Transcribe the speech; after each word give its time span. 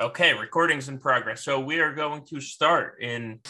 Okay, 0.00 0.32
recording's 0.32 0.88
in 0.88 1.00
progress. 1.00 1.42
So 1.42 1.58
we 1.58 1.80
are 1.80 1.92
going 1.92 2.24
to 2.26 2.40
start 2.40 3.02
in 3.02 3.40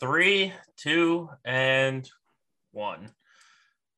three, 0.00 0.54
two, 0.78 1.28
and 1.44 2.08
one. 2.72 3.10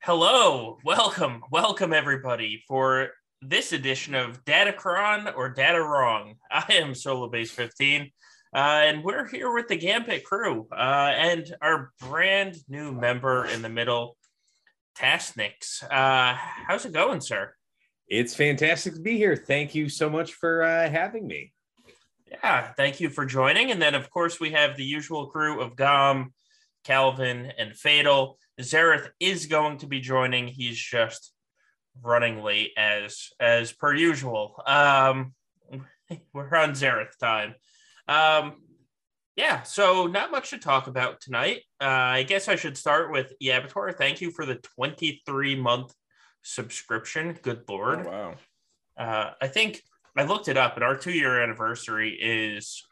Hello, 0.02 0.78
welcome, 0.84 1.42
welcome 1.52 1.92
everybody 1.92 2.64
for 2.66 3.10
this 3.40 3.72
edition 3.72 4.16
of 4.16 4.44
Datacron 4.44 5.32
or 5.36 5.48
Data 5.48 5.80
Wrong. 5.80 6.34
I 6.50 6.64
am 6.70 6.90
Solobass 6.90 7.50
15, 7.50 8.10
uh, 8.52 8.58
and 8.58 9.04
we're 9.04 9.28
here 9.28 9.54
with 9.54 9.68
the 9.68 9.76
Gambit 9.76 10.24
crew 10.24 10.66
uh, 10.72 11.12
and 11.14 11.54
our 11.62 11.92
brand 12.00 12.56
new 12.68 12.90
member 12.90 13.44
in 13.44 13.62
the 13.62 13.68
middle, 13.68 14.16
Tassenix. 14.98 15.84
Uh, 15.84 16.34
how's 16.66 16.84
it 16.84 16.92
going, 16.92 17.20
sir? 17.20 17.54
It's 18.08 18.34
fantastic 18.34 18.94
to 18.94 19.00
be 19.00 19.16
here. 19.16 19.36
Thank 19.36 19.76
you 19.76 19.88
so 19.88 20.10
much 20.10 20.32
for 20.32 20.64
uh, 20.64 20.90
having 20.90 21.28
me. 21.28 21.52
Yeah, 22.30 22.72
thank 22.76 23.00
you 23.00 23.08
for 23.08 23.24
joining. 23.24 23.70
And 23.70 23.80
then, 23.80 23.94
of 23.94 24.10
course, 24.10 24.40
we 24.40 24.50
have 24.50 24.76
the 24.76 24.84
usual 24.84 25.26
crew 25.26 25.60
of 25.60 25.76
Gom, 25.76 26.32
Calvin, 26.84 27.52
and 27.58 27.76
Fatal. 27.76 28.38
Xaereth 28.60 29.10
is 29.20 29.46
going 29.46 29.78
to 29.78 29.86
be 29.86 30.00
joining. 30.00 30.48
He's 30.48 30.78
just 30.78 31.32
running 32.02 32.42
late 32.42 32.72
as 32.76 33.28
as 33.40 33.72
per 33.72 33.94
usual. 33.94 34.60
Um, 34.66 35.34
we're 36.32 36.54
on 36.54 36.72
Xaereth 36.72 37.16
time. 37.18 37.54
Um, 38.08 38.56
yeah, 39.36 39.62
so 39.62 40.06
not 40.06 40.30
much 40.30 40.50
to 40.50 40.58
talk 40.58 40.86
about 40.86 41.20
tonight. 41.20 41.62
Uh, 41.80 41.84
I 41.84 42.22
guess 42.22 42.48
I 42.48 42.56
should 42.56 42.76
start 42.76 43.12
with 43.12 43.34
Yabator. 43.42 43.94
Thank 43.94 44.22
you 44.22 44.30
for 44.30 44.46
the 44.46 44.56
23 44.56 45.56
month 45.56 45.92
subscription. 46.42 47.38
Good 47.42 47.64
lord. 47.68 48.06
Oh, 48.06 48.10
wow. 48.10 48.34
Uh, 48.96 49.32
I 49.42 49.48
think 49.48 49.82
I 50.16 50.24
looked 50.24 50.48
it 50.48 50.56
up, 50.56 50.76
and 50.76 50.84
our 50.84 50.96
two 50.96 51.12
year 51.12 51.42
anniversary 51.42 52.10
is, 52.20 52.82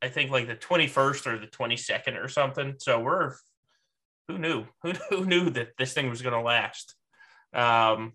I 0.00 0.08
think, 0.08 0.30
like 0.30 0.46
the 0.46 0.56
21st 0.56 1.26
or 1.26 1.38
the 1.38 1.46
22nd 1.46 2.22
or 2.22 2.28
something. 2.28 2.76
So 2.78 3.00
we're, 3.00 3.34
who 4.28 4.38
knew? 4.38 4.64
Who, 4.82 4.92
who 5.10 5.26
knew 5.26 5.50
that 5.50 5.76
this 5.78 5.92
thing 5.92 6.08
was 6.08 6.22
going 6.22 6.34
to 6.34 6.40
last? 6.40 6.94
Um, 7.54 8.12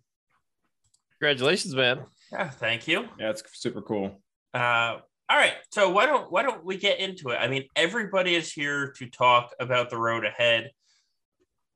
Congratulations, 1.20 1.76
man. 1.76 2.06
yeah, 2.32 2.50
thank 2.50 2.88
you. 2.88 3.08
Yeah, 3.20 3.30
it's 3.32 3.44
super 3.54 3.82
cool. 3.82 4.22
Uh, 4.54 4.98
all 5.30 5.38
right, 5.38 5.54
so 5.72 5.90
why 5.90 6.06
don't 6.06 6.32
why 6.32 6.42
don't 6.42 6.64
we 6.64 6.78
get 6.78 7.00
into 7.00 7.30
it? 7.30 7.38
I 7.38 7.50
mean, 7.50 7.66
everybody 7.76 8.34
is 8.34 8.52
here 8.52 8.94
to 8.98 9.10
talk 9.10 9.54
about 9.60 9.90
the 9.90 9.98
road 9.98 10.24
ahead. 10.26 10.72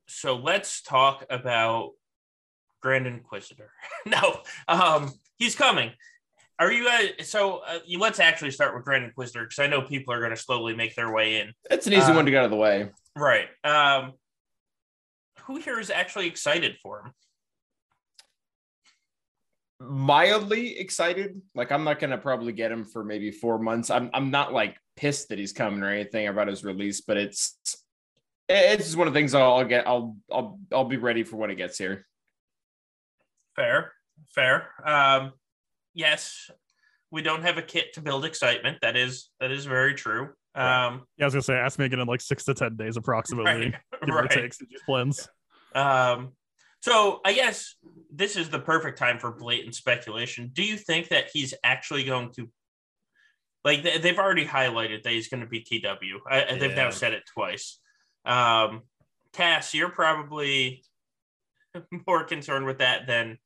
So 0.07 0.37
let's 0.37 0.81
talk 0.81 1.25
about 1.29 1.91
Grand 2.81 3.07
Inquisitor. 3.07 3.71
no, 4.05 4.41
um, 4.67 5.11
he's 5.37 5.55
coming. 5.55 5.91
Are 6.61 6.71
you 6.71 6.85
guys? 6.85 7.27
So 7.27 7.63
uh, 7.65 7.79
you, 7.87 7.97
let's 7.97 8.19
actually 8.19 8.51
start 8.51 8.75
with 8.75 8.85
Grand 8.85 9.03
Inquisitor 9.03 9.45
because 9.45 9.57
I 9.57 9.65
know 9.65 9.81
people 9.81 10.13
are 10.13 10.19
going 10.19 10.29
to 10.29 10.37
slowly 10.37 10.75
make 10.75 10.93
their 10.93 11.11
way 11.11 11.41
in. 11.41 11.53
That's 11.67 11.87
an 11.87 11.93
easy 11.93 12.11
Uh, 12.11 12.15
one 12.15 12.25
to 12.25 12.29
get 12.29 12.37
out 12.41 12.45
of 12.45 12.51
the 12.51 12.57
way. 12.57 12.91
Right. 13.15 13.47
Um, 13.63 14.13
who 15.45 15.57
here 15.57 15.79
is 15.79 15.89
actually 15.89 16.27
excited 16.27 16.77
for 16.83 17.01
him? 17.01 17.13
mildly 19.79 20.77
excited. 20.77 21.41
Like 21.55 21.71
I'm 21.71 21.83
not 21.83 21.99
gonna 21.99 22.19
probably 22.19 22.53
get 22.53 22.71
him 22.71 22.85
for 22.85 23.03
maybe 23.03 23.31
four 23.31 23.57
months. 23.57 23.89
I'm 23.89 24.11
I'm 24.13 24.29
not 24.29 24.53
like 24.53 24.77
pissed 24.95 25.29
that 25.29 25.39
he's 25.39 25.53
coming 25.53 25.81
or 25.81 25.89
anything 25.89 26.27
about 26.27 26.47
his 26.47 26.63
release, 26.63 27.01
but 27.01 27.17
it's 27.17 27.57
it's 28.47 28.83
just 28.85 28.95
one 28.95 29.07
of 29.07 29.13
the 29.15 29.19
things 29.19 29.33
I'll, 29.33 29.53
I'll 29.53 29.65
get. 29.65 29.87
I'll 29.87 30.15
I'll 30.31 30.59
I'll 30.71 30.85
be 30.85 30.97
ready 30.97 31.23
for 31.23 31.37
when 31.37 31.49
it 31.49 31.55
gets 31.55 31.79
here. 31.79 32.05
Fair, 33.55 33.91
fair. 34.35 34.67
Um, 34.85 35.33
yes, 35.93 36.49
we 37.11 37.21
don't 37.21 37.41
have 37.43 37.57
a 37.57 37.61
kit 37.61 37.93
to 37.93 38.01
build 38.01 38.25
excitement. 38.25 38.77
That 38.81 38.95
is 38.95 39.29
that 39.39 39.51
is 39.51 39.65
very 39.65 39.93
true. 39.93 40.29
Um, 40.53 41.03
Yeah, 41.17 41.23
I 41.23 41.25
was 41.25 41.33
gonna 41.33 41.41
say, 41.43 41.55
ask 41.55 41.79
me 41.79 41.85
again 41.85 41.99
in 41.99 42.07
like 42.07 42.21
six 42.21 42.43
to 42.45 42.53
ten 42.53 42.75
days, 42.75 42.97
approximately. 42.97 43.51
right, 43.71 43.75
Give 44.05 44.15
or 44.15 44.21
right. 44.21 44.29
take 44.29 44.55
these 44.57 44.79
plans. 44.85 45.27
Um, 45.75 46.33
so 46.81 47.21
I 47.23 47.33
guess 47.33 47.75
this 48.11 48.35
is 48.35 48.49
the 48.49 48.59
perfect 48.59 48.97
time 48.97 49.19
for 49.19 49.31
blatant 49.31 49.75
speculation. 49.75 50.49
Do 50.53 50.63
you 50.63 50.77
think 50.77 51.09
that 51.09 51.29
he's 51.31 51.53
actually 51.63 52.03
going 52.03 52.31
to, 52.33 52.49
like, 53.63 53.83
they- 53.83 53.99
they've 53.99 54.17
already 54.17 54.45
highlighted 54.45 55.03
that 55.03 55.13
he's 55.13 55.29
going 55.29 55.41
to 55.41 55.47
be 55.47 55.61
TW? 55.61 56.19
I, 56.29 56.43
I- 56.45 56.57
They've 56.57 56.75
now 56.75 56.89
said 56.89 57.13
it 57.13 57.23
twice. 57.33 57.79
Um, 58.25 58.81
Cass, 59.33 59.73
you're 59.73 59.89
probably 59.89 60.83
more 62.07 62.23
concerned 62.25 62.65
with 62.65 62.79
that 62.79 63.05
than 63.07 63.37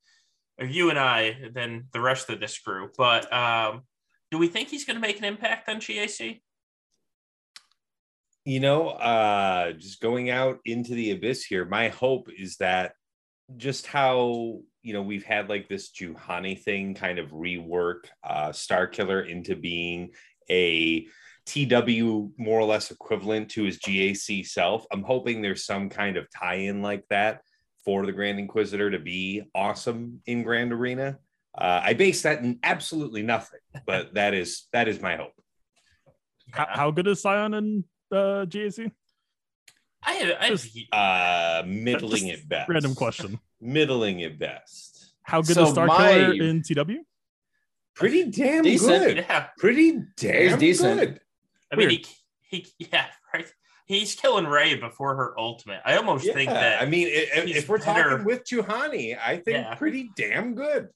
or 0.58 0.66
you 0.66 0.90
and 0.90 0.98
I 0.98 1.50
than 1.52 1.88
the 1.92 2.00
rest 2.00 2.30
of 2.30 2.40
this 2.40 2.58
group. 2.58 2.94
But 2.96 3.32
um, 3.32 3.82
do 4.30 4.38
we 4.38 4.48
think 4.48 4.68
he's 4.68 4.84
going 4.84 4.96
to 4.96 5.00
make 5.00 5.18
an 5.18 5.24
impact 5.24 5.68
on 5.68 5.76
GAC? 5.76 6.40
You 8.44 8.60
know, 8.60 8.88
uh, 8.90 9.72
just 9.72 10.00
going 10.00 10.30
out 10.30 10.60
into 10.64 10.94
the 10.94 11.10
abyss 11.10 11.44
here, 11.44 11.64
my 11.64 11.88
hope 11.88 12.28
is 12.36 12.56
that 12.58 12.92
just 13.56 13.86
how, 13.86 14.60
you 14.82 14.92
know, 14.92 15.02
we've 15.02 15.24
had 15.24 15.48
like 15.48 15.68
this 15.68 15.90
Juhani 15.90 16.60
thing 16.60 16.94
kind 16.94 17.18
of 17.18 17.30
rework 17.30 18.04
uh, 18.22 18.50
Starkiller 18.50 19.28
into 19.28 19.56
being 19.56 20.10
a 20.48 21.06
TW 21.46 22.30
more 22.38 22.60
or 22.60 22.64
less 22.64 22.90
equivalent 22.90 23.50
to 23.50 23.64
his 23.64 23.78
GAC 23.78 24.46
self. 24.46 24.84
I'm 24.92 25.02
hoping 25.02 25.42
there's 25.42 25.64
some 25.64 25.88
kind 25.88 26.16
of 26.16 26.28
tie 26.30 26.54
in 26.54 26.82
like 26.82 27.04
that 27.10 27.40
for 27.86 28.04
the 28.04 28.12
Grand 28.12 28.38
Inquisitor 28.38 28.90
to 28.90 28.98
be 28.98 29.44
awesome 29.54 30.20
in 30.26 30.42
Grand 30.42 30.72
Arena. 30.72 31.18
Uh, 31.56 31.80
I 31.82 31.94
base 31.94 32.20
that 32.22 32.40
in 32.40 32.58
absolutely 32.62 33.22
nothing, 33.22 33.60
but 33.86 34.12
that 34.14 34.34
is 34.34 34.66
that 34.74 34.88
is 34.88 35.00
my 35.00 35.16
hope. 35.16 35.32
How, 36.50 36.66
how 36.68 36.90
good 36.90 37.06
is 37.06 37.22
Scion 37.22 37.54
in 37.54 37.84
uh, 38.12 38.44
GAC? 38.46 38.90
I, 40.02 40.36
I, 40.38 40.48
Just- 40.50 40.78
Uh, 40.92 41.62
middling 41.66 42.28
Just 42.28 42.42
at 42.42 42.48
best. 42.48 42.68
Random 42.68 42.94
question. 42.94 43.40
Middling 43.60 44.22
at 44.22 44.38
best. 44.38 45.14
How 45.22 45.40
good 45.40 45.54
So 45.54 45.64
is 45.64 45.70
Star 45.70 45.86
my- 45.86 46.12
Killer 46.12 46.32
in 46.34 46.62
TW? 46.62 47.02
Pretty 47.94 48.30
damn 48.30 48.62
Decent. 48.62 49.04
good. 49.04 49.16
yeah. 49.16 49.46
Pretty 49.58 49.98
damn 50.18 50.58
decent. 50.58 51.00
good. 51.00 51.20
I 51.72 51.76
mean, 51.76 51.88
Weird. 51.88 52.06
he, 52.50 52.66
he, 52.78 52.86
yeah, 52.92 53.06
right. 53.06 53.10
He's 53.86 54.14
killing 54.16 54.46
Rey 54.46 54.74
before 54.74 55.14
her 55.16 55.38
ultimate. 55.38 55.80
I 55.84 55.96
almost 55.96 56.24
Yeah, 56.26 56.34
think 56.34 56.50
that. 56.50 56.82
I 56.82 56.86
mean, 56.86 57.06
i- 57.06 57.38
if, 57.38 57.46
if 57.56 57.68
we're 57.68 57.78
better. 57.78 58.10
talking 58.10 58.24
with 58.24 58.44
Juhani, 58.44 59.16
I 59.18 59.36
think 59.36 59.58
Yeah. 59.58 59.74
pretty 59.76 60.10
damn 60.16 60.54
good. 60.54 60.88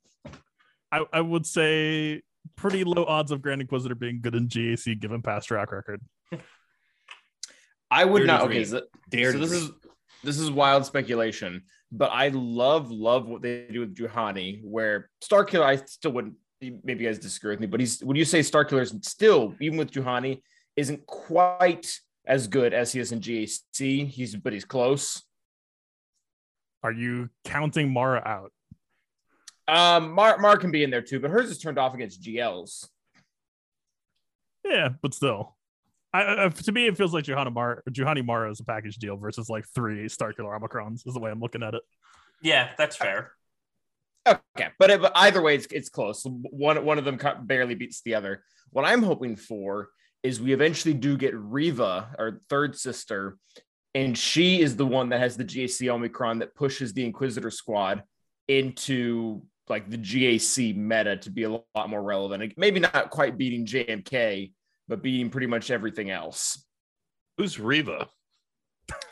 I, 0.93 1.05
I 1.13 1.21
would 1.21 1.47
say 1.47 2.23
pretty 2.57 2.83
low 2.83 3.05
odds 3.05 3.31
of 3.31 3.43
Grand 3.43 3.61
Inquisitor 3.61 3.95
being 3.95 4.21
good 4.21 4.35
in 4.35 4.49
GAC 4.49 4.99
given 4.99 5.23
past 5.23 5.47
track 5.49 5.71
record. 5.71 6.01
I 7.91 8.05
would 8.05 8.21
Dare 8.21 8.27
not. 8.27 8.43
Okay, 8.43 8.65
so, 8.65 8.83
Dare 9.09 9.33
so 9.33 9.39
this 9.39 9.53
is 9.53 9.71
this 10.23 10.39
is 10.39 10.51
wild 10.51 10.85
speculation, 10.85 11.63
but 11.91 12.11
I 12.13 12.29
love 12.29 12.91
love 12.91 13.27
what 13.27 13.43
they 13.43 13.67
do 13.71 13.81
with 13.81 13.95
Juhani. 13.97 14.61
Where 14.63 15.09
Starkiller, 15.25 15.63
I 15.65 15.77
still 15.77 16.13
wouldn't. 16.13 16.35
Maybe 16.61 17.05
you 17.05 17.09
guys 17.09 17.19
disagree 17.19 17.53
with 17.53 17.61
me, 17.61 17.67
but 17.67 17.81
he's 17.81 18.01
when 18.03 18.17
you 18.17 18.25
say 18.25 18.41
Starkiller 18.41 18.83
is 18.83 18.95
still 19.03 19.55
even 19.61 19.79
with 19.79 19.91
Juhani 19.91 20.43
isn't 20.77 21.07
quite 21.07 21.99
as 22.31 22.47
good 22.47 22.73
as 22.73 22.93
he 22.93 23.01
is 23.01 23.11
in 23.11 23.21
GAC. 23.21 24.09
He's 24.09 24.37
but 24.37 24.53
he's 24.53 24.65
close. 24.65 25.23
Are 26.83 26.93
you 26.93 27.29
counting 27.45 27.93
Mara 27.93 28.23
out? 28.25 28.53
Um, 29.69 30.13
Mar, 30.13 30.39
Mar 30.39 30.57
can 30.57 30.71
be 30.71 30.83
in 30.83 30.91
there 30.91 31.03
too, 31.03 31.21
but 31.21 31.31
hers 31.31 31.51
is 31.51 31.59
turned 31.59 31.79
off 31.79 31.93
against 31.93 32.23
GLs. 32.23 32.89
Yeah, 34.65 34.91
but 35.03 35.13
still. 35.13 35.57
I, 36.13 36.47
I, 36.47 36.49
to 36.49 36.73
me, 36.73 36.87
it 36.87 36.97
feels 36.97 37.13
like 37.13 37.25
Johanna 37.25 37.51
Mara, 37.51 37.83
Juhani 37.91 38.25
Mara 38.25 38.51
is 38.51 38.61
a 38.61 38.65
package 38.65 38.97
deal 38.97 39.17
versus 39.17 39.49
like 39.49 39.65
three 39.75 40.07
Starkiller 40.07 40.59
Omicrons, 40.59 41.07
is 41.07 41.15
the 41.15 41.21
way 41.21 41.31
I'm 41.31 41.41
looking 41.41 41.63
at 41.63 41.75
it. 41.75 41.83
yeah, 42.43 42.71
that's 42.79 42.97
fair. 42.97 43.33
Okay, 44.27 44.69
but, 44.79 44.91
it, 44.91 45.01
but 45.01 45.13
either 45.15 45.43
way, 45.43 45.55
it's 45.55 45.67
it's 45.71 45.89
close. 45.89 46.25
One 46.25 46.85
one 46.85 46.99
of 46.99 47.05
them 47.05 47.17
cut- 47.17 47.47
barely 47.47 47.75
beats 47.75 48.03
the 48.03 48.15
other. 48.15 48.45
What 48.71 48.85
I'm 48.85 49.03
hoping 49.03 49.35
for 49.35 49.89
is 50.23 50.41
we 50.41 50.53
eventually 50.53 50.95
do 50.95 51.17
get 51.17 51.35
Reva, 51.35 52.15
our 52.19 52.41
third 52.49 52.77
sister, 52.79 53.39
and 53.95 54.17
she 54.17 54.61
is 54.61 54.77
the 54.77 54.87
one 54.87 55.09
that 55.11 55.21
has 55.21 55.37
the 55.37 55.45
GAC 55.45 55.89
Omicron 55.89 56.39
that 56.41 56.55
pushes 56.55 56.93
the 56.93 57.05
Inquisitor 57.05 57.51
squad 57.51 58.03
into 58.49 59.43
like 59.69 59.89
the 59.89 59.97
GAC 59.99 60.77
meta 60.77 61.17
to 61.17 61.31
be 61.31 61.45
a 61.45 61.51
lot 61.51 61.89
more 61.89 62.03
relevant. 62.03 62.53
Maybe 62.57 62.81
not 62.81 63.11
quite 63.11 63.39
beating 63.39 63.65
JMK, 63.67 64.53
but 64.89 65.03
beating 65.03 65.31
pretty 65.31 65.47
much 65.47 65.71
everything 65.71 66.11
else. 66.11 66.65
Who's 67.39 67.59
Reva? 67.61 68.09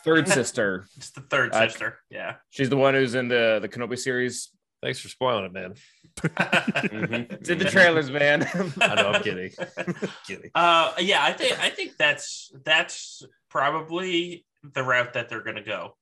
Third 0.05 0.29
sister, 0.39 0.87
It's 0.97 1.11
the 1.11 1.21
third 1.23 1.53
Uh, 1.53 1.69
sister. 1.69 1.99
Yeah. 2.11 2.37
she's 2.51 2.69
the 2.69 2.77
one 2.77 2.95
who's 2.95 3.15
in 3.15 3.29
the 3.29 3.59
the 3.63 3.69
Kenobi 3.69 3.97
series. 3.99 4.51
Thanks 4.83 5.01
for 5.01 5.09
spoiling 5.09 5.47
it, 5.47 5.53
man. 5.53 5.75
Mhm. 6.21 7.33
It's 7.41 7.49
in 7.49 7.59
the 7.59 7.65
trailers, 7.65 8.11
man. 8.11 8.43
I 8.81 8.95
know, 8.95 9.11
I'm 9.11 9.23
kidding. 9.23 9.51
kidding. 10.27 10.51
uh, 10.55 10.93
yeah, 10.99 11.23
I 11.25 11.33
think 11.33 11.59
I 11.63 11.71
think 11.71 11.97
that's 11.99 12.51
that's 12.65 13.23
probably 13.51 14.45
the 14.63 14.83
route 14.83 15.13
that 15.15 15.29
they're 15.29 15.43
going 15.43 15.57
to 15.57 15.63
go, 15.63 15.97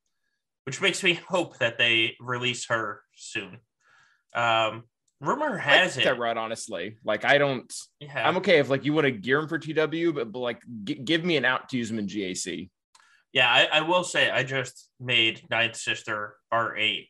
which 0.64 0.80
makes 0.80 1.02
me 1.02 1.14
hope 1.14 1.58
that 1.58 1.78
they 1.78 2.16
release 2.20 2.66
her 2.68 3.00
soon. 3.14 3.58
Um, 4.34 4.84
Rumor 5.20 5.56
has 5.56 5.94
think 5.94 6.04
it. 6.06 6.10
that 6.10 6.18
route, 6.18 6.36
honestly. 6.36 6.96
Like, 7.02 7.24
I 7.24 7.38
don't. 7.38 7.72
yeah. 8.00 8.28
I'm 8.28 8.36
okay 8.38 8.58
if 8.58 8.68
like 8.68 8.84
you 8.84 8.92
want 8.92 9.06
to 9.06 9.10
gear 9.10 9.38
him 9.38 9.48
for 9.48 9.58
TW, 9.58 10.12
but, 10.14 10.30
but 10.30 10.38
like 10.38 10.60
g- 10.84 10.94
give 11.02 11.24
me 11.24 11.38
an 11.38 11.46
out 11.46 11.70
to 11.70 11.78
use 11.78 11.90
him 11.90 11.98
in 11.98 12.06
GAC. 12.06 12.68
Yeah, 13.32 13.50
I, 13.50 13.78
I 13.78 13.80
will 13.82 14.04
say 14.04 14.30
I 14.30 14.42
just 14.44 14.90
made 15.00 15.42
Ninth 15.50 15.76
Sister 15.76 16.36
R8, 16.52 17.06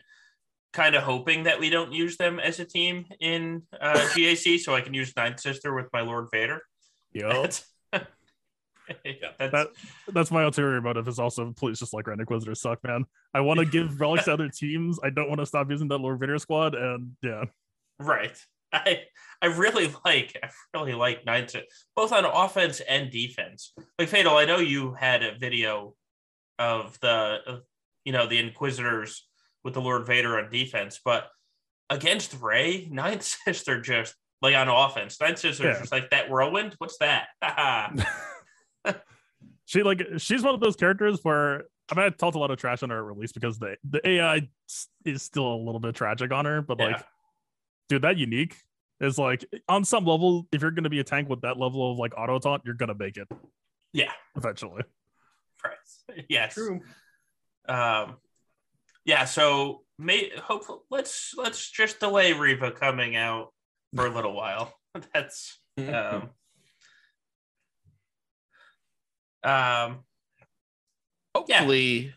kind 0.76 0.94
of 0.94 1.02
hoping 1.02 1.44
that 1.44 1.58
we 1.58 1.70
don't 1.70 1.92
use 1.92 2.18
them 2.18 2.38
as 2.38 2.60
a 2.60 2.64
team 2.64 3.06
in 3.18 3.62
uh, 3.80 3.94
GAC, 4.14 4.60
so 4.60 4.74
I 4.74 4.82
can 4.82 4.94
use 4.94 5.16
Ninth 5.16 5.40
Sister 5.40 5.74
with 5.74 5.86
my 5.92 6.02
Lord 6.02 6.28
Vader. 6.30 6.60
Yo, 7.12 7.42
That's, 7.42 7.64
yeah, 7.92 9.32
that's 9.38 9.52
that 9.52 9.68
that's 10.12 10.30
my 10.30 10.44
ulterior 10.44 10.82
motive. 10.82 11.08
Is 11.08 11.18
also 11.18 11.52
please 11.56 11.78
just 11.78 11.94
like 11.94 12.04
Grand 12.04 12.20
Inquisitors 12.20 12.60
suck, 12.60 12.84
man. 12.84 13.06
I 13.32 13.40
want 13.40 13.58
to 13.58 13.64
give 13.76 14.00
relics 14.00 14.26
to 14.26 14.34
other 14.34 14.50
teams. 14.50 15.00
I 15.02 15.08
don't 15.08 15.28
want 15.28 15.40
to 15.40 15.46
stop 15.46 15.70
using 15.70 15.88
that 15.88 15.98
Lord 15.98 16.20
Vader 16.20 16.38
squad, 16.38 16.74
and 16.74 17.16
yeah, 17.22 17.44
right. 17.98 18.38
I 18.72 19.04
I 19.40 19.46
really 19.46 19.90
like 20.04 20.36
I 20.42 20.50
really 20.74 20.92
like 20.92 21.24
Ninth 21.24 21.52
Sister, 21.52 21.66
both 21.94 22.12
on 22.12 22.26
offense 22.26 22.80
and 22.80 23.10
defense. 23.10 23.72
Like 23.98 24.08
Fatal, 24.08 24.36
I 24.36 24.44
know 24.44 24.58
you 24.58 24.92
had 24.92 25.22
a 25.22 25.38
video 25.38 25.94
of 26.58 27.00
the 27.00 27.38
of, 27.46 27.62
you 28.04 28.12
know 28.12 28.26
the 28.26 28.38
Inquisitors 28.38 29.26
with 29.66 29.74
the 29.74 29.80
Lord 29.80 30.06
Vader 30.06 30.38
on 30.38 30.48
defense, 30.48 31.00
but 31.04 31.28
against 31.90 32.40
Rey, 32.40 32.88
Ninth 32.90 33.24
Sister 33.44 33.80
just 33.82 34.14
like 34.40 34.54
on 34.54 34.68
offense, 34.68 35.20
Ninth 35.20 35.40
Sister 35.40 35.64
Yeah. 35.64 35.78
just 35.80 35.92
like 35.92 36.08
that 36.10 36.30
whirlwind. 36.30 36.74
What's 36.78 36.96
that? 36.98 37.26
Haha. 37.42 37.90
she 39.66 39.82
like 39.82 40.00
she's 40.18 40.42
one 40.42 40.54
of 40.54 40.60
those 40.60 40.76
characters 40.76 41.18
where 41.24 41.64
I 41.90 41.96
mean 41.96 42.06
I 42.06 42.10
talked 42.10 42.36
a 42.36 42.38
lot 42.38 42.52
of 42.52 42.58
trash 42.58 42.84
on 42.84 42.90
her 42.90 42.98
at 42.98 43.04
release 43.04 43.32
because 43.32 43.58
the 43.58 43.76
the 43.82 44.08
AI 44.08 44.48
is 45.04 45.22
still 45.22 45.52
a 45.52 45.56
little 45.56 45.80
bit 45.80 45.96
tragic 45.96 46.32
on 46.32 46.44
her, 46.44 46.62
but 46.62 46.78
like, 46.78 47.02
dude, 47.88 48.02
that 48.02 48.16
unique 48.16 48.56
is 49.00 49.18
like 49.18 49.44
on 49.68 49.84
some 49.84 50.04
level, 50.04 50.46
if 50.52 50.62
you're 50.62 50.70
gonna 50.70 50.88
be 50.88 51.00
a 51.00 51.04
tank 51.04 51.28
with 51.28 51.40
that 51.40 51.58
level 51.58 51.90
of 51.90 51.98
like 51.98 52.14
auto 52.16 52.38
taunt, 52.38 52.62
you're 52.64 52.74
gonna 52.74 52.94
make 52.96 53.16
it 53.16 53.26
yeah, 53.92 54.12
eventually. 54.36 54.82
right. 55.64 56.24
Yes. 56.28 56.54
True. 56.54 56.80
Um, 57.68 58.18
yeah. 59.06 59.24
So 59.24 59.84
may 59.98 60.30
hopefully 60.38 60.80
let's 60.90 61.32
let's 61.38 61.70
just 61.70 62.00
delay 62.00 62.34
Reva 62.34 62.70
coming 62.72 63.16
out 63.16 63.54
for 63.94 64.06
a 64.06 64.10
little 64.10 64.34
while. 64.34 64.74
That's 65.14 65.58
um, 65.78 66.30
um, 69.42 69.98
Hopefully, 71.34 72.14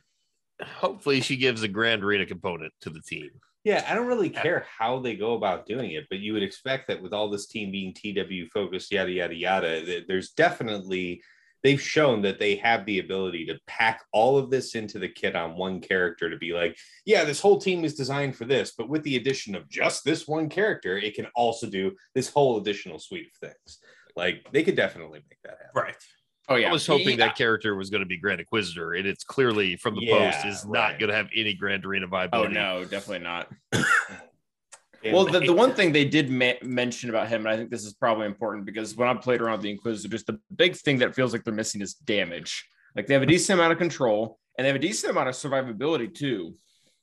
hopefully 0.61 1.21
she 1.21 1.37
gives 1.37 1.61
a 1.61 1.67
Grand 1.67 2.03
Arena 2.03 2.25
component 2.25 2.73
to 2.81 2.89
the 2.89 3.01
team. 3.01 3.29
Yeah, 3.65 3.85
I 3.87 3.93
don't 3.93 4.07
really 4.07 4.31
Yeah. 4.31 4.41
care 4.41 4.65
how 4.77 4.99
they 4.99 5.15
go 5.15 5.33
about 5.33 5.65
doing 5.65 5.91
it, 5.91 6.05
but 6.09 6.19
you 6.19 6.33
would 6.33 6.43
expect 6.43 6.87
that 6.87 7.01
with 7.01 7.13
all 7.13 7.29
this 7.29 7.47
team 7.47 7.71
being 7.71 7.93
TW 7.93 8.47
focused, 8.53 8.91
yada 8.91 9.11
yada 9.11 9.35
yada, 9.35 10.03
there's 10.07 10.31
definitely 10.31 11.21
they've 11.63 11.81
shown 11.81 12.21
that 12.21 12.39
they 12.39 12.55
have 12.55 12.85
the 12.85 12.99
ability 12.99 13.45
to 13.45 13.59
pack 13.67 14.03
all 14.13 14.37
of 14.37 14.49
this 14.49 14.75
into 14.75 14.99
the 14.99 15.09
kit 15.09 15.35
on 15.35 15.57
one 15.57 15.81
character 15.81 16.29
to 16.29 16.37
be 16.37 16.53
like, 16.53 16.77
yeah, 17.05 17.23
this 17.23 17.39
whole 17.41 17.59
team 17.59 17.83
is 17.83 17.95
designed 17.95 18.35
for 18.35 18.45
this, 18.45 18.73
but 18.77 18.89
with 18.89 19.03
the 19.03 19.15
addition 19.17 19.55
of 19.55 19.67
just 19.69 20.03
this 20.03 20.27
one 20.27 20.49
character, 20.49 20.97
it 20.97 21.15
can 21.15 21.27
also 21.35 21.67
do 21.69 21.91
this 22.15 22.29
whole 22.29 22.57
additional 22.59 22.99
suite 22.99 23.27
of 23.27 23.49
things. 23.49 23.79
Like 24.15 24.45
they 24.51 24.63
could 24.63 24.75
definitely 24.75 25.19
make 25.29 25.39
that 25.43 25.57
happen. 25.61 25.71
right. 25.75 25.95
Oh 26.51 26.55
yeah, 26.55 26.69
I 26.69 26.71
was 26.71 26.87
hoping 26.87 27.11
Yeah. 27.19 27.27
that 27.27 27.35
character 27.37 27.75
was 27.75 27.91
going 27.91 28.01
to 28.01 28.07
be 28.07 28.17
Grand 28.17 28.39
Inquisitor, 28.39 28.93
and 28.93 29.05
it's 29.05 29.23
clearly 29.23 29.75
from 29.75 29.93
the 29.95 30.01
Yeah, 30.01 30.31
post 30.31 30.45
is 30.45 30.65
right. 30.65 30.91
not 30.93 30.99
going 30.99 31.09
to 31.09 31.15
have 31.15 31.27
any 31.35 31.53
Grand 31.53 31.85
Arena 31.85 32.07
vibe. 32.07 32.29
Oh 32.33 32.47
no, 32.47 32.85
definitely 32.85 33.19
not. 33.23 33.51
And- 35.03 35.13
Well, 35.13 35.25
the, 35.25 35.39
the 35.39 35.53
one 35.53 35.73
thing 35.73 35.91
they 35.91 36.05
did 36.05 36.29
ma- 36.29 36.53
mention 36.61 37.09
about 37.09 37.27
him, 37.29 37.41
and 37.45 37.49
I 37.49 37.57
think 37.57 37.69
this 37.69 37.85
is 37.85 37.93
probably 37.93 38.25
important 38.25 38.65
because 38.65 38.95
when 38.95 39.07
I 39.07 39.13
played 39.13 39.41
around 39.41 39.53
with 39.53 39.61
the 39.63 39.71
Inquisitor, 39.71 40.09
just 40.09 40.27
the 40.27 40.39
big 40.55 40.75
thing 40.75 40.97
that 40.99 41.15
feels 41.15 41.31
like 41.33 41.43
they're 41.43 41.53
missing 41.53 41.81
is 41.81 41.93
damage. 41.93 42.65
Like 42.95 43.07
they 43.07 43.13
have 43.13 43.23
a 43.23 43.27
decent 43.27 43.59
amount 43.59 43.71
of 43.71 43.77
control 43.77 44.39
and 44.57 44.65
they 44.65 44.69
have 44.69 44.75
a 44.75 44.79
decent 44.79 45.11
amount 45.11 45.29
of 45.29 45.35
survivability 45.35 46.13
too. 46.13 46.53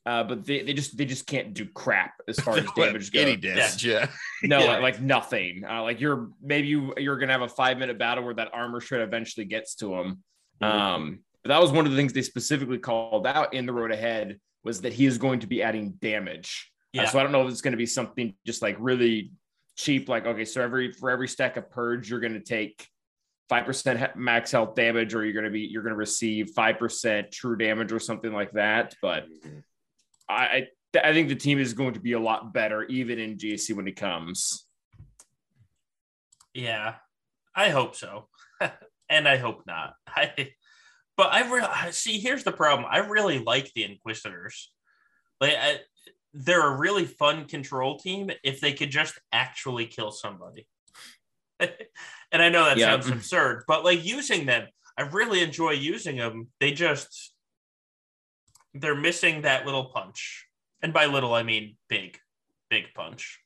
Uh, 0.04 0.22
but 0.22 0.44
they, 0.44 0.62
they 0.62 0.72
just 0.72 0.96
they 0.96 1.04
just 1.04 1.26
can't 1.26 1.52
do 1.52 1.64
crap 1.66 2.12
as 2.28 2.38
far 2.38 2.56
as 2.58 2.64
damage 2.76 3.10
goes. 3.10 3.22
any 3.22 3.36
damage, 3.36 3.84
yeah. 3.84 4.06
No, 4.44 4.60
Yeah. 4.60 4.66
like, 4.74 4.82
like 4.82 5.00
nothing. 5.00 5.64
Uh, 5.68 5.82
like 5.82 6.00
you're 6.00 6.28
maybe 6.40 6.68
you 6.68 6.94
you're 6.96 7.18
gonna 7.18 7.32
have 7.32 7.42
a 7.42 7.48
five 7.48 7.76
minute 7.78 7.98
battle 7.98 8.22
where 8.24 8.34
that 8.34 8.50
armor 8.52 8.80
shred 8.80 9.00
eventually 9.00 9.46
gets 9.46 9.74
to 9.76 9.94
him. 9.94 10.22
Um, 10.60 11.20
but 11.42 11.48
that 11.48 11.60
was 11.60 11.72
one 11.72 11.86
of 11.86 11.90
the 11.92 11.96
things 11.96 12.12
they 12.12 12.22
specifically 12.22 12.78
called 12.78 13.26
out 13.26 13.52
in 13.54 13.66
the 13.66 13.72
road 13.72 13.90
ahead 13.90 14.38
was 14.62 14.80
that 14.82 14.92
he 14.92 15.06
is 15.06 15.18
going 15.18 15.40
to 15.40 15.46
be 15.48 15.62
adding 15.62 15.92
damage. 16.00 16.70
Uh, 16.98 17.02
Yeah. 17.02 17.08
so 17.08 17.18
I 17.18 17.22
don't 17.22 17.32
know 17.32 17.44
if 17.44 17.50
it's 17.50 17.60
going 17.60 17.72
to 17.72 17.78
be 17.78 17.86
something 17.86 18.34
just 18.46 18.62
like 18.62 18.76
really 18.78 19.32
cheap, 19.76 20.08
like 20.08 20.26
okay, 20.26 20.44
so 20.44 20.62
every 20.62 20.92
for 20.92 21.10
every 21.10 21.28
stack 21.28 21.56
of 21.56 21.70
purge, 21.70 22.08
you're 22.10 22.20
going 22.20 22.34
to 22.34 22.40
take 22.40 22.86
five 23.48 23.64
percent 23.66 24.16
max 24.16 24.50
health 24.50 24.74
damage, 24.74 25.14
or 25.14 25.24
you're 25.24 25.32
going 25.34 25.44
to 25.44 25.50
be 25.50 25.60
you're 25.60 25.82
going 25.82 25.92
to 25.92 25.98
receive 25.98 26.50
five 26.54 26.78
percent 26.78 27.30
true 27.30 27.56
damage 27.56 27.92
or 27.92 27.98
something 28.00 28.32
like 28.32 28.52
that. 28.52 28.94
But 29.02 29.26
Mhm. 29.28 29.62
I 30.28 30.68
I 30.94 31.00
I 31.04 31.12
think 31.12 31.28
the 31.28 31.36
team 31.36 31.58
is 31.58 31.74
going 31.74 31.94
to 31.94 32.00
be 32.00 32.12
a 32.12 32.20
lot 32.20 32.54
better 32.54 32.84
even 32.84 33.18
in 33.18 33.36
GAC 33.36 33.74
when 33.74 33.86
it 33.86 33.96
comes. 33.96 34.66
Yeah, 36.54 36.94
I 37.54 37.68
hope 37.68 37.94
so, 37.94 38.28
and 39.10 39.28
I 39.28 39.36
hope 39.36 39.64
not. 39.66 39.94
I, 40.08 40.52
but 41.16 41.32
I 41.32 41.50
really 41.50 41.92
see. 41.92 42.18
Here's 42.18 42.44
the 42.44 42.52
problem. 42.52 42.86
I 42.90 42.98
really 42.98 43.38
like 43.38 43.72
the 43.74 43.84
Inquisitors. 43.84 44.72
Like, 45.40 45.54
I, 45.54 45.80
they're 46.36 46.74
a 46.74 46.76
really 46.76 47.06
fun 47.06 47.46
control 47.46 47.98
team 47.98 48.30
if 48.44 48.60
they 48.60 48.72
could 48.74 48.90
just 48.90 49.18
actually 49.32 49.86
kill 49.86 50.10
somebody. 50.10 50.66
and 51.60 52.42
I 52.42 52.50
know 52.50 52.64
that 52.66 52.76
Yeah. 52.76 52.90
sounds 52.90 53.08
absurd, 53.08 53.64
but 53.66 53.84
like 53.84 54.04
using 54.04 54.44
them, 54.44 54.68
I 54.98 55.02
really 55.02 55.42
enjoy 55.42 55.70
using 55.72 56.16
them. 56.16 56.48
They 56.60 56.72
just 56.72 57.32
they're 58.74 58.94
missing 58.94 59.42
that 59.42 59.64
little 59.64 59.86
punch, 59.86 60.46
and 60.82 60.92
by 60.92 61.06
little 61.06 61.32
I 61.32 61.42
mean 61.42 61.76
big, 61.88 62.18
big 62.68 62.84
punch. 62.94 63.40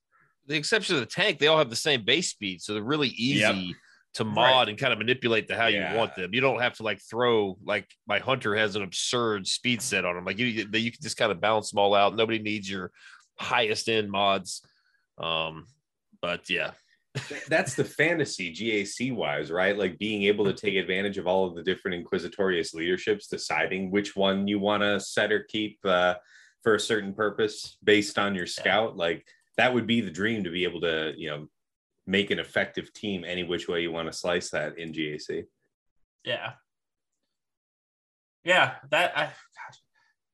The 0.47 0.57
exception 0.57 0.97
of 0.97 1.01
the 1.03 1.07
tank, 1.07 1.39
they 1.39 1.47
all 1.47 1.59
have 1.59 1.71
the 1.71 1.77
same 1.77 2.05
base 2.05 2.31
speed, 2.31 2.61
so 2.61 2.75
they're 2.75 2.83
really 2.83 3.11
easy 3.11 3.39
Yep. 3.41 3.77
To 4.15 4.25
mod 4.25 4.37
Right. 4.37 4.69
and 4.71 4.77
kind 4.79 4.93
of 4.93 4.99
manipulate 4.99 5.47
the 5.47 5.57
how 5.57 5.69
Yeah. 5.69 5.93
you 5.93 5.99
want 5.99 6.17
them. 6.17 6.35
You 6.35 6.41
don't 6.41 6.61
have 6.61 6.75
to 6.79 6.83
like 6.83 7.01
throw 7.01 7.57
like 7.65 7.87
my 8.09 8.19
hunter 8.19 8.57
has 8.57 8.75
an 8.75 8.83
absurd 8.83 9.47
speed 9.47 9.81
set 9.81 10.05
on 10.05 10.17
them. 10.17 10.25
Like 10.25 10.39
you, 10.39 10.47
you 10.47 10.65
can 10.67 11.01
just 11.01 11.17
kind 11.17 11.31
of 11.31 11.41
balance 11.41 11.71
them 11.71 11.79
all 11.79 11.95
out. 11.95 12.17
Nobody 12.17 12.41
needs 12.41 12.69
your 12.69 12.91
highest 13.39 13.89
end 13.89 14.11
mods. 14.11 14.63
Um, 15.17 15.67
but 16.21 16.51
yeah, 16.51 16.73
that's 17.49 17.75
the 17.75 17.85
fantasy 17.85 18.53
GAC 18.53 19.13
wise, 19.15 19.51
right? 19.51 19.79
Like 19.79 19.97
being 19.99 20.25
able 20.25 20.45
to 20.47 20.53
take 20.53 20.75
advantage 20.75 21.17
of 21.17 21.29
all 21.29 21.47
of 21.47 21.55
the 21.55 21.63
different 21.63 22.05
Inquisitorius 22.05 22.75
leaderships, 22.75 23.29
deciding 23.29 23.91
which 23.93 24.17
one 24.17 24.49
you 24.49 24.59
want 24.59 24.83
to 24.83 24.99
set 24.99 25.31
or 25.31 25.45
keep 25.45 25.79
uh, 25.85 26.15
for 26.63 26.75
a 26.75 26.81
certain 26.81 27.15
purpose 27.15 27.77
based 27.85 28.19
on 28.19 28.35
your 28.35 28.47
scout. 28.47 28.97
Like 28.97 29.25
that 29.57 29.73
would 29.73 29.87
be 29.87 30.01
the 30.01 30.11
dream 30.11 30.43
to 30.45 30.51
be 30.51 30.65
able 30.65 30.81
to, 30.81 31.15
you 31.17 31.31
know, 31.31 31.49
make 32.07 32.31
an 32.31 32.39
effective 32.39 32.93
team 32.93 33.25
any 33.25 33.43
which 33.45 33.69
way 33.69 33.83
you 33.83 33.93
want 33.93 34.11
to 34.11 34.17
slice 34.17 34.51
that 34.51 34.79
in 34.79 34.93
GAC. 34.93 35.45
Yeah. 36.25 36.53
Yeah, 38.45 38.77
that 38.91 39.17
I 39.17 39.25
God, 39.25 39.77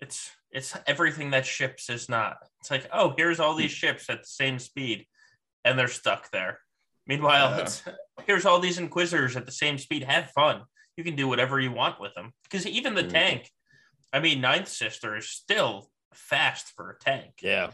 it's 0.01 0.31
it's 0.53 0.77
everything 0.87 1.31
that 1.31 1.45
ships 1.45 1.91
is 1.91 2.09
not. 2.09 2.37
It's 2.61 2.71
like, 2.71 2.89
oh, 2.93 3.15
here's 3.17 3.41
all 3.41 3.55
these 3.55 3.73
ships 3.73 4.09
at 4.09 4.23
the 4.23 4.29
same 4.29 4.59
speed 4.59 5.07
and 5.65 5.79
they're 5.79 5.89
stuck 5.89 6.31
there. 6.31 6.61
Meanwhile, 7.07 7.51
Yeah. 7.57 7.63
it's 7.63 7.83
here's 8.27 8.47
all 8.47 8.61
these 8.61 8.79
inquisitors 8.79 9.37
at 9.37 9.45
the 9.47 9.53
same 9.53 9.77
speed. 9.79 10.05
Have 10.05 10.31
fun. 10.31 10.63
You 10.97 11.05
can 11.05 11.17
do 11.17 11.29
whatever 11.29 11.61
you 11.61 11.73
want 11.73 12.01
with 12.01 12.15
them. 12.15 12.33
Because 12.45 12.67
even 12.67 12.95
the 12.95 13.03
Mhm. 13.05 13.11
tank, 13.11 13.51
I 14.13 14.21
mean, 14.21 14.41
Ninth 14.41 14.69
Sister 14.69 15.17
is 15.17 15.29
still 15.29 15.91
fast 16.15 16.73
for 16.75 16.91
a 16.91 16.99
tank. 16.99 17.41
yeah. 17.43 17.71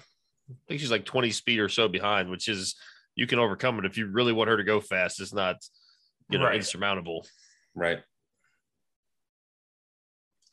I 0.51 0.55
think 0.67 0.81
she's 0.81 0.91
like 0.91 1.05
20 1.05 1.31
speed 1.31 1.61
or 1.61 1.69
so 1.69 1.89
behind, 1.89 2.29
which 2.29 2.49
is 2.49 2.75
you 3.15 3.27
can 3.27 3.39
overcome 3.39 3.79
it 3.79 3.85
if 3.85 3.97
you 3.99 4.07
really 4.07 4.33
want 4.33 4.49
her 4.51 4.57
to 4.57 4.65
go 4.65 4.81
fast. 4.81 5.21
It's 5.21 5.33
not, 5.35 5.57
you 6.29 6.39
know, 6.39 6.47
Right. 6.47 6.57
insurmountable. 6.57 7.27
Right. 7.75 7.99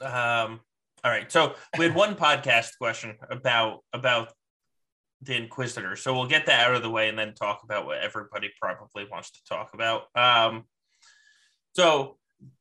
Um, 0.01 0.59
all 1.03 1.11
right. 1.11 1.31
So 1.31 1.55
we 1.77 1.85
had 1.85 1.95
one 1.95 2.15
podcast 2.17 2.77
question 2.77 3.15
about 3.29 3.79
about 3.93 4.33
the 5.21 5.35
Inquisitor. 5.35 5.95
So 5.97 6.13
we'll 6.13 6.27
get 6.27 6.45
that 6.45 6.67
out 6.67 6.75
of 6.75 6.81
the 6.81 6.89
way 6.89 7.09
and 7.09 7.19
then 7.19 7.33
talk 7.33 7.61
about 7.63 7.85
what 7.85 7.99
everybody 7.99 8.49
probably 8.61 9.05
wants 9.11 9.31
to 9.31 9.39
talk 9.49 9.73
about. 9.73 10.03
Um, 10.15 10.63
so 11.75 12.17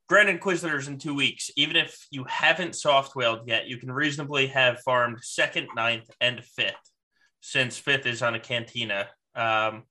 Grand 0.08 0.28
Inquisitors 0.28 0.88
in 0.88 0.98
two 0.98 1.14
weeks. 1.14 1.50
Even 1.56 1.76
if 1.76 2.06
you 2.10 2.24
haven't 2.24 2.74
soft 2.74 3.14
whaled 3.14 3.46
yet, 3.46 3.68
you 3.68 3.76
can 3.76 3.92
reasonably 3.92 4.48
have 4.48 4.80
farmed 4.80 5.18
second, 5.22 5.68
ninth, 5.76 6.10
and 6.20 6.42
fifth, 6.42 6.74
since 7.40 7.76
fifth 7.78 8.06
is 8.06 8.22
on 8.22 8.34
a 8.34 8.40
cantina. 8.40 9.06
Um, 9.34 9.84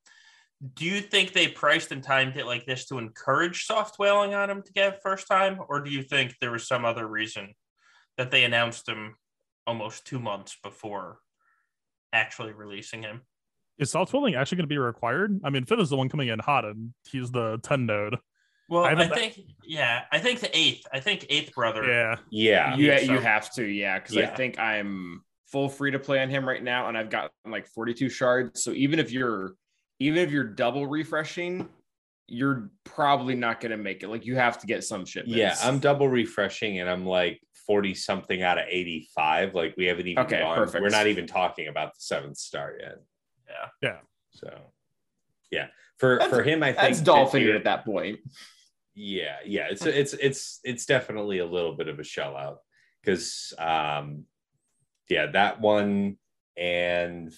do 0.73 0.85
you 0.85 1.01
think 1.01 1.33
they 1.33 1.47
priced 1.47 1.91
and 1.91 2.01
timed 2.03 2.35
it 2.37 2.45
like 2.47 2.65
this 2.65 2.85
to 2.87 2.97
encourage 2.97 3.65
soft 3.65 3.99
whaling 3.99 4.33
on 4.33 4.49
him 4.49 4.63
to 4.63 4.73
get 4.73 5.01
first 5.03 5.27
time, 5.27 5.59
or 5.69 5.81
do 5.81 5.91
you 5.91 6.01
think 6.01 6.35
there 6.41 6.51
was 6.51 6.67
some 6.67 6.83
other 6.85 7.05
reason 7.07 7.53
that 8.17 8.31
they 8.31 8.43
announced 8.43 8.87
him 8.89 9.15
almost 9.67 10.05
two 10.07 10.19
months 10.19 10.57
before 10.63 11.19
actually 12.11 12.53
releasing 12.53 13.03
him? 13.03 13.21
Is 13.77 13.91
soft 13.91 14.11
whaling 14.13 14.33
actually 14.33 14.55
going 14.55 14.63
to 14.63 14.73
be 14.73 14.79
required? 14.79 15.39
I 15.43 15.51
mean, 15.51 15.65
Finn 15.65 15.79
is 15.79 15.89
the 15.91 15.97
one 15.97 16.09
coming 16.09 16.29
in 16.29 16.39
hot, 16.39 16.65
and 16.65 16.93
he's 17.07 17.29
the 17.29 17.59
10 17.61 17.85
node. 17.85 18.17
Well, 18.69 18.83
I 18.83 18.87
I, 18.87 18.89
haven't- 18.95 19.13
think 19.13 19.39
yeah, 19.63 20.05
I 20.11 20.17
think 20.17 20.39
the 20.39 20.57
eighth. 20.57 20.85
I 20.91 20.99
think 20.99 21.27
eighth 21.29 21.53
brother. 21.53 21.85
Yeah. 21.87 22.15
Yeah. 22.31 22.75
you, 22.75 22.87
Yeah, 22.87 22.99
you 22.99 23.05
so- 23.17 23.21
have 23.21 23.53
to, 23.53 23.63
yeah, 23.63 23.99
because 23.99 24.17
I 24.17 24.25
think 24.25 24.57
I'm 24.57 25.21
full 25.51 25.69
free 25.69 25.91
to 25.91 25.99
play 25.99 26.21
on 26.21 26.29
him 26.29 26.47
right 26.47 26.63
now, 26.63 26.87
and 26.87 26.97
I've 26.97 27.09
got 27.09 27.31
like 27.45 27.67
42 27.67 28.09
shards. 28.09 28.63
So 28.63 28.71
even 28.71 28.99
if 28.99 29.11
you're 29.11 29.55
even 29.99 30.19
if 30.19 30.31
you're 30.31 30.43
double 30.43 30.85
refreshing, 30.85 31.67
you're 32.27 32.69
probably 32.83 33.35
not 33.35 33.59
going 33.61 33.71
to 33.71 33.77
make 33.77 34.03
it. 34.03 34.09
Like 34.09 34.25
you 34.25 34.35
have 34.35 34.59
to 34.59 34.67
get 34.67 34.83
some 34.83 35.05
shipments. 35.05 35.35
Yeah, 35.37 35.55
I'm 35.63 35.79
double 35.79 36.07
refreshing 36.07 36.79
and 36.79 36.89
I'm 36.89 37.05
like 37.05 37.39
40 37.65 37.95
something 37.95 38.43
out 38.43 38.57
of 38.59 38.65
85. 38.69 39.55
Like 39.55 39.73
we 39.77 39.85
haven't 39.85 40.07
even 40.07 40.23
Okay, 40.25 40.39
gone. 40.41 40.55
perfect. 40.57 40.81
We're 40.81 40.89
not 40.89 41.07
even 41.07 41.25
talking 41.25 41.67
about 41.67 41.93
the 41.93 41.99
seventh 42.01 42.37
star 42.37 42.73
yet. 42.79 42.97
Yeah. 43.49 43.67
Yeah. 43.81 43.97
So 44.31 44.55
yeah. 45.51 45.67
For 45.97 46.17
That's- 46.19 46.29
for 46.35 46.43
him, 46.43 46.61
I 46.61 46.67
think 46.73 46.77
that's 46.81 47.01
dolphin 47.01 47.49
at 47.49 47.63
that 47.63 47.83
point. 47.85 48.19
Yeah, 48.93 49.37
yeah. 49.45 49.67
It's 49.71 49.85
it's 49.85 50.13
it's 50.13 50.59
it's 50.63 50.85
definitely 50.85 51.39
a 51.39 51.45
little 51.45 51.75
bit 51.75 51.87
of 51.87 51.97
a 51.99 52.03
shell 52.03 52.35
out 52.35 52.57
because 53.01 53.53
um 53.57 54.25
yeah, 55.09 55.27
that 55.27 55.61
one 55.61 56.17
and 56.55 57.33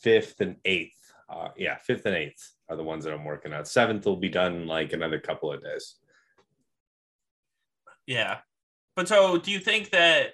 fifth 0.00 0.40
and 0.40 0.56
eighth. 0.64 0.92
Uh 1.28 1.48
yeah, 1.56 1.76
fifth 1.76 2.06
and 2.06 2.16
eighth 2.16 2.52
are 2.68 2.76
the 2.76 2.84
ones 2.84 3.04
that 3.04 3.14
I'm 3.14 3.24
working 3.24 3.52
on. 3.52 3.64
Seventh 3.64 4.04
will 4.06 4.16
be 4.16 4.28
done 4.28 4.54
in 4.54 4.66
like 4.66 4.92
another 4.92 5.18
couple 5.18 5.52
of 5.52 5.62
days. 5.62 5.96
Yeah. 8.06 8.38
But 8.96 9.08
so 9.08 9.38
do 9.38 9.50
you 9.50 9.58
think 9.58 9.90
that 9.90 10.32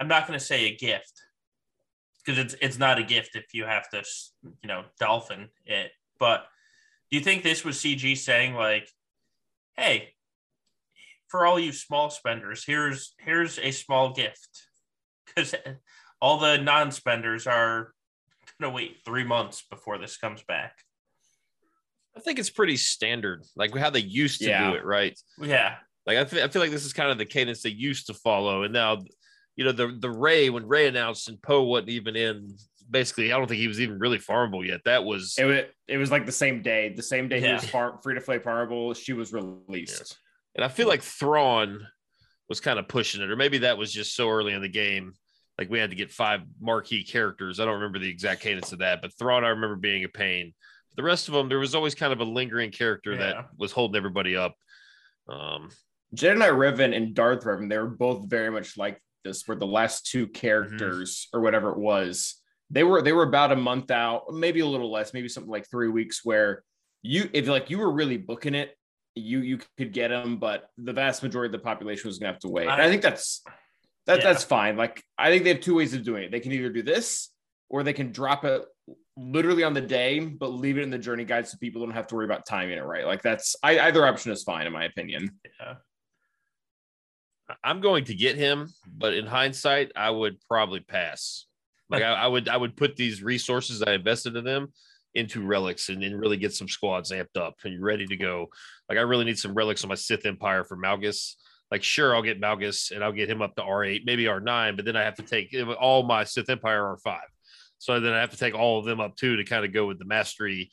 I'm 0.00 0.08
not 0.08 0.26
going 0.26 0.38
to 0.38 0.44
say 0.44 0.64
a 0.64 0.76
gift 0.76 1.22
because 2.24 2.38
it's 2.38 2.54
it's 2.60 2.78
not 2.78 2.98
a 2.98 3.02
gift 3.02 3.36
if 3.36 3.52
you 3.52 3.64
have 3.64 3.88
to 3.90 4.02
you 4.42 4.68
know 4.68 4.84
dolphin 4.98 5.48
it 5.64 5.92
but 6.18 6.46
do 7.10 7.16
you 7.16 7.22
think 7.22 7.42
this 7.42 7.64
was 7.64 7.76
CG 7.76 8.16
saying 8.16 8.54
like 8.54 8.88
hey 9.76 10.10
for 11.28 11.46
all 11.46 11.58
you 11.58 11.72
small 11.72 12.10
spenders 12.10 12.64
here's 12.64 13.14
here's 13.18 13.58
a 13.58 13.70
small 13.70 14.12
gift 14.12 14.68
cuz 15.36 15.54
all 16.20 16.38
the 16.38 16.58
non-spenders 16.58 17.46
are 17.46 17.92
going 18.60 18.70
to 18.72 18.76
wait 18.76 18.98
3 19.04 19.24
months 19.24 19.62
before 19.70 19.96
this 19.98 20.16
comes 20.16 20.42
back. 20.42 20.78
I 22.16 22.20
think 22.20 22.38
it's 22.38 22.50
pretty 22.50 22.76
standard, 22.76 23.44
like 23.56 23.74
how 23.76 23.90
they 23.90 24.00
used 24.00 24.40
to 24.40 24.48
Yeah. 24.48 24.70
do 24.70 24.76
it, 24.76 24.84
right? 24.84 25.18
Yeah. 25.40 25.76
Like 26.06 26.18
I, 26.18 26.24
fe- 26.24 26.42
I 26.42 26.48
feel 26.48 26.60
like 26.60 26.70
this 26.72 26.84
is 26.84 26.92
kind 26.92 27.10
of 27.10 27.18
the 27.18 27.24
cadence 27.24 27.62
they 27.62 27.70
used 27.70 28.06
to 28.08 28.14
follow, 28.14 28.64
and 28.64 28.72
now, 28.72 28.98
you 29.56 29.64
know, 29.64 29.72
the 29.72 29.96
the 29.98 30.10
Rey 30.10 30.50
when 30.50 30.66
Rey 30.66 30.88
announced 30.88 31.28
and 31.28 31.40
Poe 31.40 31.62
wasn't 31.62 31.90
even 31.90 32.16
in. 32.16 32.56
Basically, 32.90 33.32
I 33.32 33.38
don't 33.38 33.46
think 33.46 33.60
he 33.60 33.68
was 33.68 33.80
even 33.80 34.00
really 34.00 34.18
farmable 34.18 34.66
yet. 34.66 34.80
That 34.84 35.04
was 35.04 35.36
It 35.38 35.44
was 35.44 35.60
it 35.86 35.96
was 35.98 36.10
like 36.10 36.26
the 36.26 36.32
same 36.32 36.60
day. 36.62 36.92
The 36.92 37.02
same 37.04 37.28
day 37.28 37.40
he 37.40 37.52
was 37.52 37.64
farm, 37.64 37.98
free 38.02 38.16
to 38.16 38.20
play 38.20 38.40
farmable, 38.40 38.96
she 38.96 39.12
was 39.12 39.32
released. 39.32 40.18
And 40.56 40.64
I 40.64 40.68
feel 40.68 40.88
like 40.88 41.02
Thrawn 41.02 41.86
was 42.50 42.60
kind 42.60 42.78
of 42.78 42.88
pushing 42.88 43.22
it, 43.22 43.30
or 43.30 43.36
maybe 43.36 43.58
that 43.58 43.78
was 43.78 43.90
just 43.90 44.14
so 44.14 44.28
early 44.28 44.52
in 44.52 44.60
the 44.60 44.68
game. 44.68 45.14
Like 45.56 45.70
we 45.70 45.78
had 45.78 45.90
to 45.90 45.96
get 45.96 46.10
five 46.10 46.40
marquee 46.60 47.04
characters. 47.04 47.60
I 47.60 47.64
don't 47.64 47.74
remember 47.74 47.98
the 47.98 48.10
exact 48.10 48.42
cadence 48.42 48.72
of 48.72 48.80
that, 48.80 49.00
but 49.00 49.16
Thrawn 49.18 49.44
I 49.44 49.48
remember 49.48 49.76
being 49.76 50.04
a 50.04 50.08
pain. 50.08 50.52
The 50.96 51.02
rest 51.02 51.28
of 51.28 51.34
them, 51.34 51.48
there 51.48 51.58
was 51.60 51.74
always 51.74 51.94
kind 51.94 52.12
of 52.12 52.20
a 52.20 52.24
lingering 52.24 52.72
character 52.72 53.12
Yeah. 53.12 53.18
that 53.18 53.46
was 53.56 53.72
holding 53.72 53.96
everybody 53.96 54.36
up. 54.36 54.54
Um, 55.28 55.70
Jedi 56.14 56.50
Revan 56.50 56.94
and 56.94 57.14
Darth 57.14 57.44
Revan, 57.44 57.68
they 57.68 57.78
were 57.78 57.86
both 57.86 58.28
very 58.28 58.50
much 58.50 58.76
like 58.76 59.00
this, 59.22 59.46
where 59.46 59.56
the 59.56 59.66
last 59.66 60.06
two 60.06 60.26
characters 60.26 61.28
or 61.32 61.40
whatever 61.40 61.70
it 61.70 61.78
was, 61.78 62.40
they 62.68 62.82
were 62.82 63.00
they 63.02 63.12
were 63.12 63.22
about 63.22 63.52
a 63.52 63.56
month 63.56 63.90
out, 63.92 64.32
maybe 64.32 64.60
a 64.60 64.66
little 64.66 64.90
less, 64.90 65.14
maybe 65.14 65.28
something 65.28 65.50
like 65.50 65.70
three 65.70 65.88
weeks, 65.88 66.24
where 66.24 66.64
you 67.02 67.30
if 67.32 67.46
like 67.46 67.70
you 67.70 67.78
were 67.78 67.92
really 67.92 68.16
booking 68.16 68.54
it, 68.56 68.74
you 69.14 69.40
you 69.40 69.58
could 69.76 69.92
get 69.92 70.08
them, 70.08 70.36
but 70.38 70.68
the 70.78 70.92
vast 70.92 71.22
majority 71.22 71.48
of 71.54 71.60
the 71.60 71.64
population 71.64 72.08
was 72.08 72.18
gonna 72.18 72.32
have 72.32 72.40
to 72.40 72.48
wait. 72.48 72.68
And 72.68 72.80
I, 72.80 72.86
I- 72.86 72.88
think 72.88 73.02
that's 73.02 73.42
that 74.06 74.18
Yeah. 74.18 74.24
that's 74.24 74.44
fine. 74.44 74.76
Like 74.76 75.02
I 75.18 75.30
think 75.30 75.44
they 75.44 75.50
have 75.50 75.60
two 75.60 75.76
ways 75.76 75.94
of 75.94 76.02
doing 76.02 76.24
it. 76.24 76.30
They 76.30 76.40
can 76.40 76.52
either 76.52 76.70
do 76.70 76.82
this 76.82 77.30
or 77.68 77.82
they 77.82 77.92
can 77.92 78.12
drop 78.12 78.44
it 78.44 78.64
literally 79.16 79.62
on 79.64 79.74
the 79.74 79.80
day, 79.80 80.20
but 80.20 80.48
leave 80.48 80.78
it 80.78 80.82
in 80.82 80.90
the 80.90 80.98
journey 80.98 81.24
guide 81.24 81.46
so 81.46 81.58
people 81.58 81.82
don't 81.82 81.94
have 81.94 82.06
to 82.08 82.14
worry 82.14 82.24
about 82.24 82.46
timing 82.46 82.78
it 82.78 82.84
right. 82.84 83.04
Like 83.06 83.22
that's 83.22 83.54
I, 83.62 83.78
either 83.80 84.06
option 84.06 84.32
is 84.32 84.42
fine 84.42 84.66
in 84.66 84.72
my 84.72 84.84
opinion. 84.84 85.38
Yeah. 85.60 85.74
I'm 87.64 87.80
going 87.80 88.04
to 88.04 88.14
get 88.14 88.36
him, 88.36 88.68
but 88.86 89.12
in 89.14 89.26
hindsight, 89.26 89.92
I 89.96 90.10
would 90.10 90.36
probably 90.48 90.80
pass. 90.80 91.46
Like 91.88 92.02
I, 92.04 92.12
I 92.14 92.26
would, 92.26 92.48
I 92.48 92.56
would 92.56 92.76
put 92.76 92.96
these 92.96 93.22
resources 93.22 93.82
I 93.82 93.92
invested 93.92 94.36
in 94.36 94.44
them 94.44 94.72
into 95.14 95.44
relics 95.44 95.88
and 95.88 96.02
then 96.02 96.16
really 96.16 96.36
get 96.36 96.54
some 96.54 96.68
squads 96.68 97.10
amped 97.10 97.36
up 97.36 97.54
and 97.64 97.74
you're 97.74 97.82
ready 97.82 98.06
to 98.06 98.16
go. 98.16 98.48
Like 98.88 98.98
I 98.98 99.02
really 99.02 99.24
need 99.24 99.38
some 99.38 99.54
relics 99.54 99.82
on 99.82 99.88
my 99.88 99.94
Sith 99.94 100.26
Empire 100.26 100.64
for 100.64 100.76
Malgus. 100.76 101.34
Like 101.70 101.82
sure, 101.82 102.14
I'll 102.14 102.22
get 102.22 102.40
Malgus 102.40 102.90
and 102.90 103.02
I'll 103.02 103.12
get 103.12 103.30
him 103.30 103.42
up 103.42 103.54
to 103.56 103.62
R8, 103.62 104.04
maybe 104.04 104.24
R9, 104.24 104.76
but 104.76 104.84
then 104.84 104.96
I 104.96 105.02
have 105.02 105.16
to 105.16 105.22
take 105.22 105.54
all 105.80 106.02
my 106.02 106.24
Sith 106.24 106.50
Empire 106.50 106.96
R5. 107.04 107.18
So 107.78 107.98
then 107.98 108.12
I 108.12 108.20
have 108.20 108.30
to 108.30 108.36
take 108.36 108.54
all 108.54 108.78
of 108.78 108.84
them 108.84 109.00
up 109.00 109.16
too 109.16 109.36
to 109.36 109.44
kind 109.44 109.64
of 109.64 109.72
go 109.72 109.86
with 109.86 109.98
the 109.98 110.04
mastery 110.04 110.70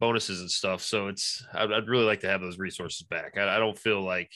bonuses 0.00 0.40
and 0.40 0.50
stuff. 0.50 0.82
So 0.82 1.08
it's 1.08 1.44
I'd, 1.54 1.72
I'd 1.72 1.88
really 1.88 2.04
like 2.04 2.20
to 2.20 2.28
have 2.28 2.40
those 2.40 2.58
resources 2.58 3.06
back. 3.06 3.36
I, 3.36 3.56
I 3.56 3.58
don't 3.58 3.78
feel 3.78 4.02
like 4.02 4.30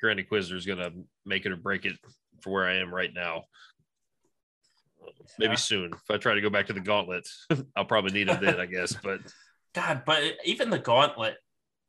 Grand 0.00 0.20
Inquisitor 0.20 0.56
is 0.56 0.66
going 0.66 0.78
to 0.78 0.92
make 1.26 1.46
it 1.46 1.52
or 1.52 1.56
break 1.56 1.84
it 1.84 1.96
for 2.40 2.52
where 2.52 2.66
I 2.66 2.76
am 2.76 2.94
right 2.94 3.10
now. 3.14 3.44
Maybe 5.38 5.50
Yeah. 5.52 5.56
soon. 5.56 5.92
If 5.92 6.10
I 6.10 6.16
try 6.16 6.34
to 6.34 6.40
go 6.40 6.50
back 6.50 6.66
to 6.66 6.72
the 6.72 6.80
gauntlet, 6.80 7.28
I'll 7.76 7.84
probably 7.84 8.12
need 8.12 8.28
it 8.28 8.40
then, 8.40 8.58
I 8.60 8.66
guess. 8.66 8.94
But 8.94 9.20
God, 9.74 10.02
but 10.06 10.22
even 10.44 10.70
the 10.70 10.78
gauntlet, 10.78 11.36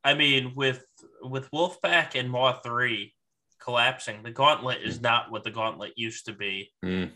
I 0.04 0.14
mean, 0.14 0.52
with 0.54 0.84
with 1.22 1.50
Wolfpack 1.50 2.14
and 2.18 2.30
Maw 2.30 2.52
3 2.60 3.14
collapsing, 3.58 4.22
the 4.22 4.30
gauntlet 4.30 4.82
is 4.82 5.00
not 5.00 5.30
what 5.30 5.44
the 5.44 5.50
gauntlet 5.50 5.92
used 5.96 6.26
to 6.26 6.32
be, 6.32 6.72
Mm. 6.84 7.12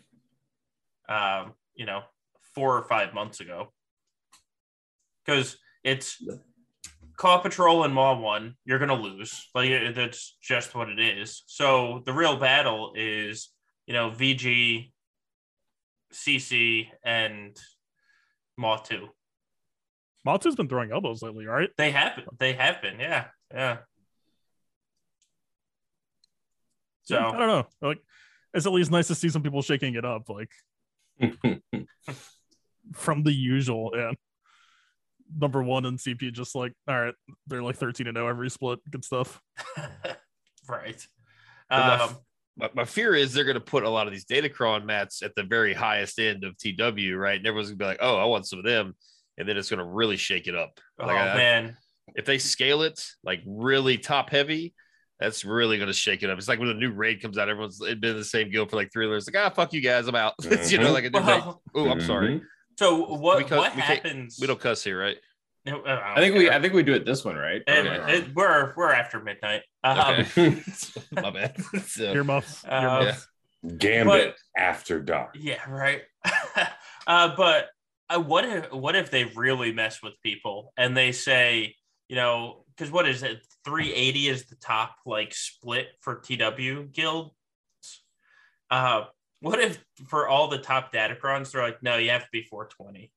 um, 1.08 1.54
you 1.74 1.86
know, 1.86 2.02
four 2.54 2.76
or 2.76 2.82
five 2.84 3.14
months 3.14 3.40
ago. 3.40 3.72
Because 5.24 5.56
it's 5.82 6.22
Claw 7.16 7.38
Patrol 7.38 7.84
and 7.84 7.94
Maw 7.94 8.18
1, 8.18 8.54
you're 8.64 8.78
going 8.78 8.88
to 8.90 8.94
lose. 8.94 9.48
Like, 9.54 9.94
that's 9.94 10.36
just 10.42 10.74
what 10.74 10.88
it 10.90 10.98
is. 10.98 11.42
So 11.46 12.02
the 12.04 12.12
real 12.12 12.36
battle 12.36 12.92
is, 12.94 13.48
you 13.86 13.94
know, 13.94 14.10
VG, 14.10 14.92
CC, 16.14 16.88
and 17.04 17.56
Maw 18.56 18.76
2. 18.76 19.08
Matu's 20.24 20.54
been 20.54 20.68
throwing 20.68 20.90
elbows 20.90 21.22
lately, 21.22 21.46
right? 21.46 21.68
They 21.76 21.90
have. 21.90 22.20
They 22.38 22.54
have 22.54 22.80
been. 22.80 22.98
Yeah. 22.98 23.26
Yeah. 23.52 23.78
So 27.02 27.18
I 27.18 27.36
don't 27.36 27.48
know. 27.48 27.66
Like, 27.82 27.98
it's 28.54 28.66
at 28.66 28.72
least 28.72 28.90
nice 28.90 29.08
to 29.08 29.14
see 29.14 29.28
some 29.28 29.42
people 29.42 29.60
shaking 29.60 29.94
it 29.94 30.04
up, 30.06 30.30
like 30.30 30.50
from 32.94 33.22
the 33.22 33.32
usual. 33.32 33.92
Yeah. 33.94 34.12
Number 35.36 35.62
one 35.62 35.84
and 35.84 35.98
CP 35.98 36.32
just 36.32 36.54
like, 36.54 36.72
all 36.88 36.98
right, 36.98 37.14
they're 37.46 37.62
like 37.62 37.76
13 37.76 38.06
and 38.06 38.16
0 38.16 38.28
every 38.28 38.48
split. 38.48 38.78
Good 38.90 39.04
stuff. 39.04 39.42
right. 40.68 41.06
Um, 41.70 42.16
my, 42.56 42.70
my 42.74 42.84
fear 42.84 43.14
is 43.14 43.32
they're 43.32 43.44
going 43.44 43.54
to 43.54 43.60
put 43.60 43.82
a 43.84 43.88
lot 43.90 44.06
of 44.06 44.12
these 44.12 44.24
Datacron 44.24 44.84
mats 44.84 45.22
at 45.22 45.34
the 45.34 45.42
very 45.42 45.74
highest 45.74 46.18
end 46.18 46.44
of 46.44 46.56
TW, 46.58 47.14
right? 47.16 47.36
And 47.38 47.46
everyone's 47.46 47.68
going 47.68 47.78
to 47.78 47.84
be 47.84 47.84
like, 47.84 47.98
oh, 48.00 48.16
I 48.16 48.24
want 48.24 48.46
some 48.46 48.58
of 48.60 48.64
them. 48.64 48.94
And 49.38 49.48
then 49.48 49.56
it's 49.56 49.68
going 49.70 49.78
to 49.78 49.84
really 49.84 50.16
shake 50.16 50.46
it 50.46 50.54
up. 50.54 50.78
oh 51.00 51.06
I- 51.08 51.36
man. 51.36 51.76
if 52.14 52.24
they 52.24 52.38
scale 52.38 52.82
it 52.82 53.04
like 53.24 53.40
really 53.46 53.98
top 53.98 54.30
heavy, 54.30 54.74
that's 55.20 55.44
really 55.44 55.76
going 55.78 55.86
to 55.88 55.92
shake 55.94 56.22
it 56.22 56.30
up. 56.30 56.38
It's 56.38 56.48
like 56.48 56.58
when 56.58 56.68
a 56.68 56.74
new 56.74 56.92
raid 56.92 57.22
comes 57.22 57.38
out, 57.38 57.48
everyone's 57.48 57.78
been 57.78 58.04
in 58.04 58.16
the 58.16 58.24
same 58.24 58.50
guild 58.50 58.70
for 58.70 58.76
like 58.76 58.92
three 58.92 59.06
years. 59.08 59.26
Like, 59.32 59.42
ah, 59.44 59.50
fuck 59.50 59.72
you 59.72 59.80
guys, 59.80 60.06
I'm 60.08 60.14
out. 60.14 60.34
It's, 60.42 60.70
you 60.72 60.78
know, 60.78 60.92
like 60.92 61.04
a 61.04 61.10
new 61.10 61.20
raid. 61.20 61.42
Oh, 61.74 61.88
I'm 61.90 62.00
sorry. 62.00 62.42
so 62.78 63.04
what 63.16 63.38
We 63.38 63.44
cut- 63.44 63.58
what 63.58 63.74
we 63.76 63.82
can't- 63.82 64.04
happens? 64.04 64.38
We 64.40 64.46
don't 64.46 64.60
cuss 64.60 64.82
here, 64.84 65.00
right? 65.00 65.16
No, 65.66 65.82
I 65.86 66.20
think 66.20 66.36
we 66.36 66.50
I 66.50 66.60
think 66.60 66.74
we 66.74 66.82
do 66.82 66.92
it 66.92 67.06
this 67.06 67.24
one, 67.24 67.36
right? 67.36 67.62
It- 67.66 67.86
Okay. 67.86 68.18
it- 68.18 68.34
we're 68.34 68.74
we're 68.76 68.92
after 68.92 69.20
midnight. 69.20 69.62
Um, 69.82 69.98
Okay. 69.98 70.62
My 71.12 71.30
bad. 71.30 71.56
So, 71.86 72.12
Earmuffs. 72.12 72.64
Um, 72.68 72.84
earmuffs. 72.84 73.28
Gambit 73.78 74.36
after 74.56 75.00
dark. 75.00 75.36
Yeah, 75.38 75.58
right. 75.70 76.02
uh, 77.06 77.34
but 77.34 77.70
uh, 78.10 78.20
what 78.20 78.44
if 78.44 78.70
what 78.72 78.94
if 78.94 79.10
they 79.10 79.24
really 79.24 79.72
mess 79.72 80.02
with 80.02 80.12
people 80.22 80.72
and 80.76 80.94
they 80.94 81.12
say, 81.12 81.74
you 82.08 82.16
know, 82.16 82.64
because 82.76 82.92
what 82.92 83.08
is 83.08 83.22
it? 83.22 83.40
380 83.64 84.28
is 84.28 84.44
the 84.46 84.56
top 84.56 84.96
like 85.06 85.32
split 85.32 85.88
for 86.02 86.16
TW 86.16 86.92
guilds. 86.92 87.32
Uh, 88.70 89.04
what 89.40 89.58
if 89.60 89.82
for 90.08 90.28
all 90.28 90.48
the 90.48 90.58
top 90.58 90.92
datacrons, 90.92 91.50
they're 91.52 91.62
like, 91.62 91.82
no, 91.82 91.96
you 91.96 92.10
have 92.10 92.22
to 92.22 92.28
be 92.32 92.42
420. 92.42 93.10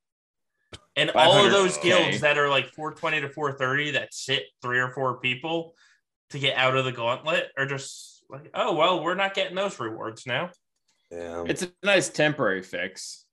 And 0.97 1.11
all 1.11 1.45
of 1.45 1.51
those 1.51 1.77
guilds 1.77 2.21
that 2.21 2.39
are 2.39 2.49
like 2.49 2.73
420 2.73 3.21
to 3.21 3.29
430 3.29 3.91
that 3.91 4.13
sit 4.13 4.45
three 4.63 4.79
or 4.79 4.89
four 4.89 5.19
people 5.19 5.75
to 6.31 6.39
get 6.39 6.57
out 6.57 6.75
of 6.75 6.85
the 6.85 6.91
gauntlet 6.91 7.49
are 7.55 7.67
just 7.67 8.25
like, 8.29 8.49
oh 8.55 8.73
well, 8.75 9.03
we're 9.03 9.15
not 9.15 9.35
getting 9.35 9.55
those 9.55 9.79
rewards 9.79 10.25
now. 10.25 10.49
Yeah. 11.11 11.43
It's 11.47 11.61
a 11.61 11.71
nice 11.83 12.09
temporary 12.09 12.63
fix. 12.63 13.25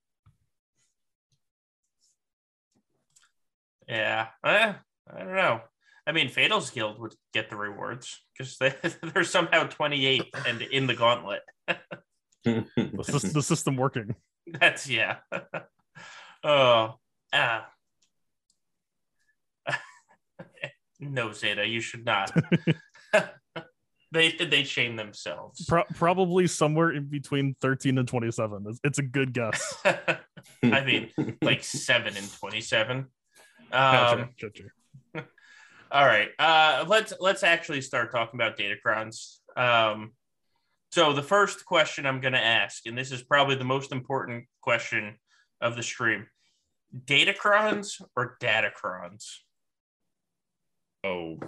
Yeah, 3.88 4.28
eh, 4.44 4.75
I 5.12 5.18
don't 5.18 5.35
know. 5.35 5.61
I 6.06 6.12
mean, 6.12 6.28
Fatal's 6.28 6.71
Guild 6.71 6.99
would 7.00 7.14
get 7.33 7.49
the 7.49 7.56
rewards 7.56 8.21
because 8.37 8.59
they, 8.59 8.75
they're 9.14 9.25
somehow 9.25 9.64
28 9.64 10.35
and 10.47 10.62
in 10.62 10.87
the 10.87 10.94
gauntlet. 10.94 11.42
The, 12.44 12.66
sys- 12.76 13.33
the 13.33 13.42
system 13.42 13.75
working. 13.75 14.14
That's 14.61 14.87
yeah. 14.87 15.16
oh, 16.44 16.97
ah. 17.34 17.68
no, 21.00 21.32
Zeta, 21.32 21.66
you 21.66 21.80
should 21.80 22.04
not. 22.04 22.30
they 24.12 24.32
they 24.32 24.64
shame 24.64 24.96
themselves. 24.96 25.66
Pro- 25.66 25.84
probably 25.94 26.46
somewhere 26.46 26.92
in 26.92 27.04
between 27.04 27.54
13 27.60 27.98
and 27.98 28.08
27. 28.08 28.64
It's, 28.68 28.80
it's 28.84 28.98
a 28.98 29.02
good 29.02 29.32
guess. 29.32 29.74
I 29.84 30.84
mean, 30.84 31.10
like 31.42 31.62
seven 31.62 32.16
and 32.16 32.32
27. 32.32 33.06
Yeah, 33.70 34.10
Um, 34.10 34.30
sure, 34.36 34.50
sure. 34.54 34.72
All 35.90 36.04
right. 36.04 36.30
Uh, 36.38 36.84
let's 36.88 37.12
let's 37.20 37.42
actually 37.44 37.80
start 37.80 38.10
talking 38.10 38.40
about 38.40 38.58
datacrons. 38.58 39.38
Um, 39.56 40.12
so 40.90 41.12
the 41.12 41.22
first 41.22 41.64
question 41.64 42.06
I'm 42.06 42.20
going 42.20 42.32
to 42.34 42.44
ask, 42.44 42.86
and 42.86 42.96
this 42.96 43.12
is 43.12 43.22
probably 43.22 43.56
the 43.56 43.64
most 43.64 43.92
important 43.92 44.46
question 44.60 45.16
of 45.60 45.76
the 45.76 45.82
stream: 45.82 46.26
datacrons 46.94 48.00
or 48.16 48.36
datacrons? 48.40 49.24
Oh, 51.02 51.38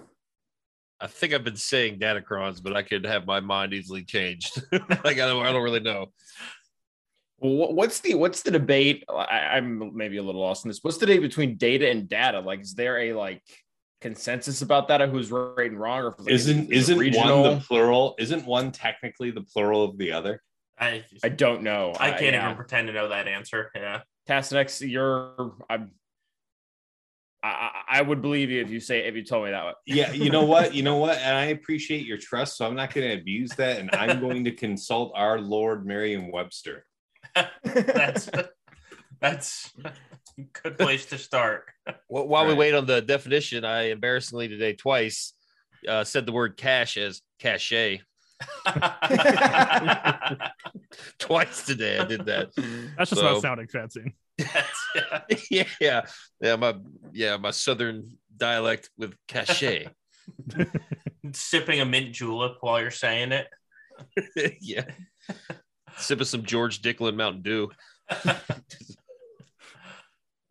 I 1.00 1.06
think 1.06 1.34
I've 1.34 1.44
been 1.44 1.56
saying 1.56 1.98
Datacrons, 1.98 2.62
but 2.62 2.74
I 2.74 2.82
could 2.82 3.04
have 3.04 3.26
my 3.26 3.40
mind 3.40 3.74
easily 3.74 4.02
changed. 4.02 4.62
like 4.72 5.04
I 5.04 5.26
don't, 5.26 5.44
I 5.44 5.52
don't 5.52 5.62
really 5.62 5.80
know. 5.80 6.12
What's 7.38 8.00
the 8.00 8.14
what's 8.14 8.42
the 8.42 8.50
debate? 8.50 9.04
I, 9.10 9.56
I'm 9.56 9.94
maybe 9.94 10.16
a 10.16 10.22
little 10.22 10.40
lost 10.40 10.64
in 10.64 10.70
this. 10.70 10.78
What's 10.80 10.96
the 10.96 11.04
debate 11.04 11.20
between 11.20 11.56
data 11.56 11.90
and 11.90 12.08
data? 12.08 12.40
Like, 12.40 12.60
is 12.60 12.74
there 12.74 12.98
a 12.98 13.12
like 13.12 13.42
consensus 14.00 14.62
about 14.62 14.88
that? 14.88 15.02
Of 15.02 15.10
who's 15.10 15.30
right 15.30 15.70
and 15.70 15.78
wrong, 15.78 16.00
or 16.00 16.14
like, 16.18 16.30
isn't 16.30 16.72
is 16.72 16.88
it 16.88 16.98
isn't 16.98 17.16
one 17.16 17.42
the 17.42 17.60
plural? 17.66 18.14
Isn't 18.18 18.46
one 18.46 18.72
technically 18.72 19.32
the 19.32 19.42
plural 19.42 19.84
of 19.84 19.98
the 19.98 20.12
other? 20.12 20.42
I 20.78 21.04
I 21.22 21.28
don't 21.28 21.62
know. 21.62 21.92
I 22.00 22.12
can't 22.12 22.34
yeah. 22.34 22.46
even 22.46 22.56
pretend 22.56 22.86
to 22.86 22.94
know 22.94 23.08
that 23.10 23.28
answer. 23.28 23.70
Yeah. 23.74 24.00
Tassenix, 24.28 24.88
you're 24.88 25.54
I'm. 25.68 25.90
I, 27.42 27.48
I- 27.48 27.72
I 27.88 28.02
would 28.02 28.20
believe 28.20 28.50
you 28.50 28.60
if 28.60 28.70
you 28.70 28.80
say 28.80 29.06
if 29.06 29.14
you 29.14 29.22
told 29.22 29.44
me 29.44 29.52
that. 29.52 29.76
Yeah, 29.86 30.10
you 30.12 30.30
know 30.30 30.44
what? 30.44 30.74
You 30.74 30.82
know 30.88 30.96
what? 30.96 31.18
And 31.18 31.36
I 31.36 31.44
appreciate 31.46 32.04
your 32.04 32.18
trust, 32.18 32.56
so 32.56 32.66
I'm 32.66 32.74
not 32.74 32.92
going 32.92 33.08
to 33.08 33.14
abuse 33.14 33.50
that, 33.52 33.78
and 33.78 33.88
I'm 33.92 34.18
going 34.18 34.44
to 34.44 34.50
consult 34.50 35.12
our 35.14 35.38
Lord 35.38 35.86
Merriam-Webster. 35.86 36.84
That's 37.62 38.28
that's 39.20 39.72
a 39.84 39.92
good 40.62 40.76
place 40.78 41.06
to 41.06 41.18
start. 41.18 41.66
Well, 42.08 42.26
while 42.26 42.46
we 42.46 42.54
wait 42.54 42.74
on 42.74 42.86
the 42.86 43.00
definition, 43.00 43.64
I 43.64 43.90
embarrassingly 43.90 44.48
today 44.48 44.72
twice 44.72 45.32
uh, 45.86 46.02
said 46.04 46.26
the 46.26 46.32
word 46.32 46.56
cash 46.56 46.96
as 46.96 47.22
cachet. 47.38 48.00
Twice 51.18 51.66
today 51.66 51.98
I 51.98 52.04
did 52.04 52.26
that. 52.26 52.50
That's 52.96 53.10
just 53.10 53.20
So- 53.20 53.32
not 53.32 53.42
sounding 53.42 53.68
fancy. 53.68 54.14
That's- 54.38 54.86
yeah. 55.50 55.50
yeah, 55.50 55.64
yeah, 55.80 56.02
yeah. 56.40 56.56
My 56.56 56.74
yeah, 57.12 57.36
my 57.38 57.50
southern 57.50 58.18
dialect 58.36 58.90
with 58.98 59.14
cachet. 59.28 59.88
Sipping 61.32 61.80
a 61.80 61.84
mint 61.84 62.12
julep 62.12 62.56
while 62.60 62.80
you're 62.80 62.90
saying 62.90 63.32
it. 63.32 63.48
yeah, 64.60 64.84
sipping 65.96 66.26
some 66.26 66.42
George 66.42 66.82
Dicklin 66.82 67.16
Mountain 67.16 67.42
Dew. 67.42 67.70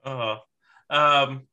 Oh, 0.03 0.37
um, 0.89 1.47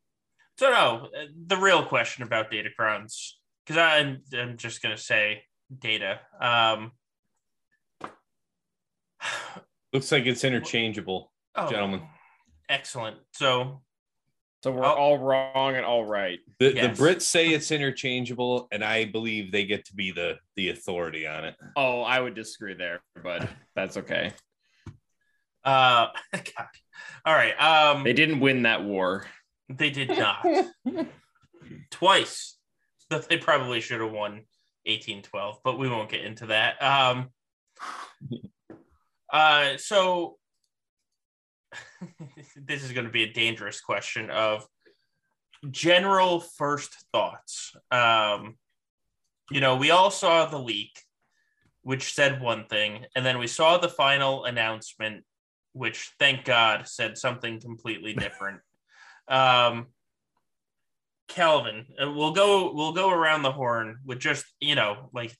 so 0.58 0.70
no, 0.70 1.08
the 1.46 1.56
real 1.56 1.84
question 1.84 2.22
about 2.22 2.50
data 2.50 2.68
datacrons, 2.78 3.32
because 3.66 3.78
I'm 3.78 4.22
I'm 4.34 4.56
just 4.56 4.82
gonna 4.82 4.98
say 4.98 5.42
data. 5.78 6.20
Um, 6.40 6.92
Looks 9.92 10.10
like 10.10 10.24
it's 10.26 10.44
interchangeable, 10.44 11.30
oh, 11.54 11.68
gentlemen. 11.70 12.02
excellent. 12.68 13.18
So 13.32 13.82
So 14.64 14.70
we're 14.70 14.84
Oh. 14.84 14.92
all 14.94 15.18
wrong 15.18 15.74
and 15.74 15.84
all 15.84 16.04
right. 16.04 16.38
The, 16.60 16.72
Yes. 16.72 16.96
the 16.96 17.02
Brits 17.04 17.22
say 17.22 17.48
it's 17.48 17.72
interchangeable, 17.72 18.68
and 18.70 18.84
I 18.84 19.06
believe 19.06 19.50
they 19.50 19.64
get 19.64 19.84
to 19.86 19.94
be 19.94 20.12
the 20.12 20.38
the 20.54 20.68
authority 20.70 21.26
on 21.26 21.44
it. 21.44 21.56
Oh, 21.76 22.02
I 22.02 22.20
would 22.20 22.34
disagree 22.34 22.74
there, 22.74 23.02
but 23.24 23.48
that's 23.74 23.96
okay. 23.96 24.32
uh, 25.64 26.08
God. 26.32 26.68
All 27.24 27.34
right. 27.34 27.54
Um, 27.60 28.04
They 28.04 28.12
didn't 28.12 28.38
win 28.40 28.62
that 28.62 28.82
war. 28.84 29.26
They 29.68 29.90
did 29.90 30.08
not. 30.10 30.46
Twice. 31.90 32.56
So 33.10 33.18
They 33.18 33.36
probably 33.38 33.80
should 33.80 34.00
have 34.00 34.12
won 34.12 34.44
1812, 34.86 35.58
but 35.64 35.78
we 35.78 35.88
won't 35.88 36.10
get 36.10 36.24
into 36.24 36.46
that. 36.46 36.82
Um, 36.82 37.30
uh, 39.32 39.76
so 39.76 40.38
this 42.56 42.82
is 42.82 42.92
going 42.92 43.06
to 43.06 43.12
be 43.12 43.24
a 43.24 43.32
dangerous 43.32 43.80
question 43.80 44.30
of 44.30 44.66
general 45.70 46.40
first 46.40 47.04
thoughts. 47.12 47.74
Um, 47.90 48.56
you 49.50 49.60
know, 49.60 49.76
we 49.76 49.90
all 49.90 50.10
saw 50.10 50.46
the 50.46 50.58
leak, 50.58 50.98
which 51.82 52.14
said 52.14 52.40
one 52.40 52.66
thing, 52.66 53.06
and 53.14 53.24
then 53.24 53.38
we 53.38 53.46
saw 53.46 53.78
the 53.78 53.88
final 53.88 54.44
announcement, 54.44 55.24
which 55.72 56.12
thank 56.18 56.44
God 56.44 56.88
said 56.88 57.18
something 57.18 57.60
completely 57.60 58.14
different. 58.14 58.60
um, 59.28 59.86
Calvin, 61.34 61.86
uh, 62.02 62.10
we'll 62.10 62.32
go 62.32 62.72
we'll 62.74 62.92
go 62.92 63.10
around 63.10 63.42
the 63.42 63.52
horn 63.52 63.98
with 64.04 64.18
just 64.18 64.44
you 64.60 64.74
know 64.74 65.10
like 65.12 65.34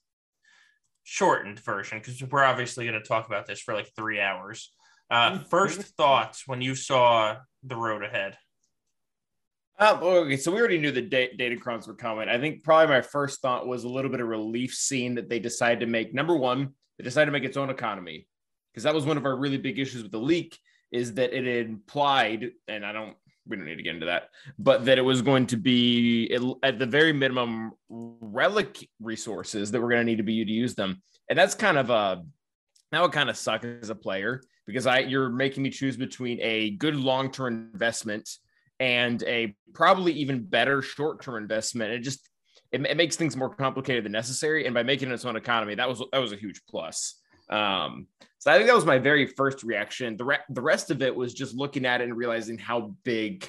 shortened 1.05 1.61
version 1.61 1.99
because 1.99 2.23
we're 2.23 2.45
obviously 2.45 2.87
going 2.87 3.01
to 3.01 3.07
talk 3.07 3.27
about 3.27 3.47
this 3.47 3.61
for 3.61 3.75
like 3.75 3.91
three 3.95 4.21
hours. 4.21 4.73
Uh, 5.11 5.39
first 5.51 5.81
thoughts 5.97 6.45
when 6.47 6.63
you 6.63 6.75
saw 6.75 7.37
the 7.63 7.77
road 7.77 8.03
ahead. 8.03 8.39
Um, 9.79 10.03
okay, 10.03 10.37
so 10.37 10.53
we 10.53 10.59
already 10.59 10.79
knew 10.79 10.93
the 10.93 11.03
da- 11.03 11.37
Datacrons 11.37 11.87
were 11.87 11.95
coming. 11.95 12.29
I 12.29 12.39
think 12.39 12.63
probably 12.63 12.95
my 12.95 13.01
first 13.01 13.43
thought 13.43 13.67
was 13.67 13.85
a 13.85 13.89
little 13.89 14.11
bit 14.11 14.21
of 14.21 14.29
relief 14.29 14.75
seeing 14.75 15.17
that 15.17 15.29
they 15.29 15.39
decided 15.39 15.81
to 15.81 15.87
make 15.87 16.15
number 16.15 16.37
one, 16.37 16.71
they 16.97 17.05
decided 17.05 17.27
to 17.27 17.33
make 17.33 17.45
its 17.45 17.57
own 17.57 17.69
economy 17.69 18.27
because 18.73 18.85
that 18.85 18.95
was 18.95 19.05
one 19.05 19.17
of 19.17 19.27
our 19.27 19.37
really 19.37 19.59
big 19.59 19.79
issues 19.79 20.03
with 20.03 20.13
the 20.13 20.19
leak 20.19 20.59
is 20.93 21.15
that 21.15 21.33
it 21.33 21.47
implied, 21.47 22.51
and 22.69 22.85
I 22.85 22.93
don't, 22.93 23.17
we 23.47 23.57
don't 23.57 23.67
need 23.67 23.77
to 23.77 23.83
get 23.83 23.95
into 23.95 24.07
that, 24.07 24.29
but 24.59 24.85
that 24.85 24.99
it 24.99 25.03
was 25.03 25.23
going 25.23 25.47
to 25.49 25.57
be 25.57 26.33
at 26.63 26.79
the 26.79 26.87
very 26.87 27.13
minimum 27.13 27.73
relic 27.89 28.89
resources 29.01 29.71
that 29.71 29.81
were 29.81 29.89
going 29.89 30.01
to 30.01 30.05
need 30.05 30.19
to 30.19 30.23
be 30.23 30.45
to 30.45 30.51
use 30.51 30.75
them, 30.75 31.03
and 31.29 31.39
that's 31.39 31.55
kind 31.55 31.79
of 31.79 31.91
a 31.91 32.23
that 32.93 33.01
would 33.01 33.13
kind 33.13 33.31
of 33.31 33.37
suck 33.37 33.65
as 33.65 33.91
a 33.91 33.95
player 33.95 34.43
because 34.67 34.87
I 34.87 35.01
you're 35.01 35.31
making 35.31 35.63
me 35.63 35.71
choose 35.71 35.97
between 35.97 36.39
a 36.41 36.71
good 36.71 36.95
long 36.95 37.31
term 37.31 37.71
investment 37.73 38.29
and 38.81 39.23
a 39.25 39.55
probably 39.75 40.13
even 40.13 40.45
better 40.45 40.83
short-term 40.83 41.37
investment. 41.37 41.93
It 41.93 42.01
just 42.01 42.29
it, 42.73 42.85
it 42.85 42.97
makes 42.97 43.17
things 43.17 43.37
more 43.37 43.55
complicated 43.55 44.05
than 44.05 44.13
necessary. 44.13 44.67
And 44.67 44.75
by 44.75 44.83
making 44.83 45.11
its 45.11 45.25
own 45.25 45.37
economy, 45.37 45.75
that 45.77 45.89
was 45.89 46.03
that 46.13 46.19
was 46.19 46.33
a 46.33 46.37
huge 46.37 46.63
plus. 46.69 47.21
Um, 47.51 48.07
so 48.39 48.51
I 48.51 48.57
think 48.57 48.67
that 48.67 48.75
was 48.75 48.85
my 48.85 48.99
very 48.99 49.27
first 49.27 49.63
reaction. 49.63 50.17
The 50.17 50.25
re- 50.25 50.39
the 50.49 50.61
rest 50.61 50.91
of 50.91 51.03
it 51.03 51.15
was 51.15 51.33
just 51.33 51.55
looking 51.55 51.87
at 51.87 52.01
it 52.01 52.05
and 52.05 52.17
realizing 52.17 52.59
how 52.59 52.95
big 53.05 53.49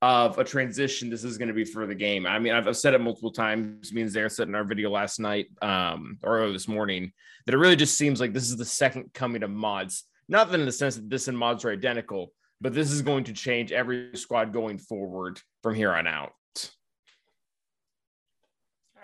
of 0.00 0.36
a 0.38 0.44
transition 0.44 1.08
this 1.08 1.22
is 1.22 1.38
going 1.38 1.48
to 1.48 1.54
be 1.54 1.64
for 1.64 1.86
the 1.86 1.94
game. 1.94 2.26
I 2.26 2.38
mean, 2.40 2.52
I've, 2.52 2.66
I've 2.66 2.76
said 2.76 2.92
it 2.92 3.00
multiple 3.00 3.30
times. 3.30 3.92
Me 3.92 4.02
and 4.02 4.10
Zara 4.10 4.28
said 4.28 4.48
in 4.48 4.54
our 4.54 4.64
video 4.64 4.90
last 4.90 5.20
night 5.20 5.46
um, 5.62 6.18
or 6.24 6.50
this 6.50 6.66
morning 6.66 7.12
that 7.46 7.54
it 7.54 7.58
really 7.58 7.76
just 7.76 7.96
seems 7.96 8.20
like 8.20 8.32
this 8.32 8.50
is 8.50 8.56
the 8.56 8.64
second 8.64 9.12
coming 9.14 9.44
of 9.44 9.50
mods. 9.50 10.04
Not 10.28 10.50
that 10.50 10.58
in 10.58 10.66
the 10.66 10.72
sense 10.72 10.96
that 10.96 11.08
this 11.08 11.28
and 11.28 11.38
mods 11.38 11.64
are 11.64 11.70
identical, 11.70 12.32
but 12.60 12.74
this 12.74 12.90
is 12.90 13.02
going 13.02 13.24
to 13.24 13.32
change 13.32 13.70
every 13.70 14.10
squad 14.14 14.52
going 14.52 14.78
forward 14.78 15.40
from 15.62 15.74
here 15.74 15.92
on 15.92 16.06
out. 16.06 16.32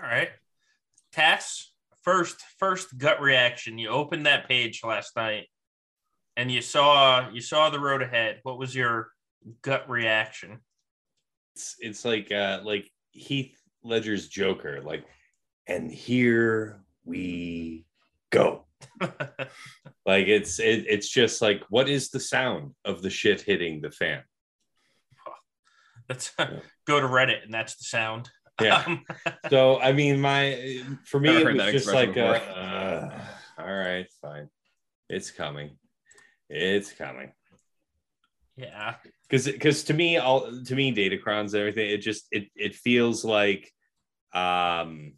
All 0.00 0.08
right, 0.08 0.30
Tass. 1.12 1.70
First, 2.08 2.42
first 2.58 2.96
gut 2.96 3.20
reaction. 3.20 3.76
You 3.76 3.90
opened 3.90 4.24
that 4.24 4.48
page 4.48 4.80
last 4.82 5.14
night, 5.14 5.44
and 6.38 6.50
you 6.50 6.62
saw 6.62 7.28
you 7.28 7.42
saw 7.42 7.68
the 7.68 7.78
road 7.78 8.00
ahead. 8.00 8.40
What 8.44 8.58
was 8.58 8.74
your 8.74 9.10
gut 9.60 9.90
reaction? 9.90 10.60
It's 11.54 11.76
it's 11.80 12.06
like 12.06 12.32
uh 12.32 12.60
like 12.64 12.90
Heath 13.10 13.60
Ledger's 13.84 14.26
Joker, 14.26 14.80
like, 14.82 15.04
and 15.66 15.92
here 15.92 16.80
we 17.04 17.84
go. 18.30 18.64
Like 20.06 20.28
it's 20.28 20.58
it, 20.58 20.86
it's 20.88 21.10
just 21.10 21.42
like 21.42 21.62
what 21.68 21.90
is 21.90 22.08
the 22.08 22.20
sound 22.20 22.74
of 22.86 23.02
the 23.02 23.10
shit 23.10 23.42
hitting 23.42 23.82
the 23.82 23.90
fan? 23.90 24.22
That's 26.08 26.32
go 26.86 26.98
to 26.98 27.06
Reddit, 27.06 27.44
and 27.44 27.52
that's 27.52 27.76
the 27.76 27.84
sound. 27.84 28.30
Yeah. 28.60 28.84
Um, 28.86 29.04
So 29.50 29.80
I 29.80 29.92
mean, 29.92 30.20
my 30.20 30.82
for 31.04 31.20
me 31.20 31.30
it 31.36 31.54
was 31.54 31.72
just 31.72 31.86
like, 31.86 32.16
a, 32.16 32.26
uh, 32.56 33.24
all 33.58 33.66
right, 33.66 34.06
fine, 34.20 34.48
it's 35.08 35.30
coming, 35.30 35.78
it's 36.50 36.92
coming. 36.92 37.32
Yeah. 38.56 38.96
because 39.28 39.46
because 39.46 39.84
to 39.84 39.94
me 39.94 40.16
all 40.18 40.50
to 40.64 40.74
me 40.74 40.92
datacrons 40.92 41.52
and 41.52 41.56
everything 41.56 41.90
it 41.90 41.98
just 41.98 42.26
it 42.32 42.48
it 42.56 42.74
feels 42.74 43.24
like 43.24 43.72
um 44.32 45.12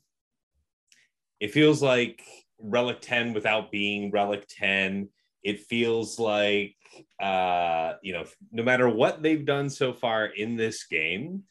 it 1.40 1.50
feels 1.52 1.82
like 1.82 2.22
relic 2.58 3.00
10 3.00 3.32
without 3.32 3.70
being 3.70 4.10
relic 4.10 4.46
10 4.48 5.08
it 5.42 5.60
feels 5.60 6.18
like 6.18 6.76
uh 7.22 7.94
you 8.02 8.12
know 8.12 8.24
no 8.52 8.62
matter 8.62 8.88
what 8.88 9.22
they've 9.22 9.46
done 9.46 9.70
so 9.70 9.92
far 9.94 10.26
in 10.26 10.56
this 10.56 10.84
game 10.86 11.44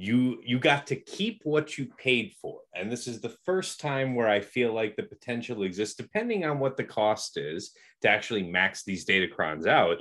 you 0.00 0.40
you 0.44 0.60
got 0.60 0.86
to 0.86 0.94
keep 0.94 1.40
what 1.42 1.76
you 1.76 1.86
paid 1.98 2.32
for 2.40 2.60
and 2.74 2.90
this 2.90 3.08
is 3.08 3.20
the 3.20 3.34
first 3.44 3.80
time 3.80 4.14
where 4.14 4.28
i 4.28 4.38
feel 4.38 4.72
like 4.72 4.94
the 4.94 5.02
potential 5.02 5.64
exists 5.64 5.96
depending 5.96 6.44
on 6.44 6.60
what 6.60 6.76
the 6.76 6.84
cost 6.84 7.36
is 7.36 7.72
to 8.00 8.08
actually 8.08 8.44
max 8.44 8.84
these 8.84 9.04
datacrons 9.04 9.66
out 9.66 9.98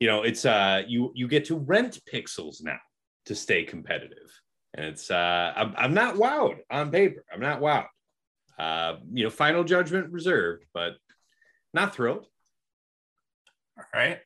you 0.00 0.06
know 0.06 0.22
it's 0.22 0.46
uh 0.46 0.82
you 0.88 1.12
you 1.14 1.28
get 1.28 1.44
to 1.44 1.58
rent 1.58 2.00
pixels 2.10 2.62
now 2.62 2.78
to 3.26 3.34
stay 3.34 3.62
competitive 3.62 4.30
and 4.72 4.86
it's 4.86 5.10
uh 5.10 5.52
i'm, 5.54 5.74
I'm 5.76 5.92
not 5.92 6.14
wowed 6.14 6.56
on 6.70 6.90
paper 6.90 7.22
i'm 7.30 7.40
not 7.40 7.60
wowed 7.60 7.86
uh 8.58 8.96
you 9.12 9.24
know 9.24 9.30
final 9.30 9.62
judgment 9.62 10.10
reserved 10.10 10.64
but 10.72 10.94
not 11.74 11.94
thrilled 11.94 12.26
All 13.76 13.84
right. 13.92 14.20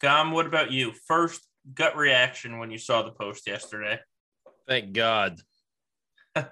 Gom, 0.00 0.32
what 0.32 0.46
about 0.46 0.72
you? 0.72 0.92
First 1.06 1.46
gut 1.74 1.96
reaction 1.96 2.58
when 2.58 2.70
you 2.70 2.78
saw 2.78 3.02
the 3.02 3.12
post 3.12 3.46
yesterday. 3.46 3.98
Thank 4.66 4.92
God. 4.92 5.40
they 6.34 6.44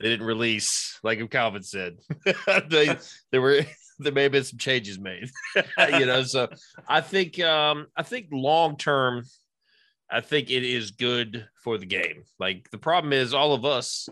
didn't 0.00 0.26
release, 0.26 0.98
like 1.02 1.30
Calvin 1.30 1.62
said. 1.62 1.98
they 2.68 2.96
there 3.30 3.40
were 3.40 3.60
there 3.98 4.12
may 4.12 4.24
have 4.24 4.32
been 4.32 4.44
some 4.44 4.58
changes 4.58 4.98
made. 4.98 5.30
you 5.78 6.06
know, 6.06 6.22
so 6.24 6.48
I 6.88 7.00
think 7.00 7.40
um 7.40 7.86
I 7.96 8.02
think 8.02 8.28
long 8.32 8.76
term, 8.76 9.24
I 10.10 10.20
think 10.20 10.50
it 10.50 10.64
is 10.64 10.90
good 10.90 11.46
for 11.62 11.78
the 11.78 11.86
game. 11.86 12.24
Like 12.38 12.70
the 12.70 12.78
problem 12.78 13.12
is 13.12 13.34
all 13.34 13.54
of 13.54 13.64
us 13.64 14.08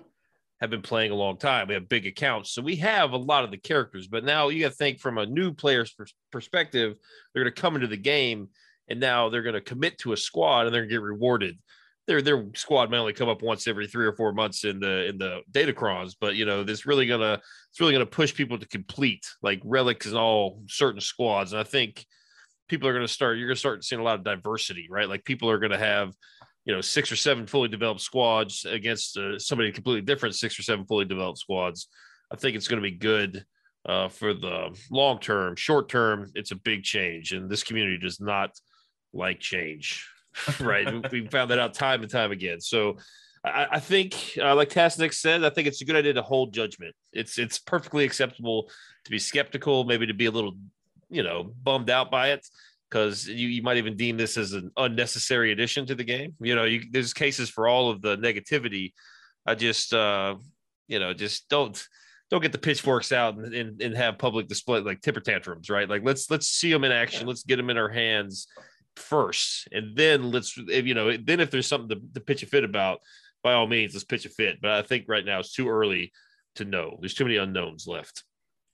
have 0.60 0.70
been 0.70 0.82
playing 0.82 1.10
a 1.10 1.16
long 1.16 1.36
time. 1.36 1.66
We 1.66 1.74
have 1.74 1.88
big 1.88 2.06
accounts, 2.06 2.52
so 2.52 2.62
we 2.62 2.76
have 2.76 3.12
a 3.12 3.16
lot 3.16 3.42
of 3.42 3.50
the 3.50 3.58
characters. 3.58 4.06
But 4.06 4.24
now 4.24 4.48
you 4.48 4.60
got 4.60 4.68
to 4.68 4.74
think 4.74 5.00
from 5.00 5.18
a 5.18 5.26
new 5.26 5.52
player's 5.52 5.94
perspective. 6.30 6.94
They're 7.34 7.42
going 7.42 7.52
to 7.52 7.60
come 7.60 7.74
into 7.74 7.88
the 7.88 7.96
game, 7.96 8.48
and 8.88 9.00
now 9.00 9.28
they're 9.28 9.42
going 9.42 9.54
to 9.54 9.60
commit 9.60 9.98
to 9.98 10.12
a 10.12 10.16
squad, 10.16 10.66
and 10.66 10.74
they're 10.74 10.82
going 10.82 10.90
to 10.90 10.94
get 10.94 11.02
rewarded. 11.02 11.58
Their 12.06 12.20
their 12.20 12.46
squad 12.54 12.90
may 12.90 12.98
only 12.98 13.12
come 13.12 13.28
up 13.28 13.42
once 13.42 13.68
every 13.68 13.86
three 13.86 14.06
or 14.06 14.12
four 14.12 14.32
months 14.32 14.64
in 14.64 14.80
the 14.80 15.06
in 15.08 15.18
the 15.18 15.40
datacrons, 15.52 16.16
but 16.20 16.34
you 16.34 16.44
know 16.44 16.64
this 16.64 16.84
really 16.84 17.06
gonna 17.06 17.40
it's 17.70 17.80
really 17.80 17.92
gonna 17.92 18.06
push 18.06 18.34
people 18.34 18.58
to 18.58 18.66
complete 18.66 19.24
like 19.40 19.60
relics 19.64 20.06
and 20.06 20.16
all 20.16 20.62
certain 20.66 21.00
squads. 21.00 21.52
And 21.52 21.60
I 21.60 21.64
think 21.64 22.04
people 22.68 22.88
are 22.88 22.92
to 23.06 23.12
start 23.12 23.38
you're 23.38 23.48
to 23.48 23.56
start 23.56 23.84
seeing 23.84 24.00
a 24.00 24.04
lot 24.04 24.18
of 24.18 24.24
diversity 24.24 24.88
right? 24.90 25.08
Like 25.08 25.24
people 25.24 25.48
are 25.48 25.58
to 25.70 25.78
have 25.78 26.12
you 26.64 26.74
know 26.74 26.80
six 26.80 27.12
or 27.12 27.16
seven 27.16 27.46
fully 27.46 27.68
developed 27.68 28.00
squads 28.00 28.64
against 28.64 29.16
uh, 29.16 29.38
somebody 29.38 29.70
completely 29.70 30.02
different 30.02 30.34
six 30.34 30.58
or 30.58 30.62
seven 30.62 30.84
fully 30.86 31.04
developed 31.04 31.38
squads. 31.38 31.88
I 32.32 32.36
think 32.36 32.56
it's 32.56 32.68
to 32.82 32.90
be 32.90 32.96
good 32.96 33.44
uh, 33.86 34.08
for 34.08 34.34
the 34.34 34.76
long 34.90 35.20
term. 35.20 35.54
Short 35.54 35.88
term 35.88 36.32
it's 36.34 36.50
a 36.50 36.56
big 36.56 36.82
change 36.82 37.32
and 37.32 37.48
this 37.48 37.62
community 37.62 37.98
does 37.98 38.20
not 38.20 38.50
like 39.12 39.38
change 39.38 40.08
right 40.60 41.10
we 41.12 41.26
found 41.28 41.50
that 41.50 41.58
out 41.58 41.74
time 41.74 42.02
and 42.02 42.10
time 42.10 42.32
again 42.32 42.60
so 42.60 42.96
I, 43.44 43.66
I 43.72 43.80
think, 43.80 44.38
uh, 44.40 44.54
like 44.54 44.68
Tassenix 44.68 45.14
said, 45.14 45.44
I 45.44 45.50
think 45.50 45.66
it's 45.66 45.82
a 45.82 45.84
good 45.84 45.96
idea 45.96 46.14
to 46.14 46.22
hold 46.22 46.52
judgment. 46.52 46.94
It's 47.12 47.38
it's 47.38 47.58
perfectly 47.58 48.04
acceptable 48.04 48.70
to 49.04 49.10
be 49.10 49.18
skeptical, 49.18 49.84
maybe 49.84 50.06
to 50.06 50.14
be 50.14 50.26
a 50.26 50.30
little, 50.30 50.56
you 51.10 51.22
know, 51.22 51.52
bummed 51.62 51.90
out 51.90 52.10
by 52.10 52.30
it, 52.30 52.46
because 52.88 53.26
you, 53.26 53.48
you 53.48 53.62
might 53.62 53.78
even 53.78 53.96
deem 53.96 54.16
this 54.16 54.36
as 54.36 54.52
an 54.52 54.70
unnecessary 54.76 55.50
addition 55.52 55.86
to 55.86 55.94
the 55.94 56.04
game. 56.04 56.34
You 56.40 56.54
know, 56.54 56.64
you, 56.64 56.82
there's 56.90 57.12
cases 57.12 57.50
for 57.50 57.66
all 57.66 57.90
of 57.90 58.00
the 58.00 58.16
negativity. 58.18 58.92
I 59.44 59.56
just, 59.56 59.92
uh, 59.92 60.36
you 60.86 61.00
know, 61.00 61.12
just 61.12 61.48
don't 61.48 61.82
don't 62.30 62.42
get 62.42 62.52
the 62.52 62.58
pitchforks 62.58 63.10
out 63.10 63.36
and, 63.36 63.52
and, 63.52 63.82
and 63.82 63.96
have 63.96 64.18
public 64.18 64.46
display 64.46 64.80
like 64.80 65.00
tipper 65.00 65.20
tantrums, 65.20 65.68
right? 65.68 65.88
Like 65.88 66.02
let's 66.04 66.30
let's 66.30 66.48
see 66.48 66.72
them 66.72 66.84
in 66.84 66.92
action. 66.92 67.26
Let's 67.26 67.42
get 67.42 67.56
them 67.56 67.70
in 67.70 67.76
our 67.76 67.88
hands 67.88 68.46
first, 68.96 69.68
and 69.72 69.96
then 69.96 70.30
let's 70.30 70.56
if, 70.56 70.86
you 70.86 70.94
know 70.94 71.16
then 71.16 71.40
if 71.40 71.50
there's 71.50 71.66
something 71.66 71.88
to, 71.88 72.02
to 72.14 72.20
pitch 72.20 72.42
a 72.42 72.46
fit 72.46 72.64
about, 72.64 73.00
by 73.42 73.52
all 73.52 73.66
means 73.66 73.94
let's 73.94 74.04
pitch 74.04 74.26
a 74.26 74.28
fit. 74.28 74.58
But 74.60 74.72
I 74.72 74.82
think 74.82 75.04
right 75.08 75.24
now 75.24 75.40
it's 75.40 75.52
too 75.52 75.68
early 75.68 76.12
to 76.56 76.64
know. 76.64 76.96
There's 77.00 77.14
too 77.14 77.24
many 77.24 77.36
unknowns 77.36 77.86
left. 77.86 78.24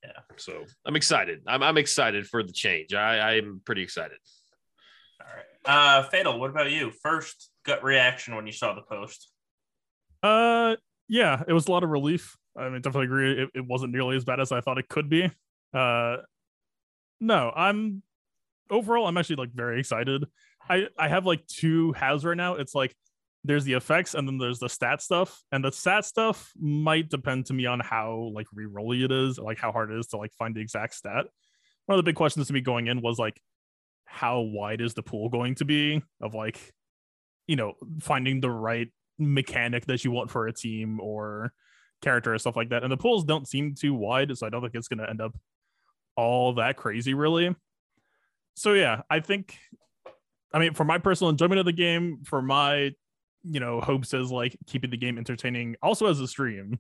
Yeah. 0.03 0.13
So 0.37 0.65
I'm 0.87 0.97
excited. 0.97 1.43
I'm 1.47 1.63
I'm 1.63 1.79
excited 1.79 2.27
for 2.27 2.43
the 2.43 2.53
change. 2.53 2.95
I 2.95 3.37
I'm 3.37 3.61
pretty 3.65 3.83
excited. 3.83 4.19
All 5.21 5.27
right. 5.27 5.45
Uh, 5.99 6.09
Fatal, 6.09 6.39
what 6.39 6.51
about 6.51 6.71
you? 6.71 6.91
First 7.03 7.51
gut 7.65 7.83
reaction 7.83 8.35
when 8.37 8.47
you 8.47 8.53
saw 8.53 8.75
the 8.75 8.83
post. 8.83 9.31
Uh, 10.23 10.77
yeah, 11.09 11.43
it 11.47 11.53
was 11.53 11.67
a 11.67 11.71
lot 11.71 11.85
of 11.85 11.91
relief. 11.91 12.37
I 12.57 12.69
mean, 12.69 12.81
definitely 12.81 13.07
agree. 13.07 13.43
It, 13.43 13.51
it 13.55 13.67
wasn't 13.67 13.93
nearly 13.93 14.17
as 14.17 14.25
bad 14.25 14.41
as 14.41 14.53
I 14.53 14.61
thought 14.61 14.79
it 14.79 14.89
could 14.89 15.09
be. 15.09 15.31
Uh, 15.75 16.17
no, 17.21 17.53
I'm 17.55 18.03
overall, 18.71 19.07
I'm 19.07 19.17
actually 19.17 19.37
like 19.37 19.53
very 19.53 19.81
excited. 19.81 20.25
I 20.69 20.87
I 20.99 21.09
have 21.09 21.27
like 21.27 21.47
two 21.47 21.93
halves 21.93 22.25
right 22.25 22.37
now. 22.37 22.55
It's 22.55 22.75
like 22.75 22.95
there's 23.45 23.65
the 23.65 23.75
effects 23.75 24.15
and 24.15 24.27
then 24.27 24.39
there's 24.39 24.59
the 24.59 24.69
stat 24.69 25.01
stuff, 25.01 25.43
and 25.53 25.65
the 25.65 25.73
stat 25.73 26.05
stuff 26.05 26.53
might 26.59 27.09
depend 27.09 27.47
to 27.47 27.55
me 27.55 27.67
on 27.67 27.81
how 27.81 28.31
like 28.35 28.47
rerolly 28.57 29.05
it 29.05 29.13
is, 29.13 29.39
like 29.39 29.59
how 29.59 29.73
hard 29.73 29.91
it 29.91 29.99
is 29.99 30.09
to 30.09 30.17
like 30.17 30.33
find 30.35 30.55
the 30.55 30.61
exact 30.61 30.95
stat. 30.95 31.27
One 31.87 31.99
of 31.99 32.05
the 32.05 32.09
big 32.09 32.17
questions 32.17 32.49
to 32.49 32.53
me 32.53 32.61
going 32.61 32.89
in 32.89 33.01
was 33.01 33.19
like, 33.19 33.41
how 34.05 34.41
wide 34.41 34.81
is 34.81 34.95
the 34.95 35.03
pool 35.03 35.29
going 35.29 35.55
to 35.57 35.65
be 35.65 36.03
of 36.21 36.35
like, 36.35 36.59
you 37.47 37.57
know, 37.57 37.75
finding 38.01 38.41
the 38.41 38.51
right 38.51 38.89
mechanic 39.19 39.87
that 39.87 40.05
you 40.05 40.11
want 40.11 40.31
for 40.31 40.47
a 40.47 40.53
team 40.53 41.01
or 41.01 41.53
character 42.03 42.35
or 42.35 42.39
stuff 42.39 42.57
like 42.57 42.71
that. 42.71 42.83
And 42.83 42.93
the 42.93 42.97
pools 42.97 43.25
don't 43.25 43.49
seem 43.49 43.75
too 43.75 43.95
wide, 43.95 44.37
so 44.37 44.47
I 44.47 44.51
don't 44.51 44.61
think 44.61 44.75
it's 44.75 44.89
going 44.89 44.99
to 44.99 45.09
end 45.09 45.21
up 45.21 45.35
all 46.17 46.55
that 46.55 46.77
crazy, 46.77 47.15
really. 47.15 47.55
So 48.59 48.73
yeah, 48.73 49.03
I 49.09 49.21
think, 49.21 49.57
I 50.53 50.59
mean, 50.59 50.75
for 50.75 50.85
my 50.85 50.99
personal 50.99 51.31
enjoyment 51.31 51.61
of 51.61 51.65
the 51.65 51.73
game, 51.73 52.25
for 52.25 52.43
my, 52.43 52.93
you 53.45 53.61
know, 53.61 53.81
hopes 53.81 54.13
as 54.15 54.33
like 54.33 54.59
keeping 54.67 54.91
the 54.91 54.97
game 54.97 55.17
entertaining, 55.17 55.77
also 55.81 56.07
as 56.07 56.19
a 56.19 56.27
stream, 56.27 56.79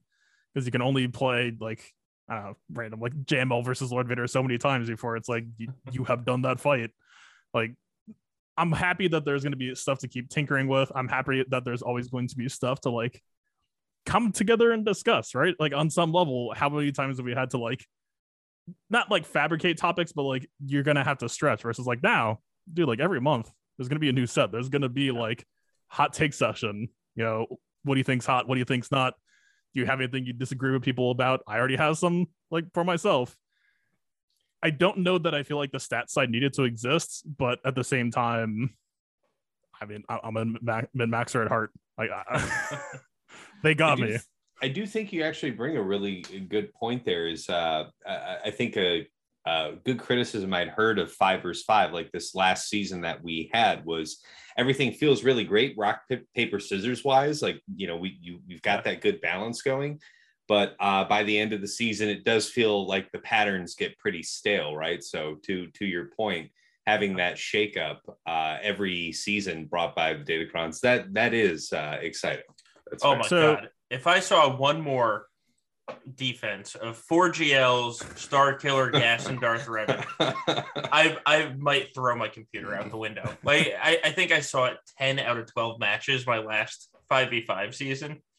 because 0.52 0.66
you 0.66 0.72
can 0.72 0.82
only 0.82 1.06
play 1.06 1.52
like 1.60 1.84
I 2.28 2.34
don't 2.34 2.44
know, 2.44 2.56
random 2.72 3.00
like 3.00 3.14
JML 3.24 3.64
versus 3.64 3.92
Lord 3.92 4.08
Vader 4.08 4.26
so 4.26 4.42
many 4.42 4.58
times 4.58 4.88
before 4.88 5.16
it's 5.16 5.28
like 5.28 5.44
you, 5.56 5.68
you 5.92 6.04
have 6.04 6.24
done 6.24 6.42
that 6.42 6.58
fight. 6.58 6.90
Like 7.54 7.74
I'm 8.56 8.72
happy 8.72 9.06
that 9.08 9.24
there's 9.24 9.44
going 9.44 9.52
to 9.52 9.56
be 9.56 9.72
stuff 9.76 10.00
to 10.00 10.08
keep 10.08 10.28
tinkering 10.28 10.66
with. 10.66 10.90
I'm 10.96 11.08
happy 11.08 11.44
that 11.50 11.64
there's 11.64 11.82
always 11.82 12.08
going 12.08 12.26
to 12.26 12.36
be 12.36 12.48
stuff 12.48 12.80
to 12.82 12.90
like 12.90 13.22
come 14.04 14.32
together 14.32 14.72
and 14.72 14.84
discuss, 14.84 15.32
right? 15.34 15.54
Like 15.60 15.72
on 15.72 15.90
some 15.90 16.12
level, 16.12 16.52
how 16.56 16.68
many 16.68 16.90
times 16.90 17.18
have 17.18 17.24
we 17.24 17.34
had 17.34 17.50
to 17.50 17.58
like 17.58 17.86
not 18.90 19.10
like 19.10 19.26
fabricate 19.26 19.78
topics, 19.78 20.12
but 20.12 20.22
like 20.22 20.48
you're 20.64 20.82
gonna 20.82 21.04
have 21.04 21.18
to 21.18 21.28
stretch 21.28 21.62
versus 21.62 21.86
like 21.86 22.02
now, 22.02 22.40
dude, 22.72 22.88
like 22.88 23.00
every 23.00 23.20
month 23.20 23.50
there's 23.76 23.88
gonna 23.88 24.00
be 24.00 24.08
a 24.08 24.12
new 24.12 24.26
set. 24.26 24.50
There's 24.52 24.68
gonna 24.68 24.88
be 24.88 25.10
like 25.10 25.44
hot 25.86 26.12
take 26.12 26.34
session. 26.34 26.88
You 27.14 27.24
know, 27.24 27.46
what 27.84 27.94
do 27.94 27.98
you 27.98 28.04
think's 28.04 28.26
hot? 28.26 28.48
What 28.48 28.54
do 28.54 28.58
you 28.58 28.64
think's 28.64 28.90
not? 28.90 29.14
Do 29.74 29.80
you 29.80 29.86
have 29.86 30.00
anything 30.00 30.26
you 30.26 30.32
disagree 30.32 30.72
with 30.72 30.82
people 30.82 31.10
about? 31.10 31.40
I 31.46 31.58
already 31.58 31.76
have 31.76 31.98
some 31.98 32.26
like 32.50 32.64
for 32.74 32.84
myself. 32.84 33.36
I 34.62 34.70
don't 34.70 34.98
know 34.98 35.18
that 35.18 35.34
I 35.34 35.44
feel 35.44 35.56
like 35.56 35.70
the 35.70 35.78
stat 35.78 36.10
side 36.10 36.30
needed 36.30 36.52
to 36.54 36.64
exist, 36.64 37.24
but 37.38 37.60
at 37.64 37.74
the 37.76 37.84
same 37.84 38.10
time, 38.10 38.74
I 39.80 39.84
mean, 39.84 40.02
I- 40.08 40.18
I'm 40.24 40.36
a 40.36 40.44
min 40.44 41.10
maxer 41.10 41.42
at 41.44 41.48
heart. 41.48 41.70
Like, 41.96 42.10
I, 42.10 42.78
they 43.62 43.74
got 43.76 43.98
me. 44.00 44.18
I 44.62 44.68
do 44.68 44.86
think 44.86 45.12
you 45.12 45.22
actually 45.22 45.52
bring 45.52 45.76
a 45.76 45.82
really 45.82 46.22
good 46.48 46.72
point 46.74 47.04
there. 47.04 47.26
Is 47.28 47.48
uh, 47.48 47.84
I, 48.06 48.38
I 48.46 48.50
think 48.50 48.76
a, 48.76 49.06
a 49.46 49.72
good 49.84 49.98
criticism 49.98 50.52
I'd 50.52 50.68
heard 50.68 50.98
of 50.98 51.12
five 51.12 51.42
versus 51.42 51.64
five, 51.64 51.92
like 51.92 52.10
this 52.12 52.34
last 52.34 52.68
season 52.68 53.00
that 53.02 53.22
we 53.22 53.50
had, 53.52 53.84
was 53.84 54.20
everything 54.56 54.92
feels 54.92 55.22
really 55.24 55.44
great, 55.44 55.76
rock 55.78 56.02
pa- 56.10 56.16
paper 56.34 56.58
scissors 56.58 57.04
wise. 57.04 57.40
Like 57.42 57.60
you 57.74 57.86
know, 57.86 57.96
we 57.96 58.18
you 58.20 58.40
you've 58.46 58.62
got 58.62 58.84
that 58.84 59.00
good 59.00 59.20
balance 59.20 59.62
going, 59.62 60.00
but 60.48 60.74
uh, 60.80 61.04
by 61.04 61.22
the 61.22 61.38
end 61.38 61.52
of 61.52 61.60
the 61.60 61.68
season, 61.68 62.08
it 62.08 62.24
does 62.24 62.48
feel 62.50 62.86
like 62.86 63.10
the 63.12 63.20
patterns 63.20 63.74
get 63.74 63.98
pretty 63.98 64.22
stale, 64.22 64.74
right? 64.74 65.02
So 65.04 65.36
to 65.44 65.68
to 65.68 65.86
your 65.86 66.06
point, 66.06 66.50
having 66.86 67.16
that 67.16 67.36
shakeup 67.36 67.98
uh, 68.26 68.58
every 68.62 69.12
season 69.12 69.66
brought 69.66 69.94
by 69.94 70.14
the 70.14 70.24
Datacrons, 70.24 70.80
that 70.80 71.14
that 71.14 71.32
is 71.32 71.72
uh, 71.72 71.98
exciting. 72.02 72.44
That's 72.90 73.04
Oh 73.04 73.10
fair. 73.12 73.18
my 73.18 73.26
So- 73.28 73.54
god! 73.54 73.68
If 73.90 74.06
I 74.06 74.20
saw 74.20 74.54
one 74.54 74.80
more 74.80 75.26
defense 76.14 76.74
of 76.74 76.96
four 76.96 77.30
GLs, 77.30 78.02
Starkiller, 78.14 78.92
Gas, 78.92 79.26
and 79.28 79.40
Darth 79.40 79.66
Revan, 79.66 80.04
I 80.20 81.16
I 81.24 81.54
might 81.56 81.94
throw 81.94 82.16
my 82.16 82.28
computer 82.28 82.74
out 82.74 82.90
the 82.90 82.96
window. 82.96 83.36
Like 83.42 83.74
I, 83.80 83.98
I 84.04 84.12
think 84.12 84.32
I 84.32 84.40
saw 84.40 84.66
it 84.66 84.76
ten 84.98 85.18
out 85.18 85.38
of 85.38 85.50
twelve 85.52 85.78
matches 85.78 86.26
my 86.26 86.38
last 86.38 86.88
five 87.08 87.30
v 87.30 87.42
five 87.42 87.74
season. 87.74 88.22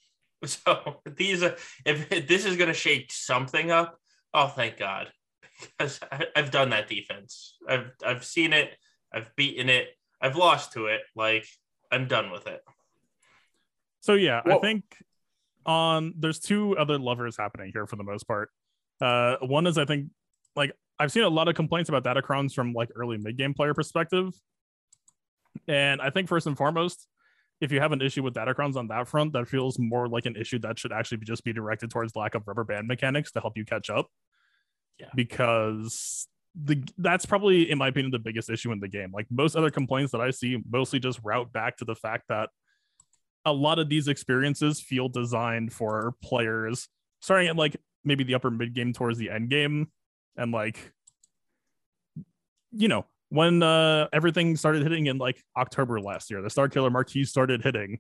So 0.45 1.01
these 1.17 1.43
are 1.43 1.57
if 1.85 2.07
this 2.25 2.45
is 2.45 2.55
gonna 2.55 2.73
shake 2.73 3.11
something 3.11 3.71
up, 3.71 3.99
oh 4.33 4.47
thank 4.47 4.77
God, 4.77 5.11
because 5.59 5.99
I, 6.09 6.27
I've 6.33 6.49
done 6.49 6.69
that 6.69 6.87
defense. 6.87 7.57
I've 7.67 7.91
I've 8.05 8.23
seen 8.23 8.53
it. 8.53 8.71
I've 9.13 9.35
beaten 9.35 9.67
it. 9.67 9.87
I've 10.21 10.37
lost 10.37 10.71
to 10.73 10.85
it. 10.85 11.01
Like 11.13 11.45
I'm 11.91 12.07
done 12.07 12.31
with 12.31 12.47
it. 12.47 12.61
So 13.99 14.13
yeah, 14.13 14.41
I 14.45 14.59
think 14.59 14.85
on 15.69 16.13
there's 16.17 16.39
two 16.39 16.75
other 16.77 16.97
lovers 16.97 17.37
happening 17.37 17.71
here 17.71 17.85
for 17.85 17.95
the 17.95 18.03
most 18.03 18.23
part. 18.27 18.49
Uh, 18.99 19.35
one 19.41 19.67
is 19.67 19.77
I 19.77 19.85
think 19.85 20.07
like 20.55 20.73
I've 20.97 21.11
seen 21.11 21.23
a 21.23 21.29
lot 21.29 21.47
of 21.47 21.55
complaints 21.55 21.89
about 21.89 22.03
Datacrons 22.03 22.53
from 22.53 22.73
like 22.73 22.89
early 22.95 23.17
mid 23.17 23.37
game 23.37 23.53
player 23.53 23.73
perspective, 23.73 24.33
and 25.67 26.01
I 26.01 26.09
think 26.09 26.27
first 26.27 26.47
and 26.47 26.57
foremost, 26.57 27.07
if 27.61 27.71
you 27.71 27.79
have 27.79 27.91
an 27.91 28.01
issue 28.01 28.23
with 28.23 28.33
Datacrons 28.33 28.75
on 28.75 28.87
that 28.87 29.07
front, 29.07 29.33
that 29.33 29.47
feels 29.47 29.77
more 29.77 30.07
like 30.09 30.25
an 30.25 30.35
issue 30.35 30.59
that 30.59 30.79
should 30.79 30.91
actually 30.91 31.17
be 31.17 31.25
just 31.25 31.43
be 31.43 31.53
directed 31.53 31.91
towards 31.91 32.15
lack 32.15 32.33
of 32.35 32.47
rubber 32.47 32.63
band 32.63 32.87
mechanics 32.87 33.31
to 33.33 33.39
help 33.39 33.55
you 33.55 33.63
catch 33.63 33.89
up. 33.89 34.07
Yeah. 34.99 35.07
because 35.15 36.27
the 36.61 36.83
that's 36.97 37.25
probably 37.25 37.71
in 37.71 37.77
my 37.77 37.87
opinion 37.87 38.11
the 38.11 38.19
biggest 38.19 38.49
issue 38.49 38.71
in 38.71 38.81
the 38.81 38.87
game. 38.89 39.11
Like 39.13 39.27
most 39.29 39.55
other 39.55 39.69
complaints 39.69 40.11
that 40.11 40.19
I 40.19 40.31
see, 40.31 40.61
mostly 40.69 40.99
just 40.99 41.21
route 41.23 41.53
back 41.53 41.77
to 41.77 41.85
the 41.85 41.95
fact 41.95 42.25
that 42.27 42.49
a 43.45 43.53
lot 43.53 43.79
of 43.79 43.89
these 43.89 44.07
experiences 44.07 44.81
feel 44.81 45.09
designed 45.09 45.73
for 45.73 46.13
players 46.21 46.87
starting 47.21 47.47
at 47.47 47.55
like 47.55 47.77
maybe 48.03 48.23
the 48.23 48.35
upper 48.35 48.51
mid 48.51 48.73
game 48.73 48.93
towards 48.93 49.17
the 49.17 49.29
end 49.29 49.49
game 49.49 49.89
and 50.37 50.51
like 50.51 50.93
you 52.71 52.87
know 52.87 53.05
when 53.29 53.61
uh 53.63 54.07
everything 54.13 54.55
started 54.55 54.83
hitting 54.83 55.07
in 55.07 55.17
like 55.17 55.41
october 55.57 55.99
last 55.99 56.29
year 56.29 56.41
the 56.41 56.49
starkiller 56.49 56.91
marquee 56.91 57.23
started 57.23 57.61
hitting 57.63 57.99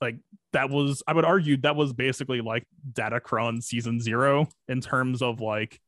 like 0.00 0.16
that 0.52 0.70
was 0.70 1.02
i 1.06 1.12
would 1.12 1.24
argue 1.24 1.56
that 1.56 1.76
was 1.76 1.92
basically 1.92 2.40
like 2.40 2.64
datacron 2.92 3.62
season 3.62 4.00
zero 4.00 4.48
in 4.68 4.80
terms 4.80 5.22
of 5.22 5.40
like 5.40 5.80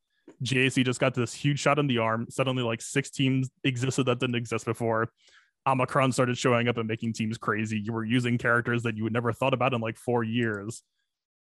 gac 0.42 0.72
just 0.72 1.00
got 1.00 1.14
this 1.14 1.34
huge 1.34 1.60
shot 1.60 1.78
in 1.78 1.86
the 1.86 1.98
arm. 1.98 2.26
Suddenly 2.28 2.62
like 2.62 2.80
six 2.80 3.10
teams 3.10 3.50
existed 3.64 4.06
that 4.06 4.20
didn't 4.20 4.34
exist 4.34 4.64
before 4.64 5.10
Omicron 5.66 6.12
started 6.12 6.36
showing 6.36 6.68
up 6.68 6.76
and 6.76 6.88
making 6.88 7.12
teams 7.12 7.38
crazy. 7.38 7.78
You 7.78 7.92
were 7.92 8.04
using 8.04 8.38
characters 8.38 8.82
that 8.82 8.96
you 8.96 9.04
would 9.04 9.12
never 9.12 9.32
thought 9.32 9.54
about 9.54 9.74
in 9.74 9.80
like 9.80 9.96
four 9.96 10.24
years. 10.24 10.82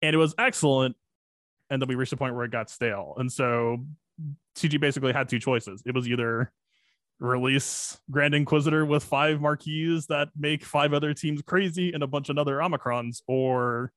And 0.02 0.14
it 0.14 0.18
was 0.18 0.34
excellent. 0.38 0.96
And 1.70 1.80
then 1.80 1.88
we 1.88 1.94
reached 1.94 2.12
a 2.12 2.16
point 2.16 2.34
where 2.34 2.44
it 2.44 2.50
got 2.50 2.70
stale. 2.70 3.14
And 3.16 3.32
so 3.32 3.84
CG 4.56 4.78
basically 4.80 5.12
had 5.12 5.28
two 5.28 5.38
choices. 5.38 5.82
It 5.84 5.94
was 5.94 6.06
either 6.08 6.52
release 7.18 7.98
Grand 8.10 8.34
Inquisitor 8.34 8.84
with 8.84 9.02
five 9.02 9.40
marquees 9.40 10.06
that 10.06 10.28
make 10.36 10.64
five 10.64 10.92
other 10.92 11.14
teams 11.14 11.42
crazy 11.42 11.92
and 11.92 12.02
a 12.02 12.06
bunch 12.06 12.28
of 12.28 12.38
other 12.38 12.58
Omicrons, 12.58 13.22
or 13.26 13.92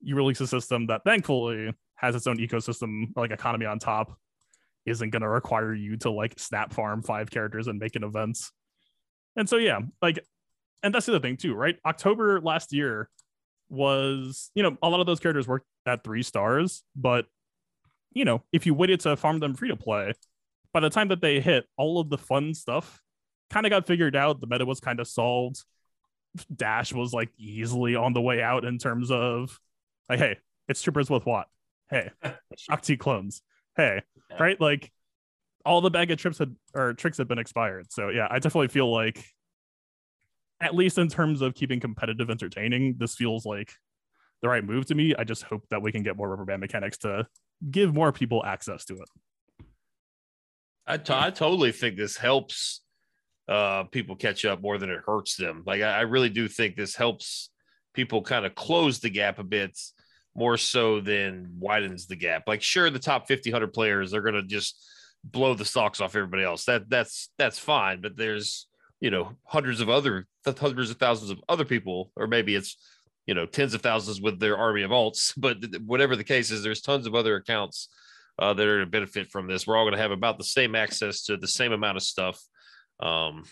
you 0.00 0.16
release 0.16 0.40
a 0.40 0.46
system 0.46 0.86
that 0.86 1.02
thankfully 1.04 1.72
has 1.96 2.14
its 2.14 2.26
own 2.26 2.38
ecosystem, 2.38 3.06
like 3.16 3.30
economy 3.30 3.66
on 3.66 3.78
top, 3.78 4.18
isn't 4.84 5.10
going 5.10 5.22
to 5.22 5.28
require 5.28 5.74
you 5.74 5.96
to 5.98 6.10
like 6.10 6.38
snap 6.38 6.72
farm 6.72 7.02
five 7.02 7.30
characters 7.30 7.66
and 7.68 7.78
make 7.78 7.96
an 7.96 8.04
events. 8.04 8.52
And 9.36 9.48
so 9.48 9.56
yeah, 9.56 9.80
like, 10.00 10.18
and 10.82 10.94
that's 10.94 11.06
the 11.06 11.12
other 11.12 11.20
thing 11.20 11.36
too, 11.36 11.54
right? 11.54 11.76
October 11.84 12.40
last 12.40 12.72
year 12.72 13.10
was, 13.68 14.50
you 14.54 14.62
know, 14.62 14.76
a 14.82 14.88
lot 14.88 15.00
of 15.00 15.06
those 15.06 15.20
characters 15.20 15.46
worked 15.46 15.66
at 15.86 16.04
three 16.04 16.22
stars, 16.22 16.82
but 16.94 17.26
you 18.12 18.24
know, 18.24 18.42
if 18.52 18.64
you 18.64 18.72
waited 18.72 19.00
to 19.00 19.16
farm 19.16 19.40
them 19.40 19.54
free 19.54 19.68
to 19.68 19.76
play, 19.76 20.14
by 20.72 20.80
the 20.80 20.90
time 20.90 21.08
that 21.08 21.20
they 21.20 21.40
hit, 21.40 21.66
all 21.76 22.00
of 22.00 22.08
the 22.08 22.18
fun 22.18 22.54
stuff 22.54 23.02
kind 23.50 23.66
of 23.66 23.70
got 23.70 23.86
figured 23.86 24.16
out. 24.16 24.40
The 24.40 24.46
meta 24.46 24.64
was 24.64 24.80
kind 24.80 25.00
of 25.00 25.06
solved. 25.06 25.62
Dash 26.54 26.92
was 26.92 27.12
like 27.12 27.30
easily 27.38 27.94
on 27.94 28.12
the 28.12 28.20
way 28.20 28.42
out 28.42 28.64
in 28.64 28.78
terms 28.78 29.10
of 29.10 29.58
like, 30.08 30.18
hey, 30.18 30.36
it's 30.68 30.82
troopers 30.82 31.10
with 31.10 31.26
what? 31.26 31.46
Hey, 31.90 32.10
Shaak 32.56 32.82
Ti 32.82 32.96
clones. 32.96 33.42
Hey, 33.76 34.02
right? 34.38 34.60
Like 34.60 34.90
all 35.66 35.80
the 35.80 35.90
bag 35.90 36.10
of 36.12 36.18
trips 36.18 36.38
had 36.38 36.54
or 36.74 36.94
tricks 36.94 37.18
had 37.18 37.26
been 37.26 37.40
expired. 37.40 37.92
So 37.92 38.08
yeah, 38.08 38.28
I 38.30 38.38
definitely 38.38 38.68
feel 38.68 38.90
like 38.90 39.22
at 40.60 40.74
least 40.74 40.96
in 40.96 41.08
terms 41.08 41.42
of 41.42 41.54
keeping 41.54 41.80
competitive 41.80 42.30
entertaining, 42.30 42.94
this 42.98 43.16
feels 43.16 43.44
like 43.44 43.72
the 44.42 44.48
right 44.48 44.64
move 44.64 44.86
to 44.86 44.94
me. 44.94 45.14
I 45.18 45.24
just 45.24 45.42
hope 45.42 45.64
that 45.70 45.82
we 45.82 45.90
can 45.90 46.04
get 46.04 46.16
more 46.16 46.30
rubber 46.30 46.44
band 46.44 46.60
mechanics 46.60 46.98
to 46.98 47.26
give 47.68 47.92
more 47.92 48.12
people 48.12 48.44
access 48.44 48.84
to 48.86 48.94
it. 48.94 49.66
I, 50.86 51.26
I 51.26 51.30
totally 51.30 51.72
think 51.72 51.96
this 51.96 52.16
helps 52.16 52.82
uh, 53.48 53.84
people 53.84 54.14
catch 54.14 54.44
up 54.44 54.62
more 54.62 54.78
than 54.78 54.88
it 54.88 55.00
hurts 55.04 55.36
them. 55.36 55.64
Like 55.66 55.82
I, 55.82 55.98
I 55.98 56.00
really 56.02 56.30
do 56.30 56.46
think 56.46 56.76
this 56.76 56.94
helps 56.94 57.50
people 57.92 58.22
kind 58.22 58.46
of 58.46 58.54
close 58.54 59.00
the 59.00 59.10
gap 59.10 59.40
a 59.40 59.44
bit 59.44 59.76
more 60.36 60.56
so 60.56 61.00
than 61.00 61.56
widens 61.58 62.06
the 62.06 62.16
gap. 62.16 62.44
Like 62.46 62.62
sure, 62.62 62.88
the 62.88 63.00
top 63.00 63.26
50, 63.26 63.50
100 63.50 63.72
players 63.72 64.14
are 64.14 64.20
going 64.20 64.34
to 64.34 64.42
just 64.42 64.80
blow 65.30 65.54
the 65.54 65.64
socks 65.64 66.00
off 66.00 66.16
everybody 66.16 66.44
else. 66.44 66.64
That 66.64 66.88
that's 66.88 67.30
that's 67.38 67.58
fine. 67.58 68.00
But 68.00 68.16
there's 68.16 68.66
you 69.00 69.10
know 69.10 69.32
hundreds 69.44 69.80
of 69.80 69.88
other 69.88 70.26
hundreds 70.44 70.90
of 70.90 70.96
thousands 70.98 71.30
of 71.30 71.40
other 71.48 71.64
people, 71.64 72.12
or 72.16 72.26
maybe 72.26 72.54
it's 72.54 72.76
you 73.26 73.34
know 73.34 73.46
tens 73.46 73.74
of 73.74 73.82
thousands 73.82 74.20
with 74.20 74.38
their 74.40 74.56
army 74.56 74.82
of 74.82 74.90
alts. 74.90 75.32
But 75.40 75.58
whatever 75.84 76.16
the 76.16 76.24
case 76.24 76.50
is, 76.50 76.62
there's 76.62 76.80
tons 76.80 77.06
of 77.06 77.14
other 77.14 77.36
accounts 77.36 77.88
uh, 78.38 78.54
that 78.54 78.66
are 78.66 78.80
to 78.80 78.86
benefit 78.86 79.30
from 79.30 79.46
this. 79.46 79.66
We're 79.66 79.76
all 79.76 79.84
going 79.84 79.96
to 79.96 80.02
have 80.02 80.10
about 80.10 80.38
the 80.38 80.44
same 80.44 80.74
access 80.74 81.24
to 81.24 81.36
the 81.36 81.48
same 81.48 81.72
amount 81.72 81.96
of 81.96 82.02
stuff. 82.02 82.40
Um, 83.00 83.44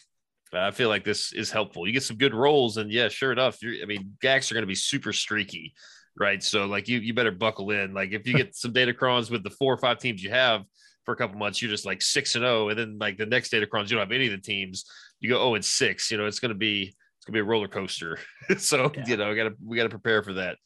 I 0.52 0.70
feel 0.70 0.88
like 0.88 1.04
this 1.04 1.32
is 1.32 1.50
helpful. 1.50 1.86
You 1.86 1.92
get 1.92 2.04
some 2.04 2.16
good 2.16 2.34
rolls, 2.34 2.76
and 2.76 2.90
yeah, 2.92 3.08
sure 3.08 3.32
enough, 3.32 3.58
I 3.64 3.86
mean, 3.86 4.16
GACs 4.22 4.50
are 4.50 4.54
going 4.54 4.62
to 4.62 4.68
be 4.68 4.74
super 4.76 5.12
streaky, 5.12 5.74
right? 6.16 6.42
So 6.42 6.66
like 6.66 6.86
you, 6.86 7.00
you 7.00 7.12
better 7.12 7.32
buckle 7.32 7.72
in. 7.72 7.92
Like 7.92 8.12
if 8.12 8.26
you 8.28 8.34
get 8.34 8.54
some 8.54 8.72
Datacrons 8.72 9.30
with 9.30 9.42
the 9.42 9.50
four 9.50 9.74
or 9.74 9.78
five 9.78 9.98
teams 9.98 10.22
you 10.22 10.30
have 10.30 10.62
for 11.04 11.12
a 11.12 11.16
couple 11.16 11.38
months, 11.38 11.60
you're 11.60 11.70
just 11.70 11.86
like 11.86 12.02
six 12.02 12.34
and 12.34 12.42
zero, 12.42 12.68
and 12.68 12.78
then 12.78 12.98
like 12.98 13.16
the 13.18 13.26
next 13.26 13.52
Datacrons, 13.52 13.90
you 13.90 13.96
don't 13.96 14.00
have 14.06 14.12
any 14.12 14.26
of 14.26 14.32
the 14.32 14.38
teams. 14.38 14.84
You 15.20 15.28
go 15.30 15.40
oh 15.40 15.54
and 15.54 15.64
six. 15.64 16.10
You 16.10 16.18
know, 16.18 16.26
it's 16.26 16.40
going 16.40 16.50
to 16.50 16.58
be 16.58 16.94
it's 17.18 17.26
to 17.26 17.32
be 17.32 17.38
a 17.40 17.44
roller 17.44 17.68
coaster. 17.68 18.18
so 18.58 18.90
Yeah. 18.94 19.04
you 19.06 19.16
know, 19.16 19.30
we 19.30 19.36
got 19.36 19.44
to 19.44 19.54
we 19.64 19.76
got 19.76 19.84
to 19.84 19.88
prepare 19.90 20.22
for 20.22 20.34
that. 20.34 20.56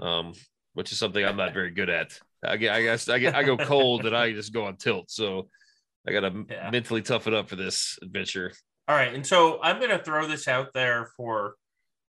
Um, 0.00 0.32
which 0.74 0.90
is 0.90 0.98
something 0.98 1.22
I'm 1.24 1.36
not 1.36 1.52
very 1.52 1.70
good 1.70 1.90
at. 1.90 2.18
I, 2.42 2.56
get- 2.56 2.74
I 2.74 2.82
guess 2.82 3.08
I 3.08 3.18
get 3.18 3.34
I 3.36 3.42
go 3.42 3.56
cold 3.56 4.06
and 4.06 4.16
I 4.16 4.32
just 4.32 4.52
go 4.52 4.64
on 4.64 4.76
tilt. 4.76 5.10
So 5.10 5.48
I 6.08 6.12
got 6.12 6.20
to 6.20 6.44
Yeah. 6.50 6.70
mentally 6.70 7.02
tough 7.02 7.26
it 7.26 7.34
up 7.34 7.48
for 7.48 7.56
this 7.56 7.98
adventure. 8.02 8.52
All 8.88 8.96
right, 8.96 9.14
and 9.14 9.24
so 9.24 9.60
I'm 9.62 9.78
to 9.80 9.98
throw 9.98 10.26
this 10.26 10.48
out 10.48 10.72
there 10.74 11.10
for, 11.16 11.54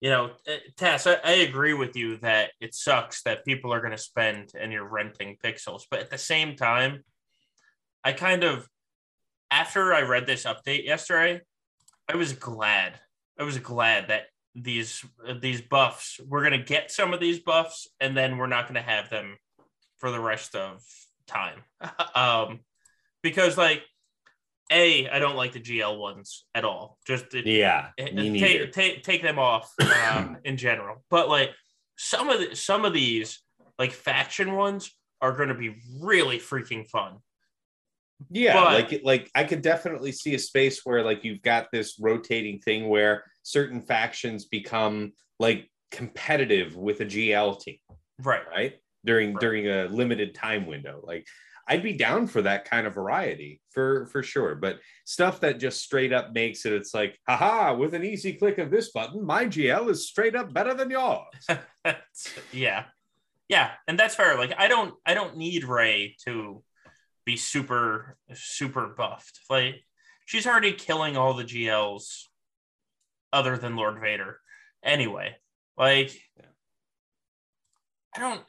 you 0.01 0.11
know, 0.11 0.31
uh, 0.49 0.57
Tess. 0.77 1.07
I, 1.07 1.15
I 1.23 1.31
agree 1.49 1.75
with 1.75 1.95
you 1.95 2.17
that 2.19 2.51
it 2.61 2.75
sucks 2.75 3.23
that 3.23 3.45
people 3.45 3.73
are 3.73 3.79
going 3.81 3.93
to 3.93 3.99
spend 3.99 4.51
and 4.59 4.73
you're 4.73 4.89
renting 4.89 5.37
pixels, 5.45 5.83
but 5.91 6.01
at 6.01 6.11
the 6.11 6.19
same 6.19 6.57
time, 6.57 7.05
I 8.07 8.13
kind 8.13 8.45
of, 8.45 8.69
after 9.51 9.93
I 9.93 10.03
read 10.03 10.27
this 10.27 10.45
update 10.45 10.85
yesterday, 10.85 11.41
I 12.09 12.15
was 12.15 12.33
glad. 12.35 12.93
I 13.37 13.43
was 13.43 13.59
glad 13.59 14.09
that 14.09 14.27
these 14.55 15.05
these 15.41 15.61
buffs 15.61 16.19
we're 16.27 16.41
going 16.41 16.59
to 16.59 16.65
get 16.65 16.93
some 16.93 17.13
of 17.13 17.19
these 17.19 17.41
buffs, 17.41 17.89
and 18.01 18.17
then 18.17 18.39
we're 18.39 18.47
not 18.47 18.67
going 18.67 18.77
to 18.77 18.81
have 18.81 19.11
them 19.11 19.37
for 19.99 20.13
the 20.13 20.21
rest 20.21 20.55
of 20.55 20.85
time, 21.27 21.65
um, 22.15 22.61
because 23.23 23.59
like. 23.59 23.83
A, 24.73 25.09
I 25.09 25.21
don't 25.21 25.37
like 25.37 25.53
the 25.53 25.61
GL 25.61 25.97
ones 25.97 26.45
at 26.53 26.65
all. 26.65 26.99
Just 27.07 27.35
it, 27.35 27.47
Yeah, 27.47 27.91
Eh, 27.99 28.11
me 28.11 28.41
take, 28.41 28.73
take 28.73 29.05
take 29.05 29.23
them 29.23 29.39
off 29.39 29.73
um, 30.13 30.39
in 30.43 30.57
general. 30.57 31.05
But 31.09 31.29
like 31.29 31.53
some 31.97 32.29
of 32.31 32.41
the 32.41 32.57
some 32.57 32.85
of 32.85 32.93
these 32.93 33.41
like 33.79 33.93
faction 33.93 34.57
ones 34.57 34.91
are 35.21 35.31
going 35.37 35.51
to 35.51 35.55
be 35.55 35.77
really 36.01 36.41
freaking 36.41 36.85
fun. 36.85 37.19
Yeah, 38.31 38.55
But- 38.55 38.73
like 38.91 39.01
like 39.05 39.31
I 39.35 39.45
could 39.45 39.63
definitely 39.63 40.13
see 40.13 40.35
a 40.35 40.39
space 40.39 40.81
where 40.85 41.03
like 41.03 41.25
you've 41.25 41.43
got 41.43 41.71
this 41.73 41.99
rotating 42.01 42.59
thing 42.61 42.89
where 42.89 43.25
certain 43.43 43.81
factions 43.83 44.47
become 44.47 45.13
like 45.39 45.71
competitive 45.91 46.77
with 46.77 47.01
a 47.01 47.05
GL 47.05 47.61
team, 47.61 47.79
Right. 48.19 48.47
right? 48.49 48.75
During 49.05 49.35
Right. 49.35 49.41
during 49.41 49.69
a 49.69 49.85
limited 49.87 50.35
time 50.35 50.67
window. 50.67 51.01
Like 51.05 51.27
I'd 51.69 51.83
be 51.83 51.93
down 51.95 52.27
for 52.29 52.43
that 52.43 52.65
kind 52.65 52.87
of 52.87 52.95
variety 52.95 53.61
for 53.71 54.07
for 54.07 54.23
sure. 54.23 54.55
But 54.55 54.79
stuff 55.05 55.41
that 55.41 55.59
just 55.59 55.83
straight 55.83 56.13
up 56.13 56.33
makes 56.33 56.65
it 56.65 56.73
it's 56.73 56.95
like, 56.95 57.19
haha, 57.29 57.75
with 57.75 57.93
an 57.95 58.05
easy 58.05 58.33
click 58.33 58.59
of 58.59 58.71
this 58.71 58.93
button, 58.93 59.25
my 59.25 59.45
GL 59.47 59.91
is 59.91 60.09
straight 60.09 60.35
up 60.37 60.53
better 60.55 60.75
than 60.75 60.91
yours. 60.91 61.47
yeah. 62.53 62.85
Yeah, 63.49 63.73
and 63.87 63.99
that's 63.99 64.15
fair. 64.17 64.37
Like 64.39 64.55
I 64.59 64.67
don't 64.69 64.95
I 65.05 65.15
don't 65.15 65.37
need 65.37 65.65
Rey 65.65 66.17
to 66.25 66.63
be 67.27 67.37
super 67.37 68.17
super 68.33 68.87
buffed. 68.87 69.41
Like 69.51 69.85
she's 70.25 70.47
already 70.47 70.73
killing 70.73 71.17
all 71.17 71.35
the 71.35 71.45
GLs 71.45 72.23
other 73.33 73.59
than 73.59 73.77
Lord 73.77 74.01
Vader. 74.01 74.41
Anyway, 74.83 75.37
like 75.77 76.19
I 78.17 78.21
don't 78.21 78.43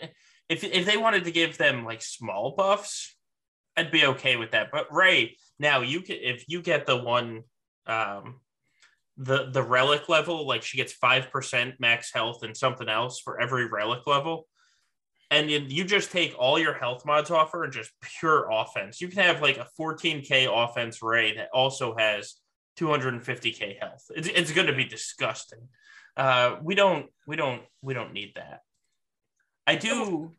if 0.48 0.64
if 0.64 0.86
they 0.86 0.96
wanted 0.96 1.26
to 1.26 1.32
give 1.32 1.58
them 1.58 1.84
like 1.84 2.02
small 2.02 2.54
buffs, 2.56 3.16
I'd 3.76 3.92
be 3.92 4.06
okay 4.06 4.38
with 4.38 4.52
that. 4.52 4.72
But 4.72 4.94
Rey, 4.94 5.36
now 5.60 5.82
you 5.82 6.02
can 6.02 6.18
if 6.22 6.46
you 6.48 6.62
get 6.62 6.86
the 6.86 6.98
one 6.98 7.44
um 7.88 8.40
the 9.18 9.50
the 9.52 9.64
relic 9.64 10.08
level, 10.08 10.48
like 10.48 10.62
she 10.62 10.78
gets 10.78 10.94
five 10.94 11.32
percent 11.32 11.76
max 11.80 12.14
health 12.14 12.44
and 12.44 12.56
something 12.56 12.88
else 12.88 13.20
for 13.20 13.42
every 13.42 13.68
relic 13.68 14.06
level. 14.06 14.48
And 15.30 15.52
you, 15.52 15.84
just 15.84 16.12
take 16.12 16.34
all 16.40 16.58
your 16.58 16.74
health 16.74 17.06
mods 17.06 17.32
off 17.32 17.52
her 17.52 17.66
and 17.66 17.74
just 17.74 17.92
pure 18.02 18.48
offense. 18.50 19.02
You 19.02 19.10
can 19.10 19.24
have 19.24 19.42
like 19.42 19.58
a 19.58 19.68
14k 19.78 20.48
offense 20.50 21.04
Rey 21.04 21.36
that 21.36 21.50
also 21.54 21.96
has 21.98 22.36
250k 22.80 23.80
health. 23.80 24.06
It's 24.16 24.28
it's 24.28 24.52
going 24.52 24.68
to 24.68 24.74
be 24.74 24.86
disgusting. 24.86 25.68
Uh, 26.16 26.56
we 26.62 26.76
don't 26.76 27.08
we 27.28 27.36
don't 27.36 27.62
we 27.84 27.94
don't 27.94 28.14
need 28.14 28.34
that. 28.36 28.62
I 29.66 29.76
do, 29.76 30.32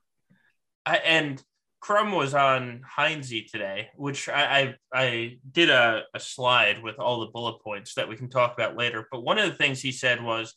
I, 0.87 0.96
and 0.96 1.42
Crumb 1.81 2.12
was 2.12 2.35
on 2.35 2.83
Heinze 2.85 3.51
today, 3.51 3.90
which 3.96 4.29
I 4.29 4.42
I, 4.42 4.74
I 4.92 5.38
did 5.53 5.70
a, 5.70 6.03
a 6.14 6.20
slide 6.20 6.83
with 6.83 6.98
all 6.98 7.20
the 7.20 7.27
bullet 7.27 7.62
points 7.62 7.94
that 7.94 8.09
we 8.09 8.16
can 8.16 8.31
talk 8.31 8.55
about 8.55 8.77
later. 8.77 9.07
But 9.11 9.22
one 9.22 9.38
of 9.38 9.48
the 9.48 9.57
things 9.57 9.81
he 9.81 9.92
said 9.92 10.22
was, 10.22 10.55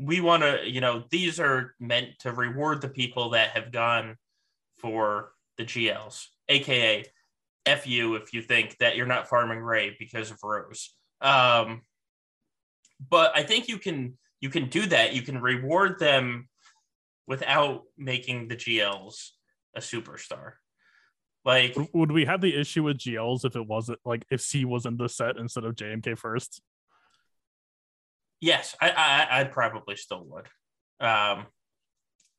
we 0.00 0.20
want 0.20 0.42
to, 0.42 0.68
you 0.68 0.80
know, 0.80 1.04
these 1.10 1.38
are 1.38 1.74
meant 1.78 2.18
to 2.20 2.32
reward 2.32 2.80
the 2.80 2.88
people 2.88 3.30
that 3.30 3.50
have 3.50 3.70
gone 3.70 4.16
for 4.78 5.32
the 5.58 5.64
GLs, 5.64 6.26
aka 6.48 7.04
F 7.66 7.86
you 7.86 8.14
if 8.14 8.32
you 8.32 8.40
think 8.40 8.78
that 8.78 8.96
you're 8.96 9.06
not 9.06 9.28
farming 9.28 9.58
Rey 9.58 9.94
because 9.98 10.30
of 10.30 10.38
Rose. 10.42 10.94
Um, 11.20 11.82
but 13.08 13.36
I 13.36 13.42
think 13.42 13.68
you 13.68 13.76
can 13.76 14.16
you 14.40 14.48
can 14.48 14.68
do 14.68 14.86
that. 14.86 15.12
You 15.12 15.20
can 15.20 15.38
reward 15.38 15.98
them 15.98 16.48
without 17.26 17.82
making 17.98 18.48
the 18.48 18.56
GLs 18.56 19.28
a 19.76 19.80
superstar. 19.80 20.54
Like, 21.44 21.76
Would- 21.92 22.10
we 22.10 22.24
have 22.24 22.40
the 22.40 22.58
issue 22.58 22.84
with 22.84 22.98
GLs 22.98 23.44
if 23.44 23.54
it 23.54 23.66
wasn't 23.66 23.98
like 24.04 24.24
if 24.30 24.40
C 24.40 24.64
was 24.64 24.86
in 24.86 24.96
the 24.96 25.08
set 25.08 25.36
instead 25.36 25.64
of 25.64 25.74
JMK 25.74 26.16
first? 26.16 26.62
Yes, 28.40 28.74
I, 28.80 28.90
I 28.90 29.40
I 29.40 29.44
probably 29.44 29.96
still 29.96 30.24
would. 30.24 30.46
Um, 31.06 31.46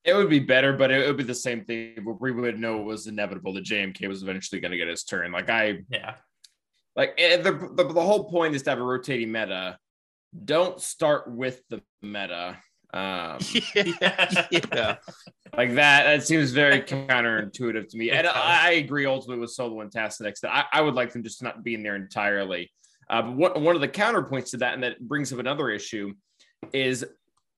It 0.04 0.16
would 0.16 0.30
be 0.30 0.40
better, 0.40 0.74
but 0.74 0.90
it 0.90 1.06
would 1.06 1.18
be 1.18 1.24
the 1.24 1.36
same 1.36 1.64
thing. 1.64 2.06
We 2.20 2.32
would 2.32 2.60
know 2.60 2.80
it 2.82 2.86
was 2.86 3.06
inevitable 3.08 3.54
that 3.54 3.66
JMK 3.66 4.08
was 4.08 4.24
eventually 4.24 4.60
going 4.60 4.72
to 4.72 4.78
get 4.78 4.88
his 4.88 5.04
turn. 5.04 5.32
Like 5.32 5.50
I, 5.50 5.80
yeah, 5.90 6.16
like 6.96 7.14
eh, 7.20 7.38
the, 7.38 7.52
the 7.52 7.84
the 7.84 8.02
whole 8.02 8.30
point 8.30 8.56
is 8.56 8.64
to 8.64 8.72
have 8.72 8.80
a 8.80 8.84
rotating 8.84 9.32
meta. 9.32 9.78
Don't 10.46 10.82
start 10.82 11.30
with 11.30 11.62
the 11.70 11.82
meta. 12.02 12.58
Um, 12.94 13.38
yeah. 13.76 14.48
yeah. 14.52 14.96
like 15.56 15.76
that. 15.76 16.04
That 16.04 16.24
seems 16.24 16.52
very 16.52 16.82
counterintuitive 16.82 17.88
to 17.90 17.98
me. 17.98 18.10
And. 18.12 18.28
I, 18.28 18.68
I 18.68 18.72
agree 18.72 19.06
ultimately 19.06 19.40
with 19.40 19.52
Solo 19.52 19.82
and 19.82 19.92
Tassenix 19.92 20.40
that 20.42 20.54
I, 20.54 20.80
I 20.80 20.82
would 20.82 20.96
like 20.96 21.14
them 21.14 21.24
just 21.24 21.44
not 21.44 21.64
being 21.64 21.84
there 21.84 21.96
entirely. 21.96 22.72
Uh, 23.12 23.22
but 23.22 23.36
one, 23.36 23.64
one 23.64 23.76
of 23.76 23.82
the 23.82 23.88
counterpoints 23.88 24.52
to 24.52 24.58
that, 24.58 24.74
and 24.74 24.84
that 24.84 25.00
brings 25.00 25.34
up 25.34 25.40
another 25.40 25.70
issue, 25.70 26.14
is 26.72 27.06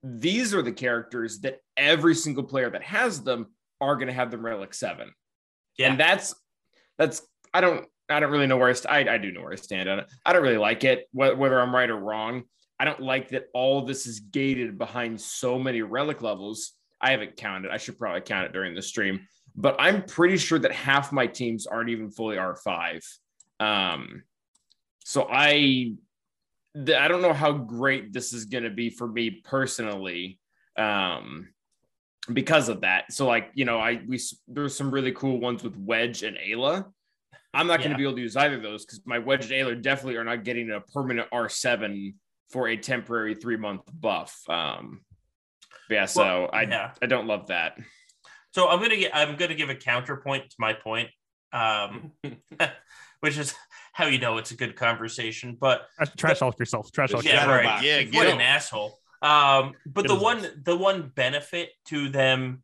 these 0.02 0.54
are 0.54 0.63
the 0.63 0.72
characters 0.72 1.39
that 1.42 1.60
every 1.78 2.16
single 2.16 2.44
player 2.44 2.70
that 2.70 2.84
has 2.84 3.22
them 3.22 3.48
are 3.80 3.96
going 3.96 4.08
to 4.08 4.13
have 4.13 4.32
them 4.32 4.44
relic 4.44 4.74
seven. 4.74 5.12
Yeah. 5.78 5.92
And 5.92 6.00
that's 6.00 6.36
that's 6.98 7.22
I 7.54 7.62
don't 7.62 7.86
I 8.10 8.20
don't 8.20 8.32
really 8.32 8.48
know 8.48 8.58
where 8.58 8.70
I, 8.70 8.74
st- 8.74 8.92
I 8.92 9.13
I 9.13 9.18
do 9.18 9.32
know 9.32 9.42
where 9.42 9.54
I 9.54 9.56
stand 9.56 9.88
on 9.88 10.00
it. 10.00 10.08
I 10.26 10.34
don't 10.34 10.42
really 10.42 10.58
like 10.58 10.84
it 10.84 11.08
wh- 11.12 11.38
whether 11.38 11.60
I'm 11.60 11.74
right 11.74 11.89
or 11.89 11.98
wrong. 11.98 12.44
I 12.80 12.86
don't 12.86 13.02
like 13.02 13.30
that 13.30 13.46
all 13.54 13.80
of 13.80 13.88
this 13.88 14.08
is 14.08 14.20
gated 14.20 14.78
behind 14.78 15.22
so 15.22 15.60
many 15.60 15.82
relic 15.84 16.22
levels. 16.22 16.74
I 17.00 17.12
haven't 17.12 17.38
counted. 17.38 17.72
I 17.72 17.78
should 17.78 18.00
probably 18.00 18.22
count 18.22 18.46
it 18.46 18.54
during 18.54 18.76
the 18.76 18.82
stream, 18.82 19.28
but 19.56 19.76
I'm 19.80 20.04
pretty 20.04 20.38
sure 20.38 20.60
that 20.60 20.72
half 20.72 21.12
my 21.12 21.28
teams 21.28 21.68
aren't 21.68 21.89
even 21.89 22.10
fully 22.10 22.38
R5. 22.38 23.04
Um, 23.60 24.24
so 25.04 25.28
I 25.30 25.94
I 26.76 27.08
don't 27.08 27.22
know 27.22 27.34
how 27.34 27.52
great 27.52 28.13
this 28.13 28.34
is 28.34 28.46
going 28.46 28.63
to 28.63 28.70
be 28.70 28.89
for 28.89 29.08
me 29.08 29.30
personally. 29.30 30.39
Um, 30.76 31.50
because 32.32 32.70
of 32.70 32.82
that. 32.82 33.12
So 33.12 33.28
like, 33.28 33.52
you 33.54 33.66
know, 33.66 33.80
I 33.80 34.02
we 34.08 34.20
there's 34.48 34.76
some 34.76 34.92
really 34.92 35.12
cool 35.12 35.39
ones 35.39 35.63
with 35.63 35.76
Wedge 35.78 36.24
and 36.24 36.38
Aayla. 36.38 36.86
I'm 37.54 37.68
not 37.68 37.80
going 37.80 37.92
to 37.92 37.98
be 37.98 38.04
able 38.04 38.16
to 38.16 38.22
use 38.22 38.36
either 38.36 38.56
of 38.56 38.63
those 38.63 38.86
because 38.86 39.02
my 39.06 39.20
Wedge 39.20 39.52
and 39.52 39.52
Aayla 39.52 39.82
definitely 39.82 40.16
are 40.16 40.24
not 40.24 40.44
getting 40.44 40.72
a 40.72 40.80
permanent 40.80 41.30
R7 41.32 42.16
for 42.50 42.68
a 42.68 42.78
temporary 42.78 43.36
three 43.36 43.58
month 43.58 43.82
buff. 43.94 44.39
Um, 44.48 45.02
yeah, 45.89 46.06
so 46.06 46.24
Well, 46.24 46.50
I 46.54 46.63
yeah. 46.63 46.92
I 47.02 47.06
don't 47.08 47.28
love 47.28 47.48
that. 47.48 47.78
So 48.52 48.70
I'm 48.70 48.80
gonna 48.80 48.98
get 48.98 49.16
I'm 49.16 49.36
gonna 49.36 49.56
give 49.56 49.70
a 49.70 49.76
counterpoint 49.76 50.50
to 50.50 50.56
my 50.60 50.74
point, 50.74 51.10
um, 51.52 52.12
which 53.20 53.38
is 53.38 53.54
how 53.93 54.08
you 54.08 54.19
know 54.19 54.38
it's 54.38 54.51
a 54.51 54.56
good 54.56 54.75
conversation. 54.75 55.58
But 55.60 55.88
Trash, 55.97 56.12
trash 56.17 56.41
off 56.41 56.56
yourself. 56.60 56.91
Trash 56.91 57.13
off 57.13 57.23
yeah, 57.23 57.45
yourself. 57.45 57.49
Right. 57.49 57.84
Yeah, 57.84 57.97
what 57.97 58.12
get 58.12 58.27
an 58.27 58.41
asshole. 58.41 58.99
Um, 59.21 59.73
but 59.86 60.06
Get 60.06 60.10
the 60.10 60.19
one 60.19 60.39
ass. 60.39 60.51
the 60.63 60.75
one 60.75 61.12
benefit 61.15 61.69
to 61.86 62.10
them 62.10 62.63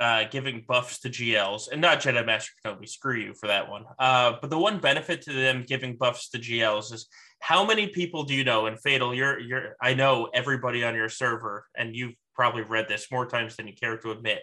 uh, 0.00 0.24
giving 0.30 0.64
buffs 0.66 0.98
to 1.00 1.08
GLs 1.08 1.70
and 1.70 1.80
not 1.80 2.00
Jedi 2.00 2.26
Master 2.26 2.52
Kenobi, 2.64 2.88
screw 2.88 3.16
you 3.16 3.34
for 3.34 3.46
that 3.46 3.70
one. 3.70 3.84
Uh, 3.98 4.34
but 4.40 4.50
the 4.50 4.58
one 4.58 4.80
benefit 4.80 5.22
to 5.22 5.32
them 5.32 5.64
giving 5.66 5.96
buffs 5.96 6.30
to 6.30 6.38
GLs 6.38 6.92
is 6.92 7.06
how 7.38 7.64
many 7.64 7.86
people 7.86 8.24
do 8.24 8.34
you 8.34 8.42
know? 8.42 8.66
And 8.66 8.80
Fatal, 8.80 9.14
you're 9.14 9.38
you're 9.38 9.76
I 9.80 9.94
know 9.94 10.30
everybody 10.34 10.82
on 10.82 10.94
your 10.94 11.08
server, 11.08 11.66
and 11.76 11.94
you've 11.94 12.14
probably 12.34 12.62
read 12.62 12.88
this 12.88 13.10
more 13.12 13.26
times 13.26 13.56
than 13.56 13.68
you 13.68 13.74
care 13.74 13.96
to 13.98 14.10
admit, 14.10 14.40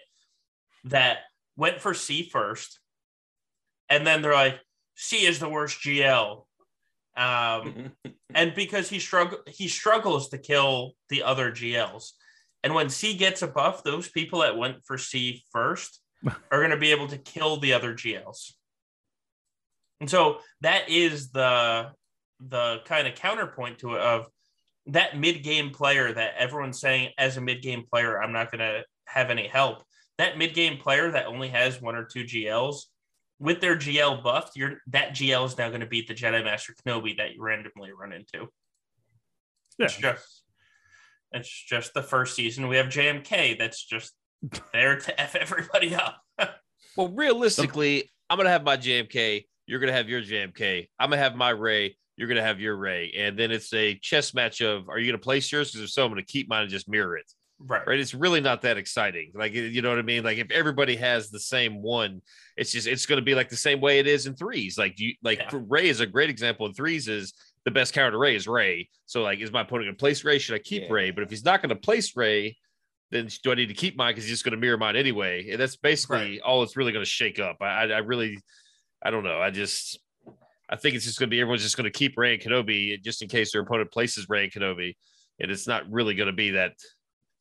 that 0.84 1.18
went 1.56 1.80
for 1.80 1.92
C 1.92 2.22
first, 2.22 2.80
and 3.90 4.06
then 4.06 4.22
they're 4.22 4.32
like, 4.32 4.58
C 5.02 5.26
is 5.26 5.40
the 5.40 5.48
worst 5.48 5.80
GL. 5.80 6.44
Um, 7.16 7.90
and 8.34 8.54
because 8.54 8.88
he 8.88 9.00
struggle 9.00 9.40
he 9.48 9.66
struggles 9.66 10.28
to 10.28 10.38
kill 10.38 10.92
the 11.08 11.24
other 11.24 11.50
GLs. 11.50 12.12
And 12.62 12.72
when 12.72 12.88
C 12.88 13.16
gets 13.16 13.42
a 13.42 13.48
buff, 13.48 13.82
those 13.82 14.08
people 14.08 14.40
that 14.40 14.56
went 14.56 14.84
for 14.84 14.96
C 14.96 15.42
first 15.50 16.00
are 16.24 16.58
going 16.58 16.70
to 16.70 16.76
be 16.76 16.92
able 16.92 17.08
to 17.08 17.18
kill 17.18 17.56
the 17.56 17.72
other 17.72 17.94
GLs. 17.94 18.52
And 20.00 20.08
so 20.08 20.38
that 20.60 20.88
is 20.88 21.30
the 21.30 21.90
the 22.38 22.80
kind 22.84 23.08
of 23.08 23.16
counterpoint 23.16 23.80
to 23.80 23.94
it 23.94 24.00
of 24.00 24.26
that 24.86 25.18
mid 25.18 25.42
game 25.42 25.70
player 25.70 26.12
that 26.12 26.34
everyone's 26.38 26.80
saying 26.80 27.10
as 27.18 27.36
a 27.36 27.40
mid 27.40 27.60
game 27.60 27.84
player, 27.90 28.22
I'm 28.22 28.32
not 28.32 28.52
going 28.52 28.60
to 28.60 28.84
have 29.06 29.30
any 29.30 29.48
help. 29.48 29.82
That 30.18 30.38
mid 30.38 30.54
game 30.54 30.78
player 30.78 31.10
that 31.10 31.26
only 31.26 31.48
has 31.48 31.82
one 31.82 31.96
or 31.96 32.04
two 32.04 32.22
GLs 32.22 32.84
with 33.42 33.60
their 33.60 33.76
GL 33.76 34.22
buffed, 34.22 34.56
you're 34.56 34.74
that 34.86 35.10
GL 35.10 35.44
is 35.44 35.58
now 35.58 35.68
going 35.68 35.80
to 35.80 35.86
beat 35.86 36.06
the 36.06 36.14
Jedi 36.14 36.44
Master 36.44 36.74
Kenobi 36.74 37.16
that 37.16 37.34
you 37.34 37.42
randomly 37.42 37.90
run 37.92 38.12
into. 38.12 38.48
Yeah. 39.78 39.86
It's 39.86 39.96
just 39.96 40.42
it's 41.32 41.64
just 41.64 41.92
the 41.92 42.04
first 42.04 42.36
season. 42.36 42.68
We 42.68 42.76
have 42.76 42.86
JMK 42.86 43.58
that's 43.58 43.84
just 43.84 44.12
there 44.72 44.96
to 44.96 45.20
F 45.20 45.34
everybody 45.36 45.94
up. 45.94 46.20
Well, 46.94 47.08
realistically, 47.08 48.10
I'm 48.28 48.36
gonna 48.36 48.50
have 48.50 48.64
my 48.64 48.76
JMK. 48.76 49.46
You're 49.64 49.80
gonna 49.80 49.94
have 49.94 50.10
your 50.10 50.20
JMK. 50.20 50.88
I'm 50.98 51.08
gonna 51.08 51.22
have 51.22 51.34
my 51.34 51.48
Rey. 51.48 51.96
You're 52.18 52.28
gonna 52.28 52.42
have 52.42 52.60
your 52.60 52.76
Rey, 52.76 53.14
and 53.16 53.38
then 53.38 53.50
it's 53.50 53.72
a 53.72 53.94
chess 53.94 54.34
match 54.34 54.60
of 54.60 54.90
Are 54.90 54.98
you 54.98 55.10
gonna 55.10 55.16
place 55.16 55.50
yours? 55.50 55.70
Because 55.70 55.84
if 55.84 55.90
so, 55.90 56.04
I'm 56.04 56.10
gonna 56.10 56.22
keep 56.22 56.50
mine 56.50 56.64
and 56.64 56.70
just 56.70 56.90
mirror 56.90 57.16
it. 57.16 57.24
Right. 57.64 57.86
Right? 57.86 58.00
It's 58.00 58.14
really 58.14 58.40
not 58.40 58.62
that 58.62 58.76
exciting. 58.76 59.32
Like 59.34 59.52
you 59.52 59.82
know 59.82 59.90
what 59.90 59.98
I 59.98 60.02
mean? 60.02 60.24
Like 60.24 60.38
if 60.38 60.50
everybody 60.50 60.96
has 60.96 61.30
the 61.30 61.40
same 61.40 61.82
one, 61.82 62.20
it's 62.56 62.72
just 62.72 62.86
it's 62.86 63.06
gonna 63.06 63.22
be 63.22 63.34
like 63.34 63.48
the 63.48 63.56
same 63.56 63.80
way 63.80 63.98
it 63.98 64.06
is 64.06 64.26
in 64.26 64.34
threes. 64.34 64.76
Like 64.76 64.98
you 64.98 65.14
like 65.22 65.38
Yeah. 65.38 65.60
Rey 65.68 65.88
is 65.88 66.00
a 66.00 66.06
great 66.06 66.30
example 66.30 66.66
in 66.66 66.74
threes. 66.74 67.08
Is 67.08 67.32
the 67.64 67.70
best 67.70 67.92
counter 67.94 68.18
Rey 68.18 68.34
is 68.34 68.48
Rey. 68.48 68.88
So 69.06 69.22
like, 69.22 69.38
is 69.38 69.52
my 69.52 69.60
opponent 69.62 69.88
gonna 69.88 69.96
place 69.96 70.24
Rey? 70.24 70.38
Should 70.38 70.54
I 70.56 70.58
keep 70.58 70.82
Yeah. 70.84 70.92
Rey? 70.92 71.10
But 71.12 71.22
if 71.24 71.30
he's 71.30 71.44
not 71.44 71.62
gonna 71.62 71.76
place 71.76 72.16
Rey, 72.16 72.56
then 73.10 73.28
do 73.42 73.52
I 73.52 73.54
need 73.54 73.68
to 73.68 73.74
keep 73.74 73.96
mine 73.96 74.12
because 74.12 74.24
he's 74.24 74.32
just 74.32 74.44
going 74.44 74.52
to 74.52 74.56
mirror 74.56 74.78
mine 74.78 74.96
anyway? 74.96 75.50
And 75.50 75.60
that's 75.60 75.76
basically 75.76 76.16
Right. 76.16 76.40
all 76.40 76.62
it's 76.62 76.78
really 76.78 76.92
going 76.92 77.04
to 77.04 77.10
shake 77.10 77.38
up. 77.38 77.58
I, 77.60 77.66
I, 77.66 77.86
I 77.88 77.98
really, 77.98 78.38
I 79.04 79.10
don't 79.10 79.22
know. 79.22 79.38
I 79.38 79.50
just, 79.50 80.00
I 80.70 80.76
think 80.76 80.94
it's 80.94 81.04
just 81.04 81.18
going 81.18 81.28
to 81.28 81.30
be 81.30 81.38
everyone's 81.38 81.62
just 81.62 81.76
going 81.76 81.84
to 81.84 81.90
keep 81.90 82.16
Rey 82.16 82.32
and 82.32 82.42
Kenobi 82.42 82.98
just 83.04 83.20
in 83.20 83.28
case 83.28 83.52
their 83.52 83.60
opponent 83.60 83.92
places 83.92 84.30
Rey 84.30 84.44
and 84.44 84.52
Kenobi, 84.52 84.96
and 85.38 85.50
it's 85.50 85.66
not 85.66 85.90
really 85.90 86.14
going 86.14 86.28
to 86.28 86.32
be 86.32 86.52
that 86.52 86.72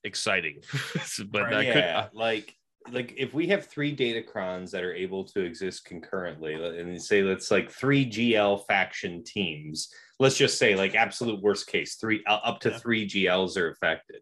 exciting. 0.04 0.62
but 1.30 1.44
Right. 1.44 1.54
I 1.54 1.66
could, 1.66 1.76
yeah, 1.76 2.08
like 2.14 2.56
like 2.92 3.14
if 3.18 3.34
we 3.34 3.48
have 3.48 3.68
three 3.68 3.96
datacrons 3.96 4.72
that 4.72 4.84
are 4.84 4.94
able 4.94 5.24
to 5.26 5.42
exist 5.42 5.86
concurrently, 5.86 6.56
and 6.56 7.02
say 7.02 7.22
let's 7.22 7.52
like 7.52 7.70
three 7.70 8.06
GL 8.06 8.66
faction 8.68 9.24
teams. 9.24 9.93
Let's 10.20 10.38
just 10.38 10.58
say 10.58 10.76
like 10.76 10.95
absolute 10.95 11.41
worst 11.41 11.68
case, 11.68 11.95
three 11.95 12.24
uh, 12.28 12.39
up 12.43 12.60
to 12.62 12.70
Yeah. 12.70 12.78
three 12.78 13.08
GLs 13.08 13.58
are 13.58 13.70
affected. 13.70 14.22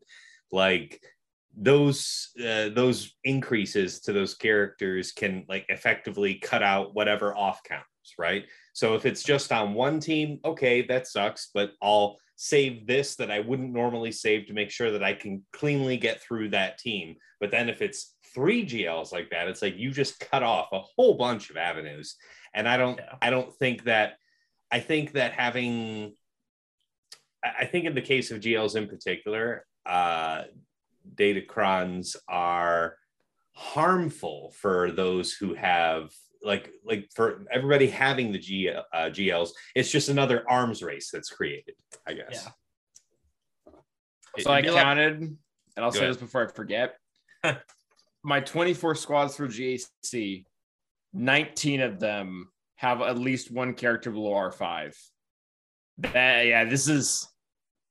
Like 0.52 1.02
those 1.56 2.30
uh, 2.40 2.70
those 2.70 3.16
increases 3.24 4.00
to 4.02 4.14
those 4.14 4.34
characters 4.34 5.12
can 5.12 5.46
like 5.50 5.66
effectively 5.70 6.36
cut 6.36 6.64
out 6.64 6.94
whatever 6.96 7.36
off 7.36 7.64
counters, 7.64 7.86
right? 8.18 8.46
So 8.74 8.96
if 8.96 9.06
it's 9.06 9.24
just 9.24 9.52
on 9.52 9.74
one 9.74 10.00
team, 10.00 10.40
okay, 10.46 10.82
that 10.84 11.08
sucks, 11.08 11.50
but 11.54 11.72
I'll 11.82 12.18
save 12.42 12.88
this 12.88 13.18
that 13.18 13.30
I 13.30 13.42
wouldn't 13.42 13.74
normally 13.74 14.14
save 14.14 14.48
to 14.48 14.54
make 14.54 14.72
sure 14.72 14.92
that 14.92 15.04
I 15.04 15.12
can 15.12 15.44
cleanly 15.52 15.98
get 15.98 16.22
through 16.22 16.52
that 16.52 16.78
team. 16.78 17.18
But 17.42 17.52
then 17.52 17.68
if 17.68 17.82
it's 17.82 18.16
three 18.34 18.66
GLs 18.66 19.12
like 19.12 19.32
that, 19.32 19.50
it's 19.50 19.62
like 19.62 19.76
you 19.76 19.92
just 19.92 20.22
cut 20.22 20.42
off 20.42 20.70
a 20.72 20.80
whole 20.80 21.18
bunch 21.18 21.50
of 21.50 21.58
avenues. 21.58 22.16
And 22.54 22.66
I 22.66 22.78
don't 22.78 22.98
Yeah. 22.98 23.16
I 23.22 23.30
don't 23.30 23.54
think 23.56 23.84
that 23.84 24.14
I 24.72 24.80
think 24.80 25.12
that 25.14 25.34
having 25.34 26.16
I 27.44 27.66
think 27.66 27.84
in 27.84 27.94
the 27.94 28.02
case 28.02 28.32
of 28.32 28.40
GLs 28.40 28.78
in 28.78 28.88
particular, 28.88 29.66
uh 29.86 30.44
datacrons 31.16 32.16
are 32.30 32.96
harmful 33.52 34.54
for 34.56 34.92
those 34.92 35.34
who 35.34 35.56
have 35.56 36.10
like 36.44 36.72
like 36.86 37.10
for 37.16 37.46
everybody 37.52 37.88
having 37.88 38.32
the 38.32 38.40
G 38.40 38.70
uh, 38.70 38.84
GLs, 39.10 39.50
it's 39.76 39.92
just 39.92 40.10
another 40.10 40.44
arms 40.50 40.82
race 40.82 41.10
that's 41.12 41.30
created. 41.30 41.76
I 42.08 42.14
guess. 42.14 42.28
Yeah. 42.32 43.72
So 44.40 44.52
I 44.52 44.60
It'd 44.60 44.66
be 44.66 44.70
a 44.70 44.76
lot- 44.76 44.84
counted, 44.84 45.22
and 45.22 45.38
I'll 45.78 45.92
say 45.92 46.00
ahead. 46.00 46.12
this 46.12 46.22
before 46.22 46.46
I 46.46 46.52
forget. 46.52 46.96
My 48.24 48.42
24 48.42 48.96
squads 48.96 49.38
for 49.38 49.48
GAC, 49.48 50.46
19 51.14 51.82
of 51.82 52.00
them 52.00 52.50
have 52.76 53.02
at 53.02 53.18
least 53.18 53.50
one 53.52 53.74
character 53.74 54.12
below 54.12 54.32
R5. 54.32 54.94
That, 56.00 56.46
yeah, 56.46 56.66
this 56.66 56.88
is 56.88 57.28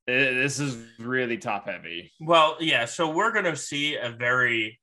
this 0.07 0.59
is 0.61 0.79
really 0.99 1.37
top 1.37 1.67
heavy. 1.67 2.13
Well, 2.21 2.57
yeah. 2.61 2.87
So 2.87 3.11
we're 3.11 3.33
gonna 3.33 3.57
see 3.57 3.97
a 3.97 4.11
very. 4.11 4.81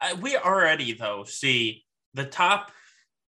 I, 0.00 0.14
we 0.14 0.36
already 0.36 0.94
though 0.94 1.22
see 1.24 1.84
the 2.14 2.24
top 2.24 2.70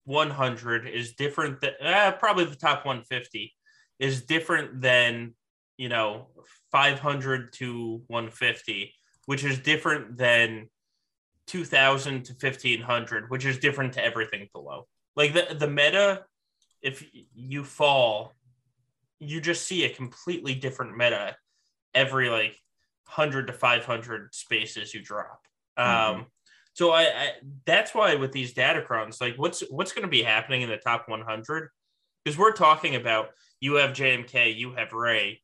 100 0.04 0.88
is 0.88 1.12
different. 1.14 1.60
Than, 1.60 1.72
uh, 1.82 2.12
probably 2.12 2.44
the 2.44 2.56
top 2.56 2.84
150 2.84 3.54
is 3.98 4.22
different 4.22 4.80
than 4.80 5.34
you 5.76 5.88
know 5.88 6.28
500 6.72 7.52
to 7.54 8.02
150, 8.06 8.94
which 9.26 9.44
is 9.44 9.58
different 9.58 10.16
than 10.16 10.68
2000 11.46 12.24
to 12.24 12.32
1500, 12.32 13.30
which 13.30 13.44
is 13.44 13.58
different 13.58 13.94
to 13.94 14.04
everything 14.04 14.48
below. 14.52 14.86
Like 15.16 15.32
the 15.34 15.54
the 15.58 15.68
meta, 15.68 16.24
if 16.82 17.04
you 17.34 17.64
fall, 17.64 18.32
you 19.18 19.40
just 19.40 19.66
see 19.66 19.84
a 19.84 19.90
completely 19.90 20.54
different 20.54 20.96
meta 20.96 21.36
every 21.94 22.28
like 22.28 22.56
100 23.14 23.48
to 23.48 23.52
500 23.52 24.34
spaces 24.34 24.94
you 24.94 25.02
drop. 25.02 25.40
Um, 25.76 26.26
so 26.78 26.92
I, 26.92 27.02
I 27.02 27.32
that's 27.66 27.92
why 27.92 28.14
with 28.14 28.30
these 28.30 28.54
datacrons, 28.54 29.20
like 29.20 29.34
what's 29.34 29.64
what's 29.68 29.90
going 29.90 30.04
to 30.04 30.08
be 30.08 30.22
happening 30.22 30.62
in 30.62 30.68
the 30.68 30.76
top 30.76 31.08
100? 31.08 31.70
Because 32.22 32.38
we're 32.38 32.52
talking 32.52 32.94
about 32.94 33.30
you 33.58 33.74
have 33.74 33.90
JMK, 33.90 34.56
you 34.56 34.74
have 34.74 34.92
Rey, 34.92 35.42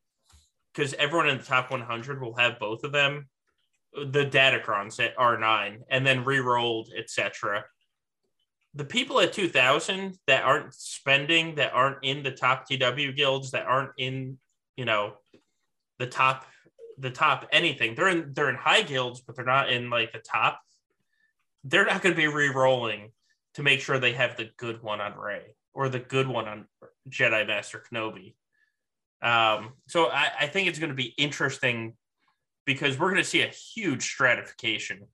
because 0.73 0.95
everyone 0.95 1.29
in 1.29 1.39
the 1.39 1.43
top 1.43 1.73
100 1.73 2.23
will 2.23 2.37
have 2.37 2.61
both 2.61 2.85
of 2.85 2.93
them, 2.93 3.29
the 3.93 4.25
datacrons 4.25 5.05
at 5.05 5.17
R9, 5.17 5.81
and 5.91 6.07
then 6.07 6.25
re-rolled, 6.25 6.91
etc. 6.97 7.65
The 8.75 8.85
people 8.85 9.19
at 9.19 9.33
2000 9.33 10.17
that 10.29 10.45
aren't 10.45 10.73
spending, 10.73 11.57
that 11.57 11.73
aren't 11.73 12.05
in 12.05 12.23
the 12.23 12.31
top 12.31 12.69
TW 12.69 13.13
guilds, 13.17 13.51
that 13.51 13.67
aren't 13.67 13.91
in, 13.99 14.39
you 14.77 14.85
know, 14.85 15.15
the 15.99 16.07
top 16.07 16.47
the 16.97 17.11
top 17.11 17.49
anything. 17.51 17.97
They're 17.97 18.07
in 18.07 18.33
they're 18.35 18.51
in 18.51 18.55
high 18.55 18.83
guilds, 18.83 19.21
but 19.21 19.35
they're 19.35 19.45
not 19.45 19.73
in 19.73 19.91
like 19.91 20.13
the 20.13 20.21
top. 20.21 20.61
They're 21.65 21.87
not 21.87 22.03
going 22.03 22.15
to 22.15 22.21
be 22.21 22.27
re-rolling 22.29 23.11
to 23.55 23.63
make 23.63 23.81
sure 23.81 23.99
they 23.99 24.13
have 24.13 24.37
the 24.37 24.51
good 24.57 24.83
one 24.83 25.01
on 25.01 25.17
Rey 25.17 25.57
or 25.73 25.89
the 25.89 25.99
good 25.99 26.29
one 26.29 26.47
on 26.47 26.67
Jedi 27.09 27.47
Master 27.47 27.83
Kenobi. 27.91 28.35
Um, 29.23 29.73
so 29.89 30.07
I, 30.07 30.29
I 30.41 30.47
think 30.47 30.69
it's 30.69 30.79
going 30.79 30.91
to 30.91 30.95
be 30.97 31.15
interesting 31.17 31.95
because 32.67 32.99
we're 32.99 33.11
going 33.11 33.23
to 33.23 33.29
see 33.29 33.43
a 33.43 33.49
huge 33.49 34.03
stratification 34.05 35.07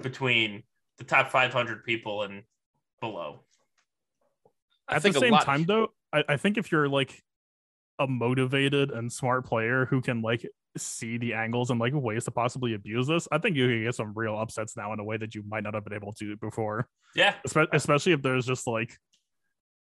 between 0.00 0.62
the 0.98 1.04
top 1.04 1.30
500 1.30 1.84
people 1.84 2.22
and 2.22 2.42
below. 3.00 3.40
I 4.88 4.96
At 4.96 5.02
the 5.02 5.12
same 5.12 5.32
lot- 5.32 5.44
time, 5.44 5.64
though, 5.64 5.88
I, 6.12 6.24
I 6.28 6.36
think 6.36 6.56
if 6.58 6.70
you're 6.70 6.88
like 6.88 7.22
a 7.98 8.06
motivated 8.06 8.90
and 8.90 9.12
smart 9.12 9.46
player 9.46 9.86
who 9.86 10.00
can 10.00 10.22
like 10.22 10.46
see 10.76 11.18
the 11.18 11.34
angles 11.34 11.70
and 11.70 11.78
like 11.78 11.92
ways 11.94 12.24
to 12.24 12.30
possibly 12.30 12.74
abuse 12.74 13.06
this, 13.06 13.28
I 13.30 13.38
think 13.38 13.56
you 13.56 13.68
can 13.68 13.84
get 13.84 13.94
some 13.94 14.12
real 14.14 14.36
upsets 14.36 14.76
now 14.76 14.92
in 14.92 15.00
a 15.00 15.04
way 15.04 15.16
that 15.16 15.34
you 15.34 15.42
might 15.46 15.62
not 15.62 15.74
have 15.74 15.84
been 15.84 15.94
able 15.94 16.12
to 16.14 16.36
before. 16.36 16.88
Yeah, 17.14 17.34
Espe- 17.46 17.68
especially 17.72 18.12
if 18.12 18.22
there's 18.22 18.46
just 18.46 18.66
like 18.66 18.96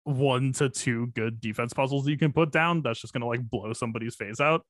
one 0.05 0.53
to 0.53 0.69
two 0.69 1.07
good 1.07 1.39
defense 1.41 1.73
puzzles 1.73 2.07
you 2.07 2.17
can 2.17 2.31
put 2.31 2.51
down 2.51 2.81
that's 2.81 2.99
just 2.99 3.13
gonna 3.13 3.27
like 3.27 3.47
blow 3.47 3.73
somebody's 3.73 4.15
face 4.15 4.39
out. 4.39 4.65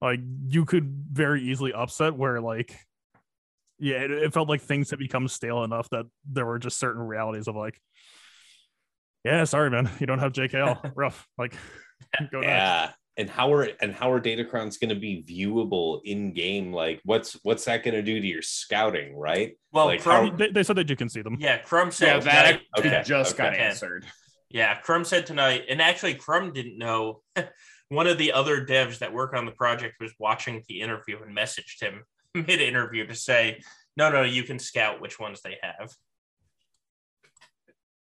Like 0.00 0.20
you 0.46 0.64
could 0.64 1.04
very 1.12 1.42
easily 1.42 1.72
upset 1.72 2.14
where 2.14 2.40
like 2.40 2.76
yeah, 3.78 3.96
it, 3.96 4.10
it 4.10 4.32
felt 4.32 4.48
like 4.48 4.62
things 4.62 4.90
had 4.90 4.98
become 4.98 5.28
stale 5.28 5.64
enough 5.64 5.90
that 5.90 6.06
there 6.30 6.46
were 6.46 6.58
just 6.58 6.78
certain 6.78 7.02
realities 7.02 7.48
of 7.48 7.56
like, 7.56 7.80
yeah, 9.24 9.44
sorry 9.44 9.70
man, 9.70 9.90
you 9.98 10.06
don't 10.06 10.20
have 10.20 10.32
JKL. 10.32 10.92
Rough. 10.96 11.26
Like 11.36 11.54
go 12.32 12.40
next. 12.40 12.94
Yeah. 13.16 13.22
And 13.22 13.30
how 13.30 13.52
are 13.52 13.68
and 13.80 13.92
how 13.94 14.10
are 14.12 14.20
Datacrons 14.20 14.80
going 14.80 14.88
to 14.88 14.94
be 14.94 15.22
viewable 15.26 16.00
in 16.04 16.32
game? 16.32 16.72
Like, 16.72 17.00
what's 17.04 17.34
what's 17.42 17.64
that 17.66 17.84
going 17.84 17.94
to 17.94 18.02
do 18.02 18.20
to 18.20 18.26
your 18.26 18.42
scouting, 18.42 19.16
right? 19.16 19.56
well, 19.72 19.86
Like, 19.86 20.02
Crumb, 20.02 20.30
how- 20.30 20.36
They, 20.36 20.50
they 20.50 20.62
said 20.62 20.76
that 20.76 20.88
you 20.90 20.96
can 20.96 21.08
see 21.08 21.22
them. 21.22 21.36
yeah, 21.38 21.58
Crumb 21.58 21.90
said 21.90 22.06
Yeah, 22.08 22.18
that 22.20 22.46
tonight 22.46 22.60
actually 22.76 22.90
Okay, 22.90 23.02
just 23.04 23.36
got 23.36 23.54
answered. 23.54 24.06
Yeah, 24.50 24.76
Crumb 24.80 25.04
said 25.04 25.26
tonight, 25.26 25.64
and 25.68 25.82
actually, 25.82 26.14
Crumb 26.14 26.52
didn't 26.52 26.78
know. 26.78 27.22
One 27.88 28.06
of 28.06 28.18
the 28.18 28.32
other 28.32 28.64
devs 28.64 28.98
that 28.98 29.12
work 29.12 29.34
on 29.34 29.44
the 29.46 29.52
project 29.52 29.96
was 30.00 30.12
watching 30.18 30.62
the 30.68 30.80
interview 30.80 31.18
and 31.22 31.36
messaged 31.36 31.80
him 31.82 32.02
mid 32.34 32.60
interview 32.60 33.06
to 33.06 33.14
say, 33.14 33.60
no, 33.96 34.10
no, 34.10 34.22
you 34.22 34.42
can 34.42 34.58
scout 34.58 35.00
which 35.00 35.20
ones 35.20 35.40
they 35.42 35.56
have. 35.62 35.90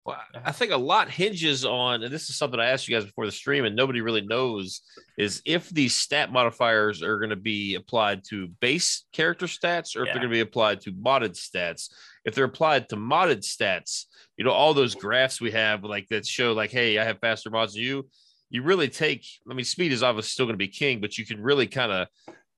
Well, 0.06 0.16
I 0.44 0.52
think 0.52 0.70
a 0.70 0.76
lot 0.76 1.10
hinges 1.10 1.64
on, 1.64 2.04
and 2.04 2.14
this 2.14 2.30
is 2.30 2.36
something 2.36 2.60
I 2.60 2.66
asked 2.66 2.86
you 2.86 2.94
guys 2.94 3.04
before 3.04 3.26
the 3.26 3.32
stream, 3.32 3.64
and 3.64 3.74
nobody 3.74 4.00
really 4.00 4.20
knows, 4.20 4.82
is 5.18 5.42
if 5.44 5.68
these 5.70 5.96
stat 5.96 6.30
modifiers 6.30 7.02
are 7.02 7.18
going 7.18 7.30
to 7.30 7.36
be 7.36 7.74
applied 7.74 8.22
to 8.28 8.46
base 8.60 9.04
character 9.12 9.46
stats 9.46 9.96
or 9.96 10.02
if 10.02 10.12
they're 10.12 10.22
going 10.22 10.30
to 10.30 10.36
be 10.36 10.40
applied 10.40 10.80
to 10.82 10.92
modded 10.92 11.32
stats. 11.32 11.92
If 12.24 12.36
they're 12.36 12.44
applied 12.44 12.88
to 12.90 12.96
modded 12.96 13.40
stats, 13.40 14.04
you 14.36 14.44
know, 14.44 14.52
all 14.52 14.74
those 14.74 14.94
graphs 14.94 15.40
we 15.40 15.50
have, 15.50 15.82
like 15.82 16.06
that 16.08 16.24
show, 16.24 16.52
like, 16.52 16.70
hey, 16.70 16.98
I 16.98 17.04
have 17.04 17.18
faster 17.18 17.50
mods 17.50 17.74
than 17.74 17.82
you. 17.82 18.08
You 18.48 18.62
really 18.62 18.88
take, 18.88 19.26
I 19.50 19.54
mean, 19.54 19.64
speed 19.64 19.90
is 19.90 20.04
obviously 20.04 20.28
still 20.28 20.46
going 20.46 20.54
to 20.54 20.58
be 20.58 20.68
king, 20.68 21.00
but 21.00 21.18
you 21.18 21.26
can 21.26 21.42
really 21.42 21.66
kind 21.66 21.90
of 21.90 22.06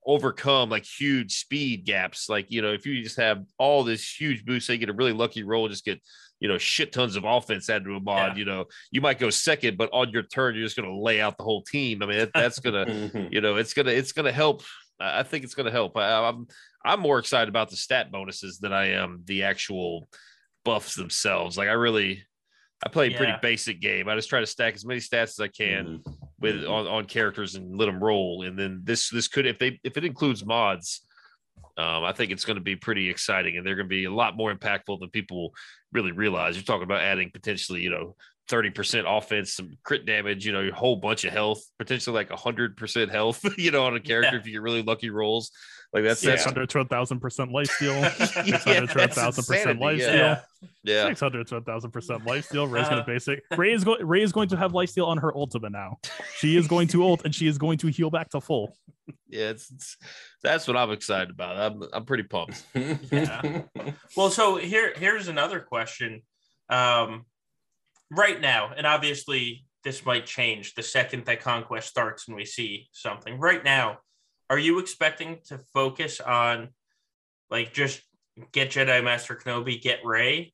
overcome 0.06 0.70
like 0.70 0.86
huge 0.86 1.34
speed 1.38 1.84
gaps. 1.84 2.28
Like, 2.28 2.50
you 2.50 2.62
know, 2.62 2.72
if 2.72 2.86
you 2.86 3.02
just 3.02 3.18
have 3.18 3.44
all 3.58 3.84
this 3.84 4.10
huge 4.10 4.44
boost, 4.44 4.66
say 4.66 4.74
you 4.74 4.78
get 4.78 4.88
a 4.88 4.94
really 4.94 5.12
lucky 5.12 5.42
roll, 5.42 5.68
just 5.68 5.84
get 5.84 6.00
you 6.40 6.48
know, 6.48 6.58
shit 6.58 6.92
tons 6.92 7.16
of 7.16 7.24
offense 7.24 7.68
added 7.68 7.84
to 7.86 7.94
a 7.96 8.00
mod. 8.00 8.32
Yeah. 8.32 8.38
You 8.38 8.44
know, 8.44 8.64
you 8.90 9.00
might 9.00 9.18
go 9.18 9.30
second, 9.30 9.76
but 9.76 9.90
on 9.92 10.10
your 10.10 10.22
turn, 10.22 10.54
you're 10.54 10.64
just 10.64 10.76
going 10.76 10.88
to 10.88 10.96
lay 11.00 11.20
out 11.20 11.36
the 11.36 11.44
whole 11.44 11.62
team. 11.62 12.02
I 12.02 12.06
mean, 12.06 12.18
that, 12.18 12.30
that's 12.32 12.58
going 12.60 12.86
to, 13.12 13.28
you 13.30 13.40
know, 13.40 13.56
it's 13.56 13.74
gonna, 13.74 13.90
it's 13.90 14.12
gonna 14.12 14.32
help. 14.32 14.62
I 15.00 15.22
think 15.22 15.44
it's 15.44 15.54
gonna 15.54 15.70
help. 15.70 15.96
I, 15.96 16.28
I'm, 16.28 16.46
I'm 16.84 17.00
more 17.00 17.18
excited 17.18 17.48
about 17.48 17.70
the 17.70 17.76
stat 17.76 18.10
bonuses 18.12 18.58
than 18.58 18.72
I 18.72 18.90
am 18.90 19.22
the 19.26 19.44
actual 19.44 20.08
buffs 20.64 20.94
themselves. 20.94 21.56
Like 21.56 21.68
I 21.68 21.72
really, 21.72 22.24
I 22.84 22.88
play 22.88 23.12
a 23.12 23.16
pretty 23.16 23.32
Yeah. 23.32 23.38
basic 23.40 23.80
game. 23.80 24.08
I 24.08 24.14
just 24.14 24.28
try 24.28 24.40
to 24.40 24.46
stack 24.46 24.74
as 24.74 24.84
many 24.84 25.00
stats 25.00 25.30
as 25.30 25.40
I 25.40 25.48
can 25.48 25.98
Mhm. 26.06 26.16
with 26.40 26.64
on, 26.64 26.86
on 26.86 27.04
characters 27.06 27.54
and 27.56 27.76
let 27.76 27.86
them 27.86 28.02
roll. 28.02 28.44
And 28.44 28.56
then 28.58 28.80
this 28.84 29.10
this 29.10 29.26
could 29.28 29.46
if 29.46 29.58
they 29.58 29.80
if 29.82 29.96
it 29.96 30.04
includes 30.04 30.44
mods, 30.44 31.00
um, 31.76 32.04
I 32.04 32.12
think 32.12 32.32
it's 32.32 32.44
going 32.44 32.56
to 32.56 32.62
be 32.62 32.76
pretty 32.76 33.08
exciting 33.10 33.56
and 33.56 33.66
they're 33.66 33.76
going 33.76 33.86
to 33.86 33.94
be 33.94 34.04
a 34.04 34.12
lot 34.12 34.36
more 34.36 34.52
impactful 34.54 35.00
than 35.00 35.10
people 35.10 35.52
really 35.92 36.12
realize. 36.12 36.56
You're 36.56 36.64
talking 36.64 36.82
about 36.84 37.02
adding 37.02 37.30
potentially, 37.32 37.80
you 37.80 37.90
know, 37.90 38.16
30% 38.50 39.04
offense, 39.06 39.54
some 39.54 39.70
crit 39.84 40.06
damage, 40.06 40.46
you 40.46 40.52
know, 40.52 40.60
a 40.68 40.70
whole 40.70 40.96
bunch 40.96 41.24
of 41.24 41.32
health, 41.32 41.62
potentially 41.78 42.14
like 42.14 42.30
100% 42.30 43.10
health, 43.10 43.44
you 43.58 43.70
know, 43.70 43.84
on 43.84 43.94
a 43.94 44.00
character 44.00 44.34
Yeah. 44.34 44.40
if 44.40 44.46
you 44.46 44.52
get 44.52 44.62
really 44.62 44.82
lucky 44.82 45.10
rolls. 45.10 45.50
Like 45.92 46.04
that's 46.04 46.22
Yeah. 46.22 46.32
that's 46.32 46.42
600 46.44 46.68
to 46.70 46.78
1000% 46.84 47.50
life 47.52 47.70
steal. 47.70 47.94
Yeah, 47.94 48.08
600 48.10 48.88
to 48.90 48.94
that's 48.94 49.16
1000% 49.16 49.80
life 49.80 49.98
yeah. 49.98 50.06
steal. 50.06 50.16
Yeah. 50.16 50.40
yeah. 50.84 51.06
600 51.06 51.46
to 51.48 51.60
1000% 51.62 52.26
life 52.26 52.44
steal. 52.44 52.66
Rey's 52.66 52.88
gonna 52.88 53.00
Uh, 53.00 53.06
basic. 53.06 53.42
Rey 53.56 53.72
is 53.72 53.84
going. 53.84 54.06
Rey 54.06 54.22
is 54.22 54.32
going 54.32 54.48
to 54.50 54.56
have 54.56 54.74
life 54.74 54.90
steal 54.90 55.06
on 55.06 55.18
her 55.18 55.34
ultimate 55.34 55.72
now. 55.72 55.98
She 56.36 56.56
is 56.56 56.68
going 56.68 56.88
to 56.88 57.02
ult 57.02 57.24
and 57.24 57.34
she 57.34 57.46
is 57.46 57.56
going 57.56 57.78
to 57.78 57.88
heal 57.88 58.10
back 58.10 58.28
to 58.30 58.40
full. 58.40 58.76
Yeah, 59.26 59.48
it's, 59.50 59.70
it's 59.70 59.96
that's 60.42 60.68
what 60.68 60.76
I'm 60.76 60.90
excited 60.90 61.30
about. 61.30 61.56
I'm 61.56 61.82
I'm 61.92 62.04
pretty 62.04 62.24
pumped. 62.24 62.62
Yeah. 63.10 63.62
Well, 64.16 64.30
so 64.30 64.56
here 64.56 64.92
here's 64.94 65.28
another 65.28 65.60
question. 65.60 66.22
Um, 66.68 67.24
right 68.10 68.38
now, 68.38 68.72
and 68.76 68.86
obviously 68.86 69.64
this 69.84 70.04
might 70.04 70.26
change 70.26 70.74
the 70.74 70.82
second 70.82 71.24
that 71.26 71.40
conquest 71.40 71.88
starts 71.88 72.26
and 72.28 72.36
we 72.36 72.44
see 72.44 72.88
something. 72.92 73.38
Right 73.38 73.64
now, 73.64 73.98
are 74.50 74.58
you 74.58 74.78
expecting 74.78 75.38
to 75.46 75.58
focus 75.72 76.20
on 76.20 76.68
like 77.50 77.72
just 77.72 78.02
get 78.52 78.70
Jedi 78.70 79.02
Master 79.02 79.36
Kenobi, 79.36 79.80
get 79.80 80.04
Rey, 80.04 80.52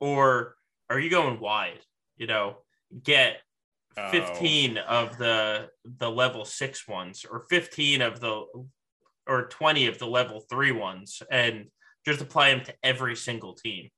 or 0.00 0.56
are 0.88 0.98
you 0.98 1.10
going 1.10 1.40
wide? 1.40 1.80
You 2.16 2.26
know, 2.26 2.58
get 3.02 3.38
Oh. 3.96 4.10
15 4.10 4.78
of 4.78 5.18
the 5.18 5.68
the 5.84 6.10
level 6.10 6.44
six 6.44 6.88
ones 6.88 7.24
or 7.28 7.44
15 7.48 8.02
of 8.02 8.18
the 8.18 8.44
or 9.26 9.46
20 9.46 9.86
of 9.86 9.98
the 9.98 10.06
level 10.06 10.40
three 10.50 10.72
ones 10.72 11.22
and 11.30 11.66
just 12.04 12.20
apply 12.20 12.50
them 12.50 12.64
to 12.64 12.74
every 12.82 13.14
single 13.14 13.54
team 13.54 13.90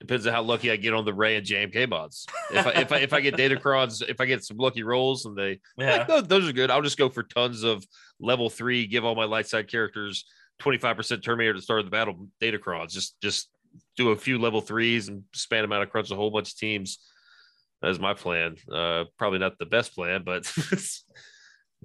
Depends 0.00 0.26
on 0.26 0.32
how 0.32 0.42
lucky 0.42 0.70
I 0.70 0.76
get 0.76 0.94
on 0.94 1.04
the 1.04 1.12
Rey 1.12 1.36
and 1.36 1.46
JMK 1.46 1.88
mods. 1.88 2.26
If 2.50 2.66
I 2.66 2.70
if 2.70 2.92
I 2.92 2.98
if 2.98 3.12
I 3.12 3.20
get 3.20 3.36
Datacrons, 3.36 4.02
if 4.08 4.20
I 4.20 4.24
get 4.24 4.42
some 4.42 4.56
lucky 4.56 4.82
rolls 4.82 5.26
and 5.26 5.36
they 5.36 5.60
yeah 5.76 5.98
like, 5.98 6.08
those, 6.08 6.26
those 6.26 6.48
are 6.48 6.52
good, 6.52 6.70
I'll 6.70 6.82
just 6.82 6.98
go 6.98 7.10
for 7.10 7.22
tons 7.22 7.62
of 7.62 7.84
level 8.18 8.48
three. 8.48 8.86
Give 8.86 9.04
all 9.04 9.14
my 9.14 9.24
light 9.24 9.46
side 9.46 9.68
characters 9.68 10.24
twenty 10.58 10.78
five 10.78 10.96
percent 10.96 11.22
Terminator 11.22 11.54
to 11.54 11.60
start 11.60 11.80
of 11.80 11.84
the 11.84 11.90
battle. 11.90 12.28
Datacrons, 12.40 12.92
just 12.92 13.20
just 13.20 13.50
do 13.96 14.10
a 14.10 14.16
few 14.16 14.38
level 14.38 14.62
threes 14.62 15.08
and 15.08 15.22
span 15.34 15.62
them 15.62 15.72
out 15.72 15.82
across 15.82 16.10
a 16.10 16.16
whole 16.16 16.30
bunch 16.30 16.52
of 16.52 16.56
teams. 16.56 16.98
That's 17.82 17.98
my 17.98 18.14
plan. 18.14 18.56
Uh, 18.72 19.04
probably 19.18 19.38
not 19.38 19.58
the 19.58 19.66
best 19.66 19.94
plan, 19.94 20.22
but 20.24 20.50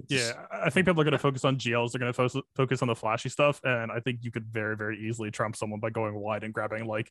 Yeah, 0.10 0.34
I 0.52 0.70
think 0.70 0.86
people 0.86 1.02
are 1.02 1.06
going 1.06 1.14
to 1.14 1.18
focus 1.18 1.46
on 1.46 1.58
GLs. 1.58 1.92
They're 1.92 2.00
going 2.00 2.12
to 2.12 2.14
focus 2.14 2.42
focus 2.56 2.82
on 2.82 2.90
the 2.90 2.96
flashy 2.96 3.30
stuff, 3.30 3.62
and 3.64 3.92
I 3.92 4.00
think 4.02 4.20
you 4.22 4.32
could 4.32 4.46
very, 4.46 4.76
very 4.76 5.00
easily 5.08 5.32
trump 5.32 5.56
someone 5.56 5.80
by 5.80 5.90
going 5.90 6.14
wide 6.16 6.44
and 6.44 6.54
grabbing 6.54 6.86
like 6.86 7.10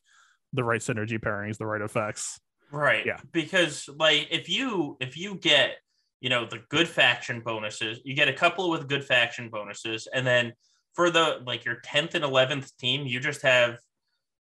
the 0.52 0.64
right 0.64 0.80
synergy 0.80 1.18
pairings, 1.18 1.58
the 1.58 1.66
right 1.66 1.80
effects. 1.80 2.38
Right. 2.70 3.06
Yeah. 3.06 3.18
Because 3.32 3.88
like 3.98 4.28
if 4.30 4.48
you 4.48 4.96
if 5.00 5.16
you 5.16 5.36
get 5.36 5.76
you 6.20 6.30
know 6.30 6.46
the 6.46 6.60
good 6.70 6.88
faction 6.88 7.40
bonuses, 7.40 8.00
you 8.04 8.14
get 8.14 8.28
a 8.28 8.32
couple 8.32 8.70
with 8.70 8.88
good 8.88 9.04
faction 9.04 9.48
bonuses, 9.48 10.08
and 10.12 10.26
then 10.26 10.52
for 10.94 11.10
the 11.10 11.42
like 11.46 11.64
your 11.64 11.76
tenth 11.84 12.14
and 12.14 12.24
eleventh 12.24 12.76
team, 12.78 13.06
you 13.06 13.20
just 13.20 13.42
have 13.42 13.78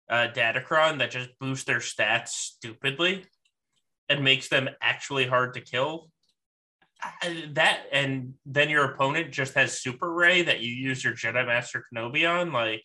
uh, 0.09 0.27
Datacron 0.33 0.99
that 0.99 1.11
just 1.11 1.29
boosts 1.39 1.65
their 1.65 1.79
stats 1.79 2.29
stupidly 2.29 3.25
and 4.09 4.23
makes 4.23 4.49
them 4.49 4.69
actually 4.81 5.25
hard 5.25 5.53
to 5.55 5.61
kill. 5.61 6.09
I- 7.01 7.49
That 7.53 7.85
and 7.91 8.35
then 8.45 8.69
your 8.69 8.85
opponent 8.85 9.31
just 9.31 9.53
has 9.55 9.81
Super 9.81 10.13
Rey 10.13 10.43
that 10.43 10.59
you 10.59 10.71
use 10.71 11.03
your 11.03 11.13
Jedi 11.13 11.45
Master 11.45 11.83
Kenobi 11.91 12.29
on, 12.29 12.51
like 12.51 12.83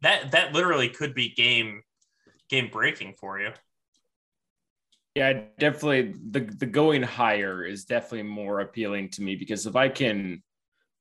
that. 0.00 0.32
That 0.32 0.52
literally 0.52 0.88
could 0.88 1.14
be 1.14 1.28
game 1.30 1.82
game 2.52 2.68
breaking 2.70 3.14
for 3.18 3.40
you. 3.40 3.50
Yeah, 5.14 5.40
definitely 5.58 6.14
the 6.30 6.40
the 6.40 6.66
going 6.66 7.02
higher 7.02 7.64
is 7.64 7.84
definitely 7.84 8.22
more 8.22 8.60
appealing 8.60 9.08
to 9.10 9.22
me 9.22 9.36
because 9.36 9.66
if 9.66 9.74
I 9.74 9.88
can, 9.88 10.42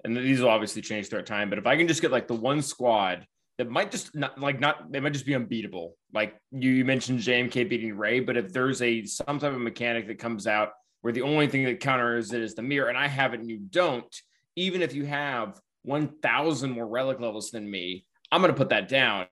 and 0.04 0.18
these 0.18 0.42
will 0.42 0.50
obviously 0.50 0.82
change 0.82 1.10
throughout 1.10 1.26
time, 1.26 1.50
but 1.50 1.60
if 1.60 1.68
I 1.68 1.78
can 1.78 1.88
just 1.88 2.02
get 2.02 2.12
like 2.12 2.28
the 2.28 2.36
one 2.36 2.62
squad 2.62 3.26
that 3.58 3.70
might 3.70 3.92
just 3.92 4.16
not 4.16 4.40
like 4.40 4.60
not 4.60 4.92
they 4.92 5.00
might 5.00 5.14
just 5.14 5.26
be 5.26 5.36
unbeatable. 5.36 5.96
Like 6.14 6.36
you, 6.52 6.72
you 6.72 6.84
mentioned 6.84 7.20
JMK 7.20 7.70
beating 7.70 7.96
Rey, 7.96 8.20
but 8.20 8.36
if 8.36 8.52
there's 8.52 8.82
a 8.82 9.06
some 9.06 9.40
type 9.40 9.54
of 9.54 9.62
mechanic 9.62 10.08
that 10.08 10.20
comes 10.20 10.48
out 10.48 10.72
where 11.02 11.14
the 11.14 11.22
only 11.22 11.48
thing 11.48 11.64
that 11.66 11.80
counters 11.80 12.34
it 12.34 12.42
is 12.42 12.56
the 12.56 12.62
mirror, 12.62 12.90
and 12.90 12.98
I 12.98 13.08
have 13.08 13.34
it 13.34 13.40
and 13.40 13.50
you 13.50 13.60
don't, 13.70 14.14
even 14.56 14.82
if 14.82 14.94
you 14.94 15.06
have 15.06 15.60
one 15.84 16.10
thousand 16.22 16.72
more 16.72 16.88
relic 16.88 17.22
levels 17.22 17.52
than 17.52 17.70
me, 17.70 18.06
I'm 18.30 18.42
gonna 18.42 18.54
put 18.54 18.70
that 18.70 18.90
down. 18.90 19.28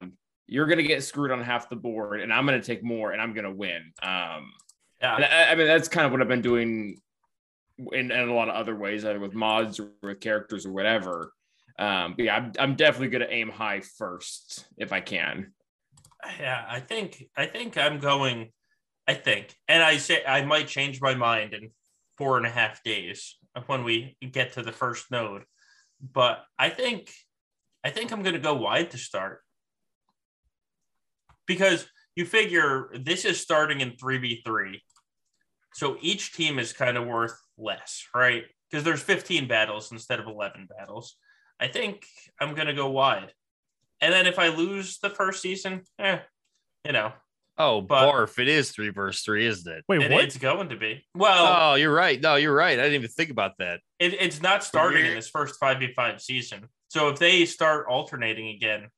You're 0.50 0.68
gonna 0.68 0.84
get 0.84 1.04
screwed 1.04 1.32
on 1.32 1.42
half 1.42 1.70
the 1.70 1.76
board, 1.76 2.22
and 2.22 2.34
I'm 2.34 2.46
gonna 2.46 2.62
take 2.62 2.84
more, 2.84 3.12
and 3.12 3.22
I'm 3.22 3.34
gonna 3.34 3.54
win. 3.54 3.94
Um, 4.02 4.52
Yeah. 5.02 5.16
I, 5.16 5.52
I 5.52 5.56
mean, 5.56 5.68
that's 5.68 5.88
kind 5.88 6.06
of 6.06 6.12
what 6.12 6.22
I've 6.22 6.28
been 6.28 6.42
doing 6.42 7.00
in, 7.94 8.12
in 8.12 8.30
a 8.30 8.34
lot 8.34 8.50
of 8.50 8.56
other 8.56 8.76
ways, 8.76 9.06
either 9.06 9.20
with 9.20 9.34
mods 9.34 9.80
or 9.80 9.92
with 10.04 10.20
characters 10.20 10.66
or 10.66 10.74
whatever. 10.74 11.34
Um, 11.78 12.16
but 12.18 12.26
yeah, 12.26 12.36
I'm, 12.36 12.52
I'm 12.60 12.76
definitely 12.76 13.08
going 13.08 13.22
to 13.22 13.34
aim 13.34 13.50
high 13.50 13.80
first 13.80 14.66
if 14.78 14.92
I 14.92 15.00
can. 15.00 15.54
Yeah, 16.38 16.66
I 16.68 16.82
think 16.82 17.24
I 17.38 17.46
think 17.46 17.78
I'm 17.78 18.00
going. 18.00 18.52
I 19.08 19.14
think, 19.14 19.56
and 19.68 19.82
I 19.82 19.98
say 19.98 20.24
I 20.26 20.44
might 20.44 20.68
change 20.68 21.00
my 21.02 21.16
mind 21.16 21.54
in 21.54 21.72
four 22.18 22.38
and 22.38 22.46
a 22.46 22.50
half 22.50 22.84
days 22.84 23.38
when 23.68 23.86
we 23.86 24.18
get 24.32 24.54
to 24.54 24.62
the 24.62 24.74
first 24.74 25.10
node. 25.10 25.44
But 26.02 26.44
I 26.60 26.70
think, 26.70 27.10
I 27.84 27.90
think 27.90 28.12
I'm 28.12 28.22
going 28.22 28.36
to 28.36 28.42
go 28.42 28.56
wide 28.56 28.92
to 28.92 28.98
start 28.98 29.40
because 31.50 31.86
you 32.16 32.26
figure 32.26 32.90
this 32.98 33.26
is 33.26 33.42
starting 33.42 33.82
in 33.82 33.98
three 33.98 34.20
v 34.20 34.42
three, 34.46 34.82
so 35.74 35.98
each 36.00 36.32
team 36.34 36.60
is 36.60 36.72
kind 36.72 36.96
of 36.98 37.06
worth 37.08 37.38
less, 37.58 38.06
right? 38.16 38.44
Because 38.70 38.84
there's 38.86 39.02
15 39.02 39.48
battles 39.48 39.92
instead 39.92 40.20
of 40.20 40.28
11 40.28 40.68
battles. 40.78 41.16
I 41.60 41.68
think 41.68 42.06
I'm 42.40 42.54
going 42.54 42.68
to 42.68 42.74
go 42.74 42.90
wide. 42.90 43.34
And 44.00 44.14
then 44.14 44.28
if 44.28 44.38
I 44.40 44.50
lose 44.50 45.00
the 45.00 45.10
first 45.10 45.42
season, 45.42 45.82
eh, 45.98 46.20
you 46.86 46.92
know, 46.94 47.12
oh, 47.58 47.82
But- 47.82 48.14
barf! 48.14 48.38
It 48.40 48.48
is 48.48 48.72
three 48.72 48.90
versus 48.90 49.24
three, 49.24 49.46
isn't 49.48 49.72
it? 49.72 49.84
Wait, 49.90 50.02
it- 50.04 50.12
what? 50.12 50.24
it's 50.24 50.38
going 50.38 50.70
to 50.70 50.76
be. 50.78 51.04
Well, 51.16 51.72
Oh, 51.72 51.76
you're 51.76 51.94
right. 51.94 52.22
No, 52.22 52.36
you're 52.36 52.54
right. 52.56 52.80
I 52.80 52.84
didn't 52.84 52.96
even 53.02 53.10
think 53.10 53.32
about 53.32 53.58
that. 53.58 53.82
it, 53.98 54.14
it's 54.14 54.42
not 54.42 54.64
starting 54.64 55.06
in 55.06 55.16
this 55.16 55.30
first 55.30 55.60
5v5 55.60 56.22
season. 56.22 56.70
So 56.90 57.10
if 57.10 57.20
they 57.20 57.46
start 57.46 57.88
alternating 57.90 58.50
again, 58.50 58.90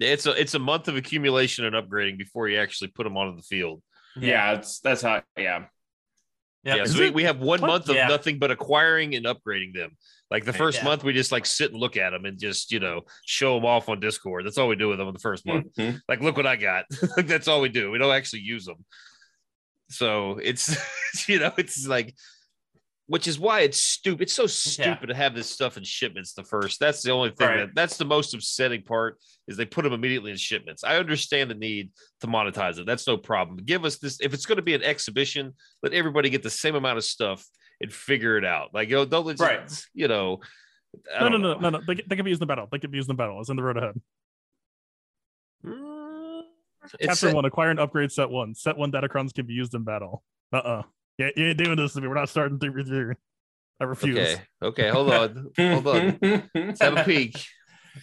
It's 0.00 0.26
a 0.26 0.32
it's 0.32 0.54
a 0.54 0.58
month 0.58 0.88
of 0.88 0.96
accumulation 0.96 1.64
and 1.64 1.74
upgrading 1.74 2.18
before 2.18 2.48
you 2.48 2.58
actually 2.58 2.88
put 2.88 3.04
them 3.04 3.16
onto 3.16 3.36
the 3.36 3.42
field. 3.42 3.82
Yeah, 4.16 4.52
it's 4.54 4.80
that's 4.80 5.02
how. 5.02 5.22
Yeah, 5.36 5.66
yeah, 6.64 6.74
Yeah, 6.76 6.84
so 6.86 6.98
we, 6.98 7.06
it- 7.06 7.14
we 7.14 7.22
have 7.24 7.38
one 7.38 7.60
what? 7.60 7.68
month 7.68 7.88
of 7.88 7.96
Yeah. 7.96 8.08
nothing 8.08 8.38
but 8.38 8.50
acquiring 8.50 9.14
and 9.14 9.24
upgrading 9.26 9.74
them. 9.74 9.96
Like 10.30 10.44
the 10.44 10.52
first 10.52 10.78
Yeah. 10.78 10.84
month, 10.84 11.04
we 11.04 11.12
just 11.12 11.30
like 11.30 11.46
sit 11.46 11.70
and 11.70 11.78
look 11.80 11.96
at 11.96 12.10
them 12.10 12.24
and 12.24 12.38
just 12.40 12.72
you 12.72 12.80
know 12.80 13.02
show 13.24 13.54
them 13.54 13.64
off 13.66 13.88
on 13.88 14.00
Discord. 14.00 14.44
That's 14.46 14.58
all 14.58 14.68
we 14.68 14.76
do 14.76 14.88
with 14.88 14.98
them 14.98 15.06
in 15.08 15.14
the 15.14 15.20
first 15.20 15.46
month. 15.46 15.66
Mhm. 15.78 16.00
Like, 16.08 16.20
look 16.20 16.36
what 16.36 16.46
I 16.46 16.56
got. 16.56 16.86
like 17.16 17.26
that's 17.28 17.46
all 17.48 17.60
we 17.60 17.68
do. 17.68 17.90
We 17.90 17.98
don't 17.98 18.14
actually 18.14 18.40
use 18.40 18.64
them. 18.64 18.84
So 19.90 20.38
it's 20.42 20.76
you 21.28 21.38
know 21.38 21.52
it's 21.56 21.86
like, 21.86 22.14
which 23.06 23.28
is 23.28 23.38
why 23.38 23.60
it's 23.60 23.82
stupid. 23.82 24.22
It's 24.22 24.32
so 24.32 24.46
stupid 24.46 25.08
to 25.08 25.14
have 25.14 25.34
this 25.34 25.48
stuff 25.50 25.76
in 25.76 25.84
shipments. 25.84 26.32
The 26.32 26.42
first 26.44 26.80
that's 26.80 27.02
the 27.02 27.10
only 27.12 27.30
thing 27.30 27.48
Right. 27.48 27.56
that 27.58 27.74
that's 27.74 27.96
the 27.98 28.04
most 28.04 28.32
upsetting 28.34 28.82
part 28.82 29.18
is 29.46 29.56
they 29.56 29.66
put 29.66 29.82
them 29.84 29.92
immediately 29.92 30.30
in 30.30 30.36
shipments. 30.38 30.84
I 30.84 30.96
understand 30.96 31.50
the 31.50 31.54
need 31.54 31.90
to 32.20 32.26
monetize 32.26 32.78
it. 32.78 32.86
That's 32.86 33.06
no 33.06 33.16
problem. 33.18 33.58
Give 33.64 33.84
us 33.84 33.98
this 33.98 34.20
if 34.20 34.32
it's 34.32 34.46
going 34.46 34.56
to 34.56 34.62
be 34.62 34.74
an 34.74 34.82
exhibition. 34.82 35.52
Let 35.82 35.92
everybody 35.92 36.30
get 36.30 36.42
the 36.42 36.50
same 36.50 36.74
amount 36.76 36.96
of 36.98 37.04
stuff 37.04 37.44
and 37.80 37.92
figure 37.92 38.38
it 38.38 38.44
out. 38.44 38.72
Like, 38.72 38.88
yo, 38.88 39.04
don't 39.04 39.26
let 39.26 39.38
Right. 39.38 39.84
you 39.92 40.08
know. 40.08 40.40
I 41.14 41.20
No, 41.20 41.28
no, 41.28 41.36
no, 41.36 41.58
no, 41.58 41.70
no. 41.70 41.80
They, 41.86 41.94
they 41.96 42.16
can 42.16 42.24
be 42.24 42.30
used 42.30 42.40
in 42.40 42.46
the 42.46 42.50
battle. 42.50 42.68
They 42.72 42.78
can 42.78 42.90
be 42.90 42.96
used 42.96 43.10
in 43.10 43.16
the 43.16 43.20
battle. 43.20 43.38
It's 43.40 43.50
in 43.50 43.56
the 43.56 43.62
road 43.62 43.76
ahead. 43.76 44.00
Mm, 45.66 46.42
It's 47.00 47.20
Chapter 47.20 47.34
one, 47.34 47.44
acquire 47.44 47.70
and 47.70 47.80
upgrade 47.80 48.12
set 48.12 48.30
one. 48.30 48.54
Set 48.54 48.76
one 48.76 48.92
datacrons 48.92 49.34
can 49.34 49.44
be 49.46 49.54
used 49.54 49.74
in 49.74 49.82
battle. 49.84 50.22
Uh 50.52 50.56
uh 50.58 50.82
Yeah, 51.18 51.30
you 51.36 51.46
ain't 51.46 51.58
doing 51.58 51.76
this 51.76 51.92
to 51.94 52.00
me. 52.00 52.08
We're 52.08 52.14
not 52.14 52.28
starting 52.28 52.58
three 52.58 52.70
v 52.70 52.84
three. 52.88 53.14
I 53.80 53.84
refuse. 53.84 54.18
okay. 54.18 54.42
Okay, 54.62 54.88
hold 54.90 55.10
on. 55.12 55.50
hold 55.56 55.86
on. 55.88 56.18
Let's 56.54 56.80
have 56.80 56.96
a 56.96 57.04
peek. 57.04 57.44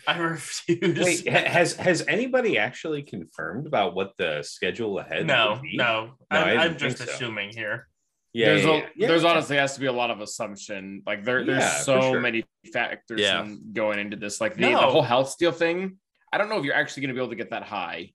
I 0.08 0.18
refuse. 0.18 1.00
Wait, 1.26 1.28
has 1.28 1.76
has 1.76 2.06
anybody 2.08 2.58
actually 2.58 3.04
confirmed 3.04 3.68
about 3.68 3.94
what 3.96 4.14
the 4.18 4.42
schedule 4.44 5.00
ahead? 5.00 5.26
no, 5.28 5.60
no, 5.74 6.04
No, 6.06 6.14
I 6.30 6.54
I'm, 6.54 6.60
I'm 6.72 6.78
just 6.78 6.98
so. 7.00 7.04
assuming 7.06 7.50
here. 7.54 7.88
Yeah, 8.34 8.46
there's 8.48 8.64
yeah, 8.64 8.70
a, 8.70 8.74
yeah. 8.78 8.86
Yeah. 8.96 9.08
there's 9.10 9.24
honestly 9.26 9.58
has 9.58 9.74
to 9.74 9.82
be 9.82 9.88
a 9.88 9.92
lot 9.92 10.10
of 10.10 10.22
assumption. 10.22 11.04
Like 11.06 11.26
there, 11.26 11.44
there's 11.44 11.60
Yeah, 11.64 11.80
so 11.80 12.00
sure. 12.00 12.22
many 12.22 12.46
factors 12.72 13.20
Yeah. 13.20 13.44
in 13.44 13.74
going 13.74 14.00
into 14.00 14.16
this. 14.16 14.40
Like 14.40 14.56
the, 14.56 14.62
No. 14.62 14.80
the 14.80 14.88
whole 14.88 15.02
health 15.02 15.30
steal 15.30 15.52
thing. 15.52 15.98
I 16.32 16.38
don't 16.38 16.48
know 16.48 16.58
if 16.58 16.64
you're 16.64 16.74
actually 16.76 17.02
going 17.02 17.10
to 17.10 17.14
be 17.16 17.20
able 17.20 17.32
to 17.32 17.36
get 17.36 17.50
that 17.50 17.64
high. 17.64 18.14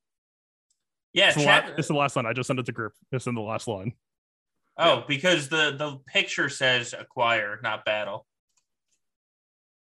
Yeah, 1.13 1.27
It's 1.29 1.37
the, 1.37 1.45
chat- 1.45 1.69
la- 1.69 1.75
it's 1.77 1.89
the 1.89 1.95
last 1.95 2.17
line. 2.17 2.25
I 2.25 2.33
just 2.33 2.47
sent 2.47 2.59
it 2.59 2.65
to 2.65 2.73
group. 2.73 2.93
It's 3.13 3.27
in 3.27 3.35
the 3.35 3.43
last 3.43 3.69
line. 3.69 3.93
Oh, 4.79 5.05
because 5.09 5.49
the 5.49 5.75
the 5.77 5.99
picture 6.07 6.49
says 6.49 6.95
acquire, 6.99 7.59
not 7.63 7.85
battle. 7.85 8.27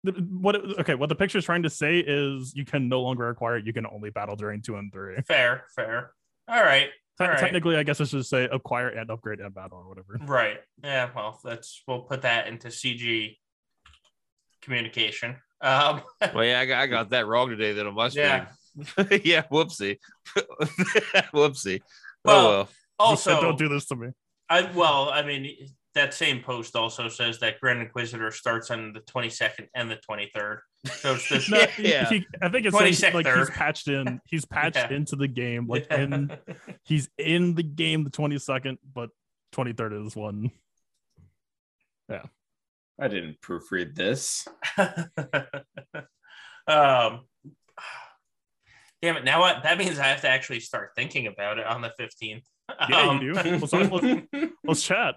The- 0.03 0.11
What? 0.13 0.55
Okay, 0.79 0.95
what 0.95 1.09
the 1.09 1.15
picture's 1.15 1.45
trying 1.45 1.63
to 1.63 1.69
say 1.69 1.99
is 1.99 2.53
you 2.55 2.65
can 2.65 2.87
no 2.89 3.01
longer 3.01 3.27
acquire. 3.29 3.57
You 3.57 3.73
can 3.73 3.85
only 3.85 4.09
battle 4.09 4.35
during 4.35 4.61
two 4.61 4.75
and 4.77 4.91
three. 4.91 5.17
Fair, 5.27 5.65
fair. 5.75 6.13
All 6.47 6.63
right, 6.63 6.89
Te- 7.17 7.23
all 7.25 7.29
right. 7.31 7.39
Technically, 7.39 7.75
I 7.75 7.83
guess 7.83 7.99
it 7.99 8.07
should 8.07 8.25
say 8.25 8.45
acquire 8.45 8.87
and 8.89 9.09
upgrade 9.11 9.39
and 9.39 9.53
battle 9.53 9.77
or 9.79 9.89
whatever. 9.89 10.17
Right. 10.25 10.57
Yeah. 10.83 11.09
Well, 11.15 11.39
that's 11.43 11.83
we'll 11.87 12.01
put 12.03 12.21
that 12.23 12.47
into 12.47 12.69
CG 12.69 13.37
communication. 14.61 15.35
Um, 15.61 16.01
Well, 16.33 16.45
yeah, 16.45 16.59
I 16.61 16.65
got, 16.65 16.79
I 16.81 16.87
got 16.87 17.09
that 17.09 17.27
wrong 17.27 17.49
today. 17.49 17.73
Then 17.73 17.87
on 17.87 17.93
must 17.95 18.13
screen. 18.15 18.27
Yeah. 18.27 18.45
Yeah, 19.25 19.43
whoopsie, 19.51 19.97
whoopsie. 21.33 21.81
Well, 22.23 22.45
oh 22.45 22.49
well. 22.49 22.69
Also, 22.97 23.41
don't 23.41 23.57
do 23.57 23.67
this 23.67 23.85
to 23.87 23.95
me. 23.95 24.09
I 24.49 24.69
well, 24.73 25.09
I 25.09 25.21
mean, 25.21 25.55
that 25.95 26.13
same 26.13 26.41
post 26.41 26.75
also 26.75 27.07
says 27.07 27.39
that 27.39 27.59
Grand 27.59 27.81
Inquisitor 27.81 28.31
starts 28.31 28.71
on 28.71 28.93
the 28.93 29.01
22nd 29.01 29.67
and 29.75 29.89
the 29.89 29.97
23rd. 30.09 30.59
So 30.85 31.15
it's 31.15 31.29
this. 31.29 31.49
No, 31.49 31.65
Yeah, 31.77 32.07
he- 32.09 32.25
I 32.41 32.49
think 32.49 32.65
it's 32.65 32.77
saying, 32.77 33.13
like 33.13 33.27
he's 33.27 33.49
patched 33.49 33.87
in. 33.87 34.21
He's 34.25 34.45
patched 34.45 34.77
Yeah. 34.77 34.91
into 34.93 35.15
the 35.15 35.27
game. 35.27 35.67
Like 35.67 35.91
in 35.91 36.31
he's 36.83 37.09
in 37.17 37.55
the 37.55 37.63
game 37.63 38.03
the 38.03 38.09
twenty 38.09 38.37
second, 38.39 38.77
but 38.93 39.09
twenty 39.51 39.73
third 39.73 39.93
is 39.93 40.15
one. 40.15 40.51
Yeah. 42.09 42.23
I 43.01 43.07
didn't 43.07 43.39
proofread 43.41 43.95
this. 43.95 44.47
um, 46.67 47.21
damn 49.01 49.17
it! 49.17 49.23
Now 49.23 49.39
what? 49.39 49.63
That 49.63 49.77
means 49.77 49.97
I 49.99 50.07
have 50.07 50.21
to 50.21 50.29
actually 50.29 50.59
start 50.59 50.91
thinking 50.95 51.27
about 51.27 51.59
it 51.59 51.65
on 51.65 51.81
the 51.81 51.93
15th. 51.99 52.43
Yeah, 52.89 53.09
Um, 53.09 53.21
you 53.21 53.33
do. 53.33 53.57
Let's, 53.57 53.73
let's, 53.73 54.27
let's 54.63 54.83
chat. 54.83 55.15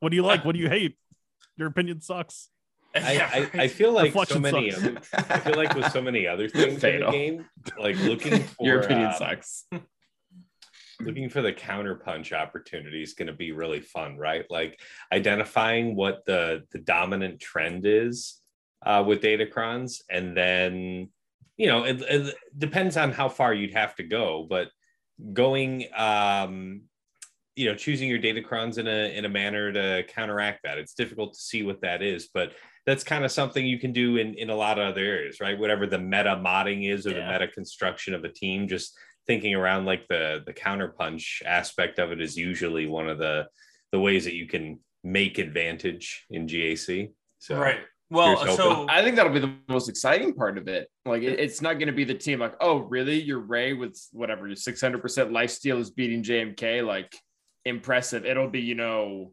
What 0.00 0.10
do 0.10 0.16
you 0.16 0.22
like? 0.22 0.44
What 0.44 0.54
do 0.54 0.60
you 0.60 0.68
hate? 0.68 0.96
Your 1.56 1.68
opinion 1.68 2.00
sucks. 2.00 2.50
I, 2.94 3.48
I, 3.54 3.62
I 3.62 3.68
feel 3.68 3.92
like 3.92 4.12
so 4.28 4.38
many. 4.38 4.70
sucks. 4.70 5.12
Other, 5.12 5.26
I 5.28 5.38
feel 5.40 5.56
like 5.56 5.74
with 5.74 5.90
so 5.92 6.00
many 6.00 6.26
other 6.26 6.48
things 6.48 6.82
in 6.82 7.00
the 7.00 7.10
game, 7.10 7.44
like 7.78 7.96
looking 8.00 8.42
for 8.42 8.66
Your 8.66 8.80
opinion 8.80 9.08
um, 9.08 9.14
sucks. 9.18 9.64
looking 11.00 11.28
for 11.28 11.42
the 11.42 11.52
counterpunch 11.52 12.32
opportunity 12.32 13.02
is 13.02 13.14
going 13.14 13.26
to 13.26 13.32
be 13.34 13.52
really 13.52 13.80
fun, 13.80 14.16
right? 14.16 14.44
Like 14.50 14.80
identifying 15.12 15.94
what 15.96 16.24
the 16.24 16.64
the 16.72 16.78
dominant 16.78 17.40
trend 17.40 17.84
is 17.86 18.40
uh, 18.84 19.04
with 19.06 19.20
Datacrons, 19.22 20.00
and 20.10 20.36
then 20.36 21.10
you 21.56 21.66
know, 21.66 21.84
it, 21.84 22.00
it 22.02 22.34
depends 22.56 22.96
on 22.96 23.10
how 23.10 23.28
far 23.28 23.52
you'd 23.52 23.74
have 23.74 23.96
to 23.96 24.04
go, 24.04 24.46
but 24.48 24.68
going, 25.32 25.86
um, 25.96 26.82
you 27.56 27.66
know, 27.66 27.74
choosing 27.74 28.08
your 28.08 28.20
datacrons 28.20 28.78
in 28.78 28.86
a 28.86 29.16
in 29.16 29.24
a 29.24 29.28
manner 29.28 29.72
to 29.72 30.04
counteract 30.08 30.60
that. 30.64 30.78
It's 30.78 30.94
difficult 30.94 31.34
to 31.34 31.40
see 31.40 31.62
what 31.62 31.80
that 31.82 32.02
is, 32.02 32.28
but 32.32 32.52
that's 32.86 33.02
kind 33.04 33.24
of 33.24 33.32
something 33.32 33.66
you 33.66 33.78
can 33.78 33.92
do 33.92 34.16
in 34.16 34.34
in 34.34 34.50
a 34.50 34.54
lot 34.54 34.78
of 34.78 34.86
other 34.88 35.02
areas, 35.04 35.40
right? 35.40 35.58
Whatever 35.58 35.86
the 35.86 35.98
meta 35.98 36.36
modding 36.36 36.88
is 36.88 37.06
or 37.06 37.10
Yeah. 37.10 37.26
the 37.26 37.32
meta 37.32 37.48
construction 37.52 38.14
of 38.14 38.24
a 38.24 38.28
team, 38.28 38.68
just 38.68 38.96
thinking 39.26 39.54
around 39.54 39.86
like 39.86 40.06
the 40.08 40.42
the 40.46 40.54
counterpunch 40.54 41.42
aspect 41.44 41.98
of 41.98 42.12
it 42.12 42.20
is 42.20 42.36
usually 42.36 42.86
one 42.86 43.08
of 43.08 43.18
the 43.18 43.48
the 43.92 44.00
ways 44.00 44.24
that 44.24 44.34
you 44.34 44.46
can 44.46 44.78
make 45.02 45.38
advantage 45.38 46.24
in 46.30 46.46
GAC. 46.46 47.10
So 47.40 47.58
right. 47.58 47.80
Well, 48.10 48.56
so 48.56 48.86
I 48.88 49.02
think 49.02 49.16
that'll 49.16 49.32
be 49.32 49.38
the 49.38 49.54
most 49.68 49.88
exciting 49.88 50.32
part 50.34 50.56
of 50.56 50.66
it. 50.66 50.88
Like, 51.04 51.22
it- 51.22 51.38
it's 51.38 51.60
not 51.60 51.74
going 51.74 51.88
to 51.88 51.92
be 51.92 52.04
the 52.04 52.14
team 52.14 52.40
like, 52.40 52.54
oh, 52.60 52.78
really? 52.78 53.20
Your 53.20 53.40
Rey 53.40 53.74
with 53.74 54.00
whatever 54.12 54.46
your 54.46 54.56
600% 54.56 55.30
life 55.30 55.50
steal 55.50 55.78
is 55.78 55.90
beating 55.90 56.22
JMK. 56.22 56.82
Like, 56.86 57.14
impressive. 57.66 58.24
It'll 58.24 58.48
be, 58.48 58.60
you 58.60 58.74
know, 58.74 59.32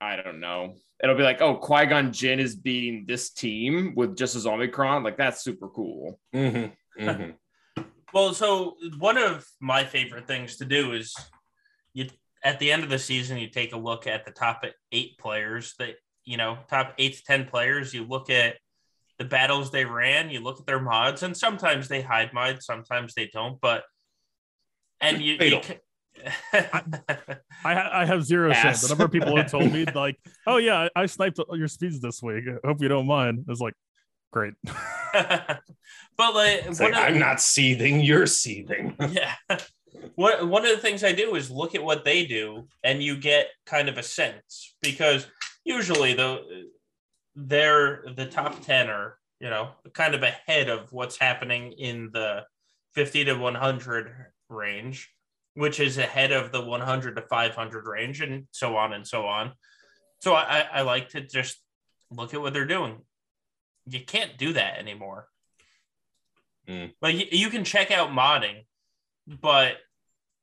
I 0.00 0.16
don't 0.16 0.40
know. 0.40 0.76
It'll 1.02 1.16
be 1.16 1.22
like, 1.22 1.42
oh, 1.42 1.56
Qui 1.56 1.86
Gon 1.86 2.12
Jinn 2.12 2.40
is 2.40 2.56
beating 2.56 3.04
this 3.06 3.30
team 3.30 3.94
with 3.94 4.16
just 4.16 4.34
his 4.34 4.46
Omicron. 4.46 5.02
Like, 5.02 5.18
that's 5.18 5.42
super 5.42 5.68
cool. 5.68 6.18
Mhm, 6.34 6.72
mhm. 6.98 7.34
Well, 8.14 8.32
so 8.34 8.76
one 8.98 9.18
of 9.18 9.46
my 9.60 9.84
favorite 9.84 10.26
things 10.26 10.56
to 10.56 10.64
do 10.64 10.92
is 10.94 11.14
you 11.92 12.06
at 12.42 12.58
the 12.58 12.72
end 12.72 12.82
of 12.82 12.88
the 12.90 12.98
season 12.98 13.36
you 13.38 13.48
take 13.50 13.72
a 13.74 13.78
look 13.78 14.06
at 14.06 14.24
the 14.24 14.30
top 14.32 14.64
eight 14.92 15.18
players 15.18 15.74
that 15.78 15.96
you 16.24 16.36
know 16.36 16.58
top 16.68 16.94
eight 16.98 17.16
to 17.16 17.24
ten 17.24 17.44
players. 17.46 17.92
You 17.94 18.04
look 18.04 18.30
at 18.30 18.56
the 19.18 19.24
battles 19.24 19.70
they 19.70 19.84
ran. 19.84 20.30
You 20.30 20.40
look 20.40 20.60
at 20.60 20.66
their 20.66 20.80
mods, 20.80 21.22
and 21.22 21.36
sometimes 21.36 21.88
they 21.88 22.00
hide 22.00 22.32
mods, 22.32 22.64
sometimes 22.64 23.14
they 23.14 23.30
don't. 23.32 23.60
But 23.60 23.84
and 25.00 25.20
you, 25.20 25.32
you 25.32 25.38
Fatal. 25.38 25.60
ca- 25.60 25.80
I 27.64 28.02
I 28.02 28.04
have 28.04 28.24
zero 28.24 28.52
shame. 28.52 28.72
The 28.72 28.88
number 28.88 29.04
of 29.04 29.12
people 29.12 29.36
have 29.36 29.50
told 29.50 29.72
me 29.72 29.84
like, 29.94 30.18
"Oh 30.46 30.56
yeah, 30.58 30.88
I, 30.94 31.02
I 31.02 31.06
sniped 31.06 31.38
your 31.52 31.68
speeds 31.68 32.00
this 32.00 32.22
week. 32.22 32.44
I 32.48 32.66
hope 32.66 32.82
you 32.82 32.88
don't 32.88 33.06
mind." 33.06 33.44
It's 33.48 33.60
like, 33.60 33.74
great. 34.30 34.54
but 35.12 35.60
like, 36.34 36.64
It's 36.66 36.80
like, 36.80 36.92
of- 36.92 36.98
I'm 36.98 37.18
not 37.18 37.40
seething, 37.40 38.00
you're 38.00 38.26
seething. 38.26 38.96
yeah. 39.10 39.34
What 40.14 40.46
one 40.46 40.64
of 40.64 40.70
the 40.70 40.78
things 40.78 41.04
I 41.04 41.12
do 41.12 41.34
is 41.34 41.50
look 41.50 41.74
at 41.74 41.82
what 41.82 42.04
they 42.04 42.24
do, 42.24 42.68
and 42.84 43.02
you 43.02 43.16
get 43.16 43.48
kind 43.66 43.88
of 43.88 43.98
a 43.98 44.02
sense 44.02 44.74
because 44.82 45.26
usually 45.64 46.14
the 46.14 46.68
they're 47.34 48.04
the 48.16 48.26
top 48.26 48.60
ten 48.62 48.88
are 48.88 49.18
you 49.40 49.50
know 49.50 49.70
kind 49.92 50.14
of 50.14 50.22
ahead 50.22 50.68
of 50.68 50.92
what's 50.92 51.18
happening 51.18 51.72
in 51.72 52.10
the 52.12 52.44
fifty 52.94 53.24
to 53.24 53.34
one 53.34 53.54
hundred 53.54 54.12
range, 54.48 55.10
which 55.54 55.80
is 55.80 55.98
ahead 55.98 56.32
of 56.32 56.52
the 56.52 56.60
one 56.60 56.80
hundred 56.80 57.16
to 57.16 57.22
five 57.22 57.54
hundred 57.54 57.86
range, 57.86 58.20
and 58.20 58.46
so 58.50 58.76
on 58.76 58.92
and 58.92 59.06
so 59.06 59.26
on. 59.26 59.52
So 60.20 60.34
I, 60.34 60.66
I 60.72 60.82
like 60.82 61.10
to 61.10 61.22
just 61.22 61.62
look 62.10 62.34
at 62.34 62.40
what 62.40 62.52
they're 62.52 62.66
doing. 62.66 62.98
You 63.86 64.00
can't 64.04 64.36
do 64.36 64.52
that 64.52 64.78
anymore. 64.78 65.28
Mm. 66.68 66.92
Like 67.00 67.16
you, 67.16 67.26
you 67.30 67.48
can 67.48 67.64
check 67.64 67.90
out 67.90 68.10
modding, 68.10 68.66
but 69.26 69.76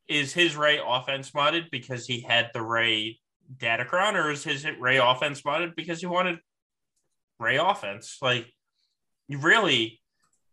is 0.08 0.34
his 0.34 0.56
Rey 0.56 0.80
offense 0.86 1.32
modded 1.32 1.70
because 1.70 2.08
he 2.08 2.22
had 2.22 2.50
the 2.54 2.62
Rey 2.62 3.20
Datacron, 3.56 4.14
or 4.14 4.32
is 4.32 4.44
his 4.44 4.66
Rey 4.80 4.98
offense 4.98 5.42
modded 5.42 5.76
because 5.76 6.00
he 6.02 6.06
wanted 6.08 6.40
Rey 7.40 7.58
offense? 7.58 8.18
Like 8.22 8.48
you 9.28 9.38
really, 9.40 10.00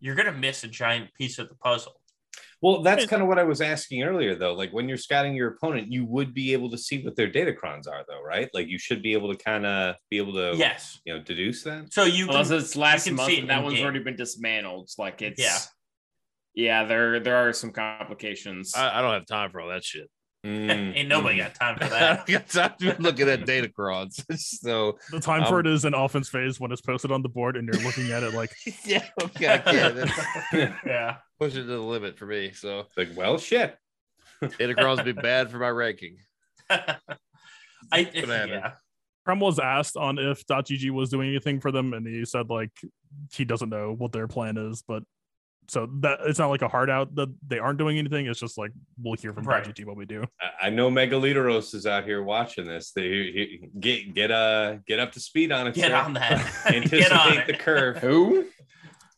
you're 0.00 0.14
gonna 0.14 0.32
miss 0.32 0.64
a 0.64 0.68
giant 0.68 1.12
piece 1.14 1.38
of 1.38 1.48
the 1.48 1.54
puzzle. 1.56 2.00
Well, 2.62 2.80
that's 2.82 3.04
kind 3.06 3.20
of 3.20 3.28
what 3.28 3.38
I 3.38 3.44
was 3.44 3.60
asking 3.60 4.02
earlier, 4.04 4.34
though. 4.36 4.54
Like 4.54 4.72
when 4.72 4.88
you're 4.88 4.96
scouting 4.96 5.34
your 5.34 5.48
opponent, 5.50 5.92
you 5.92 6.06
would 6.06 6.32
be 6.32 6.54
able 6.54 6.70
to 6.70 6.78
see 6.78 7.04
what 7.04 7.14
their 7.14 7.28
datacrons 7.30 7.86
are, 7.86 8.04
though, 8.08 8.22
right? 8.22 8.48
Like 8.54 8.68
you 8.68 8.78
should 8.78 9.02
be 9.02 9.12
able 9.12 9.30
to 9.34 9.36
kind 9.36 9.66
of 9.66 9.96
be 10.10 10.16
able 10.16 10.32
to, 10.32 10.54
Yes. 10.56 10.98
you 11.04 11.12
know, 11.12 11.20
deduce 11.22 11.62
that. 11.64 11.92
So 11.92 12.04
you 12.04 12.26
Unless 12.26 12.48
can, 12.48 12.56
it's 12.58 12.74
last 12.76 13.04
can 13.04 13.16
month 13.16 13.28
see 13.28 13.36
it 13.36 13.40
and 13.40 13.50
that 13.50 13.62
one's 13.62 13.74
in-game. 13.74 13.84
already 13.84 14.02
been 14.02 14.16
dismantled. 14.16 14.88
Like, 14.96 15.20
it's, 15.20 15.42
Yeah. 15.42 15.58
yeah, 16.54 16.84
there, 16.84 17.20
there 17.20 17.36
are 17.36 17.52
some 17.52 17.70
complications. 17.70 18.74
I, 18.74 18.98
I 18.98 19.02
don't 19.02 19.12
have 19.12 19.26
time 19.26 19.50
for 19.50 19.60
all 19.60 19.68
that 19.68 19.84
shit. 19.84 20.08
Mm, 20.44 20.94
ain't 20.96 21.08
nobody 21.08 21.36
mm. 21.38 21.44
got 21.44 21.54
time 21.54 21.78
for 21.78 21.84
I 21.84 21.88
that. 21.88 22.26
don't 22.26 22.30
got 22.30 22.48
time 22.48 22.72
to 22.80 22.94
be 22.96 23.02
looking 23.02 23.28
at 23.28 23.40
datacrons. 23.46 24.22
so 24.38 24.98
The 25.10 25.20
time 25.20 25.44
for 25.46 25.60
Um, 25.60 25.66
it 25.66 25.72
is 25.72 25.84
an 25.86 25.94
offense 25.94 26.28
phase 26.28 26.60
when 26.60 26.70
it's 26.70 26.82
posted 26.82 27.10
on 27.10 27.22
the 27.22 27.28
board 27.30 27.56
and 27.56 27.66
you're 27.66 27.82
looking 27.82 28.10
at 28.12 28.22
it 28.22 28.34
like, 28.34 28.52
yeah, 28.84 29.04
okay, 29.22 29.54
I 29.54 29.58
can't. 29.58 30.10
Yeah. 30.86 31.16
pushing 31.40 31.60
it 31.60 31.66
to 31.66 31.68
the 31.68 31.78
limit 31.78 32.18
for 32.18 32.26
me. 32.26 32.52
So 32.52 32.84
Like, 32.96 33.10
well, 33.16 33.38
shit. 33.38 33.76
datacrons 34.42 34.96
would 34.96 35.06
be 35.06 35.12
bad 35.12 35.50
for 35.50 35.58
my 35.58 35.70
ranking. 35.70 36.18
I 36.70 38.04
Banana. 38.04 38.46
yeah. 38.52 38.70
Prem 39.24 39.40
was 39.40 39.58
asked 39.58 39.96
on 39.96 40.18
if 40.18 40.46
.gg 40.46 40.90
was 40.90 41.08
doing 41.10 41.30
anything 41.30 41.60
for 41.60 41.72
them, 41.72 41.94
and 41.94 42.06
he 42.06 42.24
said 42.26 42.50
like 42.50 42.70
he 43.32 43.44
doesn't 43.44 43.70
know 43.70 43.94
what 43.96 44.12
their 44.12 44.28
plan 44.28 44.56
is, 44.58 44.82
but 44.86 45.02
so 45.66 45.88
that 46.00 46.18
it's 46.26 46.38
not 46.38 46.48
like 46.50 46.62
a 46.62 46.68
hard 46.68 46.90
out 46.90 47.14
that 47.14 47.28
they 47.46 47.58
aren't 47.58 47.78
doing 47.78 47.98
anything. 47.98 48.26
It's 48.26 48.38
just 48.40 48.58
like 48.58 48.70
we'll 49.02 49.14
hear 49.14 49.32
from 49.32 49.44
Right. 49.44 49.64
.gg 49.64 49.84
what 49.86 49.96
we 49.96 50.04
do. 50.06 50.24
I- 50.40 50.66
I 50.66 50.70
know 50.70 50.90
Megaliteros 50.90 51.74
is 51.74 51.86
out 51.86 52.04
here 52.04 52.22
watching 52.22 52.66
this. 52.66 52.92
They 52.92 53.02
he- 53.08 53.68
get 53.80 54.14
get 54.14 54.30
uh 54.30 54.76
get 54.86 54.98
up 55.00 55.12
to 55.12 55.20
speed 55.20 55.52
on 55.52 55.66
it. 55.66 55.74
Get 55.74 55.90
sir. 55.90 55.96
on 55.96 56.12
that. 56.14 56.32
Anticipate 56.66 57.12
on 57.12 57.34
the 57.46 57.54
it. 57.54 57.58
curve. 57.58 57.98
Who? 57.98 58.46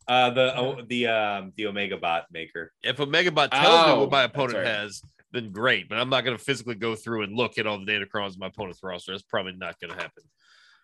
Uh, 0.08 0.30
the 0.30 0.56
oh, 0.56 0.82
the 0.86 1.06
um 1.08 1.52
the 1.56 1.66
Omega 1.66 1.96
Bot 1.96 2.26
maker. 2.30 2.72
If 2.82 3.00
a 3.00 3.06
megabot 3.06 3.50
tells 3.50 3.86
me 3.86 3.92
Oh, 3.92 4.00
what 4.00 4.10
my 4.12 4.22
opponent 4.22 4.58
right. 4.58 4.66
has, 4.66 5.02
then 5.32 5.50
great. 5.50 5.88
But 5.88 5.98
I'm 5.98 6.08
not 6.10 6.24
going 6.24 6.36
to 6.36 6.42
physically 6.42 6.76
go 6.76 6.94
through 6.94 7.22
and 7.22 7.34
look 7.36 7.58
at 7.58 7.66
all 7.66 7.78
the 7.78 7.86
datacrons 7.86 8.34
in 8.34 8.38
my 8.38 8.46
opponent's 8.46 8.80
roster. 8.84 9.10
That's 9.12 9.22
probably 9.24 9.54
not 9.56 9.80
going 9.80 9.90
to 9.92 9.96
happen. 9.96 10.22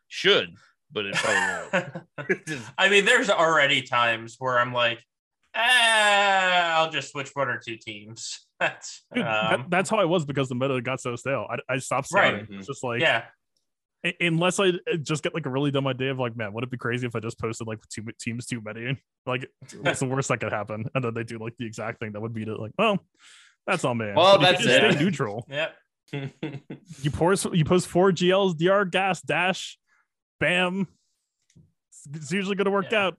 Should, 0.09 0.55
but 0.91 1.07
it 1.07 1.15
probably 1.15 1.81
won't. 2.19 2.61
I 2.79 2.89
mean, 2.89 3.05
there's 3.05 3.31
already 3.31 3.83
times 3.83 4.35
where 4.41 4.59
I'm 4.59 4.73
like, 4.73 4.99
ah, 5.55 6.79
I'll 6.79 6.91
just 6.91 7.11
switch 7.13 7.31
one 7.35 7.49
or 7.49 7.59
two 7.59 7.77
teams. 7.77 8.47
That's 8.61 9.03
Dude, 9.15 9.25
that- 9.25 9.53
um, 9.55 9.67
that's 9.69 9.91
how 9.91 9.99
I 9.99 10.05
was 10.05 10.25
because 10.25 10.49
the 10.49 10.55
meta 10.55 10.81
got 10.81 11.01
so 11.01 11.17
stale. 11.17 11.47
I, 11.51 11.75
I 11.75 11.79
stopped 11.79 12.09
Right. 12.13 12.37
scouting. 12.39 12.59
It's 12.59 12.67
just 12.69 12.85
like 12.85 13.01
yeah, 13.01 13.25
unless 14.21 14.61
I 14.61 14.69
uh, 14.69 14.97
just 15.03 15.25
get 15.25 15.35
like 15.35 15.47
a 15.47 15.51
really 15.51 15.73
dumb 15.73 15.87
idea 15.89 16.13
of 16.13 16.19
like, 16.21 16.37
man, 16.37 16.53
would 16.53 16.63
it 16.63 16.71
be 16.71 16.77
crazy 16.77 17.07
if 17.07 17.17
I 17.17 17.21
just 17.21 17.41
posted 17.41 17.67
like 17.67 17.81
two 17.89 18.05
teams 18.21 18.47
too 18.47 18.61
many? 18.61 19.01
Like, 19.27 19.49
what's 19.81 20.01
the 20.01 20.07
worst 20.07 20.29
that 20.31 20.41
could 20.41 20.53
happen? 20.53 20.87
And 20.97 21.05
then 21.05 21.15
they 21.15 21.23
do 21.25 21.39
like 21.39 21.55
the 21.57 21.65
exact 21.67 22.01
thing 22.01 22.11
that 22.13 22.21
would 22.21 22.35
beat 22.35 22.49
it. 22.49 22.59
Like, 22.59 22.73
well, 22.77 22.99
that's 23.69 23.85
all 23.85 23.95
man. 23.95 24.17
Well, 24.17 24.37
But 24.39 24.43
that's 24.53 24.61
you 24.65 24.67
just 24.69 24.83
it. 24.83 24.93
Stay 24.95 25.05
neutral. 25.05 25.47
yep. 25.51 25.75
You 26.13 27.11
post 27.13 27.47
you 27.53 27.65
post 27.65 27.87
four 27.89 28.11
GLs, 28.13 28.57
DR, 28.57 28.85
gas, 28.85 29.23
dash, 29.23 29.79
bam. 30.41 30.83
It's- 31.57 32.09
It's 32.23 32.33
usually 32.33 32.57
going 32.57 32.65
to 32.67 32.71
work 32.73 32.91
Yeah. 32.91 33.07
out. 33.07 33.19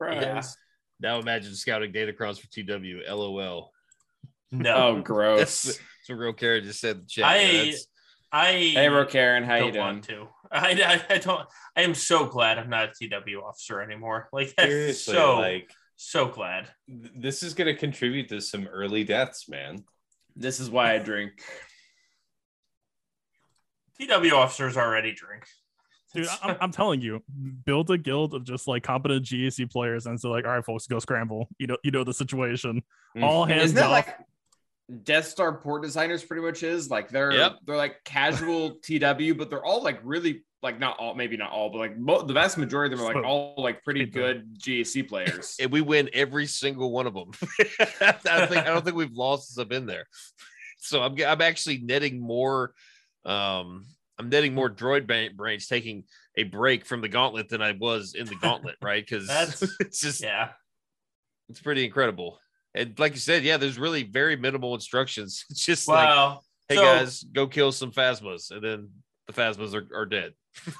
Yeah. 0.00 0.42
now 1.00 1.18
imagine 1.18 1.54
scouting 1.54 1.92
datacrons 1.92 2.38
for 2.40 2.46
TW. 2.48 3.02
LOL. 3.08 3.72
No, 4.50 4.74
Oh, 4.74 5.00
gross. 5.02 5.62
That's 5.62 5.78
some 6.04 6.18
real 6.18 6.32
character 6.32 6.68
just 6.68 6.80
said 6.80 6.96
in 6.96 7.02
the 7.02 7.06
chat. 7.08 7.24
I- 7.24 7.38
That's- 7.44 7.86
I 8.30 8.52
Hey, 8.52 8.88
bro, 8.88 9.06
Karen, 9.06 9.42
how 9.42 9.54
you 9.54 9.72
don't 9.72 9.72
doing? 9.72 9.84
want 9.86 10.04
to. 10.04 10.28
I, 10.52 11.00
I, 11.10 11.14
I 11.14 11.18
don't. 11.18 11.48
I 11.74 11.80
am 11.80 11.94
so 11.94 12.26
glad 12.26 12.58
I'm 12.58 12.68
not 12.68 12.90
a 12.90 13.08
TW 13.08 13.38
officer 13.42 13.80
anymore. 13.80 14.28
Like 14.34 14.54
that's 14.54 14.68
Seriously, 14.68 15.14
so 15.14 15.36
like 15.38 15.70
so 15.96 16.28
glad. 16.28 16.68
this 16.86 17.42
is 17.42 17.54
going 17.54 17.68
to 17.68 17.74
contribute 17.74 18.28
to 18.28 18.42
some 18.42 18.66
early 18.66 19.02
deaths, 19.02 19.48
man. 19.48 19.82
This 20.36 20.60
is 20.60 20.68
why 20.68 20.92
I 20.94 20.98
drink. 20.98 21.40
TW 23.98 24.32
officers 24.34 24.76
already 24.76 25.12
drink. 25.12 25.44
Dude, 26.14 26.26
I'm, 26.42 26.56
I'm 26.60 26.70
telling 26.72 27.00
you, 27.02 27.22
build 27.66 27.90
a 27.90 27.98
guild 27.98 28.32
of 28.34 28.44
just 28.44 28.66
like 28.66 28.82
competent 28.82 29.24
GAC 29.26 29.70
players 29.70 30.06
and 30.06 30.18
so 30.18 30.30
like, 30.30 30.46
all 30.46 30.52
right, 30.52 30.64
folks, 30.64 30.86
go 30.86 30.98
scramble. 30.98 31.48
You 31.58 31.66
know, 31.66 31.76
you 31.84 31.90
know 31.90 32.04
the 32.04 32.14
situation. 32.14 32.82
Mm. 33.16 33.22
All 33.24 33.44
hands 33.44 33.72
Isn't 33.72 33.78
off. 33.78 33.90
like 33.90 34.16
Death 35.02 35.26
Star 35.26 35.58
port 35.58 35.82
designers 35.82 36.24
pretty 36.24 36.42
much 36.42 36.62
is? 36.62 36.90
Like 36.90 37.10
they're 37.10 37.32
Yep. 37.32 37.58
they're 37.66 37.76
like 37.76 38.02
casual 38.04 38.70
TW, 38.82 39.36
but 39.36 39.50
they're 39.50 39.64
all 39.64 39.82
like 39.82 40.00
really 40.02 40.44
like 40.62 40.80
not 40.80 40.98
all 40.98 41.14
maybe 41.14 41.36
not 41.36 41.52
all, 41.52 41.70
but 41.70 41.78
like 41.78 41.98
mo- 41.98 42.22
the 42.22 42.32
vast 42.32 42.56
majority 42.56 42.94
of 42.94 42.98
them 42.98 43.08
are 43.08 43.14
like 43.14 43.24
all 43.24 43.54
like 43.58 43.84
pretty 43.84 44.06
good 44.06 44.58
GAC 44.58 45.06
players. 45.08 45.56
and 45.60 45.70
we 45.70 45.82
win 45.82 46.08
every 46.14 46.46
single 46.46 46.90
one 46.90 47.06
of 47.06 47.12
them. 47.12 47.30
I 48.00 48.14
don't 48.24 48.48
think 48.48 48.66
I 48.66 48.68
don't 48.68 48.82
think 48.84 48.96
we've 48.96 49.12
lost 49.12 49.48
since 49.48 49.58
I've 49.58 49.68
been 49.68 49.86
there. 49.86 50.06
So 50.78 51.02
I'm 51.02 51.14
I'm 51.22 51.42
actually 51.42 51.78
netting 51.78 52.18
more. 52.18 52.72
Um, 53.26 53.84
I'm 54.18 54.28
netting 54.28 54.54
more 54.54 54.68
droid 54.68 55.06
brains 55.36 55.66
taking 55.66 56.04
a 56.36 56.44
break 56.44 56.84
from 56.84 57.00
the 57.00 57.08
gauntlet 57.08 57.48
than 57.48 57.62
I 57.62 57.72
was 57.72 58.14
in 58.14 58.26
the 58.26 58.34
gauntlet, 58.36 58.76
right? 58.82 59.04
Because 59.04 59.26
That's- 59.26 59.62
it's 59.80 60.00
just 60.00 60.22
Yeah, 60.22 60.50
it's 61.48 61.60
pretty 61.60 61.84
incredible. 61.84 62.38
And 62.74 62.98
like 62.98 63.12
you 63.14 63.20
said, 63.20 63.44
yeah, 63.44 63.56
there's 63.56 63.78
really 63.78 64.02
very 64.02 64.36
minimal 64.36 64.74
instructions. 64.74 65.44
It's 65.50 65.64
just 65.64 65.88
like, 65.88 66.38
hey 66.68 66.76
so, 66.76 66.82
guys, 66.82 67.22
go 67.22 67.46
kill 67.46 67.72
some 67.72 67.92
phasmas, 67.92 68.50
and 68.50 68.62
then 68.62 68.90
the 69.26 69.32
phasmas 69.32 69.74
are, 69.74 69.86
are 69.96 70.06
dead. 70.06 70.32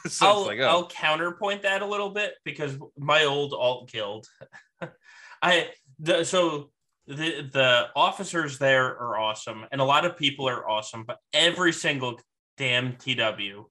so 0.07 0.27
I'll, 0.27 0.47
like, 0.47 0.59
oh, 0.61 0.69
I'll 0.69 0.89
counterpoint 0.89 1.63
that 1.63 1.83
a 1.83 1.87
little 1.87 2.11
bit 2.11 2.35
because 2.45 2.77
my 2.99 3.25
old 3.25 3.53
alt 3.53 3.91
guild, 3.91 4.27
I 5.43 5.71
the 5.99 6.25
so 6.25 6.71
the 7.07 7.49
the 7.53 7.89
officers 7.97 8.59
there 8.59 8.87
are 8.87 9.19
awesome 9.19 9.65
and 9.73 9.81
a 9.81 9.85
lot 9.85 10.05
of 10.05 10.17
people 10.17 10.49
are 10.49 10.69
awesome, 10.69 11.05
but 11.05 11.19
every 11.33 11.73
single 11.73 12.21
damn 12.59 12.97
TW, 12.97 13.67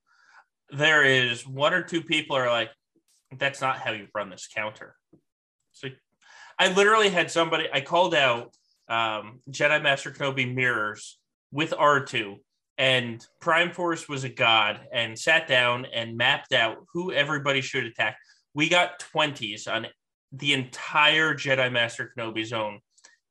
there 0.70 1.04
is 1.04 1.46
one 1.48 1.74
or 1.74 1.84
two 1.84 2.02
people 2.02 2.36
are 2.36 2.50
like, 2.50 2.72
that's 3.38 3.62
not 3.62 3.78
how 3.78 3.92
you 3.92 4.08
run 4.16 4.30
this 4.30 4.48
counter. 4.54 4.96
So 5.74 5.90
I 6.58 6.74
literally 6.74 7.10
had 7.10 7.30
somebody 7.30 7.68
I 7.72 7.82
called 7.82 8.16
out 8.16 8.56
um, 8.90 9.42
Jedi 9.52 9.82
Master 9.84 10.12
Kenobi 10.12 10.54
mirrors 10.54 11.20
with 11.52 11.72
R2 11.72 12.38
and 12.78 13.26
Prime 13.42 13.72
Force 13.72 14.08
was 14.08 14.24
a 14.24 14.30
god 14.30 14.82
and 14.94 15.18
sat 15.18 15.48
down 15.48 15.86
and 15.86 16.16
mapped 16.16 16.54
out 16.54 16.78
who 16.94 17.12
everybody 17.12 17.62
should 17.62 17.86
attack. 17.86 18.18
We 18.54 18.70
got 18.70 19.04
20s 19.14 19.68
on 19.68 19.88
the 20.32 20.54
entire 20.54 21.34
Jedi 21.34 21.72
Master 21.72 22.12
Kenobi 22.16 22.46
zone. 22.46 22.80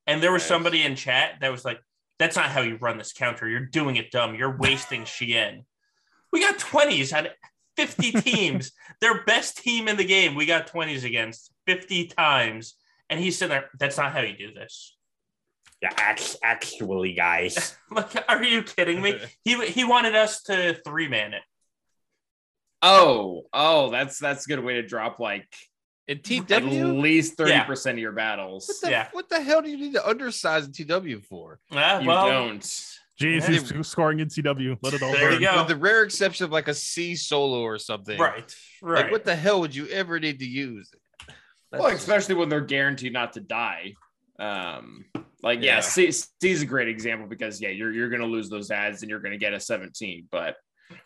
And 0.07 0.22
there 0.22 0.32
was 0.32 0.42
Nice. 0.42 0.48
somebody 0.48 0.82
in 0.82 0.96
chat 0.96 1.36
that 1.40 1.52
was 1.52 1.64
like, 1.64 1.80
that's 2.19 2.37
not 2.37 2.47
how 2.47 2.62
you 2.62 2.77
run 2.77 2.99
this 2.99 3.12
counter. 3.12 3.49
You're 3.49 3.61
doing 3.61 3.97
it 3.97 4.11
dumb. 4.11 4.35
You're 4.35 4.57
wasting 4.57 5.03
Shien. 5.05 5.64
We 6.33 6.41
got 6.41 6.59
20s 6.59 7.17
on 7.17 7.29
50 7.77 8.12
teams. 8.21 8.73
Their 9.01 9.25
best 9.25 9.59
team 9.59 9.89
in 9.89 9.97
the 9.97 10.05
game, 10.05 10.35
we 10.35 10.47
got 10.47 10.71
20s 10.71 11.05
against 11.05 11.53
50 11.67 12.09
times. 12.09 12.75
And 13.09 13.21
he's 13.21 13.39
sitting 13.39 13.51
there, 13.51 13.71
that's 13.79 13.99
not 13.99 14.12
how 14.12 14.21
you 14.21 14.37
do 14.37 14.53
this. 14.53 14.97
Yeah, 15.83 15.93
actually, 16.43 17.12
guys. 17.12 17.77
Like, 17.91 18.25
are 18.29 18.43
you 18.43 18.62
kidding 18.62 19.01
me? 19.01 19.19
He 19.45 19.64
he 19.67 19.85
wanted 19.85 20.17
us 20.17 20.43
to 20.45 20.75
three 20.85 21.07
man 21.07 21.35
it. 21.35 21.43
oh, 22.83 23.43
oh, 23.53 23.91
that's 23.91 24.19
that's 24.19 24.47
a 24.47 24.49
good 24.49 24.64
way 24.64 24.75
to 24.75 24.83
drop 24.83 25.21
like 25.21 25.47
in 26.09 26.20
at 26.50 26.64
least 26.64 27.36
thirty 27.36 27.50
Yeah. 27.50 27.64
percent 27.64 27.98
of 27.98 28.02
your 28.02 28.12
battles. 28.12 28.68
What 28.68 28.80
the, 28.82 28.90
Yeah. 28.90 29.09
what 29.12 29.28
the 29.28 29.42
hell 29.42 29.62
do 29.62 29.68
you 29.70 29.76
need 29.76 29.94
to 29.94 30.00
undersize 30.00 30.64
in 30.66 30.72
TW 30.72 31.20
for? 31.24 31.59
Ah, 31.72 32.00
You 32.00 32.09
well, 32.09 32.28
don't. 32.28 32.62
Jeez, 33.20 33.72
Yeah. 33.74 33.82
scoring 33.82 34.20
in 34.20 34.28
CW. 34.28 34.76
Let 34.82 34.94
it 34.94 35.02
all 35.02 35.11
There 35.12 35.32
you 35.32 35.40
go. 35.40 35.59
With 35.59 35.68
the 35.68 35.76
rare 35.76 36.02
exception 36.02 36.44
of 36.44 36.52
like 36.52 36.68
a 36.68 36.74
C 36.74 37.16
solo 37.16 37.61
or 37.61 37.78
something. 37.78 38.18
Right, 38.18 38.54
right. 38.82 39.04
Like, 39.04 39.12
what 39.12 39.24
the 39.24 39.34
hell 39.34 39.61
would 39.61 39.74
you 39.74 39.88
ever 39.88 40.20
need 40.20 40.38
to 40.40 40.46
use? 40.46 40.90
Well, 41.72 41.86
especially 41.88 42.34
when 42.36 42.48
they're 42.48 42.61
guaranteed 42.61 43.12
not 43.12 43.32
to 43.34 43.40
die. 43.40 43.94
Um, 44.38 45.07
like 45.42 45.61
yeah, 45.62 45.76
Yeah. 45.76 45.80
C, 45.80 46.11
C 46.12 46.26
is 46.42 46.62
a 46.62 46.66
great 46.66 46.88
example 46.88 47.26
because 47.26 47.61
yeah, 47.61 47.70
you're 47.70 47.92
you're 47.92 48.11
gonna 48.11 48.26
lose 48.26 48.48
those 48.50 48.70
ads 48.70 49.02
and 49.02 49.11
you're 49.11 49.20
gonna 49.20 49.38
get 49.38 49.54
a 49.54 49.61
17, 49.61 50.28
but 50.30 50.57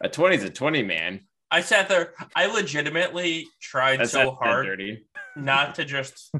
a 0.00 0.08
20 0.08 0.36
is 0.36 0.44
a 0.44 0.50
20, 0.50 0.82
man. 0.82 1.20
I 1.50 1.60
sat 1.62 1.88
there. 1.88 2.14
I 2.36 2.46
legitimately 2.46 3.48
tried 3.60 4.00
That's 4.00 4.12
so 4.12 4.32
hard 4.32 4.66
dirty. 4.66 5.06
not 5.36 5.74
to 5.76 5.84
just 5.96 6.32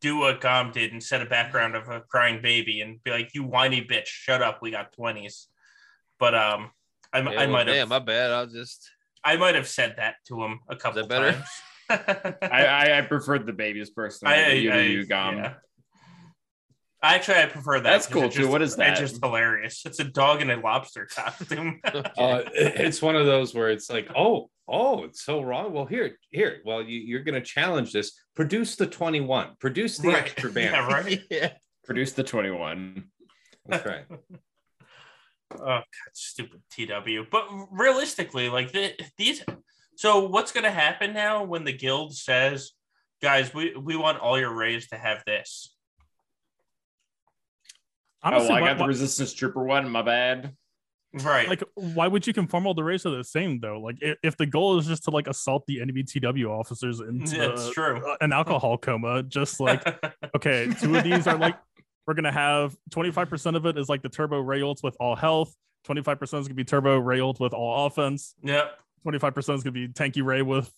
do 0.00 0.18
what 0.18 0.40
Gom 0.40 0.70
did 0.70 0.92
and 0.92 1.02
set 1.02 1.20
a 1.22 1.26
background 1.26 1.74
of 1.74 1.88
a 1.88 2.00
crying 2.02 2.40
baby 2.40 2.80
and 2.80 3.02
be 3.02 3.10
like, 3.10 3.34
"You 3.34 3.42
whiny 3.44 3.82
bitch, 3.82 4.06
shut 4.06 4.42
up. 4.42 4.60
We 4.62 4.70
got 4.70 4.94
20s." 4.96 5.46
But 6.20 6.34
um, 6.34 6.70
I, 7.12 7.20
Yeah, 7.20 7.30
I 7.30 7.36
well, 7.36 7.48
might 7.50 7.66
have 7.68 7.76
damn, 7.76 7.88
my 7.88 7.98
bad. 7.98 8.30
I'll 8.30 8.46
just 8.46 8.88
I 9.24 9.36
might 9.36 9.54
have 9.56 9.66
said 9.68 9.94
that 9.98 10.16
to 10.28 10.42
him 10.42 10.60
a 10.68 10.76
couple 10.76 11.02
that 11.02 11.08
better? 11.08 11.32
times. 11.32 11.48
I, 12.42 12.64
I 12.66 12.98
I 12.98 13.00
preferred 13.02 13.46
the 13.46 13.52
babies 13.52 13.90
personally. 13.90 14.34
I, 14.34 14.48
you, 14.52 14.70
I- 14.70 14.80
you, 14.82 15.06
Gom. 15.06 15.38
yeah. 15.38 15.54
Actually, 17.02 17.38
I 17.38 17.46
prefer 17.46 17.80
that. 17.80 17.82
That's 17.84 18.06
cool, 18.08 18.24
it's 18.24 18.34
too. 18.34 18.42
just- 18.42 18.52
What 18.52 18.62
is 18.62 18.76
that? 18.76 18.90
It's 19.00 19.12
just 19.12 19.24
hilarious. 19.24 19.82
It's 19.86 20.00
a 20.00 20.04
dog 20.04 20.42
in 20.42 20.50
a 20.50 20.56
lobster 20.56 21.06
costume. 21.06 21.80
Uh, 22.18 22.42
it's 22.54 23.00
one 23.00 23.14
of 23.14 23.26
those 23.26 23.54
where 23.54 23.70
it's 23.70 23.88
like, 23.88 24.08
oh, 24.16 24.50
oh, 24.66 25.04
it's 25.04 25.22
so 25.24 25.40
wrong. 25.40 25.72
Well, 25.72 25.86
here, 25.86 26.18
here. 26.30 26.60
Well, 26.64 26.82
you, 26.82 26.98
you're 26.98 27.22
going 27.22 27.36
to 27.36 27.40
challenge 27.40 27.92
this. 27.92 28.18
Produce 28.34 28.74
the 28.76 28.86
21. 28.86 29.50
Produce 29.60 29.98
the 29.98 30.08
Right. 30.08 30.16
extra 30.18 30.50
band. 30.50 30.74
Yeah, 30.74 30.86
right. 30.88 31.22
yeah. 31.30 31.52
Produce 31.84 32.12
the 32.12 32.24
21. 32.24 33.04
That's 33.66 33.86
right. 33.86 34.04
Oh 35.54 35.56
god, 35.58 35.84
stupid 36.12 36.60
TW. 36.70 37.26
But 37.30 37.48
realistically, 37.70 38.48
like 38.50 38.72
the, 38.72 38.92
these 39.16 39.42
so 39.96 40.26
what's 40.28 40.52
gonna 40.52 40.70
happen 40.70 41.14
now 41.14 41.44
when 41.44 41.64
the 41.64 41.72
guild 41.72 42.14
says, 42.14 42.72
guys, 43.22 43.54
we, 43.54 43.74
we 43.74 43.96
want 43.96 44.18
all 44.20 44.38
your 44.38 44.52
Reys 44.54 44.88
to 44.88 44.96
have 44.96 45.22
this? 45.26 45.74
Honestly, 48.22 48.50
oh, 48.50 48.54
I 48.54 48.60
why- 48.60 48.68
got 48.68 48.78
the 48.78 48.86
resistance 48.86 49.32
trooper 49.32 49.62
one. 49.64 49.88
My 49.90 50.02
bad. 50.02 50.54
Right. 51.24 51.48
like 51.48 51.62
why 51.74 52.06
would 52.06 52.26
you 52.26 52.34
conform 52.34 52.66
all 52.66 52.74
the 52.74 52.84
races 52.84 53.04
to 53.04 53.16
the 53.16 53.24
same 53.24 53.60
though? 53.60 53.80
Like 53.80 53.96
if, 54.02 54.18
if 54.22 54.36
the 54.36 54.44
goal 54.44 54.76
is 54.78 54.86
just 54.86 55.04
to 55.04 55.10
like 55.10 55.26
assault 55.26 55.64
the 55.66 55.80
enemy 55.80 56.02
TW 56.02 56.44
officers 56.50 57.00
into 57.00 57.34
That's 57.38 57.70
true. 57.70 57.96
uh, 58.06 58.16
an 58.20 58.30
alcohol 58.34 58.76
coma, 58.76 59.22
just 59.22 59.58
like 59.58 59.82
okay, 60.36 60.70
two 60.78 60.94
of 60.96 61.04
these 61.04 61.26
are 61.26 61.38
like 61.38 61.56
we're 62.06 62.12
gonna 62.12 62.30
have 62.30 62.76
25% 62.90 63.56
of 63.56 63.64
it 63.64 63.78
is 63.78 63.88
like 63.88 64.02
the 64.02 64.10
turbo 64.10 64.40
Rey 64.40 64.60
ults 64.60 64.82
with 64.82 64.96
all 65.00 65.16
health, 65.16 65.54
25% 65.88 66.22
is 66.22 66.30
gonna 66.46 66.52
be 66.54 66.64
turbo 66.64 66.98
Rey 66.98 67.20
ult 67.20 67.40
with 67.40 67.54
all 67.54 67.86
offense, 67.86 68.34
yep. 68.42 68.78
25% 69.06 69.54
is 69.54 69.62
gonna 69.62 69.72
be 69.72 69.88
tanky 69.88 70.22
Rey 70.22 70.42
with 70.42 70.70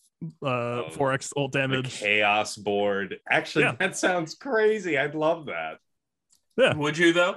uh 0.44 0.46
Oh, 0.46 0.84
4x 0.92 1.32
ult 1.36 1.50
The 1.50 1.58
damage. 1.58 1.98
chaos 1.98 2.56
board. 2.56 3.18
Actually, 3.28 3.64
Yeah. 3.64 3.74
that 3.80 3.96
sounds 3.96 4.36
crazy. 4.36 4.96
I'd 4.96 5.16
love 5.16 5.46
that. 5.46 5.78
Would 6.56 6.98
you 6.98 7.12
though? 7.12 7.36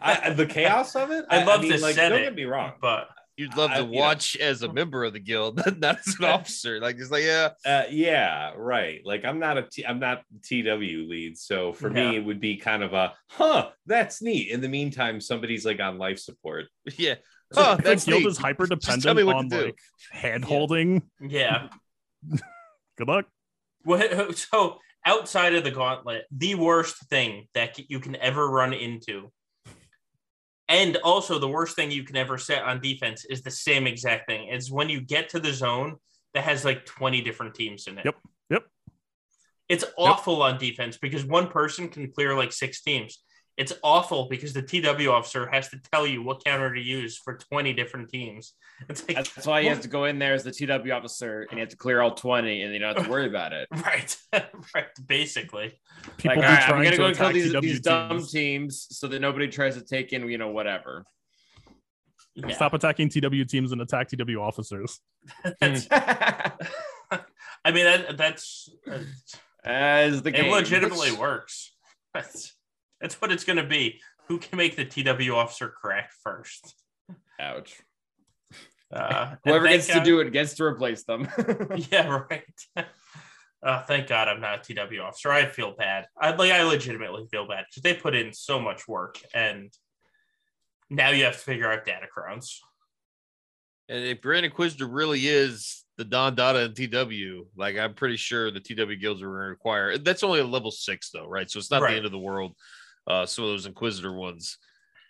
I, 0.00 0.30
the 0.30 0.46
chaos 0.46 0.94
of 0.96 1.10
it. 1.10 1.24
I'd 1.30 1.46
love 1.46 1.60
I 1.60 1.62
mean, 1.62 1.72
to 1.72 1.78
like, 1.80 1.94
set 1.94 2.10
don't 2.10 2.20
it, 2.20 2.24
get 2.24 2.34
me 2.34 2.44
wrong. 2.44 2.72
But 2.80 3.08
You'd 3.36 3.56
love 3.56 3.70
I- 3.70 3.76
to 3.78 3.84
you 3.84 3.92
know. 3.92 3.98
watch 4.00 4.36
as 4.36 4.62
a 4.62 4.72
member 4.72 5.04
of 5.04 5.12
the 5.12 5.20
guild, 5.20 5.56
not 5.78 5.98
as 6.06 6.16
an 6.18 6.24
officer. 6.24 6.80
Like 6.80 6.96
it's 6.98 7.10
like, 7.10 7.22
yeah, 7.22 7.50
Uh, 7.64 7.84
yeah, 7.90 8.52
right. 8.56 9.00
Like 9.04 9.24
I'm 9.24 9.38
not 9.38 9.56
a 9.58 9.62
T, 9.62 9.86
I'm 9.86 10.00
not 10.00 10.22
TW 10.42 11.08
lead, 11.08 11.38
so 11.38 11.72
for 11.72 11.88
Yeah. 11.88 12.10
me 12.10 12.16
it 12.16 12.24
would 12.24 12.40
be 12.40 12.56
kind 12.56 12.82
of 12.82 12.92
a 12.94 13.14
huh. 13.30 13.70
That's 13.86 14.20
neat. 14.20 14.50
In 14.50 14.60
the 14.60 14.68
meantime, 14.68 15.20
somebody's 15.20 15.64
like 15.64 15.80
on 15.80 15.98
life 15.98 16.18
support. 16.18 16.66
yeah. 16.96 17.14
So 17.52 17.62
Oh, 17.64 17.76
the 17.76 17.82
that's 17.82 18.04
guild 18.04 18.22
neat. 18.24 18.28
is 18.28 18.36
hyper 18.38 18.66
dependent 18.66 19.20
on 19.28 19.48
do. 19.48 19.66
like 19.66 19.78
hand 20.10 20.44
holding. 20.44 21.02
yeah. 21.20 21.68
Good 22.98 23.08
luck. 23.08 23.26
What 23.84 24.36
so 24.36 24.80
outside 25.04 25.54
of 25.54 25.64
the 25.64 25.70
gauntlet, 25.70 26.24
the 26.30 26.54
worst 26.54 26.96
thing 27.08 27.46
that 27.54 27.78
you 27.90 28.00
can 28.00 28.16
ever 28.16 28.48
run 28.48 28.72
into, 28.72 29.30
and 30.68 30.96
also 30.98 31.38
the 31.38 31.48
worst 31.48 31.76
thing 31.76 31.90
you 31.90 32.04
can 32.04 32.16
ever 32.16 32.36
set 32.36 32.62
on 32.62 32.80
defense 32.80 33.24
is 33.24 33.42
the 33.42 33.50
same 33.50 33.86
exact 33.86 34.28
thing. 34.28 34.48
It's 34.48 34.70
when 34.70 34.88
you 34.88 35.00
get 35.00 35.30
to 35.30 35.40
the 35.40 35.52
zone 35.52 35.96
that 36.34 36.44
has 36.44 36.64
like 36.64 36.84
20 36.84 37.22
different 37.22 37.54
teams 37.54 37.86
in 37.86 37.98
it. 37.98 38.04
Yep. 38.04 38.16
Yep. 38.50 38.62
It's 39.68 39.84
awful 39.96 40.42
on 40.42 40.58
defense 40.58 40.98
because 40.98 41.24
one 41.24 41.48
person 41.48 41.88
can 41.88 42.10
clear 42.12 42.36
like 42.36 42.52
six 42.52 42.82
teams. 42.82 43.18
It's 43.58 43.72
awful 43.82 44.28
because 44.28 44.52
the 44.52 44.62
TW 44.62 45.08
officer 45.08 45.48
has 45.50 45.68
to 45.70 45.80
tell 45.92 46.06
you 46.06 46.22
what 46.22 46.44
counter 46.44 46.72
to 46.72 46.80
use 46.80 47.18
for 47.18 47.36
20 47.36 47.72
different 47.72 48.08
teams. 48.08 48.54
It's 48.88 49.02
like, 49.08 49.16
That's 49.16 49.44
why 49.44 49.58
you 49.60 49.70
have 49.70 49.80
to 49.80 49.88
go 49.88 50.04
in 50.04 50.20
there 50.20 50.34
as 50.34 50.44
the 50.44 50.52
TW 50.52 50.92
officer 50.92 51.44
and 51.50 51.58
you 51.58 51.58
have 51.58 51.70
to 51.70 51.76
clear 51.76 52.00
all 52.00 52.14
20 52.14 52.62
and 52.62 52.72
you 52.72 52.78
don't 52.78 52.96
have 52.96 53.04
to 53.04 53.10
worry 53.10 53.26
about 53.26 53.52
it. 53.52 53.66
right, 53.84 54.16
right, 54.74 54.86
basically. 55.04 55.80
People 56.16 56.36
like, 56.36 56.42
be 56.42 56.46
all 56.46 56.52
right, 56.52 56.68
I'm 56.68 56.84
gonna 56.84 56.96
go 56.96 57.06
and 57.06 57.16
kill 57.16 57.26
attack 57.26 57.34
these, 57.34 57.52
TW 57.52 57.60
these 57.60 57.80
dumb 57.80 58.18
teams. 58.18 58.30
teams 58.30 58.86
so 58.92 59.08
that 59.08 59.20
nobody 59.20 59.48
tries 59.48 59.74
to 59.74 59.82
take 59.82 60.12
in, 60.12 60.28
you 60.28 60.38
know, 60.38 60.50
whatever. 60.50 61.04
Yeah. 62.36 62.54
Stop 62.54 62.74
attacking 62.74 63.08
TW 63.08 63.44
teams 63.48 63.72
and 63.72 63.80
attack 63.80 64.08
TW 64.08 64.36
officers. 64.38 65.00
I 65.60 66.52
mean, 67.72 67.84
that, 67.84 68.16
that's 68.16 68.70
uh, 68.88 68.98
As 69.64 70.22
the 70.22 70.30
game. 70.30 70.44
it 70.44 70.50
legitimately 70.52 71.10
works. 71.12 71.72
That's, 72.14 72.54
that's 73.00 73.20
what 73.20 73.32
it's 73.32 73.44
going 73.44 73.56
to 73.58 73.64
be. 73.64 74.00
Who 74.28 74.38
can 74.38 74.56
make 74.58 74.76
the 74.76 74.84
TW 74.84 75.30
officer 75.34 75.72
correct 75.80 76.14
first? 76.22 76.74
Ouch. 77.40 77.80
Uh, 78.92 79.36
Whoever 79.44 79.66
thank 79.66 79.82
gets 79.86 79.86
to 79.88 80.04
do 80.04 80.20
it 80.20 80.32
gets 80.32 80.54
to 80.54 80.64
replace 80.64 81.04
them. 81.04 81.28
Yeah, 81.90 82.24
right. 82.30 82.44
Uh, 83.60 83.82
thank 83.82 84.06
God 84.06 84.28
I'm 84.28 84.40
not 84.40 84.70
a 84.70 84.72
TW 84.72 85.00
officer. 85.02 85.32
I 85.32 85.46
feel 85.46 85.74
bad. 85.76 86.06
I 86.16 86.30
like 86.30 86.52
I 86.52 86.62
legitimately 86.62 87.26
feel 87.28 87.48
bad 87.48 87.64
because 87.68 87.82
they 87.82 87.92
put 87.92 88.14
in 88.14 88.32
so 88.32 88.60
much 88.60 88.86
work, 88.86 89.18
and 89.34 89.72
now 90.88 91.10
you 91.10 91.24
have 91.24 91.32
to 91.34 91.40
figure 91.40 91.68
out 91.68 91.84
datacrons. 91.84 92.58
And 93.88 94.04
if 94.04 94.20
Grand 94.20 94.46
Inquisitor 94.46 94.86
really 94.86 95.26
is 95.26 95.82
the 95.96 96.04
Don 96.04 96.36
Dada 96.36 96.60
and 96.60 96.76
TW, 96.76 97.48
like 97.56 97.76
I'm 97.76 97.94
pretty 97.94 98.16
sure 98.16 98.52
the 98.52 98.60
TW 98.60 98.94
guilds 99.00 99.22
are 99.22 99.26
going 99.26 99.40
to 99.40 99.48
require. 99.48 99.98
That's 99.98 100.22
only 100.22 100.38
a 100.38 100.46
level 100.46 100.70
six 100.70 101.10
though, 101.10 101.26
right? 101.26 101.50
So 101.50 101.58
it's 101.58 101.72
not 101.72 101.82
Right. 101.82 101.90
the 101.90 101.96
end 101.96 102.06
of 102.06 102.12
the 102.12 102.18
world. 102.20 102.54
Uh, 103.08 103.26
some 103.26 103.44
of 103.44 103.50
those 103.50 103.66
Inquisitor 103.66 104.12
ones, 104.12 104.58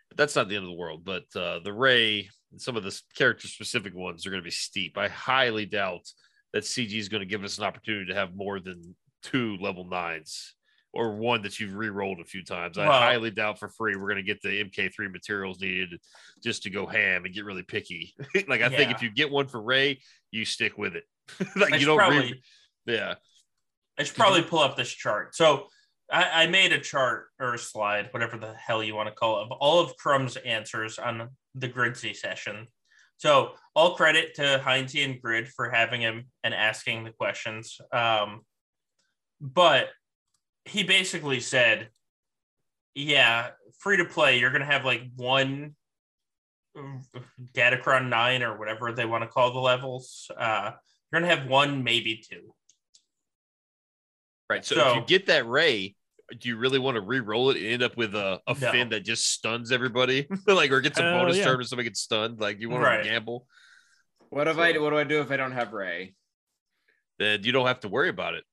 but 0.09 0.17
that's 0.17 0.37
not 0.37 0.49
the 0.49 0.57
end 0.57 0.65
of 0.65 0.71
the 0.71 0.77
world. 0.77 1.05
But 1.05 1.25
uh, 1.35 1.59
the 1.65 1.73
Rey 1.73 2.31
and 2.53 2.61
some 2.61 2.77
of 2.77 2.85
the 2.85 3.01
character 3.17 3.49
specific 3.49 3.95
ones 3.95 4.27
are 4.27 4.31
going 4.31 4.43
to 4.43 4.47
be 4.47 4.51
steep. 4.51 4.97
I 4.97 5.09
highly 5.09 5.67
doubt 5.67 6.09
that 6.53 6.65
CG 6.65 6.95
is 6.95 7.09
going 7.09 7.21
to 7.21 7.27
give 7.27 7.45
us 7.45 7.59
an 7.59 7.65
opportunity 7.65 8.07
to 8.07 8.15
have 8.15 8.35
more 8.35 8.61
than 8.61 8.95
two 9.23 9.57
level 9.61 9.85
nines 9.85 10.55
or 10.93 11.17
one 11.17 11.43
that 11.43 11.61
you've 11.61 11.75
re-rolled 11.75 12.21
a 12.21 12.25
few 12.25 12.43
times. 12.43 12.79
I 12.79 12.87
highly 12.87 13.31
doubt 13.31 13.59
for 13.59 13.69
free 13.69 13.97
we're 13.97 14.09
going 14.09 14.17
to 14.17 14.23
get 14.23 14.41
the 14.41 14.65
MK3 14.65 15.13
materials 15.13 15.61
needed 15.61 16.01
just 16.43 16.63
to 16.63 16.71
go 16.71 16.87
ham 16.87 17.25
and 17.25 17.35
get 17.35 17.45
really 17.45 17.63
picky. 17.63 18.15
like 18.49 18.63
I 18.63 18.69
think 18.69 18.91
if 18.91 19.03
you 19.03 19.11
get 19.11 19.31
one 19.31 19.49
for 19.49 19.61
Rey, 19.61 20.01
you 20.31 20.45
stick 20.45 20.79
with 20.79 20.97
it. 20.97 21.05
like 21.57 21.75
I 21.75 21.77
you 21.77 21.87
don't 21.87 21.99
probably 21.99 22.19
re- 22.19 22.43
yeah. 22.87 23.15
I 23.99 24.05
should 24.05 24.17
probably 24.17 24.43
pull 24.43 24.61
up 24.61 24.77
this 24.77 24.91
chart. 24.91 25.35
So 25.35 25.67
I, 26.11 26.45
I 26.45 26.47
made 26.47 26.73
a 26.73 26.81
chart 26.81 27.27
or 27.39 27.55
a 27.55 27.59
slide, 27.59 28.09
whatever 28.13 28.39
the 28.39 28.55
hell 28.55 28.83
you 28.83 28.95
want 28.95 29.09
to 29.09 29.15
call 29.15 29.41
it, 29.41 29.45
of 29.45 29.53
all 29.53 29.81
of 29.81 29.97
Crumb's 29.97 30.37
answers 30.37 30.99
on 30.99 31.29
the 31.55 31.69
Gridsy 31.69 32.15
session. 32.15 32.67
So 33.19 33.53
all 33.75 33.95
credit 33.97 34.35
to 34.37 34.61
Heinze 34.65 34.95
and 34.95 35.21
Grid 35.21 35.49
for 35.49 35.71
having 35.71 36.01
him 36.01 36.27
and 36.45 36.55
asking 36.55 37.05
the 37.05 37.11
questions. 37.11 37.81
Um, 37.93 38.43
but 39.41 39.89
he 40.65 40.83
basically 40.85 41.41
said, 41.41 41.89
yeah, 42.95 43.51
free 43.81 43.97
to 43.99 44.05
play, 44.05 44.39
you're 44.39 44.51
going 44.51 44.61
to 44.65 44.67
have 44.67 44.85
like 44.85 45.03
one 45.17 45.75
Datacron 47.55 48.09
9 48.09 48.43
or 48.43 48.59
whatever 48.59 48.93
they 48.93 49.05
want 49.05 49.25
to 49.25 49.29
call 49.29 49.53
the 49.53 49.59
levels. 49.59 50.31
Uh, 50.37 50.73
you're 51.11 51.21
going 51.21 51.29
to 51.29 51.37
have 51.37 51.49
one, 51.49 51.83
maybe 51.83 52.23
two. 52.29 52.55
Right. 54.49 54.65
So, 54.65 54.77
So- 54.77 54.89
if 54.91 54.95
you 54.97 55.03
get 55.07 55.27
that 55.27 55.47
Ray, 55.47 55.97
do 56.39 56.49
you 56.49 56.57
really 56.57 56.79
want 56.79 56.97
to 56.97 57.01
re-roll 57.01 57.51
it 57.51 57.57
and 57.57 57.67
end 57.67 57.83
up 57.83 57.97
with 57.97 58.15
a, 58.15 58.41
a 58.47 58.55
No. 58.55 58.71
fin 58.71 58.91
that 58.91 59.01
just 59.05 59.33
stuns 59.33 59.73
everybody? 59.73 60.27
like 60.47 60.71
or 60.71 60.81
gets 60.81 60.99
a 60.99 61.03
Hell 61.03 61.21
bonus 61.21 61.37
yeah. 61.39 61.45
turn 61.45 61.61
if 61.61 61.69
somebody 61.69 61.89
gets 61.89 62.01
stunned? 62.01 62.41
Like 62.41 62.61
you 62.61 62.69
want 62.71 62.83
Right. 62.85 63.03
to 63.03 63.09
gamble? 63.09 63.47
What 64.31 64.47
if 64.49 64.57
So- 64.57 64.63
I 64.63 64.79
what 64.79 64.91
do 64.91 64.99
I 64.99 65.05
do 65.05 65.21
if 65.21 65.31
I 65.31 65.37
don't 65.37 65.53
have 65.53 65.73
Rey? 65.73 66.15
Then 67.19 67.43
you 67.45 67.53
don't 67.53 67.67
have 67.67 67.81
to 67.81 67.89
worry 67.89 68.11
about 68.11 68.35
it. 68.35 68.45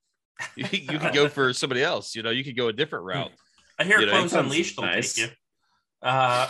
You, 0.56 0.64
you 0.92 0.98
can 0.98 1.12
go 1.14 1.28
for 1.36 1.52
somebody 1.52 1.82
else. 1.82 2.14
You 2.14 2.22
know, 2.22 2.30
you 2.30 2.44
could 2.44 2.56
go 2.56 2.68
a 2.68 2.72
different 2.72 3.04
route. 3.04 3.32
I 3.78 3.84
hear 3.84 4.00
You 4.00 4.06
know, 4.06 4.12
Clones 4.12 4.32
sounds 4.32 4.46
Unleashed 4.46 4.76
will 4.76 4.84
nice. 4.84 5.14
take 5.14 5.26
you. 5.26 6.08
Uh, 6.08 6.48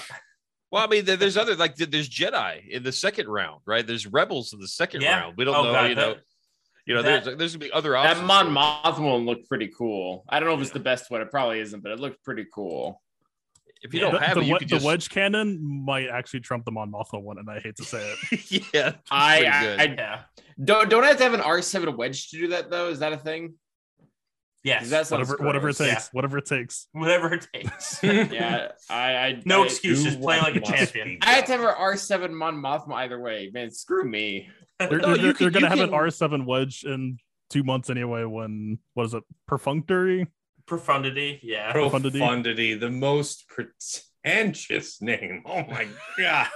Well, 0.70 0.84
I 0.84 0.88
mean, 0.88 1.04
there's 1.04 1.36
other 1.36 1.54
like 1.56 1.76
there's 1.76 2.08
Jedi 2.08 2.68
in 2.68 2.82
the 2.82 2.92
second 2.92 3.28
round, 3.28 3.62
right? 3.66 3.86
There's 3.86 4.06
Rebels 4.06 4.52
in 4.52 4.60
the 4.60 4.66
second 4.68 5.00
yeah. 5.02 5.20
round. 5.20 5.36
We 5.36 5.44
don't 5.44 5.54
Oh, 5.56 5.62
know, 5.64 5.72
God, 5.72 5.88
you 5.90 5.94
know, 5.94 6.14
that- 6.14 6.22
you 6.86 6.94
know. 6.94 7.02
that- 7.02 7.24
there's 7.24 7.36
there's 7.38 7.52
gonna 7.56 7.66
be 7.66 7.72
other 7.72 7.96
options. 7.96 8.20
That. 8.20 8.26
Mon 8.26 8.46
for. 8.46 8.92
Mothma 8.92 9.10
one 9.12 9.26
looked 9.26 9.48
pretty 9.48 9.68
cool. 9.76 10.24
I 10.28 10.40
don't 10.40 10.48
know 10.48 10.54
if 10.54 10.60
it's 10.62 10.70
the 10.70 10.80
best 10.80 11.10
one. 11.10 11.20
It 11.20 11.30
probably 11.30 11.60
isn't, 11.60 11.82
but 11.82 11.92
it 11.92 12.00
looked 12.00 12.22
pretty 12.24 12.46
cool. 12.52 13.02
if 13.82 13.92
you 13.92 14.00
Yeah. 14.00 14.10
don't 14.10 14.20
the, 14.20 14.26
have 14.26 14.34
the, 14.36 14.40
it, 14.40 14.46
you 14.46 14.52
we- 14.54 14.58
could 14.60 14.68
the 14.68 14.74
just 14.76 14.86
wedge 14.86 15.10
cannon 15.10 15.58
might 15.84 16.08
actually 16.08 16.40
trump 16.40 16.64
the 16.64 16.70
Mon 16.72 16.90
Mothma 16.90 17.20
one, 17.22 17.38
and 17.38 17.48
I 17.50 17.60
hate 17.60 17.76
to 17.76 17.84
say 17.84 18.14
it. 18.30 18.70
yeah. 18.74 18.92
I, 19.10 19.44
I. 19.44 19.76
I 19.78 19.84
yeah. 19.96 20.22
don't 20.64 20.88
don't 20.88 21.04
I 21.04 21.08
have 21.08 21.18
to 21.18 21.24
have 21.24 21.34
an 21.34 21.40
R7 21.40 21.96
wedge 21.96 22.30
to 22.30 22.38
do 22.38 22.48
that 22.48 22.70
though. 22.70 22.88
Is 22.88 23.00
that 23.00 23.12
a 23.12 23.18
thing? 23.18 23.54
Yes. 24.66 24.80
'Cause 24.80 24.90
that 24.90 25.06
sounds 25.06 25.28
whatever, 25.28 25.44
whatever 25.46 25.68
it 25.68 25.76
gross. 25.76 25.88
takes. 25.90 26.08
Whatever 26.12 26.38
it 26.38 26.46
takes. 26.46 26.88
Whatever 26.92 27.34
it 27.34 27.46
takes. 27.54 28.02
Yeah, 28.02 28.72
I, 28.90 29.14
I 29.14 29.42
no 29.44 29.62
I, 29.62 29.66
excuses. 29.66 30.16
do 30.16 30.20
Play 30.22 30.40
like 30.40 30.56
a 30.56 30.60
champion. 30.60 31.18
I 31.22 31.34
have 31.34 31.44
to 31.46 31.52
have 31.52 31.60
an 31.60 31.68
R7 31.68 32.32
Mon 32.32 32.56
Mothma 32.56 32.94
either 32.96 33.20
way. 33.20 33.50
Man, 33.54 33.70
screw 33.70 34.04
me. 34.04 34.48
They're, 34.80 34.98
No, 34.98 35.14
they're, 35.16 35.16
you 35.16 35.32
they're 35.32 35.50
can- 35.50 35.60
gonna 35.62 35.74
you 35.76 35.80
have 35.82 35.88
an 35.88 35.94
R7 35.94 36.44
wedge 36.46 36.84
in 36.84 37.18
two 37.48 37.62
months 37.62 37.90
anyway. 37.90 38.24
When 38.24 38.78
what 38.94 39.06
is 39.06 39.14
it? 39.14 39.22
Perfunctory. 39.46 40.26
Profundity. 40.66 41.38
Yeah. 41.44 41.70
Profundity. 41.70 42.18
Profundity, 42.18 42.74
the 42.74 42.90
most 42.90 43.48
pretentious 44.26 45.00
name. 45.00 45.42
Oh 45.46 45.62
my 45.68 45.86
god. 46.18 46.48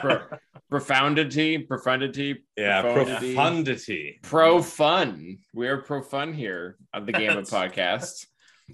Pro- 0.00 0.26
profundity, 0.70 1.58
profundity, 1.58 2.44
Yeah, 2.56 2.82
Profundity. 2.82 3.34
profundity. 3.34 4.18
pro 4.22 4.62
fun. 4.62 5.38
We 5.54 5.68
are 5.68 5.78
pro 5.78 6.02
fun 6.02 6.32
here 6.32 6.76
on 6.94 7.04
the 7.06 7.12
Gambit 7.12 7.46
That's- 7.46 7.50
podcast. 7.50 8.26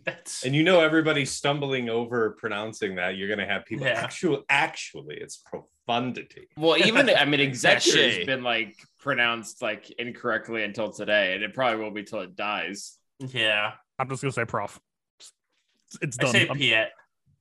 That's 0.04 0.44
And 0.44 0.54
you 0.54 0.62
know 0.62 0.80
everybody's 0.80 1.30
stumbling 1.32 1.88
over 1.88 2.36
pronouncing 2.38 2.96
that. 2.96 3.16
You're 3.16 3.30
gonna 3.30 3.46
have 3.48 3.64
people 3.64 3.86
Yeah. 3.86 3.94
actually 3.94 4.42
actually 4.50 5.16
it's 5.16 5.38
profundity. 5.38 6.48
Well, 6.58 6.76
even 6.76 7.08
I 7.10 7.24
mean, 7.24 7.40
Executor 7.50 8.10
has 8.10 8.26
been 8.26 8.42
like 8.44 8.76
pronounced 9.00 9.62
like 9.62 9.90
incorrectly 9.98 10.64
until 10.64 10.92
today, 10.92 11.34
and 11.34 11.42
it 11.42 11.54
probably 11.54 11.82
will 11.82 11.92
be 11.92 12.04
till 12.04 12.20
it 12.20 12.36
dies. 12.36 12.98
yeah. 13.20 13.72
I'm 13.98 14.08
just 14.10 14.20
gonna 14.22 14.32
say 14.32 14.44
prof. 14.44 14.78
It's- 15.18 15.98
It's 16.02 16.18
I 16.18 16.22
done. 16.24 16.32
say 16.32 16.48
I'm- 16.48 16.58
Piet. 16.58 16.88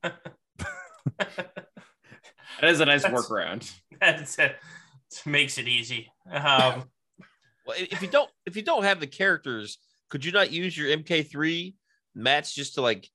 That 2.62 2.70
is 2.70 2.80
a 2.80 2.86
nice 2.86 3.04
That's- 3.04 3.26
workaround. 3.28 3.70
That's 4.00 4.40
it. 4.40 4.56
Makes 5.26 5.58
it 5.58 5.68
easy. 5.68 6.12
Um, 6.30 6.86
Well, 7.66 7.76
if 7.78 8.02
you 8.02 8.08
don't 8.08 8.30
if 8.46 8.56
you 8.56 8.62
don't 8.62 8.84
have 8.84 9.00
the 9.00 9.08
characters, 9.08 9.78
could 10.10 10.24
you 10.24 10.32
not 10.32 10.52
use 10.52 10.78
your 10.78 10.96
MK3 10.96 11.74
mats 12.14 12.54
just 12.54 12.76
to 12.76 12.82
like 12.82 13.10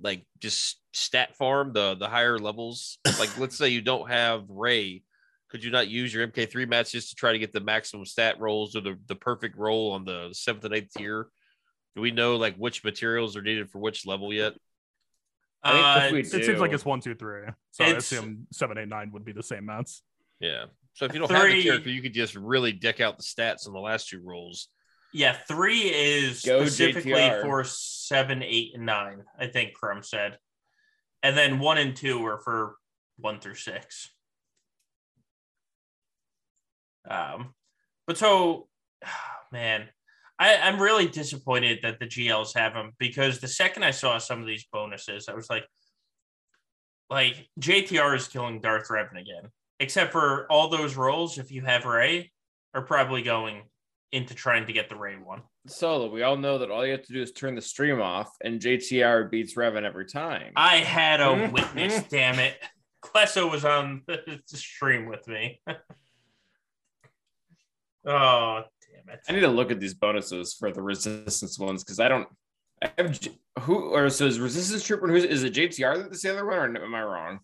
like 0.00 0.26
just 0.40 0.80
stat 0.92 1.36
farm 1.36 1.72
the 1.72 1.94
the 1.94 2.08
higher 2.08 2.38
levels? 2.38 2.98
Like 3.18 3.38
let's 3.38 3.56
say 3.56 3.68
you 3.68 3.80
don't 3.80 4.10
have 4.10 4.44
Rey, 4.48 5.02
could 5.50 5.62
you 5.64 5.70
not 5.70 5.88
use 5.88 6.12
your 6.12 6.26
MK3 6.26 6.68
mats 6.68 6.90
just 6.90 7.10
to 7.10 7.14
try 7.14 7.32
to 7.32 7.38
get 7.38 7.52
the 7.52 7.60
maximum 7.60 8.04
stat 8.06 8.40
rolls 8.40 8.74
or 8.76 8.80
the, 8.80 8.98
the 9.06 9.14
perfect 9.14 9.56
roll 9.56 9.92
on 9.92 10.04
the 10.04 10.30
seventh 10.32 10.64
and 10.64 10.74
eighth 10.74 10.92
tier? 10.96 11.28
Do 11.96 12.02
we 12.02 12.10
know 12.10 12.36
like 12.36 12.56
which 12.56 12.84
materials 12.84 13.36
are 13.36 13.42
needed 13.42 13.70
for 13.70 13.78
which 13.78 14.06
level 14.06 14.32
yet? 14.32 14.54
I 15.62 15.72
think 15.72 15.84
uh, 15.84 16.00
if 16.06 16.12
we 16.12 16.20
It 16.40 16.44
seems 16.46 16.58
like 16.60 16.72
it's 16.72 16.84
one, 16.84 17.00
two, 17.00 17.14
three. 17.14 17.42
So 17.72 17.84
I 17.84 17.88
It's- 17.88 18.10
assume 18.10 18.46
seven, 18.52 18.78
eight, 18.78 18.88
nine 18.88 19.10
would 19.12 19.24
be 19.24 19.32
the 19.32 19.42
same 19.42 19.66
mats. 19.66 20.02
Yeah. 20.40 20.66
So 20.94 21.04
if 21.04 21.12
you 21.12 21.20
don't 21.20 21.30
have 21.30 21.42
Three- 21.42 21.62
the 21.62 21.68
character, 21.68 21.90
you 21.90 22.02
could 22.02 22.14
just 22.14 22.34
really 22.34 22.72
deck 22.72 23.00
out 23.00 23.16
the 23.18 23.22
stats 23.22 23.66
on 23.66 23.72
the 23.74 23.80
last 23.80 24.08
two 24.08 24.20
rolls. 24.22 24.68
yeah, 25.12 25.32
three 25.48 25.80
is 25.92 26.42
Go 26.42 26.64
specifically 26.64 27.12
JTR. 27.12 27.42
for 27.42 27.64
seven, 27.64 28.42
eight, 28.42 28.74
and 28.74 28.86
nine. 28.86 29.24
I 29.38 29.48
think 29.48 29.74
Crumb 29.74 30.02
said, 30.02 30.38
and 31.22 31.36
then 31.36 31.58
one 31.58 31.78
and 31.78 31.94
two 31.96 32.24
are 32.26 32.38
for 32.40 32.76
one 33.18 33.40
through 33.40 33.56
six. 33.56 34.10
Um, 37.08 37.54
but 38.06 38.16
so, 38.18 38.68
man, 39.52 39.88
I, 40.40 40.56
I'm 40.56 40.80
really 40.80 41.06
disappointed 41.06 41.80
that 41.82 42.00
the 42.00 42.06
GLs 42.06 42.56
have 42.56 42.72
them 42.72 42.92
because 42.98 43.38
the 43.38 43.46
second 43.46 43.84
I 43.84 43.90
saw 43.90 44.16
some 44.16 44.40
of 44.40 44.46
these 44.46 44.64
bonuses, 44.72 45.28
I 45.28 45.34
was 45.34 45.50
like, 45.50 45.66
like 47.10 47.46
JTR 47.60 48.16
is 48.16 48.26
killing 48.26 48.60
Darth 48.60 48.88
Revan 48.88 49.20
again. 49.20 49.50
Except 49.78 50.12
for 50.12 50.46
all 50.50 50.68
those 50.68 50.96
rolls, 50.96 51.38
if 51.38 51.52
you 51.52 51.62
have 51.62 51.84
Rey, 51.84 52.32
are 52.74 52.82
probably 52.82 53.22
going 53.22 53.62
into 54.12 54.34
trying 54.34 54.66
to 54.66 54.72
get 54.72 54.88
the 54.88 54.96
Rey 54.96 55.14
one. 55.14 55.42
Solo. 55.66 56.10
We 56.10 56.22
all 56.22 56.36
know 56.36 56.58
that 56.58 56.70
all 56.70 56.84
you 56.84 56.92
have 56.92 57.04
to 57.04 57.12
do 57.12 57.22
is 57.22 57.32
turn 57.32 57.54
the 57.54 57.62
stream 57.62 58.00
off, 58.00 58.30
and 58.42 58.60
JTR 58.60 59.30
beats 59.30 59.56
Revan 59.56 59.84
every 59.84 60.06
time. 60.06 60.52
I 60.56 60.78
had 60.78 61.20
a 61.20 61.50
witness, 61.52 62.02
damn 62.08 62.38
it. 62.38 62.56
Klesso 63.02 63.50
was 63.50 63.64
on 63.64 64.02
the 64.06 64.40
stream 64.46 65.06
with 65.06 65.26
me. 65.28 65.60
oh, 68.06 68.62
damn 69.06 69.14
it. 69.14 69.20
I 69.28 69.32
need 69.32 69.40
to 69.40 69.48
look 69.48 69.70
at 69.70 69.80
these 69.80 69.94
bonuses 69.94 70.54
for 70.54 70.72
the 70.72 70.82
resistance 70.82 71.58
ones 71.58 71.82
because 71.84 72.00
I 72.00 72.08
don't. 72.08 72.28
I 72.82 72.90
have 72.98 73.18
who 73.60 73.90
or 73.94 74.08
so 74.08 74.26
is 74.26 74.40
resistance 74.40 74.82
trooper? 74.84 75.06
Who's 75.08 75.24
is 75.24 75.42
it? 75.44 75.52
JTR 75.54 76.02
that's 76.04 76.22
the 76.22 76.30
other 76.32 76.46
one, 76.46 76.76
or 76.76 76.84
am 76.84 76.94
I 76.94 77.02
wrong? 77.02 77.40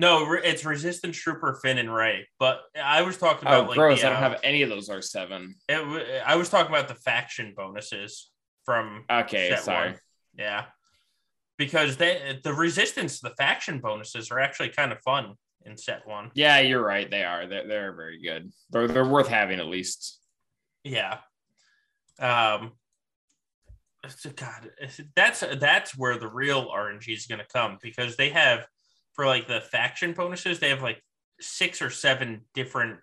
No, 0.00 0.32
it's 0.32 0.64
Resistance 0.64 1.16
Trooper 1.16 1.58
Finn 1.60 1.76
and 1.76 1.92
Rey. 1.92 2.28
But 2.38 2.60
I 2.80 3.02
was 3.02 3.16
talking 3.16 3.48
Oh, 3.48 3.58
about 3.62 3.68
like 3.70 3.76
gross! 3.76 4.00
the, 4.00 4.06
I 4.06 4.10
don't 4.10 4.18
uh, 4.22 4.30
have 4.30 4.40
any 4.44 4.62
of 4.62 4.68
those 4.70 4.88
R 4.88 5.02
seven. 5.02 5.56
it 5.68 5.74
w- 5.74 6.04
I 6.24 6.36
was 6.36 6.48
talking 6.48 6.72
about 6.72 6.86
the 6.86 6.94
faction 6.94 7.52
bonuses 7.56 8.30
from 8.64 9.04
Okay, 9.10 9.50
set 9.50 9.64
sorry. 9.64 9.90
one. 9.90 9.98
Yeah, 10.38 10.66
because 11.56 11.96
they 11.96 12.38
the 12.44 12.54
Resistance, 12.54 13.18
the 13.20 13.30
faction 13.36 13.80
bonuses 13.80 14.30
are 14.30 14.38
actually 14.38 14.68
kind 14.68 14.92
of 14.92 15.00
fun 15.00 15.34
in 15.66 15.76
set 15.76 16.06
one. 16.06 16.30
Yeah, 16.34 16.60
you're 16.60 16.84
right. 16.84 17.10
They 17.10 17.24
are. 17.24 17.46
They're, 17.48 17.66
they're 17.66 17.92
very 17.94 18.22
good. 18.22 18.52
They're, 18.70 18.86
they're 18.88 19.04
worth 19.04 19.28
having 19.28 19.58
at 19.58 19.66
least. 19.66 20.20
Yeah. 20.84 21.18
Um. 22.18 22.72
it's- 24.04 24.26
God, 24.34 24.70
that's 25.14 25.42
that's 25.60 25.96
where 25.96 26.18
the 26.18 26.28
real 26.28 26.68
RNG 26.70 27.08
is 27.14 27.26
going 27.26 27.40
to 27.40 27.46
come 27.52 27.78
because 27.82 28.16
they 28.16 28.30
have 28.30 28.66
for 29.14 29.26
like 29.26 29.48
the 29.48 29.60
faction 29.60 30.12
bonuses, 30.12 30.60
they 30.60 30.68
have 30.68 30.82
like 30.82 31.02
six 31.40 31.82
or 31.82 31.90
seven 31.90 32.42
different 32.54 33.00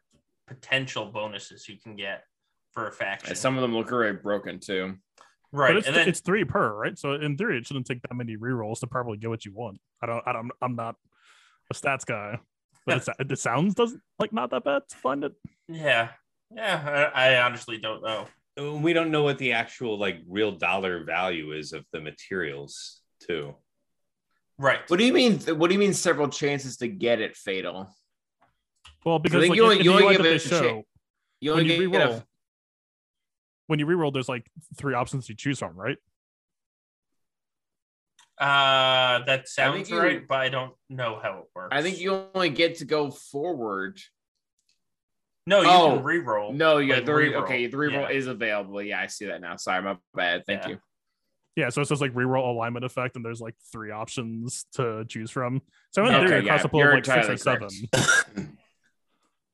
potential 0.48 1.06
bonuses 1.12 1.68
you 1.68 1.78
can 1.78 1.96
get 1.96 2.24
for 2.72 2.88
a 2.88 2.92
faction. 2.92 3.30
And 3.30 3.38
some 3.38 3.56
of 3.58 3.62
them 3.62 3.74
look 3.76 3.90
very 3.90 4.14
broken 4.14 4.60
too. 4.60 4.96
right, 5.52 5.70
But 5.70 5.78
it's, 5.78 5.88
and 5.88 5.96
then 5.96 6.08
it's 6.08 6.22
three 6.22 6.46
per, 6.46 6.74
right? 6.74 6.98
So 6.98 7.14
in 7.14 7.36
theory, 7.38 7.58
it 7.58 7.66
shouldn't 7.68 7.86
take 7.86 8.02
that 8.04 8.14
many 8.16 8.38
rerolls 8.38 8.80
to 8.80 8.88
probably 8.88 9.18
get 9.18 9.30
what 9.30 9.46
you 9.46 9.54
want. 9.54 9.78
I 10.02 10.06
don't, 10.06 10.24
I 10.26 10.34
don't, 10.34 10.52
I'm 10.62 10.76
not 10.76 10.96
a 11.72 11.74
stats 11.74 12.06
guy, 12.06 12.40
but 12.86 12.98
it's, 12.98 13.10
it 13.20 13.40
sounds 13.40 13.74
doesn't 13.76 14.02
like 14.20 14.32
not 14.34 14.52
that 14.52 14.64
bad 14.64 14.84
to 14.90 14.96
find 14.98 15.24
it. 15.24 15.34
yeah, 15.68 16.10
yeah, 16.52 17.10
I, 17.14 17.30
I 17.36 17.42
honestly 17.44 17.78
don't 17.78 18.04
know. 18.04 18.28
We 18.80 18.94
don't 18.94 19.12
know 19.12 19.24
what 19.24 19.38
the 19.38 19.54
actual 19.54 19.98
like 20.00 20.22
real 20.28 20.52
dollar 20.54 21.04
value 21.04 21.52
is 21.52 21.74
of 21.74 21.86
the 21.92 22.00
materials 22.00 23.02
too. 23.20 23.56
Right. 24.58 24.80
What 24.88 24.98
do 24.98 25.06
you 25.06 25.12
mean? 25.14 25.40
What 25.40 25.68
do 25.68 25.74
you 25.74 25.80
mean? 25.80 25.94
Several 25.94 26.30
chances 26.30 26.78
to 26.78 26.88
get 26.88 27.20
it 27.20 27.36
fatal? 27.36 27.90
Well, 29.06 29.20
because 29.20 29.42
think 29.42 29.50
like, 29.52 29.58
you 29.58 29.64
if- 29.64 29.70
only- 29.72 29.80
if 29.80 29.86
you 29.86 29.92
you 29.92 29.96
only 29.98 30.06
like 30.08 30.18
give 30.18 30.26
it 30.26 30.46
a 30.46 30.50
cha- 30.50 30.62
show, 30.62 30.84
You 31.42 31.52
when 31.52 31.60
only 31.62 31.76
you 31.76 31.92
get 31.92 32.02
reroll, 32.02 32.18
a, 32.20 32.26
when 33.68 33.80
you 33.80 33.86
reroll, 33.88 34.14
there's 34.14 34.30
like 34.30 34.50
three 34.78 34.94
options 34.94 35.28
to 35.28 35.36
choose 35.36 35.60
from, 35.60 35.76
right? 35.76 35.98
Uh, 38.38 39.24
that 39.26 39.48
sounds 39.48 39.90
you- 39.90 40.00
right, 40.00 40.28
but 40.28 40.40
I 40.40 40.50
don't 40.50 40.74
know 40.90 41.20
how 41.22 41.40
it 41.40 41.46
works. 41.56 41.70
I 41.72 41.82
think 41.82 42.00
you 42.00 42.26
only 42.34 42.50
get 42.50 42.78
to 42.78 42.86
go 42.86 43.10
forward. 43.12 44.00
No, 45.48 45.62
you 45.62 45.68
Oh, 45.70 45.96
can 45.98 46.04
re-roll. 46.04 46.54
No, 46.54 46.78
yeah, 46.80 46.96
Like 46.96 47.06
the 47.06 47.14
re- 47.14 47.32
reroll. 47.32 47.44
okay, 47.44 47.68
the 47.68 47.78
reroll 47.78 48.10
Yeah. 48.10 48.10
is 48.10 48.28
available. 48.28 48.82
Yeah, 48.82 49.00
I 49.02 49.08
see 49.08 49.26
that 49.26 49.42
now. 49.42 49.56
Sorry, 49.58 49.82
my 49.84 49.96
bad. 50.14 50.44
Thank 50.46 50.64
Yeah. 50.64 50.70
you. 50.70 50.80
Yeah, 51.56 51.70
so 51.70 51.82
it 51.82 51.86
says 51.86 52.02
like 52.02 52.14
reroll 52.14 52.50
alignment 52.50 52.84
effect, 52.84 53.16
and 53.16 53.24
there's 53.24 53.40
like 53.42 53.56
three 53.72 53.92
options 53.92 54.66
to 54.74 55.06
choose 55.08 55.32
from. 55.32 55.62
So 55.92 56.06
in 56.06 56.14
Okay, 56.14 56.28
theory, 56.28 56.40
across 56.42 56.62
yeah, 56.62 56.66
a 56.66 56.70
pool 56.70 56.80
of 56.82 56.84
you're 56.86 56.96
like 56.96 57.06
six 57.06 57.48
or 57.48 57.54
entirely 57.54 57.70
seven. 57.70 58.58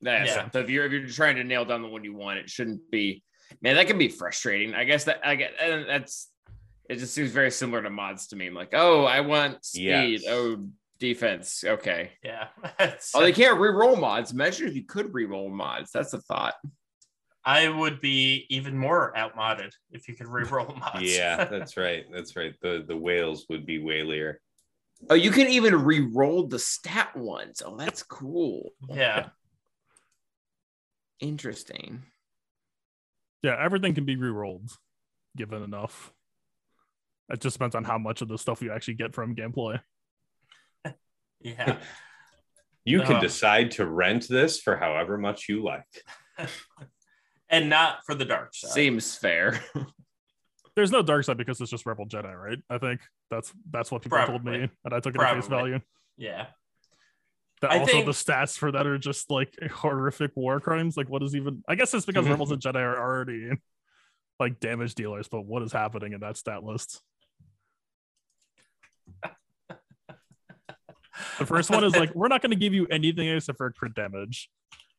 Yeah, 0.03 0.25
Yeah. 0.25 0.49
So 0.49 0.59
if 0.61 0.69
you're 0.69 0.85
if 0.85 0.91
you're 0.91 1.07
trying 1.07 1.35
to 1.35 1.43
nail 1.43 1.63
down 1.63 1.83
the 1.83 1.87
one 1.87 2.03
you 2.03 2.15
want, 2.15 2.39
it 2.39 2.49
shouldn't 2.49 2.89
be. 2.89 3.23
Man, 3.61 3.75
that 3.75 3.85
can 3.85 3.99
be 3.99 4.07
frustrating. 4.07 4.73
I 4.73 4.83
guess 4.85 5.03
that 5.03 5.19
I 5.23 5.35
get 5.35 5.53
and 5.61 5.87
that's. 5.87 6.31
It 6.89 6.95
just 6.97 7.13
seems 7.13 7.31
very 7.31 7.51
similar 7.51 7.83
to 7.83 7.89
mods 7.91 8.27
to 8.29 8.35
me. 8.35 8.47
I'm 8.47 8.53
like, 8.55 8.73
oh, 8.73 9.05
I 9.05 9.21
want 9.21 9.63
speed. 9.63 10.21
Yes. 10.21 10.23
Oh, 10.27 10.65
defense. 11.01 11.63
Okay. 11.67 12.11
Yeah. 12.23 12.47
It's- 12.79 13.11
Oh, 13.15 13.19
they 13.21 13.33
can't 13.33 13.59
re-roll 13.59 13.97
mods. 13.97 14.31
Imagine 14.31 14.67
if 14.69 14.75
you 14.75 14.85
could 14.85 15.13
re-roll 15.13 15.49
mods. 15.49 15.91
That's 15.91 16.13
a 16.13 16.21
thought. 16.21 16.53
I 17.43 17.67
would 17.67 17.99
be 17.99 18.45
even 18.49 18.77
more 18.77 19.17
outmodded 19.17 19.73
if 19.91 20.07
you 20.07 20.15
could 20.15 20.27
re-roll 20.27 20.73
mods. 20.79 21.01
Yeah, 21.01 21.43
that's 21.51 21.75
right. 21.75 22.05
That's 22.13 22.35
right. 22.37 22.53
The 22.61 22.85
the 22.87 22.95
whales 22.95 23.47
would 23.49 23.65
be 23.65 23.79
whalier. 23.79 24.35
Oh, 25.09 25.15
you 25.15 25.31
can 25.31 25.47
even 25.47 25.83
re-roll 25.83 26.47
the 26.47 26.59
stat 26.59 27.15
ones. 27.17 27.63
Oh, 27.65 27.75
that's 27.75 28.03
cool. 28.03 28.69
yeah. 28.87 29.29
Interesting. 31.19 32.03
Yeah, 33.43 33.55
everything 33.59 33.95
can 33.95 34.05
be 34.05 34.15
re-rolled, 34.15 34.69
given 35.35 35.63
enough. 35.63 36.13
It 37.29 37.41
just 37.41 37.55
depends 37.55 37.73
on 37.75 37.83
how 37.83 37.97
much 37.97 38.21
of 38.21 38.27
the 38.27 38.37
stuff 38.37 38.61
you 38.61 38.71
actually 38.71 38.95
get 38.95 39.15
from 39.15 39.35
gameplay. 39.35 39.79
Yeah. 41.43 41.77
You 42.83 43.01
can 43.01 43.21
decide 43.21 43.69
to 43.71 43.85
rent 43.85 44.27
this 44.27 44.59
for 44.59 44.75
however 44.75 45.15
much 45.17 45.47
you 45.47 45.63
like. 45.63 45.85
and 47.49 47.69
not 47.69 47.99
for 48.07 48.15
the 48.15 48.25
dark 48.25 48.55
side. 48.55 48.71
Seems 48.71 49.15
fair. 49.15 49.63
There's 50.75 50.91
no 50.91 51.03
dark 51.03 51.25
side 51.25 51.37
because 51.37 51.61
it's 51.61 51.69
just 51.69 51.85
Rebel 51.85 52.07
Jedi, 52.07 52.33
right? 52.33 52.57
I 52.69 52.79
think 52.79 53.01
that's 53.29 53.53
that's 53.69 53.91
what 53.91 54.01
people 54.01 54.25
told 54.25 54.43
me, 54.43 54.67
and 54.83 54.93
I 54.93 54.99
took 54.99 55.13
it 55.13 55.21
at 55.21 55.35
face 55.35 55.47
value. 55.47 55.79
Yeah. 56.17 56.47
That 57.61 57.71
I 57.71 57.79
also 57.79 57.91
think- 57.91 58.05
the 58.07 58.13
stats 58.13 58.57
for 58.57 58.71
that 58.71 58.87
are 58.87 58.97
just 58.97 59.29
like 59.29 59.53
horrific 59.71 60.31
war 60.35 60.59
crimes. 60.59 60.97
Like, 60.97 61.09
what 61.09 61.21
is 61.21 61.35
even? 61.35 61.63
I 61.67 61.75
guess 61.75 61.93
it's 61.93 62.05
because 62.05 62.27
Rebels 62.27 62.51
and 62.51 62.61
Jedi 62.61 62.81
are 62.81 62.99
already 62.99 63.51
like 64.39 64.59
damage 64.59 64.95
dealers, 64.95 65.27
but 65.27 65.45
what 65.45 65.61
is 65.61 65.71
happening 65.71 66.13
in 66.13 66.21
that 66.21 66.37
stat 66.37 66.63
list? 66.63 66.99
The 71.39 71.45
first 71.45 71.69
one 71.69 71.83
is 71.83 71.95
like, 71.95 72.13
we're 72.15 72.27
not 72.27 72.41
going 72.41 72.51
to 72.51 72.57
give 72.57 72.73
you 72.73 72.87
anything 72.87 73.27
except 73.27 73.57
for 73.57 73.71
crit 73.71 73.93
damage, 73.93 74.49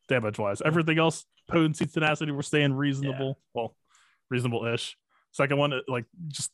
damage 0.08 0.38
wise. 0.38 0.60
Everything 0.62 0.98
else, 0.98 1.24
potency, 1.48 1.86
tenacity, 1.86 2.32
we're 2.32 2.42
staying 2.42 2.74
reasonable. 2.74 3.38
Well, 3.54 3.74
reasonable 4.30 4.66
ish. 4.66 4.96
Second 5.32 5.58
one, 5.58 5.72
like 5.88 6.04
just 6.28 6.50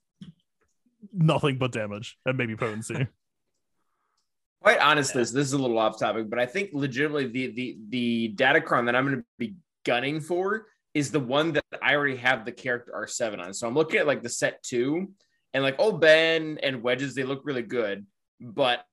nothing 1.13 1.59
but 1.59 1.73
damage 1.73 2.17
and 2.27 2.37
maybe 2.37 2.57
potency. 2.57 3.07
Quite 4.63 4.79
honestly, 4.81 5.21
this 5.23 5.33
is 5.35 5.53
a 5.53 5.59
little 5.59 5.79
off 5.79 5.99
topic, 5.99 6.29
but 6.29 6.41
I 6.41 6.47
think 6.47 6.71
legitimately 6.73 7.29
the 7.29 7.47
the 7.53 7.79
the 7.91 8.35
Datacron 8.35 8.87
that 8.87 8.97
I'm 8.97 9.07
going 9.07 9.19
to 9.19 9.25
be 9.39 9.55
gunning 9.85 10.21
for 10.21 10.67
is 10.95 11.13
the 11.13 11.21
one 11.21 11.53
that 11.53 11.65
I 11.81 11.95
already 11.95 12.17
have 12.17 12.45
the 12.45 12.51
character 12.51 12.93
R7 12.97 13.39
on. 13.39 13.55
So 13.55 13.69
I'm 13.69 13.75
looking 13.75 14.01
at 14.01 14.07
like 14.07 14.23
the 14.23 14.29
set 14.29 14.61
two, 14.65 15.13
and 15.55 15.63
like 15.63 15.77
oh 15.79 15.93
Ben 15.93 16.59
and 16.61 16.83
Wedges, 16.83 17.15
they 17.15 17.23
look 17.23 17.43
really 17.45 17.63
good. 17.63 18.05
But 18.41 18.85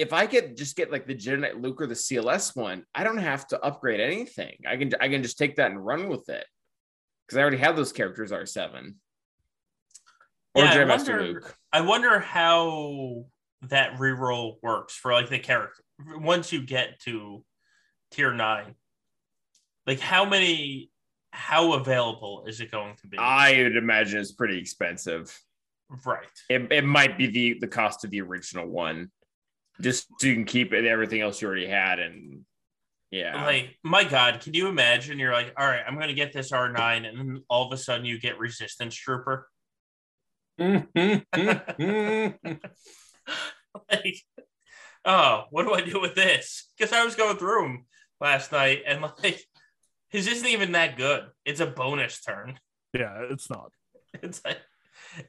if 0.00 0.14
I 0.14 0.26
could 0.26 0.56
just 0.56 0.76
get 0.76 0.90
like 0.90 1.06
the 1.06 1.14
Jedi 1.14 1.40
Knight 1.40 1.60
Luke 1.60 1.80
or 1.80 1.86
the 1.86 1.94
CLS 1.94 2.56
one, 2.56 2.84
I 2.94 3.04
don't 3.04 3.18
have 3.18 3.46
to 3.48 3.60
upgrade 3.60 4.00
anything. 4.00 4.56
I 4.66 4.76
can 4.76 4.90
I 4.98 5.08
can 5.08 5.22
just 5.22 5.36
take 5.36 5.56
that 5.56 5.70
and 5.70 5.84
run 5.84 6.08
with 6.08 6.28
it 6.30 6.46
because 7.26 7.36
I 7.36 7.42
already 7.42 7.58
have 7.58 7.76
those 7.76 7.92
characters 7.92 8.30
R7 8.30 8.94
or 10.54 10.64
Yeah, 10.64 10.70
I 10.70 10.74
Jedi 10.74 10.86
Master 10.86 11.22
Luke. 11.22 11.54
I 11.70 11.82
wonder 11.82 12.18
how 12.18 13.26
that 13.68 13.98
reroll 13.98 14.54
works 14.62 14.94
for 14.94 15.12
like 15.12 15.28
the 15.28 15.38
character 15.38 15.84
once 16.16 16.50
you 16.50 16.62
get 16.62 16.98
to 17.00 17.44
tier 18.10 18.32
nine. 18.32 18.74
Like 19.86 20.00
how 20.00 20.24
many 20.24 20.90
how 21.32 21.74
available 21.74 22.44
is 22.46 22.62
it 22.62 22.70
going 22.70 22.96
to 23.02 23.06
be? 23.06 23.18
I 23.18 23.64
would 23.64 23.76
imagine 23.76 24.18
it's 24.18 24.32
pretty 24.32 24.58
expensive. 24.58 25.38
right. 26.06 26.24
It, 26.48 26.72
it 26.72 26.84
might 26.84 27.18
be 27.18 27.26
the 27.26 27.58
the 27.60 27.68
cost 27.68 28.02
of 28.04 28.10
the 28.10 28.22
original 28.22 28.66
one, 28.66 29.10
just 29.80 30.06
so 30.20 30.26
you 30.26 30.34
can 30.34 30.44
keep 30.44 30.72
it 30.72 30.84
everything 30.84 31.20
else 31.20 31.40
you 31.40 31.48
already 31.48 31.66
had, 31.66 31.98
and 31.98 32.44
yeah, 33.10 33.44
Like, 33.44 33.76
my 33.82 34.04
God, 34.04 34.40
can 34.40 34.54
you 34.54 34.68
imagine? 34.68 35.18
You're 35.18 35.32
like, 35.32 35.52
all 35.56 35.66
right, 35.66 35.82
I'm 35.86 35.98
gonna 35.98 36.14
get 36.14 36.32
this 36.32 36.52
R9, 36.52 37.08
and 37.08 37.18
then 37.18 37.42
all 37.48 37.66
of 37.66 37.72
a 37.72 37.76
sudden 37.76 38.06
you 38.06 38.20
get 38.20 38.38
resistance 38.38 38.94
trooper. 38.94 39.48
like, 40.58 40.84
oh, 45.04 45.44
what 45.50 45.64
do 45.64 45.72
I 45.74 45.80
do 45.80 46.00
with 46.00 46.14
this? 46.14 46.68
Because 46.76 46.92
I 46.92 47.04
was 47.04 47.14
going 47.16 47.36
through 47.36 47.62
them 47.62 47.86
last 48.20 48.52
night, 48.52 48.82
and 48.86 49.00
like, 49.00 49.42
his 50.10 50.26
isn't 50.26 50.46
even 50.48 50.72
that 50.72 50.96
good. 50.96 51.24
It's 51.44 51.60
a 51.60 51.66
bonus 51.66 52.20
turn. 52.20 52.58
yeah, 52.94 53.26
it's 53.30 53.50
not. 53.50 53.72
It's 54.22 54.44
like, 54.44 54.58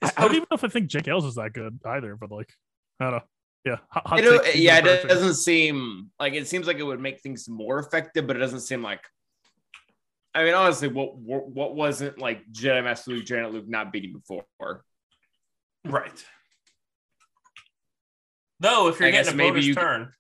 I, 0.02 0.08
it's 0.08 0.18
I 0.18 0.22
don't 0.24 0.32
even 0.32 0.48
know 0.50 0.56
if 0.56 0.64
I 0.64 0.68
think 0.68 0.88
Jake 0.88 1.08
Ailes 1.08 1.24
is 1.24 1.36
that 1.36 1.54
good 1.54 1.80
either, 1.86 2.16
but 2.16 2.32
like, 2.32 2.52
I 3.00 3.04
don't 3.06 3.14
know. 3.14 3.22
Yeah, 3.66 3.78
hot- 3.90 4.08
hot 4.08 4.20
You 4.24 4.26
know, 4.32 4.38
take, 4.42 4.54
he's 4.56 4.64
yeah, 4.64 4.78
it 4.80 4.84
perfect. 4.84 5.10
doesn't 5.10 5.36
seem 5.36 6.10
like 6.20 6.34
it 6.34 6.48
seems 6.48 6.66
like 6.68 6.78
it 6.80 6.84
would 6.84 7.00
make 7.00 7.22
things 7.22 7.48
more 7.48 7.78
effective, 7.80 8.26
but 8.28 8.36
it 8.36 8.40
doesn't 8.40 8.62
seem 8.62 8.82
like. 8.82 9.02
I 10.34 10.44
mean, 10.46 10.54
honestly, 10.54 10.88
what 10.88 11.16
what, 11.18 11.48
what 11.50 11.76
wasn't 11.76 12.18
like 12.18 12.42
Jedi 12.52 12.84
Master 12.84 13.12
Luke, 13.12 13.26
Janet 13.26 13.52
Luke 13.52 13.68
not 13.68 13.92
beating 13.92 14.14
before? 14.14 14.84
right. 15.86 16.26
Though, 18.60 18.88
if 18.90 19.00
you're 19.00 19.10
I 19.10 19.12
getting 19.12 19.34
a 19.34 19.36
maybe 19.36 19.50
bonus 19.52 19.66
you- 19.66 19.76
turn, 19.76 20.12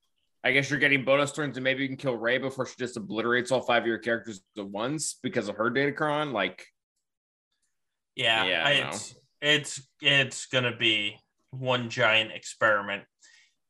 I 0.43 0.51
guess 0.51 0.69
you're 0.69 0.79
getting 0.79 1.05
bonus 1.05 1.31
turns, 1.31 1.57
and 1.57 1.63
maybe 1.63 1.83
you 1.83 1.87
can 1.87 1.97
kill 1.97 2.15
Rey 2.15 2.39
before 2.39 2.65
she 2.65 2.75
just 2.77 2.97
obliterates 2.97 3.51
all 3.51 3.61
five 3.61 3.83
of 3.83 3.87
your 3.87 3.99
characters 3.99 4.41
at 4.57 4.65
once 4.67 5.19
because 5.21 5.47
of 5.47 5.55
her 5.57 5.69
datacron. 5.69 6.31
Like, 6.31 6.65
yeah, 8.15 8.45
Yeah, 8.45 8.63
I- 8.65 8.69
I 8.69 8.71
it's 8.89 9.15
it's 9.41 9.87
it's 10.01 10.45
gonna 10.47 10.75
be 10.75 11.17
one 11.51 11.89
giant 11.89 12.31
experiment. 12.31 13.03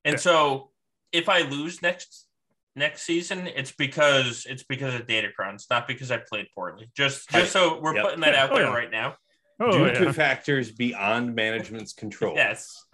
And 0.05 0.13
Yeah. 0.13 0.19
so, 0.19 0.71
if 1.11 1.29
I 1.29 1.41
lose 1.41 1.81
next 1.81 2.27
next 2.75 3.01
season, 3.03 3.47
it's 3.47 3.71
because 3.73 4.45
it's 4.49 4.63
because 4.63 4.93
of 4.95 5.05
Datacrons, 5.05 5.69
not 5.69 5.87
because 5.87 6.09
I 6.11 6.17
played 6.17 6.47
poorly. 6.55 6.89
Just 6.95 7.29
just 7.29 7.51
so 7.51 7.79
we're 7.79 7.95
Yep. 7.95 8.03
putting 8.05 8.19
that 8.21 8.35
out 8.35 8.51
Oh, 8.51 8.55
there 8.55 8.65
yeah. 8.67 8.73
right 8.73 8.91
now. 8.91 9.15
Oh, 9.59 9.71
Due 9.71 9.85
yeah. 9.87 9.93
to 10.05 10.13
factors 10.13 10.71
beyond 10.71 11.35
management's 11.35 11.93
control. 11.93 12.35
Yes. 12.35 12.85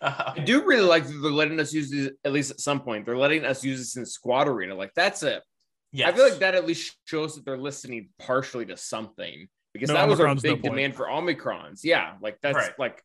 Uh, 0.00 0.32
I 0.36 0.40
do 0.40 0.64
really 0.64 0.84
like 0.84 1.06
that 1.06 1.12
they're 1.22 1.30
letting 1.30 1.60
us 1.60 1.72
use 1.72 1.88
this 1.88 2.10
at 2.24 2.32
least 2.32 2.50
at 2.50 2.58
some 2.58 2.80
point. 2.80 3.06
They're 3.06 3.16
letting 3.16 3.44
us 3.44 3.62
use 3.64 3.78
this 3.78 3.94
in 3.96 4.04
Squad 4.04 4.48
Arena. 4.48 4.74
Like 4.74 4.92
that's 4.94 5.22
it. 5.22 5.42
yes. 5.92 6.08
I 6.12 6.16
feel 6.16 6.28
like 6.28 6.40
that 6.40 6.56
at 6.56 6.66
least 6.66 6.96
shows 7.04 7.36
that 7.36 7.44
they're 7.44 7.56
listening 7.56 8.08
partially 8.18 8.66
to 8.66 8.76
something 8.76 9.46
because 9.72 9.88
No 9.90 9.94
that 9.94 10.08
was 10.08 10.18
our 10.18 10.26
Omicrons, 10.26 10.44
no 10.44 10.54
big 10.54 10.62
demand 10.62 10.96
for 10.96 11.06
Omicrons. 11.06 11.80
Yeah, 11.84 12.14
like 12.20 12.38
that's 12.42 12.56
Right. 12.56 12.78
like 12.80 13.00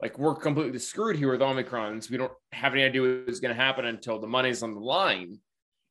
like 0.00 0.18
we're 0.18 0.34
completely 0.34 0.78
screwed 0.78 1.16
here 1.16 1.30
with 1.30 1.40
Omicrons. 1.40 2.10
We 2.10 2.16
don't 2.16 2.32
have 2.52 2.72
any 2.72 2.84
idea 2.84 3.02
what's 3.26 3.40
going 3.40 3.54
to 3.54 3.60
happen 3.60 3.84
until 3.84 4.20
the 4.20 4.26
money's 4.28 4.62
on 4.62 4.74
the 4.74 4.80
line. 4.80 5.38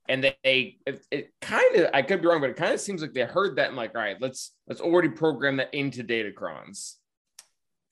And 0.10 0.24
they, 0.24 0.78
it, 0.86 1.06
it 1.12 1.34
kind 1.42 1.76
of, 1.76 1.90
I 1.94 2.02
could 2.02 2.22
be 2.22 2.28
wrong, 2.28 2.40
but 2.40 2.50
it 2.50 2.56
kind 2.56 2.74
of 2.74 2.80
seems 2.80 3.02
like 3.02 3.14
they 3.14 3.24
heard 3.24 3.58
that 3.58 3.68
and 3.68 3.76
like, 3.76 3.94
all 3.96 4.02
right, 4.02 4.16
let's 4.22 4.54
let's 4.68 4.80
already 4.80 5.10
program 5.10 5.58
that 5.58 5.74
into 5.74 6.04
Datacrons. 6.04 6.94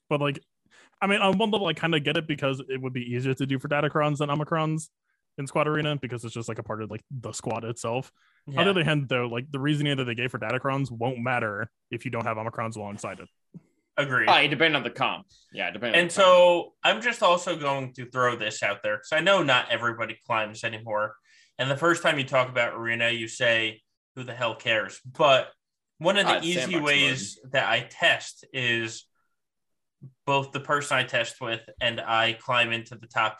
but 0.10 0.22
like 0.22 0.40
i 1.02 1.08
mean 1.08 1.20
on 1.20 1.38
one 1.38 1.52
level 1.52 1.68
i 1.68 1.74
kind 1.74 1.94
of 1.94 2.04
get 2.06 2.16
it 2.16 2.26
because 2.26 2.62
it 2.70 2.82
would 2.82 2.94
be 2.94 3.02
easier 3.02 3.34
to 3.34 3.46
do 3.46 3.60
for 3.60 3.68
datacrons 3.68 4.18
than 4.20 4.30
omicrons 4.30 4.88
in 5.38 5.46
squad 5.46 5.68
arena 5.68 5.98
because 6.02 6.24
it's 6.24 6.34
just 6.34 6.48
like 6.48 6.58
a 6.60 6.64
part 6.64 6.82
of 6.82 6.90
like 6.90 7.04
the 7.12 7.34
squad 7.34 7.66
itself 7.66 8.12
Yeah. 8.48 8.60
on 8.60 8.66
the 8.66 8.72
other 8.72 8.84
hand 8.86 9.10
though 9.10 9.28
like 9.28 9.52
the 9.52 9.60
reasoning 9.60 9.98
that 9.98 10.06
they 10.06 10.16
gave 10.16 10.32
for 10.32 10.40
datacrons 10.40 10.90
won't 10.90 11.20
matter 11.20 11.70
if 11.92 12.06
you 12.06 12.12
don't 12.12 12.24
have 12.26 12.38
omicrons 12.38 12.78
alongside 12.78 13.20
it 13.20 13.28
Agreed. 13.98 14.30
Oh, 14.30 14.36
it 14.36 14.50
depends 14.50 14.76
on 14.76 14.84
the 14.84 14.90
comp. 14.90 15.26
Yeah, 15.54 15.72
depending. 15.72 16.00
And 16.00 16.12
so 16.12 16.74
I'm 16.84 17.02
just 17.02 17.24
also 17.24 17.56
going 17.56 17.94
to 17.94 18.06
throw 18.10 18.36
this 18.36 18.62
out 18.62 18.84
there 18.84 18.98
because 18.98 19.14
I 19.14 19.22
know 19.22 19.42
not 19.42 19.72
everybody 19.72 20.20
climbs 20.26 20.64
anymore. 20.64 21.16
And 21.58 21.72
the 21.72 21.78
first 21.78 22.04
time 22.04 22.18
you 22.18 22.26
talk 22.26 22.50
about 22.50 22.74
arena, 22.74 23.10
you 23.10 23.30
say, 23.30 23.82
"Who 24.16 24.24
the 24.24 24.34
hell 24.34 24.56
cares?" 24.56 25.00
But 25.06 25.50
one 25.98 26.18
of 26.18 26.26
the 26.26 26.34
ah, 26.34 26.38
it's 26.38 26.46
easy 26.46 26.78
ways 26.78 27.40
that 27.52 27.70
I 27.70 27.88
test 27.90 28.46
is 28.52 29.06
both 30.26 30.52
the 30.52 30.60
person 30.60 30.98
I 30.98 31.04
test 31.04 31.40
with 31.40 31.62
and 31.80 32.02
I 32.02 32.34
climb 32.34 32.74
into 32.74 32.96
the 32.96 33.08
top 33.08 33.40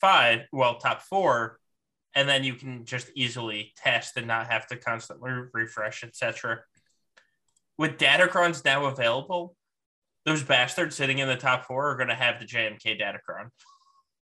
five, 0.00 0.42
well, 0.52 0.78
top 0.78 1.00
four, 1.02 1.58
and 2.14 2.28
then 2.28 2.44
you 2.44 2.54
can 2.54 2.84
just 2.84 3.10
easily 3.14 3.72
test 3.76 4.16
and 4.16 4.26
not 4.26 4.50
have 4.50 4.66
to 4.68 4.76
constantly 4.76 5.30
refresh, 5.52 6.04
etc. 6.04 6.60
With 7.78 7.98
Datacrons 7.98 8.64
now 8.64 8.86
available, 8.86 9.54
those 10.24 10.42
bastards 10.42 10.96
sitting 10.96 11.18
in 11.18 11.28
the 11.28 11.36
top 11.36 11.66
four 11.66 11.90
are 11.90 11.96
going 11.96 12.08
to 12.08 12.14
have 12.14 12.40
the 12.40 12.46
JMK 12.46 13.00
Datacron. 13.00 13.50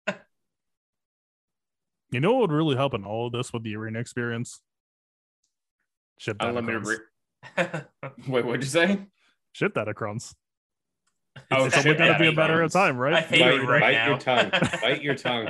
You 2.11 2.21
know 2.21 2.33
what 2.33 2.49
would 2.49 2.55
really 2.55 2.75
help 2.77 2.93
in 2.93 3.03
all 3.03 3.27
of 3.27 3.33
this 3.33 3.51
with 3.51 3.63
the 3.63 3.75
arena 3.75 3.99
experience? 3.99 4.61
Ship 6.17 6.37
Unlimited. 6.39 6.83
Datacrons. 7.57 7.85
Re- 7.97 8.21
Wait, 8.29 8.45
what'd 8.45 8.63
you 8.63 8.69
say? 8.69 8.99
Ship 9.51 9.73
Datacrons. 9.73 10.33
Oh, 11.51 11.65
It's 11.65 11.75
ship 11.75 11.85
only 11.87 11.97
gonna 11.97 12.17
be 12.19 12.27
a 12.27 12.31
better 12.31 12.59
Datacrons. 12.63 12.71
time, 12.73 12.97
right? 12.97 13.13
I 13.15 13.21
hate 13.21 13.41
bite, 13.41 13.53
it 13.55 13.63
right 13.63 13.81
bite 13.81 13.91
now. 13.93 14.07
your 14.07 14.17
tongue. 14.19 14.49
bite 14.81 15.01
your 15.01 15.15
tongue. 15.15 15.49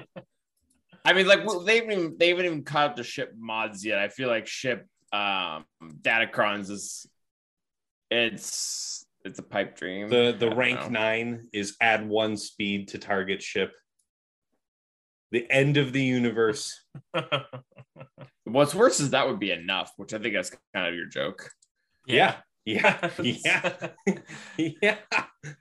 I 1.03 1.13
mean, 1.13 1.27
like 1.27 1.45
well, 1.45 1.59
they 1.59 1.75
haven't 1.75 1.91
even 1.91 2.15
they 2.17 2.29
haven't 2.29 2.45
even 2.45 2.63
caught 2.63 2.91
up 2.91 2.95
to 2.95 3.03
ship 3.03 3.33
mods 3.37 3.85
yet. 3.85 3.99
I 3.99 4.07
feel 4.07 4.29
like 4.29 4.47
ship 4.47 4.87
um 5.13 5.65
Datacrons 6.01 6.71
is 6.71 7.05
it's 8.09 9.05
it's 9.23 9.39
a 9.39 9.43
pipe 9.43 9.75
dream. 9.75 10.09
The 10.09 10.35
the 10.37 10.55
rank 10.55 10.81
know. 10.81 10.87
nine 10.89 11.47
is 11.51 11.75
add 11.81 12.07
one 12.07 12.37
speed 12.37 12.89
to 12.89 12.97
target 12.97 13.41
ship. 13.41 13.73
The 15.31 15.49
end 15.49 15.77
of 15.77 15.91
the 15.91 16.03
universe. 16.03 16.79
What's 18.43 18.75
worse 18.75 18.99
is 18.99 19.09
that 19.09 19.27
would 19.27 19.39
be 19.39 19.51
enough, 19.51 19.91
which 19.97 20.13
I 20.13 20.19
think 20.19 20.35
that's 20.35 20.51
kind 20.73 20.87
of 20.87 20.95
your 20.95 21.07
joke. 21.07 21.49
Yeah. 22.05 22.35
Yeah. 22.65 23.11
Yeah. 23.19 23.71
Yeah. 24.57 24.97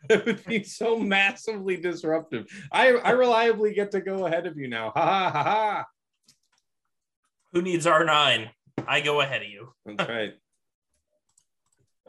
That 0.08 0.26
would 0.26 0.44
be 0.44 0.62
so 0.64 0.98
massively 0.98 1.76
disruptive. 1.76 2.46
I, 2.72 2.92
I 2.92 3.10
reliably 3.10 3.74
get 3.74 3.90
to 3.92 4.00
go 4.00 4.26
ahead 4.26 4.46
of 4.46 4.56
you 4.56 4.68
now. 4.68 4.92
Ha 4.94 5.02
ha 5.02 5.30
ha 5.30 5.42
ha. 5.42 5.84
Who 7.52 7.62
needs 7.62 7.86
R9? 7.86 8.50
I 8.86 9.00
go 9.00 9.20
ahead 9.20 9.42
of 9.42 9.48
you. 9.48 9.72
That's 9.84 10.08
right. 10.08 10.34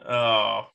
Oh, 0.04 0.66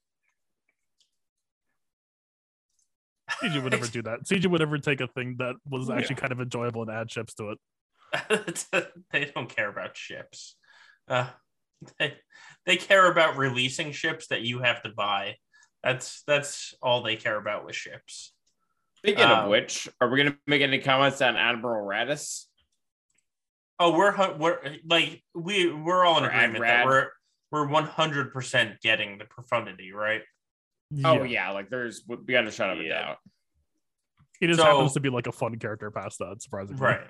CG 3.42 3.62
would 3.64 3.72
never 3.72 3.88
do 3.88 4.02
that. 4.04 4.22
CG 4.26 4.46
would 4.48 4.60
never 4.60 4.78
take 4.78 5.02
a 5.02 5.08
thing 5.08 5.36
that 5.40 5.56
was 5.70 5.90
Yeah. 5.90 5.96
actually 5.96 6.16
kind 6.18 6.32
of 6.32 6.42
enjoyable 6.42 6.82
and 6.84 6.92
add 6.92 7.08
chips 7.08 7.34
to 7.36 7.52
it. 7.52 7.60
they 9.12 9.26
don't 9.34 9.50
care 9.54 9.70
about 9.70 9.96
ships. 9.96 10.58
Uh, 11.08 11.28
they, 11.98 12.16
they 12.66 12.76
care 12.78 13.10
about 13.10 13.38
releasing 13.38 13.92
ships 13.94 14.28
that 14.28 14.42
you 14.42 14.60
have 14.60 14.84
to 14.84 14.90
buy. 14.90 15.36
That's 15.84 16.22
that's 16.28 16.76
all 16.82 17.02
they 17.02 17.16
care 17.16 17.38
about 17.38 17.66
with 17.66 17.76
ships. 17.76 18.34
Speaking 18.98 19.24
Um, 19.24 19.46
of 19.46 19.50
which, 19.50 19.88
are 20.00 20.10
we 20.10 20.18
gonna 20.22 20.38
make 20.46 20.62
any 20.62 20.80
comments 20.80 21.22
on 21.22 21.36
Admiral 21.38 21.88
Raddus? 21.88 22.46
Oh, 23.80 23.98
we're 23.98 24.38
we're 24.38 24.60
like 24.88 25.24
we 25.34 25.72
we're 25.72 26.06
all 26.06 26.20
in 26.20 26.26
Or 26.26 26.30
agreement 26.30 26.64
Ad 26.66 26.70
that 26.70 26.86
we're 26.86 27.08
we're 27.52 27.68
one 27.68 27.86
hundred 27.86 28.32
percent 28.32 28.80
getting 28.82 29.18
the 29.18 29.26
profundity, 29.26 29.92
right? 29.92 30.22
Oh 31.04 31.24
yeah, 31.24 31.52
like 31.52 31.70
there's 31.70 32.02
beyond 32.02 32.48
a 32.48 32.52
shadow 32.52 32.74
of 32.74 32.80
a 32.80 32.84
Yeah. 32.84 33.02
doubt. 33.02 33.18
It 34.42 34.48
just 34.48 34.60
So- 34.60 34.66
happens 34.66 34.94
to 34.94 35.00
be 35.00 35.10
like 35.10 35.28
a 35.28 35.32
fun 35.32 35.58
character 35.60 35.92
past 35.92 36.20
that, 36.20 36.42
surprisingly. 36.42 36.82
Right. 36.82 37.02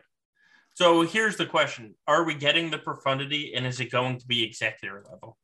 So 0.73 1.01
here's 1.03 1.37
the 1.37 1.45
question: 1.45 1.95
Are 2.07 2.23
we 2.23 2.33
getting 2.33 2.69
the 2.71 2.77
profundity, 2.77 3.53
and 3.53 3.65
is 3.65 3.79
it 3.79 3.91
going 3.91 4.17
to 4.19 4.27
be 4.27 4.43
executor 4.43 5.03
level? 5.09 5.37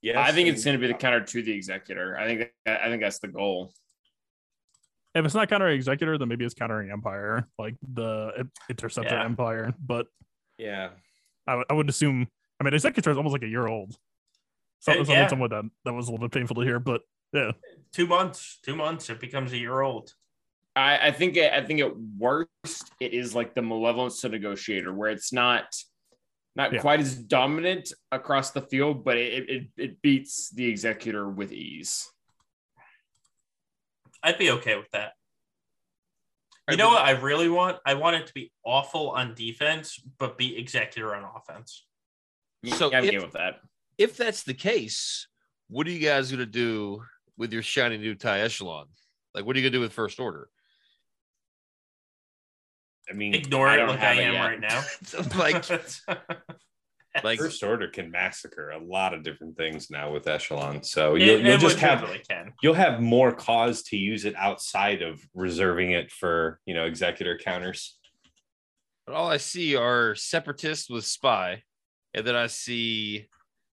Yeah, 0.00 0.20
I 0.20 0.32
think 0.32 0.48
it's 0.48 0.64
going 0.64 0.76
to 0.76 0.80
be 0.80 0.88
the 0.92 0.98
counter 0.98 1.20
to 1.24 1.42
the 1.42 1.52
executor. 1.52 2.16
I 2.18 2.26
think 2.26 2.50
I 2.66 2.88
think 2.88 3.02
that's 3.02 3.20
the 3.20 3.28
goal. 3.28 3.72
If 5.14 5.24
it's 5.26 5.34
not 5.34 5.48
countering 5.50 5.76
Executor, 5.76 6.16
then 6.16 6.28
maybe 6.28 6.46
it's 6.46 6.54
countering 6.54 6.90
Empire, 6.90 7.46
like 7.58 7.76
the 7.82 8.32
I- 8.38 8.70
Interceptor 8.70 9.14
Yeah. 9.14 9.24
Empire. 9.26 9.74
But 9.78 10.06
Yeah. 10.56 10.92
I, 11.46 11.62
I 11.68 11.72
would 11.74 11.90
assume, 11.90 12.28
I 12.62 12.64
mean, 12.64 12.74
Executor 12.74 13.10
is 13.10 13.16
almost 13.16 13.32
like 13.32 13.42
a 13.42 13.48
year 13.48 13.66
old. 13.66 13.96
So, 14.78 14.92
Uh, 14.92 14.94
something 14.96 15.14
yeah. 15.16 15.26
somewhat 15.26 15.50
that, 15.50 15.64
that 15.84 15.92
was 15.92 16.06
a 16.06 16.12
little 16.12 16.28
bit 16.28 16.32
painful 16.32 16.54
to 16.56 16.62
hear, 16.62 16.78
but 16.78 17.00
yeah. 17.32 17.50
Two 17.92 18.06
months. 18.06 18.60
Two 18.62 18.76
months. 18.76 19.10
It 19.10 19.18
becomes 19.18 19.52
a 19.52 19.58
year 19.58 19.80
old. 19.80 20.14
I, 20.76 21.08
I 21.08 21.10
think 21.10 21.36
it, 21.36 21.52
I 21.52 21.64
think 21.64 21.80
at 21.80 21.92
worst 21.98 22.92
it 23.00 23.12
is 23.14 23.34
like 23.34 23.54
the 23.56 23.62
malevolence 23.62 24.20
to 24.20 24.28
negotiator, 24.28 24.92
where 24.94 25.10
it's 25.10 25.32
not 25.32 25.64
not 26.54 26.72
Yeah. 26.72 26.80
quite 26.80 27.00
as 27.00 27.16
dominant 27.16 27.92
across 28.12 28.50
the 28.52 28.60
field, 28.60 29.04
but 29.04 29.16
it, 29.16 29.50
it 29.50 29.66
it 29.76 30.02
beats 30.02 30.50
the 30.50 30.66
executor 30.66 31.28
with 31.28 31.50
ease. 31.52 32.08
I'd 34.22 34.38
be 34.38 34.50
okay 34.52 34.76
with 34.76 34.90
that. 34.92 35.12
You 36.68 36.72
Right, 36.72 36.78
know 36.78 36.90
but- 36.90 37.00
what 37.00 37.04
I 37.06 37.10
really 37.12 37.48
want? 37.48 37.78
I 37.84 37.94
want 37.94 38.16
it 38.16 38.26
to 38.28 38.34
be 38.34 38.52
awful 38.64 39.10
on 39.10 39.34
defense, 39.34 39.98
but 40.18 40.38
be 40.38 40.56
executor 40.58 41.14
on 41.16 41.24
offense. 41.24 41.86
So 42.66 42.90
yeah, 42.90 42.98
I'm 42.98 43.04
if- 43.04 43.10
game 43.10 43.22
with 43.22 43.32
that. 43.32 43.60
If 43.98 44.16
that's 44.16 44.42
the 44.42 44.54
case, 44.54 45.26
what 45.68 45.86
are 45.86 45.90
you 45.90 45.98
guys 45.98 46.30
going 46.30 46.40
to 46.40 46.46
do 46.46 47.02
with 47.36 47.52
your 47.52 47.62
shiny 47.62 47.98
new 47.98 48.14
tie 48.14 48.40
echelon? 48.40 48.86
Like, 49.34 49.44
what 49.44 49.54
are 49.54 49.58
you 49.58 49.64
going 49.64 49.72
to 49.72 49.78
do 49.78 49.80
with 49.82 49.92
first 49.92 50.18
order? 50.18 50.48
I 53.10 53.14
mean, 53.14 53.34
Ignore 53.34 53.68
I 53.68 53.82
it 53.82 53.86
like 53.88 54.00
I 54.00 54.12
am 54.22 54.32
yet. 54.34 54.40
right 54.40 54.60
now. 54.60 54.82
like, 55.36 55.64
like 57.24 57.38
First 57.38 57.62
Order 57.62 57.88
can 57.88 58.10
massacre 58.10 58.70
a 58.70 58.78
lot 58.82 59.12
of 59.12 59.22
different 59.22 59.56
things 59.56 59.90
now 59.90 60.10
with 60.12 60.26
Echelon. 60.26 60.82
So 60.82 61.16
It- 61.16 61.22
you'll, 61.22 61.40
you'll 61.40 61.54
it 61.54 61.60
just 61.60 61.78
have 61.78 62.00
legitimately 62.00 62.24
can. 62.28 62.52
you'll 62.62 62.74
have 62.74 63.00
more 63.02 63.32
cause 63.32 63.82
to 63.84 63.96
use 63.96 64.24
it 64.24 64.34
outside 64.36 65.02
of 65.02 65.20
reserving 65.34 65.90
it 65.92 66.10
for 66.10 66.60
you 66.64 66.74
know 66.74 66.84
executor 66.86 67.38
counters. 67.42 67.98
But 69.06 69.16
all 69.16 69.28
I 69.28 69.36
see 69.38 69.74
are 69.76 70.14
separatists 70.14 70.88
with 70.88 71.04
spy, 71.04 71.64
and 72.14 72.26
then 72.26 72.34
I 72.36 72.46
see, 72.46 73.26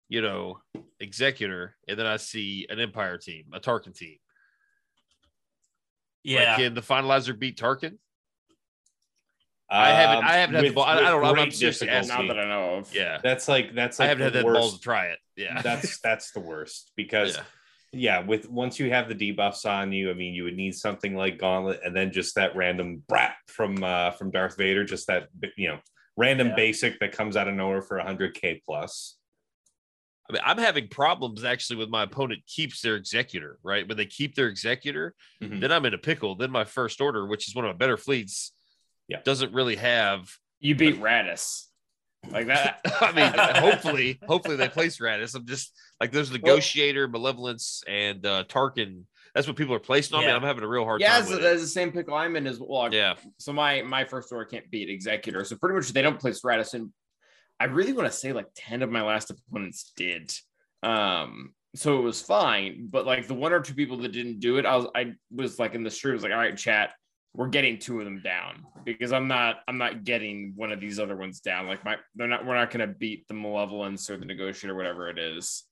you 0.09 0.23
know, 0.23 0.61
executor, 1.01 1.77
and 1.89 1.99
then 1.99 2.07
I 2.07 2.17
see 2.17 2.67
an 2.71 2.81
empire 2.81 3.19
team, 3.19 3.47
a 3.53 3.61
Tarkin 3.61 3.95
team. 3.95 4.19
Like, 6.25 6.35
Yeah. 6.35 6.57
can 6.57 6.75
the 6.75 6.81
finalizer 6.81 7.39
beat 7.39 7.57
Tarkin? 7.59 7.99
I 9.69 9.91
haven't- 9.91 10.25
I 10.25 10.33
haven't 10.37 10.55
had 10.55 10.63
the 10.63 10.69
with- 10.69 10.75
ball- 10.77 10.85
I- 10.85 10.93
I 10.93 11.01
don't- 11.01 11.25
I'm- 11.25 11.25
I'm 11.25 11.35
great 11.35 11.55
seriously 11.55 11.89
asking. 11.89 12.27
Not 12.29 12.35
that 12.35 12.41
I 12.41 12.49
know 12.49 12.77
of. 12.77 12.95
Yeah, 12.95 13.19
That's 13.19 13.49
like 13.49 13.75
that's 13.75 13.99
Like 13.99 14.07
I 14.07 14.09
haven't 14.11 14.25
had 14.25 14.33
the 14.35 14.39
that 14.39 14.45
balls 14.45 14.73
worst. 14.73 14.77
to 14.77 14.81
try 14.83 15.07
it. 15.09 15.19
Yeah, 15.35 15.61
That's 15.63 15.99
that's 16.01 16.31
the 16.31 16.41
worst 16.41 16.93
because 16.97 17.37
yeah. 17.37 17.43
yeah, 17.93 18.19
with 18.21 18.49
once 18.49 18.79
you 18.79 18.91
have 18.91 19.09
the 19.09 19.15
debuffs 19.17 19.67
on 19.69 19.93
you, 19.93 20.09
I 20.11 20.15
mean, 20.15 20.35
you 20.35 20.45
would 20.45 20.55
need 20.57 20.75
something 20.77 21.17
like 21.17 21.39
Gauntlet, 21.39 21.81
and 21.85 21.95
then 21.97 22.13
just 22.13 22.37
that 22.37 22.55
random 22.55 23.03
brat 23.09 23.37
from 23.49 23.83
uh 23.83 24.13
from 24.13 24.31
Darth 24.31 24.57
Vader, 24.57 24.85
just 24.85 25.09
that 25.09 25.29
you 25.57 25.69
know 25.69 25.81
random 26.17 26.49
Yeah. 26.49 26.55
basic 26.57 26.99
that 27.01 27.13
comes 27.13 27.37
out 27.37 27.49
of 27.49 27.55
nowhere 27.55 27.83
for 27.83 27.99
100k 27.99 28.63
plus. 28.65 29.17
I 30.29 30.33
mean, 30.33 30.43
I'm 30.45 30.59
having 30.59 30.89
problems 30.89 31.45
actually 31.45 31.77
with 31.77 31.89
my 31.89 32.03
opponent 32.03 32.43
keeps 32.47 32.81
their 32.81 32.97
executor, 32.97 33.59
right? 33.63 33.87
When 33.87 33.97
they 33.97 34.07
keep 34.07 34.35
their 34.35 34.49
executor, 34.49 35.15
Mhm. 35.41 35.61
then 35.61 35.71
I'm 35.71 35.85
in 35.87 35.95
a 35.95 35.99
pickle. 35.99 36.35
Then 36.35 36.51
my 36.51 36.65
first 36.65 37.01
order, 37.01 37.27
which 37.27 37.47
is 37.49 37.55
one 37.55 37.65
of 37.65 37.69
my 37.69 37.77
better 37.77 37.97
fleets, 37.97 38.53
Yeah. 39.09 39.21
doesn't 39.23 39.53
really 39.53 39.77
have. 39.77 40.29
You 40.59 40.75
beat 40.75 40.97
Raddus. 41.01 41.67
Like 42.29 42.49
that. 42.49 42.81
I 43.01 43.13
mean, 43.13 43.33
hopefully, 43.63 44.19
hopefully 44.27 44.57
they 44.57 44.69
place 44.69 44.99
Raddus. 44.99 45.37
I'm 45.37 45.47
just 45.47 45.73
like 46.01 46.11
there's 46.11 46.33
negotiator, 46.33 47.07
malevolence, 47.07 47.85
and 47.87 48.25
uh 48.27 48.43
Tarkin. 48.49 49.05
That's 49.37 49.47
what 49.47 49.57
people 49.57 49.75
are 49.75 49.79
placing 49.79 50.17
on 50.17 50.25
me. 50.25 50.31
I'm 50.31 50.43
having 50.43 50.65
a 50.65 50.67
real 50.67 50.85
hard 50.85 51.03
yeah, 51.03 51.21
time 51.21 51.29
with 51.29 51.43
that's 51.43 51.61
the 51.61 51.69
same 51.69 51.93
pick 51.93 52.11
I'm 52.11 52.37
in 52.37 52.47
as 52.47 52.59
well. 52.59 52.89
Yeah, 52.91 53.17
So 53.37 53.53
my 53.53 53.83
my 53.83 54.03
first 54.07 54.33
order 54.33 54.47
can't 54.47 54.71
beat 54.71 54.89
executor. 54.89 55.45
So 55.45 55.57
pretty 55.57 55.75
much 55.75 55.93
they 55.93 56.01
don't 56.01 56.19
place 56.19 56.43
Radisson. 56.43 56.91
I 57.61 57.67
really 57.67 57.93
want 57.93 58.11
to 58.11 58.17
say 58.17 58.33
like 58.33 58.47
10 58.55 58.83
of 58.83 58.91
my 58.91 59.03
last 59.03 59.31
opponents 59.31 59.93
did. 59.95 60.33
Um 60.83 61.53
so 61.75 61.99
it 61.99 62.01
was 62.01 62.23
fine, 62.23 62.89
but 62.91 63.05
like 63.05 63.27
the 63.27 63.35
one 63.35 63.53
or 63.53 63.61
two 63.61 63.75
people 63.75 63.99
that 63.99 64.13
didn't 64.13 64.41
do 64.41 64.57
it, 64.57 64.65
I 64.65 64.77
was 64.77 64.87
I 64.95 65.13
was 65.31 65.59
like 65.59 65.75
in 65.75 65.83
the 65.83 65.91
stream, 65.91 66.13
I 66.13 66.15
was 66.15 66.23
like, 66.23 66.33
all 66.33 66.39
right, 66.39 66.57
chat, 66.57 66.95
we're 67.35 67.49
getting 67.49 67.79
two 67.79 67.99
of 67.99 68.07
them 68.07 68.23
down 68.25 68.65
because 68.87 69.13
I'm 69.13 69.29
not 69.29 69.57
I'm 69.69 69.77
not 69.77 70.05
getting 70.05 70.55
one 70.57 70.73
of 70.73 70.81
these 70.81 70.99
other 70.99 71.15
ones 71.15 71.41
down. 71.41 71.67
Like 71.67 71.85
my 71.85 71.97
they're 72.15 72.27
not 72.27 72.47
we're 72.47 72.55
not 72.55 72.71
gonna 72.71 72.87
beat 72.87 73.29
the 73.29 73.35
malevolence 73.35 74.09
or 74.09 74.17
the 74.17 74.25
negotiator, 74.25 74.75
whatever 74.75 75.11
it 75.11 75.19
is. 75.19 75.65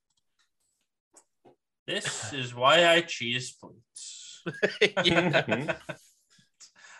This 1.87 2.33
is 2.33 2.55
why 2.55 2.87
I 2.87 3.03
cheese 3.03 3.57
fleets. 3.61 4.43
yeah. 5.05 5.77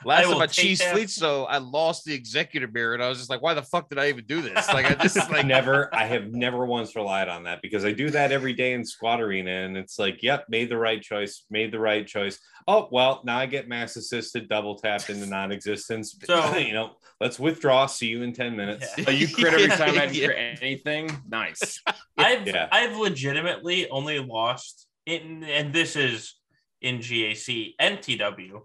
Last 0.05 0.25
I 0.25 0.27
will 0.27 0.35
time 0.35 0.43
I 0.43 0.47
cheese 0.47 0.79
that. 0.81 0.93
fleet, 0.93 1.11
so 1.11 1.45
I 1.45 1.59
lost 1.59 2.05
the 2.05 2.15
executor 2.15 2.69
mirror, 2.69 2.95
and 2.95 3.03
I 3.03 3.09
was 3.09 3.19
just 3.19 3.31
like, 3.31 3.43
"Why 3.43 3.55
the 3.55 3.63
fuck 3.63 3.89
did 3.89 3.99
I 3.99 4.09
even 4.09 4.25
do 4.27 4.43
this?" 4.43 4.69
Like, 4.73 4.87
I 4.87 4.95
just 5.03 5.17
like 5.31 5.47
never, 5.47 5.95
I 5.95 6.05
have 6.05 6.33
never 6.33 6.67
once 6.67 6.95
relied 6.97 7.29
on 7.29 7.45
that 7.45 7.63
because 7.63 7.85
I 7.85 7.93
do 7.93 8.11
that 8.11 8.33
every 8.33 8.53
day 8.53 8.73
in 8.73 8.85
Squad 8.85 9.21
Arena, 9.21 9.51
and 9.51 9.77
it's 9.77 9.99
like, 9.99 10.23
yep, 10.23 10.47
made 10.49 10.69
the 10.69 10.77
right 10.79 11.01
choice, 11.03 11.45
made 11.51 11.73
the 11.73 11.79
right 11.81 12.07
choice. 12.07 12.39
Oh 12.67 12.89
well, 12.91 13.23
now 13.25 13.39
I 13.39 13.47
get 13.47 13.69
mass 13.69 13.97
assisted, 13.97 14.49
double 14.49 14.77
tapped 14.77 15.11
into 15.11 15.27
non-existence. 15.31 16.17
So- 16.25 16.57
you 16.57 16.73
know, 16.73 16.93
let's 17.21 17.39
withdraw. 17.39 17.87
See 17.87 18.07
you 18.09 18.23
in 18.23 18.33
ten 18.33 18.57
minutes. 18.57 18.87
Yeah. 18.99 19.05
Oh, 19.09 19.11
you 19.11 19.29
crit 19.29 19.55
every 19.55 19.67
Yeah, 19.67 19.77
time 19.77 19.99
I 19.99 20.05
yeah. 20.07 20.27
crit 20.27 20.59
anything. 20.63 21.11
Nice. 21.29 21.81
I've 22.17 22.47
Yeah. 22.47 22.69
I've 22.71 22.97
legitimately 22.97 23.89
only 23.91 24.19
lost 24.19 24.87
in 25.07 25.45
and 25.45 25.73
this 25.73 25.97
is 25.97 26.35
in 26.81 26.99
GAC 26.99 27.75
and 27.79 28.01
TW 28.01 28.65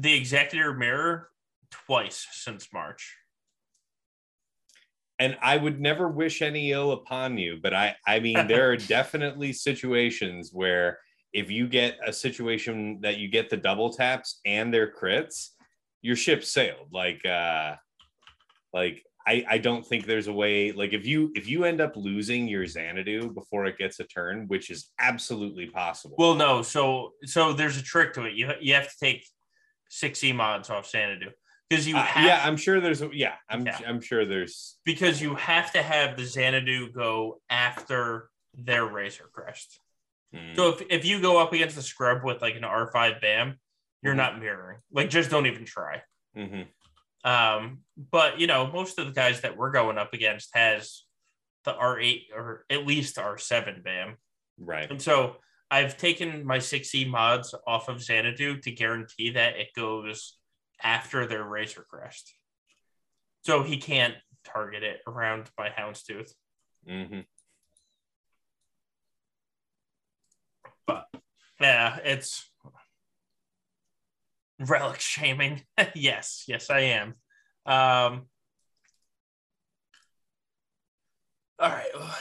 the 0.00 0.14
executor 0.14 0.74
mirror 0.74 1.28
twice 1.70 2.26
since 2.32 2.68
March. 2.72 3.16
and 5.18 5.36
I 5.42 5.56
would 5.56 5.80
never 5.80 6.08
wish 6.08 6.42
any 6.42 6.70
ill 6.70 6.92
upon 6.92 7.38
you, 7.38 7.58
but 7.62 7.74
I 7.74 7.96
I 8.06 8.20
mean 8.20 8.46
there 8.46 8.70
are 8.70 8.76
definitely 8.98 9.52
situations 9.52 10.50
where 10.52 10.98
if 11.32 11.50
you 11.50 11.68
get 11.68 11.98
a 12.06 12.12
situation 12.12 13.00
that 13.02 13.18
you 13.18 13.28
get 13.28 13.50
the 13.50 13.56
double 13.56 13.92
taps 13.92 14.40
and 14.46 14.72
their 14.72 14.90
crits, 14.92 15.48
your 16.02 16.16
ship 16.16 16.44
sailed. 16.44 16.88
Like 16.92 17.24
uh 17.26 17.74
like 18.72 19.02
I, 19.26 19.44
I 19.46 19.58
don't 19.58 19.84
think 19.84 20.06
there's 20.06 20.28
a 20.28 20.32
way 20.32 20.72
like 20.72 20.94
if 20.94 21.04
you 21.04 21.32
if 21.34 21.46
you 21.46 21.64
end 21.64 21.82
up 21.82 21.96
losing 21.96 22.48
your 22.48 22.64
Xanadu 22.64 23.34
before 23.34 23.66
it 23.66 23.76
gets 23.76 24.00
a 24.00 24.04
turn, 24.04 24.46
which 24.48 24.70
is 24.70 24.90
absolutely 24.98 25.66
possible. 25.66 26.16
Well, 26.18 26.34
no. 26.34 26.62
So 26.62 27.12
so 27.24 27.52
there's 27.52 27.76
a 27.76 27.82
trick 27.82 28.14
to 28.14 28.24
it. 28.24 28.34
You 28.34 28.52
you 28.60 28.72
have 28.74 28.88
to 28.88 28.96
take 28.98 29.26
six 29.88 30.22
E 30.24 30.32
mods 30.32 30.70
off 30.70 30.88
Xanadu 30.88 31.30
because 31.68 31.86
you 31.88 31.96
Uh, 31.96 32.06
yeah, 32.16 32.42
I'm 32.44 32.56
sure 32.56 32.80
there's 32.80 33.02
yeah, 33.12 33.34
I'm 33.48 33.66
Yeah. 33.66 33.78
I'm 33.86 34.00
sure 34.00 34.24
there's 34.24 34.78
because 34.84 35.20
you 35.20 35.34
have 35.34 35.72
to 35.72 35.82
have 35.82 36.16
the 36.16 36.24
Xanadu 36.24 36.90
go 36.92 37.40
after 37.50 38.30
their 38.54 38.84
Razor 38.86 39.28
Crest. 39.32 39.80
mm, 40.34 40.56
So 40.56 40.70
if, 40.70 40.82
if 40.90 41.04
you 41.04 41.20
go 41.20 41.38
up 41.38 41.52
against 41.52 41.76
the 41.76 41.82
scrub 41.82 42.24
with 42.24 42.40
like 42.42 42.56
an 42.56 42.62
R5 42.62 43.20
BAM, 43.20 43.58
you're 44.02 44.14
Mhm. 44.14 44.16
not 44.18 44.40
mirroring. 44.40 44.78
Like 44.90 45.10
just 45.10 45.30
don't 45.30 45.46
even 45.46 45.64
try. 45.64 46.02
mhm. 46.36 46.66
Um, 47.24 47.80
but 47.96 48.38
you 48.38 48.46
know, 48.46 48.66
most 48.70 48.98
of 48.98 49.06
the 49.06 49.12
guys 49.12 49.40
that 49.42 49.56
we're 49.56 49.70
going 49.72 49.98
up 49.98 50.12
against 50.14 50.50
has 50.54 51.02
the 51.64 51.72
R8 51.74 52.28
or 52.34 52.64
at 52.70 52.86
least 52.86 53.16
R7 53.16 53.82
BAM. 53.82 54.16
right. 54.58 54.90
And 54.90 55.00
so 55.02 55.36
I've 55.70 55.96
taken 55.96 56.46
my 56.46 56.58
6E 56.58 57.04
mods 57.08 57.54
off 57.66 57.88
of 57.88 58.02
Xanadu 58.02 58.58
to 58.62 58.70
guarantee 58.70 59.30
that 59.30 59.56
it 59.56 59.68
goes 59.76 60.38
after 60.82 61.26
their 61.26 61.44
Razor 61.44 61.86
Crest. 61.88 62.34
So 63.42 63.62
he 63.62 63.76
can't 63.78 64.14
target 64.44 64.82
it 64.82 65.00
around 65.06 65.50
by 65.56 65.70
Houndstooth. 65.70 66.32
hmm 66.86 67.20
Yeah, 71.60 71.98
it's 72.04 72.48
relic 74.58 75.00
shaming. 75.00 75.62
yes, 75.94 76.44
yes, 76.46 76.70
I 76.70 76.80
am. 76.80 77.08
Um, 77.66 78.28
all 81.58 81.68
right. 81.70 81.90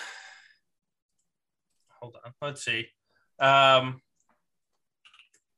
Hold 2.02 2.18
on. 2.26 2.32
Let's 2.42 2.64
see. 2.64 2.88
Um, 3.40 4.02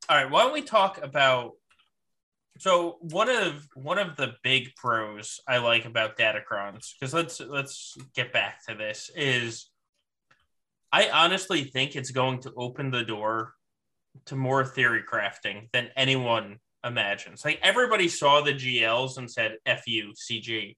all 0.07 0.17
right. 0.17 0.29
Why 0.29 0.43
don't 0.43 0.53
we 0.53 0.61
talk 0.61 0.99
about? 1.03 1.53
So 2.59 2.97
one 2.99 3.29
of 3.29 3.67
one 3.73 3.99
of 3.99 4.17
the 4.17 4.33
big 4.43 4.75
pros 4.75 5.39
I 5.47 5.59
like 5.59 5.85
about 5.85 6.17
Datacrons, 6.17 6.93
because 6.99 7.13
let's 7.13 7.39
let's 7.39 7.97
get 8.15 8.33
back 8.33 8.65
to 8.67 8.75
this 8.75 9.09
is. 9.15 9.69
I 10.91 11.09
honestly 11.11 11.65
think 11.65 11.95
it's 11.95 12.09
going 12.09 12.41
to 12.41 12.53
open 12.57 12.89
the 12.89 13.03
door 13.03 13.53
to 14.25 14.35
more 14.35 14.65
theory 14.65 15.03
crafting 15.03 15.69
than 15.71 15.89
anyone 15.95 16.57
imagines. 16.83 17.45
Like 17.45 17.59
everybody 17.61 18.07
saw 18.07 18.41
the 18.41 18.53
GLs 18.53 19.17
and 19.17 19.29
said 19.29 19.57
"F 19.65 19.83
you, 19.87 20.13
CG." 20.13 20.75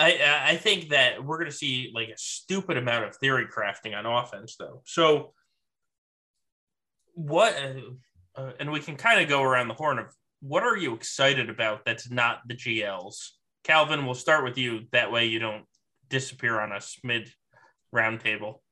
I 0.00 0.50
I 0.52 0.56
think 0.56 0.90
that 0.90 1.24
we're 1.24 1.38
going 1.38 1.50
to 1.50 1.56
see 1.56 1.90
like 1.94 2.08
a 2.08 2.16
stupid 2.16 2.76
amount 2.76 3.04
of 3.04 3.16
theory 3.16 3.46
crafting 3.46 3.96
on 3.96 4.06
offense, 4.06 4.56
though. 4.58 4.82
So 4.86 5.34
what? 7.14 7.54
Uh, 7.56 8.40
uh, 8.40 8.52
and 8.60 8.70
we 8.70 8.80
can 8.80 8.96
kind 8.96 9.20
of 9.20 9.28
go 9.28 9.42
around 9.42 9.68
the 9.68 9.74
horn 9.74 9.98
of 9.98 10.06
what 10.40 10.62
are 10.62 10.76
you 10.76 10.94
excited 10.94 11.50
about 11.50 11.84
that's 11.84 12.10
not 12.10 12.40
the 12.46 12.54
GLs? 12.54 13.30
Calvin, 13.64 14.06
we'll 14.06 14.14
start 14.14 14.44
with 14.44 14.56
you. 14.56 14.86
That 14.92 15.12
way, 15.12 15.26
you 15.26 15.38
don't 15.38 15.64
disappear 16.08 16.60
on 16.60 16.72
us 16.72 16.98
mid 17.04 17.30
round 17.92 18.20
table. 18.20 18.62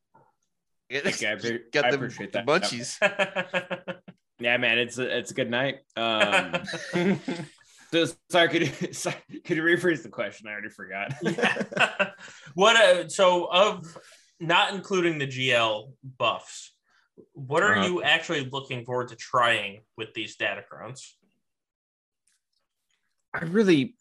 Okay, 0.91 1.31
I 1.31 1.35
pre- 1.41 1.61
Got 1.73 1.85
I 1.87 1.91
the, 1.91 1.97
appreciate 1.97 2.33
the 2.33 2.43
that. 2.43 2.47
munchies. 2.47 3.99
Yeah, 4.41 4.57
man, 4.57 4.79
it's 4.79 4.99
a 4.99 5.19
it's 5.19 5.33
a 5.33 5.35
good 5.35 5.51
night. 5.51 5.81
Um, 5.97 6.63
so, 7.93 8.06
sorry, 8.31 8.48
could 8.48 8.62
you 8.62 8.93
sorry, 8.93 9.16
could 9.44 9.56
you 9.56 9.62
rephrase 9.62 10.02
the 10.02 10.09
question? 10.09 10.47
I 10.48 10.52
already 10.52 10.69
forgot. 10.70 11.15
Yeah. 11.23 12.10
what 12.55 12.77
uh, 12.77 13.09
so 13.09 13.47
of 13.47 13.85
not 14.40 14.74
including 14.74 15.19
the 15.19 15.27
GL 15.27 15.93
buffs, 16.19 16.74
what 17.32 17.62
are 17.62 17.77
Uh-huh. 17.77 17.86
you 17.86 18.02
actually 18.02 18.48
looking 18.51 18.85
forward 18.85 19.09
to 19.09 19.16
trying 19.16 19.81
with 19.97 20.15
these 20.15 20.36
Datacrons? 20.36 21.01
I 23.35 23.44
really, 23.44 23.97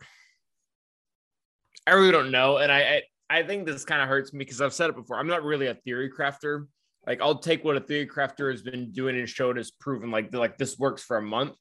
I 1.86 1.92
really 1.92 2.12
don't 2.12 2.32
know, 2.32 2.58
and 2.58 2.72
I 2.72 3.02
I, 3.30 3.40
I 3.40 3.44
think 3.44 3.66
this 3.66 3.84
kind 3.86 4.02
of 4.02 4.08
hurts 4.08 4.32
me 4.34 4.40
because 4.40 4.62
I've 4.62 4.74
said 4.74 4.90
it 4.90 4.96
before. 4.96 5.18
I'm 5.20 5.28
not 5.28 5.44
really 5.44 5.68
a 5.68 5.76
theory 5.76 6.10
crafter. 6.10 6.68
Like 7.06 7.22
I'll 7.22 7.40
take 7.40 7.64
what 7.64 7.78
a 7.78 7.82
theory 7.82 8.08
crafter 8.08 8.52
has 8.52 8.62
been 8.62 8.92
doing 8.92 9.18
and 9.18 9.28
showed 9.30 9.58
has 9.58 9.72
proven 9.72 10.12
like 10.12 10.34
like 10.34 10.58
this 10.58 10.78
works 10.78 11.04
for 11.04 11.18
a 11.18 11.22
month, 11.22 11.56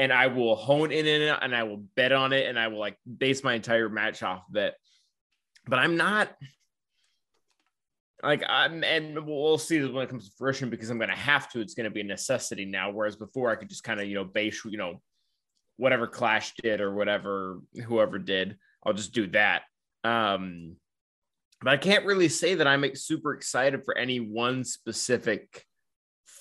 and 0.00 0.14
I 0.14 0.28
will 0.28 0.56
hone 0.56 0.92
in 0.92 1.04
on 1.04 1.22
it 1.22 1.38
and 1.42 1.54
I 1.54 1.62
will 1.64 1.84
bet 1.94 2.10
on 2.10 2.32
it 2.32 2.46
and 2.46 2.58
I 2.58 2.68
will 2.68 2.78
like 2.78 2.96
base 3.18 3.44
my 3.44 3.52
entire 3.52 3.90
match 3.90 4.22
off 4.22 4.44
of 4.48 4.56
it. 4.56 4.74
But 5.66 5.78
I'm 5.78 5.98
not 5.98 6.30
like 8.22 8.42
I'm, 8.48 8.82
and 8.82 9.26
we'll 9.26 9.58
see 9.58 9.84
when 9.84 10.02
it 10.02 10.08
comes 10.08 10.26
to 10.26 10.34
fruition 10.38 10.70
because 10.70 10.88
I'm 10.88 10.96
going 10.96 11.10
to 11.10 11.16
have 11.16 11.50
to. 11.50 11.60
It's 11.60 11.74
going 11.74 11.84
to 11.84 11.90
be 11.90 12.00
a 12.00 12.04
necessity 12.04 12.64
now, 12.64 12.90
whereas 12.90 13.16
before 13.16 13.50
I 13.50 13.56
could 13.56 13.68
just 13.68 13.84
kind 13.84 14.00
of 14.00 14.06
you 14.06 14.14
know 14.14 14.24
base 14.24 14.64
you 14.64 14.78
know 14.78 15.02
whatever 15.76 16.06
Clash 16.06 16.54
did 16.62 16.80
or 16.80 16.94
whatever 16.94 17.60
whoever 17.84 18.18
did. 18.18 18.56
I'll 18.84 18.94
just 18.94 19.12
do 19.12 19.26
that. 19.28 19.62
Um, 20.02 20.76
but 21.60 21.74
I 21.74 21.76
can't 21.76 22.06
really 22.06 22.30
say 22.30 22.54
that 22.54 22.66
I'm 22.66 22.96
super 22.96 23.34
excited 23.34 23.84
for 23.84 23.96
any 23.96 24.18
one 24.18 24.64
specific 24.64 25.66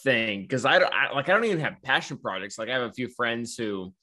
thing 0.03 0.41
because 0.41 0.65
I 0.65 0.79
don't 0.79 0.93
I, 0.93 1.13
like 1.13 1.29
I 1.29 1.33
don't 1.33 1.45
even 1.45 1.59
have 1.59 1.81
passion 1.83 2.17
projects. 2.17 2.57
Like 2.57 2.69
I 2.69 2.73
have 2.73 2.89
a 2.89 2.93
few 2.93 3.07
friends 3.09 3.55
who 3.55 3.93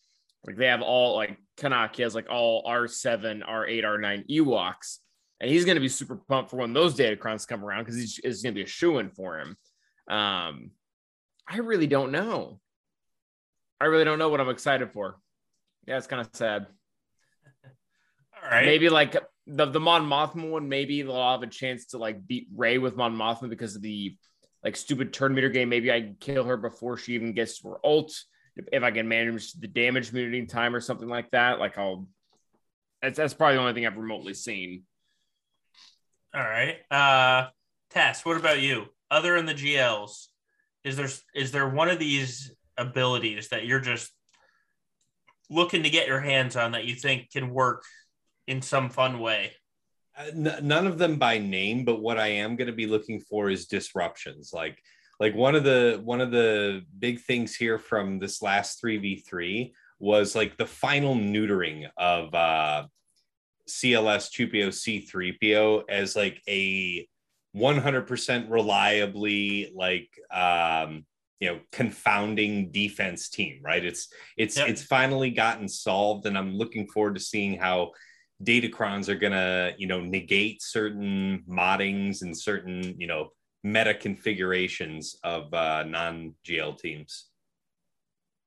like 0.47 0.57
they 0.57 0.67
have 0.67 0.83
all 0.83 1.17
like 1.17 1.37
Kanaki 1.59 2.03
has 2.03 2.15
like 2.15 2.29
all 2.31 2.65
R7, 2.65 3.47
R8, 3.47 3.83
R9 3.83 4.29
Ewoks, 4.31 4.99
and 5.41 5.51
he's 5.51 5.65
gonna 5.65 5.81
be 5.81 5.89
super 5.89 6.17
pumped 6.17 6.51
for 6.51 6.57
when 6.57 6.73
those 6.73 6.97
Datacrons 6.97 7.49
come 7.49 7.65
around 7.65 7.85
because 7.85 7.97
he's 7.97 8.21
it's 8.23 8.43
gonna 8.43 8.55
be 8.55 8.63
a 8.63 8.67
shoe 8.67 8.99
in 8.99 9.11
for 9.11 9.39
him. 9.39 9.57
Um, 10.09 10.71
I 11.49 11.59
really 11.59 11.87
don't 11.87 12.13
know. 12.13 12.61
I 13.81 13.87
really 13.87 14.05
don't 14.05 14.19
know 14.19 14.29
what 14.29 14.41
I'm 14.41 14.49
excited 14.49 14.93
for. 14.93 15.19
Yeah, 15.87 15.99
it's 15.99 16.07
kind 16.07 16.21
of 16.21 16.29
sad. 16.33 16.67
All 18.43 18.51
right. 18.51 18.65
Maybe 18.65 18.89
like 18.89 19.17
the 19.47 19.67
the 19.67 19.81
Mon 19.81 20.09
Mothma 20.09 20.49
one. 20.49 20.69
Maybe 20.69 21.03
they'll 21.03 21.31
have 21.31 21.43
a 21.43 21.47
chance 21.47 21.87
to 21.87 21.99
like 21.99 22.27
beat 22.27 22.49
Rey 22.55 22.79
with 22.79 22.97
Mon 22.97 23.17
Mothma 23.17 23.49
because 23.49 23.77
of 23.77 23.83
the 23.83 24.17
like 24.67 24.75
stupid 24.75 25.13
turn 25.13 25.33
meter 25.33 25.49
game. 25.49 25.69
Maybe 25.69 25.93
I 25.93 26.15
kill 26.19 26.43
her 26.43 26.57
before 26.57 26.97
she 26.97 27.13
even 27.13 27.33
gets 27.33 27.63
her 27.63 27.77
ult. 27.85 28.13
If, 28.57 28.83
I 28.83 28.91
can 28.91 29.07
manage 29.07 29.53
the 29.53 29.69
damage 29.69 30.13
in 30.13 30.49
time 30.49 30.75
or 30.75 30.81
something 30.81 31.09
like 31.09 31.31
that, 31.31 31.61
like 31.61 31.79
I'll. 31.79 32.09
That's 33.01 33.17
that's 33.17 33.33
probably 33.33 33.55
the 33.55 33.61
only 33.61 33.75
thing 33.75 33.87
I've 33.87 33.97
remotely 33.97 34.35
seen. 34.35 34.83
All 36.35 36.43
right. 36.43 36.79
Uh 36.91 37.51
Tess, 37.91 38.25
what 38.25 38.39
about 38.39 38.61
you? 38.61 38.87
Other 39.09 39.37
than 39.37 39.47
the 39.47 39.55
GLs, 39.55 40.27
is 40.83 40.97
there 40.97 41.11
is 41.33 41.53
there 41.53 41.69
one 41.69 41.89
of 41.89 42.01
these 42.01 42.53
abilities 42.77 43.51
that 43.51 43.67
you're 43.67 43.79
just 43.79 44.11
looking 45.49 45.85
to 45.85 45.91
get 45.91 46.09
your 46.09 46.21
hands 46.21 46.57
on 46.57 46.73
that 46.73 46.87
you 46.87 46.97
think 46.97 47.31
can 47.31 47.51
work 47.51 47.85
in 48.49 48.63
some 48.63 48.91
fun 48.91 49.21
way? 49.21 49.53
Uh, 50.19 50.25
n- 50.29 50.59
none 50.63 50.87
of 50.87 50.99
them 50.99 51.19
by 51.19 51.39
name, 51.39 51.85
but 51.85 52.01
what 52.01 52.19
I 52.19 52.29
am 52.29 52.57
going 52.57 52.69
to 52.69 52.73
be 52.73 52.87
looking 52.87 53.21
for 53.21 53.51
is 53.51 53.67
disruptions. 53.67 54.51
Like, 54.53 54.79
like 55.21 55.35
one 55.35 55.55
of 55.55 55.65
the 55.65 56.01
one 56.05 56.21
of 56.21 56.31
the 56.31 56.83
big 56.99 57.21
things 57.21 57.55
here 57.55 57.79
from 57.79 58.19
this 58.19 58.43
last 58.43 58.81
three 58.81 58.99
v 58.99 59.17
three 59.17 59.75
was 59.99 60.35
like 60.35 60.57
the 60.59 60.67
final 60.67 61.15
neutering 61.15 61.89
of 61.97 62.35
uh, 62.35 62.85
CLS 63.69 64.31
Chewpio 64.31 64.69
C3PO 64.69 65.85
as 65.89 66.17
like 66.17 66.43
a 66.49 67.09
100% 67.57 68.51
reliably 68.51 69.73
like 69.75 70.11
um, 70.31 71.07
you 71.41 71.49
know 71.51 71.61
confounding 71.73 72.71
defense 72.71 73.31
team. 73.31 73.61
Right? 73.65 73.85
It's 73.85 74.09
it's 74.37 74.59
Yep. 74.59 74.69
it's 74.69 74.83
finally 74.83 75.31
gotten 75.31 75.69
solved, 75.69 76.27
and 76.27 76.37
I'm 76.37 76.55
looking 76.55 76.87
forward 76.89 77.15
to 77.15 77.21
seeing 77.21 77.59
how 77.59 77.93
datacrons 78.43 79.09
are 79.09 79.17
gonna 79.17 79.73
you 79.79 79.87
know 79.87 80.01
negate 80.01 80.63
certain 80.63 81.43
moddings 81.49 82.23
and 82.23 82.37
certain 82.37 82.95
you 82.99 83.07
know 83.07 83.31
meta 83.67 83.95
configurations 83.95 85.17
of 85.25 85.53
uh, 85.53 85.83
non 85.85 86.35
GL 86.47 86.79
teams. 86.79 87.27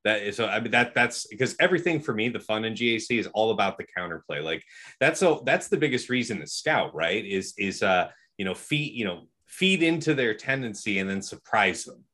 That 0.06 0.22
is 0.24 0.38
so 0.38 0.48
I 0.48 0.60
mean 0.62 0.72
that 0.72 0.96
that's 0.96 1.28
because 1.28 1.56
everything 1.60 2.00
for 2.00 2.14
me, 2.14 2.30
the 2.30 2.40
fun 2.40 2.64
in 2.64 2.74
GAC 2.74 3.20
is 3.20 3.28
all 3.34 3.52
about 3.52 3.78
the 3.78 3.86
counterplay. 3.98 4.42
Like 4.42 4.64
that's 5.00 5.20
so 5.20 5.44
that's 5.46 5.68
the 5.68 5.78
biggest 5.78 6.10
reason 6.10 6.40
to 6.40 6.48
scout, 6.48 6.96
right? 6.96 7.26
Is 7.26 7.54
is 7.58 7.84
uh 7.84 8.08
you 8.38 8.46
know 8.46 8.56
feed 8.56 8.94
you 8.94 9.04
know 9.04 9.24
feed 9.46 9.84
into 9.84 10.14
their 10.14 10.34
tendency 10.34 11.00
and 11.00 11.10
then 11.10 11.22
surprise 11.22 11.84
them. 11.84 12.06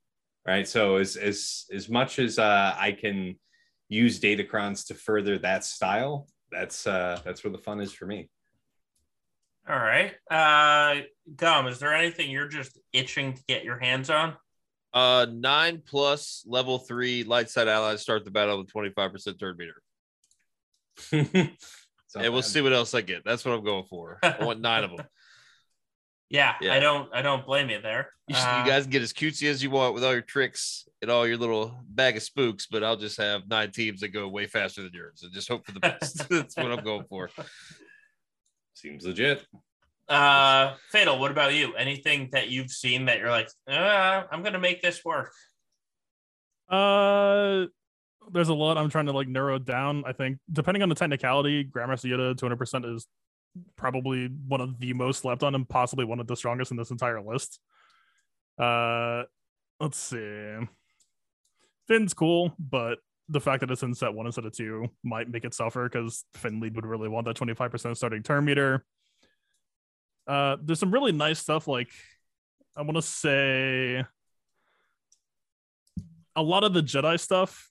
Right. 0.47 0.68
So 0.68 0.97
as 0.97 1.15
as 1.15 1.65
as 1.72 1.88
much 1.88 2.18
as 2.18 2.39
uh 2.39 2.76
I 2.77 2.91
can 2.91 3.35
use 3.88 4.19
datacrons 4.19 4.88
to 4.88 4.95
further 4.95 5.38
that 5.39 5.64
style, 5.64 6.27
that's 6.56 6.88
uh 6.88 7.19
that's 7.23 7.44
where 7.44 7.52
the 7.52 7.57
fun 7.57 7.80
is 7.82 7.91
for 7.91 8.06
me. 8.06 8.30
All 9.68 9.76
right. 9.76 10.14
Uh 10.30 11.02
Gum, 11.36 11.68
is 11.68 11.80
there 11.80 11.94
anything 11.94 12.30
you're 12.32 12.48
just 12.48 12.77
itching 12.94 13.34
to 13.34 13.44
get 13.48 13.64
your 13.64 13.80
hands 13.80 14.10
on? 14.10 14.36
Uh, 14.94 15.26
nine 15.30 15.82
plus 15.86 16.45
level 16.48 16.80
three 16.80 17.26
light 17.26 17.49
side 17.49 17.68
allies 17.68 18.02
start 18.02 18.23
the 18.23 18.32
battle 18.32 18.57
with 18.60 18.72
25% 18.72 19.38
turn 19.38 19.57
meter. 19.57 19.82
It's 22.06 22.15
not 22.15 22.26
and 22.26 22.34
we'll 22.34 22.44
see 22.44 22.61
what 22.61 22.72
else 22.72 22.94
I 22.94 23.02
get. 23.02 23.26
That's 23.26 23.44
what 23.44 23.53
I'm 23.56 23.64
going 23.65 23.84
for. 23.86 24.19
I 24.23 24.45
want 24.45 24.61
nine 24.61 24.86
of 24.86 24.91
them. 24.95 25.06
Yeah, 26.30 26.56
Yeah. 26.60 26.73
I 26.73 26.80
don't 26.80 27.14
I 27.14 27.22
don't 27.22 27.45
blame 27.45 27.69
you 27.69 27.81
there. 27.81 28.10
You, 28.27 28.35
Uh, 28.35 28.64
you 28.64 28.72
guys 28.72 28.88
get 28.88 29.02
as 29.02 29.14
cutesy 29.14 29.47
as 29.49 29.61
you 29.61 29.69
want 29.69 29.93
with 29.93 30.03
all 30.03 30.11
your 30.11 30.22
tricks 30.22 30.88
and 31.02 31.11
all 31.11 31.27
your 31.27 31.38
little 31.38 31.77
bag 31.88 32.18
of 32.18 32.23
spooks, 32.23 32.65
but 32.65 32.84
I'll 32.84 32.97
just 32.97 33.18
have 33.18 33.47
nine 33.47 33.72
teams 33.72 34.02
that 34.02 34.10
go 34.10 34.27
way 34.27 34.47
faster 34.47 34.81
than 34.81 34.91
yours 34.93 35.22
and 35.23 35.31
just 35.31 35.47
hope 35.47 35.65
for 35.65 35.72
the 35.72 35.80
best. 35.80 36.27
That's 36.30 36.57
what 36.57 36.72
I'm 36.72 36.84
going 36.84 37.06
for. 37.07 37.30
Seems 38.73 39.06
legit. 39.06 39.45
Uh, 40.10 40.76
Fatal, 40.91 41.19
what 41.19 41.31
about 41.31 41.53
you? 41.53 41.73
Anything 41.76 42.30
that 42.31 42.49
you've 42.49 42.72
seen 42.72 43.06
that 43.06 43.19
you're 43.19 43.30
like, 43.30 43.49
uh, 43.69 44.23
I'm 44.31 44.43
gonna 44.43 44.60
make 44.60 44.81
this 44.81 45.03
work? 45.06 45.31
Uh, 46.69 47.65
there's 48.31 48.49
a 48.49 48.53
lot 48.53 48.77
I'm 48.77 48.89
trying 48.89 49.06
to 49.06 49.11
like 49.11 49.27
narrow 49.27 49.60
down. 49.60 50.03
I 50.06 50.14
think 50.14 50.39
depending 50.52 50.81
on 50.84 50.89
the 50.89 50.95
technicality, 50.95 51.64
Grandmaster 51.64 52.10
Yoda 52.10 52.35
200% 52.35 52.95
is 52.95 53.07
probably 53.76 54.27
one 54.48 54.61
of 54.61 54.80
the 54.80 54.94
most 54.94 55.22
slept 55.22 55.44
on 55.44 55.56
and 55.56 55.68
possibly 55.68 56.06
one 56.06 56.19
of 56.19 56.27
the 56.27 56.36
strongest 56.36 56.72
in 56.72 56.77
this 56.77 56.91
entire 56.91 57.22
list. 57.22 57.60
Uh, 58.57 59.23
let's 59.80 59.98
see. 59.98 60.56
Finn's 61.88 62.14
cool, 62.14 62.53
but 62.57 62.99
the 63.30 63.40
fact 63.40 63.61
that 63.61 63.72
it's 63.72 63.84
in 63.84 63.94
set 63.94 64.14
one 64.14 64.26
instead 64.26 64.45
of 64.45 64.53
two 64.53 64.88
might 65.03 65.30
make 65.30 65.45
it 65.45 65.53
suffer 65.53 65.90
because 65.90 66.26
Finn 66.36 66.60
lead 66.60 66.76
would 66.76 66.86
really 66.86 67.10
want 67.10 67.26
that 67.26 67.36
25% 67.36 67.95
starting 67.98 68.23
turn 68.23 68.45
meter. 68.45 68.86
Uh, 70.27 70.57
there's 70.61 70.80
some 70.80 70.91
really 70.91 71.11
nice 71.11 71.40
stuff 71.40 71.68
like 71.68 71.90
I 72.76 72.82
want 72.82 72.95
to 72.95 73.02
say 73.02 74.03
a 76.36 76.41
lot 76.41 76.64
of 76.64 76.73
the 76.73 76.82
Jedi 76.82 77.19
stuff 77.19 77.69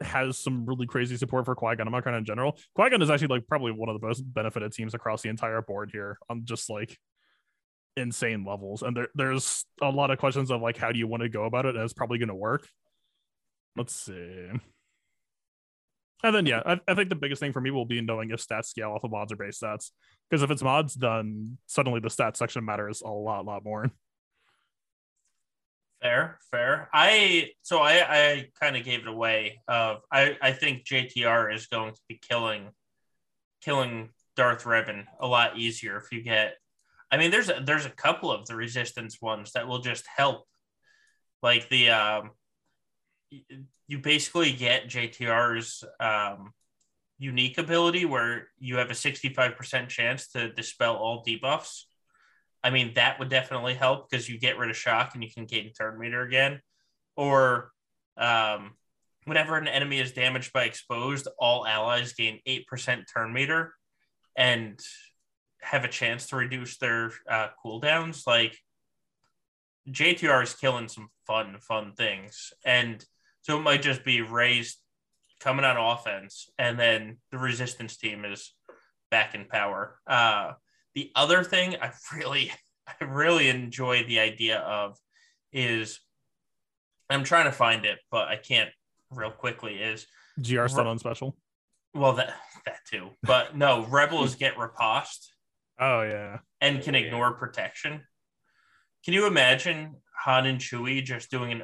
has 0.00 0.38
some 0.38 0.66
really 0.66 0.86
crazy 0.86 1.16
support 1.16 1.44
for 1.44 1.54
Qui-Gon 1.54 1.86
and 1.86 1.94
Makron 1.94 2.18
in 2.18 2.24
general. 2.24 2.58
Qui-Gon 2.74 3.02
is 3.02 3.10
actually 3.10 3.28
like 3.28 3.46
probably 3.46 3.72
one 3.72 3.88
of 3.88 4.00
the 4.00 4.06
most 4.06 4.20
benefited 4.20 4.72
teams 4.72 4.94
across 4.94 5.22
the 5.22 5.28
entire 5.28 5.62
board 5.62 5.90
here 5.92 6.18
on 6.28 6.44
just 6.44 6.68
like 6.68 6.98
insane 7.96 8.44
levels. 8.44 8.82
And 8.82 8.96
there, 8.96 9.08
there's 9.14 9.64
a 9.80 9.90
lot 9.90 10.10
of 10.10 10.18
questions 10.18 10.50
of 10.50 10.60
like 10.60 10.76
how 10.76 10.92
do 10.92 10.98
you 10.98 11.06
want 11.06 11.22
to 11.22 11.28
go 11.28 11.44
about 11.44 11.66
it? 11.66 11.74
And 11.74 11.84
it's 11.84 11.92
probably 11.92 12.18
going 12.18 12.28
to 12.28 12.34
work. 12.34 12.68
Let's 13.76 13.94
see. 13.94 14.48
And 16.24 16.34
then 16.34 16.46
yeah, 16.46 16.62
I, 16.64 16.80
I 16.88 16.94
think 16.94 17.08
the 17.08 17.14
biggest 17.14 17.40
thing 17.40 17.52
for 17.52 17.60
me 17.60 17.70
will 17.70 17.84
be 17.84 18.00
knowing 18.00 18.30
if 18.30 18.44
stats 18.44 18.66
scale 18.66 18.90
off 18.90 19.04
of 19.04 19.10
mods 19.10 19.32
or 19.32 19.36
base 19.36 19.60
stats. 19.60 19.90
Because 20.28 20.42
if 20.42 20.50
it's 20.50 20.62
mods, 20.62 20.94
then 20.94 21.58
suddenly 21.66 22.00
the 22.00 22.08
stats 22.08 22.36
section 22.36 22.64
matters 22.64 23.02
a 23.02 23.08
lot, 23.08 23.44
lot 23.44 23.64
more. 23.64 23.90
Fair, 26.02 26.38
fair. 26.50 26.88
I 26.92 27.50
so 27.62 27.78
I 27.78 28.04
I 28.08 28.48
kind 28.60 28.76
of 28.76 28.84
gave 28.84 29.00
it 29.00 29.08
away. 29.08 29.60
Of 29.66 30.02
I 30.12 30.36
I 30.42 30.52
think 30.52 30.84
JTR 30.84 31.54
is 31.54 31.66
going 31.66 31.94
to 31.94 32.00
be 32.08 32.18
killing 32.20 32.68
killing 33.62 34.10
Darth 34.36 34.64
Revan 34.64 35.04
a 35.20 35.26
lot 35.26 35.58
easier 35.58 35.96
if 35.96 36.12
you 36.12 36.22
get. 36.22 36.54
I 37.10 37.16
mean, 37.16 37.30
there's 37.30 37.48
a, 37.48 37.62
there's 37.64 37.86
a 37.86 37.90
couple 37.90 38.30
of 38.30 38.46
the 38.46 38.56
resistance 38.56 39.20
ones 39.22 39.52
that 39.52 39.66
will 39.66 39.78
just 39.78 40.04
help, 40.14 40.46
like 41.42 41.68
the 41.68 41.90
um, 41.90 42.30
you 43.30 43.98
basically 43.98 44.52
get 44.52 44.88
JTR's 44.88 45.84
um, 46.00 46.52
unique 47.18 47.58
ability 47.58 48.04
where 48.04 48.48
you 48.58 48.76
have 48.76 48.90
a 48.90 48.94
65% 48.94 49.88
chance 49.88 50.28
to 50.28 50.52
dispel 50.52 50.96
all 50.96 51.24
debuffs. 51.24 51.84
I 52.62 52.70
mean, 52.70 52.94
that 52.94 53.18
would 53.18 53.28
definitely 53.28 53.74
help 53.74 54.08
because 54.08 54.28
you 54.28 54.38
get 54.38 54.58
rid 54.58 54.70
of 54.70 54.76
shock 54.76 55.12
and 55.14 55.22
you 55.22 55.30
can 55.32 55.46
gain 55.46 55.72
turn 55.72 55.98
meter 55.98 56.22
again. 56.22 56.60
Or 57.16 57.70
um, 58.16 58.72
whenever 59.24 59.56
an 59.56 59.68
enemy 59.68 60.00
is 60.00 60.12
damaged 60.12 60.52
by 60.52 60.64
exposed, 60.64 61.28
all 61.38 61.66
allies 61.66 62.14
gain 62.14 62.40
8% 62.46 63.04
turn 63.12 63.32
meter 63.32 63.74
and 64.36 64.78
have 65.60 65.84
a 65.84 65.88
chance 65.88 66.28
to 66.28 66.36
reduce 66.36 66.78
their 66.78 67.12
uh, 67.30 67.48
cooldowns. 67.64 68.26
Like 68.26 68.58
JTR 69.88 70.42
is 70.42 70.54
killing 70.54 70.88
some 70.88 71.08
fun, 71.26 71.56
fun 71.60 71.92
things. 71.96 72.52
And 72.64 73.04
so 73.42 73.58
it 73.58 73.62
might 73.62 73.82
just 73.82 74.04
be 74.04 74.20
raised 74.22 74.78
coming 75.40 75.64
on 75.64 75.76
offense, 75.76 76.48
and 76.58 76.78
then 76.78 77.18
the 77.30 77.38
resistance 77.38 77.96
team 77.96 78.24
is 78.24 78.52
back 79.10 79.34
in 79.34 79.44
power. 79.44 79.98
Uh, 80.06 80.52
the 80.96 81.12
other 81.14 81.44
thing 81.44 81.76
I 81.80 81.92
really, 82.16 82.50
I 82.88 83.04
really 83.04 83.48
enjoy 83.48 84.02
the 84.04 84.18
idea 84.18 84.58
of 84.58 84.98
is 85.52 86.00
I'm 87.08 87.22
trying 87.22 87.44
to 87.44 87.52
find 87.52 87.84
it, 87.84 87.98
but 88.10 88.26
I 88.26 88.36
can't 88.36 88.70
real 89.10 89.30
quickly. 89.30 89.74
Is 89.74 90.06
GR 90.42 90.66
stun 90.66 90.88
on 90.88 90.98
special. 90.98 91.36
well 91.94 92.14
that 92.14 92.34
that 92.64 92.78
too, 92.90 93.10
but 93.22 93.56
no, 93.56 93.86
rebels 93.86 94.34
get 94.44 94.58
riposte 94.58 95.32
Oh 95.78 96.02
yeah. 96.02 96.38
and 96.60 96.82
can 96.82 96.94
yeah. 96.94 97.00
ignore 97.00 97.34
protection. 97.34 98.00
Can 99.04 99.14
you 99.14 99.26
imagine 99.26 99.96
Han 100.24 100.46
and 100.46 100.58
Chewie 100.58 101.04
just 101.04 101.30
doing 101.30 101.52
an 101.52 101.62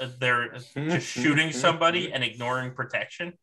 uh, 0.00 0.08
they're 0.20 0.52
just 0.74 1.06
shooting 1.06 1.52
somebody 1.52 2.12
and 2.12 2.24
ignoring 2.24 2.72
protection? 2.72 3.34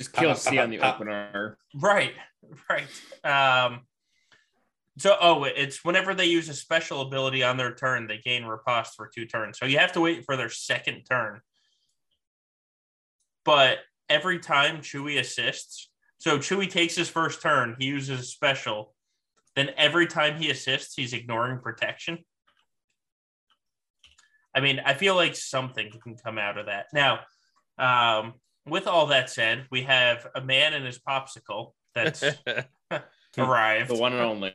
Just 0.00 0.14
kill 0.14 0.34
C 0.34 0.56
on 0.58 0.70
the 0.70 0.80
opener. 0.80 1.58
Right, 1.74 2.14
right. 2.70 2.86
Um, 3.22 3.80
so, 4.96 5.14
oh, 5.20 5.44
it's 5.44 5.84
whenever 5.84 6.14
they 6.14 6.24
use 6.24 6.48
a 6.48 6.54
special 6.54 7.02
ability 7.02 7.42
on 7.42 7.58
their 7.58 7.74
turn, 7.74 8.06
they 8.06 8.16
gain 8.16 8.46
riposte 8.46 8.96
for 8.96 9.10
two 9.14 9.26
turns. 9.26 9.58
So 9.58 9.66
you 9.66 9.78
have 9.78 9.92
to 9.92 10.00
wait 10.00 10.24
for 10.24 10.38
their 10.38 10.48
second 10.48 11.04
turn. 11.04 11.42
But 13.44 13.80
every 14.08 14.38
time 14.38 14.78
Chewie 14.78 15.20
assists, 15.20 15.90
so 16.16 16.38
Chewie 16.38 16.70
takes 16.70 16.96
his 16.96 17.10
first 17.10 17.42
turn, 17.42 17.76
he 17.78 17.84
uses 17.84 18.20
a 18.20 18.24
special. 18.24 18.94
Then 19.54 19.68
every 19.76 20.06
time 20.06 20.40
he 20.40 20.48
assists, 20.48 20.94
he's 20.94 21.12
ignoring 21.12 21.58
protection. 21.58 22.20
I 24.54 24.60
mean, 24.60 24.80
I 24.82 24.94
feel 24.94 25.14
like 25.14 25.36
something 25.36 25.90
can 26.02 26.16
come 26.16 26.38
out 26.38 26.56
of 26.56 26.66
that. 26.66 26.86
Now, 26.94 27.20
um, 27.78 28.32
with 28.66 28.86
all 28.86 29.06
that 29.06 29.30
said, 29.30 29.66
we 29.70 29.82
have 29.82 30.26
a 30.34 30.40
man 30.40 30.74
and 30.74 30.84
his 30.84 30.98
popsicle 30.98 31.72
that's 31.94 32.22
arrived. 33.38 33.90
The 33.90 33.96
one 33.96 34.12
and 34.12 34.22
only. 34.22 34.54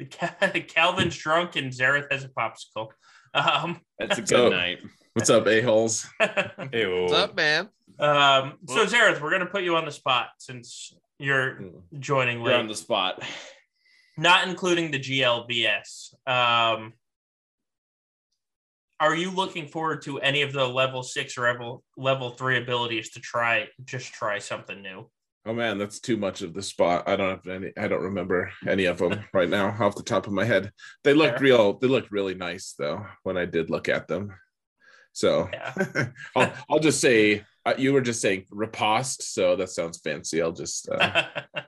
Calvin's 0.68 1.16
drunk 1.16 1.56
and 1.56 1.72
Xaereth 1.72 2.10
has 2.10 2.24
a 2.24 2.28
popsicle. 2.28 2.88
Um, 3.34 3.80
That's 3.98 4.18
a 4.18 4.22
good 4.22 4.28
So- 4.28 4.48
night. 4.50 4.78
What's 5.14 5.30
up, 5.30 5.46
a-holes? 5.46 6.06
Ew. 6.74 7.02
What's 7.02 7.12
up, 7.14 7.34
man? 7.36 7.70
um, 7.98 8.58
so 8.68 8.84
Xaereth, 8.84 9.22
we're 9.22 9.30
gonna 9.30 9.46
put 9.46 9.62
you 9.62 9.74
on 9.76 9.86
the 9.86 9.90
spot 9.90 10.28
since 10.38 10.92
you're 11.18 11.58
joining 11.98 12.42
You're 12.42 12.52
on 12.52 12.66
the 12.68 12.74
spot. 12.74 13.22
not 14.18 14.46
including 14.46 14.90
the 14.90 14.98
GLBS. 14.98 16.12
Um, 16.28 16.92
are 19.00 19.14
you 19.14 19.30
looking 19.30 19.68
forward 19.68 20.02
to 20.02 20.18
any 20.20 20.42
of 20.42 20.52
the 20.52 20.66
level 20.66 21.02
six 21.02 21.36
or 21.36 21.42
level 21.42 21.84
level 21.96 22.30
three 22.30 22.58
abilities 22.58 23.10
to 23.10 23.20
try 23.20 23.68
just 23.84 24.12
try 24.12 24.38
something 24.38 24.80
new? 24.82 25.08
Oh 25.44 25.52
man, 25.52 25.78
that's 25.78 26.00
too 26.00 26.16
much 26.16 26.42
of 26.42 26.54
the 26.54 26.62
spot. 26.62 27.08
I 27.08 27.14
don't 27.16 27.30
have 27.30 27.46
any. 27.46 27.72
I 27.76 27.86
don't 27.88 28.02
remember 28.02 28.50
any 28.66 28.86
of 28.86 28.98
them 28.98 29.20
right 29.32 29.48
now 29.48 29.68
off 29.78 29.94
the 29.94 30.02
top 30.02 30.26
of 30.26 30.32
my 30.32 30.44
head. 30.44 30.72
They 31.04 31.14
looked 31.14 31.38
Fair. 31.38 31.44
real. 31.44 31.78
They 31.78 31.86
looked 31.86 32.10
really 32.10 32.34
nice 32.34 32.74
though 32.78 33.06
when 33.22 33.36
I 33.36 33.44
did 33.44 33.70
look 33.70 33.88
at 33.88 34.08
them. 34.08 34.32
So 35.12 35.48
Yeah. 35.52 35.72
I'll, 36.36 36.52
I'll 36.68 36.78
just 36.80 37.00
say 37.00 37.44
uh, 37.64 37.74
you 37.78 37.92
were 37.92 38.00
just 38.00 38.20
saying 38.20 38.44
riposte, 38.50 39.22
so 39.34 39.56
that 39.56 39.70
sounds 39.70 40.00
fancy. 40.00 40.42
I'll 40.42 40.52
just 40.52 40.88
uh, 40.88 41.24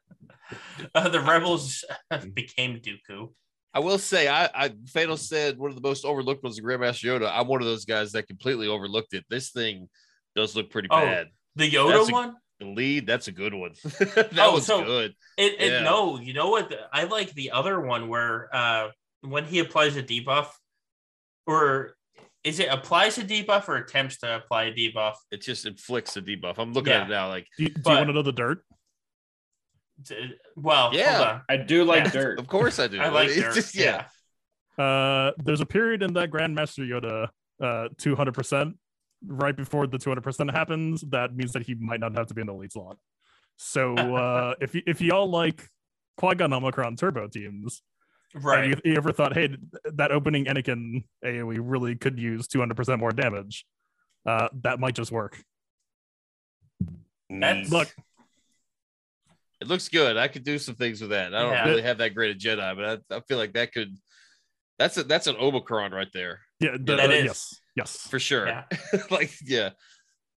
Uh, 0.95 1.09
the 1.09 1.21
rebels 1.21 1.85
became 2.33 2.81
Dooku. 2.81 3.33
I 3.79 3.81
will 3.81 3.99
say, 3.99 4.27
I, 4.27 4.47
I 4.53 4.73
Fatal 4.89 5.17
said 5.17 5.57
one 5.57 5.71
of 5.71 5.77
the 5.77 5.89
most 5.89 6.05
overlooked 6.05 6.43
ones 6.43 6.59
in 6.59 6.65
Grandmaster 6.65 7.05
Yoda. 7.05 7.31
I'm 7.33 7.47
one 7.47 7.61
of 7.63 7.67
those 7.69 7.85
guys 7.85 8.11
that 8.11 8.27
completely 8.27 8.67
overlooked 8.67 9.15
it. 9.15 9.25
This 9.31 9.51
thing 9.51 9.89
does 10.35 10.57
look 10.57 10.69
pretty 10.69 10.89
Oh, 10.91 10.99
bad. 11.01 11.29
The 11.55 11.71
Yoda 11.71 11.93
That's 11.99 12.09
a- 12.09 12.13
one. 12.13 12.35
The 12.59 12.67
lead, 12.67 13.07
that's 13.07 13.29
a 13.29 13.33
good 13.33 13.55
one. 13.55 13.75
that 13.85 14.31
Oh, 14.37 14.55
was 14.55 14.67
so- 14.67 14.83
good. 14.85 15.15
It, 15.37 15.61
it 15.61 15.71
Yeah. 15.75 15.83
no, 15.85 16.19
you 16.19 16.33
know 16.35 16.51
what? 16.51 16.75
I 16.93 17.05
like 17.05 17.33
the 17.35 17.53
other 17.53 17.81
one 17.81 18.09
where 18.09 18.49
uh 18.53 18.89
when 19.21 19.45
he 19.45 19.61
applies 19.61 19.97
a 19.97 20.03
debuff, 20.03 20.49
or 21.47 21.95
is 22.43 22.59
it 22.59 22.69
applies 22.69 23.17
a 23.17 23.23
debuff 23.23 23.69
or 23.69 23.77
attempts 23.77 24.19
to 24.19 24.35
apply 24.39 24.65
a 24.65 24.73
debuff? 24.75 25.15
It 25.31 25.41
just 25.43 25.67
inflicts 25.67 26.17
a 26.17 26.23
debuff. 26.23 26.59
I'm 26.59 26.73
looking 26.73 26.91
Yeah. 26.93 27.03
at 27.03 27.07
it 27.07 27.11
now, 27.11 27.29
like 27.29 27.47
Do 27.57 27.63
you, 27.63 27.69
do 27.71 27.81
But- 27.83 27.91
you 27.91 27.97
want 27.99 28.09
to 28.09 28.13
know 28.15 28.23
the 28.23 28.33
dirt? 28.33 28.65
D- 30.03 30.35
Well, 30.57 30.95
Yeah. 30.95 31.17
hold 31.17 31.29
on. 31.29 31.43
I 31.49 31.57
do 31.57 31.85
like 31.85 32.05
Yeah. 32.05 32.11
dirt. 32.11 32.39
of 32.39 32.47
course 32.47 32.79
I 32.79 32.87
do. 32.89 33.01
I 33.01 33.09
like 33.09 33.29
It's 33.29 33.41
dirt. 33.41 33.55
just- 33.55 33.75
yeah. 33.75 34.07
Uh, 34.83 35.33
there's 35.39 35.61
a 35.61 35.67
period 35.67 36.03
in 36.03 36.13
that 36.15 36.31
Grandmaster 36.31 36.87
Yoda, 36.89 37.29
uh, 37.61 37.89
200% 37.97 38.75
right 39.27 39.57
before 39.57 39.87
the 39.89 39.99
200% 39.99 40.51
happens. 40.53 41.01
That 41.11 41.35
means 41.35 41.53
that 41.55 41.63
he 41.67 41.75
might 41.75 41.99
not 42.01 42.15
have 42.17 42.29
to 42.29 42.35
be 42.35 42.41
in 42.43 42.47
the 42.47 42.55
lead 42.55 42.71
slot. 42.73 42.97
So 43.57 43.95
uh, 43.97 44.55
if 44.61 44.75
y- 44.75 44.83
if 44.87 45.01
y'all 45.01 45.29
like 45.29 45.67
Qui 46.17 46.35
Gon 46.37 46.53
Omicron 46.53 46.97
turbo 46.97 47.27
teams, 47.29 47.83
Right. 48.35 48.69
You, 48.69 48.77
you 48.85 48.95
ever 48.95 49.11
thought, 49.11 49.33
hey, 49.33 49.57
that 49.95 50.13
opening 50.13 50.45
Anakin 50.45 51.03
AoE 51.25 51.59
really 51.63 51.97
could 51.97 52.19
use 52.19 52.47
200% 52.47 52.99
more 52.99 53.11
damage? 53.11 53.65
Uh, 54.27 54.49
that 54.63 54.79
might 54.79 54.95
just 54.95 55.11
work. 55.11 55.43
That's- 57.31 57.71
Look, 57.71 57.89
It 59.61 59.67
looks 59.67 59.89
good. 59.89 60.17
I 60.17 60.29
could 60.29 60.45
do 60.45 60.59
some 60.59 60.77
things 60.77 61.01
with 61.01 61.11
that. 61.11 61.35
I 61.35 61.43
don't 61.43 61.53
Yeah. 61.53 61.65
really 61.69 61.83
have 61.83 61.99
that 61.99 62.15
great 62.15 62.35
a 62.37 62.39
Jedi, 62.39 62.77
but 62.77 63.03
I, 63.11 63.17
I 63.17 63.21
feel 63.29 63.39
like 63.39 63.55
that 63.55 63.73
could. 63.73 63.97
That's 64.79 64.97
a 64.97 65.03
that's 65.03 65.27
an 65.27 65.35
Omicron 65.37 65.91
right 65.93 66.07
there 66.15 66.41
yeah, 66.61 66.77
the- 66.79 66.95
that 66.97 67.11
uh, 67.11 67.13
is. 67.13 67.25
yes, 67.25 67.61
yes. 67.75 67.97
for 68.09 68.21
sure. 68.21 68.47
Yeah. 68.47 68.65
like 69.11 69.33
yeah, 69.45 69.71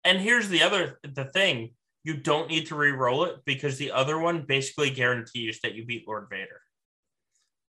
And 0.03 0.19
here's 0.19 0.49
the 0.49 0.63
other 0.63 0.99
the 1.03 1.25
thing: 1.25 1.75
you 2.03 2.17
don't 2.17 2.49
need 2.49 2.65
to 2.67 2.75
re-roll 2.75 3.25
it 3.25 3.35
because 3.45 3.77
the 3.77 3.91
other 3.91 4.17
one 4.17 4.41
basically 4.47 4.89
guarantees 4.89 5.59
that 5.61 5.75
you 5.75 5.85
beat 5.85 6.07
Lord 6.07 6.25
Vader. 6.31 6.59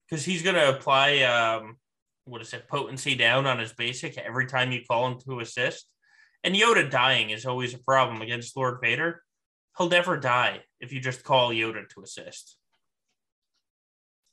Because 0.09 0.24
he's 0.24 0.43
gonna 0.43 0.69
apply 0.69 1.23
um 1.23 1.77
what 2.24 2.40
is 2.40 2.52
it, 2.52 2.69
potency 2.69 3.16
down 3.16 3.47
on 3.48 3.59
his 3.59 3.73
basic 3.73 4.16
every 4.16 4.47
time 4.47 4.70
you 4.70 4.82
call 4.89 5.09
him 5.09 5.19
to 5.27 5.40
assist. 5.40 5.89
And 6.44 6.55
Yoda 6.55 6.89
dying 6.89 7.31
is 7.31 7.47
always 7.47 7.74
a 7.74 7.78
problem 7.78 8.23
against 8.23 8.56
Lord 8.56 8.78
Vader. 8.81 9.20
He'll 9.78 9.89
never 9.89 10.16
die 10.16 10.61
if 10.81 10.93
you 10.93 11.01
just 11.01 11.24
call 11.24 11.51
Yoda 11.51 11.89
to 11.90 12.03
assist. 12.03 12.59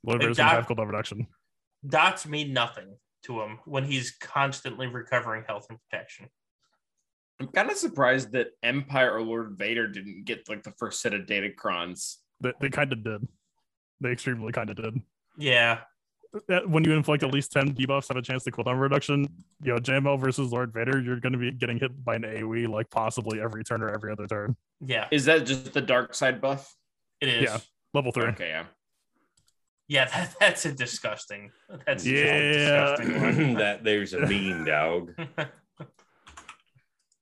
Lord 0.04 0.20
Like 0.20 0.22
Vader's 0.22 0.38
Doc- 0.38 0.52
have 0.52 0.68
cold 0.68 0.80
reduction. 0.80 1.28
Dots 1.88 2.28
mean 2.28 2.54
nothing 2.54 2.98
to 3.24 3.42
him 3.42 3.60
when 3.66 3.86
he's 3.86 4.12
constantly 4.12 4.88
recovering 4.88 5.44
health 5.48 5.68
and 5.70 5.80
protection. 5.90 6.28
I'm 7.40 7.48
kind 7.48 7.72
of 7.72 7.78
surprised 7.78 8.34
that 8.34 8.48
Empire 8.64 9.14
or 9.16 9.22
Lord 9.22 9.58
Vader 9.58 9.88
didn't 9.88 10.26
get 10.26 10.50
like 10.50 10.64
the 10.64 10.74
first 10.78 11.02
set 11.02 11.14
of 11.14 11.22
Datacrons. 11.22 12.16
They, 12.42 12.52
they 12.60 12.70
kind 12.70 12.92
of 12.92 13.04
did. 13.04 13.28
They 14.02 14.12
extremely 14.12 14.52
kind 14.52 14.70
of 14.70 14.76
did. 14.76 15.02
Yeah, 15.38 15.80
Uh, 16.34 16.60
When 16.68 16.84
you 16.84 16.94
inflict 16.94 17.24
at 17.24 17.32
least 17.34 17.52
10 17.52 17.74
debuffs, 17.74 18.08
have 18.10 18.18
a 18.18 18.22
chance 18.22 18.44
to 18.44 18.52
cooldown 18.52 18.80
reduction. 18.80 19.28
You 19.64 19.74
know, 19.74 19.80
JML 19.80 20.20
versus 20.20 20.52
Lord 20.52 20.72
Vader, 20.74 21.00
you're 21.02 21.20
going 21.20 21.34
to 21.34 21.40
be 21.40 21.52
getting 21.52 21.80
hit 21.80 22.04
by 22.06 22.16
an 22.16 22.22
AoE 22.24 22.68
like 22.68 22.90
possibly 22.90 23.42
every 23.42 23.64
turn 23.64 23.82
or 23.82 23.90
every 23.90 24.12
other 24.12 24.28
turn. 24.28 24.56
yeah, 24.80 25.08
Is 25.12 25.26
that 25.26 25.46
just 25.46 25.74
the 25.74 25.82
dark 25.82 26.14
side 26.14 26.40
buff? 26.40 26.76
it 27.22 27.30
is. 27.30 27.44
Yeah. 27.44 27.58
Level 27.94 28.12
three. 28.12 28.26
Okay, 28.28 28.50
yeah. 28.50 28.66
Yeah, 29.88 30.06
that, 30.06 30.36
that's 30.40 30.66
a 30.66 30.72
disgusting. 30.72 31.52
That's 31.88 32.04
just 32.04 32.16
a 32.16 32.54
Yeah. 32.54 32.96
disgusting 32.96 33.22
one. 33.22 33.54
that 33.64 33.84
there's 33.84 34.14
a 34.14 34.26
mean 34.28 34.64
dog. 34.66 35.14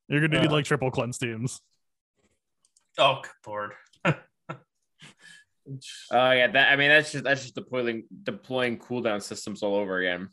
You're 0.09 0.19
going 0.21 0.31
to 0.31 0.41
need 0.41 0.49
Uh. 0.49 0.53
like 0.53 0.65
triple 0.65 0.91
cleanse 0.91 1.17
teams. 1.17 1.61
oh, 2.97 3.21
lord. 3.45 3.71
Oh 6.11 6.31
yeah, 6.31 6.47
that 6.47 6.71
I 6.71 6.75
mean 6.75 6.89
that's 6.89 7.11
just 7.11 7.23
that's 7.23 7.41
just 7.43 7.55
deploying 7.55 8.03
deploying 8.23 8.77
cooldown 8.79 9.21
systems 9.21 9.63
all 9.63 9.75
over 9.75 9.97
again. 9.99 10.29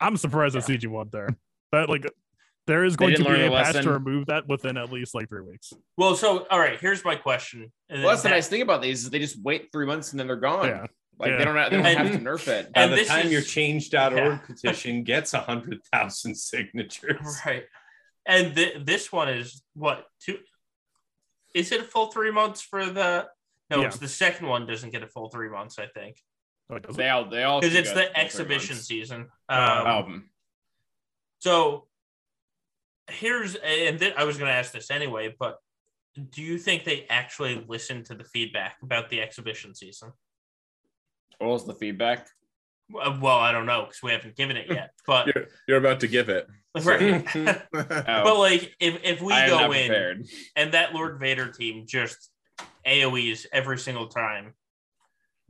I'm 0.00 0.16
surprised 0.16 0.54
that 0.54 0.64
CG 0.64 0.86
won 0.86 1.08
there. 1.12 1.28
But 1.72 1.88
like, 1.88 2.06
there 2.66 2.84
is 2.84 2.96
going 2.96 3.14
to 3.16 3.22
be 3.22 3.28
learn 3.28 3.40
a 3.42 3.44
the 3.44 3.50
patch 3.50 3.82
to 3.84 3.92
remove 3.92 4.26
that 4.26 4.48
within 4.48 4.76
at 4.76 4.90
least 4.90 5.14
like 5.14 5.28
three 5.28 5.42
weeks. 5.42 5.72
Well, 5.96 6.16
so 6.16 6.46
all 6.50 6.58
right. 6.58 6.80
Here's 6.80 7.04
my 7.04 7.14
question. 7.16 7.70
And 7.88 8.02
Well, 8.02 8.10
that's 8.10 8.22
the 8.22 8.28
nice 8.30 8.48
thing 8.48 8.62
about 8.62 8.82
these 8.82 9.04
is 9.04 9.10
they 9.10 9.18
just 9.18 9.40
wait 9.42 9.68
three 9.72 9.86
months 9.86 10.10
and 10.12 10.18
then 10.18 10.26
they're 10.26 10.36
gone. 10.36 10.66
Yeah. 10.68 10.86
Like 11.18 11.30
Yeah. 11.32 11.36
they 11.38 11.44
don't 11.44 11.56
have, 11.56 11.70
they 11.70 11.76
don't 11.76 12.06
have 12.06 12.12
to 12.12 12.18
nerf 12.18 12.48
it. 12.48 12.72
By 12.72 12.82
And 12.82 12.92
the 12.92 12.96
this 12.96 13.08
time 13.08 13.26
is- 13.26 13.32
your 13.32 13.42
change.org 13.42 14.12
Yeah. 14.16 14.38
petition 14.38 15.04
gets 15.04 15.34
a 15.34 15.40
hundred 15.40 15.80
thousand 15.92 16.34
signatures. 16.36 17.40
Right. 17.46 17.64
And 18.26 18.54
th- 18.56 18.84
this 18.84 19.12
one 19.12 19.28
is 19.28 19.62
what 19.74 20.06
two? 20.20 20.38
Is 21.54 21.72
it 21.72 21.80
a 21.80 21.84
full 21.84 22.06
three 22.10 22.30
months 22.30 22.62
for 22.62 22.86
the? 22.86 23.26
No, 23.70 23.80
Yeah. 23.80 23.86
it's 23.86 23.98
the 23.98 24.08
second 24.08 24.46
one 24.48 24.66
doesn't 24.66 24.90
get 24.90 25.02
a 25.02 25.06
full 25.06 25.30
three 25.30 25.48
months. 25.48 25.78
I 25.78 25.86
think 25.86 26.16
Oh, 26.70 26.76
it. 26.76 26.86
They 26.94 27.08
all 27.08 27.24
they 27.28 27.42
all 27.44 27.60
because 27.60 27.74
it's 27.76 27.92
the 27.92 28.16
exhibition 28.18 28.76
season. 28.76 29.28
Oh. 29.48 29.54
Um, 29.54 29.86
album. 29.86 30.30
So 31.38 31.86
here's, 33.08 33.54
and 33.56 33.98
th- 33.98 34.14
I 34.16 34.24
was 34.24 34.36
going 34.38 34.48
to 34.50 34.54
ask 34.54 34.72
this 34.72 34.90
anyway, 34.90 35.34
but 35.38 35.56
do 36.30 36.42
you 36.42 36.58
think 36.58 36.84
they 36.84 37.06
actually 37.08 37.64
listened 37.68 38.06
to 38.06 38.14
the 38.14 38.24
feedback 38.24 38.76
about 38.82 39.08
the 39.10 39.20
exhibition 39.20 39.74
season? 39.74 40.12
What 41.38 41.50
was 41.50 41.66
the 41.66 41.74
feedback? 41.74 42.28
Well, 42.90 43.18
well, 43.20 43.38
I 43.38 43.52
don't 43.52 43.66
know 43.66 43.82
because 43.84 44.02
we 44.02 44.10
haven't 44.12 44.36
given 44.36 44.56
it 44.56 44.66
yet, 44.68 44.90
but 45.06 45.26
You're, 45.28 45.46
you're 45.66 45.78
about 45.78 46.00
to 46.00 46.08
give 46.08 46.28
it. 46.28 46.46
right. 46.84 47.24
Oh, 47.74 48.22
but 48.24 48.38
like, 48.38 48.74
if 48.80 49.00
if 49.02 49.20
we 49.22 49.32
I 49.32 49.48
go 49.48 49.72
in 49.72 49.86
prepared. 49.88 50.26
and 50.56 50.72
that 50.72 50.92
Lord 50.94 51.18
Vader 51.18 51.50
team 51.50 51.84
just 51.86 52.30
AOE's 52.86 53.46
every 53.52 53.78
single 53.78 54.08
time, 54.08 54.54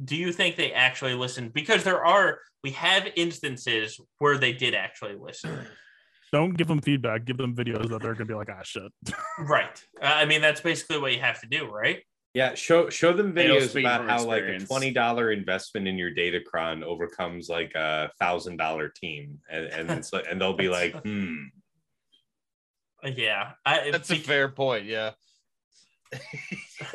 do 0.02 0.16
you 0.16 0.32
think 0.32 0.56
they 0.56 0.72
actually 0.72 1.14
listened? 1.14 1.52
Because 1.52 1.84
there 1.84 2.04
are, 2.04 2.38
we 2.64 2.70
have 2.72 3.08
instances 3.16 4.00
where 4.18 4.38
they 4.38 4.52
did 4.52 4.74
actually 4.74 5.14
listen. 5.14 5.58
Don't 6.32 6.56
give 6.56 6.68
them 6.68 6.80
feedback. 6.80 7.24
Give 7.24 7.36
them 7.36 7.56
videos 7.56 7.88
that 7.88 8.02
they're 8.02 8.14
going 8.14 8.18
to 8.18 8.24
be 8.26 8.34
like, 8.34 8.50
ah, 8.50 8.62
shit. 8.62 8.92
right. 9.40 9.84
Uh, 10.00 10.06
I 10.06 10.26
mean, 10.26 10.40
that's 10.40 10.60
basically 10.60 10.98
what 10.98 11.12
you 11.12 11.20
have 11.20 11.40
to 11.40 11.48
do, 11.48 11.68
right? 11.68 12.02
Yeah, 12.32 12.54
show 12.54 12.88
show 12.88 13.12
them 13.12 13.32
videos 13.32 13.76
about 13.78 14.02
from 14.02 14.08
how 14.08 14.24
like 14.24 14.44
a 14.44 14.60
twenty 14.60 14.92
dollar 14.92 15.32
investment 15.32 15.88
in 15.88 15.98
your 15.98 16.14
Datacron 16.14 16.84
overcomes 16.84 17.48
like 17.48 17.72
a 17.74 18.12
thousand 18.20 18.56
dollar 18.56 18.88
team, 18.88 19.40
and 19.50 19.66
and 19.66 19.90
it's 19.90 20.12
like, 20.12 20.26
and 20.30 20.40
they'll 20.40 20.56
be 20.56 20.68
like, 20.68 20.94
hmm, 21.02 21.46
Yeah. 23.04 23.52
I, 23.66 23.90
that's 23.90 24.10
a 24.12 24.16
fair 24.16 24.48
point. 24.48 24.84
Yeah, 24.84 25.10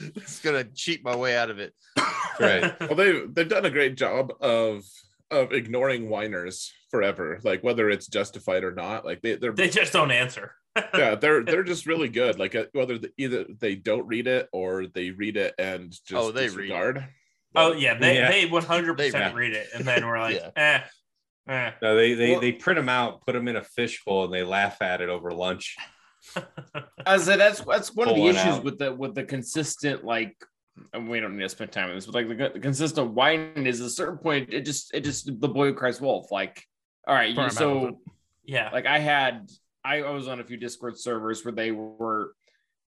it's 0.00 0.40
gonna 0.40 0.64
cheat 0.64 1.04
my 1.04 1.14
way 1.16 1.36
out 1.36 1.50
of 1.50 1.58
it. 1.58 1.72
Right. 2.38 2.72
Well, 2.80 2.94
they 2.94 3.20
they've 3.26 3.48
done 3.48 3.66
a 3.66 3.70
great 3.70 3.96
job 3.98 4.32
of 4.40 4.82
of 5.30 5.52
ignoring 5.52 6.08
whiners 6.08 6.72
forever, 6.90 7.38
like 7.44 7.62
whether 7.62 7.90
it's 7.90 8.06
justified 8.06 8.64
or 8.64 8.72
not. 8.72 9.04
Like 9.04 9.20
they 9.20 9.34
they're 9.34 9.52
they 9.52 9.68
just 9.68 9.92
don't 9.92 10.10
answer. 10.10 10.54
yeah 10.94 11.16
they're 11.16 11.44
they're 11.44 11.64
just 11.64 11.84
really 11.84 12.08
good. 12.08 12.38
Like 12.38 12.54
uh, 12.54 12.64
whether 12.72 12.96
the, 12.96 13.10
either 13.18 13.44
they 13.58 13.74
don't 13.74 14.06
read 14.06 14.26
it 14.26 14.48
or 14.52 14.86
they 14.86 15.10
read 15.10 15.36
it 15.36 15.54
and 15.58 15.90
just 15.90 16.14
Oh, 16.14 16.30
they 16.32 16.42
read 16.44 16.48
disregard. 16.48 17.04
Oh 17.54 17.72
yeah, 17.74 17.98
they 17.98 18.14
Yeah. 18.14 18.30
they 18.30 18.46
one 18.46 18.62
hundred 18.64 18.96
percent 18.96 19.34
read 19.34 19.52
it, 19.52 19.68
and 19.74 19.84
then 19.84 20.06
we're 20.06 20.18
like, 20.18 20.36
Yeah. 20.36 20.50
eh, 20.56 21.52
eh. 21.52 21.70
no, 21.82 21.94
they 21.96 22.14
they 22.14 22.30
Well- 22.32 22.40
they 22.40 22.52
print 22.52 22.78
them 22.78 22.88
out, 22.88 23.20
put 23.26 23.32
them 23.34 23.48
in 23.48 23.56
a 23.56 23.64
fishbowl, 23.64 24.24
and 24.24 24.32
they 24.32 24.44
laugh 24.44 24.80
at 24.80 25.02
it 25.02 25.10
over 25.10 25.30
lunch. 25.30 25.76
I 27.06 27.16
say 27.18 27.36
that's 27.36 27.60
that's 27.62 27.94
one 27.94 28.08
of 28.08 28.14
the 28.16 28.26
issues 28.26 28.44
out. 28.44 28.64
with 28.64 28.78
the 28.78 28.92
with 28.92 29.14
the 29.14 29.24
consistent 29.24 30.04
like 30.04 30.36
and 30.92 31.08
we 31.08 31.20
don't 31.20 31.36
need 31.36 31.42
to 31.42 31.48
spend 31.48 31.72
time 31.72 31.88
on 31.90 31.94
this, 31.94 32.06
but 32.06 32.14
like 32.14 32.28
the, 32.28 32.50
the 32.54 32.60
consistent 32.60 33.12
whining 33.12 33.66
is 33.66 33.80
at 33.80 33.86
a 33.86 33.90
certain 33.90 34.18
point 34.18 34.52
it 34.52 34.62
just 34.64 34.94
it 34.94 35.04
just 35.04 35.26
the 35.40 35.48
boy 35.48 35.66
who 35.68 35.74
cries 35.74 36.00
wolf. 36.00 36.30
Like, 36.30 36.64
all 37.06 37.14
right, 37.14 37.34
Fair 37.34 37.44
you, 37.44 37.50
so 37.50 38.00
yeah, 38.44 38.70
like 38.72 38.86
I 38.86 38.98
had 38.98 39.50
I, 39.84 40.02
I 40.02 40.10
was 40.10 40.28
on 40.28 40.40
a 40.40 40.44
few 40.44 40.56
Discord 40.56 40.98
servers 40.98 41.44
where 41.44 41.52
they 41.52 41.70
were 41.70 42.34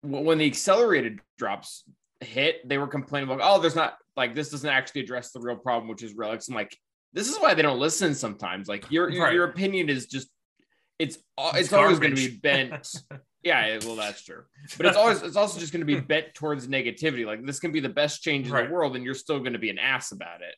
when 0.01 0.37
the 0.37 0.45
accelerated 0.45 1.19
drops 1.37 1.83
hit, 2.21 2.67
they 2.67 2.77
were 2.77 2.87
complaining 2.87 3.29
about 3.29 3.41
oh, 3.43 3.59
there's 3.61 3.75
not 3.75 3.97
like 4.15 4.35
this 4.35 4.49
doesn't 4.49 4.69
actually 4.69 5.01
address 5.01 5.31
the 5.31 5.39
real 5.39 5.55
problem, 5.55 5.89
which 5.89 6.03
is 6.03 6.13
relics. 6.13 6.47
I'm 6.47 6.55
like, 6.55 6.77
this 7.13 7.29
is 7.29 7.37
why 7.39 7.53
they 7.53 7.61
don't 7.61 7.79
listen 7.79 8.13
sometimes. 8.13 8.67
Like 8.67 8.89
your 8.91 9.09
your, 9.09 9.23
Right. 9.25 9.33
your 9.33 9.45
opinion 9.45 9.89
is 9.89 10.05
just 10.05 10.29
it's 10.99 11.17
uh, 11.37 11.51
it's, 11.55 11.65
It's 11.67 11.73
always 11.73 11.97
going 11.99 12.15
to 12.15 12.29
be 12.29 12.35
bent. 12.37 12.87
yeah, 13.43 13.79
well, 13.85 13.95
that's 13.95 14.23
true. 14.23 14.43
But 14.77 14.85
it's 14.85 14.97
always 14.97 15.21
it's 15.21 15.37
also 15.37 15.59
just 15.59 15.71
going 15.71 15.85
to 15.85 15.85
be 15.85 15.99
bent 15.99 16.33
towards 16.35 16.67
negativity. 16.67 17.25
Like 17.25 17.45
this 17.45 17.59
can 17.59 17.71
be 17.71 17.79
the 17.79 17.89
best 17.89 18.21
change 18.21 18.47
in 18.47 18.53
the 18.55 18.71
world, 18.71 18.95
and 18.95 19.05
you're 19.05 19.15
still 19.15 19.39
going 19.39 19.53
to 19.53 19.59
be 19.59 19.69
an 19.69 19.79
ass 19.79 20.11
about 20.11 20.41
it. 20.41 20.55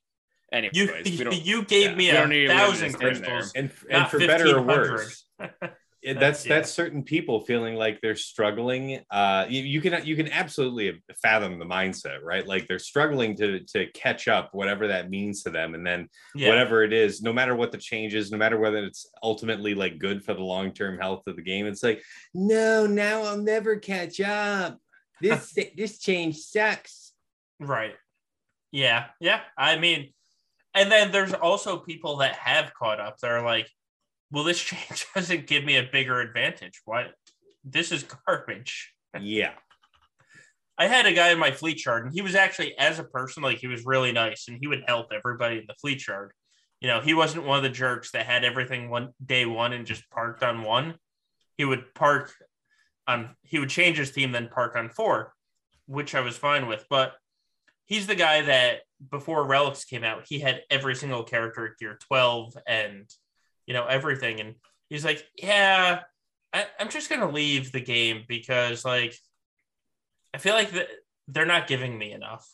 Anyways, 0.51 1.07
you 1.07 1.31
you 1.31 1.63
gave 1.63 1.91
yeah, 1.91 1.95
me 1.95 2.09
a 2.09 2.13
don't 2.13 2.29
need 2.29 2.47
to 2.47 2.53
live 2.53 2.57
thousand 2.57 2.91
this 2.91 2.95
in 2.95 2.99
there. 2.99 3.09
crystals, 3.11 3.51
And 3.55 3.71
and 3.89 4.07
for 4.07 4.19
better 4.19 4.57
or 4.57 4.61
worse, 4.63 5.25
it, 6.03 6.15
That's- 6.15 6.37
that's 6.37 6.45
yeah. 6.45 6.55
that's 6.55 6.71
certain 6.71 7.03
people 7.03 7.41
feeling 7.41 7.75
like 7.75 7.99
they're 8.01 8.15
struggling 8.15 9.01
uh 9.11 9.45
you, 9.47 9.61
you 9.61 9.81
can 9.81 10.05
you 10.05 10.15
can 10.15 10.31
absolutely 10.31 11.01
fathom 11.21 11.59
the 11.59 11.65
mindset 11.65 12.23
right 12.23 12.47
like 12.47 12.67
they're 12.67 12.79
struggling 12.79 13.35
to 13.37 13.59
to 13.65 13.85
catch 13.91 14.27
up 14.27 14.49
whatever 14.53 14.87
that 14.87 15.09
means 15.09 15.43
to 15.43 15.49
them 15.49 15.75
and 15.75 15.85
then 15.85 16.07
Yeah, 16.33 16.49
whatever 16.49 16.83
it 16.83 16.93
is 16.93 17.21
no 17.21 17.31
matter 17.31 17.55
what 17.55 17.71
the 17.71 17.77
change 17.77 18.15
is 18.15 18.31
no 18.31 18.37
matter 18.37 18.57
whether 18.59 18.77
it's 18.83 19.09
ultimately 19.21 19.75
like 19.75 19.99
good 19.99 20.23
for 20.23 20.33
the 20.33 20.43
long-term 20.43 20.97
health 20.97 21.23
of 21.27 21.35
the 21.35 21.41
game 21.43 21.67
it's 21.67 21.83
like 21.83 22.01
no 22.33 22.87
now 22.87 23.21
i'll 23.23 23.37
never 23.37 23.75
catch 23.75 24.19
up 24.21 24.79
this 25.21 25.53
this 25.77 25.99
change 25.99 26.37
sucks 26.37 27.13
right. 27.59 27.93
Yeah, 28.71 29.07
yeah. 29.19 29.41
I 29.57 29.77
mean, 29.77 30.13
and 30.73 30.89
then 30.91 31.11
there's 31.11 31.33
also 31.33 31.77
people 31.77 32.17
that 32.17 32.35
have 32.37 32.73
caught 32.73 32.99
up. 33.01 33.17
They're 33.17 33.43
like, 33.43 33.69
well, 34.31 34.43
this 34.43 34.59
change 34.59 35.05
doesn't 35.15 35.47
give 35.47 35.63
me 35.63 35.77
a 35.77 35.89
bigger 35.91 36.19
advantage. 36.19 36.81
Why? 36.85 37.07
This 37.63 37.91
is 37.91 38.03
garbage. 38.03 38.93
yeah 39.19 39.51
I 40.77 40.87
had 40.87 41.05
a 41.05 41.13
guy 41.13 41.29
in 41.29 41.37
my 41.37 41.51
fleet 41.51 41.77
chart, 41.77 42.05
and 42.05 42.13
he 42.13 42.23
was 42.23 42.33
actually, 42.33 42.75
as 42.75 42.97
a 42.97 43.03
person, 43.03 43.43
like 43.43 43.59
he 43.59 43.67
was 43.67 43.85
really 43.85 44.11
nice, 44.11 44.47
and 44.47 44.57
he 44.59 44.65
would 44.65 44.83
help 44.87 45.11
everybody 45.13 45.57
in 45.59 45.65
the 45.67 45.75
fleet 45.75 45.99
chart. 45.99 46.33
You 46.79 46.87
know, 46.87 47.01
he 47.01 47.13
wasn't 47.13 47.45
one 47.45 47.57
of 47.57 47.63
the 47.63 47.69
jerks 47.69 48.11
that 48.13 48.25
had 48.25 48.43
everything 48.43 48.89
one 48.89 49.09
day 49.23 49.45
one 49.45 49.73
and 49.73 49.85
just 49.85 50.09
parked 50.09 50.41
on 50.41 50.63
one. 50.63 50.95
He 51.55 51.65
would 51.65 51.93
park 51.93 52.33
on, 53.07 53.35
he 53.43 53.59
would 53.59 53.69
change 53.69 53.97
his 53.97 54.11
team, 54.11 54.31
then 54.31 54.49
park 54.51 54.75
on 54.75 54.89
four, 54.89 55.33
which 55.85 56.15
I 56.15 56.21
was 56.21 56.35
fine 56.35 56.65
with. 56.65 56.83
But 56.89 57.13
he's 57.85 58.07
the 58.07 58.15
guy 58.15 58.41
that 58.41 58.79
before 59.11 59.45
Relics 59.45 59.85
came 59.85 60.03
out, 60.03 60.23
he 60.27 60.39
had 60.39 60.63
every 60.71 60.95
single 60.95 61.23
character 61.23 61.67
at 61.67 61.77
gear 61.77 61.99
12 62.07 62.57
and 62.65 63.07
you 63.71 63.77
know 63.77 63.85
everything. 63.85 64.41
And 64.41 64.55
he's 64.89 65.05
like, 65.05 65.25
Yeah, 65.37 66.01
I, 66.51 66.65
I'm 66.77 66.89
just 66.89 67.09
gonna 67.09 67.31
leave 67.31 67.71
the 67.71 67.79
game 67.79 68.25
because 68.27 68.83
like 68.83 69.15
I 70.33 70.39
feel 70.39 70.55
like 70.55 70.71
the, 70.71 70.85
they're 71.29 71.45
not 71.45 71.67
giving 71.67 71.97
me 71.97 72.11
enough. 72.11 72.45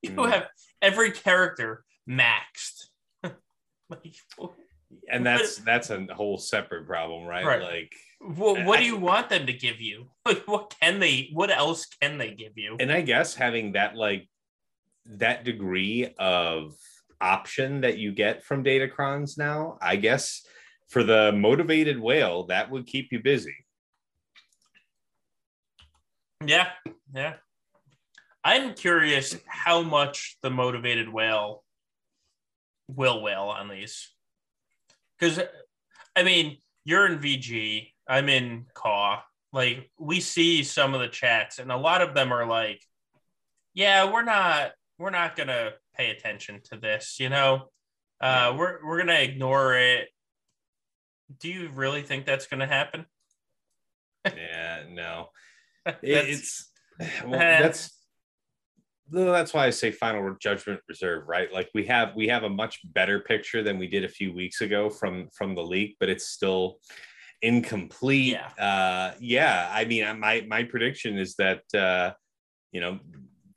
You 0.00 0.10
Mm. 0.10 0.30
have 0.30 0.46
every 0.80 1.10
character 1.10 1.82
maxed. 2.08 2.86
like, 3.90 4.14
and 5.10 5.26
that's 5.26 5.56
that's 5.56 5.90
a 5.90 6.06
whole 6.14 6.38
separate 6.38 6.86
problem, 6.86 7.26
right? 7.26 7.44
Right. 7.44 7.62
Like, 7.62 7.92
what, 8.20 8.64
what 8.64 8.78
do 8.78 8.84
you 8.86 8.96
want 8.96 9.28
them 9.28 9.46
to 9.46 9.52
give 9.52 9.80
you? 9.80 10.06
Like, 10.24 10.46
what 10.46 10.72
can 10.80 11.00
they? 11.00 11.30
What 11.32 11.50
else 11.50 11.86
can 12.00 12.16
they 12.16 12.30
give 12.30 12.52
you? 12.54 12.76
and 12.78 12.92
I 12.92 13.00
guess 13.00 13.34
having 13.34 13.72
that 13.72 13.96
like 13.96 14.28
that 15.06 15.42
degree 15.42 16.14
of 16.16 16.76
option 17.22 17.80
that 17.82 17.98
you 17.98 18.12
get 18.12 18.42
from 18.42 18.64
Datacrons 18.64 19.38
now, 19.38 19.78
I 19.80 19.96
guess 19.96 20.44
for 20.88 21.02
the 21.02 21.32
motivated 21.32 21.98
whale, 21.98 22.44
that 22.44 22.70
would 22.70 22.86
keep 22.86 23.12
you 23.12 23.20
busy. 23.20 23.54
Yeah, 26.44 26.68
yeah. 27.14 27.34
I'm 28.44 28.74
curious 28.74 29.36
how 29.46 29.82
much 29.82 30.36
the 30.42 30.50
motivated 30.50 31.08
whale 31.08 31.62
will 32.88 33.22
whale 33.22 33.44
on 33.44 33.68
these. 33.68 34.10
Because, 35.18 35.40
I 36.16 36.24
mean, 36.24 36.58
you're 36.84 37.06
in 37.06 37.20
VG, 37.20 37.92
I'm 38.08 38.28
in 38.28 38.66
CAW. 38.74 39.20
Like, 39.52 39.90
we 39.98 40.20
see 40.20 40.64
some 40.64 40.94
of 40.94 41.00
the 41.00 41.08
chats, 41.08 41.58
and 41.58 41.70
a 41.70 41.76
lot 41.76 42.02
of 42.02 42.14
them 42.14 42.32
are 42.32 42.46
like, 42.46 42.82
yeah, 43.74 44.10
we're 44.10 44.24
not, 44.24 44.72
we're 44.98 45.10
not 45.10 45.36
going 45.36 45.48
to 45.48 45.74
pay 45.96 46.10
attention 46.10 46.60
to 46.70 46.76
this, 46.76 47.16
you 47.18 47.28
know? 47.28 47.68
Uh, 48.20 48.54
we're, 48.56 48.84
we're 48.86 48.96
going 48.96 49.08
to 49.08 49.22
ignore 49.22 49.76
it. 49.76 50.08
Do 51.40 51.48
you 51.48 51.70
really 51.74 52.02
think 52.02 52.24
that's 52.26 52.46
going 52.46 52.60
to 52.60 52.66
happen? 52.66 53.06
yeah, 54.26 54.82
no. 54.88 55.28
That's- 55.84 56.02
it's 56.04 56.72
well, 57.24 57.32
that's 57.32 57.90
that's 59.10 59.52
why 59.52 59.66
I 59.66 59.70
say 59.70 59.90
final 59.90 60.36
judgment 60.40 60.80
reserve, 60.88 61.24
right? 61.26 61.52
Like 61.52 61.68
we 61.74 61.84
have 61.86 62.14
we 62.14 62.28
have 62.28 62.44
a 62.44 62.48
much 62.48 62.80
better 62.84 63.20
picture 63.20 63.62
than 63.62 63.78
we 63.78 63.86
did 63.86 64.04
a 64.04 64.08
few 64.08 64.32
weeks 64.32 64.60
ago 64.60 64.88
from 64.88 65.28
from 65.34 65.54
the 65.54 65.62
leak, 65.62 65.96
but 66.00 66.08
it's 66.08 66.28
still 66.28 66.78
incomplete. 67.42 68.32
Yeah. 68.32 68.64
Uh 68.64 69.14
yeah, 69.20 69.70
I 69.72 69.84
mean 69.84 70.18
my 70.18 70.44
my 70.48 70.62
prediction 70.64 71.18
is 71.18 71.34
that 71.36 71.62
uh 71.74 72.12
you 72.70 72.80
know 72.80 73.00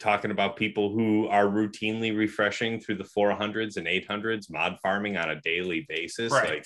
talking 0.06 0.32
about 0.32 0.56
people 0.56 0.92
who 0.96 1.28
are 1.28 1.48
routinely 1.48 2.16
refreshing 2.16 2.80
through 2.80 2.98
the 2.98 3.10
400s 3.18 3.78
and 3.78 3.88
800s 3.88 4.50
mod 4.50 4.78
farming 4.84 5.18
on 5.18 5.30
a 5.32 5.42
daily 5.42 5.86
basis 5.90 6.32
Right. 6.32 6.50
like 6.50 6.66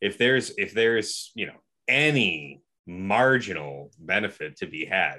if 0.00 0.18
there's 0.18 0.50
if 0.58 0.70
there's 0.74 1.30
you 1.34 1.46
know 1.46 1.58
any 1.88 2.60
marginal 2.86 3.90
benefit 3.98 4.56
to 4.56 4.66
be 4.66 4.84
had 4.84 5.16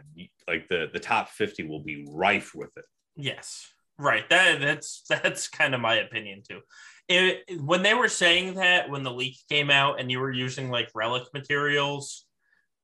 like 0.47 0.67
the 0.67 0.89
the 0.91 0.99
top 0.99 1.29
50 1.29 1.63
will 1.69 1.83
be 1.91 2.05
rife 2.11 2.51
with 2.53 2.71
it 2.75 2.85
Yes, 3.15 3.67
right. 3.99 4.27
That 4.29 4.59
that's 4.59 5.03
that's 5.09 5.47
kind 5.47 5.73
of 5.75 5.81
my 5.81 5.95
opinion 6.05 6.41
too. 6.49 6.61
It, 7.07 7.61
when 7.61 7.83
they 7.83 7.93
were 7.93 8.09
saying 8.09 8.55
that 8.55 8.89
when 8.89 9.03
the 9.03 9.11
leak 9.11 9.37
came 9.49 9.69
out 9.69 9.99
and 9.99 10.09
you 10.11 10.19
were 10.19 10.31
using 10.31 10.69
like 10.71 10.89
relic 10.95 11.23
materials 11.33 12.25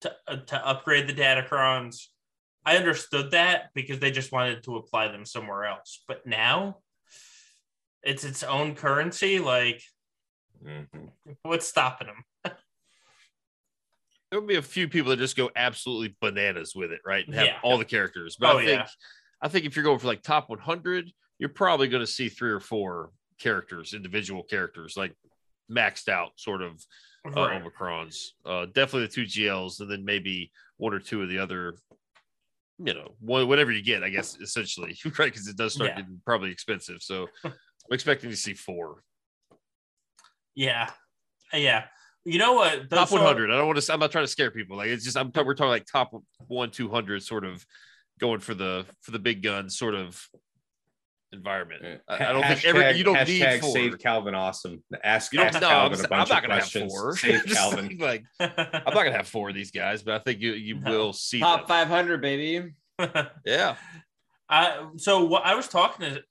to 0.01 0.11
uh, 0.27 0.35
to 0.51 0.67
upgrade 0.67 1.07
the 1.07 1.13
datacrons, 1.13 1.95
I 2.69 2.77
understood 2.77 3.31
that 3.31 3.71
because 3.73 3.97
they 3.97 4.11
just 4.11 4.31
wanted 4.31 4.61
to 4.65 4.75
apply 4.75 5.07
them 5.07 5.25
somewhere 5.25 5.65
else. 5.65 6.03
But 6.07 6.27
now 6.27 6.77
it's 8.03 8.23
its 8.23 8.43
own 8.43 8.75
currency. 8.75 9.39
Like, 9.39 9.81
what's 11.41 11.67
stopping 11.67 12.09
them? 12.09 12.53
There'll 14.29 14.45
be 14.45 14.57
a 14.57 14.61
few 14.61 14.87
people 14.87 15.09
that 15.09 15.17
just 15.17 15.35
go 15.35 15.49
absolutely 15.55 16.15
bananas 16.21 16.75
with 16.75 16.91
it, 16.91 17.01
right? 17.03 17.25
And 17.25 17.33
have 17.33 17.47
Yeah. 17.47 17.59
all 17.63 17.79
the 17.79 17.85
characters. 17.85 18.35
But 18.39 18.53
Oh, 18.55 18.59
I 18.59 18.65
think 18.65 18.81
yeah. 18.81 18.87
I 19.41 19.47
think 19.47 19.65
if 19.65 19.75
you're 19.75 19.83
going 19.85 19.97
for 19.97 20.05
like 20.05 20.21
top 20.21 20.49
100, 20.51 21.11
you're 21.39 21.49
probably 21.49 21.87
going 21.87 22.05
to 22.05 22.11
see 22.11 22.29
three 22.29 22.51
or 22.51 22.59
four 22.59 23.09
characters, 23.39 23.95
individual 23.95 24.43
characters, 24.43 24.95
like 24.95 25.15
maxed 25.71 26.07
out 26.07 26.33
sort 26.35 26.61
of 26.61 26.85
uh, 27.25 27.31
Right. 27.31 27.63
Omicrons. 27.63 28.27
Uh, 28.45 28.67
definitely 28.67 29.07
the 29.07 29.13
two 29.13 29.23
GLs, 29.23 29.79
and 29.79 29.89
then 29.89 30.05
maybe 30.05 30.51
one 30.77 30.93
or 30.93 30.99
two 30.99 31.23
of 31.23 31.29
the 31.29 31.39
other. 31.39 31.73
You 32.81 32.93
know, 32.93 33.15
whatever 33.19 33.71
you 33.71 33.83
get, 33.83 34.03
I 34.03 34.09
guess, 34.09 34.37
essentially, 34.39 34.97
right? 35.19 35.31
Because 35.31 35.47
it 35.47 35.57
does 35.57 35.73
start 35.73 35.89
Yeah. 35.91 35.97
getting 35.97 36.21
probably 36.25 36.51
expensive. 36.51 37.01
So 37.01 37.27
I'm 37.43 37.53
expecting 37.91 38.29
to 38.29 38.37
see 38.37 38.53
four. 38.53 39.03
Yeah, 40.55 40.89
yeah. 41.53 41.85
You 42.25 42.37
know 42.37 42.53
what? 42.53 42.89
top 42.89 43.09
Those 43.09 43.19
are- 43.19 43.23
100. 43.23 43.51
I 43.51 43.57
don't 43.57 43.67
want 43.67 43.81
to. 43.81 43.93
I'm 43.93 43.99
not 43.99 44.11
trying 44.11 44.25
to 44.25 44.31
scare 44.31 44.51
people. 44.51 44.77
Like 44.77 44.89
it's 44.89 45.03
just 45.03 45.17
I'm. 45.17 45.31
We're 45.35 45.53
talking 45.55 45.69
like 45.69 45.85
top 45.91 46.11
one, 46.47 46.69
200, 46.71 47.23
sort 47.23 47.45
of 47.45 47.65
going 48.19 48.39
for 48.39 48.53
the 48.53 48.85
for 49.01 49.11
the 49.11 49.19
big 49.19 49.41
guns 49.41 49.77
sort 49.77 49.95
of 49.95 50.21
environment. 51.31 52.01
I, 52.07 52.15
I 52.15 52.33
don't 52.33 52.43
think 52.43 52.65
every 52.65 52.97
you 52.97 53.03
don't 53.03 53.15
hashtag 53.15 53.51
need 53.53 53.61
four. 53.61 53.71
save 53.73 53.99
calvin 53.99 54.35
awesome 54.35 54.83
ask, 55.03 55.31
You 55.31 55.39
don't. 55.39 55.47
ask 55.47 55.61
No, 55.61 55.67
I'm, 55.67 55.73
calvin 55.73 55.99
a 55.99 56.03
I'm 56.03 56.09
bunch 56.09 56.29
not 56.29 56.37
of 56.37 56.41
gonna 56.43 56.53
have 56.55 56.63
questions 56.71 56.91
four. 56.93 57.15
save 57.17 57.45
calvin 57.53 57.97
like 57.99 58.23
I'm 58.39 58.49
not 58.57 58.93
gonna 58.93 59.11
have 59.11 59.27
four 59.27 59.49
of 59.49 59.55
these 59.55 59.71
guys, 59.71 60.01
but 60.03 60.15
I 60.15 60.19
think 60.19 60.39
you 60.41 60.53
you 60.53 60.79
No. 60.79 60.89
will 60.91 61.13
see 61.13 61.39
Top 61.39 61.67
500, 61.67 62.21
baby. 62.21 62.73
Yeah, 63.45 63.75
I 64.49 64.87
so 64.97 65.23
what 65.25 65.45
I 65.45 65.55
was 65.55 65.67
talking 65.67 66.05
to 66.13 66.23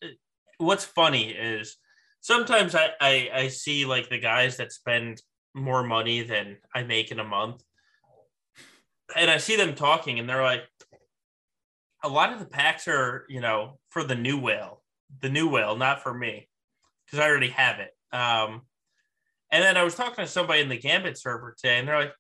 what's 0.59 0.85
funny 0.85 1.31
is 1.31 1.77
sometimes 2.20 2.75
I, 2.75 2.91
I 3.01 3.31
I 3.33 3.49
see 3.49 3.87
like 3.87 4.09
the 4.11 4.19
guys 4.19 4.57
that 4.59 4.73
spend 4.73 5.23
more 5.55 5.83
money 5.83 6.23
than 6.23 6.59
I 6.75 6.83
make 6.83 7.11
in 7.11 7.20
a 7.20 7.25
month. 7.25 7.62
And 9.16 9.31
I 9.31 9.39
see 9.39 9.57
them 9.57 9.75
talking 9.75 10.19
and 10.19 10.29
they're 10.29 10.43
like 10.43 10.65
a 12.05 12.09
lot 12.09 12.33
of 12.33 12.39
the 12.39 12.45
packs 12.45 12.87
are, 12.87 13.25
you 13.29 13.41
know, 13.41 13.79
for 13.91 14.05
the 14.05 14.15
new 14.15 14.39
whale. 14.39 14.83
The 15.21 15.31
new 15.31 15.49
whale, 15.49 15.77
not 15.77 16.03
for 16.03 16.13
me. 16.13 16.49
Because 17.07 17.21
I 17.21 17.29
already 17.29 17.51
have 17.51 17.79
it. 17.81 17.91
Um 18.13 18.63
and 19.51 19.65
then 19.65 19.77
I 19.79 19.83
was 19.83 19.95
talking 19.95 20.25
to 20.25 20.31
somebody 20.31 20.61
in 20.61 20.69
the 20.69 20.77
Gambit 20.77 21.17
server 21.17 21.55
today, 21.57 21.79
and 21.79 21.89
they're 21.89 21.99
like, 21.99 22.15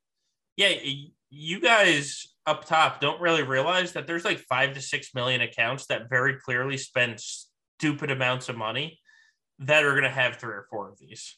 Yeah, 0.56 0.74
you 1.30 1.60
guys 1.60 2.26
up 2.46 2.64
top 2.64 3.00
don't 3.00 3.20
really 3.20 3.42
realize 3.42 3.92
that 3.92 4.06
there's 4.06 4.24
like 4.24 4.38
five 4.38 4.72
to 4.72 4.80
six 4.80 5.14
million 5.14 5.42
accounts 5.42 5.86
that 5.86 6.08
very 6.08 6.36
clearly 6.38 6.78
spend 6.78 7.20
stupid 7.20 8.10
amounts 8.10 8.48
of 8.48 8.56
money 8.56 8.98
that 9.58 9.84
are 9.84 9.92
going 9.92 10.04
to 10.04 10.08
have 10.08 10.36
three 10.36 10.54
or 10.54 10.66
four 10.70 10.88
of 10.88 10.98
these. 10.98 11.36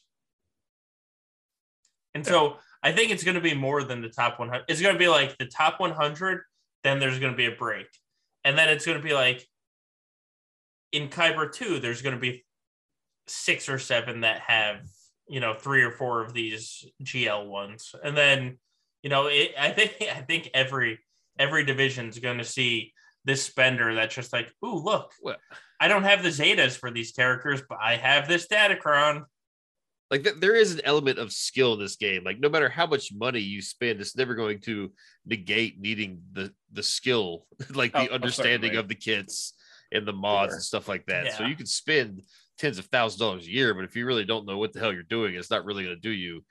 And 2.13 2.25
so 2.25 2.57
I 2.83 2.91
think 2.91 3.11
it's 3.11 3.23
going 3.23 3.35
to 3.35 3.41
be 3.41 3.53
more 3.53 3.83
than 3.83 4.01
the 4.01 4.09
top 4.09 4.39
100. 4.39 4.65
It's 4.67 4.81
going 4.81 4.95
to 4.95 4.99
be 4.99 5.07
like 5.07 5.37
the 5.37 5.45
top 5.45 5.79
100, 5.79 6.41
then 6.83 6.99
there's 6.99 7.19
going 7.19 7.31
to 7.31 7.37
be 7.37 7.45
a 7.45 7.55
break. 7.55 7.87
And 8.43 8.57
then 8.57 8.69
it's 8.69 8.85
going 8.85 8.97
to 8.97 9.03
be 9.03 9.13
like 9.13 9.45
in 10.91 11.09
Kyber 11.09 11.51
2, 11.51 11.79
there's 11.79 12.01
going 12.01 12.15
to 12.15 12.21
be 12.21 12.45
six 13.27 13.69
or 13.69 13.79
seven 13.79 14.21
that 14.21 14.39
have, 14.41 14.81
you 15.27 15.39
know, 15.39 15.53
three 15.53 15.83
or 15.83 15.91
four 15.91 16.21
of 16.23 16.33
these 16.33 16.85
GL 17.03 17.47
ones. 17.47 17.93
And 18.03 18.15
then, 18.15 18.57
you 19.03 19.09
know, 19.09 19.27
it, 19.27 19.53
I 19.57 19.71
think 19.71 19.95
I 20.01 20.21
think 20.21 20.49
every 20.53 20.99
every 21.39 21.63
division 21.63 22.09
is 22.09 22.19
going 22.19 22.37
to 22.39 22.43
see 22.43 22.93
this 23.23 23.43
spender 23.43 23.93
that's 23.95 24.15
just 24.15 24.33
like, 24.33 24.51
ooh, 24.65 24.83
look, 24.83 25.11
Well- 25.21 25.37
I 25.79 25.87
don't 25.87 26.03
have 26.03 26.21
the 26.21 26.29
Zetas 26.29 26.77
for 26.77 26.91
these 26.91 27.11
characters, 27.11 27.61
but 27.67 27.79
I 27.81 27.95
have 27.95 28.27
this 28.27 28.47
Datacron. 28.47 29.23
like 30.11 30.23
th- 30.23 30.35
there 30.39 30.55
is 30.55 30.73
an 30.75 30.81
element 30.83 31.17
of 31.17 31.31
skill 31.31 31.73
in 31.73 31.79
this 31.79 31.95
game. 31.95 32.23
Like 32.23 32.39
no 32.39 32.49
matter 32.49 32.69
how 32.69 32.85
much 32.85 33.11
money 33.13 33.39
you 33.39 33.61
spend, 33.63 33.99
it's 34.01 34.15
never 34.15 34.35
going 34.35 34.59
to 34.61 34.91
negate 35.25 35.79
needing 35.79 36.21
the 36.33 36.53
the 36.71 36.83
skill, 36.83 37.47
like 37.73 37.91
Oh, 37.95 38.03
the 38.03 38.09
oh, 38.11 38.13
understanding 38.13 38.69
certainly. 38.73 38.77
of 38.77 38.87
the 38.89 38.95
kits 38.95 39.53
and 39.91 40.07
the 40.07 40.13
mods 40.13 40.49
Sure. 40.51 40.55
and 40.55 40.63
stuff 40.63 40.87
like 40.87 41.05
that. 41.07 41.33
So 41.33 41.43
you 41.43 41.55
can 41.55 41.65
spend 41.65 42.21
tens 42.57 42.77
of 42.77 42.85
thousands 42.85 43.21
of 43.21 43.27
dollars 43.27 43.47
a 43.47 43.51
year, 43.51 43.73
but 43.73 43.83
if 43.83 43.95
you 43.95 44.05
really 44.05 44.25
don't 44.25 44.45
know 44.45 44.57
what 44.57 44.73
the 44.73 44.79
hell 44.79 44.93
you're 44.93 45.03
doing, 45.03 45.35
it's 45.35 45.49
not 45.49 45.65
really 45.65 45.83
going 45.83 45.95
to 45.95 46.01
do 46.01 46.11
you 46.11 46.43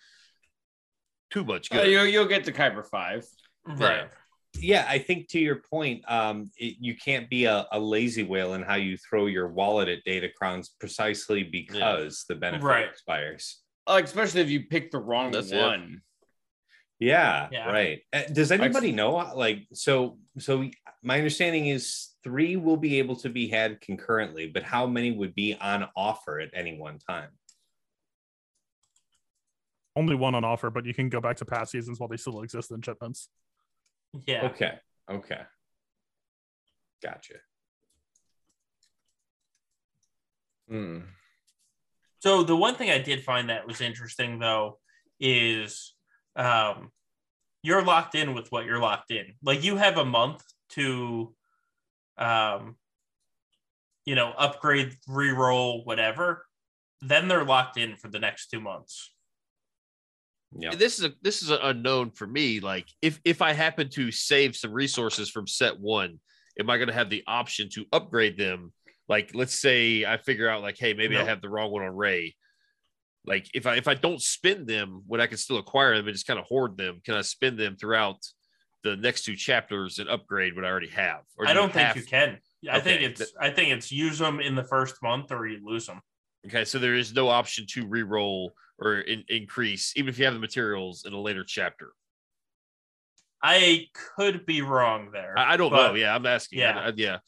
too 1.30 1.44
much 1.44 1.70
Uh, 1.72 1.76
good. 1.76 1.90
you, 1.90 2.00
you'll 2.02 2.26
get 2.26 2.44
to 2.44 2.52
Kyber 2.52 2.84
5. 2.84 3.24
Right. 3.66 4.08
yeah 4.54 4.84
i 4.88 4.98
think 4.98 5.28
to 5.28 5.38
your 5.38 5.56
point 5.70 6.02
um 6.10 6.50
it, 6.56 6.74
you 6.80 6.96
can't 6.96 7.30
be 7.30 7.44
a, 7.44 7.66
a 7.70 7.78
lazy 7.78 8.24
whale 8.24 8.54
in 8.54 8.62
how 8.62 8.74
you 8.74 8.96
throw 8.96 9.26
your 9.26 9.46
wallet 9.48 9.88
at 9.88 10.02
data 10.04 10.28
datacrons 10.28 10.70
precisely 10.80 11.44
because 11.44 12.24
the 12.28 12.34
benefit 12.34 12.64
Right. 12.64 12.88
expires 12.88 13.58
Like, 13.86 14.06
especially 14.06 14.40
if 14.40 14.50
you 14.50 14.64
pick 14.64 14.90
the 14.90 14.98
wrong 14.98 15.30
That's 15.30 15.52
it. 15.52 15.56
One. 17.00 17.08
Yeah, 17.08 17.48
Yeah. 17.50 17.70
right. 17.70 18.02
Uh, 18.12 18.22
Does 18.32 18.52
anybody 18.52 18.92
know 18.92 19.12
like 19.34 19.66
so 19.72 20.18
so 20.38 20.68
my 21.02 21.16
understanding 21.16 21.66
is 21.66 22.10
3 22.24 22.56
will 22.56 22.76
be 22.76 22.98
able 22.98 23.16
to 23.16 23.30
be 23.30 23.48
had 23.48 23.80
concurrently, 23.80 24.48
but 24.48 24.62
how 24.62 24.86
many 24.86 25.10
would 25.10 25.34
be 25.34 25.54
on 25.54 25.88
offer 25.96 26.40
at 26.40 26.50
any 26.52 26.76
one 26.78 26.98
time? 26.98 27.30
Only 29.96 30.14
one 30.14 30.34
on 30.34 30.44
offer, 30.44 30.70
but 30.70 30.84
you 30.84 30.94
can 30.94 31.08
go 31.08 31.20
back 31.20 31.36
to 31.38 31.44
past 31.44 31.72
seasons 31.72 31.98
while 31.98 32.08
they 32.08 32.16
still 32.16 32.42
exist 32.42 32.70
in 32.70 32.82
shipments. 32.82 33.28
Yeah. 34.26 34.46
Okay. 34.46 34.78
Okay. 35.10 35.40
Gotcha. 37.02 37.34
Hmm. 40.68 40.98
So 42.20 42.42
the 42.44 42.54
one 42.56 42.74
thing 42.74 42.90
I 42.90 42.98
did 42.98 43.24
find 43.24 43.48
that 43.48 43.66
was 43.66 43.80
interesting 43.80 44.38
though 44.38 44.78
is 45.18 45.94
um 46.36 46.90
you're 47.62 47.84
locked 47.84 48.14
in 48.14 48.34
with 48.34 48.50
what 48.50 48.64
you're 48.64 48.78
locked 48.78 49.10
in. 49.10 49.26
Like 49.42 49.62
you 49.62 49.76
have 49.76 49.98
a 49.98 50.04
month 50.04 50.42
to 50.70 51.34
um 52.18 52.76
you 54.04 54.14
know 54.14 54.32
upgrade, 54.36 54.96
re-roll, 55.08 55.84
whatever. 55.84 56.46
Then 57.02 57.28
they're 57.28 57.44
locked 57.44 57.76
in 57.76 57.96
for 57.96 58.08
the 58.08 58.18
next 58.18 58.48
two 58.48 58.60
months. 58.60 59.12
Yeah. 60.56 60.74
This 60.74 60.98
is 60.98 61.04
a 61.04 61.12
this 61.22 61.42
is 61.42 61.50
an 61.50 61.60
unknown 61.62 62.10
for 62.10 62.26
me. 62.26 62.60
Like 62.60 62.88
if 63.02 63.20
if 63.24 63.40
I 63.40 63.52
happen 63.52 63.88
to 63.90 64.10
save 64.10 64.56
some 64.56 64.72
resources 64.72 65.30
from 65.30 65.46
set 65.46 65.78
one, 65.78 66.18
am 66.58 66.70
I 66.70 66.76
going 66.76 66.88
to 66.88 66.94
have 66.94 67.10
the 67.10 67.22
option 67.26 67.68
to 67.74 67.86
upgrade 67.92 68.36
them? 68.36 68.72
Like 69.08 69.30
let's 69.34 69.58
say 69.58 70.04
I 70.04 70.16
figure 70.16 70.48
out 70.48 70.62
like, 70.62 70.76
hey, 70.78 70.92
maybe 70.94 71.16
I 71.16 71.24
have 71.24 71.40
the 71.40 71.48
wrong 71.48 71.70
one 71.70 71.84
on 71.84 71.94
Rey. 71.94 72.34
Like 73.30 73.46
if 73.54 73.64
I 73.64 73.76
if 73.76 73.86
I 73.86 73.94
don't 73.94 74.20
spend 74.20 74.66
them 74.66 75.04
when 75.06 75.20
I 75.20 75.28
can 75.28 75.38
still 75.38 75.58
acquire 75.58 75.96
them 75.96 76.08
and 76.08 76.12
just 76.14 76.26
kind 76.26 76.40
of 76.40 76.46
hoard 76.46 76.76
them, 76.76 77.00
can 77.04 77.14
I 77.14 77.20
spend 77.20 77.60
them 77.60 77.76
throughout 77.76 78.16
the 78.82 78.96
next 78.96 79.22
two 79.24 79.36
chapters 79.36 80.00
and 80.00 80.08
upgrade 80.10 80.56
what 80.56 80.64
I 80.64 80.68
already 80.68 80.88
have? 80.88 81.20
Or 81.38 81.46
I 81.46 81.52
do 81.52 81.60
don't 81.60 81.72
think 81.72 81.86
have- 81.86 81.96
you 81.96 82.02
can. 82.02 82.38
I 82.68 82.80
think 82.80 83.02
it's 83.02 83.32
I 83.40 83.50
think 83.50 83.70
it's 83.70 83.92
use 83.92 84.18
them 84.18 84.40
in 84.40 84.56
the 84.56 84.64
first 84.64 85.00
month 85.00 85.30
or 85.30 85.46
you 85.46 85.60
lose 85.64 85.86
them. 85.86 86.00
Okay, 86.44 86.64
so 86.64 86.80
there 86.80 86.96
is 86.96 87.14
no 87.14 87.28
option 87.28 87.66
to 87.74 87.86
re-roll 87.86 88.52
or 88.80 88.98
in, 88.98 89.22
increase, 89.28 89.92
even 89.94 90.08
if 90.08 90.18
you 90.18 90.24
have 90.24 90.34
the 90.34 90.40
materials 90.40 91.04
in 91.06 91.12
a 91.12 91.20
later 91.20 91.44
chapter. 91.44 91.92
I 93.42 93.86
could 94.16 94.44
be 94.44 94.60
wrong 94.60 95.10
there. 95.12 95.38
I, 95.38 95.52
I 95.52 95.56
don't 95.56 95.72
know. 95.72 95.94
Yeah, 95.94 96.14
I'm 96.14 96.26
asking. 96.26 96.58
yeah. 96.58 96.78
I- 96.78 96.86
I- 96.88 96.92
yeah. 96.96 97.18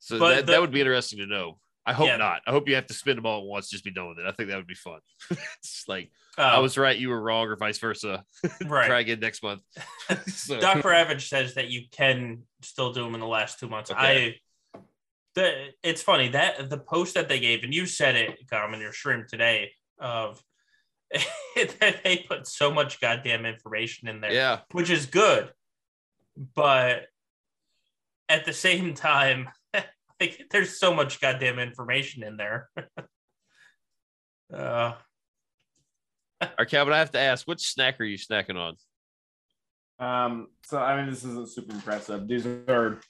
So 0.00 0.18
But 0.18 0.34
that, 0.34 0.46
the- 0.46 0.52
that 0.52 0.60
would 0.60 0.72
be 0.72 0.80
interesting 0.80 1.20
to 1.20 1.26
know. 1.26 1.58
I 1.86 1.92
hope 1.92 2.08
Yeah. 2.08 2.16
not. 2.16 2.42
I 2.46 2.50
hope 2.50 2.68
you 2.68 2.74
have 2.74 2.86
to 2.88 2.94
spend 2.94 3.16
them 3.16 3.26
all 3.26 3.42
at 3.42 3.46
once. 3.46 3.70
Just 3.70 3.84
be 3.84 3.92
done 3.92 4.08
with 4.08 4.18
it. 4.18 4.26
I 4.26 4.32
think 4.32 4.48
that 4.48 4.56
would 4.56 4.66
be 4.66 4.74
fun. 4.74 5.00
it's 5.30 5.84
like 5.86 6.10
Uh, 6.36 6.42
I 6.42 6.58
was 6.58 6.76
right, 6.76 6.98
you 6.98 7.08
were 7.08 7.20
wrong, 7.20 7.46
or 7.46 7.56
vice 7.56 7.78
versa. 7.78 8.24
right. 8.66 8.86
Try 8.86 9.00
again 9.00 9.20
next 9.20 9.42
month. 9.42 9.62
so, 10.26 10.60
Dr. 10.60 10.92
Average 10.92 11.28
says 11.28 11.54
that 11.54 11.68
you 11.68 11.84
can 11.90 12.42
still 12.62 12.92
do 12.92 13.04
them 13.04 13.14
in 13.14 13.20
the 13.20 13.26
last 13.26 13.60
two 13.60 13.68
months. 13.68 13.90
Okay. 13.90 14.00
I 14.00 14.80
the 15.34 15.68
it's 15.82 16.02
funny 16.02 16.28
that 16.30 16.68
the 16.70 16.78
post 16.78 17.14
that 17.14 17.28
they 17.28 17.38
gave, 17.38 17.62
and 17.62 17.72
you 17.72 17.86
said 17.86 18.16
it, 18.16 18.46
Gom, 18.50 18.74
in 18.74 18.80
your 18.80 18.92
stream 18.92 19.26
today, 19.28 19.70
of 19.98 20.42
that 21.56 22.00
they 22.02 22.24
put 22.28 22.48
so 22.48 22.72
much 22.72 23.00
goddamn 23.00 23.46
information 23.46 24.08
in 24.08 24.20
there, 24.20 24.32
yeah, 24.32 24.60
which 24.72 24.90
is 24.90 25.06
good, 25.06 25.52
but 26.54 27.06
at 28.28 28.44
the 28.44 28.52
same 28.52 28.94
time, 28.94 29.48
like 30.20 30.46
there's 30.50 30.78
so 30.78 30.94
much 30.94 31.20
goddamn 31.20 31.58
information 31.58 32.22
in 32.22 32.36
there. 32.36 32.68
uh, 34.54 34.92
All 36.42 36.48
right, 36.58 36.68
Calvin, 36.68 36.92
I 36.92 36.98
have 36.98 37.12
to 37.12 37.18
ask, 37.18 37.48
what 37.48 37.60
snack 37.60 37.98
are 38.00 38.04
you 38.04 38.18
snacking 38.18 38.56
on? 38.56 38.76
Um, 39.98 40.48
so 40.64 40.78
I 40.78 40.96
mean, 40.96 41.10
this 41.10 41.24
isn't 41.24 41.48
super 41.50 41.72
impressive. 41.74 42.28
These 42.28 42.46
are 42.46 43.00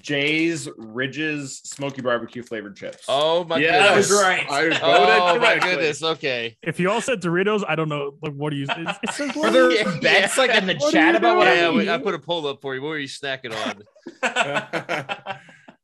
Jay's 0.00 0.68
Ridges 0.76 1.58
Smoky 1.64 2.02
Barbecue 2.02 2.44
flavored 2.44 2.76
chips. 2.76 3.06
Oh 3.08 3.42
my 3.42 3.58
Yes, 3.58 4.08
goodness. 4.08 4.22
right. 4.22 4.48
I 4.48 4.62
voted 4.68 4.80
Oh 4.80 5.40
my 5.40 5.58
goodness. 5.58 6.02
Okay. 6.04 6.56
If 6.62 6.78
you 6.78 6.88
all 6.88 7.00
said 7.00 7.20
Doritos, 7.20 7.64
I 7.66 7.74
don't 7.74 7.88
know. 7.88 8.14
Like, 8.22 8.34
what 8.34 8.50
do 8.50 8.56
you? 8.56 8.66
It, 8.66 8.96
it 9.02 9.10
says 9.10 9.36
Are 9.36 9.50
there 9.50 9.72
Yeah. 9.72 9.98
bets 10.00 10.38
like 10.38 10.54
in 10.54 10.66
the 10.68 10.74
What 10.74 10.92
chat 10.92 11.16
about 11.16 11.36
what 11.36 11.48
Yeah, 11.48 11.70
I'm 11.70 11.88
I 11.88 11.98
put 11.98 12.14
a 12.14 12.20
poll 12.20 12.46
up 12.46 12.62
for 12.62 12.76
you. 12.76 12.82
What 12.82 12.90
were 12.90 12.98
you 12.98 13.08
snacking 13.08 13.52
on? 13.52 13.82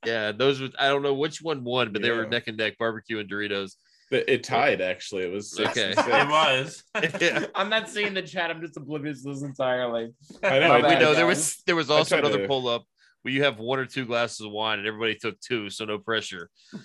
Yeah, 0.07 0.33
those 0.33 0.61
were, 0.61 0.69
I 0.79 0.89
don't 0.89 1.03
know 1.03 1.15
which 1.15 1.43
one 1.43 1.65
won, 1.65 1.93
but 1.93 2.03
they 2.03 2.11
were 2.11 2.23
Yeah. 2.25 2.29
neck 2.29 2.45
and 2.49 2.57
neck 2.57 2.77
barbecue 2.79 3.19
and 3.19 3.29
Doritos. 3.31 3.73
But 4.11 4.29
it 4.29 4.43
tied 4.45 4.81
actually. 4.81 5.25
It 5.25 5.33
was 5.33 5.51
six 5.55 5.71
Okay. 5.71 5.87
and 5.89 5.95
six. 5.97 6.09
it 6.09 6.29
was. 6.29 6.83
yeah. 7.21 7.47
I'm 7.55 7.69
not 7.69 7.91
seeing 7.91 8.15
the 8.15 8.23
chat. 8.23 8.51
I'm 8.51 8.61
just 8.63 8.77
oblivious 8.77 9.23
to 9.25 9.31
this 9.35 9.43
entirely. 9.43 10.15
I 10.43 10.59
know. 10.61 10.69
My 10.69 10.75
I 10.77 10.95
we 10.95 11.01
know 11.01 11.15
there 11.15 11.27
guys. 11.27 11.37
was 11.37 11.63
there 11.67 11.77
was 11.77 11.91
I 11.91 11.97
also 11.97 12.17
tried 12.17 12.25
another 12.25 12.43
to- 12.43 12.49
pull 12.49 12.69
up 12.69 12.85
where 13.23 13.35
you 13.35 13.43
have 13.45 13.59
one 13.59 13.79
or 13.81 13.85
two 13.87 14.07
glasses 14.07 14.41
of 14.47 14.53
wine 14.53 14.79
and 14.79 14.87
everybody 14.89 15.15
took 15.17 15.39
two, 15.41 15.69
so 15.71 15.85
no 15.85 15.99
pressure. 15.99 16.49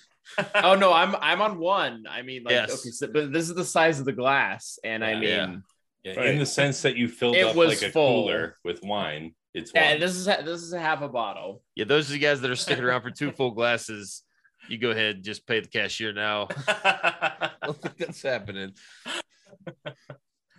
Oh 0.54 0.74
no, 0.74 0.90
I'm 0.90 1.14
I'm 1.16 1.42
on 1.42 1.58
one. 1.58 2.04
I 2.08 2.22
mean, 2.22 2.44
like 2.44 2.52
Yes. 2.52 2.72
okay, 2.80 2.90
so, 2.90 3.06
but 3.08 3.30
this 3.30 3.46
is 3.50 3.54
the 3.54 3.64
size 3.64 4.00
of 4.00 4.06
the 4.06 4.12
glass, 4.12 4.78
and 4.82 5.04
I 5.04 5.14
mean, 5.14 5.22
Yeah. 5.24 5.56
Yeah, 6.02 6.14
Right. 6.16 6.26
In 6.28 6.38
the 6.38 6.46
sense 6.46 6.80
that 6.82 6.96
you 6.96 7.08
filled 7.08 7.36
It 7.36 7.44
up 7.46 7.54
was 7.56 7.68
like 7.80 7.90
a 7.90 7.92
full. 7.92 8.22
cooler 8.24 8.56
with 8.64 8.82
wine. 8.82 9.34
It's 9.54 9.70
yeah, 9.74 9.92
wine. 9.92 10.00
this 10.00 10.16
is 10.16 10.24
this 10.26 10.62
is 10.62 10.72
a 10.72 10.80
half 10.80 11.00
a 11.02 11.08
bottle. 11.08 11.62
Yeah, 11.76 11.84
those 11.84 12.10
are 12.10 12.14
the 12.14 12.18
guys 12.18 12.40
that 12.40 12.50
are 12.50 12.56
sticking 12.56 12.82
around 12.84 13.02
for 13.02 13.10
two 13.10 13.30
full 13.30 13.52
glasses. 13.52 14.22
You 14.68 14.78
go 14.78 14.90
ahead 14.90 15.16
and 15.16 15.24
just 15.24 15.46
pay 15.46 15.60
the 15.60 15.68
cashier 15.68 16.12
now. 16.12 16.48
I 16.68 17.50
don't 17.62 17.80
think 17.80 17.96
that's 17.98 18.22
happening. 18.22 18.72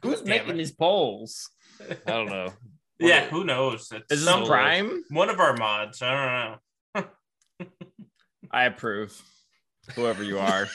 Who's 0.03 0.19
Damn 0.21 0.29
making 0.29 0.49
it. 0.51 0.57
these 0.57 0.71
polls? 0.71 1.49
I 2.07 2.11
don't 2.11 2.27
know. 2.29 2.53
yeah, 2.99 3.25
who 3.25 3.43
knows? 3.43 3.89
It's 3.91 4.11
Is 4.11 4.19
this 4.19 4.23
some- 4.23 4.45
So- 4.45 4.49
Prime? 4.51 5.03
one 5.09 5.29
of 5.29 5.39
our 5.39 5.57
mods. 5.57 6.01
I 6.01 6.59
don't 6.93 7.03
know. 7.03 7.67
I 8.51 8.65
approve. 8.65 9.19
Whoever 9.93 10.23
you 10.23 10.39
are. 10.39 10.67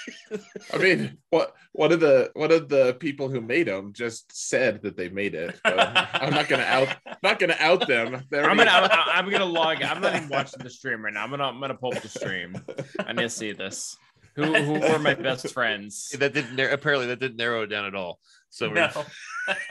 I 0.72 0.78
mean, 0.78 1.18
what 1.30 1.54
one 1.72 1.90
of 1.92 2.00
the 2.00 2.30
one 2.34 2.52
of 2.52 2.68
the 2.68 2.94
people 3.00 3.28
who 3.28 3.40
made 3.40 3.66
them 3.66 3.92
just 3.92 4.30
said 4.30 4.82
that 4.82 4.96
they 4.96 5.08
made 5.08 5.34
it. 5.34 5.58
But 5.64 5.78
I'm 6.14 6.30
not 6.30 6.48
gonna 6.48 6.62
out 6.62 6.88
not 7.22 7.38
gonna 7.38 7.56
out 7.58 7.88
them. 7.88 8.22
They're 8.30 8.48
I'm 8.48 8.56
gonna 8.56 8.70
I'm, 8.70 9.24
I'm 9.24 9.30
gonna 9.30 9.44
log. 9.44 9.82
I'm 9.82 10.00
not 10.00 10.14
even 10.14 10.28
watching 10.28 10.62
the 10.62 10.70
stream 10.70 11.04
right 11.04 11.12
now. 11.12 11.24
I'm 11.24 11.30
gonna 11.30 11.44
I'm 11.44 11.60
gonna 11.60 11.74
pull 11.74 11.94
up 11.94 12.02
the 12.02 12.08
stream. 12.08 12.54
I 13.00 13.12
need 13.12 13.22
to 13.22 13.30
see 13.30 13.52
this. 13.52 13.96
Who 14.36 14.54
who 14.54 14.72
were 14.74 14.98
my 14.98 15.14
best 15.14 15.52
friends? 15.52 16.14
That 16.18 16.32
didn't 16.32 16.58
apparently 16.60 17.08
that 17.08 17.18
didn't 17.18 17.36
narrow 17.36 17.62
it 17.62 17.66
down 17.66 17.86
at 17.86 17.94
all. 17.94 18.20
So 18.50 18.68
No. 18.68 18.90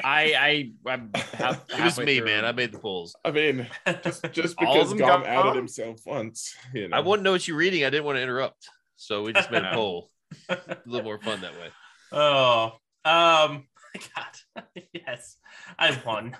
I 0.04 0.74
I 0.86 0.90
I'm 0.92 1.12
half, 1.34 1.64
it 1.70 1.84
was 1.84 1.98
me, 2.00 2.18
through. 2.18 2.26
man. 2.26 2.44
I 2.46 2.52
made 2.52 2.74
the 2.74 2.80
polls. 2.80 3.16
I 3.24 3.32
mean, 3.32 3.68
just, 4.04 4.32
just 4.32 4.58
because 4.60 4.90
them 4.90 4.98
Gom 4.98 5.22
got 5.22 5.30
outed 5.30 5.56
himself 5.56 6.02
once, 6.06 6.56
you 6.74 6.90
know. 6.90 6.98
I 6.98 7.00
wouldn't 7.00 7.24
know 7.24 7.32
what 7.32 7.48
you're 7.48 7.56
reading. 7.56 7.86
I 7.86 7.90
didn't 7.90 8.04
want 8.06 8.18
to 8.18 8.22
interrupt. 8.22 8.68
So 9.02 9.24
we 9.24 9.32
just 9.32 9.50
made 9.50 9.64
a 9.64 9.72
poll. 9.74 10.12
A 10.50 10.58
little 10.86 11.06
more 11.06 11.20
fun 11.20 11.40
that 11.42 11.54
way. 11.54 11.70
Oh, 12.12 12.74
um, 13.06 13.64
God, 14.16 14.64
yes, 14.94 15.38
I 15.80 15.98
won. 16.06 16.36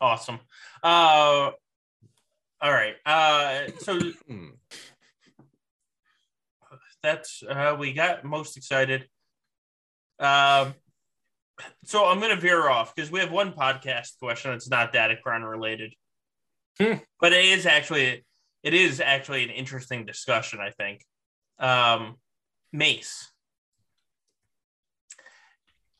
awesome. 0.00 0.40
Uh, 0.82 1.52
all 2.60 2.72
right. 2.72 2.94
Uh, 3.06 3.68
so 3.78 3.98
that's 7.02 7.42
uh, 7.48 7.76
we 7.78 7.92
got 7.92 8.24
most 8.24 8.56
excited. 8.56 9.08
Um, 10.18 10.74
so 11.84 12.06
I'm 12.06 12.18
gonna 12.20 12.34
veer 12.36 12.68
off 12.68 12.94
because 12.94 13.10
we 13.10 13.20
have 13.20 13.30
one 13.30 13.52
podcast 13.52 14.18
question 14.18 14.50
that's 14.50 14.68
not 14.68 14.92
Datacron 14.92 15.48
related, 15.48 15.94
Hmm. 16.78 16.94
but 17.20 17.32
it 17.32 17.44
is 17.44 17.66
actually 17.66 18.24
it 18.64 18.74
is 18.74 19.00
actually 19.00 19.44
an 19.44 19.50
interesting 19.50 20.04
discussion. 20.04 20.58
I 20.60 20.70
think. 20.70 21.02
Um, 21.58 22.16
Mace. 22.72 23.30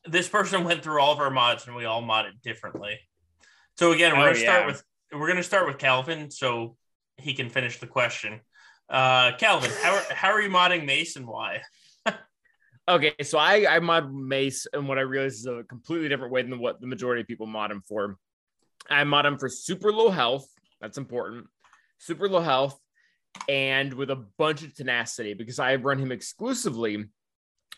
This 0.05 0.27
person 0.27 0.63
went 0.63 0.83
through 0.83 1.01
all 1.01 1.13
of 1.13 1.19
our 1.19 1.31
mods 1.31 1.65
and 1.65 1.75
we 1.75 1.85
all 1.85 2.03
modded 2.03 2.41
differently. 2.43 2.99
So 3.77 3.91
again, 3.91 4.13
we're 4.13 4.23
Oh, 4.23 4.25
gonna 4.27 4.39
start 4.39 4.61
yeah. 4.61 4.67
with 4.67 4.83
we're 5.11 5.27
gonna 5.27 5.43
start 5.43 5.67
with 5.67 5.77
Calvin 5.77 6.29
so 6.29 6.77
he 7.17 7.33
can 7.33 7.49
finish 7.49 7.79
the 7.79 7.87
question. 7.87 8.41
Uh, 8.89 9.31
Calvin, 9.37 9.71
how 9.81 9.95
are, 9.95 10.03
how 10.13 10.29
are 10.29 10.41
you 10.41 10.49
modding 10.49 10.85
Mace 10.85 11.15
and 11.15 11.27
why? 11.27 11.61
Okay, 12.87 13.15
so 13.23 13.39
I 13.39 13.65
I 13.67 13.79
mod 13.79 14.13
Mace, 14.13 14.67
and 14.71 14.87
what 14.87 14.99
I 14.99 15.01
realized 15.01 15.39
is 15.39 15.47
a 15.47 15.63
completely 15.63 16.07
different 16.07 16.31
way 16.31 16.43
than 16.43 16.59
what 16.59 16.79
the 16.79 16.85
majority 16.85 17.21
of 17.21 17.27
people 17.27 17.47
mod 17.47 17.71
him 17.71 17.81
for. 17.81 18.19
I 18.87 19.03
mod 19.05 19.25
him 19.25 19.39
for 19.39 19.49
super 19.49 19.91
low 19.91 20.11
health. 20.11 20.47
That's 20.81 20.99
important. 20.99 21.47
Super 21.97 22.29
low 22.29 22.41
health, 22.41 22.79
and 23.49 23.93
with 23.93 24.09
a 24.09 24.25
bunch 24.37 24.63
of 24.63 24.73
tenacity 24.73 25.33
because 25.33 25.59
I 25.59 25.75
run 25.75 25.99
him 25.99 26.11
exclusively 26.11 27.05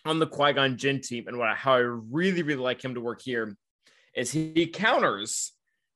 on 0.06 0.20
the 0.20 0.28
Qui 0.28 0.54
Gon 0.54 0.78
Jinn 0.78 1.02
team. 1.02 1.26
And 1.28 1.38
what 1.38 1.50
I, 1.50 1.56
how 1.56 1.74
I 1.74 1.78
really 1.80 2.44
really 2.44 2.62
like 2.62 2.84
him 2.84 2.96
to 2.96 3.02
work 3.02 3.22
here 3.22 3.56
is 4.16 4.32
he, 4.32 4.52
he 4.56 4.68
counters, 4.68 5.54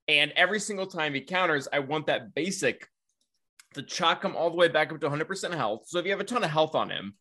and 0.08 0.32
every 0.36 0.60
single 0.60 0.86
time 0.86 1.14
he 1.14 1.22
counters, 1.22 1.68
I 1.72 1.80
want 1.80 2.08
that 2.08 2.36
basic 2.36 2.88
to 3.74 3.82
chalk 3.82 4.24
him 4.24 4.36
all 4.36 4.50
the 4.50 4.58
way 4.58 4.68
back 4.68 4.92
up 4.92 5.00
to 5.00 5.10
100% 5.10 5.56
health. 5.56 5.84
So 5.88 5.98
if 5.98 6.06
you 6.06 6.12
have 6.12 6.20
a 6.20 6.26
ton 6.26 6.44
of 6.44 6.50
health 6.50 6.76
on 6.76 6.90
him 6.90 7.14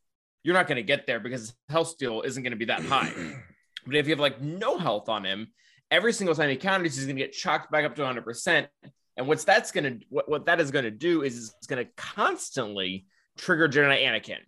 you're 0.42 0.54
not 0.54 0.66
going 0.66 0.76
to 0.76 0.82
get 0.82 1.06
there 1.06 1.20
because 1.20 1.40
his 1.40 1.54
health 1.68 1.88
steal 1.88 2.22
isn't 2.22 2.42
going 2.42 2.52
to 2.52 2.56
be 2.56 2.66
that 2.66 2.82
high. 2.82 3.12
but 3.86 3.96
if 3.96 4.06
you 4.06 4.12
have 4.12 4.20
like 4.20 4.40
no 4.40 4.78
health 4.78 5.08
on 5.08 5.24
him, 5.24 5.48
every 5.90 6.12
single 6.12 6.34
time 6.34 6.50
he 6.50 6.56
counters, 6.56 6.96
he's 6.96 7.06
going 7.06 7.16
to 7.16 7.22
get 7.22 7.32
chalked 7.32 7.70
back 7.70 7.84
up 7.84 7.94
to 7.96 8.02
100%. 8.02 8.66
And 9.20 9.28
what's 9.28 9.44
that's 9.44 9.70
going 9.70 9.84
to 9.84 10.06
what, 10.08 10.28
what 10.28 10.46
that 10.46 10.60
is 10.60 10.70
going 10.70 10.86
to 10.86 10.90
do 10.90 11.22
is 11.22 11.54
it's 11.58 11.66
going 11.66 11.84
to 11.84 11.90
constantly 11.96 13.06
trigger 13.36 13.68
Jedi 13.68 14.02
Anakin. 14.02 14.38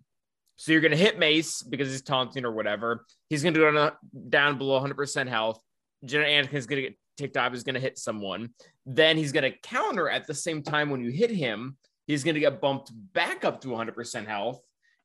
So 0.57 0.73
you're 0.73 0.81
going 0.81 0.93
to 0.93 0.97
hit 0.97 1.19
Mace 1.19 1.62
because 1.62 1.90
he's 1.90 2.03
taunting 2.03 2.44
or 2.44 2.53
whatever. 2.53 3.07
He's 3.28 3.43
going 3.43 3.55
to 3.55 3.61
go 3.61 3.73
down, 3.73 3.93
down 4.28 4.59
below 4.59 4.81
100% 4.81 5.28
health. 5.28 5.61
Jedi 6.07 6.27
Anakin 6.27 6.55
is 6.55 6.66
going 6.66 6.82
to 6.82 6.89
get 6.89 6.99
ticked 7.16 7.36
off. 7.36 7.53
He's 7.53 7.65
going 7.65 7.74
to 7.74 7.81
hit 7.81 7.99
someone. 7.99 8.51
Then 8.86 9.16
he's 9.16 9.31
going 9.31 9.51
to 9.51 9.59
counter 9.59 10.09
at 10.09 10.27
the 10.27 10.35
same 10.35 10.62
time 10.62 10.90
when 10.90 11.05
you 11.05 11.11
hit 11.11 11.31
him. 11.31 11.77
He's 12.07 12.24
going 12.24 12.35
to 12.35 12.40
get 12.40 12.61
bumped 12.61 12.90
back 13.12 13.44
up 13.44 13.61
to 13.61 13.69
100% 13.69 14.27
health 14.27 14.61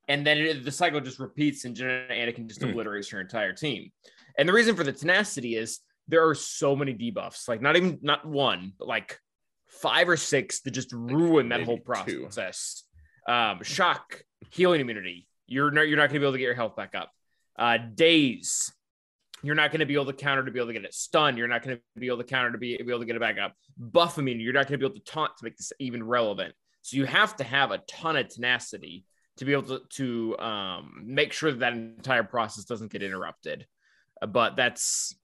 and 0.07 0.25
then 0.25 0.37
it, 0.37 0.63
the 0.63 0.71
cycle 0.71 1.01
just 1.01 1.19
repeats, 1.19 1.65
and 1.65 1.75
Jen 1.75 2.07
Anakin 2.09 2.47
just 2.47 2.61
Hmm. 2.61 2.69
obliterates 2.69 3.09
her 3.09 3.19
entire 3.19 3.53
team. 3.53 3.91
And 4.37 4.47
the 4.47 4.53
reason 4.53 4.75
for 4.75 4.83
the 4.83 4.93
tenacity 4.93 5.55
is 5.55 5.79
there 6.07 6.27
are 6.27 6.35
so 6.35 6.75
many 6.75 6.93
debuffs, 6.93 7.47
like 7.47 7.61
not 7.61 7.75
even 7.75 7.99
not 8.01 8.25
one, 8.25 8.73
but 8.79 8.87
like 8.87 9.19
five 9.67 10.09
or 10.09 10.17
six 10.17 10.61
that 10.61 10.71
just 10.71 10.91
ruin 10.91 11.49
that 11.49 11.63
whole 11.63 11.79
process. 11.79 12.83
Um, 13.27 13.61
shock, 13.63 14.23
healing 14.51 14.81
immunity. 14.81 15.27
You're 15.47 15.71
not 15.71 15.87
you're 15.87 15.97
not 15.97 16.09
going 16.09 16.15
to 16.15 16.19
be 16.19 16.25
able 16.25 16.33
to 16.33 16.37
get 16.37 16.45
your 16.45 16.55
health 16.55 16.75
back 16.75 16.95
up. 16.95 17.11
Uh, 17.57 17.77
daze. 17.77 18.71
You're 19.43 19.55
not 19.55 19.71
going 19.71 19.81
to 19.81 19.85
be 19.85 19.93
able 19.93 20.05
to 20.05 20.13
counter 20.13 20.43
to 20.43 20.51
be 20.51 20.59
able 20.59 20.67
to 20.67 20.73
get 20.73 20.83
it. 20.83 20.93
stunned. 20.93 21.37
You're 21.37 21.47
not 21.47 21.61
going 21.61 21.77
to 21.77 21.99
be 21.99 22.07
able 22.07 22.17
to 22.17 22.23
counter 22.23 22.51
to 22.51 22.57
be, 22.57 22.75
be 22.77 22.89
able 22.89 22.99
to 22.99 23.05
get 23.05 23.15
it 23.15 23.19
back 23.19 23.37
up. 23.37 23.53
Buff 23.77 24.17
immunity. 24.17 24.43
You're 24.43 24.53
not 24.53 24.67
going 24.67 24.79
to 24.79 24.83
be 24.83 24.85
able 24.85 24.99
to 24.99 25.11
taunt 25.11 25.37
to 25.37 25.43
make 25.43 25.57
this 25.57 25.71
even 25.79 26.03
relevant. 26.03 26.55
So 26.81 26.97
you 26.97 27.05
have 27.05 27.35
to 27.37 27.43
have 27.43 27.71
a 27.71 27.77
ton 27.87 28.15
of 28.15 28.29
tenacity 28.29 29.05
to 29.37 29.45
be 29.45 29.51
able 29.51 29.63
to, 29.63 29.81
to 29.89 30.39
um, 30.39 31.03
make 31.05 31.33
sure 31.33 31.51
that 31.51 31.59
that 31.59 31.73
entire 31.73 32.23
process 32.23 32.63
doesn't 32.63 32.91
get 32.91 33.03
interrupted. 33.03 33.67
Uh, 34.21 34.25
but 34.25 34.55
that's, 34.55 35.15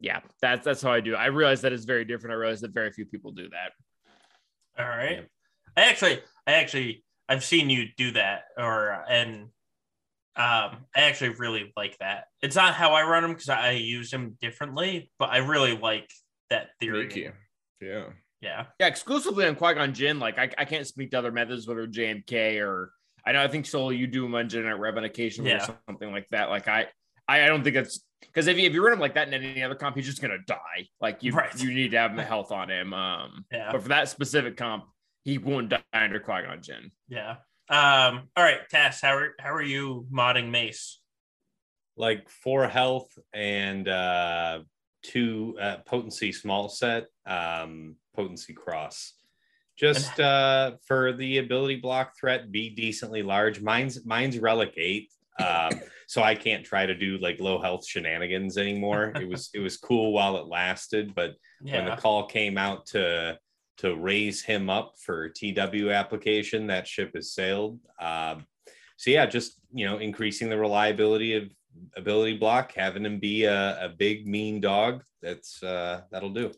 yeah, 0.00 0.20
that's 0.40 0.64
that's 0.64 0.82
how 0.82 0.92
I 0.92 1.00
do. 1.00 1.14
it. 1.14 1.16
I 1.16 1.26
realize 1.26 1.62
that 1.62 1.72
is 1.72 1.84
very 1.84 2.04
different. 2.04 2.32
I 2.34 2.36
realize 2.36 2.60
that 2.60 2.72
very 2.72 2.92
few 2.92 3.04
people 3.06 3.32
do 3.32 3.48
that. 3.50 3.72
All 4.78 4.88
right. 4.88 5.26
I 5.76 5.82
actually, 5.82 6.20
I 6.46 6.52
actually, 6.54 7.04
I've 7.28 7.44
seen 7.44 7.70
you 7.70 7.86
do 7.96 8.12
that, 8.12 8.42
or 8.56 9.04
and 9.08 9.42
um, 10.36 10.86
I 10.94 11.02
actually 11.02 11.30
really 11.30 11.72
like 11.76 11.96
that. 11.98 12.24
It's 12.42 12.56
not 12.56 12.74
how 12.74 12.92
I 12.92 13.02
run 13.02 13.22
them 13.22 13.32
because 13.32 13.48
I 13.48 13.72
use 13.72 14.10
them 14.10 14.36
differently, 14.40 15.10
but 15.18 15.30
I 15.30 15.38
really 15.38 15.76
like 15.76 16.08
that 16.50 16.68
theory. 16.80 17.02
Thank 17.08 17.16
you. 17.16 17.32
Yeah. 17.80 18.04
Yeah. 18.40 18.66
Yeah, 18.78 18.86
exclusively 18.86 19.46
on 19.46 19.56
Qui 19.56 19.74
Gon 19.74 19.92
Jinn. 19.92 20.20
Like 20.20 20.38
I, 20.38 20.48
I 20.56 20.64
can't 20.64 20.86
speak 20.86 21.10
to 21.10 21.18
other 21.18 21.32
methods, 21.32 21.66
whether 21.66 21.86
JMK 21.88 22.60
or 22.64 22.92
I 23.26 23.32
know 23.32 23.42
I 23.42 23.48
think 23.48 23.66
Solo 23.66 23.90
you 23.90 24.06
do 24.06 24.22
them 24.22 24.34
on 24.36 24.48
Generate 24.48 24.78
Rev 24.78 24.96
on 24.96 25.04
occasion 25.04 25.44
Yeah. 25.44 25.64
or 25.64 25.76
something 25.88 26.12
like 26.12 26.28
that. 26.30 26.48
Like 26.48 26.68
I, 26.68 26.86
I, 27.28 27.44
I 27.44 27.46
don't 27.46 27.62
think 27.62 27.74
that's 27.74 28.00
because 28.20 28.46
if 28.46 28.56
you 28.56 28.66
if 28.66 28.72
you 28.72 28.82
run 28.82 28.94
him 28.94 29.00
like 29.00 29.14
that 29.14 29.28
in 29.28 29.34
any 29.34 29.62
other 29.62 29.74
comp, 29.74 29.96
he's 29.96 30.06
just 30.06 30.22
gonna 30.22 30.38
die. 30.46 30.88
Like 31.00 31.22
you, 31.22 31.32
Right. 31.32 31.54
you 31.62 31.72
need 31.72 31.90
to 31.92 31.98
have 31.98 32.16
the 32.16 32.24
health 32.24 32.50
on 32.50 32.70
him. 32.70 32.92
Um, 32.94 33.44
Yeah. 33.52 33.70
but 33.72 33.82
for 33.82 33.88
that 33.88 34.08
specific 34.08 34.56
comp, 34.56 34.86
he 35.24 35.38
won't 35.38 35.68
die 35.68 35.82
under 35.92 36.18
Qui 36.20 36.42
Gon 36.42 36.62
Jinn. 36.62 36.90
Yeah. 37.08 37.36
Um. 37.68 38.28
All 38.36 38.42
right, 38.44 38.60
Cass. 38.70 39.00
How 39.02 39.14
are 39.14 39.34
how 39.38 39.52
are 39.52 39.62
you 39.62 40.06
modding 40.10 40.50
Mace? 40.50 41.00
like 42.00 42.28
four 42.28 42.68
health 42.68 43.08
and 43.34 43.88
uh 43.88 44.60
two 45.02 45.56
uh, 45.60 45.78
potency 45.84 46.30
small 46.30 46.68
set 46.68 47.06
um 47.26 47.96
potency 48.14 48.52
cross 48.52 49.14
just 49.76 50.20
uh 50.20 50.76
for 50.86 51.12
the 51.12 51.38
ability 51.38 51.74
block 51.74 52.12
threat 52.16 52.52
be 52.52 52.70
decently 52.70 53.24
large 53.24 53.60
mine's 53.60 54.06
mine's 54.06 54.38
relic 54.38 54.72
eight 54.76 55.10
um 55.38 55.80
so 56.06 56.22
i 56.22 56.34
can't 56.34 56.64
try 56.64 56.86
to 56.86 56.94
do 56.94 57.18
like 57.18 57.40
low 57.40 57.60
health 57.60 57.86
shenanigans 57.86 58.58
anymore 58.58 59.12
it 59.20 59.28
was 59.28 59.50
it 59.54 59.60
was 59.60 59.76
cool 59.76 60.12
while 60.12 60.36
it 60.36 60.46
lasted 60.46 61.14
but 61.14 61.34
when 61.60 61.84
the 61.84 61.96
call 61.96 62.26
came 62.26 62.56
out 62.56 62.86
to 62.86 63.38
to 63.78 63.94
raise 63.94 64.42
him 64.42 64.68
up 64.68 64.94
for 64.98 65.28
TW 65.28 65.90
application, 65.90 66.66
that 66.66 66.86
ship 66.86 67.12
has 67.14 67.32
sailed. 67.32 67.78
Um, 68.00 68.44
so 68.96 69.10
yeah, 69.10 69.24
just 69.26 69.54
you 69.72 69.86
know, 69.86 69.98
increasing 69.98 70.50
the 70.50 70.58
reliability 70.58 71.34
of 71.34 71.44
ability 71.96 72.36
block, 72.36 72.72
having 72.74 73.04
him 73.04 73.20
be 73.20 73.44
a, 73.44 73.84
a 73.84 73.88
big 73.88 74.26
mean 74.26 74.60
dog. 74.60 75.02
That's 75.22 75.62
uh, 75.62 76.02
that'll 76.10 76.30
do. 76.30 76.52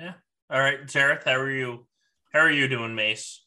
Yeah. 0.00 0.14
All 0.50 0.60
right, 0.60 0.86
Xaereth. 0.86 1.24
How 1.24 1.36
are 1.36 1.50
you? 1.50 1.86
How 2.32 2.40
are 2.40 2.50
you 2.50 2.68
doing, 2.68 2.94
Mace? 2.94 3.44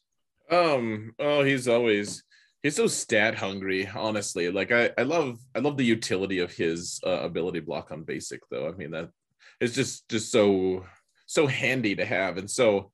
Um, 0.50 1.12
oh, 1.18 1.42
he's 1.42 1.66
always 1.66 2.22
he's 2.62 2.76
so 2.76 2.86
stat 2.86 3.34
hungry, 3.34 3.88
honestly. 3.94 4.50
Like 4.50 4.72
I, 4.72 4.90
I 4.96 5.02
love 5.02 5.38
I 5.54 5.58
love 5.58 5.76
the 5.76 5.84
utility 5.84 6.38
of 6.38 6.52
his 6.52 7.00
uh, 7.06 7.20
ability 7.22 7.60
block 7.60 7.90
on 7.90 8.04
basic 8.04 8.40
though. 8.50 8.68
I 8.68 8.72
mean 8.72 8.92
that 8.92 9.10
it's 9.60 9.74
just 9.74 10.08
just 10.08 10.30
so 10.30 10.84
so 11.26 11.46
handy 11.46 11.96
to 11.96 12.04
have. 12.04 12.38
And 12.38 12.50
so 12.50 12.90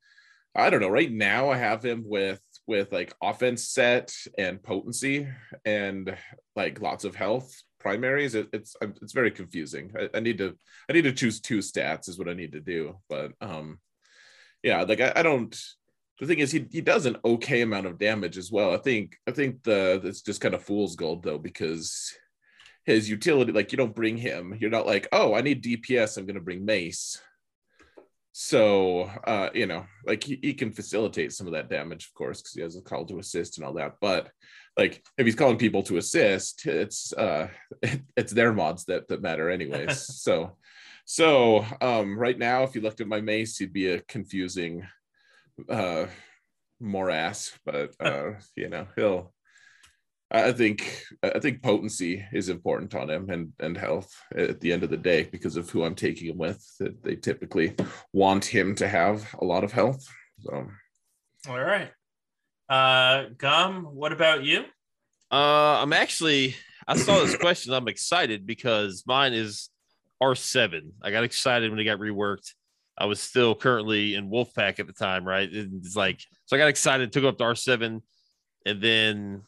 I 0.55 0.71
don't 0.71 0.81
know, 0.81 0.89
right 0.89 1.11
now 1.13 1.51
I 1.51 1.57
have 1.57 1.85
him 1.85 2.03
with 2.07 2.41
with 2.67 2.93
like 2.93 3.15
offense 3.23 3.69
set 3.69 4.13
and 4.37 4.63
potency 4.63 5.27
and 5.65 6.17
like 6.55 6.81
lots 6.81 7.05
of 7.05 7.15
health 7.15 7.55
primaries. 7.79 8.35
It, 8.35 8.49
it's 8.53 8.77
it's 8.83 9.13
very 9.13 9.31
confusing. 9.31 9.93
I, 9.99 10.19
I 10.19 10.21
need 10.21 10.39
to 10.39 10.57
I 10.89 10.93
need 10.93 11.03
to 11.03 11.13
choose 11.13 11.41
two 11.41 11.59
stats 11.59 12.09
is 12.09 12.19
what 12.19 12.29
I 12.29 12.35
need 12.35 12.53
to 12.53 12.61
do. 12.61 12.99
But 13.09 13.33
um 13.41 13.79
yeah, 14.63 14.83
like 14.83 15.01
I, 15.01 15.13
I 15.15 15.23
don't 15.23 15.57
the 16.19 16.27
thing 16.27 16.41
is 16.41 16.51
he, 16.51 16.67
he 16.71 16.81
does 16.81 17.07
an 17.07 17.17
okay 17.25 17.61
amount 17.63 17.87
of 17.87 17.99
damage 17.99 18.39
as 18.39 18.51
well. 18.51 18.75
I 18.75 18.79
think 18.79 19.17
I 19.27 19.31
think 19.31 19.63
the 19.63 20.01
it's 20.05 20.23
just 20.23 20.41
kind 20.41 20.55
of 20.55 20.63
fool's 20.63 20.97
gold 20.97 21.23
though 21.23 21.39
because 21.39 22.13
his 22.85 23.09
utility 23.09 23.53
like 23.53 23.71
you 23.71 23.79
don't 23.79 23.95
bring 23.95 24.17
him 24.17 24.57
you're 24.59 24.71
not 24.71 24.87
like 24.87 25.07
oh 25.13 25.35
I 25.35 25.43
need 25.43 25.63
DPS 25.63 26.17
I'm 26.17 26.27
gonna 26.27 26.41
bring 26.41 26.65
mace. 26.65 27.21
So 28.33 29.11
uh 29.25 29.51
you 29.55 29.67
know 29.67 29.87
like 30.07 30.25
he, 30.25 30.39
he 30.43 30.55
can 30.55 30.73
facilitate 30.73 31.33
some 31.33 31.47
of 31.47 31.53
that 31.53 31.71
damage 31.71 32.07
of 32.07 32.15
course 32.15 32.43
because 32.43 32.55
he 32.55 32.63
has 32.63 32.77
a 32.77 32.83
call 32.83 33.05
to 33.07 33.21
assist 33.21 33.59
and 33.59 33.65
all 33.65 33.75
that 33.75 33.97
but 34.01 34.31
like 34.77 35.05
if 35.19 35.27
he's 35.27 35.35
calling 35.35 35.57
people 35.57 35.83
to 35.85 35.99
assist 35.99 36.67
it's 36.67 37.13
uh 37.13 37.49
it's 38.17 38.33
their 38.33 38.53
mods 38.53 38.85
that 38.87 39.07
that 39.09 39.23
matter 39.23 39.51
anyways 39.51 40.01
so 40.23 40.57
so 41.05 41.65
um 41.81 42.19
right 42.19 42.39
now 42.39 42.65
if 42.65 42.75
you 42.75 42.81
looked 42.81 43.01
at 43.01 43.09
my 43.09 43.21
mace 43.21 43.57
he'd 43.59 43.73
be 43.73 43.89
a 43.89 44.01
confusing 44.03 44.87
uh 45.69 46.07
morass 46.81 47.53
but 47.65 47.93
uh 48.01 48.33
you 48.57 48.69
know 48.69 48.87
he'll 48.97 49.33
i 50.31 50.53
think 50.53 51.05
i 51.23 51.39
think 51.39 51.63
potency 51.63 52.25
is 52.33 52.49
important 52.49 52.95
on 52.95 53.09
him 53.11 53.31
and 53.31 53.53
and 53.61 53.77
health 53.77 54.15
at 54.35 54.61
the 54.61 54.73
end 54.73 54.83
of 54.83 54.91
the 54.91 54.97
day 54.97 55.29
because 55.33 55.57
of 55.57 55.69
who 55.71 55.85
i'm 55.85 55.95
taking 55.95 56.29
him 56.29 56.39
with 56.39 56.65
that 56.79 57.03
they 57.03 57.17
typically 57.17 57.75
want 58.13 58.45
him 58.45 58.75
to 58.75 58.87
have 58.87 59.35
a 59.41 59.45
lot 59.45 59.65
of 59.65 59.73
health 59.73 60.07
so 60.41 60.69
All 61.49 61.61
right. 61.61 61.91
Uh, 62.69 63.31
Gom. 63.37 63.85
What 63.85 64.13
about 64.13 64.45
you? 64.45 64.65
Uh, 65.31 65.81
I'm 65.83 65.93
actually. 65.93 66.57
I 66.87 66.97
saw 66.97 67.21
this 67.21 67.37
question. 67.41 67.73
I'm 67.73 67.89
excited 67.89 68.47
because 68.47 69.05
mine 69.07 69.33
is 69.33 69.71
R7. 70.23 70.91
I 71.03 71.11
got 71.11 71.25
excited 71.25 71.71
when 71.71 71.79
it 71.79 71.85
got 71.85 71.99
reworked. 71.99 72.53
I 72.99 73.07
was 73.07 73.21
still 73.21 73.55
currently 73.55 74.15
in 74.15 74.31
Wolfpack 74.31 74.81
at 74.81 74.87
the 74.87 74.93
time, 74.93 75.25
right? 75.27 75.49
It's 75.51 75.97
like 75.97 76.21
so. 76.47 76.57
I 76.57 76.59
got 76.59 76.69
excited, 76.69 77.13
took 77.13 77.25
up 77.25 77.39
to 77.39 77.45
R7, 77.45 78.01
and 78.67 78.83
then 78.83 79.43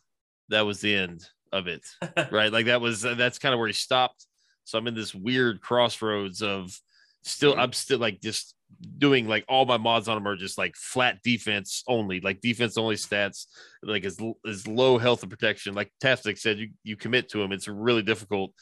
that 0.49 0.63
was 0.63 0.81
the 0.81 0.95
end 0.95 1.27
of 1.53 1.67
it, 1.67 1.85
right? 2.31 2.53
Like 2.53 2.67
that 2.67 2.81
was 2.81 3.03
that's 3.03 3.39
kind 3.39 3.53
of 3.53 3.59
where 3.59 3.67
he 3.67 3.73
stopped. 3.73 4.27
So 4.65 4.79
I'm 4.79 4.87
in 4.87 4.95
this 4.95 5.15
weird 5.15 5.61
crossroads 5.61 6.43
of 6.43 6.79
still. 7.23 7.59
I'm 7.59 7.73
still 7.73 7.99
like 7.99 8.21
just 8.21 8.55
doing 8.99 9.27
like 9.27 9.45
all 9.49 9.65
my 9.65 9.77
mods 9.77 10.09
on 10.09 10.17
him 10.17 10.29
are 10.29 10.37
just 10.37 10.59
like 10.59 10.77
flat 10.77 11.23
defense 11.23 11.83
only, 11.89 12.21
like 12.21 12.41
defense 12.41 12.79
only 12.79 12.95
stats, 12.95 13.47
like 13.83 14.05
as, 14.05 14.19
as 14.49 14.67
low 14.67 14.99
health 14.99 15.23
and 15.23 15.31
protection. 15.31 15.75
Like 15.75 15.93
Tastic 16.01 16.39
said, 16.39 16.59
you 16.59 16.69
you 16.85 16.97
commit 16.97 17.29
to 17.31 17.43
him, 17.43 17.53
it's 17.53 17.69
really 17.69 18.03
difficult 18.03 18.53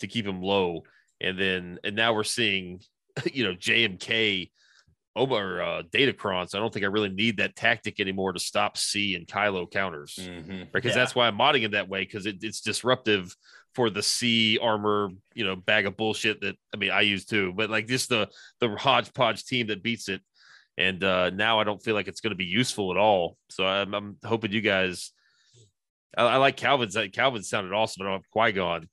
to 0.00 0.06
keep 0.06 0.26
him 0.26 0.40
low. 0.42 0.82
And 1.20 1.38
then 1.38 1.78
and 1.82 1.96
now 1.96 2.14
we're 2.14 2.24
seeing, 2.24 2.80
you 3.32 3.44
know, 3.44 3.54
JMK 3.54 4.50
Omar 5.14 5.62
uh, 5.62 5.82
Datacron. 5.84 6.48
So 6.48 6.58
I 6.58 6.60
don't 6.60 6.72
think 6.72 6.84
I 6.84 6.88
really 6.88 7.08
need 7.08 7.38
that 7.38 7.56
tactic 7.56 8.00
anymore 8.00 8.32
to 8.34 8.38
stop 8.38 8.76
C 8.76 9.14
and 9.14 9.26
Kylo 9.26 9.70
counters 9.70 10.16
Mhm. 10.20 10.70
because 10.72 10.90
Yeah. 10.90 10.96
that's 10.96 11.14
why 11.14 11.26
I'm 11.26 11.38
modding 11.38 11.64
it 11.64 11.72
that 11.72 11.88
way 11.88 12.00
because 12.02 12.26
it, 12.26 12.36
it's 12.42 12.60
disruptive 12.60 13.34
for 13.74 13.88
the 13.90 14.02
C 14.02 14.58
armor, 14.58 15.10
you 15.34 15.44
know, 15.44 15.56
bag 15.56 15.86
of 15.86 15.96
bullshit 15.96 16.40
that 16.42 16.56
I 16.74 16.76
mean 16.76 16.90
I 16.90 17.00
use 17.02 17.24
too, 17.24 17.52
but 17.54 17.70
like 17.70 17.86
just 17.86 18.08
the 18.10 18.28
the 18.60 18.68
hodgepodge 18.76 19.44
team 19.44 19.68
that 19.68 19.82
beats 19.82 20.08
it. 20.08 20.20
And 20.78 21.02
uh, 21.02 21.30
now 21.30 21.58
I 21.60 21.64
don't 21.64 21.82
feel 21.82 21.94
like 21.94 22.06
it's 22.08 22.20
going 22.20 22.32
to 22.32 22.36
be 22.36 22.44
useful 22.44 22.90
at 22.90 22.98
all. 22.98 23.38
So 23.48 23.64
I'm, 23.66 23.94
I'm 23.94 24.16
hoping 24.22 24.52
you 24.52 24.60
guys. 24.60 25.10
I, 26.14 26.24
I 26.24 26.36
like 26.36 26.58
Calvin's. 26.58 26.96
Calvin 27.14 27.42
sounded 27.42 27.72
awesome. 27.72 28.02
I 28.02 28.10
don't 28.10 28.20
have 28.20 28.30
Qui 28.30 28.52
Gon, 28.52 28.86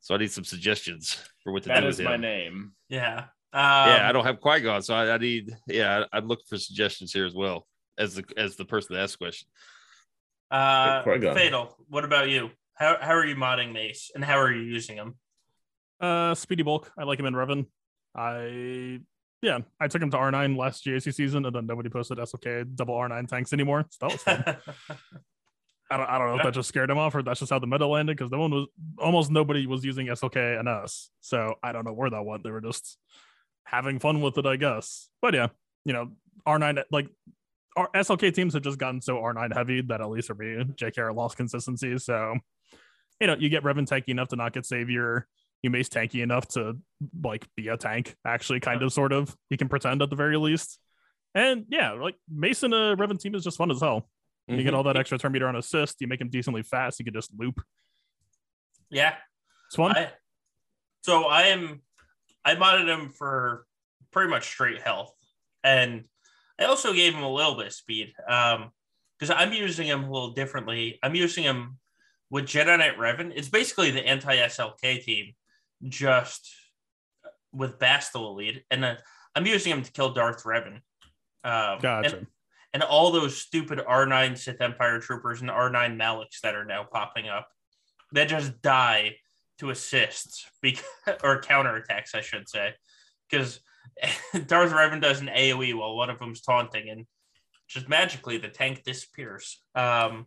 so 0.00 0.16
I 0.16 0.18
need 0.18 0.32
some 0.32 0.42
suggestions 0.42 1.16
for 1.44 1.52
what 1.52 1.62
to 1.62 1.68
That 1.68 1.80
do 1.82 1.86
is 1.86 1.98
with 1.98 2.06
my 2.06 2.14
him. 2.16 2.20
name. 2.22 2.72
Yeah. 2.88 3.26
Um, 3.52 3.62
yeah, 3.62 4.08
I 4.08 4.12
don't 4.12 4.24
have 4.24 4.40
Qui 4.40 4.60
Gon, 4.60 4.82
so 4.82 4.94
I, 4.94 5.14
I 5.14 5.18
need. 5.18 5.56
Yeah, 5.66 6.04
I, 6.12 6.18
I'd 6.18 6.24
look 6.24 6.46
for 6.46 6.58
suggestions 6.58 7.12
here 7.12 7.24
as 7.24 7.34
well 7.34 7.66
as 7.96 8.14
the 8.14 8.24
as 8.36 8.56
the 8.56 8.64
person 8.64 8.94
that 8.94 9.02
asked 9.02 9.18
the 9.18 9.24
question. 9.24 9.48
Uh, 10.50 11.02
Qui-Gon. 11.02 11.34
Fatal. 11.34 11.76
What 11.88 12.04
about 12.04 12.28
you? 12.28 12.50
How 12.74 12.96
how 13.00 13.14
are 13.14 13.24
you 13.24 13.36
modding 13.36 13.72
Mace, 13.72 14.10
and 14.14 14.24
how 14.24 14.38
are 14.38 14.52
you 14.52 14.62
using 14.62 14.96
him? 14.96 15.16
Uh, 16.00 16.34
Speedy 16.34 16.62
Bulk. 16.62 16.92
I 16.98 17.04
like 17.04 17.18
him 17.18 17.26
in 17.26 17.34
Revan. 17.34 17.66
I 18.14 19.00
yeah, 19.40 19.60
I 19.80 19.88
took 19.88 20.02
him 20.02 20.10
to 20.10 20.16
R9 20.16 20.56
last 20.56 20.84
GAC 20.84 21.14
season, 21.14 21.46
and 21.46 21.54
then 21.54 21.66
nobody 21.66 21.88
posted 21.88 22.18
SOK 22.18 22.44
double 22.74 22.94
R9 22.94 23.28
tanks 23.28 23.52
anymore. 23.52 23.86
So 23.90 24.08
that 24.08 24.12
was 24.12 24.22
fun. 24.22 24.44
I 25.90 25.96
don't, 25.96 26.06
I 26.10 26.18
don't 26.18 26.28
know 26.28 26.36
if 26.36 26.42
that 26.42 26.52
just 26.52 26.68
scared 26.68 26.90
him 26.90 26.98
off 26.98 27.14
or 27.14 27.22
that's 27.22 27.40
just 27.40 27.50
how 27.50 27.58
the 27.58 27.66
meta 27.66 27.86
landed 27.86 28.14
because 28.14 28.30
no 28.30 28.38
one 28.38 28.50
was 28.50 28.66
almost 28.98 29.30
nobody 29.30 29.66
was 29.66 29.84
using 29.84 30.14
SOK 30.14 30.36
and 30.36 30.68
us. 30.68 31.10
So 31.22 31.54
I 31.62 31.72
don't 31.72 31.86
know 31.86 31.94
where 31.94 32.10
that 32.10 32.22
went. 32.22 32.44
They 32.44 32.50
were 32.50 32.60
just 32.60 32.98
having 33.70 33.98
fun 33.98 34.20
with 34.20 34.38
it, 34.38 34.46
I 34.46 34.56
guess. 34.56 35.08
But 35.20 35.34
yeah, 35.34 35.48
you 35.84 35.92
know, 35.92 36.12
R9 36.46 36.82
like 36.90 37.08
our 37.76 37.88
SLK 37.94 38.34
teams 38.34 38.54
have 38.54 38.62
just 38.62 38.78
gotten 38.78 39.00
so 39.00 39.16
R9 39.16 39.54
heavy 39.54 39.82
that 39.82 40.00
at 40.00 40.08
least 40.08 40.28
for 40.28 40.34
me, 40.34 40.64
JKR 40.74 41.14
lost 41.14 41.36
consistency. 41.36 41.98
So, 41.98 42.36
you 43.20 43.26
know, 43.26 43.36
you 43.38 43.48
get 43.48 43.62
Revan 43.62 43.86
tanky 43.86 44.08
enough 44.08 44.28
to 44.28 44.36
not 44.36 44.52
get 44.52 44.66
Savior. 44.66 45.26
You 45.62 45.70
Mace 45.70 45.88
tanky 45.88 46.22
enough 46.22 46.46
to 46.48 46.78
like 47.22 47.46
be 47.56 47.68
a 47.68 47.76
tank, 47.76 48.16
actually, 48.24 48.60
kind 48.60 48.82
of, 48.82 48.92
sort 48.92 49.12
of. 49.12 49.34
You 49.50 49.56
can 49.56 49.68
pretend 49.68 50.02
at 50.02 50.10
the 50.10 50.16
very 50.16 50.36
least. 50.36 50.78
And 51.34 51.66
yeah, 51.68 51.92
like 51.92 52.16
Mason, 52.28 52.72
a 52.72 52.96
Revan 52.96 53.18
team 53.18 53.34
is 53.34 53.44
just 53.44 53.58
fun 53.58 53.70
as 53.70 53.80
hell. 53.80 54.08
You 54.46 54.56
get 54.56 54.66
mm-hmm. 54.66 54.76
all 54.76 54.82
that 54.84 54.96
extra 54.96 55.18
turn 55.18 55.32
meter 55.32 55.46
on 55.46 55.56
assist. 55.56 56.00
You 56.00 56.06
make 56.06 56.22
him 56.22 56.30
decently 56.30 56.62
fast. 56.62 56.98
You 56.98 57.04
can 57.04 57.12
just 57.12 57.30
loop. 57.38 57.60
Yeah. 58.88 59.14
It's 59.66 59.76
fun. 59.76 59.94
I, 59.94 60.10
so 61.02 61.24
I 61.24 61.42
am 61.48 61.82
I 62.44 62.54
modded 62.54 62.86
him 62.86 63.10
for 63.10 63.66
pretty 64.10 64.30
much 64.30 64.46
straight 64.46 64.80
health. 64.80 65.14
And 65.62 66.04
I 66.58 66.64
also 66.64 66.92
gave 66.92 67.14
him 67.14 67.22
a 67.22 67.32
little 67.32 67.56
bit 67.56 67.66
of 67.66 67.72
speed. 67.72 68.14
Um 68.28 68.70
because 69.18 69.34
I'm 69.36 69.52
using 69.52 69.88
him 69.88 70.04
a 70.04 70.12
little 70.12 70.30
differently. 70.30 70.98
I'm 71.02 71.14
using 71.14 71.42
him 71.42 71.78
with 72.30 72.46
Jedi 72.46 72.78
Knight 72.78 72.98
Revan. 72.98 73.32
It's 73.34 73.48
basically 73.48 73.90
the 73.90 74.06
anti 74.06 74.36
SLK 74.36 75.02
team, 75.02 75.34
just 75.88 76.54
with 77.52 77.78
Bastila 77.78 78.34
lead. 78.34 78.64
And 78.70 78.84
uh, 78.84 78.94
I'm 79.34 79.46
using 79.46 79.72
him 79.72 79.82
to 79.82 79.92
kill 79.92 80.12
Darth 80.12 80.44
Revan. 80.44 80.80
Um, 81.44 81.78
Gotcha. 81.80 82.18
and, 82.18 82.26
and 82.74 82.82
all 82.82 83.10
those 83.10 83.38
stupid 83.38 83.78
R9 83.78 84.36
Sith 84.36 84.60
Empire 84.60 85.00
troopers 85.00 85.40
and 85.40 85.50
R9 85.50 85.96
Maliks 85.96 86.40
that 86.42 86.54
are 86.54 86.64
now 86.64 86.84
popping 86.84 87.28
up 87.28 87.48
that 88.12 88.28
just 88.28 88.60
die 88.62 89.16
to 89.58 89.70
assists 89.70 90.46
because, 90.62 90.84
or 91.22 91.40
counterattacks, 91.40 92.14
I 92.14 92.20
should 92.20 92.48
say, 92.48 92.74
because 93.30 93.60
Darth 94.46 94.72
Revan 94.72 95.00
does 95.00 95.20
an 95.20 95.28
AoE 95.28 95.74
while 95.76 95.96
one 95.96 96.10
of 96.10 96.18
them's 96.18 96.40
taunting, 96.40 96.88
and 96.90 97.06
just 97.68 97.88
magically 97.88 98.38
the 98.38 98.48
tank 98.48 98.82
disappears. 98.84 99.60
Um, 99.74 100.26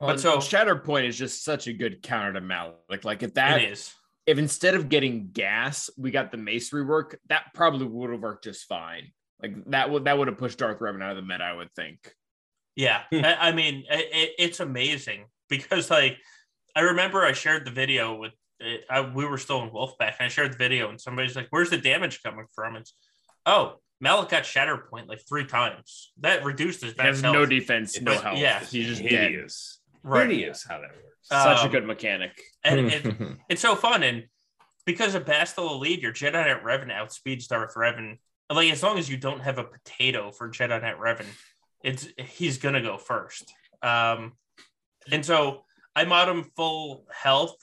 But 0.00 0.20
so- 0.20 0.40
so 0.40 0.56
Shatterpoint 0.56 1.06
is 1.08 1.18
just 1.18 1.44
such 1.44 1.66
a 1.66 1.72
good 1.72 2.02
counter 2.02 2.32
to 2.34 2.40
Malik. 2.40 3.04
Like 3.04 3.22
if 3.22 3.34
that 3.34 3.62
is 3.62 3.92
if 4.26 4.38
instead 4.38 4.74
of 4.74 4.88
getting 4.88 5.30
gas, 5.32 5.90
we 5.98 6.10
got 6.10 6.30
the 6.30 6.38
mace 6.38 6.70
rework, 6.70 7.16
that 7.28 7.44
probably 7.54 7.86
would 7.86 8.10
have 8.10 8.20
worked 8.20 8.44
just 8.44 8.64
fine. 8.66 9.12
Like 9.42 9.52
that 9.66 9.90
would 9.90 10.04
that 10.04 10.16
would 10.16 10.28
have 10.28 10.38
pushed 10.38 10.58
Darth 10.58 10.78
Revan 10.78 11.02
out 11.02 11.10
of 11.10 11.16
the 11.16 11.22
meta, 11.22 11.44
I 11.44 11.52
would 11.52 11.72
think. 11.74 12.14
Yeah, 12.76 13.02
Hmm. 13.10 13.24
I, 13.24 13.48
I 13.48 13.52
mean, 13.52 13.84
it, 13.88 14.32
it's 14.38 14.60
amazing 14.60 15.26
because 15.48 15.90
like 15.90 16.18
I 16.76 16.80
remember 16.80 17.24
I 17.24 17.32
shared 17.32 17.64
the 17.66 17.70
video 17.70 18.14
with 18.16 18.32
it, 18.60 18.84
I, 18.88 19.00
we 19.02 19.24
were 19.26 19.38
still 19.38 19.62
in 19.62 19.70
Wolfpack, 19.70 20.14
and 20.18 20.26
I 20.26 20.28
shared 20.28 20.52
the 20.52 20.56
video, 20.56 20.88
and 20.88 21.00
somebody's 21.00 21.36
like, 21.36 21.48
"Where's 21.50 21.70
the 21.70 21.78
damage 21.78 22.22
coming 22.22 22.46
from?" 22.54 22.76
It's 22.76 22.94
oh, 23.46 23.80
Malik 24.00 24.28
got 24.30 24.44
Shatterpoint 24.44 25.08
like 25.08 25.20
three 25.28 25.44
times. 25.46 26.12
That 26.20 26.44
reduced 26.44 26.82
his 26.82 26.92
He 26.94 27.02
has 27.02 27.22
max 27.22 27.32
no 27.34 27.46
defense, 27.46 28.00
no 28.00 28.12
But, 28.14 28.22
health. 28.22 28.38
yeah. 28.38 28.60
he's 28.60 28.86
just 28.86 29.02
dead. 29.02 29.10
hideous. 29.32 29.80
Right. 30.02 30.28
Hideous 30.28 30.64
how 30.68 30.78
that 30.80 30.90
works. 30.90 31.30
Uh, 31.30 31.42
Such 31.56 31.62
a 31.62 31.66
Um, 31.66 31.70
good 31.72 31.84
mechanic. 31.86 32.40
and 32.64 32.80
it, 32.92 33.16
it's 33.48 33.62
so 33.62 33.74
fun. 33.76 34.02
And 34.02 34.24
because 34.86 35.14
of 35.14 35.24
Bastila 35.24 35.78
lead, 35.78 36.02
your 36.02 36.12
Jedi 36.12 36.32
Knight 36.32 36.62
Revan 36.62 36.92
outspeeds 36.92 37.46
Darth 37.48 37.74
Revan. 37.74 38.18
Like 38.50 38.70
as 38.70 38.82
long 38.82 38.98
as 38.98 39.08
you 39.08 39.16
don't 39.16 39.40
have 39.40 39.58
a 39.58 39.64
potato 39.64 40.30
for 40.30 40.48
Jedi 40.50 40.80
Knight 40.80 40.98
Revan, 40.98 41.26
it's 41.82 42.06
he's 42.18 42.58
gonna 42.58 42.82
go 42.82 42.98
first. 42.98 43.52
Um, 43.82 44.32
and 45.10 45.24
so 45.24 45.63
I 45.96 46.04
mod 46.04 46.28
him 46.28 46.50
full 46.56 47.06
health, 47.12 47.56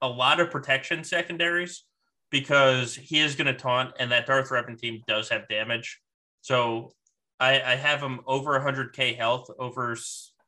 a 0.00 0.08
lot 0.08 0.40
of 0.40 0.50
protection 0.50 1.04
secondaries 1.04 1.84
because 2.30 2.94
he 2.94 3.20
is 3.20 3.34
gonna 3.34 3.56
taunt, 3.56 3.94
and 3.98 4.12
that 4.12 4.26
Darth 4.26 4.50
Revan 4.50 4.78
team 4.78 5.02
does 5.06 5.28
have 5.30 5.48
damage. 5.48 6.00
So 6.40 6.92
I, 7.40 7.60
I 7.60 7.76
have 7.76 8.00
him 8.00 8.20
over 8.26 8.58
100k 8.58 9.16
health, 9.16 9.48
over 9.58 9.96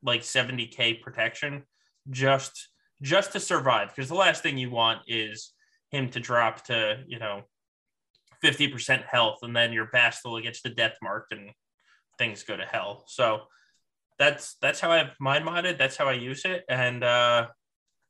like 0.02 0.22
70k 0.22 1.00
protection, 1.00 1.64
just 2.10 2.68
just 3.02 3.32
to 3.32 3.40
survive. 3.40 3.88
Because 3.88 4.08
the 4.08 4.14
last 4.14 4.42
thing 4.42 4.58
you 4.58 4.70
want 4.70 5.00
is 5.06 5.52
him 5.90 6.10
to 6.10 6.20
drop 6.20 6.64
to 6.66 7.02
you 7.06 7.18
know 7.18 7.42
50% 8.44 9.04
health, 9.04 9.38
and 9.42 9.54
then 9.54 9.72
your 9.72 9.86
Bastila 9.86 10.42
gets 10.42 10.62
the 10.62 10.70
death 10.70 10.96
marked 11.02 11.32
and 11.32 11.50
things 12.18 12.42
go 12.42 12.56
to 12.56 12.64
hell. 12.64 13.04
So 13.06 13.42
that's 14.20 14.56
that's 14.60 14.78
how 14.80 14.92
I've 14.92 15.18
mine 15.18 15.44
modded. 15.44 15.78
That's 15.78 15.96
how 15.96 16.06
I 16.06 16.12
use 16.12 16.44
it, 16.44 16.64
and 16.68 17.02
uh, 17.02 17.46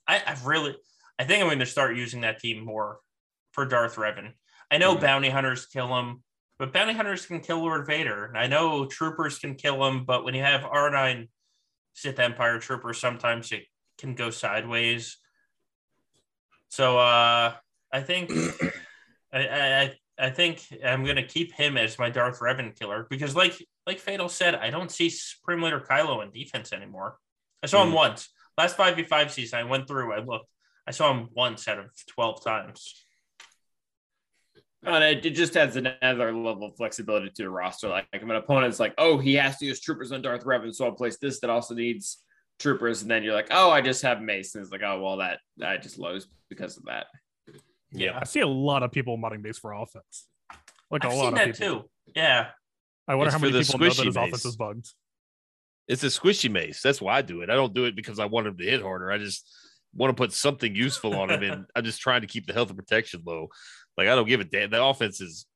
I, 0.09 0.23
I've 0.27 0.45
really 0.45 0.77
I 1.19 1.24
think 1.24 1.41
I'm 1.41 1.49
going 1.49 1.61
to 1.61 1.66
start 1.66 1.97
using 1.97 2.23
that 2.23 2.41
team 2.41 2.65
more 2.65 2.99
for 3.53 3.65
Darth 3.65 3.95
Revan. 3.95 4.32
I 4.70 4.78
know 4.78 4.97
Mhm. 4.97 5.01
bounty 5.01 5.31
hunters 5.31 5.66
kill 5.66 5.97
him, 5.99 6.24
but 6.59 6.73
bounty 6.73 6.95
hunters 6.95 7.27
can 7.27 7.41
kill 7.41 7.59
Lord 7.61 7.87
Vader. 7.87 8.24
And 8.24 8.37
I 8.37 8.49
know 8.49 8.87
troopers 8.87 9.39
can 9.39 9.55
kill 9.55 9.85
him, 9.87 10.05
but 10.05 10.24
when 10.24 10.35
you 10.35 10.43
have 10.43 10.62
R9 10.62 11.28
Sith 11.95 12.19
Empire 12.19 12.59
troopers, 12.59 12.99
sometimes 12.99 13.53
it 13.53 13.65
can 13.99 14.15
go 14.15 14.31
sideways. 14.31 15.16
So 16.70 16.99
uh, 16.99 17.55
I 17.93 18.01
think 18.01 18.31
I, 19.32 19.39
I 19.49 19.95
I 20.19 20.31
think 20.31 20.66
I'm 20.85 21.05
gonna 21.05 21.23
keep 21.23 21.53
him 21.53 21.77
as 21.77 21.99
my 21.99 22.11
Darth 22.11 22.41
Revan 22.41 22.77
killer 22.78 23.07
because, 23.09 23.37
like 23.37 23.55
like 23.91 23.99
Fatal 23.99 24.29
said, 24.29 24.55
I 24.55 24.71
don't 24.71 24.91
see 24.91 25.11
Supreme 25.11 25.62
Leader 25.62 25.81
Kylo 25.81 26.23
in 26.23 26.31
defense 26.31 26.73
anymore. 26.73 27.17
I 27.62 27.67
saw 27.67 27.83
him 27.83 27.91
Mm. 27.91 27.95
once 28.05 28.29
last 28.57 28.77
five 28.77 28.95
v 28.95 29.03
five 29.03 29.33
season. 29.33 29.59
I 29.59 29.65
went 29.65 29.89
through. 29.89 30.12
I 30.12 30.21
looked. 30.21 30.49
I 30.87 30.93
saw 30.93 31.11
him 31.12 31.29
once 31.35 31.67
out 31.67 31.79
of 31.81 31.87
twelve 32.15 32.45
times. 32.45 32.95
And 34.85 35.03
it, 35.05 35.27
it 35.27 35.31
just 35.31 35.57
adds 35.57 35.75
another 35.77 36.33
level 36.33 36.65
of 36.69 36.77
flexibility 36.77 37.31
to 37.31 37.43
the 37.43 37.51
roster. 37.51 37.89
Like, 37.89 38.07
if 38.15 38.23
an 38.23 38.31
opponent's 38.31 38.81
like, 38.81 38.95
oh, 38.97 39.19
he 39.19 39.35
has 39.35 39.59
to 39.59 39.67
use 39.67 39.81
troopers 39.81 40.11
on 40.12 40.23
Darth 40.23 40.45
Revan, 40.45 40.73
so 40.75 40.87
I'll 40.87 40.93
place 40.93 41.19
this 41.19 41.41
that 41.41 41.51
also 41.51 41.75
needs 41.75 42.23
troopers. 42.61 43.03
And 43.03 43.11
then 43.11 43.23
you're 43.23 43.35
like, 43.35 43.49
oh, 43.51 43.71
I 43.71 43.81
just 43.83 44.03
have 44.03 44.23
Mace. 44.23 44.55
And 44.55 44.62
it's 44.62 44.73
like, 44.73 44.83
oh, 44.83 45.01
well, 45.03 45.17
that 45.19 45.41
I 45.62 45.77
just 45.77 45.99
lose 45.99 46.29
because 46.49 46.79
of 46.79 46.85
that. 46.85 47.07
yeah. 47.93 48.19
I 48.19 48.25
see 48.25 48.41
a 48.41 48.47
lot 48.47 48.83
of 48.83 48.91
people 48.93 49.19
modding 49.19 49.43
Mace 49.43 49.59
for 49.59 49.73
offense. 49.73 50.29
Like 50.91 51.05
I've 51.05 51.11
a 51.11 51.15
seen 51.15 51.25
lot 51.25 51.33
of 51.35 51.39
that 51.41 51.59
people. 51.59 51.81
too. 51.83 51.91
Yeah, 52.17 52.47
I 53.11 53.15
wonder 53.16 53.27
It's 53.28 53.35
how 53.35 53.41
many 53.41 53.53
people 53.62 53.78
know 53.78 53.87
that 53.87 53.93
squishy 53.95 54.05
his 54.07 54.15
base. 54.15 54.28
offense 54.28 54.45
is 54.45 54.57
bugged. 54.57 54.87
It's 55.89 56.05
a 56.05 56.07
squishy 56.07 56.51
mace. 56.51 56.81
That's 56.82 57.01
why 57.01 57.16
I 57.16 57.23
do 57.23 57.43
it. 57.43 57.51
I 57.51 57.55
don't 57.55 57.74
do 57.74 57.85
it 57.87 57.97
because 57.97 58.19
I 58.20 58.27
want 58.27 58.47
him 58.47 58.57
to 58.57 58.65
hit 58.65 58.81
harder. 58.82 59.11
I 59.11 59.19
just 59.19 59.49
want 59.95 60.11
to 60.11 60.15
put 60.15 60.32
something 60.32 60.74
useful 60.74 61.16
on 61.16 61.31
him, 61.31 61.43
and 61.43 61.66
I'm 61.74 61.85
just 61.85 62.01
trying 62.01 62.20
to 62.20 62.28
keep 62.28 62.47
the 62.47 62.53
health 62.53 62.69
and 62.69 62.78
protection 62.78 63.23
low. 63.27 63.49
Like 63.97 64.07
I 64.07 64.15
don't 64.15 64.28
give 64.28 64.41
a 64.41 64.45
damn. 64.45 64.70
The 64.70 64.82
offense 64.85 65.20
is 65.20 65.47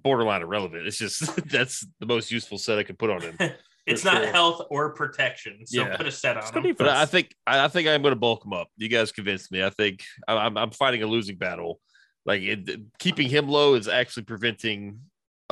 borderline 0.00 0.42
irrelevant. 0.42 0.86
It's 0.86 0.98
just 0.98 1.34
that's 1.50 1.84
the 1.98 2.06
most 2.06 2.30
useful 2.30 2.58
set 2.58 2.78
I 2.78 2.84
could 2.84 2.98
put 2.98 3.10
on 3.10 3.20
him. 3.22 3.36
it's 3.86 4.04
not 4.04 4.18
sure. 4.22 4.26
health 4.32 4.62
or 4.70 4.94
protection. 4.94 5.66
So 5.66 5.80
Yeah. 5.82 5.96
put 5.96 6.06
a 6.06 6.12
set 6.12 6.36
on 6.36 6.64
him. 6.64 6.74
But 6.78 6.88
I 6.88 7.06
think 7.06 7.34
I 7.46 7.64
I 7.64 7.68
think 7.68 7.88
I'm 7.88 8.02
going 8.02 8.12
to 8.14 8.20
bulk 8.20 8.44
him 8.44 8.52
up. 8.52 8.68
You 8.76 8.88
guys 8.88 9.10
convinced 9.10 9.50
me. 9.50 9.64
I 9.64 9.70
think 9.70 10.04
I- 10.28 10.36
I'm 10.36 10.56
I'm 10.56 10.70
fighting 10.70 11.02
a 11.02 11.06
losing 11.06 11.36
battle. 11.36 11.80
Like 12.26 12.42
it, 12.42 12.70
keeping 13.00 13.28
him 13.28 13.48
low 13.48 13.74
is 13.74 13.88
actually 13.88 14.22
preventing 14.22 15.00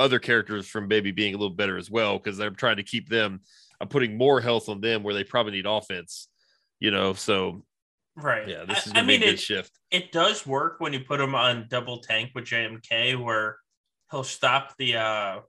other 0.03 0.19
characters 0.19 0.67
from 0.67 0.87
maybe 0.87 1.11
being 1.11 1.33
a 1.33 1.37
little 1.37 1.55
better 1.55 1.77
as 1.77 1.89
well 1.89 2.17
because 2.17 2.39
I'm 2.39 2.55
trying 2.55 2.77
to 2.77 2.83
keep 2.83 3.07
them. 3.07 3.39
I'm 3.79 3.87
putting 3.87 4.17
more 4.17 4.41
health 4.41 4.67
on 4.69 4.81
them 4.81 5.01
where 5.01 5.13
they 5.13 5.23
probably 5.23 5.53
need 5.53 5.65
offense. 5.65 6.27
You 6.79 6.91
know, 6.91 7.13
so 7.13 7.63
Right. 8.15 8.47
yeah, 8.47 8.65
this 8.65 8.85
is 8.85 8.93
I, 8.93 8.99
I 8.99 9.01
going 9.01 9.05
to 9.05 9.07
be 9.07 9.13
mean, 9.13 9.23
a 9.23 9.25
good 9.31 9.33
it, 9.35 9.39
shift. 9.39 9.71
it 9.89 10.11
does 10.11 10.45
work 10.45 10.75
when 10.79 10.93
you 10.93 10.99
put 10.99 11.19
him 11.19 11.33
on 11.33 11.67
double 11.69 11.99
tank 11.99 12.31
with 12.35 12.45
JMK, 12.45 13.21
where 13.23 13.57
he'll 14.11 14.23
stop 14.23 14.75
the 14.77 14.97
uh, 14.97 15.39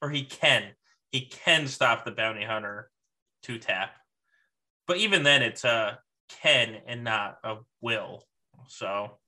or 0.00 0.10
he 0.10 0.24
can 0.24 0.64
he 1.10 1.22
can 1.26 1.66
stop 1.66 2.04
the 2.04 2.12
bounty 2.12 2.44
hunter 2.44 2.90
two 3.42 3.58
tap, 3.58 3.96
but 4.86 4.98
even 4.98 5.22
then 5.24 5.42
it's 5.42 5.64
a 5.64 5.98
can 6.42 6.76
and 6.86 7.02
not 7.02 7.38
a 7.42 7.56
will. 7.80 8.24
So 8.68 9.18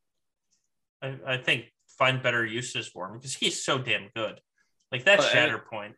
I, 1.02 1.16
I 1.26 1.36
think 1.38 1.72
find 1.98 2.22
better 2.22 2.44
uses 2.46 2.86
for 2.86 3.08
him 3.08 3.14
because 3.14 3.34
he's 3.34 3.64
so 3.64 3.78
damn 3.78 4.08
good. 4.14 4.40
Like 4.94 5.04
that 5.06 5.18
Well, 5.18 5.26
and- 5.28 5.32
shatter 5.34 5.58
point. 5.58 5.96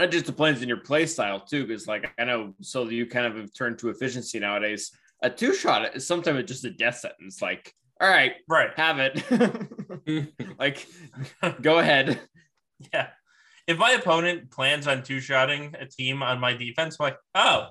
It 0.00 0.08
just 0.10 0.26
depends 0.26 0.60
on 0.60 0.66
your 0.66 0.78
play 0.78 1.06
style 1.06 1.38
too, 1.38 1.64
because 1.64 1.86
like 1.86 2.10
I 2.18 2.24
know, 2.24 2.54
so 2.60 2.88
you 2.88 3.06
kind 3.06 3.24
of 3.26 3.36
have 3.36 3.54
turned 3.54 3.78
to 3.78 3.90
efficiency 3.90 4.40
nowadays. 4.40 4.90
A 5.22 5.30
two 5.30 5.54
shot 5.54 5.94
is 5.94 6.04
sometimes 6.08 6.40
it's 6.40 6.50
just 6.50 6.64
a 6.64 6.70
death 6.70 6.98
sentence. 6.98 7.40
Like, 7.40 7.72
all 8.00 8.08
right, 8.08 8.32
Right. 8.48 8.70
have 8.76 8.98
it. 8.98 9.22
like, 10.58 10.84
go 11.62 11.78
ahead. 11.78 12.20
Yeah. 12.92 13.10
If 13.68 13.78
my 13.78 13.92
opponent 13.92 14.50
plans 14.50 14.88
on 14.88 15.04
two 15.04 15.20
shotting 15.20 15.76
a 15.78 15.86
team 15.86 16.24
on 16.24 16.40
my 16.40 16.54
defense, 16.54 16.96
I'm 16.98 17.04
like, 17.04 17.18
oh, 17.36 17.68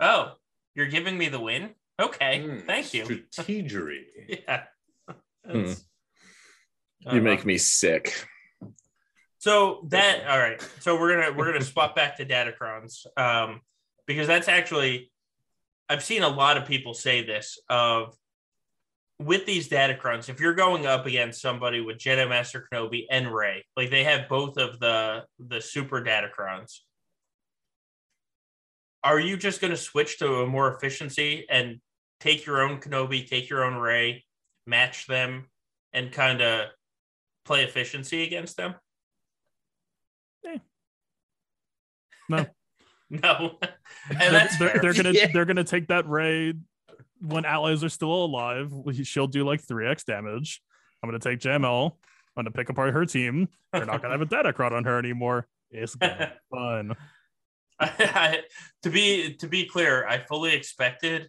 oh, 0.00 0.32
you're 0.74 0.86
giving 0.88 1.18
me 1.18 1.28
the 1.28 1.38
win? 1.40 1.74
Okay, 2.00 2.38
Mm, 2.40 2.66
thank 2.66 2.94
you. 2.94 3.04
Strategery. 3.30 4.04
Yeah. 4.26 4.62
That's- 5.44 5.84
You 7.12 7.20
make 7.20 7.44
me 7.44 7.58
sick. 7.58 8.26
So 9.46 9.86
that 9.90 10.26
all 10.26 10.40
right. 10.40 10.60
So 10.80 10.98
we're 10.98 11.14
gonna 11.14 11.38
we're 11.38 11.52
gonna 11.52 11.64
swap 11.64 11.94
back 11.94 12.16
to 12.16 12.26
Datacrons. 12.26 13.06
Um, 13.16 13.60
because 14.04 14.26
that's 14.26 14.48
actually 14.48 15.12
I've 15.88 16.02
seen 16.02 16.24
a 16.24 16.28
lot 16.28 16.56
of 16.56 16.66
people 16.66 16.94
say 16.94 17.24
this 17.24 17.56
of 17.70 18.12
with 19.20 19.46
these 19.46 19.68
Datacrons, 19.68 20.28
if 20.28 20.40
you're 20.40 20.56
going 20.56 20.84
up 20.86 21.06
against 21.06 21.40
somebody 21.40 21.80
with 21.80 21.96
Jedi 21.96 22.28
Master 22.28 22.66
Kenobi 22.68 23.06
and 23.08 23.32
Rey, 23.32 23.64
like 23.76 23.88
they 23.90 24.02
have 24.02 24.28
both 24.28 24.56
of 24.58 24.80
the 24.80 25.22
the 25.38 25.60
super 25.60 26.02
Datacrons, 26.02 26.80
are 29.04 29.20
you 29.20 29.36
just 29.36 29.60
going 29.60 29.70
to 29.70 29.76
switch 29.76 30.18
to 30.18 30.40
a 30.40 30.46
more 30.48 30.74
efficiency 30.74 31.46
and 31.48 31.80
take 32.18 32.46
your 32.46 32.62
own 32.62 32.80
Kenobi, 32.80 33.24
take 33.24 33.48
your 33.48 33.62
own 33.62 33.76
Rey, 33.76 34.24
match 34.66 35.06
them, 35.06 35.46
and 35.92 36.10
kind 36.10 36.40
of 36.40 36.66
play 37.44 37.62
efficiency 37.62 38.24
against 38.24 38.56
them? 38.56 38.74
Eh. 40.46 40.58
No. 42.28 42.46
no, 43.10 43.56
and 44.10 44.18
They're, 44.20 44.30
that's 44.32 44.58
they're, 44.58 44.78
they're 44.82 44.92
gonna 44.94 45.12
Yeah. 45.12 45.28
they're 45.32 45.44
gonna 45.44 45.62
take 45.64 45.86
that 45.88 46.08
raid 46.08 46.60
when 47.20 47.44
allies 47.44 47.84
are 47.84 47.88
still 47.88 48.12
alive. 48.24 48.72
She'll 49.04 49.28
do 49.28 49.44
like 49.44 49.60
three 49.60 49.86
x 49.88 50.02
damage. 50.04 50.60
I'm 51.02 51.08
gonna 51.08 51.20
take 51.20 51.38
JML. 51.38 51.92
I'm 51.92 52.44
gonna 52.44 52.50
pick 52.50 52.68
apart 52.68 52.92
her 52.94 53.06
team. 53.06 53.48
They're 53.72 53.86
not 53.86 54.02
gonna 54.02 54.14
have 54.18 54.22
a 54.22 54.26
Datacron 54.26 54.72
on 54.72 54.84
her 54.84 54.98
anymore. 54.98 55.46
It's 55.70 55.94
gonna 55.94 56.32
be 56.32 56.56
fun. 56.56 56.96
I, 57.78 58.40
to 58.82 58.90
be 58.90 59.34
to 59.34 59.46
be 59.46 59.66
clear, 59.66 60.06
I 60.06 60.18
fully 60.18 60.54
expected 60.54 61.28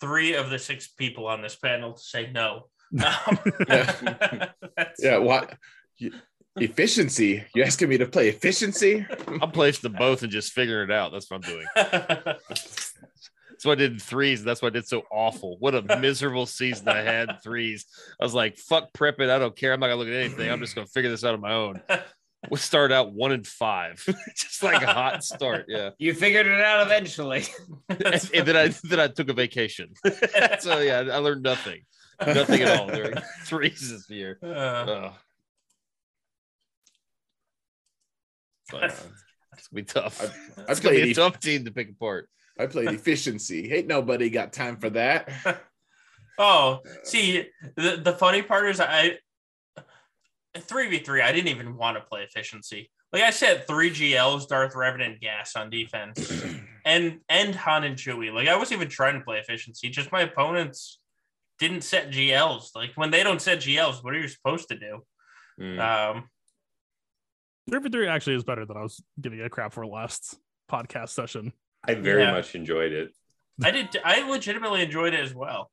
three 0.00 0.34
of 0.34 0.50
the 0.50 0.58
six 0.58 0.88
people 0.88 1.26
on 1.26 1.40
this 1.40 1.56
panel 1.56 1.94
to 1.94 2.02
say 2.02 2.30
no. 2.30 2.64
Um, 2.92 3.38
Yeah. 3.68 4.48
that's- 4.76 4.96
Yeah, 5.00 5.16
what 5.18 5.56
you- 5.96 6.12
efficiency? 6.56 7.44
You're 7.54 7.66
asking 7.66 7.88
me 7.88 7.98
to 7.98 8.06
play 8.06 8.28
efficiency? 8.28 9.06
I'm 9.42 9.50
placing 9.50 9.90
them 9.90 9.98
both 9.98 10.22
and 10.22 10.32
just 10.32 10.52
figuring 10.52 10.90
it 10.90 10.94
out. 10.94 11.12
That's 11.12 11.30
what 11.30 11.44
I'm 11.44 11.50
doing. 11.50 11.66
That's 13.56 13.64
what 13.64 13.72
I 13.72 13.74
did 13.76 13.92
in 13.92 13.98
threes. 13.98 14.40
And 14.40 14.48
that's 14.48 14.60
why 14.60 14.68
I 14.68 14.70
did 14.70 14.86
so 14.86 15.02
awful. 15.10 15.56
What 15.58 15.74
a 15.74 15.98
miserable 15.98 16.44
season 16.44 16.88
I 16.88 17.00
had 17.00 17.30
in 17.30 17.36
threes. 17.36 17.86
I 18.20 18.24
was 18.24 18.34
like, 18.34 18.58
fuck 18.58 18.92
prepping. 18.92 19.30
I 19.30 19.38
don't 19.38 19.56
care. 19.56 19.72
I'm 19.72 19.80
not 19.80 19.86
gonna 19.86 19.96
look 19.96 20.08
at 20.08 20.14
anything. 20.14 20.50
I'm 20.50 20.60
just 20.60 20.74
gonna 20.74 20.86
figure 20.86 21.10
this 21.10 21.24
out 21.24 21.32
on 21.32 21.40
my 21.40 21.54
own. 21.54 21.80
We 22.50 22.58
start 22.58 22.92
out 22.92 23.12
one 23.12 23.32
and 23.32 23.46
five. 23.46 24.04
just 24.36 24.62
like 24.62 24.82
a 24.82 24.92
hot 24.92 25.24
start. 25.24 25.66
Yeah. 25.68 25.90
You 25.98 26.12
figured 26.12 26.46
it 26.46 26.60
out 26.60 26.86
eventually. 26.86 27.44
And, 27.88 28.30
and 28.34 28.46
then 28.46 28.56
I 28.56 28.68
then 28.84 29.00
I 29.00 29.08
took 29.08 29.30
a 29.30 29.32
vacation. 29.32 29.94
so 30.60 30.78
yeah, 30.80 31.04
I 31.10 31.18
learned 31.18 31.42
nothing. 31.42 31.80
Nothing 32.24 32.62
at 32.62 32.78
all 32.78 32.88
during 32.88 33.14
threes 33.44 33.90
this 33.90 34.08
year. 34.10 34.38
Uh, 34.42 34.46
Ugh. 34.46 35.12
But 38.70 38.84
it's 39.52 39.68
gonna 39.68 39.82
be 39.82 39.82
tough. 39.82 40.22
I 40.22 40.62
it's 40.70 40.80
gonna 40.80 40.96
be 40.96 41.10
a 41.10 41.14
tough 41.14 41.40
team 41.40 41.64
to 41.64 41.70
pick 41.70 41.90
apart. 41.90 42.28
I 42.58 42.66
played 42.66 42.88
efficiency. 42.88 43.72
Ain't 43.72 43.86
nobody 43.86 44.30
got 44.30 44.52
time 44.52 44.76
for 44.76 44.90
that. 44.90 45.28
oh, 46.38 46.80
see, 47.04 47.46
the, 47.76 48.00
the 48.02 48.12
funny 48.12 48.42
part 48.42 48.68
is 48.68 48.80
I 48.80 49.18
three 50.56 50.88
v 50.88 50.98
three. 50.98 51.22
I 51.22 51.32
didn't 51.32 51.48
even 51.48 51.76
want 51.76 51.96
to 51.96 52.02
play 52.02 52.22
efficiency. 52.22 52.90
Like 53.12 53.22
I 53.22 53.30
said, 53.30 53.66
three 53.66 53.90
GLs, 53.90 54.48
Darth 54.48 54.74
Revenant, 54.74 55.20
Gas 55.20 55.54
on 55.54 55.70
defense, 55.70 56.32
and 56.84 57.20
and 57.28 57.54
Han 57.54 57.84
and 57.84 57.96
Chewie. 57.96 58.32
Like 58.32 58.48
I 58.48 58.56
wasn't 58.56 58.80
even 58.80 58.90
trying 58.90 59.18
to 59.18 59.24
play 59.24 59.38
efficiency. 59.38 59.88
Just 59.90 60.12
my 60.12 60.22
opponents 60.22 60.98
didn't 61.58 61.82
set 61.82 62.10
GLs. 62.10 62.74
Like 62.74 62.92
when 62.94 63.10
they 63.10 63.22
don't 63.22 63.40
set 63.40 63.58
GLs, 63.58 64.02
what 64.02 64.14
are 64.14 64.18
you 64.18 64.28
supposed 64.28 64.68
to 64.68 64.78
do? 64.78 65.00
Mm. 65.60 65.80
Um, 65.80 66.28
Three 67.68 67.80
for 67.80 67.88
three 67.88 68.06
actually 68.08 68.36
is 68.36 68.44
better 68.44 68.64
than 68.64 68.76
I 68.76 68.82
was 68.82 69.02
giving 69.20 69.40
a 69.40 69.50
crap 69.50 69.72
for 69.72 69.86
last 69.86 70.38
podcast 70.70 71.10
session. 71.10 71.52
I 71.84 71.94
very 71.94 72.22
Yeah. 72.22 72.32
much 72.32 72.54
enjoyed 72.54 72.92
it. 72.92 73.12
I 73.62 73.70
did. 73.70 73.96
I 74.04 74.28
legitimately 74.28 74.82
enjoyed 74.82 75.14
it 75.14 75.20
as 75.20 75.34
well. 75.34 75.70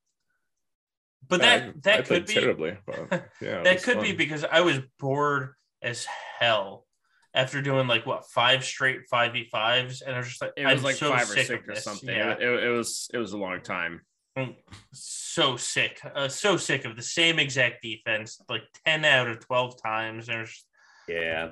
But 1.27 1.41
that 1.41 1.63
I 1.63 1.71
that 1.83 2.05
played 2.05 2.25
could 2.25 2.25
be 2.27 2.33
terribly. 2.33 2.77
But 2.85 3.29
yeah, 3.41 3.59
it 3.59 3.63
that 3.63 3.73
was 3.75 3.85
could 3.85 4.01
be 4.01 4.13
because 4.13 4.43
I 4.43 4.61
was 4.61 4.79
bored 4.99 5.53
as 5.81 6.05
hell 6.39 6.85
after 7.33 7.61
doing 7.61 7.87
like 7.87 8.05
what 8.05 8.29
five 8.29 8.63
straight 8.63 9.01
five 9.09 9.33
v 9.33 9.45
fives, 9.51 10.01
and 10.01 10.15
I 10.15 10.19
was 10.19 10.27
just 10.29 10.41
like, 10.41 10.51
It 10.57 10.65
was 10.65 10.77
I'm 10.79 10.83
like 10.83 10.95
so 10.95 11.09
five 11.11 11.29
or 11.29 11.33
sick 11.33 11.47
six 11.47 11.63
of 11.63 11.69
or 11.69 11.75
something. 11.75 12.09
Yeah, 12.15 12.33
It, 12.33 12.63
it 12.63 12.69
was 12.69 13.09
it 13.13 13.17
was 13.17 13.33
a 13.33 13.37
long 13.37 13.61
time. 13.61 14.01
I'm 14.35 14.55
so 14.93 15.57
sick, 15.57 15.99
uh, 16.15 16.27
so 16.27 16.57
sick 16.57 16.85
of 16.85 16.95
the 16.95 17.03
same 17.03 17.37
exact 17.37 17.83
defense, 17.83 18.41
like 18.49 18.63
ten 18.85 19.05
out 19.05 19.27
of 19.27 19.39
twelve 19.45 19.81
times. 19.81 20.25
There's 20.27 20.65
Yeah. 21.07 21.51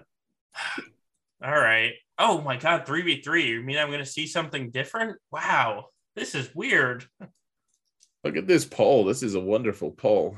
All 1.44 1.52
right. 1.52 1.94
Oh 2.18 2.42
my 2.42 2.58
god, 2.58 2.86
three 2.86 3.02
v 3.02 3.22
three. 3.22 3.48
You 3.48 3.62
mean 3.62 3.78
I'm 3.78 3.88
going 3.88 4.00
to 4.00 4.06
see 4.06 4.28
something 4.28 4.70
different? 4.72 5.18
Wow, 5.32 5.86
this 6.16 6.36
is 6.36 6.54
weird. 6.54 7.06
Look 8.24 8.38
at 8.38 8.48
this 8.48 8.66
poll. 8.66 9.06
This 9.06 9.24
is 9.24 9.34
a 9.36 9.40
wonderful 9.40 9.92
poll. 9.92 10.38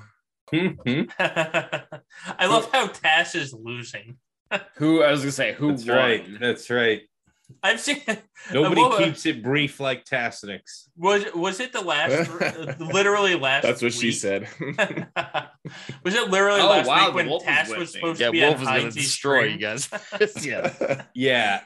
Mhm. 0.51 1.09
I 1.19 2.45
love 2.45 2.69
how 2.71 2.87
Tash 2.87 3.35
is 3.35 3.53
losing. 3.53 4.17
Who 4.75 5.01
I 5.03 5.11
was 5.11 5.21
gonna 5.21 5.31
say 5.31 5.53
who 5.53 5.71
That's 5.71 5.85
won? 5.87 5.97
right. 5.97 6.39
That's 6.39 6.69
right. 6.69 7.01
I've 7.63 7.79
seen 7.79 8.01
Nobody 8.53 8.81
Well, 8.81 8.93
uh, 8.93 8.97
keeps 9.05 9.25
it 9.25 9.41
brief 9.43 9.79
like 9.79 10.05
Tassenix. 10.05 10.87
was 10.97 11.25
was 11.33 11.59
it 11.59 11.71
the 11.73 11.81
last 11.81 12.29
literally 12.79 13.35
last 13.35 13.63
That's 13.63 13.81
what 13.81 13.93
she 13.93 14.11
said. 14.11 14.47
was 16.03 16.13
it 16.15 16.29
literally 16.29 16.61
Oh, 16.61 16.69
last 16.69 16.87
wow, 16.87 17.05
week 17.07 17.15
when 17.15 17.27
wolf 17.29 17.43
was 17.43 17.47
Tass 17.47 17.69
was 17.69 17.77
whipping. 17.77 17.87
supposed 17.87 18.19
Yeah, 18.21 18.27
to 18.27 18.31
be 18.31 18.41
Wolf 18.41 18.55
on 18.55 18.61
is 18.61 18.67
gonna 18.67 18.91
destroy 18.91 19.39
stream? 19.41 19.53
you 19.53 19.59
guys. 19.59 19.89
yeah. 20.45 21.03
Yeah. 21.13 21.61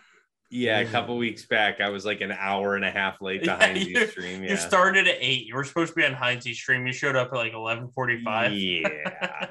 Yeah. 0.50 0.80
A 0.80 0.86
couple 0.86 1.18
weeks 1.18 1.46
back, 1.46 1.82
I 1.82 1.90
was 1.90 2.06
like 2.06 2.22
an 2.22 2.32
hour 2.32 2.76
and 2.76 2.86
a 2.86 2.92
half 2.92 3.22
late 3.22 3.42
to 3.44 3.48
Yeah, 3.48 3.58
Heinz's 3.58 4.12
stream. 4.12 4.44
You 4.44 4.56
started 4.56 5.06
at 5.08 5.18
eight. 5.20 5.46
You 5.46 5.56
were 5.56 5.66
supposed 5.66 5.90
to 5.92 5.96
be 5.96 6.06
on 6.06 6.14
Heinz's 6.14 6.58
stream. 6.58 6.88
You 6.88 6.94
showed 6.94 7.18
up 7.18 7.30
at 7.34 7.36
like 7.36 7.54
eleven 7.54 7.90
forty-five. 7.90 8.54
Yeah. 8.54 8.88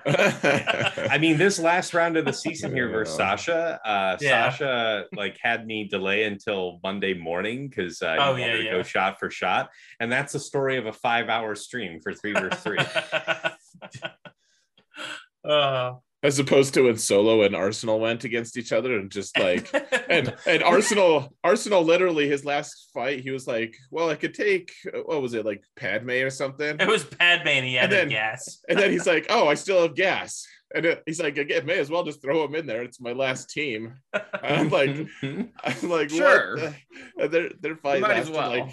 I 1.11 1.19
mean, 1.19 1.37
this 1.37 1.59
last 1.59 1.93
round 1.93 2.17
of 2.17 2.25
the 2.25 2.33
season 2.33 2.73
here 2.73 2.89
versus 2.89 3.19
Yeah. 3.19 3.37
Sasha, 3.37 3.81
uh, 3.85 4.17
Yeah. 4.21 4.49
Sasha 4.51 5.05
like 5.15 5.37
had 5.43 5.67
me 5.67 5.87
delay 5.87 6.25
until 6.25 6.81
Monday 6.83 7.13
morning 7.13 7.69
because 7.69 8.01
uh, 8.01 8.17
Oh, 8.19 8.35
yeah, 8.37 8.47
wanted 8.47 8.59
to 8.59 8.65
yeah. 8.65 8.73
go 8.73 8.83
shot 8.83 9.19
for 9.19 9.31
shot, 9.31 9.69
and 10.01 10.11
that's 10.11 10.33
the 10.33 10.41
story 10.41 10.79
of 10.79 10.87
a 10.87 10.93
five-hour 10.95 11.57
stream 11.57 12.01
for 12.01 12.15
three 12.15 12.33
versus 12.33 12.63
three. 12.63 12.79
uh, 15.45 15.93
As 16.23 16.39
opposed 16.39 16.75
to 16.75 16.83
when 16.83 16.97
Solo 16.97 17.43
and 17.43 17.55
Arsenal 17.55 18.01
went 18.01 18.25
against 18.25 18.57
each 18.57 18.73
other 18.73 18.99
and 18.99 19.11
just 19.13 19.39
like 19.39 19.69
and 20.09 20.35
and 20.47 20.63
Arsenal 20.63 21.33
Arsenal 21.45 21.83
literally 21.85 22.27
his 22.29 22.45
last 22.45 22.91
fight 22.95 23.21
he 23.21 23.31
was 23.31 23.47
like, 23.47 23.77
well, 23.91 24.09
I 24.11 24.15
could 24.17 24.35
take 24.35 24.73
what 25.05 25.23
was 25.23 25.35
it 25.35 25.45
like 25.45 25.63
Padme 25.77 26.11
or 26.23 26.31
something, 26.31 26.81
it 26.81 26.89
was 26.89 27.05
Padme 27.05 27.49
and 27.49 27.67
he 27.67 27.75
had 27.75 27.85
And 27.85 27.93
then- 27.93 28.09
gas. 28.09 28.61
and 28.69 28.79
then 28.79 28.91
he's 28.91 29.07
like, 29.07 29.27
oh, 29.29 29.47
I 29.47 29.55
still 29.55 29.83
have 29.83 29.95
gas, 29.95 30.47
and 30.75 30.85
it, 30.87 31.03
he's 31.07 31.21
like, 31.21 31.39
I 31.39 31.61
may 31.61 31.79
as 31.79 31.91
well 31.91 32.03
just 32.03 32.21
throw 32.23 32.43
him 32.45 32.55
in 32.57 32.67
there. 32.67 32.83
It's 32.83 33.01
my 33.01 33.13
last 33.13 33.51
team. 33.51 33.95
I'm 34.43 34.71
like, 34.71 34.91
I'm 35.23 35.51
like, 35.83 36.11
Sure. 36.11 36.57
what? 36.57 36.75
the- 37.19 37.29
they're 37.29 37.51
they're 37.61 37.77
fighting 37.77 38.05
as 38.11 38.31
well. 38.31 38.51
like 38.51 38.71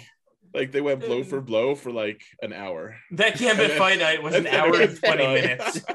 like 0.54 0.70
they 0.72 0.80
went 0.80 1.00
blow 1.00 1.22
for 1.24 1.40
blow 1.40 1.74
for 1.74 1.90
like 1.90 2.22
an 2.42 2.52
hour. 2.52 2.96
That 3.12 3.36
Gambit 3.38 3.60
And 3.62 3.70
then- 3.72 3.78
fight 3.78 3.98
night 3.98 4.22
was 4.22 4.34
an 4.34 4.46
hour 4.46 4.80
and 4.80 4.98
twenty 4.98 5.26
minutes. 5.26 5.80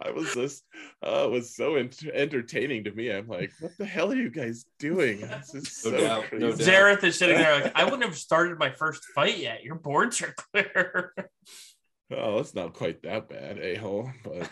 I 0.00 0.12
was 0.12 0.32
just, 0.32 0.62
uh, 1.04 1.24
it 1.24 1.30
was 1.32 1.56
so 1.56 1.74
ent- 1.74 2.04
entertaining 2.14 2.84
to 2.84 2.92
me. 2.92 3.10
I'm 3.10 3.26
like, 3.26 3.50
what 3.60 3.72
the 3.78 3.84
hell 3.84 4.12
are 4.12 4.16
you 4.16 4.30
guys 4.30 4.64
doing? 4.78 5.20
This 5.20 5.54
is 5.56 5.84
No 5.84 5.90
so 5.90 6.00
doubt, 6.00 6.24
crazy. 6.28 6.44
no. 6.46 6.52
Xaereth 6.52 7.02
is 7.02 7.18
sitting 7.18 7.36
there 7.36 7.60
like, 7.60 7.72
I 7.74 7.82
wouldn't 7.90 8.04
have 8.04 8.16
started 8.16 8.58
my 8.60 8.70
first 8.70 9.04
fight 9.06 9.38
yet. 9.38 9.64
Your 9.64 9.74
boards 9.74 10.22
are 10.22 10.34
clear. 10.52 11.14
Oh, 12.12 12.38
it's 12.38 12.54
not 12.54 12.74
quite 12.74 13.02
that 13.02 13.28
bad, 13.28 13.58
a 13.58 13.74
hole, 13.74 14.10
but. 14.22 14.50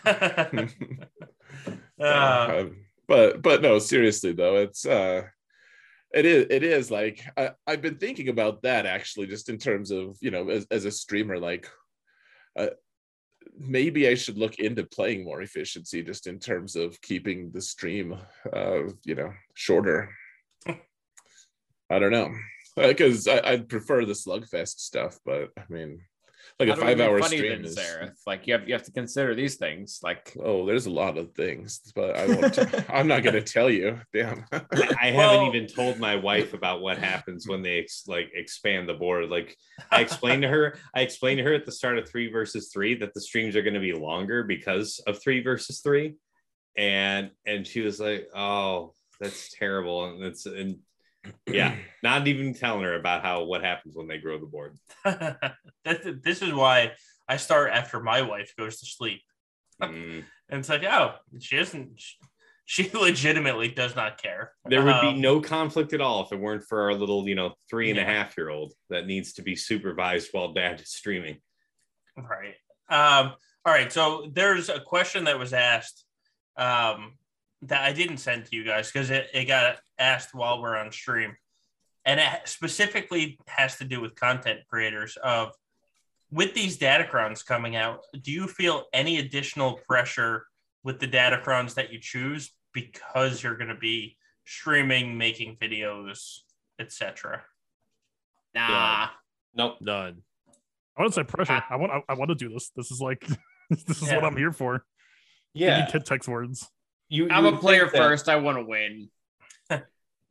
uh, 1.99 2.57
Um, 2.59 2.75
but 3.07 3.41
but 3.41 3.61
no 3.61 3.79
seriously 3.79 4.33
though 4.33 4.57
it's 4.57 4.85
uh 4.85 5.23
it 6.13 6.25
is 6.25 6.47
it 6.49 6.63
is 6.63 6.89
like 6.89 7.23
I, 7.35 7.51
i've 7.65 7.81
been 7.81 7.97
thinking 7.97 8.29
about 8.29 8.61
that 8.63 8.85
actually 8.85 9.27
just 9.27 9.49
in 9.49 9.57
terms 9.57 9.91
of 9.91 10.17
you 10.21 10.31
know 10.31 10.49
as, 10.49 10.65
as 10.71 10.85
a 10.85 10.91
streamer 10.91 11.37
like 11.37 11.69
uh, 12.57 12.67
maybe 13.57 14.07
i 14.07 14.15
should 14.15 14.37
look 14.37 14.59
into 14.59 14.83
playing 14.83 15.23
more 15.23 15.41
efficiency 15.41 16.01
just 16.03 16.27
in 16.27 16.39
terms 16.39 16.75
of 16.75 16.99
keeping 17.01 17.51
the 17.51 17.61
stream 17.61 18.17
uh 18.53 18.83
you 19.03 19.15
know 19.15 19.31
shorter. 19.53 20.09
I 21.89 21.99
don't 21.99 22.11
know. 22.11 22.33
Because 22.75 23.27
I, 23.27 23.41
i'd 23.51 23.69
prefer 23.69 24.05
the 24.05 24.13
slugfest 24.13 24.79
stuff 24.79 25.17
but 25.25 25.49
i 25.57 25.63
mean 25.69 26.01
like 26.59 26.69
How 26.69 26.75
a 26.75 26.77
do 26.77 26.81
we 26.81 26.87
make 26.87 26.97
five 26.97 27.07
hour 27.07 27.19
funny 27.19 27.37
stream 27.37 27.65
is 27.65 27.75
Sarah? 27.75 28.13
Like 28.25 28.47
you 28.47 28.53
have 28.53 28.67
you 28.67 28.73
have 28.73 28.83
to 28.83 28.91
consider 28.91 29.35
these 29.35 29.55
things. 29.55 29.99
Like 30.03 30.35
oh 30.43 30.65
there's 30.65 30.85
a 30.85 30.91
lot 30.91 31.17
of 31.17 31.31
things 31.33 31.81
but 31.95 32.15
i 32.15 32.27
won't 32.27 32.57
i'm 32.89 33.07
not 33.07 33.23
going 33.23 33.33
to 33.33 33.41
tell 33.41 33.69
you 33.69 33.99
damn 34.13 34.45
I 34.51 35.11
haven't 35.11 35.55
even 35.55 35.67
told 35.67 35.99
my 35.99 36.15
wife 36.15 36.53
about 36.53 36.81
what 36.81 36.97
happens 36.97 37.47
when 37.47 37.61
they 37.61 37.79
ex- 37.79 38.07
like 38.07 38.31
expand 38.33 38.87
the 38.87 38.93
board. 38.93 39.29
Like 39.29 39.55
I 39.91 40.01
explained 40.01 40.41
to 40.43 40.47
her, 40.47 40.77
I 40.93 41.01
explained 41.01 41.39
to 41.39 41.43
her 41.43 41.53
at 41.53 41.65
the 41.65 41.71
start 41.71 41.97
of 41.97 42.09
three 42.09 42.31
versus 42.31 42.69
three 42.73 42.95
that 42.95 43.13
the 43.13 43.21
streams 43.21 43.55
are 43.55 43.61
going 43.61 43.73
to 43.73 43.79
be 43.79 43.93
longer 43.93 44.43
because 44.43 44.99
of 45.07 45.21
three 45.21 45.41
versus 45.41 45.79
three, 45.81 46.15
and 46.77 47.31
and 47.45 47.65
she 47.65 47.81
was 47.81 47.99
like, 47.99 48.27
"Oh, 48.35 48.93
that's 49.19 49.51
terrible," 49.53 50.05
and 50.05 50.23
it's 50.23 50.45
and 50.45 50.79
yeah, 51.47 51.75
not 52.03 52.27
even 52.27 52.53
telling 52.53 52.83
her 52.83 52.95
about 52.95 53.23
how 53.23 53.43
what 53.43 53.63
happens 53.63 53.95
when 53.95 54.07
they 54.07 54.17
grow 54.17 54.39
the 54.39 54.45
board. 54.45 54.77
that, 55.05 56.21
this 56.23 56.41
is 56.41 56.53
why 56.53 56.91
I 57.27 57.37
start 57.37 57.71
after 57.73 57.99
my 57.99 58.21
wife 58.21 58.53
goes 58.57 58.79
to 58.79 58.85
sleep. 58.85 59.21
Mm. 59.81 60.23
And 60.49 60.61
it's 60.61 60.69
like, 60.69 60.85
oh, 60.85 61.15
she 61.41 61.57
doesn't. 61.57 62.01
She, 62.63 62.89
legitimately 62.93 63.67
does 63.67 63.97
not 63.97 64.21
care. 64.21 64.53
There 64.63 64.81
would 64.81 65.01
be 65.01 65.07
Um, 65.07 65.19
no 65.19 65.41
conflict 65.41 65.91
at 65.91 65.99
all 65.99 66.23
if 66.23 66.31
it 66.31 66.39
weren't 66.39 66.63
for 66.63 66.83
our 66.83 66.93
little, 66.93 67.27
you 67.27 67.35
know, 67.35 67.53
three 67.69 67.89
and 67.89 67.99
a 67.99 68.05
half 68.05 68.37
year 68.37 68.49
old 68.49 68.71
that 68.89 69.07
needs 69.07 69.33
to 69.33 69.41
be 69.41 69.57
supervised 69.57 70.29
while 70.31 70.53
dad 70.53 70.79
is 70.79 70.93
streaming. 70.93 71.41
Right. 72.15 72.55
Um, 72.89 73.33
all 73.65 73.73
right. 73.73 73.91
So 73.91 74.31
there's 74.33 74.69
a 74.69 74.79
question 74.79 75.25
that 75.25 75.37
was 75.37 75.51
asked 75.51 76.05
um, 76.55 77.17
that 77.63 77.83
I 77.83 77.93
didn't 77.93 78.17
send 78.17 78.45
to 78.45 78.55
you 78.55 78.63
guys 78.63 78.91
because 78.91 79.09
it, 79.09 79.27
it 79.33 79.45
got 79.45 79.77
asked 79.97 80.33
while 80.33 80.61
we're 80.61 80.75
on 80.77 80.91
stream. 80.91 81.35
And 82.05 82.19
it 82.19 82.27
specifically 82.45 83.37
has 83.47 83.77
to 83.77 83.83
do 83.83 83.99
with 83.99 84.15
content 84.15 84.61
creators 84.69 85.17
of 85.23 85.51
with 86.31 86.53
these 86.53 86.77
datacrons 86.77 87.45
coming 87.45 87.75
out, 87.75 88.01
do 88.21 88.31
you 88.31 88.47
feel 88.47 88.85
any 88.93 89.17
additional 89.19 89.79
pressure 89.87 90.45
with 90.83 90.99
the 90.99 91.07
datacrons 91.07 91.73
that 91.75 91.91
you 91.91 91.99
choose 91.99 92.51
because 92.73 93.41
you're 93.43 93.57
going 93.57 93.69
to 93.69 93.75
be 93.75 94.17
streaming, 94.45 95.17
making 95.17 95.57
videos, 95.57 96.39
etc.? 96.79 97.43
Nah. 98.53 99.07
Nope. 99.55 99.77
None. 99.81 100.21
I 100.97 101.01
wouldn't 101.01 101.15
say 101.15 101.23
pressure. 101.23 101.63
I 101.69 101.75
want. 101.75 101.91
I, 101.91 102.01
I 102.09 102.13
want 102.15 102.29
to 102.29 102.35
do 102.35 102.49
this. 102.49 102.71
This 102.75 102.91
is 102.91 102.99
like, 102.99 103.25
this 103.69 104.01
is 104.01 104.07
Yeah. 104.07 104.15
what 104.15 104.23
I'm 104.25 104.35
here 104.37 104.51
for. 104.51 104.85
Give 105.55 105.67
Yeah. 105.67 105.85
me 105.85 105.91
kid 105.91 106.05
text 106.05 106.27
words. 106.27 106.69
You, 107.09 107.29
I'm 107.29 107.45
you 107.45 107.53
a 107.53 107.57
player 107.57 107.87
first. 107.87 108.27
I 108.29 108.35
want 108.37 108.57
to 108.57 108.63
win. 108.65 109.09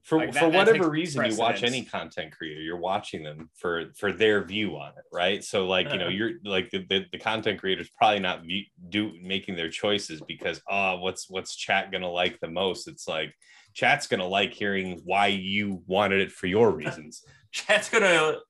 For, 0.03 0.19
Like, 0.19 0.35
that- 0.35 0.41
for 0.41 0.49
whatever 0.51 0.73
takes 0.75 0.87
reason 0.87 1.25
you 1.25 1.37
watch 1.37 1.65
any 1.65 1.83
content 1.85 2.31
creator, 2.31 2.61
you're 2.61 2.77
watching 2.77 3.25
them 3.25 3.51
for 3.57 3.87
for 3.99 4.13
their 4.13 4.45
view 4.45 4.77
on 4.77 4.91
it, 4.91 5.05
right? 5.13 5.43
So 5.43 5.67
like 5.67 5.91
you 5.93 5.99
know, 5.99 6.05
Uh-huh. 6.05 6.11
you're 6.15 6.31
like 6.45 6.71
the, 6.71 6.87
the, 6.89 7.07
the 7.11 7.19
content 7.19 7.59
creator's 7.59 7.91
probably 7.99 8.21
not 8.21 8.43
view, 8.45 8.63
do 8.89 9.11
making 9.21 9.57
their 9.57 9.69
choices 9.69 10.21
because 10.21 10.61
oh, 10.71 10.99
what's 10.99 11.29
what's 11.29 11.57
chat 11.57 11.91
gonna 11.91 12.09
like 12.09 12.39
the 12.39 12.47
most? 12.47 12.87
It's 12.87 13.09
like 13.09 13.35
chat's 13.75 14.07
gonna 14.07 14.29
like 14.29 14.53
hearing 14.53 15.01
why 15.05 15.27
you 15.27 15.83
wanted 15.87 16.21
it 16.21 16.31
for 16.31 16.47
your 16.47 16.71
reasons. 16.71 17.25
Chat's 17.51 17.89
going 17.91 18.03
to 18.05 18.41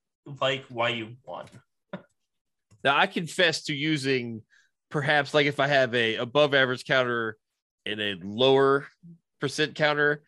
like 0.43 0.65
why 0.69 0.89
you 0.90 1.15
won. 1.24 1.47
Now 2.85 2.98
I 2.98 3.07
confess 3.07 3.62
to 3.65 3.74
using 3.74 4.43
perhaps 4.90 5.32
like 5.32 5.47
if 5.47 5.59
I 5.61 5.69
have 5.69 5.94
a 5.94 6.16
above 6.16 6.53
average 6.55 6.85
counter 6.85 7.36
and 7.87 8.01
a 8.01 8.17
lower 8.23 8.87
percent 9.41 9.75
counter, 9.75 10.23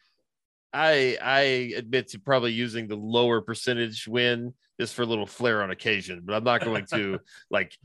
I 0.72 1.18
I 1.22 1.40
admit 1.76 2.08
to 2.08 2.18
probably 2.18 2.52
using 2.52 2.88
the 2.88 2.96
lower 2.96 3.40
percentage 3.40 4.06
win 4.06 4.54
just 4.80 4.94
for 4.94 5.02
a 5.02 5.06
little 5.06 5.26
flair 5.26 5.62
on 5.62 5.70
occasion, 5.70 6.22
but 6.24 6.34
I'm 6.34 6.44
not 6.44 6.64
going 6.64 6.86
to 6.92 7.20
like 7.50 7.76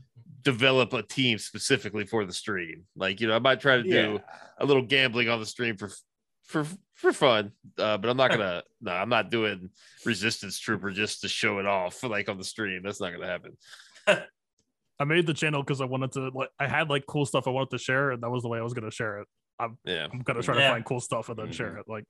develop 0.42 0.92
a 0.92 1.02
team 1.02 1.38
specifically 1.38 2.04
for 2.04 2.24
the 2.24 2.32
stream. 2.32 2.84
Like, 2.94 3.20
you 3.20 3.26
know, 3.26 3.34
I 3.34 3.38
might 3.38 3.60
try 3.60 3.76
to 3.76 3.82
do 3.82 4.20
a 4.58 4.66
little 4.66 4.82
gambling 4.82 5.28
on 5.28 5.40
the 5.40 5.46
stream 5.46 5.76
for 5.76 5.90
for 6.44 6.66
for 6.94 7.12
fun, 7.12 7.52
uh, 7.78 7.98
but 7.98 8.08
I'm 8.08 8.16
not 8.16 8.30
gonna. 8.30 8.62
no, 8.80 8.92
I'm 8.92 9.08
not 9.08 9.30
doing 9.30 9.70
Resistance 10.04 10.58
Trooper 10.58 10.90
just 10.90 11.22
to 11.22 11.28
show 11.28 11.58
it 11.58 11.66
off, 11.66 12.02
like 12.02 12.28
on 12.28 12.38
the 12.38 12.44
stream. 12.44 12.82
That's 12.84 13.00
not 13.00 13.12
gonna 13.12 13.26
happen. 13.26 13.56
I 15.00 15.04
made 15.04 15.26
the 15.26 15.34
channel 15.34 15.62
because 15.62 15.80
I 15.80 15.86
wanted 15.86 16.12
to. 16.12 16.30
Like, 16.34 16.50
I 16.60 16.68
had 16.68 16.90
like 16.90 17.04
cool 17.06 17.26
stuff 17.26 17.48
I 17.48 17.50
wanted 17.50 17.70
to 17.70 17.78
share, 17.78 18.10
and 18.12 18.22
that 18.22 18.30
was 18.30 18.42
the 18.42 18.48
way 18.48 18.58
I 18.58 18.62
was 18.62 18.74
gonna 18.74 18.90
share 18.90 19.18
it. 19.18 19.28
Yeah, 19.84 20.08
I'm 20.12 20.20
gonna 20.20 20.42
try 20.42 20.56
Yeah. 20.56 20.62
to 20.62 20.68
find 20.74 20.84
cool 20.84 21.00
stuff 21.00 21.28
and 21.28 21.38
then 21.38 21.48
Mhm. 21.48 21.54
share 21.54 21.76
it. 21.78 21.88
Like, 21.88 22.04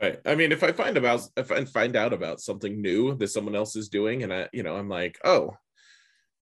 Right. 0.00 0.20
I 0.24 0.36
mean, 0.36 0.52
if 0.52 0.62
I 0.62 0.70
find 0.70 0.96
about 0.96 1.22
if 1.36 1.50
I 1.50 1.64
find 1.64 1.96
out 1.96 2.12
about 2.12 2.40
something 2.40 2.80
new 2.80 3.16
that 3.16 3.28
someone 3.28 3.56
else 3.56 3.74
is 3.74 3.88
doing, 3.88 4.22
and 4.22 4.32
I, 4.32 4.48
you 4.52 4.62
know, 4.62 4.76
I'm 4.76 4.88
like, 4.88 5.18
oh, 5.24 5.56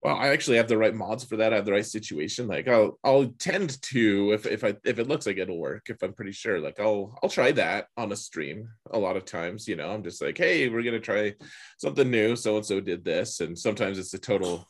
well, 0.03 0.17
I 0.17 0.29
actually 0.29 0.57
have 0.59 0.69
the 0.69 0.79
right 0.79 0.95
mods 0.95 1.25
for 1.25 1.37
that. 1.37 1.53
I 1.53 1.57
have 1.57 1.67
the 1.67 1.73
right 1.73 1.85
situation. 1.85 2.47
Like, 2.47 2.69
I'll 2.69 2.99
I'll 3.03 3.27
tend 3.41 3.83
to 3.83 4.33
if 4.33 4.47
if 4.47 4.63
I 4.63 4.77
if 4.85 5.01
it 5.01 5.09
looks 5.09 5.27
like 5.27 5.37
it'll 5.37 5.59
work, 5.59 5.91
if 5.91 6.01
I'm 6.03 6.15
pretty 6.15 6.31
sure, 6.33 6.61
like 6.61 6.79
I'll 6.79 7.19
I'll 7.25 7.29
try 7.29 7.51
that 7.53 7.89
on 7.97 8.13
a 8.13 8.17
stream. 8.17 8.69
A 8.93 8.99
lot 8.99 9.17
of 9.17 9.25
times, 9.25 9.67
you 9.67 9.75
know, 9.75 9.91
I'm 9.91 10.05
just 10.05 10.23
like, 10.23 10.39
hey, 10.39 10.69
we're 10.69 10.85
gonna 10.85 11.01
try 11.01 11.35
something 11.79 12.09
new. 12.09 12.37
So 12.37 12.57
and 12.57 12.65
so 12.65 12.81
did 12.81 13.05
this, 13.05 13.41
and 13.41 13.59
sometimes 13.59 13.99
it's 13.99 14.15
a 14.15 14.19
total 14.19 14.65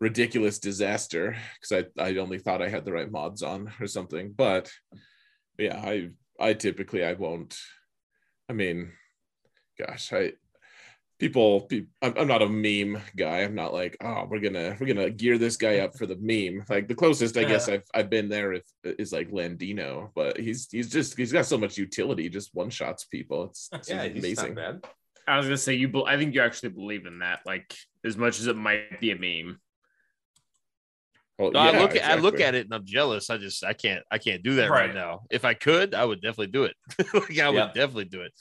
ridiculous 0.00 0.58
disaster 0.58 1.36
because 1.60 1.84
I 1.98 2.02
I 2.02 2.16
only 2.16 2.38
thought 2.38 2.62
I 2.62 2.68
had 2.68 2.84
the 2.84 2.92
right 2.92 3.10
mods 3.10 3.42
on 3.42 3.72
or 3.80 3.86
something. 3.86 4.32
But 4.32 4.70
yeah, 5.58 5.76
I 5.78 6.10
I 6.38 6.54
typically 6.54 7.04
I 7.04 7.12
won't. 7.12 7.56
I 8.48 8.52
mean, 8.52 8.92
gosh, 9.78 10.12
I 10.12 10.32
people, 11.20 11.60
pe- 11.62 11.84
I'm, 12.00 12.14
I'm 12.16 12.26
not 12.26 12.42
a 12.42 12.48
meme 12.48 13.00
guy. 13.14 13.40
I'm 13.40 13.54
not 13.54 13.74
like, 13.74 13.96
oh, 14.02 14.26
we're 14.28 14.40
gonna 14.40 14.76
we're 14.80 14.86
gonna 14.92 15.10
gear 15.10 15.38
this 15.38 15.56
guy 15.56 15.80
up 15.80 15.96
for 15.96 16.06
the 16.06 16.16
meme. 16.16 16.64
Like 16.68 16.88
the 16.88 16.94
closest 16.94 17.36
I 17.36 17.44
guess 17.44 17.68
I've 17.68 17.84
I've 17.94 18.10
been 18.10 18.28
there 18.28 18.54
is, 18.54 18.62
is 18.82 19.12
like 19.12 19.30
Landino, 19.30 20.10
but 20.16 20.40
he's 20.40 20.68
he's 20.70 20.90
just 20.90 21.16
he's 21.16 21.32
got 21.32 21.46
so 21.46 21.58
much 21.58 21.76
utility. 21.78 22.28
Just 22.28 22.54
one 22.54 22.70
shots 22.70 23.04
people. 23.04 23.44
It's, 23.44 23.68
it's 23.72 23.90
Yeah, 23.90 24.08
he's 24.08 24.18
amazing. 24.24 24.54
not 24.54 24.82
bad. 24.82 24.90
I 25.28 25.36
was 25.36 25.46
gonna 25.46 25.58
say 25.58 25.74
you. 25.74 25.88
bel 25.88 26.06
I 26.06 26.16
think 26.16 26.34
you 26.34 26.40
actually 26.40 26.70
believe 26.70 27.06
in 27.06 27.20
that, 27.20 27.40
like 27.46 27.76
as 28.04 28.16
much 28.16 28.40
as 28.40 28.46
it 28.46 28.56
might 28.56 28.98
be 28.98 29.12
a 29.12 29.16
meme. 29.16 29.60
Well, 31.40 31.52
No, 31.52 31.60
I 31.60 31.80
look 31.80 31.96
at 31.96 32.04
I 32.04 32.14
look 32.16 32.38
at 32.40 32.54
it 32.54 32.66
and 32.66 32.74
I'm 32.74 32.84
jealous. 32.84 33.30
I 33.30 33.38
just 33.38 33.64
I 33.64 33.72
can't 33.72 34.02
I 34.10 34.18
can't 34.18 34.42
do 34.42 34.56
that 34.56 34.70
right, 34.70 34.86
Right. 34.86 34.94
now. 34.94 35.22
If 35.30 35.44
I 35.44 35.54
could, 35.54 35.94
I 35.94 36.04
would 36.04 36.20
definitely 36.20 36.48
do 36.48 36.64
it. 36.64 36.76
like 37.14 37.38
I 37.38 37.48
would 37.48 37.72
definitely 37.72 38.04
do 38.06 38.22
it. 38.22 38.32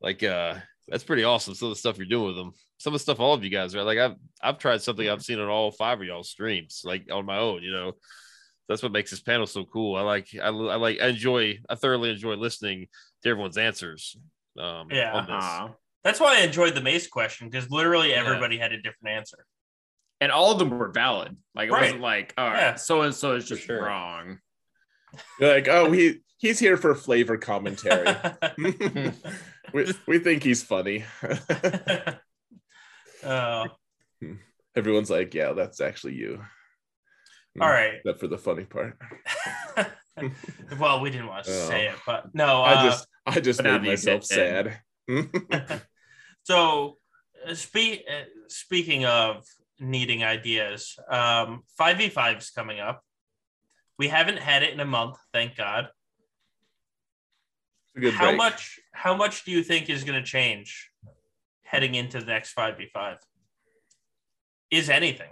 Like 0.00 0.22
uh 0.22 0.56
that's 0.88 1.04
pretty 1.04 1.24
awesome. 1.24 1.54
Some 1.54 1.68
of 1.68 1.74
the 1.74 1.78
stuff 1.78 1.96
you're 1.96 2.06
doing 2.06 2.26
with 2.26 2.36
them. 2.36 2.52
Some 2.78 2.92
of 2.92 3.00
the 3.00 3.02
stuff 3.02 3.18
all 3.20 3.32
of 3.32 3.42
you 3.42 3.48
guys 3.50 3.74
are 3.74 3.82
like 3.82 3.98
I've 3.98 4.16
I've 4.42 4.58
tried 4.58 4.82
something 4.82 5.08
I've 5.08 5.22
seen 5.24 5.40
on 5.40 5.48
all 5.48 5.70
five 5.72 6.00
of 6.00 6.06
y'all 6.06 6.22
streams, 6.22 6.82
like 6.84 7.06
on 7.10 7.24
my 7.24 7.38
own, 7.38 7.62
you 7.62 7.72
know. 7.72 7.92
That's 8.68 8.82
what 8.82 8.92
makes 8.92 9.10
this 9.10 9.20
panel 9.20 9.46
so 9.46 9.64
cool. 9.64 9.96
I 9.96 10.02
like 10.02 10.28
I, 10.34 10.46
I 10.48 10.50
like 10.76 11.00
I 11.00 11.08
enjoy 11.08 11.58
I 11.68 11.74
thoroughly 11.76 12.10
enjoy 12.10 12.34
listening 12.34 12.88
to 13.22 13.28
everyone's 13.30 13.56
answers. 13.58 14.16
Um 14.58 14.88
Yeah. 14.90 15.12
on 15.14 15.24
this. 15.26 15.34
Uh-huh. 15.34 15.68
That's 16.02 16.20
why 16.20 16.38
I 16.38 16.40
enjoyed 16.42 16.74
the 16.74 16.82
mace 16.82 17.06
question 17.08 17.48
because 17.48 17.70
literally 17.70 18.10
Yeah. 18.10 18.16
everybody 18.16 18.58
had 18.58 18.72
a 18.72 18.76
different 18.82 19.16
answer. 19.16 19.46
And 20.24 20.32
all 20.32 20.52
of 20.52 20.58
them 20.58 20.70
were 20.70 20.88
valid. 20.88 21.36
Like 21.54 21.68
it 21.68 21.72
Right. 21.72 21.82
wasn't 21.82 22.00
like, 22.00 22.32
all 22.38 22.48
right, 22.48 22.80
so 22.80 23.02
and 23.02 23.14
so 23.14 23.34
is 23.34 23.46
just 23.46 23.60
sure. 23.66 23.84
wrong. 23.84 24.38
You're 25.38 25.52
like, 25.54 25.68
oh, 25.68 25.92
he 25.92 26.20
he's 26.38 26.58
here 26.58 26.78
for 26.78 26.94
flavor 26.94 27.36
commentary. 27.36 28.16
we 29.74 29.92
we 30.06 30.18
think 30.18 30.42
he's 30.42 30.62
funny. 30.62 31.04
Oh, 33.26 33.66
Everyone's 34.76 35.10
like, 35.10 35.34
yeah, 35.34 35.52
that's 35.52 35.80
actually 35.80 36.14
you. 36.14 36.42
all 37.60 37.68
right. 37.68 37.94
Except 37.96 38.20
for 38.20 38.26
the 38.26 38.38
funny 38.38 38.64
part. 38.64 38.98
well, 40.78 41.00
we 41.00 41.10
didn't 41.10 41.28
want 41.28 41.44
to 41.46 41.52
Oh. 41.52 41.68
say 41.68 41.86
it, 41.88 41.94
but 42.06 42.34
no. 42.34 42.62
I 42.62 42.72
Uh, 42.74 42.84
just 42.84 43.06
I 43.26 43.40
just 43.40 43.62
made 43.62 43.82
myself 43.82 44.24
sad. 44.24 44.80
so, 46.42 46.98
uh, 47.46 47.54
spe- 47.54 48.04
uh, 48.10 48.24
speaking 48.48 49.04
of 49.06 49.44
needing 49.84 50.24
ideas, 50.24 50.96
um, 51.08 51.62
5v5 51.78 52.38
is 52.38 52.50
coming 52.50 52.80
up. 52.80 53.02
We 53.98 54.08
haven't 54.08 54.38
had 54.38 54.62
it 54.62 54.72
in 54.72 54.80
a 54.80 54.84
month, 54.84 55.16
thank 55.32 55.56
God. 55.56 55.88
A 57.96 58.00
good 58.00 58.14
how 58.14 58.26
break. 58.26 58.38
much 58.38 58.80
how 58.92 59.14
much 59.16 59.44
do 59.44 59.52
you 59.52 59.62
think 59.62 59.88
is 59.88 60.02
going 60.02 60.20
to 60.20 60.26
change 60.26 60.90
heading 61.62 61.94
into 61.94 62.18
the 62.18 62.26
next 62.26 62.54
5v5? 62.56 63.18
Is 64.70 64.90
anything? 64.90 65.30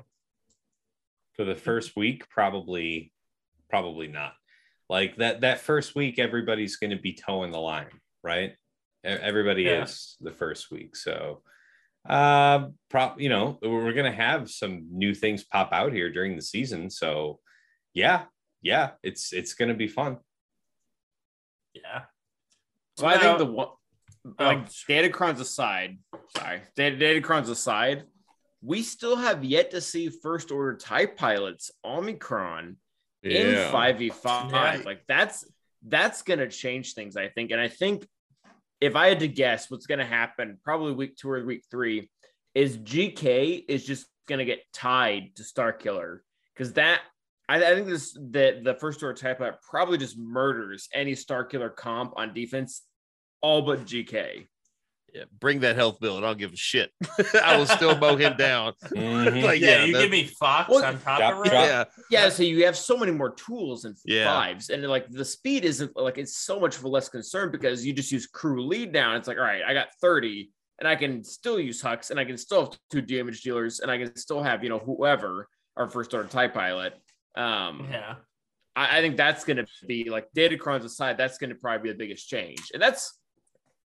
For 1.35 1.45
the 1.45 1.57
first 1.57 1.97
week, 1.97 2.29
probably 2.29 3.13
probably 3.69 4.07
not. 4.07 4.35
Like 4.89 5.17
that 5.17 5.41
that 5.41 5.61
first 5.61 5.97
week, 5.97 6.19
everybody's 6.19 6.77
gonna 6.77 6.99
be 7.01 7.15
towing 7.15 7.51
the 7.51 7.59
line, 7.59 8.01
right? 8.23 8.55
Everybody 9.03 9.63
Yeah. 9.63 9.83
is 9.83 10.17
the 10.21 10.31
first 10.31 10.71
week. 10.71 10.95
So 10.95 11.43
uh 12.09 12.67
prop 12.91 13.21
you 13.21 13.29
know, 13.29 13.59
we're 13.63 13.93
gonna 13.93 14.13
have 14.13 14.51
some 14.51 14.87
new 14.91 15.15
things 15.15 15.45
pop 15.45 15.73
out 15.73 15.93
here 15.93 16.11
during 16.11 16.37
the 16.37 16.43
season. 16.43 16.91
So 16.91 17.39
yeah, 17.95 18.25
yeah, 18.61 18.91
it's 19.03 19.33
it's 19.33 19.55
gonna 19.55 19.75
be 19.75 19.89
fun. 19.89 20.19
Yeah. 21.75 22.03
So 22.99 23.07
I 23.07 23.19
think 23.19 23.39
the 23.39 23.47
one, 23.47 23.69
Oh. 24.25 24.45
like 24.45 24.69
Datacrons 24.69 25.41
aside, 25.41 25.99
sorry, 26.37 26.61
Data 26.77 26.97
Datacrons 26.97 27.51
aside, 27.51 28.05
we 28.63 28.83
still 28.83 29.17
have 29.17 29.43
yet 29.43 29.73
to 29.73 29.81
see 29.81 30.09
first 30.11 30.53
order 30.53 30.77
TIE 30.77 31.07
pilots 31.07 31.73
Omicron 31.85 32.77
in 33.25 33.47
5v5. 33.73 34.51
Yeah. 34.53 34.83
Like 34.85 35.03
that's 35.09 35.45
that's 35.85 36.23
gonna 36.23 36.49
change 36.49 36.95
things, 36.95 37.17
I 37.17 37.29
think. 37.29 37.51
And 37.51 37.61
I 37.61 37.67
think 37.67 38.07
if 38.83 38.97
I 38.97 39.07
had 39.07 39.21
to 39.21 39.29
guess 39.29 39.71
what's 39.71 39.87
gonna 39.87 40.05
happen, 40.05 40.59
probably 40.65 40.93
week 40.93 41.17
two 41.17 41.31
or 41.31 41.45
week 41.45 41.63
three, 41.71 42.11
is 42.55 42.77
GK 42.79 43.65
is 43.69 43.87
just 43.87 44.07
gonna 44.29 44.45
get 44.45 44.61
tied 44.73 45.37
to 45.37 45.45
Starkiller. 45.45 46.19
Because 46.53 46.73
that 46.75 47.01
I, 47.49 47.57
I 47.57 47.75
think 47.75 47.87
this 47.87 48.13
the 48.13 48.61
the 48.63 48.75
first 48.75 49.01
order 49.03 49.15
TIE 49.15 49.35
pilot 49.35 49.55
probably 49.63 49.99
just 49.99 50.19
murders 50.19 50.89
any 50.93 51.13
Starkiller 51.13 51.75
comp 51.75 52.13
on 52.17 52.35
defense, 52.35 52.83
all 53.41 53.63
but 53.63 53.85
GK. 53.85 54.49
Yeah, 55.15 55.25
bring 55.41 55.61
that 55.61 55.77
health 55.77 56.01
bill, 56.01 56.17
and 56.17 56.25
I'll 56.25 56.35
give 56.35 56.55
a 56.55 56.57
shit. 56.57 56.91
I 57.45 57.59
will 57.59 57.67
still 57.67 57.99
mow 57.99 58.17
him 58.17 58.35
down. 58.39 58.73
Mhm. 58.95 59.43
Like, 59.43 59.61
yeah, 59.61 59.81
yeah, 59.81 59.85
you 59.85 59.93
give 59.99 60.11
me 60.11 60.25
Fox 60.25 60.71
Well, 60.71 60.83
on 60.85 60.99
top 61.01 61.19
Drop- 61.19 61.41
of 61.41 61.47
it. 61.47 61.53
Yeah, 61.53 61.85
Yeah, 62.11 62.29
so 62.31 62.43
you 62.43 62.65
have 62.65 62.77
so 62.79 62.97
many 62.97 63.13
more 63.13 63.31
tools 63.35 63.85
and 63.85 63.95
Yeah. 64.07 64.25
fives, 64.25 64.71
and 64.71 64.83
like 64.85 65.09
the 65.11 65.25
speed 65.25 65.65
isn't 65.67 65.95
like 65.97 66.17
it's 66.17 66.37
so 66.39 66.59
much 66.59 66.77
of 66.79 66.85
a 66.85 66.89
less 66.89 67.09
concern 67.11 67.51
because 67.51 67.85
you 67.85 67.93
just 67.93 68.11
use 68.11 68.27
crew 68.27 68.65
lead 68.67 68.93
down. 68.93 69.17
It's 69.17 69.29
like, 69.29 69.37
all 69.37 69.45
right, 69.45 69.63
I 69.63 69.75
got 69.75 69.89
30, 70.01 70.51
and 70.79 70.89
I 70.89 70.97
can 70.97 71.23
still 71.23 71.61
use 71.61 71.83
Hux, 71.83 72.11
and 72.11 72.19
I 72.19 72.25
can 72.25 72.39
still 72.39 72.67
have 72.71 72.79
two 72.91 73.03
damage 73.03 73.43
dealers, 73.43 73.81
and 73.81 73.91
I 73.91 73.99
can 73.99 74.17
still 74.17 74.43
have, 74.43 74.63
you 74.65 74.71
know, 74.71 74.79
whoever 74.79 75.47
our 75.77 75.89
first 75.89 76.15
order 76.15 76.29
TIE 76.29 76.49
pilot. 76.49 76.95
Um, 77.35 77.87
Yeah. 77.91 78.15
I, 78.75 78.99
I 78.99 79.01
think 79.03 79.17
that's 79.19 79.45
going 79.45 79.59
to 79.59 79.67
be 79.87 80.09
like 80.09 80.29
Datacrons 80.35 80.85
aside, 80.85 81.19
that's 81.19 81.37
going 81.37 81.51
to 81.51 81.57
probably 81.57 81.83
be 81.89 81.93
the 81.93 81.99
biggest 81.99 82.29
change. 82.29 82.71
And 82.73 82.81
that's 82.83 83.19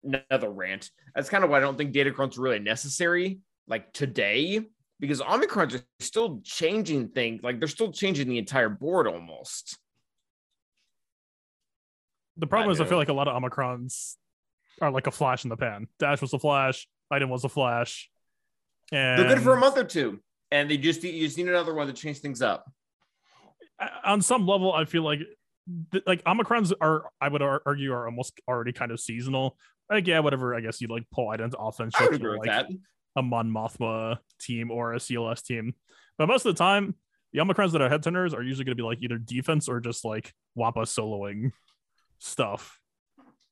another 0.03 0.49
rant. 0.49 0.89
That's 1.15 1.29
kind 1.29 1.43
of 1.43 1.49
why 1.49 1.57
I 1.57 1.61
don't 1.61 1.77
think 1.77 1.93
Datacrons 1.93 2.37
are 2.37 2.41
really 2.41 2.59
necessary 2.59 3.39
like 3.67 3.93
today 3.93 4.61
because 4.99 5.21
Omicrons 5.21 5.75
are 5.79 5.83
still 5.99 6.41
changing 6.43 7.09
things. 7.09 7.41
Like 7.43 7.59
they're 7.59 7.67
still 7.67 7.91
changing 7.91 8.27
the 8.27 8.37
entire 8.37 8.69
board 8.69 9.07
almost. 9.07 9.77
The 12.37 12.47
problem 12.47 12.69
I 12.69 12.73
is, 12.73 12.81
I 12.81 12.85
feel 12.85 12.97
like 12.97 13.09
a 13.09 13.13
lot 13.13 13.27
of 13.27 13.41
Omicrons 13.41 14.15
are 14.81 14.91
like 14.91 15.07
a 15.07 15.11
flash 15.11 15.43
in 15.43 15.49
the 15.49 15.57
pan. 15.57 15.87
Dash 15.99 16.21
was 16.21 16.33
a 16.33 16.39
flash. 16.39 16.87
Item 17.11 17.29
was 17.29 17.43
a 17.43 17.49
flash. 17.49 18.09
And 18.91 19.19
They're 19.19 19.35
good 19.35 19.43
for 19.43 19.53
a 19.53 19.59
month 19.59 19.77
or 19.77 19.83
two. 19.83 20.19
And 20.51 20.69
they 20.69 20.77
just 20.77 21.03
you 21.03 21.25
just 21.25 21.37
need 21.37 21.47
another 21.47 21.73
one 21.73 21.87
to 21.87 21.93
change 21.93 22.19
things 22.19 22.41
up. 22.41 22.71
on 24.03 24.21
some 24.21 24.47
level, 24.47 24.73
I 24.73 24.85
feel 24.85 25.03
like 25.03 25.19
like 26.05 26.23
Omicrons 26.23 26.73
are, 26.81 27.09
I 27.21 27.29
would 27.29 27.41
argue, 27.41 27.93
are 27.93 28.05
almost 28.05 28.39
already 28.47 28.73
kind 28.73 28.91
of 28.91 28.99
seasonal. 28.99 29.57
Like, 29.89 30.07
yeah, 30.07 30.19
whatever. 30.19 30.55
I 30.55 30.61
guess 30.61 30.81
you 30.81 30.87
like 30.87 31.03
pull 31.11 31.29
items 31.29 31.53
offense. 31.57 31.93
I 31.99 32.05
agree 32.05 32.37
like 32.37 32.45
that. 32.45 32.67
a 33.15 33.21
Mon 33.21 33.49
Mothma 33.51 34.17
team 34.39 34.71
or 34.71 34.93
a 34.93 34.97
CLS 34.97 35.43
team. 35.43 35.73
But 36.17 36.27
most 36.27 36.45
of 36.45 36.55
the 36.55 36.57
time, 36.63 36.95
the 37.31 37.39
Omicrons 37.39 37.71
that 37.71 37.81
are 37.81 37.89
head 37.89 38.03
turners 38.03 38.33
are 38.33 38.43
usually 38.43 38.65
going 38.65 38.77
to 38.77 38.81
be 38.81 38.85
like 38.87 38.99
either 39.01 39.17
defense 39.17 39.67
or 39.67 39.79
just 39.79 40.05
like 40.05 40.33
Wampa 40.55 40.81
soloing 40.81 41.51
stuff. 42.19 42.79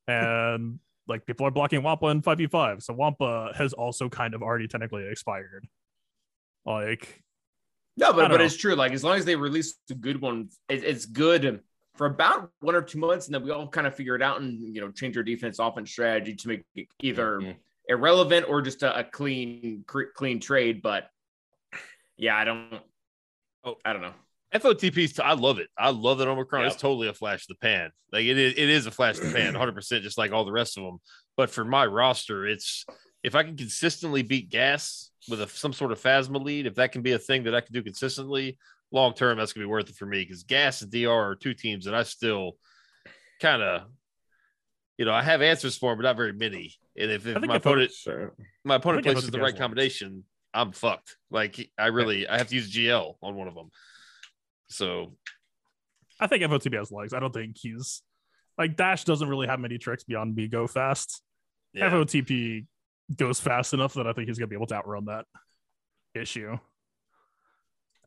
And 0.08 0.80
like 1.08 1.26
people 1.26 1.46
are 1.48 1.52
blocking 1.52 1.82
Wampa 1.84 2.08
in 2.08 2.22
5v5. 2.22 2.82
So 2.84 2.94
Wampa 2.94 3.52
has 3.56 3.74
also 3.74 4.08
kind 4.10 4.34
of 4.34 4.42
already 4.42 4.68
technically 4.68 5.08
expired. 5.10 5.68
Like, 6.66 7.24
No, 7.98 8.14
but 8.14 8.30
but 8.30 8.38
know. 8.38 8.44
it's 8.46 8.56
true. 8.58 8.76
Like 8.76 8.94
as 8.94 9.04
long 9.04 9.18
as 9.18 9.26
they 9.26 9.36
release 9.36 9.76
a 9.90 9.96
good 9.96 10.22
one, 10.22 10.50
it, 10.70 10.84
it's 10.84 11.06
good 11.06 11.62
for 11.96 12.08
about 12.08 12.50
one 12.62 12.76
or 12.76 12.82
two 12.82 13.00
months, 13.00 13.28
and 13.28 13.36
then 13.36 13.44
we 13.44 13.52
all 13.52 13.68
kind 13.68 13.86
of 13.88 13.96
figure 13.96 14.16
it 14.16 14.22
out 14.22 14.42
and 14.42 14.74
you 14.76 14.82
know 14.82 14.92
change 14.92 15.18
our 15.18 15.24
defense 15.24 15.60
offense 15.60 15.92
strategy 15.92 16.36
to 16.36 16.48
make 16.48 16.64
it 16.76 16.88
either 17.02 17.40
Mhm. 17.40 17.56
irrelevant 17.88 18.48
or 18.50 18.62
just 18.62 18.84
a, 18.84 19.00
a 19.00 19.04
clean 19.04 19.84
cr- 19.88 20.12
clean 20.16 20.40
trade. 20.40 20.82
But 20.82 21.10
yeah, 22.18 22.36
I 22.38 22.44
don't. 22.46 22.80
Oh. 23.64 23.78
I 23.86 23.94
don't 23.94 24.02
know. 24.02 24.14
FOTP's. 24.54 25.20
I 25.20 25.34
love 25.34 25.60
it. 25.60 25.70
I 25.78 25.92
love 25.92 26.18
that 26.18 26.28
Omicron. 26.28 26.64
Yep. 26.64 26.72
It's 26.74 26.82
totally 26.82 27.08
a 27.08 27.14
flash 27.14 27.44
of 27.44 27.48
the 27.50 27.56
pan. 27.56 27.92
Like 28.12 28.26
it 28.26 28.38
is. 28.38 28.54
It 28.54 28.70
is 28.70 28.86
a 28.86 28.92
flash 28.92 29.18
of 29.18 29.26
the 29.28 29.34
pan, 29.34 29.54
100 29.54 29.74
percent, 29.74 30.04
just 30.04 30.18
like 30.18 30.32
all 30.32 30.46
the 30.46 30.52
rest 30.52 30.78
of 30.78 30.84
them. 30.84 31.00
But 31.38 31.50
for 31.50 31.64
my 31.64 31.86
roster, 31.86 32.46
it's 32.46 32.86
if 33.24 33.36
I 33.36 33.44
can 33.44 33.56
consistently 33.56 34.24
beat 34.24 34.50
Gas 34.50 35.12
with 35.30 35.42
a, 35.42 35.48
some 35.48 35.74
sort 35.74 35.92
of 35.92 36.02
Phasma 36.02 36.44
lead, 36.44 36.66
if 36.66 36.76
that 36.76 36.92
can 36.92 37.02
be 37.02 37.12
a 37.12 37.20
thing 37.20 37.44
that 37.44 37.54
I 37.56 37.62
can 37.62 37.72
do 37.74 37.84
consistently, 37.84 38.58
long 38.92 39.14
term, 39.14 39.38
that's 39.38 39.54
gonna 39.54 39.66
be 39.66 39.70
worth 39.70 39.90
it 39.90 39.96
for 39.96 40.06
me. 40.06 40.22
Because 40.22 40.44
Gas 40.44 40.82
and 40.82 40.92
DR 40.92 41.10
are 41.10 41.36
two 41.36 41.54
teams 41.54 41.86
that 41.86 41.96
I 41.96 42.04
still 42.04 42.58
kind 43.42 43.62
of, 43.62 43.84
you 44.98 45.06
know, 45.06 45.14
I 45.14 45.24
have 45.24 45.42
answers 45.42 45.78
for, 45.78 45.96
but 45.96 46.04
not 46.04 46.18
very 46.18 46.34
many. 46.34 46.74
And 46.98 47.12
if, 47.12 47.26
if 47.26 47.42
my 47.42 47.56
opponent 47.56 47.92
my 48.64 48.76
opponent 48.76 49.04
places 49.04 49.30
the 49.30 49.40
right 49.40 49.58
combination, 49.58 50.24
I'm 50.54 50.72
fucked. 50.72 51.18
Like 51.30 51.70
I 51.78 51.88
really, 51.88 52.28
I 52.28 52.38
have 52.38 52.48
to 52.48 52.56
use 52.56 52.72
GL 52.72 53.16
on 53.22 53.36
one 53.36 53.48
of 53.48 53.56
them. 53.56 53.70
So 54.70 55.16
I 56.20 56.28
think 56.28 56.44
FOTP 56.44 56.78
has 56.78 56.92
legs. 56.92 57.14
I 57.14 57.20
don't 57.20 57.34
think 57.34 57.58
he's 57.60 58.02
like 58.58 58.76
Dash 58.76 59.06
doesn't 59.06 59.28
really 59.28 59.48
have 59.48 59.60
many 59.60 59.78
tricks 59.78 60.04
beyond 60.04 60.36
me 60.36 60.48
go 60.48 60.68
fast. 60.68 61.22
yeah, 61.74 61.90
FOTP 61.90 62.68
goes 63.16 63.40
fast 63.40 63.74
enough 63.74 63.94
that 63.96 64.08
I 64.08 64.14
think 64.14 64.28
he's 64.28 64.38
gonna 64.38 64.48
be 64.48 64.56
able 64.56 64.68
to 64.68 64.76
outrun 64.76 65.06
that 65.06 65.26
issue. 66.14 66.58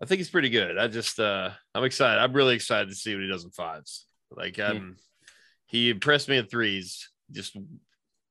I 0.05 0.07
think 0.07 0.19
he's 0.19 0.29
pretty 0.29 0.51
good. 0.51 0.77
I 0.77 0.87
just, 0.87 1.19
uh 1.19 1.51
I'm 1.75 1.85
excited. 1.85 2.21
I'm 2.21 2.35
really 2.35 2.55
excited 2.55 2.91
to 2.91 2.95
see 2.95 3.15
what 3.15 3.23
he 3.23 3.29
does 3.29 3.45
in 3.45 3.51
fives. 3.51 4.07
Like, 4.31 4.59
um, 4.59 4.97
he 5.67 5.89
impressed 5.89 6.29
me 6.29 6.37
in 6.37 6.45
threes. 6.45 7.09
Just 7.31 7.57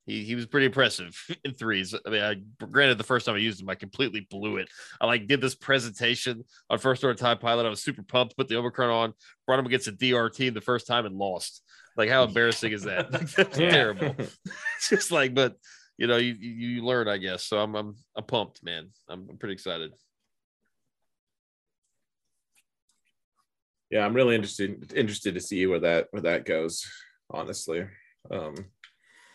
he, 0.05 0.23
he 0.23 0.35
was 0.35 0.45
pretty 0.45 0.67
impressive 0.67 1.17
in 1.43 1.53
threes. 1.53 1.95
I 2.05 2.09
mean, 2.09 2.21
I 2.21 2.35
granted 2.65 2.99
the 2.99 3.03
first 3.03 3.25
time 3.25 3.35
I 3.35 3.39
used 3.39 3.59
him, 3.59 3.69
I 3.69 3.75
completely 3.75 4.27
blew 4.29 4.57
it. 4.57 4.69
I 5.01 5.07
like 5.07 5.27
did 5.27 5.41
this 5.41 5.55
presentation 5.55 6.43
on 6.69 6.77
first 6.77 7.03
order 7.03 7.17
TIE 7.17 7.35
pilot. 7.35 7.65
I 7.65 7.69
was 7.69 7.81
super 7.81 8.03
pumped, 8.03 8.37
put 8.37 8.49
the 8.49 8.57
Omicron 8.57 8.89
on, 8.91 9.13
brought 9.47 9.59
him 9.59 9.65
against 9.65 9.87
a 9.87 9.91
DR 9.91 10.29
team 10.29 10.53
the 10.53 10.61
first 10.61 10.85
time 10.85 11.07
and 11.07 11.15
lost. 11.15 11.63
Like, 11.97 12.09
how 12.09 12.23
embarrassing 12.23 12.71
is 12.71 12.83
that? 12.83 13.11
That's 13.35 13.57
terrible. 13.57 14.15
It's 14.17 14.37
just 14.89 15.11
like, 15.11 15.33
but 15.33 15.55
you 15.97 16.07
know, 16.07 16.17
you, 16.17 16.35
you 16.39 16.49
you 16.51 16.85
learn, 16.85 17.07
I 17.07 17.17
guess. 17.17 17.45
So 17.45 17.57
I'm 17.57 17.75
I'm 17.75 17.95
I'm 18.15 18.23
pumped, 18.25 18.63
man. 18.63 18.89
I'm, 19.09 19.27
I'm 19.29 19.37
pretty 19.37 19.53
excited. 19.53 19.91
Yeah, 23.93 24.03
I'm 24.07 24.15
really 24.15 24.33
interested 24.33 24.91
interested 24.95 25.35
to 25.35 25.39
see 25.39 25.67
where 25.67 25.81
that 25.81 26.07
where 26.09 26.23
that 26.23 26.45
goes. 26.45 26.83
Honestly, 27.29 27.85
um, 28.31 28.55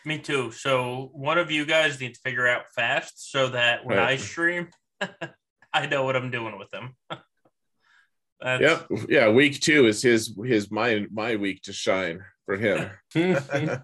Me 0.03 0.19
too. 0.19 0.51
So 0.51 1.11
one 1.13 1.37
of 1.37 1.49
you 1.49 1.65
guys 1.65 1.97
needs 2.01 2.19
to 2.19 2.29
figure 2.29 2.45
out 2.45 2.63
fast 2.75 3.31
so 3.31 3.47
that 3.49 3.85
when 3.85 3.97
Right. 3.97 4.09
I 4.09 4.15
stream, 4.17 4.67
I 5.73 5.85
know 5.85 6.03
what 6.03 6.17
I'm 6.17 6.29
doing 6.29 6.59
with 6.59 6.69
them. 6.71 6.93
That's, 8.41 8.61
yep, 8.61 8.87
yeah. 9.07 9.29
Week 9.31 9.61
two 9.61 9.87
is 9.87 10.01
his 10.01 10.35
his 10.45 10.69
my 10.69 11.07
my 11.09 11.37
week 11.37 11.61
to 11.63 11.73
shine 11.73 12.19
for 12.45 12.57
him. 12.57 12.89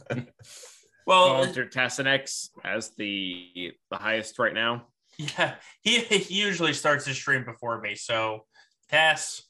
Well, 1.07 1.35
Volunteer 1.35 1.67
Tassenix 1.67 2.49
as 2.63 2.89
the 2.97 3.71
the 3.91 3.97
highest 3.97 4.39
right 4.39 4.53
now. 4.53 4.87
yeah, 5.17 5.55
he, 5.83 5.99
he 5.99 6.41
usually 6.41 6.73
starts 6.73 7.05
his 7.05 7.15
stream 7.15 7.45
before 7.45 7.79
me. 7.79 7.93
So, 7.93 8.45
Tass, 8.89 9.43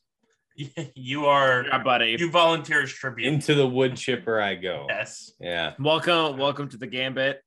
you 0.96 1.26
are 1.26 1.66
Yeah, 1.66 1.84
buddy. 1.84 2.16
you 2.20 2.30
volunteer 2.32 2.82
as 2.84 2.92
tribute. 2.92 3.28
Into 3.32 3.56
the 3.56 3.68
wood 3.68 3.96
chipper 3.98 4.40
I 4.42 4.56
go. 4.56 4.86
yes. 4.90 5.32
Yeah. 5.40 5.74
welcome, 5.80 6.38
welcome 6.38 6.70
to 6.70 6.78
the 6.78 6.88
Gambit. 6.88 7.42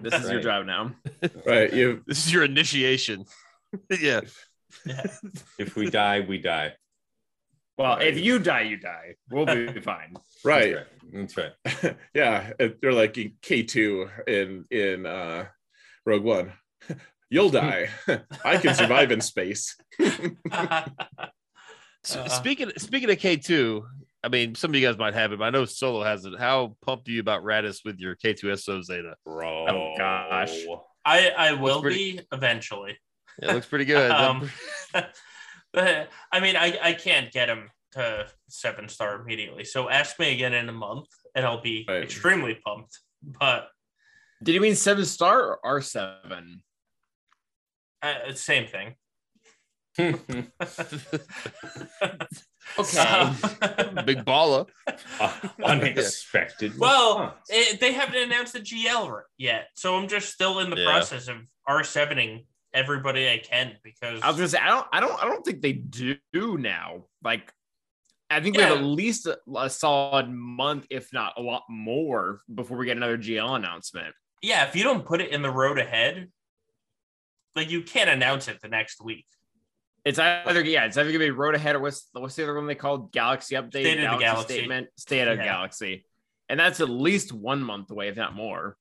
This 0.00 0.14
is 0.14 0.30
your 0.30 0.40
job 0.40 0.66
now. 0.66 0.92
right, 1.46 1.72
you 1.72 2.02
This 2.06 2.26
is 2.26 2.32
your 2.32 2.44
initiation. 2.44 3.24
yeah. 3.90 4.20
Yeah. 4.86 5.02
If 5.58 5.76
we 5.76 5.90
die, 5.90 6.20
we 6.20 6.38
die. 6.38 6.72
Well, 7.78 7.96
Right. 7.96 8.06
if 8.08 8.18
you 8.18 8.38
die, 8.38 8.62
you 8.62 8.76
die. 8.78 9.16
We'll 9.30 9.46
be 9.46 9.80
fine. 9.80 10.14
right. 10.44 10.76
That's 11.12 11.36
right. 11.36 11.52
That's 11.64 11.84
right. 11.84 11.96
yeah, 12.14 12.52
they're 12.80 12.92
like 12.92 13.16
in 13.18 13.32
K 13.42 13.62
two 13.64 14.08
in 14.26 14.64
in 14.70 15.04
uh, 15.06 15.46
Rogue 16.06 16.24
One. 16.24 16.52
You'll 17.30 17.50
die. 17.50 17.88
I 18.44 18.56
can 18.58 18.74
survive 18.74 19.10
in 19.10 19.20
space. 19.22 19.76
S- 22.04 22.16
Uh, 22.16 22.28
speaking 22.28 22.70
speaking 22.78 23.10
of 23.10 23.18
K 23.18 23.36
two, 23.36 23.86
I 24.24 24.28
mean, 24.28 24.54
some 24.54 24.70
of 24.70 24.74
you 24.74 24.86
guys 24.86 24.98
might 24.98 25.14
have 25.14 25.32
it, 25.32 25.38
but 25.38 25.44
I 25.44 25.50
know 25.50 25.64
Solo 25.64 26.02
has 26.02 26.24
it. 26.24 26.38
How 26.38 26.76
pumped 26.82 27.08
are 27.08 27.12
you 27.12 27.20
about 27.20 27.42
Raddus 27.44 27.84
with 27.84 27.98
your 27.98 28.14
K 28.16 28.32
two 28.34 28.54
SO 28.56 28.82
Zeta? 28.82 29.14
Bro. 29.24 29.66
Oh, 29.68 29.94
gosh. 29.96 30.52
I 31.04 31.30
I 31.30 31.52
will 31.52 31.80
pretty- 31.82 32.14
be 32.18 32.20
eventually. 32.32 32.98
It 33.40 33.48
looks 33.52 33.66
pretty 33.66 33.84
good. 33.86 34.10
Um, 34.10 34.50
but 35.72 36.08
I 36.32 36.40
mean, 36.40 36.56
I 36.56 36.78
I 36.82 36.92
can't 36.92 37.32
get 37.32 37.48
him 37.48 37.70
to 37.92 38.26
seven 38.48 38.88
star 38.88 39.20
immediately. 39.20 39.64
So 39.64 39.88
ask 39.88 40.18
me 40.18 40.32
again 40.32 40.54
in 40.54 40.68
a 40.68 40.72
month, 40.72 41.08
and 41.34 41.44
I'll 41.46 41.60
be 41.62 41.84
Right. 41.88 42.02
extremely 42.02 42.54
pumped. 42.54 42.98
But 43.22 43.68
Did 44.42 44.54
you 44.54 44.60
mean 44.60 44.74
seven 44.74 45.04
star 45.04 45.40
or 45.42 45.58
R 45.64 45.80
seven? 45.80 46.62
uh, 48.02 48.32
same 48.34 48.66
thing. 48.66 48.94
Okay. 52.78 53.30
Big 54.06 54.24
baller. 54.24 54.66
Uh, 55.20 55.32
unexpected. 55.64 56.78
Well, 56.78 57.18
response. 57.18 57.34
it, 57.50 57.80
they 57.80 57.92
haven't 57.92 58.16
announced 58.22 58.54
the 58.54 58.60
GL 58.60 59.20
yet, 59.36 59.68
so 59.74 59.94
I'm 59.96 60.08
just 60.08 60.32
still 60.32 60.60
in 60.60 60.70
the 60.70 60.76
Yeah. 60.76 60.86
process 60.86 61.28
of 61.28 61.36
R7ing 61.68 62.46
everybody 62.72 63.28
I 63.28 63.36
can 63.38 63.76
because 63.84 64.22
I 64.22 64.28
was 64.28 64.36
gonna 64.36 64.48
say 64.48 64.58
I 64.58 64.68
don't 64.68 64.86
I 64.92 65.00
don't 65.00 65.22
I 65.22 65.26
don't 65.26 65.44
think 65.44 65.60
they 65.60 65.74
do 65.74 66.16
now. 66.32 67.04
Like 67.22 67.52
I 68.30 68.40
think 68.40 68.56
we 68.56 68.62
have 68.62 68.78
at 68.78 68.84
least 68.84 69.26
a, 69.26 69.38
a 69.54 69.68
solid 69.68 70.30
month, 70.30 70.86
if 70.88 71.12
not 71.12 71.34
a 71.36 71.42
lot 71.42 71.64
more, 71.68 72.40
before 72.54 72.78
we 72.78 72.86
get 72.86 72.96
another 72.96 73.18
GL 73.18 73.56
announcement. 73.56 74.14
yeah, 74.40 74.66
if 74.66 74.74
you 74.74 74.82
don't 74.84 75.04
put 75.04 75.20
it 75.20 75.30
in 75.30 75.42
the 75.42 75.50
road 75.50 75.78
ahead, 75.78 76.30
like 77.54 77.70
you 77.70 77.82
can't 77.82 78.08
announce 78.08 78.48
it 78.48 78.62
the 78.62 78.68
next 78.68 79.02
week. 79.04 79.26
It's 80.04 80.18
either 80.18 80.62
yeah, 80.64 80.84
it's 80.86 80.96
either 80.96 81.10
gonna 81.12 81.18
be 81.24 81.30
road 81.30 81.54
ahead 81.54 81.76
or 81.76 81.80
what's 81.80 82.08
what's 82.12 82.34
the 82.34 82.42
other 82.42 82.54
one 82.54 82.66
they 82.66 82.74
called 82.74 83.12
Galaxy 83.12 83.54
update, 83.54 83.70
State 83.82 84.00
of 84.04 84.10
the 84.12 84.24
Galaxy. 84.24 84.54
statement, 84.54 84.88
state 84.96 85.28
of 85.28 85.38
Yeah. 85.38 85.44
Galaxy, 85.44 86.04
and 86.48 86.58
that's 86.58 86.80
at 86.80 86.88
least 86.88 87.32
one 87.32 87.62
month 87.62 87.90
away, 87.90 88.08
if 88.08 88.16
not 88.16 88.34
more. 88.34 88.76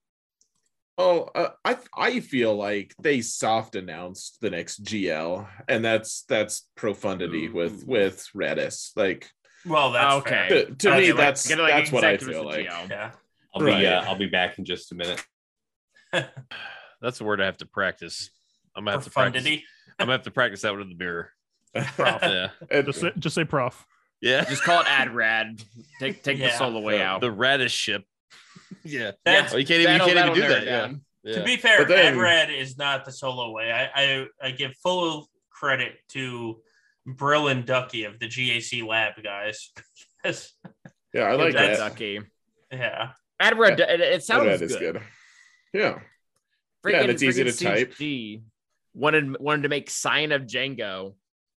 Oh, 0.97 1.21
uh, 1.35 1.49
I 1.63 1.77
I 1.95 2.19
feel 2.21 2.55
like 2.55 2.95
they 2.99 3.21
soft 3.21 3.75
announced 3.75 4.39
the 4.41 4.49
next 4.49 4.83
GL, 4.83 5.47
and 5.67 5.85
that's 5.85 6.23
that's 6.23 6.67
profundity 6.75 7.49
with 7.49 7.83
Ooh. 7.83 7.85
with 7.91 8.27
Raddus. 8.35 8.91
Like 8.95 9.29
Well, 9.65 9.91
that's 9.91 10.15
Okay. 10.15 10.45
fair. 10.49 10.65
to, 10.65 10.75
to 10.75 10.91
Uh, 10.93 10.97
me, 10.97 11.07
like- 11.13 11.17
that's 11.17 11.47
Get 11.47 11.59
like 11.59 11.73
that's 11.73 11.91
what 11.91 12.03
I 12.03 12.17
feel 12.17 12.43
like. 12.45 12.65
GL. 12.67 12.89
Yeah. 12.89 13.11
I'll 13.53 13.61
Right. 13.63 13.81
be 13.81 13.85
uh, 13.87 14.03
I'll 14.05 14.15
be 14.17 14.25
back 14.27 14.57
in 14.57 14.65
just 14.65 14.91
a 14.91 14.95
minute. 14.95 15.23
That's 17.01 17.19
a 17.19 17.23
word 17.23 17.41
I 17.41 17.45
have 17.45 17.57
to 17.57 17.65
practice. 17.65 18.29
I'm 18.75 18.85
gonna 18.85 18.95
have 18.97 19.03
to 19.05 19.09
practice. 19.09 19.43
Profundity. 20.01 20.03
I'm 20.03 20.07
gonna 20.07 20.11
have 20.17 20.23
to 20.23 20.31
practice 20.31 20.61
that 20.61 20.71
one 20.73 20.81
in 20.81 20.89
the 20.89 20.95
mirror. 20.95 21.31
Prof. 21.73 22.19
Yeah, 22.23 22.49
And- 22.69 22.85
Just 22.85 22.99
say, 23.01 23.11
just 23.17 23.35
say 23.35 23.45
prof. 23.45 23.85
yeah. 24.21 24.43
Just 24.45 24.63
call 24.63 24.81
it 24.81 24.87
ad 24.89 25.13
rad. 25.15 25.61
Take 25.99 26.21
take 26.23 26.37
the 26.37 26.45
Yeah. 26.45 26.57
solo 26.57 26.79
way 26.81 26.97
Yeah. 26.97 27.13
out. 27.13 27.21
The 27.21 27.31
radish 27.31 27.73
ship. 27.73 28.03
Yeah. 28.83 29.11
That's 29.25 29.53
Oh, 29.53 29.57
you 29.57 29.65
can't 29.65 29.81
even, 29.81 29.93
you 29.93 29.97
That'll- 29.99 30.07
can't 30.07 30.09
even 30.09 30.15
that'll 30.29 30.35
do 30.35 30.41
narrow 30.41 30.53
that. 30.53 30.63
it 30.63 30.65
Yeah. 30.67 30.79
down. 30.81 31.01
yeah. 31.23 31.35
To 31.35 31.43
be 31.43 31.57
fair, 31.57 31.77
But 31.79 31.87
then- 31.89 32.15
AdRed 32.15 32.49
is 32.57 32.77
not 32.77 33.05
the 33.05 33.11
solo 33.11 33.51
way. 33.51 33.71
I, 33.71 33.89
I 33.95 34.27
I 34.41 34.51
give 34.51 34.75
full 34.83 35.29
credit 35.49 35.99
to 36.09 36.61
Brill 37.05 37.47
and 37.47 37.65
Ducky 37.65 38.03
of 38.05 38.19
the 38.19 38.27
GAC 38.27 38.83
Lab 38.87 39.13
guys. 39.23 39.71
Yes. 40.23 40.53
yeah, 41.13 41.23
I 41.23 41.33
like 41.33 41.53
Good 41.53 41.55
that. 41.55 41.77
Ducky. 41.77 42.19
yeah. 42.71 43.13
Ad 43.39 43.57
red. 43.57 43.79
It, 43.79 44.01
it 44.01 44.23
sounds 44.23 44.45
That 44.45 44.59
good. 44.59 44.71
is 44.71 44.75
good. 44.77 45.01
Yeah, 45.73 45.99
Freaking, 46.85 46.91
Yeah, 46.91 47.01
and 47.01 47.09
it's 47.11 47.23
easy 47.23 47.43
to 47.43 47.51
type. 47.51 47.93
CG 47.95 48.43
Wanted 48.93 49.39
wanted 49.39 49.63
to 49.63 49.69
make 49.69 49.89
Scion 49.89 50.31
of 50.31 50.43
Jango 50.43 51.15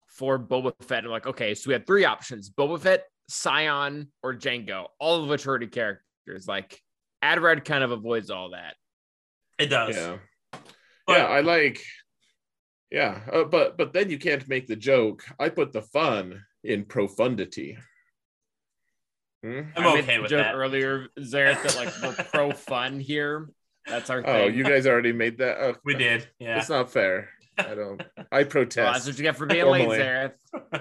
for 0.09 0.39
Boba 0.39 0.73
Fett. 0.83 1.05
I'm 1.05 1.11
like, 1.11 1.27
okay, 1.27 1.55
so 1.55 1.69
we 1.69 1.75
have 1.75 1.87
three 1.87 2.05
options: 2.05 2.51
Boba 2.51 2.79
Fett, 2.81 3.05
Scion, 3.29 4.09
or 4.23 4.35
Jango. 4.35 4.87
All 4.99 5.23
of 5.23 5.29
which 5.29 5.47
are 5.47 5.51
already 5.51 5.67
characters. 5.69 6.47
Like, 6.47 6.81
Ad 7.23 7.41
red 7.41 7.65
kind 7.65 7.83
of 7.85 7.91
avoids 7.91 8.31
all 8.31 8.51
that. 8.51 8.75
It 9.59 9.67
does. 9.67 9.97
yeah, 9.97 10.19
But- 11.07 11.19
yeah. 11.19 11.25
I 11.27 11.41
like. 11.41 11.83
Yeah, 12.91 13.21
uh, 13.33 13.45
but 13.45 13.79
but 13.79 13.95
then 13.95 14.11
you 14.11 14.19
can't 14.19 14.47
make 14.49 14.67
the 14.67 14.77
joke. 14.77 15.25
I 15.41 15.49
put 15.49 15.73
the 15.73 15.81
fun 15.81 16.45
in 16.63 16.85
profundity. 16.85 17.79
Hmm? 19.43 19.61
I'm 19.75 19.87
I 19.87 19.95
made 19.95 20.03
okay 20.05 20.17
the 20.17 20.23
with 20.23 20.31
joke 20.31 20.45
that. 20.45 20.55
earlier, 20.55 21.09
Xaereth, 21.19 21.63
that 21.63 21.77
like 21.77 21.93
we're 22.03 22.25
pro 22.27 22.53
fun 22.53 23.01
here. 23.01 23.49
That's 23.87 24.11
our 24.11 24.23
Oh, 24.27 24.47
you 24.47 24.63
guys 24.65 24.87
already 24.87 25.13
made 25.13 25.39
that. 25.39 25.57
Oh, 25.61 25.75
We 25.85 25.95
did. 25.95 26.29
Yeah. 26.39 26.59
It's 26.59 26.69
not 26.69 26.91
fair. 26.93 27.31
I 27.59 27.75
don't. 27.75 28.01
I 28.33 28.39
Well, 28.39 28.45
protest. 28.47 28.93
that's 28.95 29.07
what 29.07 29.17
you 29.19 29.23
get 29.23 29.37
for 29.37 29.47
being 29.47 29.67
late, 29.67 29.85
Formally. 29.87 29.99
Xaereth. 29.99 30.33
Oh, 30.55 30.79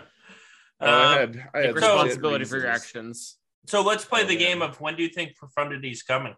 I 0.80 0.86
Uh, 0.86 1.18
had, 1.18 1.30
I 1.54 1.58
Take 1.60 1.66
had 1.68 1.76
responsibility 1.76 2.46
for 2.46 2.58
your 2.58 2.68
actions. 2.68 3.38
so 3.68 3.82
let's 3.82 4.06
play 4.06 4.22
Oh, 4.22 4.26
the 4.26 4.36
man. 4.36 4.40
game 4.40 4.62
of 4.62 4.80
when 4.82 4.96
do 4.96 5.04
you 5.04 5.10
think 5.10 5.36
profundity 5.36 5.92
is 5.92 6.02
coming? 6.04 6.36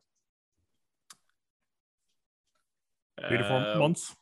Three 3.27 3.38
to 3.38 3.44
four 3.48 3.57
Uh, 3.57 3.76
months. 3.77 4.15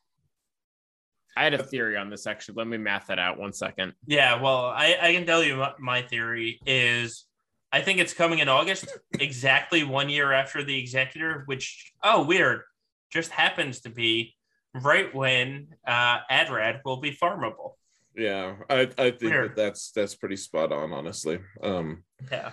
I 1.37 1.43
had 1.45 1.53
a 1.53 1.63
theory 1.63 1.95
on 1.97 2.09
this 2.09 2.27
actually. 2.27 2.55
Let 2.55 2.67
me 2.67 2.77
math 2.77 3.07
that 3.07 3.17
out 3.17 3.39
one 3.39 3.53
second. 3.53 3.93
Yeah, 4.05 4.41
well, 4.41 4.65
I, 4.65 4.97
I 5.01 5.13
can 5.13 5.25
tell 5.25 5.43
you 5.43 5.55
my, 5.55 5.73
my 5.79 6.01
theory 6.01 6.59
is 6.65 7.25
I 7.71 7.81
think 7.81 7.99
it's 7.99 8.13
coming 8.13 8.39
in 8.39 8.49
August, 8.49 8.85
exactly 9.19 9.83
one 9.83 10.09
year 10.09 10.33
after 10.33 10.63
the 10.63 10.77
executor, 10.77 11.43
which, 11.45 11.93
oh, 12.03 12.25
weird, 12.25 12.61
just 13.09 13.31
happens 13.31 13.81
to 13.81 13.89
be 13.89 14.35
right 14.73 15.13
when 15.15 15.67
uh, 15.87 16.19
AdRad 16.29 16.81
will 16.83 16.97
be 16.97 17.11
farmable. 17.11 17.73
Yeah, 18.15 18.55
I, 18.69 18.89
I 18.97 19.11
think 19.11 19.21
Weird. 19.21 19.51
that 19.51 19.55
that's 19.55 19.91
that's 19.91 20.15
pretty 20.15 20.35
spot 20.35 20.73
on, 20.73 20.91
honestly. 20.91 21.39
Um, 21.63 22.03
Yeah. 22.29 22.51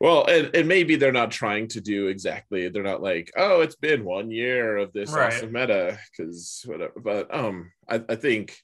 well, 0.00 0.24
and, 0.26 0.50
and 0.56 0.66
maybe 0.66 0.96
they're 0.96 1.12
not 1.12 1.30
trying 1.30 1.68
to 1.68 1.80
do 1.82 2.06
exactly. 2.06 2.68
They're 2.70 2.82
not 2.82 3.02
like, 3.02 3.30
oh, 3.36 3.60
it's 3.60 3.76
been 3.76 4.02
one 4.02 4.30
year 4.30 4.78
of 4.78 4.94
this 4.94 5.12
Right. 5.12 5.30
awesome 5.32 5.52
meta, 5.52 5.98
because 6.10 6.62
whatever. 6.66 6.94
But 6.96 7.34
um, 7.34 7.70
I, 7.86 8.02
I 8.08 8.14
think, 8.14 8.56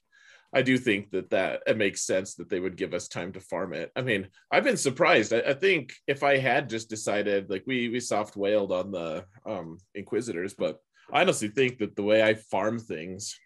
I 0.55 0.61
do 0.61 0.77
think 0.77 1.11
that 1.11 1.29
that 1.31 1.63
it 1.67 1.77
makes 1.77 2.01
sense 2.05 2.35
that 2.35 2.49
they 2.49 2.61
would 2.61 2.77
give 2.77 2.93
us 2.93 3.07
time 3.07 3.31
to 3.33 3.41
farm 3.41 3.73
it. 3.73 3.91
I 3.95 4.01
mean, 4.01 4.29
I've 4.51 4.63
been 4.63 4.77
surprised. 4.77 5.33
I, 5.33 5.39
I 5.41 5.53
think 5.53 5.93
if 6.07 6.23
I 6.23 6.37
had 6.37 6.69
just 6.69 6.89
decided, 6.89 7.49
like 7.49 7.63
we 7.67 7.89
we 7.89 7.99
soft 7.99 8.35
whaled 8.35 8.71
on 8.71 8.91
the 8.91 9.25
um 9.45 9.77
Inquisitors, 9.93 10.53
but 10.53 10.79
I 11.11 11.21
honestly 11.21 11.49
think 11.49 11.79
that 11.79 11.95
the 11.95 12.03
way 12.03 12.23
I 12.23 12.33
farm 12.33 12.79
things 12.79 13.37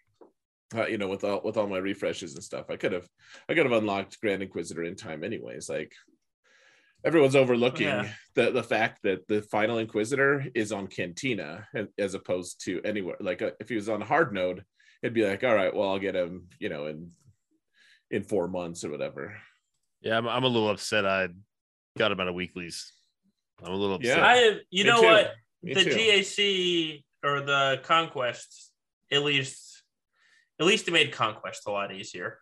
uh, 0.74 0.86
you 0.86 0.98
know, 0.98 1.08
with 1.08 1.24
all 1.24 1.40
with 1.44 1.56
all 1.56 1.66
my 1.66 1.78
refreshes 1.78 2.34
and 2.34 2.44
stuff. 2.44 2.66
I 2.70 2.76
could 2.76 2.92
have 2.92 3.08
I 3.48 3.54
could 3.54 3.66
have 3.66 3.78
unlocked 3.80 4.20
Grand 4.20 4.42
Inquisitor 4.42 4.84
in 4.84 4.94
time 4.94 5.24
anyways. 5.24 5.68
Like 5.68 5.92
everyone's 7.04 7.36
overlooking 7.36 7.86
Yeah. 7.88 8.08
the 8.34 8.52
the 8.52 8.62
fact 8.62 9.00
that 9.02 9.26
the 9.26 9.42
final 9.42 9.78
Inquisitor 9.78 10.46
is 10.54 10.70
on 10.70 10.86
Cantina 10.86 11.66
as 11.98 12.14
opposed 12.14 12.64
to 12.66 12.80
anywhere. 12.84 13.16
Like 13.20 13.42
uh, 13.42 13.50
if 13.58 13.68
he 13.68 13.74
was 13.74 13.88
on 13.88 14.00
hard 14.00 14.32
node, 14.32 14.64
it'd 15.02 15.14
be 15.14 15.26
like, 15.26 15.42
all 15.44 15.54
right, 15.54 15.74
well, 15.74 15.90
I'll 15.90 15.98
get 15.98 16.14
him, 16.14 16.48
you 16.58 16.68
know, 16.68 16.86
in 16.86 17.10
in 18.10 18.24
four 18.24 18.48
months 18.48 18.84
or 18.84 18.90
whatever. 18.90 19.36
Yeah, 20.00 20.16
I'm, 20.16 20.26
I'm 20.26 20.44
a 20.44 20.48
little 20.48 20.70
upset. 20.70 21.06
I 21.06 21.28
got 21.98 22.12
him 22.12 22.20
out 22.20 22.28
of 22.28 22.34
weeklies. 22.34 22.92
I'm 23.62 23.72
a 23.72 23.76
little 23.76 23.96
upset. 23.96 24.18
Yeah. 24.18 24.26
I, 24.26 24.36
have 24.36 24.56
you 24.70 24.84
Me 24.84 24.90
know 24.90 25.00
too. 25.00 25.06
what? 25.06 25.32
Me 25.62 25.74
the 25.74 25.84
too. 25.84 25.90
GAC 25.90 27.04
or 27.22 27.40
the 27.42 27.80
Conquest, 27.84 28.72
at 29.12 29.22
least, 29.22 29.82
at 30.58 30.66
least 30.66 30.88
it 30.88 30.92
made 30.92 31.12
Conquest 31.12 31.62
a 31.66 31.70
lot 31.70 31.92
easier. 31.92 32.38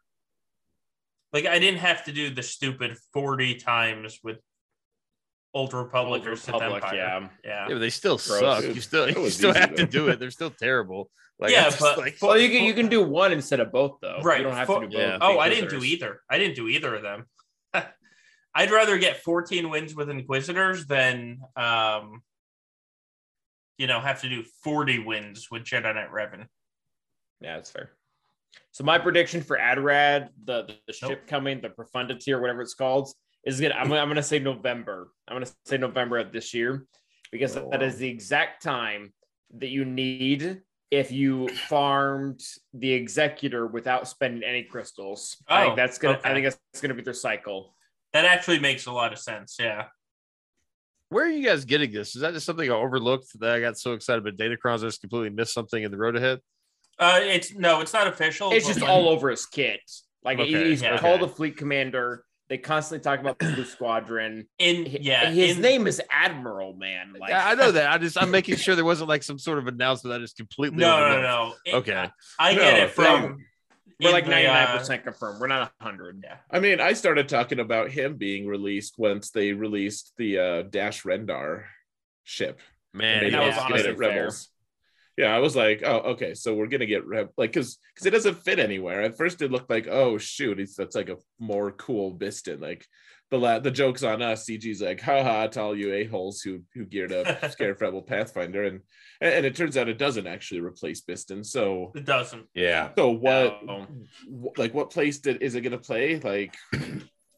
Like 1.32 1.46
I 1.46 1.58
didn't 1.58 1.80
have 1.80 2.04
to 2.04 2.12
do 2.12 2.30
the 2.30 2.42
stupid 2.42 2.96
forty 3.12 3.56
times 3.56 4.20
with 4.22 4.38
Old 5.54 5.72
Republic 5.72 6.20
Old 6.22 6.28
or 6.28 6.36
Sith 6.36 6.54
Republic, 6.54 6.82
Empire. 6.84 6.96
yeah. 6.96 7.28
yeah. 7.44 7.66
Yeah, 7.68 7.74
but 7.74 7.78
they 7.80 7.90
still 7.90 8.16
Bro, 8.16 8.40
suck. 8.40 8.64
it- 8.64 8.74
you 8.74 8.80
still 8.80 9.08
you 9.08 9.30
still 9.30 9.50
easy, 9.50 9.58
have 9.60 9.74
to 9.76 9.86
do 9.86 10.08
it. 10.08 10.18
They're 10.20 10.30
still 10.30 10.50
terrible. 10.50 11.10
Like, 11.40 11.52
Yeah, 11.52 11.70
but 11.78 11.96
like, 11.98 12.16
Well, 12.20 12.36
you 12.36 12.48
can 12.50 12.64
you 12.64 12.74
can 12.74 12.88
do 12.88 13.02
one 13.02 13.32
instead 13.32 13.60
of 13.60 13.70
both 13.72 13.98
though. 14.02 14.20
Right. 14.22 14.38
You 14.38 14.44
don't 14.44 14.54
have 14.54 14.66
For- 14.66 14.80
to 14.80 14.88
do 14.88 14.96
both. 14.96 15.06
Yeah. 15.06 15.18
Oh, 15.20 15.38
I 15.38 15.48
didn't 15.48 15.70
do 15.70 15.82
either. 15.82 16.20
I 16.28 16.38
didn't 16.38 16.56
do 16.56 16.68
either 16.68 16.94
of 16.94 17.02
them. 17.02 17.26
I'd 18.54 18.70
rather 18.70 18.98
get 18.98 19.22
14 19.22 19.70
wins 19.70 19.94
with 19.94 20.10
Inquisitors 20.10 20.86
than, 20.86 21.40
um, 21.56 22.22
you 23.78 23.86
know, 23.86 24.00
have 24.00 24.20
to 24.22 24.28
do 24.28 24.42
40 24.64 24.98
wins 25.00 25.48
with 25.50 25.62
Jedi 25.62 25.94
Knight 25.94 26.10
Revan. 26.12 26.46
Yeah, 27.40 27.54
that's 27.56 27.70
fair. 27.70 27.92
So 28.72 28.82
my 28.82 28.98
prediction 28.98 29.42
for 29.42 29.56
Adrad, 29.58 30.28
the 30.44 30.64
the, 30.64 30.74
the 30.88 30.92
ship 30.92 31.08
Nope. 31.10 31.26
coming, 31.28 31.60
the 31.60 31.70
profundity 31.70 32.32
or 32.32 32.40
whatever 32.40 32.62
it's 32.62 32.74
called, 32.74 33.10
is 33.44 33.60
gonna 33.60 33.74
I'm, 33.74 33.88
gonna- 33.88 34.00
I'm 34.00 34.08
gonna 34.08 34.22
say 34.22 34.38
November. 34.38 35.10
I'm 35.26 35.36
gonna 35.36 35.50
say 35.66 35.78
November 35.78 36.18
of 36.18 36.32
this 36.32 36.52
year 36.54 36.86
because 37.32 37.56
Oh, 37.56 37.68
that 37.70 37.80
wow. 37.80 37.86
is 37.86 37.98
the 37.98 38.08
exact 38.08 38.62
time 38.62 39.12
that 39.56 39.68
you 39.68 39.84
need 39.84 40.60
if 40.90 41.12
you 41.12 41.48
farmed 41.48 42.40
the 42.72 42.92
executor 42.92 43.66
without 43.66 44.08
spending 44.08 44.42
any 44.42 44.62
crystals. 44.62 45.36
I 45.46 45.62
Oh, 45.62 45.64
think 45.66 45.76
that's 45.76 45.98
gonna 45.98 46.18
okay. 46.18 46.30
I 46.30 46.34
think 46.34 46.44
that's 46.44 46.80
gonna 46.80 46.94
be 46.94 47.02
their 47.02 47.14
cycle. 47.14 47.74
That 48.12 48.24
actually 48.24 48.58
makes 48.58 48.86
a 48.86 48.92
lot 48.92 49.12
of 49.12 49.18
sense. 49.18 49.56
Yeah. 49.60 49.86
where 51.10 51.24
are 51.24 51.30
you 51.30 51.46
guys 51.46 51.64
getting 51.64 51.90
this? 51.90 52.14
Is 52.14 52.20
that 52.20 52.34
just 52.34 52.44
something 52.44 52.70
I 52.70 52.74
overlooked 52.74 53.28
that 53.40 53.50
I 53.52 53.60
got 53.60 53.78
so 53.78 53.94
excited 53.94 54.26
about 54.26 54.36
Datacrons 54.38 54.80
I 54.80 54.88
just 54.88 55.00
completely 55.00 55.30
missed 55.30 55.54
something 55.54 55.82
in 55.82 55.90
the 55.90 55.96
road 55.96 56.16
ahead? 56.16 56.40
Uh, 56.98 57.20
it's 57.22 57.54
no, 57.54 57.80
it's 57.80 57.94
not 57.94 58.06
official. 58.08 58.50
It's 58.52 58.66
just 58.66 58.80
when- 58.82 58.90
all 58.90 59.08
over 59.08 59.30
his 59.30 59.46
kit. 59.46 59.80
Like 60.22 60.38
Okay, 60.38 60.68
he's 60.68 60.82
yeah. 60.82 60.98
called 60.98 61.22
Okay. 61.22 61.32
a 61.32 61.34
fleet 61.34 61.56
commander. 61.56 62.24
They 62.48 62.56
constantly 62.58 63.02
talk 63.02 63.20
about 63.20 63.38
the 63.38 63.52
Blue 63.52 63.64
Squadron. 63.76 64.46
in 64.58 64.86
yeah. 65.00 65.30
his 65.30 65.56
in- 65.56 65.62
name 65.62 65.86
is 65.86 66.00
Admiral, 66.10 66.74
man. 66.74 67.12
Like 67.18 67.30
yeah, 67.30 67.46
I 67.46 67.54
know 67.54 67.70
that. 67.72 67.90
I 67.90 67.98
just 67.98 68.20
I'm 68.20 68.30
making 68.30 68.56
sure 68.64 68.74
there 68.74 68.84
wasn't 68.84 69.08
like 69.08 69.22
some 69.22 69.38
sort 69.38 69.58
of 69.58 69.66
announcement 69.66 70.14
that 70.14 70.22
is 70.22 70.32
completely 70.32 70.78
No, 70.78 70.98
no, 70.98 71.04
overlooked. 71.04 71.22
no. 71.22 71.54
It- 71.64 71.74
Okay. 71.74 72.10
I 72.38 72.52
No, 72.54 72.58
get 72.60 72.78
it 72.78 72.96
they- 72.96 73.02
from. 73.04 73.44
we're 74.00 74.12
like 74.12 74.24
the, 74.24 74.30
ninety 74.30 74.46
nine 74.48 74.66
uh, 74.68 74.78
percent 74.78 75.04
confirmed. 75.04 75.40
We're 75.40 75.48
not 75.48 75.72
hundred. 75.80 76.20
Yeah. 76.24 76.36
I 76.50 76.60
mean, 76.60 76.80
I 76.80 76.94
started 76.94 77.28
talking 77.28 77.58
about 77.60 77.90
him 77.90 78.16
being 78.16 78.46
released 78.46 78.94
once 78.98 79.30
they 79.30 79.52
released 79.52 80.12
the 80.16 80.38
uh, 80.38 80.62
Dash 80.62 81.02
Rendar 81.02 81.64
ship. 82.24 82.60
Man, 82.94 83.30
that 83.30 83.42
was 83.46 83.58
honestly 83.58 83.88
get 83.90 83.98
Rebels. 83.98 84.48
Yeah, 85.18 85.34
I 85.34 85.40
was 85.40 85.56
like, 85.56 85.82
oh, 85.84 85.98
okay, 86.12 86.32
so 86.34 86.54
we're 86.54 86.68
gonna 86.68 86.86
get 86.86 87.04
Reb 87.04 87.30
like 87.36 87.50
because 87.52 87.78
because 87.94 88.06
it 88.06 88.10
doesn't 88.10 88.42
fit 88.44 88.60
anywhere. 88.60 89.02
At 89.02 89.16
first, 89.18 89.42
it 89.42 89.50
looked 89.50 89.68
like, 89.68 89.88
oh 89.88 90.16
shoot, 90.16 90.60
it's 90.60 90.76
that's 90.76 90.94
like 90.94 91.08
a 91.08 91.16
more 91.40 91.72
cool 91.72 92.16
Bistan. 92.16 92.60
Like 92.60 92.86
the 93.30 93.38
la- 93.38 93.58
the 93.58 93.72
jokes 93.72 94.04
on 94.04 94.22
us. 94.22 94.46
CG's 94.46 94.80
like, 94.80 95.00
haha, 95.00 95.48
to 95.48 95.60
all 95.60 95.76
you 95.76 95.92
a 95.92 96.04
holes 96.04 96.40
who 96.40 96.62
who 96.72 96.84
geared 96.86 97.12
up 97.12 97.26
Scarif 97.42 97.80
Rebel 97.80 98.00
Pathfinder, 98.02 98.62
and 98.64 98.80
and 99.20 99.44
it 99.44 99.56
turns 99.56 99.76
out 99.76 99.88
it 99.88 99.98
doesn't 99.98 100.28
actually 100.28 100.60
replace 100.60 101.02
Bistan. 101.02 101.44
So 101.44 101.90
It 101.96 102.04
doesn't. 102.04 102.46
Yeah. 102.54 102.90
so 102.96 103.10
what 103.10 103.66
No. 103.66 103.86
wh- 104.30 104.56
like 104.56 104.72
what 104.72 104.90
place 104.90 105.18
did 105.18 105.42
is 105.42 105.56
it 105.56 105.62
going 105.62 105.72
to 105.72 105.78
play 105.78 106.20
like 106.20 106.54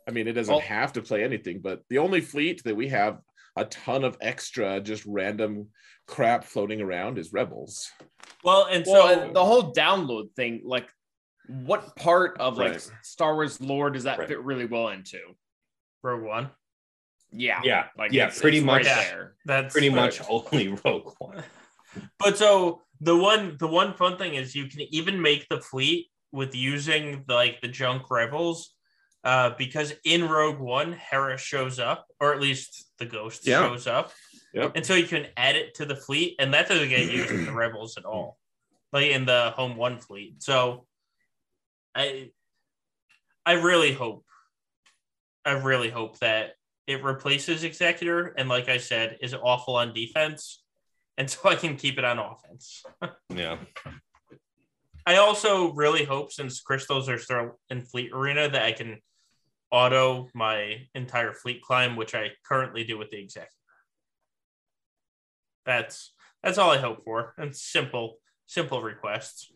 i 0.07 0.11
mean 0.12 0.28
it 0.28 0.32
doesn't 0.35 0.52
Well- 0.52 0.61
have 0.61 0.93
to 0.94 1.02
play 1.02 1.24
anything 1.24 1.61
but 1.61 1.82
the 1.89 1.98
only 1.98 2.20
fleet 2.20 2.62
that 2.65 2.77
we 2.77 2.89
have 2.89 3.19
a 3.60 3.64
ton 3.66 4.04
of 4.04 4.16
extra 4.20 4.80
just 4.80 5.04
random 5.06 5.68
crap 6.06 6.44
floating 6.44 6.80
around 6.80 7.18
is 7.18 7.32
rebels 7.32 7.90
Well, 8.42 8.64
and 8.70 8.84
so 8.86 8.92
Well, 8.92 9.32
the 9.32 9.44
whole 9.44 9.72
download 9.74 10.32
thing, 10.34 10.62
like, 10.64 10.88
what 11.46 11.94
part 11.96 12.38
of 12.40 12.56
like 12.56 12.72
Right. 12.72 12.90
Star 13.02 13.34
Wars 13.34 13.60
lore 13.60 13.90
does 13.90 14.04
that 14.04 14.18
Right. 14.18 14.28
fit 14.28 14.40
really 14.40 14.66
well 14.66 14.88
into? 14.88 15.20
Rogue 16.02 16.22
One. 16.22 16.50
Yeah, 17.32 17.60
Yeah. 17.62 17.88
like 17.98 18.12
Yeah, 18.12 18.24
it's- 18.24 18.40
pretty 18.40 18.58
it's 18.58 18.66
much- 18.66 18.86
right 18.86 18.96
there. 19.08 19.36
That's 19.44 19.72
Pretty 19.72 19.90
much 19.90 20.20
only 20.28 20.68
Rogue 20.84 21.12
One. 21.18 21.44
But 22.18 22.38
so 22.38 22.82
the 23.00 23.16
one 23.16 23.56
the 23.58 23.68
one 23.68 23.94
fun 23.94 24.16
thing 24.16 24.34
is 24.34 24.54
you 24.54 24.66
can 24.68 24.80
even 24.94 25.20
make 25.20 25.48
the 25.48 25.60
fleet 25.60 26.10
with 26.32 26.54
using 26.54 27.24
the, 27.26 27.34
like 27.34 27.60
the 27.60 27.68
junk 27.68 28.10
rebels, 28.10 28.74
uh, 29.24 29.50
because 29.58 29.92
in 30.04 30.28
Rogue 30.28 30.58
One, 30.60 30.92
Hera 30.92 31.36
shows 31.36 31.78
up, 31.78 32.06
or 32.20 32.32
at 32.32 32.40
least 32.40 32.89
the 33.01 33.06
ghost 33.06 33.44
Yeah. 33.47 33.66
shows 33.66 33.89
up, 33.89 34.12
Yep. 34.55 34.72
and 34.77 34.86
so 34.86 34.94
you 34.94 35.06
can 35.06 35.27
add 35.36 35.56
it 35.56 35.74
to 35.77 35.85
the 35.86 35.97
fleet, 35.97 36.36
and 36.39 36.55
that 36.55 36.68
doesn't 36.68 36.89
get 36.90 37.10
used 37.10 37.31
in 37.31 37.44
the 37.47 37.52
rebels 37.52 37.97
at 37.97 38.05
all, 38.05 38.39
like 38.93 39.06
in 39.06 39.24
the 39.27 39.51
Home 39.56 39.77
One 39.77 39.98
fleet. 39.98 40.40
So, 40.43 40.86
I 41.94 42.31
I 43.44 43.55
really 43.55 43.93
hope, 43.93 44.24
I 45.44 45.52
really 45.52 45.89
hope 45.90 46.18
that 46.20 46.55
it 46.86 47.02
replaces 47.02 47.64
Executor, 47.64 48.28
and 48.36 48.48
like 48.48 48.68
I 48.68 48.77
said, 48.77 49.18
is 49.22 49.35
awful 49.35 49.77
on 49.77 49.93
defense, 49.94 50.62
and 51.16 51.28
so 51.28 51.48
I 51.48 51.56
can 51.56 51.77
keep 51.77 51.98
it 51.98 52.05
on 52.05 52.18
offense. 52.18 52.85
Yeah. 53.31 53.59
I 55.06 55.16
also 55.16 55.72
really 55.72 56.05
hope 56.05 56.31
since 56.31 56.60
crystals 56.60 57.09
are 57.09 57.18
still 57.18 57.59
in 57.70 57.81
Fleet 57.81 58.12
Arena 58.12 58.48
that 58.51 58.62
I 58.62 58.72
can 58.72 59.01
auto 59.70 60.28
my 60.34 60.86
entire 60.94 61.32
fleet 61.32 61.62
climb, 61.62 61.97
which 61.97 62.14
I 62.14 62.30
currently 62.47 62.84
do 62.84 62.98
with 62.98 63.10
the 63.10 63.18
executor. 63.18 63.51
That's 65.64 66.12
that's 66.42 66.59
all 66.59 66.70
I 66.70 66.78
hope 66.78 67.05
for. 67.05 67.34
And 67.36 67.55
simple, 67.55 68.16
simple 68.47 68.80
requests. 68.82 69.52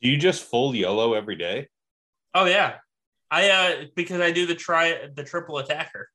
Do 0.00 0.08
you 0.08 0.16
just 0.16 0.44
full 0.44 0.74
YOLO 0.74 1.14
every 1.14 1.36
day? 1.36 1.68
Oh 2.34 2.44
yeah. 2.44 2.76
I 3.30 3.48
uh 3.48 3.84
because 3.96 4.20
I 4.20 4.30
do 4.30 4.46
the 4.46 4.54
try 4.54 5.08
the 5.14 5.24
triple 5.24 5.58
attacker. 5.58 6.08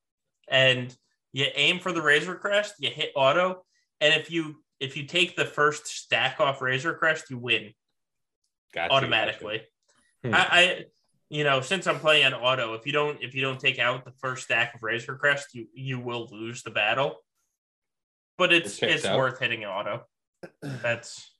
And 0.47 0.95
you 1.33 1.47
aim 1.55 1.79
for 1.79 1.91
the 1.91 2.01
razor 2.01 2.35
crest, 2.35 2.75
you 2.79 2.89
hit 2.89 3.11
auto, 3.15 3.65
and 3.99 4.13
if 4.13 4.31
you 4.31 4.63
if 4.79 4.95
you 4.95 5.05
take 5.05 5.35
the 5.35 5.45
first 5.45 5.87
stack 5.87 6.39
off 6.39 6.61
razor 6.61 6.93
crest, 6.93 7.29
you 7.29 7.37
win. 7.37 7.73
Gotcha, 8.73 8.93
automatically. 8.93 9.61
Hmm. 10.23 10.33
I, 10.33 10.47
I, 10.51 10.85
you 11.29 11.43
know, 11.43 11.61
since 11.61 11.87
I'm 11.87 11.99
playing 11.99 12.25
on 12.25 12.33
auto, 12.33 12.73
if 12.73 12.85
you 12.85 12.93
don't 12.93 13.21
if 13.21 13.35
you 13.35 13.41
don't 13.41 13.59
take 13.59 13.79
out 13.79 14.05
the 14.05 14.13
first 14.19 14.43
stack 14.45 14.73
of 14.75 14.83
Razor 14.83 15.15
Crest, 15.15 15.53
you 15.53 15.67
you 15.73 15.99
will 15.99 16.27
lose 16.31 16.63
the 16.63 16.71
battle. 16.71 17.17
But 18.37 18.53
it's 18.53 18.81
It 18.81 18.91
it's 18.91 19.05
out. 19.05 19.17
worth 19.17 19.39
hitting 19.39 19.65
auto. 19.65 20.03
That's 20.61 21.31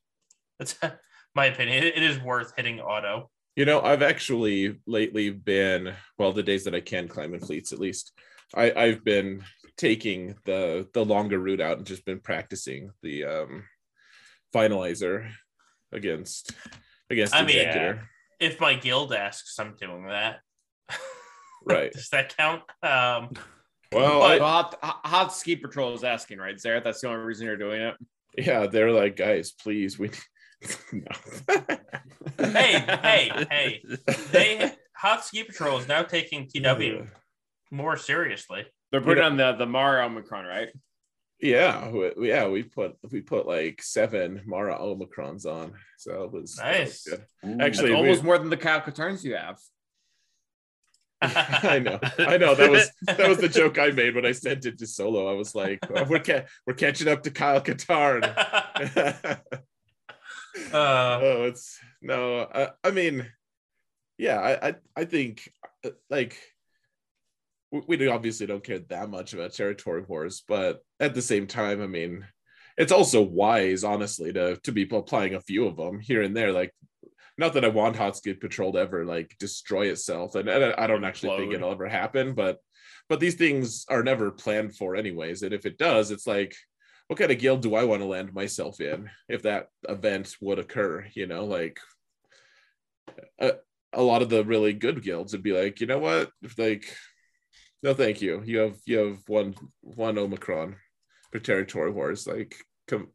that's 0.60 0.78
my 1.36 1.46
opinion. 1.46 1.84
It- 1.84 1.98
it 1.98 2.04
is 2.04 2.20
worth 2.20 2.54
hitting 2.56 2.80
auto. 2.82 3.30
You 3.56 3.66
know, 3.66 3.82
I've 3.82 4.04
actually 4.04 4.80
lately 4.86 5.32
been 5.32 5.94
well, 6.20 6.32
the 6.32 6.44
days 6.44 6.64
that 6.66 6.76
I 6.76 6.80
can 6.82 7.08
climb 7.08 7.34
in 7.34 7.40
fleets 7.40 7.72
at 7.74 7.80
least. 7.80 8.12
I, 8.56 8.72
I've 8.72 9.04
been 9.04 9.44
taking 9.78 10.36
the 10.46 10.88
the 10.94 11.04
longer 11.06 11.40
route 11.40 11.62
out 11.62 11.78
and 11.78 11.86
just 11.86 12.06
been 12.06 12.20
practicing 12.20 12.92
the 13.02 13.26
um 13.26 13.64
finalizer 14.54 15.30
against 15.92 16.52
against 17.10 17.36
I 17.36 17.44
mean, 17.44 17.58
executor. 17.58 18.10
If 18.40 18.60
my 18.60 18.76
guild 18.76 19.14
asks, 19.14 19.58
I'm 19.60 19.76
doing 19.80 20.08
that. 20.08 20.40
Right. 21.66 21.92
Does 21.92 22.08
that 22.10 22.38
count? 22.38 22.62
Um, 22.82 23.32
Well, 23.92 24.20
But- 24.22 24.42
I- 24.42 24.46
Hot, 24.46 24.76
hot, 24.82 25.00
hot 25.06 25.34
ski 25.34 25.56
patrol 25.58 25.94
is 25.94 26.04
asking, 26.06 26.38
right, 26.38 26.56
Xaereth? 26.56 26.84
That's 26.86 27.02
the 27.02 27.10
only 27.10 27.20
reason 27.26 27.46
you're 27.46 27.58
doing 27.58 27.82
it. 27.82 27.96
yeah, 28.38 28.68
they're 28.68 28.92
like, 28.92 29.16
guys, 29.18 29.52
please, 29.52 30.00
we 30.00 30.10
hey, 32.38 32.80
hey, 33.02 33.32
hey! 33.50 33.84
They 34.32 34.72
Hot 34.98 35.24
Ski 35.26 35.44
Patrol 35.44 35.78
is 35.78 35.88
now 35.88 36.04
taking 36.04 36.48
TW 36.48 37.08
more 37.72 37.98
seriously. 37.98 38.66
They're 38.92 39.02
putting 39.02 39.24
Yeah. 39.24 39.30
on 39.30 39.38
the 39.38 39.54
the 39.54 39.66
Mara 39.66 40.06
Omicron, 40.06 40.46
right? 40.46 40.70
Yeah, 41.40 41.90
we, 41.92 42.30
yeah, 42.30 42.48
we 42.48 42.64
put 42.64 42.98
we 43.12 43.22
put 43.22 43.46
like 43.46 43.82
seven 43.84 44.42
Mara 44.46 44.76
Omicrons 44.78 45.46
on, 45.46 45.74
so 45.98 46.24
it 46.24 46.32
was, 46.32 46.56
that 46.56 46.80
was 46.80 47.08
Nice. 47.08 47.20
Ooh. 47.46 47.58
Actually, 47.60 47.60
That's 47.60 47.82
we- 47.84 47.94
almost 47.96 48.24
more 48.24 48.38
than 48.40 48.50
the 48.50 48.58
Kyle 48.58 48.82
Katarns 48.82 49.24
you 49.24 49.36
have. 49.36 49.60
I 51.22 51.80
know, 51.80 52.00
I 52.20 52.38
know. 52.38 52.54
That 52.54 52.70
was 52.70 52.92
that 53.06 53.28
was 53.28 53.40
the 53.40 53.50
joke 53.50 53.80
I 53.80 53.90
made 53.90 54.14
when 54.14 54.26
I 54.26 54.32
sent 54.34 54.66
it 54.68 54.78
to 54.78 54.86
Solo. 54.88 55.28
I 55.28 55.34
was 55.34 55.56
like, 55.56 55.80
"Oh, 55.90 56.04
we're 56.04 56.20
ca- 56.20 56.46
we're 56.68 56.76
catching 56.76 57.08
up 57.08 57.24
to 57.24 57.32
Kyle 57.32 57.60
Katarn. 57.62 58.24
uh, 60.74 61.20
oh, 61.22 61.44
it's 61.46 61.80
no. 62.02 62.42
I, 62.54 62.70
I 62.84 62.92
mean, 62.92 63.26
yeah, 64.20 64.40
I 64.40 64.68
I, 64.68 64.76
I 64.96 65.06
think 65.06 65.52
uh, 65.84 65.90
like 66.10 66.38
we, 67.72 68.08
obviously 68.08 68.46
don't 68.46 68.64
care 68.64 68.80
that 68.80 69.10
much 69.10 69.34
about 69.34 69.54
territory 69.54 70.04
wars, 70.08 70.44
but 70.48 70.82
at 71.00 71.14
the 71.14 71.22
same 71.22 71.48
time, 71.48 71.82
I 71.82 71.88
mean, 71.88 72.26
it's 72.78 72.92
also 72.92 73.22
wise, 73.22 73.84
honestly, 73.84 74.32
to 74.34 74.58
to 74.58 74.72
be 74.72 74.88
applying 74.92 75.36
a 75.36 75.42
few 75.42 75.66
of 75.66 75.78
them 75.78 76.00
here 76.00 76.22
and 76.22 76.36
there. 76.36 76.52
Like, 76.52 76.74
not 77.38 77.54
that 77.54 77.66
I 77.66 77.70
want 77.70 77.96
Hot 77.96 78.16
Ski 78.16 78.34
Patrol 78.34 78.74
to 78.74 78.80
ever 78.80 79.06
like 79.06 79.36
destroy 79.40 79.88
itself, 79.88 80.36
and, 80.36 80.48
and 80.50 80.74
I 80.76 80.88
don't 80.88 81.06
actually 81.06 81.38
think 81.38 81.54
it'll 81.54 81.72
ever 81.72 81.88
happen, 81.88 82.34
but 82.34 82.60
but 83.10 83.20
these 83.20 83.36
things 83.36 83.86
are 83.90 84.04
never 84.04 84.32
planned 84.32 84.76
for 84.76 84.96
anyways, 84.96 85.44
and 85.44 85.54
if 85.54 85.66
it 85.66 85.78
does, 85.78 86.12
it's 86.12 86.28
like. 86.28 86.56
What 87.10 87.18
kind 87.18 87.32
of 87.32 87.40
guild 87.40 87.62
do 87.62 87.74
I 87.74 87.86
want 87.86 88.02
to 88.02 88.06
land 88.06 88.34
myself 88.34 88.82
in 88.82 89.10
if 89.30 89.44
that 89.44 89.70
event 89.88 90.36
would 90.42 90.60
occur? 90.60 91.06
You 91.14 91.26
know, 91.26 91.46
like 91.46 91.80
a, 93.40 93.54
a 93.94 94.02
lot 94.04 94.22
of 94.22 94.28
the 94.28 94.44
really 94.44 94.74
good 94.74 95.02
guilds 95.02 95.32
would 95.32 95.42
be 95.42 95.54
like, 95.54 95.80
you 95.80 95.88
know 95.88 96.00
what? 96.00 96.32
Like, 96.58 96.94
no, 97.84 97.94
thank 97.94 98.22
you. 98.22 98.42
You 98.46 98.60
have 98.60 98.78
you 98.86 98.98
have 99.00 99.20
one 99.28 99.56
one 99.82 100.18
Omicron 100.18 100.76
for 101.32 101.40
territory 101.40 101.92
wars. 101.92 102.28
Like, 102.28 102.56
come, 102.88 103.10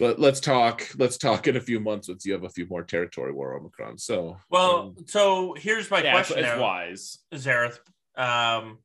let, 0.00 0.18
let's 0.18 0.40
talk. 0.40 0.86
Let's 0.96 1.18
talk 1.18 1.48
in 1.48 1.56
a 1.56 1.60
few 1.60 1.80
months 1.80 2.08
once 2.08 2.24
you 2.24 2.32
have 2.32 2.44
a 2.44 2.50
few 2.50 2.66
more 2.68 2.82
territory 2.82 3.32
war 3.32 3.54
Omicron. 3.54 3.98
So, 3.98 4.38
well, 4.50 4.94
so 5.06 5.54
here's 5.58 5.90
my 5.90 6.02
yeah, 6.02 6.12
question 6.12 6.38
it's 6.38 6.46
now, 6.46 6.60
wise. 6.60 7.18
Xaereth. 7.34 7.78
Um, 8.16 8.78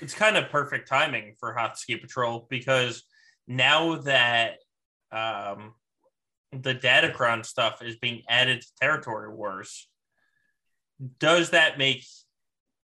it's 0.00 0.14
kind 0.14 0.36
of 0.36 0.50
perfect 0.50 0.88
timing 0.88 1.34
for 1.38 1.52
Hot 1.54 1.78
Ski 1.78 1.96
Patrol 1.96 2.46
because 2.48 3.02
now 3.46 3.96
that 3.96 4.58
um, 5.12 5.74
the 6.52 6.74
Datacron 6.74 7.44
stuff 7.44 7.82
is 7.82 7.96
being 7.96 8.22
added 8.28 8.60
to 8.62 8.68
Territory 8.80 9.34
Wars, 9.34 9.88
does 11.18 11.50
that 11.50 11.78
make 11.78 12.04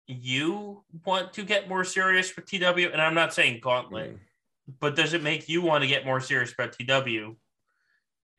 you 0.07 0.84
want 1.05 1.34
to 1.34 1.43
get 1.43 1.69
more 1.69 1.84
serious 1.84 2.35
with 2.35 2.45
TW? 2.45 2.91
And 2.91 3.01
I'm 3.01 3.13
not 3.13 3.34
saying 3.34 3.59
Gauntlet, 3.61 4.15
mm. 4.15 4.19
but 4.80 4.95
does 4.95 5.13
it 5.13 5.23
make 5.23 5.49
you 5.49 5.61
want 5.61 5.84
to 5.84 5.88
get 5.88 6.05
more 6.05 6.19
serious 6.19 6.53
about 6.53 6.73
TW? 6.73 7.35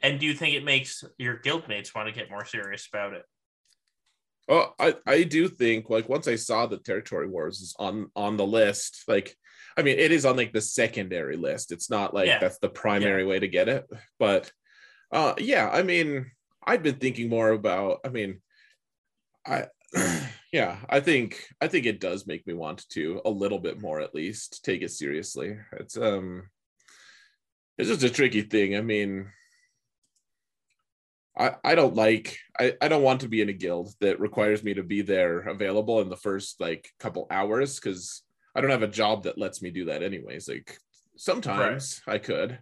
And 0.03 0.20
do 0.20 0.27
you 0.27 0.35
think 0.35 0.55
it 0.55 0.65
makes 0.65 1.03
your 1.19 1.39
guildmates 1.39 1.95
want 1.95 2.09
to 2.09 2.15
get 2.15 2.31
more 2.31 2.45
serious 2.45 2.86
about 2.93 3.15
it? 3.15 3.24
Oh, 4.49 4.73
I, 4.78 4.95
I 5.07 5.23
do 5.23 5.49
think 5.49 5.89
like 5.89 6.09
once 6.09 6.28
I 6.28 6.36
saw 6.36 6.66
the 6.66 6.77
territory 6.77 7.27
wars 7.27 7.61
is 7.61 7.74
on 7.78 8.11
on 8.15 8.36
the 8.36 8.47
list, 8.47 9.05
like 9.09 9.35
I 9.77 9.82
mean 9.82 9.99
it 9.99 10.12
is 10.12 10.27
on 10.27 10.36
like 10.36 10.53
the 10.53 10.61
secondary 10.61 11.36
list. 11.36 11.73
It's 11.73 11.89
not 11.89 12.12
like 12.12 12.27
Yeah. 12.27 12.39
that's 12.39 12.59
the 12.59 12.69
primary 12.69 13.24
way 13.24 13.39
to 13.39 13.49
get 13.49 13.69
it. 13.70 13.86
But 14.19 14.53
uh 15.11 15.35
yeah, 15.39 15.70
I 15.73 15.82
mean 15.82 16.31
I've 16.66 16.82
been 16.82 16.97
thinking 16.97 17.31
more 17.31 17.51
about 17.51 18.01
I 18.05 18.11
mean 18.11 18.43
I 19.47 19.69
yeah, 20.53 20.79
I 20.89 21.01
think 21.01 21.47
I 21.61 21.69
think 21.69 21.87
it 21.87 22.01
does 22.01 22.27
make 22.27 22.47
me 22.47 22.55
want 22.55 22.89
to 22.91 23.21
a 23.25 23.31
little 23.31 23.59
bit 23.59 23.81
more 23.81 24.01
at 24.01 24.15
least 24.15 24.65
take 24.65 24.83
it 24.83 24.91
seriously. 24.91 25.57
It's 25.73 25.97
um 25.97 26.49
it's 27.79 27.89
just 27.89 28.03
a 28.03 28.11
tricky 28.11 28.43
thing. 28.43 28.77
I 28.77 28.81
mean 28.81 29.31
I, 31.37 31.57
I 31.65 31.75
don't 31.75 31.97
like 31.97 32.39
I, 32.59 32.75
I 32.81 32.89
don't 32.89 33.03
want 33.03 33.23
to 33.23 33.29
be 33.29 33.43
in 33.43 33.49
a 33.49 33.53
guild 33.53 33.93
that 34.01 34.21
requires 34.21 34.62
me 34.62 34.75
to 34.75 34.83
be 34.83 35.03
there 35.03 35.41
available 35.41 36.01
in 36.01 36.09
the 36.09 36.16
first 36.16 36.61
like 36.61 36.89
couple 37.01 37.27
hours 37.31 37.81
because 37.81 38.23
I 38.55 38.61
don't 38.61 38.71
have 38.71 38.83
a 38.83 38.89
job 38.89 39.25
that 39.25 39.39
lets 39.39 39.61
me 39.61 39.71
do 39.71 39.87
that 39.87 40.03
anyways. 40.03 40.49
Like 40.49 40.79
sometimes 41.16 42.01
I 42.07 42.19
could, 42.19 42.61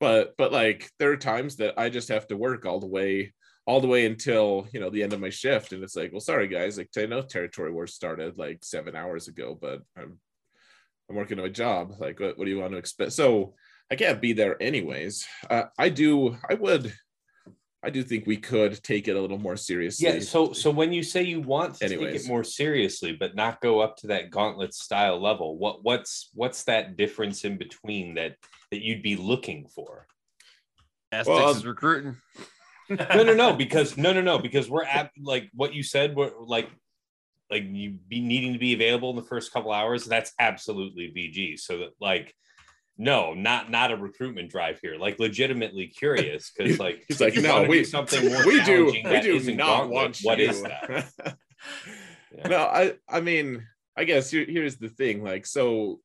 but 0.00 0.34
but 0.38 0.52
like 0.52 0.90
there 0.98 1.10
are 1.12 1.18
times 1.18 1.56
that 1.56 1.78
I 1.78 1.90
just 1.90 2.08
have 2.08 2.26
to 2.28 2.36
work 2.36 2.64
all 2.64 2.80
the 2.80 2.86
way 2.86 3.34
all 3.66 3.80
the 3.80 3.88
way 3.88 4.06
until 4.06 4.66
you 4.72 4.80
know 4.80 4.90
the 4.90 5.02
end 5.02 5.12
of 5.12 5.20
my 5.20 5.30
shift 5.30 5.72
and 5.72 5.82
it's 5.82 5.96
like 5.96 6.12
well 6.12 6.20
sorry 6.20 6.48
guys 6.48 6.76
like 6.76 6.90
I 6.96 7.06
know 7.06 7.22
territory 7.22 7.72
war 7.72 7.86
started 7.86 8.38
like 8.38 8.58
seven 8.62 8.94
hours 8.94 9.28
ago 9.28 9.56
but 9.60 9.82
I'm 9.96 10.18
I'm 11.08 11.16
working 11.16 11.38
on 11.38 11.46
a 11.46 11.50
job 11.50 11.94
like 11.98 12.20
what, 12.20 12.38
what 12.38 12.44
do 12.44 12.50
you 12.50 12.60
want 12.60 12.72
to 12.72 12.78
expect 12.78 13.12
so 13.12 13.54
I 13.90 13.96
can't 13.96 14.20
be 14.20 14.32
there 14.32 14.60
anyways 14.62 15.26
uh, 15.48 15.64
I 15.78 15.88
do 15.88 16.36
I 16.48 16.54
would 16.54 16.92
I 17.84 17.90
do 17.90 18.02
think 18.02 18.26
we 18.26 18.38
could 18.38 18.82
take 18.82 19.08
it 19.08 19.16
a 19.16 19.20
little 19.20 19.38
more 19.38 19.58
seriously. 19.58 20.08
Yeah. 20.08 20.20
So 20.20 20.54
so 20.54 20.70
when 20.70 20.90
you 20.90 21.02
say 21.02 21.22
you 21.22 21.42
want 21.42 21.74
to 21.74 21.88
take 21.88 22.00
it 22.00 22.26
more 22.26 22.42
seriously, 22.42 23.12
but 23.12 23.34
not 23.34 23.60
go 23.60 23.80
up 23.80 23.98
to 23.98 24.06
that 24.06 24.30
gauntlet 24.30 24.72
style 24.72 25.20
level, 25.20 25.58
what 25.58 25.84
what's 25.84 26.30
what's 26.32 26.64
that 26.64 26.96
difference 26.96 27.44
in 27.44 27.58
between 27.58 28.14
that 28.14 28.36
that 28.70 28.82
you'd 28.82 29.02
be 29.02 29.16
looking 29.16 29.66
for? 29.68 30.06
Aztecs 31.12 31.28
Well, 31.28 31.50
is 31.50 31.66
recruiting. 31.66 32.16
No, 32.88 33.22
no, 33.22 33.34
no, 33.34 33.52
because 33.56 33.96
no, 33.96 34.12
no, 34.12 34.20
no, 34.20 34.38
because 34.38 34.68
we're 34.68 34.84
at 34.84 35.10
like 35.20 35.50
what 35.54 35.74
you 35.74 35.82
said, 35.82 36.14
we're 36.14 36.32
like 36.38 36.68
like 37.50 37.64
you 37.66 37.98
be 38.08 38.20
needing 38.20 38.52
to 38.52 38.58
be 38.58 38.74
available 38.74 39.10
in 39.10 39.16
the 39.16 39.22
first 39.22 39.52
couple 39.52 39.72
hours. 39.72 40.04
That's 40.04 40.32
absolutely 40.38 41.12
VG. 41.16 41.58
So 41.58 41.78
that 41.78 41.90
like 42.00 42.34
no, 42.96 43.34
not 43.34 43.70
not 43.70 43.90
a 43.90 43.96
recruitment 43.96 44.50
drive 44.50 44.78
here. 44.80 44.96
Like 44.96 45.18
legitimately 45.18 45.88
curious 45.88 46.52
because 46.56 46.78
like 46.80 47.04
He's 47.08 47.20
like, 47.20 47.36
no, 47.36 47.54
wanna 47.54 47.64
do 47.64 47.70
we 47.70 47.84
something 47.84 48.28
more 48.28 48.46
we 48.46 48.62
do 48.64 48.86
we 48.86 49.20
do 49.20 49.36
isn't 49.36 49.58
want 49.58 50.18
What 50.22 50.38
you. 50.38 50.50
is 50.50 50.62
that? 50.62 51.10
Yeah. 52.36 52.48
no, 52.48 52.58
I 52.58 52.94
I 53.08 53.20
mean, 53.20 53.66
I 53.96 54.04
guess 54.04 54.30
here, 54.30 54.44
here's 54.48 54.76
the 54.76 54.88
thing. 54.88 55.22
Like, 55.22 55.46
so 55.46 56.00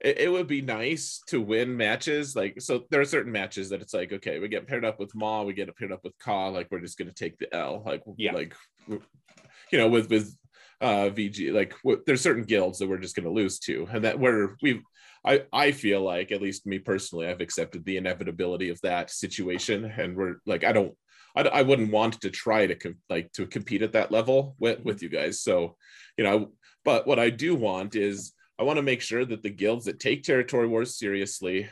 it, 0.00 0.18
it 0.18 0.32
would 0.32 0.46
be 0.46 0.62
nice 0.62 1.20
to 1.28 1.40
win 1.40 1.76
matches. 1.76 2.36
Like, 2.36 2.60
so 2.60 2.84
there 2.90 3.00
are 3.00 3.04
certain 3.06 3.32
matches 3.32 3.70
that 3.70 3.80
it's 3.82 3.94
like, 3.94 4.12
okay, 4.12 4.38
we 4.38 4.48
get 4.48 4.66
paired 4.66 4.84
up 4.84 4.98
with 4.98 5.14
Ma, 5.14 5.42
we 5.42 5.52
get 5.52 5.74
paired 5.76 5.92
up 5.92 6.04
with 6.04 6.18
Ka. 6.18 6.48
Like, 6.48 6.68
we're 6.70 6.80
just 6.80 6.98
gonna 6.98 7.12
take 7.12 7.38
the 7.38 7.52
L. 7.54 7.82
Like, 7.84 8.02
Yeah. 8.16 8.32
like 8.32 8.54
you 8.86 9.78
know, 9.78 9.88
with 9.88 10.10
with 10.10 10.36
uh 10.80 11.10
VG, 11.10 11.52
like 11.52 11.74
w- 11.82 12.02
there's 12.06 12.20
certain 12.20 12.44
guilds 12.44 12.78
that 12.78 12.88
we're 12.88 12.98
just 12.98 13.16
gonna 13.16 13.30
lose 13.30 13.58
to, 13.60 13.88
and 13.90 14.04
that 14.04 14.18
where 14.18 14.56
we've. 14.62 14.82
I, 15.24 15.42
I 15.52 15.72
feel 15.72 16.00
like 16.00 16.30
at 16.30 16.40
least 16.40 16.64
me 16.64 16.78
personally 16.78 17.26
I've 17.26 17.40
accepted 17.40 17.84
the 17.84 17.96
inevitability 17.96 18.70
of 18.70 18.80
that 18.82 19.10
situation 19.10 19.84
and 19.84 20.16
we're 20.16 20.36
like 20.46 20.62
I 20.62 20.70
don't 20.70 20.94
I, 21.34 21.42
I 21.42 21.62
wouldn't 21.62 21.90
want 21.90 22.20
to 22.20 22.30
try 22.30 22.68
to 22.68 22.76
com- 22.76 22.98
like 23.10 23.32
to 23.32 23.46
compete 23.46 23.82
at 23.82 23.92
that 23.92 24.12
level 24.12 24.54
with, 24.60 24.84
with 24.84 25.02
you 25.02 25.08
guys. 25.08 25.40
So, 25.40 25.76
you 26.16 26.22
know, 26.22 26.52
but 26.84 27.06
what 27.06 27.18
I 27.18 27.30
do 27.30 27.56
want 27.56 27.96
is 27.96 28.32
I 28.58 28.64
want 28.64 28.76
to 28.78 28.82
make 28.82 29.00
sure 29.00 29.24
that 29.24 29.42
the 29.42 29.50
guilds 29.50 29.84
that 29.84 30.00
take 30.00 30.22
territory 30.22 30.66
wars 30.66 30.98
seriously, 30.98 31.68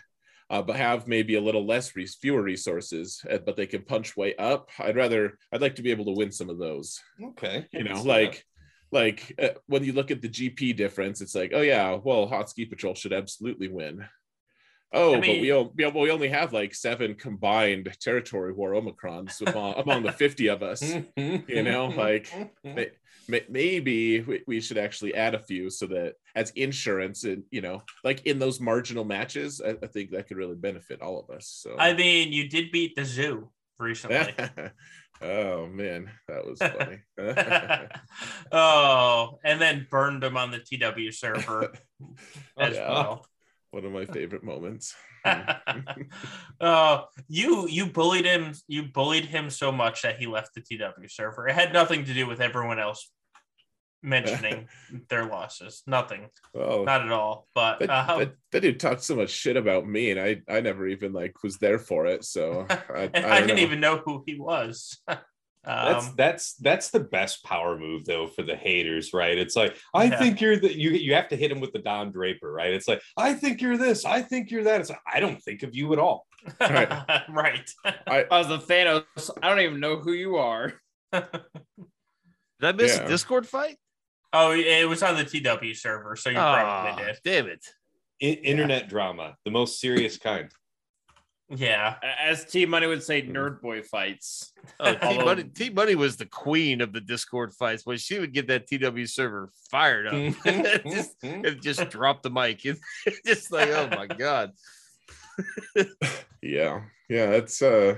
uh, 0.50 0.62
but 0.62 0.76
have 0.76 1.08
maybe 1.08 1.34
a 1.34 1.40
little 1.40 1.66
less 1.66 1.96
re- 1.96 2.06
fewer 2.06 2.42
resources, 2.42 3.20
uh, 3.30 3.38
but 3.38 3.56
they 3.56 3.66
can 3.66 3.82
punch 3.82 4.16
way 4.16 4.36
up. 4.36 4.70
I'd 4.78 4.96
rather 4.96 5.38
I'd 5.52 5.60
like 5.62 5.74
to 5.76 5.82
be 5.82 5.90
able 5.90 6.04
to 6.06 6.12
win 6.16 6.30
some 6.30 6.48
of 6.48 6.58
those. 6.58 7.00
Okay. 7.22 7.66
You 7.72 7.84
know, 7.84 7.96
see 7.96 8.08
like 8.08 8.44
like 8.92 9.34
uh, 9.42 9.48
when 9.66 9.82
you 9.82 9.92
look 9.92 10.12
at 10.12 10.22
the 10.22 10.28
GP 10.28 10.76
difference, 10.76 11.20
it's 11.20 11.34
like, 11.34 11.50
oh 11.54 11.62
yeah, 11.62 11.98
well, 12.02 12.26
Hot 12.28 12.48
Ski 12.48 12.64
Patrol 12.66 12.94
should 12.94 13.12
absolutely 13.12 13.66
win. 13.68 14.06
Oh, 14.92 15.14
I 15.14 15.16
but 15.16 15.22
mean- 15.22 15.40
we, 15.40 15.52
o- 15.52 15.72
we 15.76 15.84
we 15.88 16.10
only 16.12 16.28
have 16.28 16.52
like 16.52 16.72
seven 16.72 17.16
combined 17.16 17.92
territory 18.00 18.52
war 18.52 18.70
Omicrons 18.74 19.40
among, 19.44 19.74
among 19.74 20.02
the 20.04 20.12
50 20.12 20.46
of 20.46 20.62
us. 20.62 20.80
you 21.16 21.62
know, 21.64 21.86
like, 21.88 22.32
May- 22.64 22.74
may- 22.74 22.90
Maybe 23.28 24.20
we, 24.46 24.60
should 24.60 24.78
actually 24.78 25.14
add 25.14 25.34
a 25.34 25.38
few 25.38 25.70
so 25.70 25.86
that 25.86 26.14
as 26.34 26.50
insurance 26.50 27.24
and 27.24 27.44
you 27.50 27.60
know, 27.60 27.82
like 28.04 28.24
in 28.26 28.38
those 28.38 28.60
marginal 28.60 29.04
matches, 29.04 29.60
I, 29.64 29.70
I 29.82 29.86
think 29.86 30.10
that 30.10 30.28
could 30.28 30.36
really 30.36 30.54
benefit 30.54 31.02
all 31.02 31.18
of 31.18 31.34
us. 31.34 31.48
So 31.48 31.76
I 31.78 31.94
mean, 31.94 32.32
you 32.32 32.48
did 32.48 32.70
beat 32.72 32.94
the 32.96 33.04
zoo 33.04 33.50
recently. 33.78 34.34
oh 35.22 35.66
man, 35.66 36.10
that 36.28 36.46
was 36.46 36.58
funny. 36.60 36.98
oh, 38.52 39.38
and 39.44 39.60
then 39.60 39.86
burned 39.90 40.22
him 40.24 40.36
on 40.36 40.50
the 40.50 40.58
TW 40.58 41.12
server 41.12 41.72
as 42.58 42.74
Yeah. 42.76 42.90
well. 42.90 43.26
One 43.70 43.84
of 43.84 43.92
my 43.92 44.06
favorite 44.06 44.44
moments. 44.44 44.94
Hmm. 45.24 45.50
oh, 46.60 47.04
you 47.28 47.68
you 47.68 47.86
bullied 47.86 48.24
him. 48.24 48.52
You 48.68 48.84
bullied 48.84 49.26
him 49.26 49.50
so 49.50 49.72
much 49.72 50.02
that 50.02 50.18
he 50.18 50.26
left 50.26 50.54
the 50.54 50.60
TW 50.60 51.08
server. 51.08 51.48
It 51.48 51.54
had 51.54 51.72
nothing 51.72 52.04
to 52.04 52.14
do 52.14 52.26
with 52.26 52.40
everyone 52.40 52.78
else 52.78 53.10
mentioning 54.02 54.68
their 55.08 55.26
losses. 55.26 55.82
Nothing, 55.86 56.28
Oh, 56.54 56.84
not 56.84 57.02
at 57.02 57.12
all. 57.12 57.48
But 57.54 57.80
that, 57.80 57.90
uh, 57.90 58.18
that, 58.18 58.32
that 58.52 58.60
dude 58.60 58.80
talked 58.80 59.02
so 59.02 59.16
much 59.16 59.30
shit 59.30 59.56
about 59.56 59.86
me, 59.86 60.10
and 60.10 60.20
I 60.20 60.42
I 60.48 60.60
never 60.60 60.86
even 60.86 61.12
like 61.12 61.42
was 61.42 61.56
there 61.58 61.78
for 61.78 62.06
it. 62.06 62.24
So 62.24 62.66
I, 62.70 63.10
and 63.14 63.26
I, 63.26 63.36
I, 63.36 63.40
didn't 63.40 63.56
know. 63.56 63.62
even 63.62 63.80
know 63.80 63.96
who 64.04 64.22
he 64.26 64.38
was. 64.38 64.98
That's 65.68 66.06
um, 66.06 66.14
that's 66.16 66.54
that's 66.58 66.90
the 66.90 67.00
best 67.00 67.42
power 67.42 67.76
move 67.76 68.04
though 68.04 68.28
for 68.28 68.44
the 68.44 68.54
haters, 68.54 69.12
right? 69.12 69.36
It's 69.36 69.56
like 69.56 69.76
I 69.92 70.04
Yeah. 70.04 70.16
think 70.20 70.40
you're 70.40 70.60
the 70.60 70.72
you 70.72 70.90
you 70.90 71.12
have 71.14 71.26
to 71.30 71.36
hit 71.36 71.50
him 71.50 71.58
with 71.58 71.72
the 71.72 71.80
Don 71.80 72.12
Draper, 72.12 72.52
right? 72.52 72.72
It's 72.72 72.86
like 72.86 73.02
I 73.16 73.32
think 73.34 73.60
you're 73.60 73.76
this, 73.76 74.04
I 74.04 74.22
think 74.22 74.52
you're 74.52 74.62
that. 74.62 74.80
It's 74.82 74.90
like 74.90 75.00
I 75.12 75.18
don't 75.18 75.42
think 75.42 75.64
of 75.64 75.74
you 75.74 75.92
at 75.92 75.98
all. 75.98 76.24
Right. 76.60 76.88
right. 77.28 77.68
I 78.06 78.24
was 78.30 78.46
the 78.46 78.58
Thanos. 78.58 79.28
I 79.42 79.48
don't 79.48 79.58
even 79.58 79.80
know 79.80 79.96
who 79.96 80.12
you 80.12 80.36
are. 80.36 80.74
Did 81.12 81.24
I 82.62 82.70
miss 82.70 82.96
Yeah. 82.96 83.04
a 83.04 83.08
Discord 83.08 83.44
fight? 83.44 83.76
Oh, 84.32 84.52
it 84.52 84.88
was 84.88 85.02
on 85.02 85.16
the 85.16 85.24
TW 85.24 85.74
server, 85.76 86.16
so 86.16 86.30
you 86.30 86.38
Ah, 86.38 86.84
probably 86.94 87.04
did. 87.04 87.18
damn 87.24 87.46
it. 87.46 87.64
I- 88.22 88.40
internet 88.42 88.88
drama, 88.88 89.36
the 89.44 89.50
most 89.50 89.80
serious 89.80 90.16
kind. 90.18 90.50
Yeah. 91.48 91.94
As 92.20 92.44
T 92.44 92.66
Money 92.66 92.88
would 92.88 93.02
say, 93.04 93.22
nerd 93.22 93.60
boy 93.60 93.82
fights. 93.82 94.52
Oh, 94.80 94.94
T 95.10 95.18
Money 95.18 95.44
T 95.44 95.70
Money 95.70 95.94
was 95.94 96.16
the 96.16 96.26
queen 96.26 96.80
of 96.80 96.92
the 96.92 97.00
Discord 97.00 97.54
fights. 97.54 97.86
When 97.86 97.98
she 97.98 98.18
would 98.18 98.32
get 98.32 98.48
that 98.48 98.66
TW 98.66 99.06
server 99.06 99.50
fired 99.70 100.08
up, 100.08 100.14
just, 100.90 101.14
it 101.22 101.62
just 101.62 101.88
dropped 101.90 102.24
the 102.24 102.30
mic. 102.30 102.64
It's 102.64 102.80
just 103.24 103.52
like, 103.52 103.68
oh 103.68 103.88
my 103.90 104.06
god. 104.08 104.52
yeah 106.42 106.80
yeah 107.10 107.30
it's 107.32 107.60
uh 107.60 107.94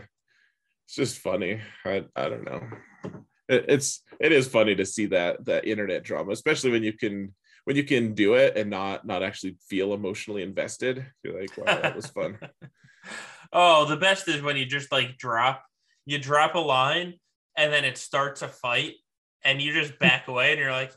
it's 0.86 0.94
just 0.96 1.18
funny 1.20 1.60
i 1.84 2.04
i 2.16 2.28
don't 2.28 2.44
know 2.44 2.60
it, 3.04 3.12
it's 3.48 4.02
it 4.20 4.32
is 4.32 4.46
funny 4.48 4.74
to 4.74 4.84
see 4.84 5.06
that 5.06 5.44
that 5.44 5.66
internet 5.66 6.04
drama 6.04 6.32
especially 6.32 6.70
when 6.70 6.82
you 6.82 6.92
can 6.92 7.34
when 7.64 7.76
you 7.76 7.84
can 7.84 8.14
do 8.14 8.34
it 8.34 8.56
and 8.56 8.70
not 8.70 9.06
not 9.06 9.22
actually 9.22 9.56
feel 9.68 9.94
emotionally 9.94 10.42
invested 10.42 11.06
you're 11.22 11.40
like 11.40 11.56
wow 11.56 11.80
that 11.80 11.96
was 11.96 12.06
fun 12.06 12.38
oh, 13.52 13.84
the 13.86 13.96
best 13.96 14.28
is 14.28 14.42
when 14.42 14.56
you 14.56 14.66
just 14.66 14.92
like 14.92 15.16
drop, 15.16 15.64
you 16.06 16.18
drop 16.18 16.54
a 16.54 16.58
line, 16.58 17.14
and 17.56 17.72
then 17.72 17.84
it 17.84 17.98
starts 17.98 18.42
a 18.42 18.48
fight, 18.48 18.94
and 19.42 19.60
you 19.60 19.72
just 19.72 19.98
back 20.00 20.28
away, 20.28 20.52
and 20.52 20.60
you're 20.60 20.72
like, 20.72 20.92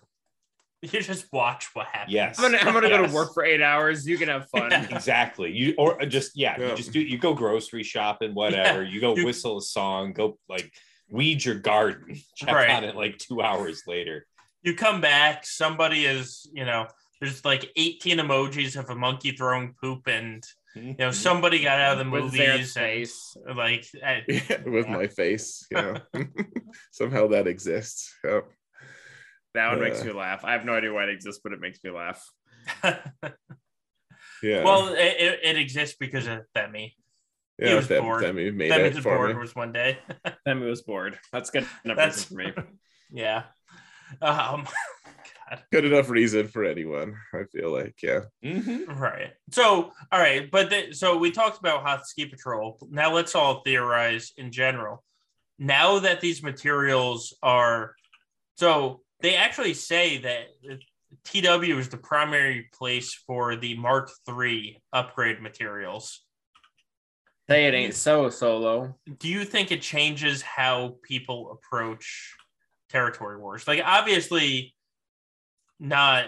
you 0.81 1.01
just 1.01 1.31
watch 1.31 1.69
what 1.73 1.87
happens. 1.87 2.13
Yes. 2.13 2.39
I'm 2.39 2.51
gonna 2.51 2.57
I'm 2.63 2.73
gonna 2.73 2.89
go 2.89 3.05
to 3.05 3.13
work 3.13 3.33
for 3.33 3.43
eight 3.43 3.61
hours. 3.61 4.07
You 4.07 4.17
can 4.17 4.29
have 4.29 4.49
fun. 4.49 4.71
Yeah. 4.71 4.87
Exactly. 4.89 5.51
You 5.51 5.75
or 5.77 6.01
uh, 6.01 6.05
just 6.05 6.35
yeah, 6.35 6.55
Yeah. 6.59 6.69
you 6.69 6.75
just 6.75 6.91
do 6.91 6.99
you 6.99 7.19
go 7.19 7.33
grocery 7.35 7.83
shopping, 7.83 8.33
whatever. 8.33 8.83
You 8.83 8.99
go 8.99 9.15
You- 9.15 9.25
whistle 9.25 9.59
a 9.59 9.61
song, 9.61 10.13
go 10.13 10.39
like 10.49 10.73
weed 11.11 11.43
your 11.45 11.55
garden. 11.55 12.19
Check 12.35 12.53
Right. 12.55 12.69
on 12.71 12.83
it 12.83 12.95
like 12.95 13.17
two 13.17 13.41
hours 13.41 13.83
later. 13.85 14.25
You 14.63 14.75
come 14.75 15.01
back, 15.01 15.45
somebody 15.45 16.05
is, 16.05 16.49
you 16.53 16.65
know, 16.65 16.87
there's 17.19 17.43
like 17.45 17.69
18 17.75 18.17
emojis 18.19 18.77
of 18.79 18.89
a 18.89 18.95
monkey 18.95 19.31
throwing 19.31 19.73
poop, 19.81 20.07
and 20.07 20.43
you 20.75 20.95
know, 20.97 21.11
somebody 21.11 21.61
got 21.61 21.79
out 21.79 21.99
of 21.99 22.05
the 22.05 22.11
With 22.11 22.33
Xaereth's 22.33 22.75
and, 22.77 22.85
face. 22.85 23.35
like, 23.55 23.85
I- 24.05 24.23
with 24.65 24.85
Yeah. 24.87 24.91
my 24.97 25.07
face 25.07 25.67
yeah 25.69 25.99
somehow 26.91 27.27
that 27.27 27.45
exists 27.47 28.15
yep. 28.23 28.45
That 29.53 29.67
one 29.71 29.81
makes 29.81 30.01
Uh. 30.01 30.05
me 30.05 30.11
laugh. 30.13 30.45
I 30.45 30.53
have 30.53 30.63
no 30.63 30.73
idea 30.73 30.93
why 30.93 31.03
it 31.03 31.09
exists, 31.09 31.41
but 31.43 31.51
it 31.51 31.59
makes 31.59 31.79
me 31.83 31.91
laugh. 31.91 32.23
yeah 34.43 34.63
well, 34.63 34.87
it, 34.93 35.15
it, 35.19 35.39
it 35.43 35.57
exists 35.57 35.97
because 35.99 36.27
of 36.27 36.39
that 36.55 36.71
he 36.71 36.95
yeah 37.69 37.75
was 37.75 37.87
Them- 37.87 38.03
bored. 38.03 38.21
Demi 38.23 38.51
made 38.51 38.71
Themi 38.71 38.85
it 38.87 38.95
for 38.95 39.15
board 39.15 39.35
me 39.35 39.41
was 39.41 39.55
one 39.55 39.71
day. 39.71 39.99
Demi 40.45 40.65
was 40.67 40.81
bored. 40.81 41.17
That's 41.31 41.49
good 41.49 41.65
enough 41.85 41.97
That's- 41.97 42.31
reason 42.31 42.53
for 42.53 42.61
me. 42.61 42.67
yeah. 43.11 43.43
Um, 44.21 44.65
God. 45.49 45.63
good 45.71 45.85
enough 45.85 46.09
reason 46.09 46.47
for 46.49 46.65
anyone 46.65 47.15
i 47.33 47.43
feel 47.45 47.71
like 47.71 47.95
yeah 48.03 48.21
Mhm. 48.43 48.87
Right. 48.99 49.31
So, 49.51 49.91
all 50.11 50.19
right, 50.19 50.49
but 50.51 50.69
the, 50.69 50.93
so 50.93 51.17
we 51.17 51.31
talked 51.31 51.59
about 51.59 51.83
hot 51.83 52.05
ski 52.07 52.25
patrol. 52.25 52.77
Now 52.89 53.13
let's 53.13 53.35
all 53.35 53.61
theorize 53.61 54.33
in 54.37 54.51
general. 54.51 55.03
Now 55.59 55.99
that 55.99 56.19
these 56.21 56.41
materials 56.43 57.33
are, 57.43 57.95
so 58.57 59.01
they 59.21 59.35
actually 59.35 59.73
say 59.75 60.17
that 60.19 60.47
TW 61.25 61.77
is 61.77 61.89
the 61.89 61.97
primary 61.97 62.69
place 62.73 63.13
for 63.13 63.55
the 63.55 63.77
Mark 63.77 64.09
III 64.27 64.81
upgrade 64.91 65.41
materials. 65.41 66.21
Say 67.49 67.65
it 67.67 67.73
ain't 67.73 67.93
so 67.95 68.29
solo. 68.29 68.95
Do 69.19 69.27
you 69.27 69.43
think 69.43 69.71
it 69.71 69.81
changes 69.81 70.41
how 70.41 70.95
people 71.03 71.51
approach 71.51 72.35
territory 72.89 73.37
wars? 73.39 73.67
Like, 73.67 73.81
obviously, 73.83 74.73
not. 75.79 76.25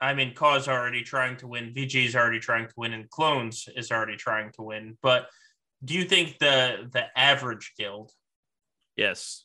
I 0.00 0.14
mean, 0.14 0.34
Cause 0.34 0.68
already 0.68 1.02
trying 1.02 1.36
to 1.38 1.46
win. 1.46 1.72
VG 1.74 2.06
is 2.06 2.16
already 2.16 2.38
trying 2.40 2.66
to 2.68 2.74
win, 2.76 2.92
and 2.92 3.08
Clones 3.10 3.68
is 3.76 3.90
already 3.90 4.16
trying 4.16 4.52
to 4.52 4.62
win. 4.62 4.98
But 5.02 5.28
do 5.84 5.94
you 5.94 6.04
think 6.04 6.38
the 6.38 6.88
the 6.92 7.04
average 7.18 7.72
guild? 7.78 8.10
Yes. 8.96 9.44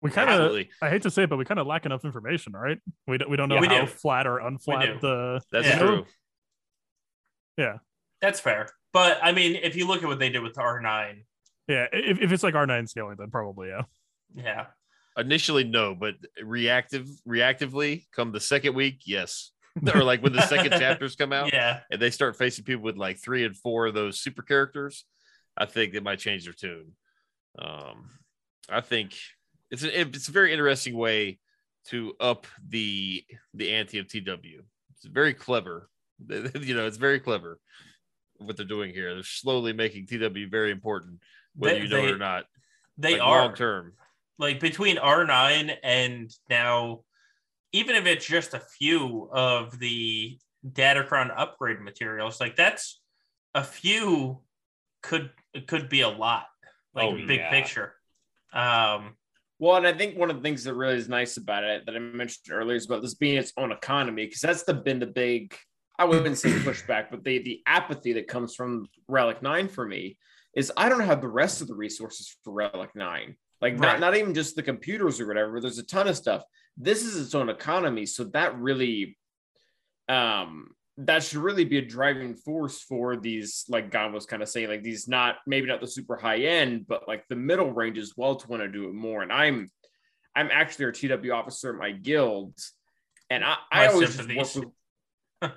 We 0.00 0.12
kind 0.12 0.30
of, 0.30 0.56
I 0.80 0.90
hate 0.90 1.02
to 1.02 1.10
say 1.10 1.24
it, 1.24 1.28
but 1.30 1.38
we 1.38 1.44
kind 1.44 1.58
of 1.58 1.66
lack 1.66 1.84
enough 1.84 2.04
information, 2.04 2.52
right? 2.52 2.78
We 3.08 3.18
don't, 3.18 3.28
we 3.28 3.36
don't 3.36 3.48
know 3.48 3.60
Yeah, 3.60 3.68
how 3.68 3.80
do. 3.80 3.86
flat 3.88 4.28
or 4.28 4.38
do. 4.38 4.44
unflat 4.44 5.00
the. 5.00 5.40
That's 5.50 5.66
Yeah. 5.66 5.78
true. 5.78 6.06
Yeah. 7.56 7.78
That's 8.20 8.38
fair. 8.38 8.68
But 8.92 9.18
I 9.22 9.32
mean, 9.32 9.56
if 9.56 9.76
you 9.76 9.86
look 9.86 10.02
at 10.02 10.08
what 10.08 10.18
they 10.18 10.30
did 10.30 10.42
with 10.42 10.58
R 10.58 10.80
nine, 10.80 11.24
Yeah, 11.68 11.86
if, 11.92 12.20
if 12.20 12.32
it's 12.32 12.42
like 12.42 12.54
R9 12.54 12.88
scaling, 12.88 13.16
then 13.18 13.30
probably, 13.30 13.68
yeah. 13.68 13.82
yeah, 14.34 14.66
Initially, 15.18 15.64
no, 15.64 15.94
but 15.94 16.14
reactive 16.42 17.06
reactively, 17.26 18.04
come 18.14 18.32
the 18.32 18.40
second 18.40 18.74
week, 18.74 19.02
yes. 19.04 19.50
or 19.94 20.02
like 20.02 20.22
when 20.22 20.32
the 20.32 20.46
second 20.46 20.70
chapters 20.78 21.14
come 21.14 21.32
out 21.32 21.52
yeah, 21.52 21.80
and 21.90 22.00
they 22.00 22.10
start 22.10 22.36
facing 22.36 22.64
people 22.64 22.82
with 22.82 22.96
like 22.96 23.18
three 23.18 23.44
and 23.44 23.56
four 23.56 23.86
of 23.86 23.94
those 23.94 24.20
super 24.20 24.42
characters, 24.42 25.04
I 25.56 25.66
think 25.66 25.92
they 25.92 26.00
might 26.00 26.18
change 26.18 26.44
their 26.44 26.52
tune. 26.52 26.92
Um, 27.58 28.10
I 28.70 28.80
think 28.80 29.14
it's 29.70 29.84
a, 29.84 30.00
it's 30.00 30.28
a 30.28 30.32
very 30.32 30.52
interesting 30.52 30.96
way 30.96 31.38
to 31.88 32.14
up 32.20 32.46
the 32.66 33.24
the 33.54 33.72
ante 33.74 33.98
of 33.98 34.08
TW. 34.08 34.62
It's 34.94 35.04
very 35.04 35.34
clever. 35.34 35.88
You 36.28 36.74
know, 36.74 36.86
it's 36.86 36.96
very 36.96 37.20
clever. 37.20 37.60
What 38.38 38.56
they're 38.56 38.66
doing 38.66 38.92
here. 38.92 39.14
They're 39.14 39.22
slowly 39.22 39.72
making 39.72 40.06
TW 40.06 40.46
very 40.50 40.70
important, 40.70 41.20
whether 41.54 41.76
They- 41.76 41.82
you 41.82 41.88
know 41.88 42.04
it 42.06 42.10
or 42.12 42.18
not. 42.18 42.46
They 42.96 43.12
like, 43.12 43.22
are 43.22 43.44
long 43.46 43.54
term. 43.54 43.92
like 44.38 44.58
between 44.60 44.96
R9 44.96 45.76
and 45.82 46.30
now, 46.50 47.04
even 47.72 47.94
if 47.96 48.06
it's 48.06 48.26
just 48.26 48.54
a 48.54 48.60
few 48.60 49.28
of 49.32 49.78
the 49.78 50.38
Datacron 50.66 51.32
upgrade 51.36 51.80
materials, 51.80 52.40
like 52.40 52.56
that's 52.56 53.00
a 53.54 53.62
few 53.62 54.42
could 55.02 55.30
could 55.68 55.88
be 55.88 56.00
a 56.00 56.08
lot, 56.08 56.46
like 56.94 57.06
Oh, 57.06 57.14
big 57.14 57.38
yeah. 57.40 57.50
picture. 57.50 57.94
Um, 58.52 59.16
Well, 59.60 59.76
and 59.76 59.86
I 59.88 59.92
think 59.92 60.16
one 60.16 60.30
of 60.30 60.36
the 60.36 60.42
things 60.42 60.62
that 60.64 60.74
really 60.74 60.96
is 60.96 61.08
nice 61.08 61.36
about 61.36 61.64
it 61.64 61.84
that 61.86 61.94
I 61.96 61.98
mentioned 61.98 62.52
earlier 62.54 62.76
is 62.76 62.86
about 62.86 63.02
this 63.02 63.14
being 63.14 63.36
its 63.38 63.52
own 63.56 63.72
economy, 63.72 64.24
because 64.26 64.40
that's 64.40 64.62
the 64.64 64.74
been 64.74 65.00
the 65.00 65.06
big 65.06 65.56
I 65.98 66.04
wouldn't 66.04 66.38
say 66.38 66.50
pushback, 66.50 67.06
but 67.10 67.24
the 67.24 67.38
the 67.38 67.62
apathy 67.66 68.12
that 68.14 68.28
comes 68.28 68.54
from 68.54 68.86
Relic 69.08 69.42
Nine 69.42 69.68
for 69.68 69.86
me 69.86 70.16
is 70.54 70.72
I 70.76 70.88
don't 70.88 71.00
have 71.00 71.20
the 71.20 71.28
rest 71.28 71.60
of 71.60 71.68
the 71.68 71.74
resources 71.74 72.36
for 72.44 72.52
Relic 72.52 72.94
Nine. 72.94 73.36
Like 73.60 73.74
not, 73.78 73.92
Right. 73.94 74.00
not 74.00 74.16
even 74.16 74.34
just 74.34 74.54
the 74.56 74.62
computers 74.62 75.20
or 75.20 75.26
whatever. 75.26 75.52
but 75.54 75.62
There's 75.62 75.78
a 75.78 75.82
ton 75.86 76.06
of 76.08 76.16
stuff. 76.16 76.42
This 76.76 77.04
is 77.04 77.20
its 77.20 77.34
own 77.34 77.48
economy, 77.48 78.06
so 78.06 78.24
that 78.24 78.56
really, 78.58 79.18
um, 80.08 80.70
that 80.98 81.22
should 81.24 81.38
really 81.38 81.64
be 81.64 81.78
a 81.78 81.82
driving 81.84 82.34
force 82.34 82.80
for 82.80 83.16
these. 83.16 83.64
Like 83.68 83.90
God 83.90 84.12
was 84.12 84.26
kind 84.26 84.42
of 84.42 84.48
saying, 84.48 84.68
like 84.68 84.82
these 84.82 85.08
not 85.08 85.36
maybe 85.46 85.66
not 85.66 85.80
the 85.80 85.86
super 85.88 86.16
high 86.16 86.38
end, 86.38 86.86
but 86.86 87.08
like 87.08 87.24
the 87.28 87.36
middle 87.36 87.72
range 87.72 87.98
as 87.98 88.14
well 88.16 88.36
to 88.36 88.48
want 88.48 88.62
to 88.62 88.68
do 88.68 88.88
it 88.88 88.94
more. 88.94 89.22
And 89.22 89.32
I'm, 89.32 89.70
I'm 90.36 90.50
actually 90.52 90.86
a 90.86 90.92
TW 90.92 91.30
officer 91.32 91.70
at 91.72 91.78
my 91.78 91.90
guild, 91.92 92.54
and 93.30 93.44
I, 93.44 93.56
I 93.72 93.86
always 93.88 94.16
work 94.18 94.28
with. 94.54 94.64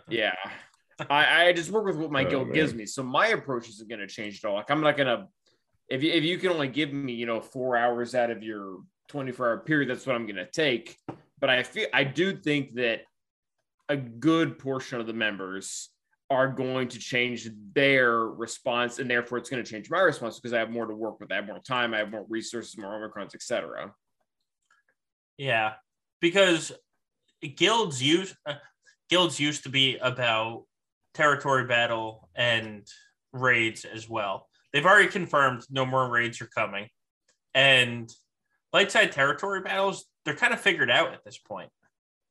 Yeah, 0.10 0.36
I, 1.10 1.46
I 1.48 1.54
just 1.54 1.72
work 1.72 1.86
with 1.86 1.98
what 1.98 2.12
my 2.12 2.24
Oh, 2.26 2.30
guild 2.30 2.48
man. 2.48 2.54
gives 2.56 2.74
me. 2.74 2.86
So 2.86 3.04
my 3.04 3.28
approach 3.28 3.70
isn't 3.70 3.90
going 3.90 4.00
to 4.02 4.08
change 4.08 4.44
at 4.44 4.48
all. 4.50 4.56
Like 4.56 4.70
I'm 4.70 4.82
not 4.82 4.98
going 4.98 5.08
to, 5.08 5.28
if 5.90 6.04
you 6.04 6.12
if 6.12 6.24
you 6.24 6.38
can 6.38 6.52
only 6.52 6.68
give 6.68 6.94
me 6.94 7.14
you 7.14 7.26
know 7.26 7.42
four 7.42 7.76
hours 7.78 8.16
out 8.16 8.30
of 8.32 8.44
your 8.44 8.80
24 9.10 9.48
hour 9.48 9.58
period, 9.60 9.90
that's 9.90 10.06
what 10.06 10.16
I'm 10.16 10.26
going 10.26 10.36
to 10.38 10.50
take. 10.50 10.98
But 11.40 11.50
I 11.50 11.64
feel 11.64 11.88
I 11.94 12.04
do 12.04 12.36
think 12.38 12.76
that 12.76 13.02
a 13.90 13.98
good 13.98 14.58
portion 14.58 15.00
of 15.02 15.08
the 15.08 15.14
members 15.14 15.90
are 16.30 16.48
going 16.48 16.88
to 16.88 16.98
change 16.98 17.50
their 17.74 18.20
response, 18.20 19.00
and 19.00 19.10
therefore 19.10 19.38
it's 19.38 19.50
going 19.50 19.62
to 19.62 19.70
change 19.70 19.90
my 19.90 20.00
response 20.00 20.40
because 20.40 20.54
I 20.54 20.60
have 20.60 20.70
more 20.70 20.86
to 20.86 20.96
work 20.96 21.20
with. 21.20 21.30
I 21.32 21.36
have 21.36 21.46
more 21.48 21.60
time. 21.60 21.94
I 21.94 21.98
have 21.98 22.10
more 22.10 22.26
resources, 22.30 22.78
more 22.78 22.92
omicrons, 22.94 23.36
etc. 23.36 23.92
Yeah, 25.38 25.74
because 26.22 26.72
guilds 27.58 28.02
used 28.02 28.36
uh, 28.46 28.54
guilds 29.12 29.40
used 29.40 29.64
to 29.64 29.70
be 29.70 29.98
about 29.98 30.64
territory 31.14 31.66
battle 31.68 32.30
and 32.34 32.88
raids 33.34 33.86
as 33.86 34.10
well. 34.10 34.48
They've 34.74 34.86
already 34.86 35.10
confirmed 35.10 35.64
no 35.70 35.86
more 35.86 36.10
raids 36.10 36.42
are 36.42 36.48
coming, 36.48 36.88
and 37.54 38.10
light 38.74 38.90
side 38.92 39.12
territory 39.12 39.62
battles 39.62 40.06
they're 40.24 40.36
kind 40.36 40.54
of 40.54 40.62
figured 40.62 40.90
out 40.90 41.14
at 41.14 41.24
this 41.26 41.38
point. 41.38 41.70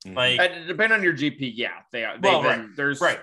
Mhm. 0.07 0.15
Like 0.17 0.41
Uh, 0.41 0.49
depending 0.67 0.93
on 0.99 1.03
your 1.05 1.13
GP, 1.13 1.53
yeah, 1.55 1.83
they 1.93 2.05
are. 2.05 2.17
Well, 2.21 2.41
Well, 2.43 2.69
there's 2.77 3.01
right, 3.01 3.21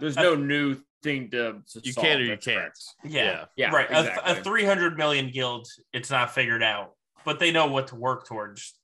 There's 0.00 0.16
Uh, 0.16 0.22
no 0.22 0.34
new 0.34 0.82
thing 1.04 1.30
to, 1.30 1.62
to 1.64 1.80
You 1.84 1.92
solve, 1.92 2.04
can 2.06 2.16
or 2.16 2.24
you 2.24 2.30
can't. 2.38 2.44
correct. 2.58 2.78
yeah, 3.04 3.44
Yeah, 3.56 3.70
right. 3.70 3.88
A- 3.88 4.32
A, 4.32 4.42
three 4.42 4.64
hundred 4.64 4.96
million 4.98 5.30
guild, 5.30 5.68
it's 5.92 6.10
not 6.10 6.34
figured 6.34 6.62
out, 6.64 6.96
but 7.24 7.38
they 7.38 7.52
know 7.52 7.68
what 7.68 7.86
to 7.88 7.94
work 7.94 8.26
towards 8.26 8.76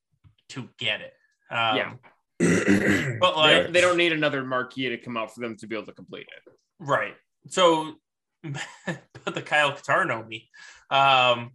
to 0.51 0.69
get 0.79 1.01
it. 1.01 1.13
Um, 1.51 1.77
Yeah. 1.77 1.95
But 3.21 3.35
They 3.35 3.41
like 3.41 3.63
don't, 3.65 3.73
they 3.73 3.81
don't 3.81 3.97
need 3.97 4.13
another 4.13 4.43
marquee 4.45 4.89
to 4.89 4.99
come 4.99 5.17
out 5.17 5.35
for 5.35 5.41
them 5.41 5.57
to 5.59 5.67
be 5.67 5.77
able 5.77 5.87
to 5.87 5.93
complete 5.93 6.27
it. 6.27 6.53
Right. 6.79 7.15
So, 7.49 7.95
but 8.45 9.35
the 9.35 9.43
Kyle 9.43 9.73
Katarn 9.73 10.11
Omi. 10.11 10.49
Um, 10.91 11.53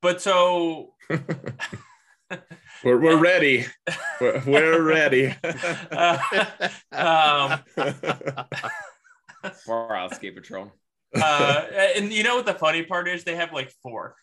but 0.00 0.20
so, 0.20 0.94
we're, 2.84 2.98
we're 2.98 3.16
ready. 3.20 3.66
We're, 4.20 4.42
we're 4.46 4.82
ready. 4.82 5.34
uh, 5.92 6.18
um, 6.92 7.60
For 9.64 9.94
our 9.96 10.06
escape 10.10 10.34
patrol. 10.36 10.72
uh, 11.14 11.66
and 11.96 12.12
you 12.12 12.22
know 12.22 12.36
what 12.36 12.46
the 12.46 12.54
funny 12.54 12.82
part 12.84 13.06
is? 13.08 13.22
They 13.24 13.36
have 13.36 13.52
like 13.52 13.70
four. 13.82 14.16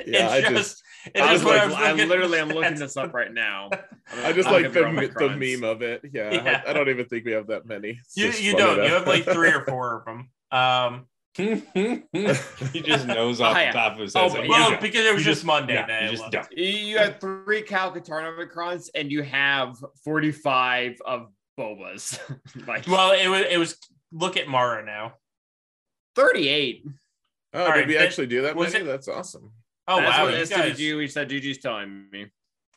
yeah, 0.06 0.28
I 0.28 0.36
it's 0.38 0.48
just, 0.48 0.54
just, 0.56 0.82
it's 1.14 1.20
I, 1.20 1.32
just 1.32 1.44
was 1.44 1.44
when 1.44 1.54
like, 1.54 1.62
I 1.62 1.66
was 1.66 1.74
I 1.74 1.90
looking. 1.92 2.08
literally 2.08 2.38
am 2.38 2.48
looking 2.54 2.74
this 2.76 2.96
up 2.96 3.12
right 3.14 3.32
now. 3.32 3.70
I 4.24 4.32
just 4.32 4.48
I'm 4.48 4.54
like 4.62 4.72
the, 4.72 5.10
for 5.12 5.28
the 5.28 5.36
meme 5.36 5.64
of 5.68 5.82
it. 5.82 6.02
Yeah, 6.12 6.32
Yeah. 6.32 6.62
I, 6.66 6.70
I 6.70 6.72
don't 6.72 6.88
even 6.88 7.06
think 7.06 7.24
we 7.24 7.32
have 7.32 7.46
that 7.48 7.66
many. 7.66 7.98
It's 8.04 8.16
You, 8.16 8.30
you 8.52 8.56
don't. 8.56 8.78
to- 8.78 8.84
You 8.84 8.92
have 8.94 9.06
like 9.06 9.24
three 9.24 9.50
or 9.50 9.64
four 9.64 9.98
of 9.98 10.04
them. 10.06 10.30
Um, 10.50 11.06
he 11.34 12.82
just 12.84 13.06
knows 13.06 13.40
off 13.40 13.56
Oh, 13.56 13.60
yeah. 13.60 13.72
the 13.72 13.78
top 13.78 13.92
of 13.94 13.98
his 14.00 14.14
Oh, 14.16 14.28
head. 14.28 14.32
but 14.32 14.40
like, 14.40 14.50
well, 14.50 14.78
because 14.80 15.06
it 15.06 15.14
was 15.14 15.24
You 15.24 15.32
just 15.32 15.44
Monday. 15.44 15.74
yeah, 15.74 15.86
that 15.86 16.10
you 16.12 16.18
just 16.30 16.52
You 16.56 16.98
have 16.98 17.20
three 17.20 17.62
Kyle 17.62 17.90
Katarn 17.92 18.24
Omicrons 18.36 18.88
and 18.94 19.10
you 19.10 19.22
have 19.22 19.76
45 20.04 20.96
of 21.06 21.28
Bobas. 21.58 22.18
like 22.66 22.86
Well, 22.86 23.12
it 23.12 23.28
was. 23.28 23.46
It 23.50 23.58
was. 23.58 23.76
Look 24.12 24.36
at 24.36 24.46
Mara 24.48 24.84
now. 24.84 25.14
38. 26.16 26.82
Oh, 27.54 27.60
All 27.60 27.66
did 27.66 27.70
right, 27.72 27.86
we 27.86 27.94
that- 27.94 28.02
actually 28.02 28.26
do 28.26 28.42
that 28.42 28.56
was 28.56 28.72
many? 28.72 28.84
it- 28.84 28.88
That's 28.88 29.08
awesome. 29.08 29.52
Oh 29.88 30.00
That's 30.00 30.16
wow, 30.18 30.24
what 30.24 30.38
you 30.38 30.46
guys. 30.46 30.78
SWG, 30.78 30.96
we 30.96 31.08
said 31.08 31.28
GG's 31.30 31.58
telling 31.58 32.08
me. 32.10 32.26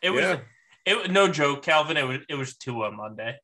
It 0.02 0.10
was. 0.10 0.22
yeah. 0.22 0.40
It 0.86 1.12
no 1.12 1.28
joke, 1.28 1.64
Calvin. 1.64 1.98
It 1.98 2.08
was. 2.08 2.20
It 2.30 2.36
was 2.36 2.58
two 2.58 2.84
on 2.84 2.96
Monday. 2.98 3.38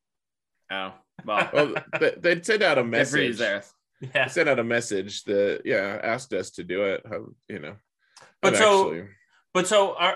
Oh, 0.71 0.93
well. 1.25 1.49
Well, 1.53 1.75
they, 1.99 2.15
they 2.19 2.41
sent 2.41 2.63
out 2.63 2.77
a 2.77 2.83
good 2.83 3.07
for 3.07 3.17
you, 3.17 3.29
message. 3.29 3.39
Xaereth. 3.39 3.71
Yeah. 4.15 4.25
They 4.25 4.29
sent 4.31 4.49
out 4.49 4.59
a 4.59 4.63
message 4.63 5.23
that 5.25 5.61
yeah 5.65 5.99
asked 6.03 6.33
us 6.33 6.51
to 6.51 6.63
do 6.63 6.83
it. 6.85 7.01
How 7.07 7.25
you 7.47 7.59
know? 7.59 7.75
But 8.41 8.55
so- 8.57 8.87
actually- 8.93 9.07
But 9.53 9.67
so, 9.67 9.91
all 9.93 10.13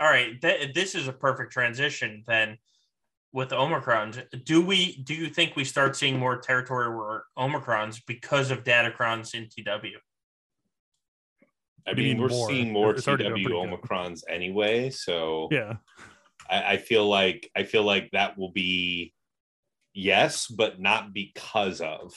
all 0.00 0.08
right, 0.08 0.40
th- 0.40 0.74
this 0.74 0.94
is 0.94 1.08
a 1.08 1.12
perfect 1.12 1.52
transition 1.52 2.24
then 2.26 2.58
with 3.32 3.50
Omicrons. 3.50 4.24
Do 4.44 4.60
we? 4.60 4.96
Do 5.02 5.14
you 5.14 5.28
think 5.28 5.54
we 5.56 5.64
start 5.64 5.94
seeing 5.96 6.18
more 6.18 6.38
territory 6.38 6.88
war 6.94 7.24
Omicrons 7.36 8.00
because 8.06 8.50
of 8.50 8.64
Datacrons 8.64 9.34
in 9.34 9.48
TW? 9.48 9.98
I 11.88 11.92
What 11.92 11.96
do 11.96 12.02
you 12.02 12.08
mean, 12.08 12.16
mean 12.18 12.22
we're 12.22 12.28
more? 12.36 12.48
seeing 12.48 12.72
more 12.72 12.90
It's 12.90 13.04
TW 13.04 13.16
doing 13.18 13.32
pretty 13.32 13.44
good. 13.44 13.52
Omicrons 13.54 14.22
anyway, 14.28 14.90
so 14.90 15.48
Yeah. 15.50 15.76
I, 16.50 16.72
I 16.72 16.76
feel 16.76 17.06
like 17.08 17.50
I 17.56 17.62
feel 17.64 17.82
like 17.82 18.10
that 18.12 18.36
will 18.38 18.52
be 18.52 19.14
yes, 19.94 20.46
but 20.48 20.80
not 20.80 21.12
because 21.14 21.80
of. 21.80 22.14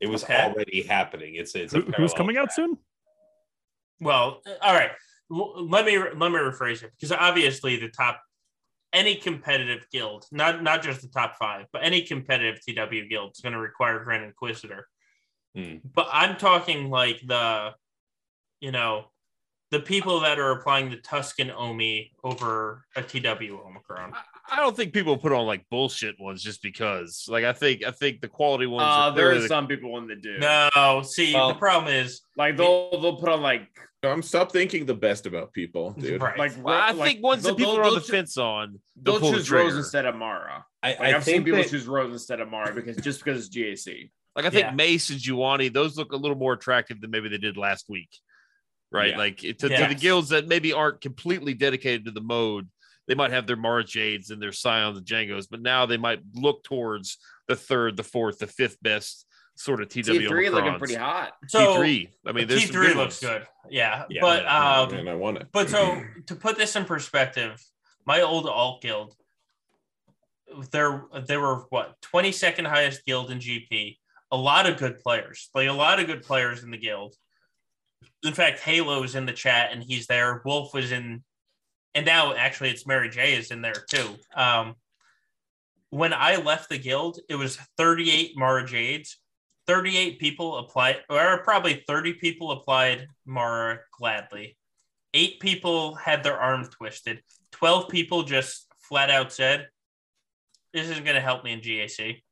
It 0.00 0.08
was 0.08 0.24
Okay. 0.24 0.34
already 0.42 0.82
happening. 0.82 1.34
It's 1.36 1.54
it's 1.54 1.72
a 1.74 1.76
Who, 1.76 1.82
who's 1.84 1.92
parallel 1.94 2.14
coming 2.16 2.36
out 2.38 2.52
soon? 2.52 2.78
Well, 4.00 4.40
all 4.60 4.74
right. 4.74 4.90
L- 5.30 5.68
let 5.68 5.84
me 5.84 5.98
let 5.98 6.14
me 6.16 6.38
rephrase 6.38 6.82
it 6.82 6.90
because 6.98 7.12
obviously 7.12 7.76
the 7.76 7.88
top 7.88 8.20
any 8.92 9.14
competitive 9.14 9.86
guild, 9.92 10.26
not 10.32 10.62
not 10.62 10.82
just 10.82 11.00
the 11.02 11.08
top 11.08 11.36
five, 11.38 11.66
but 11.72 11.82
any 11.84 12.02
competitive 12.02 12.60
TW 12.66 13.08
guild 13.08 13.32
is 13.34 13.40
going 13.40 13.52
to 13.54 13.58
require 13.58 14.02
Grand 14.04 14.24
Inquisitor. 14.24 14.86
Hmm. 15.54 15.76
But 15.94 16.08
I'm 16.12 16.36
talking 16.36 16.90
like 16.90 17.20
the, 17.26 17.72
you 18.62 18.70
know, 18.72 19.04
the 19.72 19.80
people 19.80 20.20
that 20.20 20.38
are 20.38 20.52
applying 20.52 20.90
the 20.90 20.96
Tusken 20.98 21.50
Omi 21.54 22.12
over 22.22 22.84
a 22.94 23.02
TW 23.02 23.58
Omicron. 23.66 24.12
I- 24.14 24.22
I 24.50 24.56
don't 24.56 24.76
think 24.76 24.92
people 24.92 25.16
put 25.16 25.32
on 25.32 25.46
like 25.46 25.64
bullshit 25.70 26.16
ones 26.20 26.42
just 26.42 26.62
because. 26.62 27.26
Like 27.28 27.44
I 27.44 27.52
think 27.52 27.84
I 27.84 27.90
think 27.90 28.20
the 28.20 28.28
quality 28.28 28.66
ones. 28.66 28.82
Uh, 28.82 28.86
are 28.86 29.14
there 29.14 29.30
are 29.32 29.38
the- 29.40 29.48
some 29.48 29.66
people 29.66 29.96
in 29.98 30.06
the 30.08 30.16
do. 30.16 30.38
No, 30.38 31.02
see, 31.04 31.32
Well- 31.34 31.48
the 31.48 31.54
problem 31.54 31.92
is, 31.92 32.20
Like 32.36 32.56
they'll 32.56 32.90
they'll 33.00 33.16
put 33.16 33.28
on 33.30 33.40
like 33.40 33.68
I'm 34.04 34.20
stop 34.22 34.50
thinking 34.52 34.84
the 34.84 34.94
best 34.94 35.26
about 35.26 35.52
people, 35.52 35.92
dude. 35.98 36.20
right? 36.20 36.36
like 36.38 36.52
Well, 36.62 36.74
I 36.78 36.90
like, 36.90 37.12
think 37.12 37.24
ones 37.24 37.44
they'll- 37.44 37.54
that 37.54 37.58
people 37.58 37.76
are 37.78 37.84
on 37.84 37.94
the 37.94 38.00
fence 38.00 38.36
on, 38.36 38.78
they'll 39.00 39.14
They'll 39.14 39.20
pull 39.20 39.30
the 39.32 39.38
choose 39.38 39.50
Rose 39.50 39.76
instead 39.76 40.04
of 40.06 40.16
Mara. 40.16 40.64
I, 40.82 40.88
Like 40.90 41.00
I 41.00 41.14
I've 41.16 41.24
seen 41.24 41.44
people 41.44 41.60
that- 41.62 41.70
choose 41.70 41.86
Rose 41.86 42.12
instead 42.12 42.40
of 42.40 42.48
Mara 42.50 42.74
because 42.74 42.96
just 42.96 43.24
because 43.24 43.46
it's 43.46 43.56
GAC. 43.56 44.10
Like 44.36 44.44
I 44.44 44.50
think 44.50 44.66
Yeah. 44.66 44.74
Mace 44.74 45.08
and 45.10 45.20
Juhani, 45.20 45.72
those 45.72 45.96
look 45.96 46.12
a 46.12 46.16
little 46.16 46.36
more 46.36 46.52
attractive 46.54 47.00
than 47.00 47.10
maybe 47.10 47.28
they 47.28 47.38
did 47.38 47.56
last 47.56 47.86
week, 47.88 48.10
right? 48.92 49.10
Yeah. 49.10 49.18
Like 49.18 49.38
to, 49.38 49.52
to 49.54 49.86
the 49.88 49.96
guilds 49.98 50.30
that 50.30 50.48
maybe 50.48 50.72
aren't 50.72 51.00
completely 51.00 51.54
dedicated 51.54 52.04
to 52.06 52.10
the 52.10 52.20
mode, 52.20 52.68
they 53.08 53.14
might 53.14 53.32
have 53.32 53.46
their 53.46 53.56
Mara 53.56 53.84
Jades 53.84 54.30
and 54.30 54.40
their 54.40 54.52
Scions 54.52 54.96
and 54.96 55.06
Jango's, 55.06 55.46
but 55.46 55.60
now 55.60 55.86
they 55.86 55.96
might 55.96 56.20
look 56.34 56.62
towards 56.62 57.18
the 57.48 57.56
third, 57.56 57.96
the 57.96 58.04
fourth, 58.04 58.38
the 58.38 58.46
fifth 58.46 58.78
best 58.82 59.26
sort 59.54 59.80
of 59.80 59.88
TW. 59.88 60.04
T 60.04 60.26
three 60.26 60.50
looking 60.50 60.78
pretty 60.78 60.94
hot. 60.94 61.32
So 61.48 61.76
T3. 61.76 62.08
I 62.26 62.32
mean, 62.32 62.48
there's 62.48 62.62
T 62.62 62.66
three 62.68 62.88
good 62.88 62.96
looks 62.96 63.22
ones. 63.22 63.34
good. 63.34 63.46
Yeah, 63.70 64.04
Yeah, 64.08 64.20
but 64.20 64.44
yeah, 64.44 64.80
um, 64.80 64.94
and 64.94 65.08
I 65.08 65.14
want 65.14 65.38
it. 65.38 65.48
But 65.52 65.68
so 65.68 66.02
to 66.26 66.34
put 66.34 66.56
this 66.56 66.76
in 66.76 66.84
perspective, 66.84 67.62
my 68.06 68.20
old 68.22 68.46
alt 68.46 68.82
guild, 68.82 69.14
there 70.70 71.04
there 71.26 71.40
were 71.40 71.64
what 71.70 71.96
22nd 72.12 72.66
highest 72.66 73.04
guild 73.04 73.30
in 73.30 73.38
GP. 73.38 73.98
A 74.30 74.36
lot 74.36 74.66
of 74.66 74.78
good 74.78 74.98
players, 74.98 75.50
like 75.54 75.68
a 75.68 75.72
lot 75.72 76.00
of 76.00 76.06
good 76.06 76.22
players 76.22 76.62
in 76.62 76.70
the 76.70 76.78
guild. 76.78 77.14
In 78.24 78.34
fact, 78.34 78.60
Halo's 78.60 79.14
in 79.14 79.26
the 79.26 79.32
chat 79.32 79.70
and 79.72 79.82
he's 79.82 80.06
there. 80.06 80.42
Wolf 80.44 80.72
was 80.72 80.92
in, 80.92 81.22
and 81.94 82.06
now 82.06 82.34
actually 82.34 82.70
it's 82.70 82.86
Mary 82.86 83.10
J 83.10 83.34
is 83.34 83.50
in 83.50 83.62
there 83.62 83.84
too. 83.88 84.16
Um, 84.34 84.76
when 85.90 86.14
I 86.14 86.36
left 86.36 86.70
the 86.70 86.78
guild, 86.78 87.18
it 87.28 87.34
was 87.34 87.56
38 87.76 88.36
Mara 88.36 88.66
Jades, 88.66 89.18
38 89.66 90.18
people 90.18 90.58
applied, 90.58 91.00
or 91.10 91.42
probably 91.44 91.84
30 91.86 92.14
people 92.14 92.52
applied 92.52 93.08
Mara 93.26 93.80
gladly. 93.98 94.56
Eight 95.14 95.40
people 95.40 95.94
had 95.94 96.22
their 96.22 96.38
arm 96.38 96.64
twisted. 96.64 97.22
12 97.52 97.88
people 97.90 98.22
just 98.22 98.66
flat 98.78 99.10
out 99.10 99.32
said, 99.32 99.68
This 100.72 100.88
isn't 100.88 101.04
going 101.04 101.16
to 101.16 101.20
help 101.20 101.44
me 101.44 101.52
in 101.52 101.60
GAC. 101.60 102.22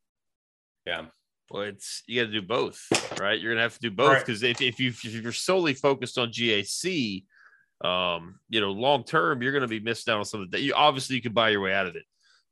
Yeah. 0.87 1.07
Well, 1.51 1.63
it's 1.65 2.03
you 2.07 2.21
got 2.23 2.31
to 2.31 2.41
do 2.41 2.47
both, 2.47 2.87
right? 3.21 3.41
You're 3.41 3.53
gonna 3.53 3.63
have 3.63 3.75
to 3.75 3.81
do 3.81 3.91
both 3.91 4.09
Right. 4.13 4.25
because 4.25 4.43
if, 4.43 4.61
if 4.61 4.79
you 4.79 4.91
if 4.91 5.05
you're 5.05 5.33
solely 5.33 5.75
focused 5.75 6.17
on 6.17 6.31
GAC, 6.31 7.25
um, 7.85 8.39
you 8.49 8.61
know, 8.61 8.71
long 8.71 9.03
term, 9.05 9.43
you're 9.43 9.53
gonna 9.53 9.67
be 9.67 9.81
missing 9.81 10.13
out 10.13 10.19
on 10.19 10.25
some 10.25 10.43
of 10.43 10.51
that. 10.53 10.61
You 10.63 10.75
obviously 10.75 11.17
you 11.17 11.23
could 11.23 11.35
buy 11.35 11.51
your 11.51 11.61
way 11.61 11.75
out 11.75 11.87
of 11.87 11.97
it, 11.97 12.05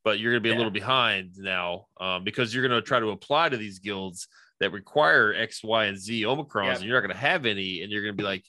but 0.04 0.18
you're 0.18 0.32
gonna 0.32 0.40
be 0.40 0.50
a 0.50 0.56
little 0.56 0.72
behind 0.72 1.34
now 1.38 1.86
um, 2.00 2.24
because 2.24 2.52
you're 2.52 2.66
gonna 2.66 2.82
try 2.82 2.98
to 2.98 3.10
apply 3.10 3.48
to 3.50 3.56
these 3.56 3.78
guilds 3.78 4.26
that 4.60 4.72
require 4.72 5.32
X, 5.32 5.62
Y, 5.62 5.84
and 5.84 5.96
Z 5.96 6.22
Omicrons, 6.24 6.64
Yep. 6.66 6.76
and 6.78 6.84
you're 6.84 7.00
not 7.00 7.06
gonna 7.06 7.20
have 7.20 7.46
any, 7.46 7.82
and 7.82 7.92
you're 7.92 8.02
gonna 8.02 8.14
be 8.14 8.24
like, 8.24 8.44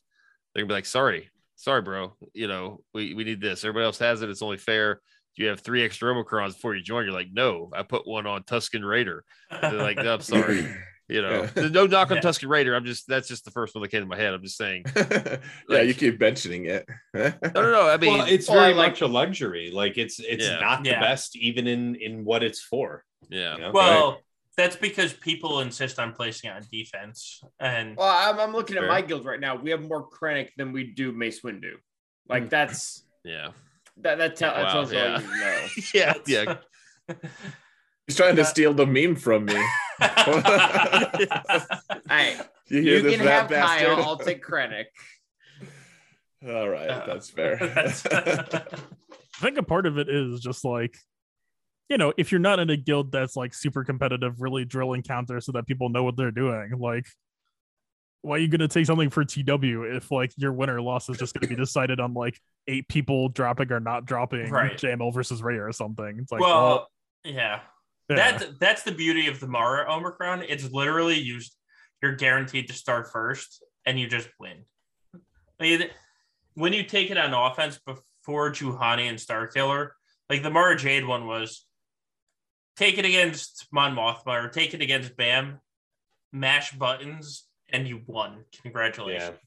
they're 0.56 0.64
gonna 0.64 0.70
be 0.70 0.74
like, 0.74 0.88
sorry, 0.88 1.30
sorry, 1.58 1.84
bro, 1.84 2.16
you 2.34 2.48
know, 2.48 2.82
we 2.96 3.14
we 3.14 3.24
need 3.24 3.40
this. 3.42 3.64
Everybody 3.64 3.86
else 3.86 4.00
has 4.00 4.24
it. 4.24 4.30
It's 4.32 4.42
only 4.42 4.58
fair. 4.58 5.00
You 5.36 5.48
have 5.48 5.62
three 5.62 5.84
extra 5.86 6.14
Omicrons 6.14 6.54
before 6.54 6.76
you 6.76 6.82
join. 6.82 7.06
You're 7.06 7.14
like, 7.14 7.32
no, 7.32 7.70
I 7.74 7.84
put 7.84 8.06
one 8.08 8.28
on 8.28 8.44
Tusken 8.44 8.88
Raider. 8.88 9.24
They're 9.62 9.74
like, 9.74 9.98
no, 9.98 10.14
I'm 10.16 10.22
sorry. 10.22 10.68
You 11.12 11.24
know, 11.24 11.50
Yeah. 11.56 11.70
no 11.70 11.88
knock 11.88 12.12
on 12.12 12.18
Yeah. 12.18 12.22
Tusken 12.22 12.48
Raider. 12.50 12.76
I'm 12.76 12.86
just 12.86 13.08
that's 13.08 13.28
just 13.28 13.44
the 13.44 13.50
first 13.50 13.74
one 13.74 13.82
that 13.82 13.88
came 13.88 14.02
to 14.02 14.08
my 14.08 14.16
head. 14.16 14.32
I'm 14.32 14.44
just 14.44 14.58
saying. 14.58 14.86
yeah, 15.68 15.82
you 15.82 15.96
keep 15.96 16.20
mentioning 16.20 16.66
it. 16.66 16.86
No, 17.16 17.34
no, 17.56 17.72
no. 17.72 17.90
I 17.90 17.98
mean, 17.98 18.16
well, 18.20 18.28
it's 18.28 18.48
well, 18.48 18.60
very 18.60 18.74
I 18.74 18.78
like- 18.78 18.92
much 18.92 19.02
a 19.02 19.08
luxury. 19.08 19.72
Like 19.74 19.98
it's 19.98 20.20
it's 20.20 20.46
Yeah. 20.46 20.60
not 20.60 20.84
the 20.84 20.92
Yeah. 20.92 21.00
best 21.00 21.36
even 21.36 21.66
in 21.66 21.96
in 21.96 22.24
what 22.26 22.44
it's 22.44 22.62
for. 22.62 23.06
yeah. 23.28 23.56
you 23.56 23.62
know? 23.62 23.72
well, 23.72 24.22
that's 24.56 24.76
because 24.76 25.12
people 25.12 25.62
insist 25.62 25.98
on 25.98 26.14
placing 26.14 26.52
it 26.52 26.54
on 26.54 26.62
defense. 26.72 27.42
And 27.60 27.98
Well, 27.98 28.08
I'm, 28.16 28.40
I'm 28.40 28.54
looking 28.54 28.78
at 28.78 28.84
my 28.88 29.02
guild 29.02 29.26
right 29.26 29.40
now. 29.40 29.56
We 29.56 29.72
have 29.72 29.82
more 29.82 30.08
Krennic 30.08 30.50
than 30.58 30.74
we 30.74 30.84
do 30.94 31.12
Mace 31.12 31.42
Windu. 31.42 31.72
Like 32.28 32.44
Hmm. 32.44 32.50
that's 32.50 33.04
Yeah. 33.24 33.48
That 34.02 34.18
that, 34.18 34.36
tell, 34.36 34.54
that 34.54 34.64
Wow, 34.66 34.72
tells 34.74 34.92
you 34.94 35.00
all 35.00 35.06
yeah. 35.06 35.20
you 35.20 35.28
know. 35.40 35.68
Yeah. 35.94 36.14
Yeah. 36.28 37.16
He's 38.08 38.16
trying 38.18 38.36
to 38.38 38.42
Uh, 38.42 38.46
steal 38.46 38.74
the 38.74 38.86
meme 38.88 39.16
from 39.16 39.46
me. 39.46 39.62
Hey, 42.10 42.40
You 42.70 42.82
you 42.82 43.02
can 43.04 43.20
have 43.22 43.50
bastard? 43.50 43.88
Kyle. 43.98 44.04
I'll 44.04 44.18
take 44.18 44.44
Krennic. 44.44 44.86
All 46.48 46.70
right, 46.70 46.90
Uh, 46.90 47.06
that's 47.06 47.30
fair. 47.30 47.58
That's- 47.58 48.06
I 48.12 49.42
think 49.42 49.58
a 49.58 49.64
part 49.64 49.86
of 49.86 49.98
it 49.98 50.10
is 50.10 50.40
just 50.42 50.66
like, 50.66 50.96
you 51.90 51.98
know, 51.98 52.14
if 52.18 52.32
you're 52.32 52.40
not 52.40 52.60
in 52.60 52.70
a 52.70 52.78
guild 52.78 53.12
that's 53.12 53.36
like 53.36 53.54
super 53.54 53.84
competitive, 53.84 54.42
really 54.42 54.66
drill 54.66 54.94
encounters 54.94 55.46
so 55.46 55.52
that 55.54 55.66
people 55.68 55.90
know 55.90 56.04
what 56.04 56.18
they're 56.18 56.32
doing, 56.32 56.72
like, 56.78 57.06
why 58.22 58.36
are 58.36 58.40
you 58.40 58.48
going 58.50 58.60
to 58.60 58.68
take 58.68 58.86
something 58.86 59.10
for 59.10 59.24
TW 59.24 59.84
if 59.96 60.12
like 60.12 60.34
your 60.36 60.52
win 60.52 60.70
or 60.70 60.82
loss 60.82 61.10
is 61.10 61.18
just 61.18 61.34
going 61.34 61.42
to 61.42 61.48
be 61.48 61.56
decided 61.56 62.00
on 62.00 62.14
like 62.14 62.40
eight 62.68 62.88
people 62.88 63.30
dropping 63.30 63.72
or 63.72 63.80
not 63.80 64.06
dropping 64.06 64.50
Right. 64.50 64.78
JML 64.78 65.14
versus 65.14 65.42
Rey 65.42 65.58
or 65.58 65.72
something? 65.72 66.18
It's 66.20 66.32
like, 66.32 66.42
well, 66.42 66.66
well, 66.66 66.88
yeah. 67.24 67.60
yeah. 68.10 68.16
That 68.18 68.60
that's 68.60 68.84
the 68.84 68.92
beauty 68.92 69.28
of 69.28 69.40
the 69.40 69.48
Mara 69.48 69.92
Omicron. 69.92 70.44
It's 70.48 70.70
literally 70.72 71.20
used. 71.20 71.56
You're 72.02 72.16
guaranteed 72.16 72.68
to 72.68 72.74
start 72.74 73.12
first, 73.12 73.64
and 73.86 74.00
you 74.00 74.08
just 74.08 74.30
win. 74.40 74.64
Like, 75.60 75.92
when 76.56 76.74
you 76.74 76.84
take 76.84 77.12
it 77.12 77.18
on 77.18 77.34
offense 77.34 77.80
before 77.86 78.52
Juhani 78.52 79.10
and 79.10 79.18
Starkiller, 79.18 79.90
like 80.30 80.44
the 80.44 80.50
Mara 80.50 80.78
Jade 80.78 81.06
one 81.06 81.28
was, 81.28 81.66
take 82.78 82.98
it 82.98 83.06
against 83.06 83.68
Mon 83.72 83.96
Mothma 83.96 84.46
or 84.46 84.48
take 84.48 84.74
it 84.74 84.82
against 84.82 85.16
Bam, 85.18 85.60
mash 86.32 86.72
buttons, 86.72 87.49
and 87.74 87.88
you 87.88 88.02
won. 88.08 88.44
Congratulations. 88.64 89.38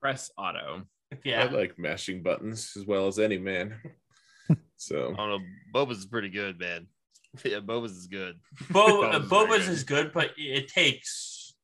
Press 0.00 0.30
auto. 0.36 0.82
Yeah. 1.24 1.44
I 1.44 1.50
like 1.50 1.78
mashing 1.78 2.22
buttons 2.22 2.72
as 2.76 2.84
well 2.86 3.06
as 3.06 3.18
any 3.18 3.38
man. 3.38 3.76
So 4.76 5.14
I 5.14 5.16
don't 5.16 5.30
know. 5.30 5.38
Boba's 5.72 5.98
is 5.98 6.06
pretty 6.06 6.28
good, 6.28 6.58
man. 6.60 6.86
Yeah, 7.44 7.60
Boba's 7.60 7.92
is 7.92 8.06
good. 8.06 8.38
Bo- 8.70 9.02
That 9.10 9.20
was 9.22 9.28
very 9.30 9.46
Boba's 9.46 9.64
good. 9.66 9.72
is 9.72 9.84
good, 9.84 10.12
but 10.12 10.30
it 10.36 10.68
takes 10.68 11.54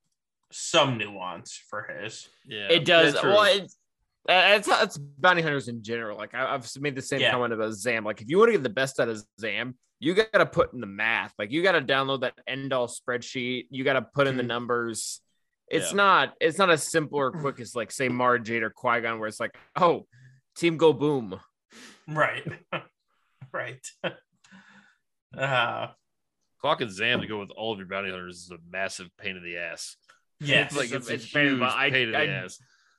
some 0.50 0.96
nuance 0.96 1.60
for 1.68 1.82
his. 1.82 2.28
Yeah. 2.46 2.68
It 2.70 2.84
does. 2.86 3.14
Well, 3.14 3.44
it's, 3.44 3.76
it's, 4.28 4.66
that's 4.68 4.96
bounty 4.96 5.42
hunters 5.42 5.68
in 5.68 5.82
general. 5.82 6.16
Like 6.16 6.34
I, 6.34 6.54
I've 6.54 6.68
made 6.80 6.96
the 6.96 7.02
same 7.02 7.20
Yeah. 7.20 7.30
comment 7.32 7.52
about 7.52 7.72
Zam. 7.74 8.04
Like 8.04 8.22
if 8.22 8.30
you 8.30 8.38
want 8.38 8.48
to 8.48 8.52
get 8.52 8.62
the 8.62 8.68
best 8.70 8.98
out 8.98 9.08
of 9.08 9.22
Zam, 9.40 9.74
you 9.98 10.14
got 10.14 10.32
to 10.32 10.46
put 10.46 10.72
in 10.72 10.80
the 10.80 10.86
math. 10.86 11.34
Like 11.38 11.50
you 11.52 11.62
got 11.62 11.72
to 11.72 11.82
download 11.82 12.22
that 12.22 12.34
Endall 12.48 12.90
spreadsheet. 12.90 13.66
You 13.70 13.84
got 13.84 13.92
to 13.94 14.02
put 14.02 14.26
in 14.26 14.36
the 14.36 14.42
Mhm. 14.42 14.46
numbers. 14.48 15.20
It's 15.70 15.90
Yeah. 15.92 15.96
not. 15.96 16.34
It's 16.40 16.58
not 16.58 16.70
as 16.70 16.82
simple 16.90 17.18
or 17.18 17.30
quick 17.32 17.60
as 17.60 17.74
like 17.76 17.90
say 17.92 18.08
Mara 18.08 18.40
Jade 18.42 18.62
or 18.62 18.70
Qui 18.70 19.00
Gon, 19.00 19.18
where 19.20 19.28
it's 19.28 19.40
like, 19.40 19.56
oh, 19.76 20.06
team 20.56 20.76
go 20.76 20.92
boom. 20.92 21.38
Right. 22.08 22.44
right. 23.52 23.86
Uh, 25.36 25.86
Clock 26.60 26.80
and 26.80 26.90
Zam 26.90 27.20
to 27.20 27.26
go 27.26 27.38
with 27.38 27.50
all 27.56 27.72
of 27.72 27.78
your 27.78 27.86
bounty 27.86 28.10
hunters 28.10 28.36
is 28.38 28.50
a 28.50 28.56
massive 28.70 29.08
pain 29.16 29.36
in 29.36 29.42
the 29.44 29.56
ass. 29.58 29.96
yes. 30.40 30.72
It's 30.72 30.76
like 30.76 30.90
It's 30.92 31.08
it's, 31.08 31.08
a- 31.08 31.12
a 31.12 31.14
it's 31.14 31.32
pain 31.32 31.46
in 31.46 31.58
the. 31.60 31.64
I- 31.66 31.90
pain 31.90 32.08
in 32.08 32.12
the 32.12 32.18
I- 32.18 32.26
ass. 32.26 32.58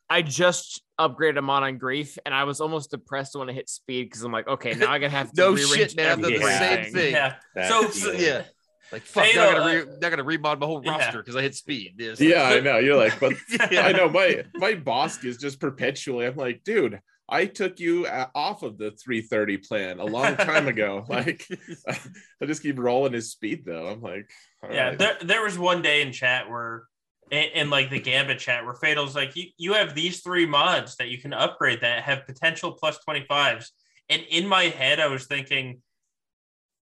I 0.09 0.21
just 0.21 0.81
upgraded 0.99 1.37
him 1.37 1.49
on 1.49 1.63
on 1.63 1.79
Greef, 1.79 2.17
and 2.25 2.33
I 2.35 2.43
was 2.43 2.59
almost 2.59 2.91
depressed 2.91 3.33
when 3.35 3.49
I 3.49 3.53
hit 3.53 3.69
speed 3.69 4.03
because 4.09 4.23
I'm 4.23 4.31
like, 4.31 4.45
okay, 4.47 4.73
now 4.73 4.91
I 4.91 4.99
gotta 4.99 5.09
have 5.11 5.31
to 5.31 5.41
No 5.41 5.49
rearrange 5.53 5.71
shit, 5.91 5.95
man, 5.95 6.11
I've 6.11 6.21
the 6.21 6.37
same 6.37 6.41
everything. 6.43 6.93
thing. 6.93 7.13
yeah. 7.13 7.35
So, 7.69 7.89
So, 7.91 8.11
yeah. 8.13 8.43
Yeah. 8.91 8.95
Like 8.95 9.03
fuck, 9.03 9.23
Fatal, 9.25 9.43
now 9.43 9.49
I 9.49 9.53
gotta, 9.53 9.77
re- 9.77 9.97
now 10.01 10.07
I 10.07 10.09
gotta 10.09 10.23
remod 10.23 10.59
my 10.59 10.65
whole 10.65 10.81
roster 10.81 11.19
because 11.19 11.35
I 11.35 11.41
hit 11.41 11.55
speed. 11.55 11.95
Yes. 11.97 12.19
yeah, 12.19 12.43
I 12.43 12.59
know. 12.59 12.77
You're 12.77 12.97
like, 12.97 13.19
but 13.19 13.33
Yeah. 13.71 13.81
I 13.87 13.91
know 13.91 14.09
my 14.09 14.43
my 14.55 14.73
Bossk 14.73 15.25
is 15.25 15.37
just 15.37 15.59
perpetually. 15.59 16.25
I'm 16.25 16.35
like, 16.35 16.63
dude, 16.63 16.99
I 17.29 17.45
took 17.45 17.79
you 17.79 18.05
uh, 18.07 18.27
off 18.35 18.61
of 18.63 18.77
the 18.77 18.91
330 18.91 19.57
plan 19.59 19.99
a 19.99 20.05
long 20.05 20.35
time 20.35 20.67
ago. 20.67 21.05
Like, 21.09 21.47
I 21.87 22.45
just 22.45 22.61
keep 22.61 22.77
rolling 22.77 23.13
his 23.13 23.31
speed 23.31 23.63
though. 23.65 23.87
I'm 23.87 24.01
like, 24.01 24.29
Yeah. 24.69 24.89
right. 24.89 24.99
There, 24.99 25.17
there 25.21 25.43
was 25.43 25.57
one 25.57 25.81
day 25.81 26.01
in 26.01 26.11
chat 26.11 26.49
where, 26.49 26.83
in, 27.31 27.45
in 27.55 27.69
like 27.69 27.89
the 27.89 27.99
Gambit 28.01 28.39
chat, 28.39 28.65
where 28.65 28.73
Fatal's 28.73 29.15
like, 29.15 29.37
you, 29.37 29.45
you 29.57 29.73
have 29.73 29.95
these 29.95 30.19
three 30.21 30.45
mods 30.45 30.97
that 30.97 31.07
you 31.07 31.17
can 31.17 31.31
upgrade 31.33 31.79
that 31.81 32.03
have 32.03 32.25
potential 32.25 32.73
plus 32.73 32.99
25s. 33.07 33.67
And 34.09 34.21
in 34.29 34.45
my 34.45 34.63
head, 34.63 34.99
I 34.99 35.07
was 35.07 35.25
thinking, 35.27 35.81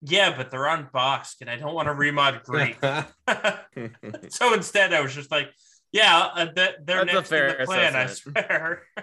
yeah, 0.06 0.36
but 0.36 0.52
they're 0.52 0.68
on 0.68 0.88
Bossk 0.94 1.36
and 1.42 1.50
I 1.50 1.56
don't 1.58 1.74
want 1.74 1.88
to 1.88 1.94
remod 1.94 2.44
Greef. 2.46 3.08
so 4.32 4.54
instead, 4.54 4.94
I 4.94 5.02
was 5.02 5.14
just 5.14 5.32
like, 5.32 5.50
yeah, 5.92 6.30
uh, 6.34 6.48
that 6.56 6.86
they're 6.86 7.06
That's 7.06 7.32
a 7.32 7.36
next 7.36 7.52
in 7.54 7.60
the 7.60 7.66
plan, 7.66 7.96
I 7.96 8.06
swear. 8.08 8.84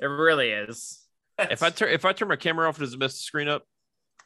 It 0.00 0.06
really 0.06 0.50
is. 0.50 1.00
If 1.38 1.62
I 1.62 1.70
turn 1.70 1.90
if 1.90 2.04
I 2.04 2.12
turn 2.12 2.28
my 2.28 2.36
camera 2.36 2.68
off, 2.68 2.78
does 2.78 2.92
it 2.94 2.98
mess 2.98 3.12
the 3.12 3.18
screen 3.20 3.48
up? 3.48 3.62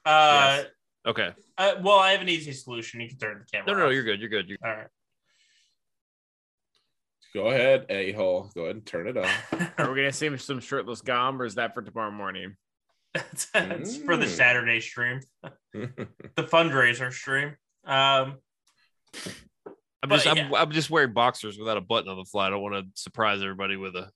uh, 0.07 0.63
Okay. 1.07 1.31
uh, 1.59 1.75
well, 1.83 1.99
I 1.99 2.13
have 2.13 2.21
an 2.23 2.29
easy 2.29 2.53
solution. 2.53 3.01
You 3.01 3.09
can 3.09 3.19
turn 3.19 3.39
the 3.39 3.45
camera. 3.51 3.67
No, 3.67 3.73
no, 3.75 3.79
no, 3.81 3.87
off. 3.89 3.93
you're 3.95 4.03
good. 4.03 4.19
You're 4.21 4.31
good. 4.31 4.49
You're 4.49 4.59
All 4.65 4.71
right. 4.71 4.87
Go 7.35 7.49
ahead, 7.49 7.85
a 7.91 8.13
hole. 8.13 8.51
Go 8.55 8.63
ahead 8.65 8.77
and 8.77 8.87
turn 8.87 9.07
it 9.09 9.17
on. 9.19 9.29
Are 9.79 9.91
we 9.93 9.97
gonna 9.97 10.13
see 10.13 10.35
some 10.39 10.61
shirtless 10.61 11.03
gom, 11.03 11.41
or 11.41 11.45
is 11.45 11.57
that 11.57 11.75
for 11.75 11.83
tomorrow 11.83 12.11
morning? 12.11 12.57
It's, 13.15 13.49
it's 13.55 13.97
for 13.99 14.17
the 14.17 14.27
Mm. 14.27 14.29
Saturday 14.37 14.81
stream, 14.81 15.21
the 15.75 16.43
fundraiser 16.45 17.13
stream. 17.13 17.57
Um, 17.85 18.39
I'm 20.03 20.09
But, 20.09 20.17
just 20.17 20.27
I'm, 20.29 20.37
yeah. 20.37 20.51
I'm 20.55 20.71
just 20.71 20.91
wearing 20.91 21.13
boxers 21.13 21.59
without 21.59 21.77
a 21.77 21.81
button 21.81 22.09
on 22.11 22.17
the 22.17 22.25
fly. 22.25 22.47
I 22.47 22.51
don't 22.51 22.63
want 22.63 22.75
to 22.75 22.85
surprise 23.01 23.43
everybody 23.43 23.77
with 23.77 23.97
a. 23.97 24.11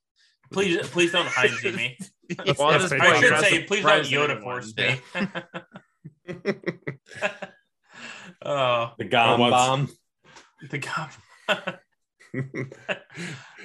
please, 0.53 0.79
please 0.89 1.13
don't 1.13 1.27
hide 1.29 1.51
me. 1.75 1.97
Well, 2.59 2.71
That's 2.71 2.85
this 2.85 2.93
fake 2.93 3.03
I 3.03 3.07
podcast. 3.15 3.21
should 3.21 3.39
say, 3.41 3.63
please 3.65 3.83
don't 3.83 4.05
surprised 4.05 4.13
Yoda 4.13 4.43
force 4.43 4.75
me. 4.77 5.01
oh, 8.45 8.93
the 8.99 9.05
Gom 9.05 9.41
Once- 9.41 9.53
bomb. 9.53 9.89
the 10.71 10.79
gum. 10.79 11.09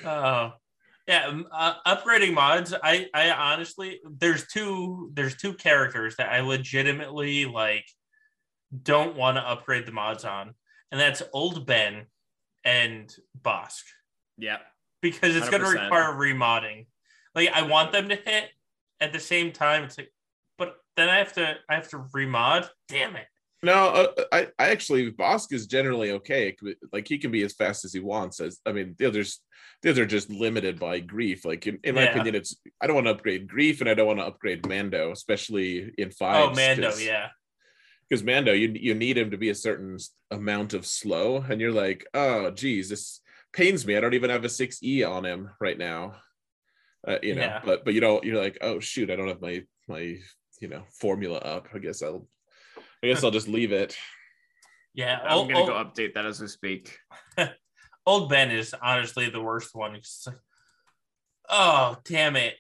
Oh, 0.06 0.52
yeah. 1.08 1.42
Uh, 1.52 1.74
upgrading 1.86 2.34
mods. 2.34 2.74
I, 2.84 3.08
I 3.14 3.32
honestly, 3.32 4.00
there's 4.04 4.48
two, 4.48 5.12
there's 5.14 5.36
two 5.36 5.54
characters 5.54 6.16
that 6.18 6.30
I 6.32 6.42
legitimately 6.42 7.46
like. 7.46 7.86
Don't 8.84 9.16
want 9.16 9.38
to 9.38 9.42
upgrade 9.42 9.86
the 9.86 9.94
mods 9.94 10.26
on, 10.26 10.54
and 10.92 11.00
that's 11.00 11.24
Old 11.34 11.66
Ben 11.66 12.08
and 12.66 13.16
Bossk 13.42 13.84
Yeah. 14.38 14.58
because 15.02 15.38
it's 15.38 15.50
going 15.50 15.64
to 15.64 15.70
require 15.70 16.12
remodding. 16.12 16.88
Like 17.34 17.50
I 17.54 17.62
want 17.62 17.94
them 17.94 18.10
to 18.10 18.16
hit 18.16 18.50
at 19.00 19.14
the 19.14 19.20
same 19.20 19.54
time. 19.54 19.84
It's 19.84 19.98
like, 19.98 20.12
but 20.58 20.76
then 20.98 21.08
I 21.08 21.18
have 21.20 21.32
to, 21.34 21.56
I 21.70 21.76
have 21.76 21.88
to 21.90 22.00
remod. 22.14 22.68
Damn 22.90 23.16
it. 23.16 23.28
No, 23.64 23.88
uh, 23.88 24.24
I, 24.32 24.48
I 24.60 24.70
actually 24.70 25.12
Bossk 25.12 25.52
is 25.52 25.66
generally 25.66 26.12
okay. 26.12 26.56
Be- 26.62 26.76
Like 26.94 27.08
he 27.08 27.18
can 27.18 27.32
be 27.32 27.44
as 27.44 27.54
fast 27.54 27.86
as 27.86 27.94
he 27.94 28.00
wants. 28.00 28.40
As 28.40 28.60
I 28.66 28.72
mean, 28.72 28.96
the 29.00 29.06
others, 29.08 29.40
the 29.82 29.90
others 29.90 30.00
are 30.00 30.06
just 30.06 30.30
limited 30.30 30.80
by 30.80 31.02
Greef. 31.02 31.44
Like 31.44 31.66
in, 31.66 31.80
in 31.84 31.96
my 31.96 32.04
Yeah. 32.04 32.12
opinion, 32.12 32.36
it's 32.36 32.56
I 32.80 32.86
don't 32.86 32.96
want 32.96 33.08
to 33.08 33.12
upgrade 33.14 33.48
Greef, 33.48 33.82
and 33.82 33.90
I 33.90 33.96
don't 33.96 34.06
want 34.08 34.20
to 34.20 34.26
upgrade 34.28 34.68
Mando, 34.68 35.12
especially 35.12 35.92
in 35.98 36.12
five. 36.12 36.50
oh, 36.52 36.54
Mando. 36.54 36.96
Yeah. 36.98 37.30
because 38.08 38.24
Mando, 38.24 38.54
you 38.54 38.70
you 38.76 38.94
need 38.94 39.18
him 39.18 39.32
to 39.32 39.38
be 39.38 39.50
a 39.50 39.56
certain 39.56 39.98
amount 40.30 40.74
of 40.74 40.86
slow, 40.86 41.38
and 41.50 41.60
you're 41.60 41.72
like, 41.72 42.06
oh, 42.14 42.52
geez, 42.52 42.90
this 42.90 43.22
pains 43.54 43.88
me. 43.88 43.98
I 43.98 44.02
don't 44.02 44.14
even 44.14 44.30
have 44.30 44.46
a 44.46 44.50
six 44.50 44.84
E 44.84 45.04
on 45.04 45.26
him 45.26 45.50
right 45.60 45.78
now. 45.80 46.16
Uh, 47.08 47.18
you 47.24 47.34
know, 47.36 47.42
Yeah. 47.42 47.62
but 47.66 47.84
but 47.86 47.96
you 47.96 48.02
don't. 48.02 48.24
You're 48.24 48.42
like, 48.44 48.60
oh 48.62 48.80
shoot, 48.80 49.10
I 49.10 49.16
don't 49.16 49.30
have 49.30 49.42
my 49.42 49.64
my 49.88 50.18
you 50.62 50.68
know 50.68 50.84
formula 50.92 51.40
up. 51.40 51.70
I 51.74 51.80
guess 51.80 52.04
I'll 52.04 52.28
I 53.04 53.08
guess 53.08 53.24
I'll 53.24 53.32
just 53.32 53.48
leave 53.48 53.72
it. 53.72 53.96
Yeah, 54.94 55.20
I'm 55.24 55.38
old, 55.38 55.50
gonna 55.50 55.60
old, 55.60 55.70
go 55.70 55.74
update 55.76 56.14
that 56.16 56.26
as 56.26 56.42
we 56.42 56.48
speak. 56.48 56.98
old 58.06 58.30
Ben 58.30 58.50
is 58.50 58.74
honestly 58.82 59.30
the 59.30 59.42
worst 59.42 59.76
one. 59.76 59.96
It's 59.96 60.26
like, 60.26 60.38
oh 61.50 61.98
damn 62.06 62.36
it, 62.36 62.56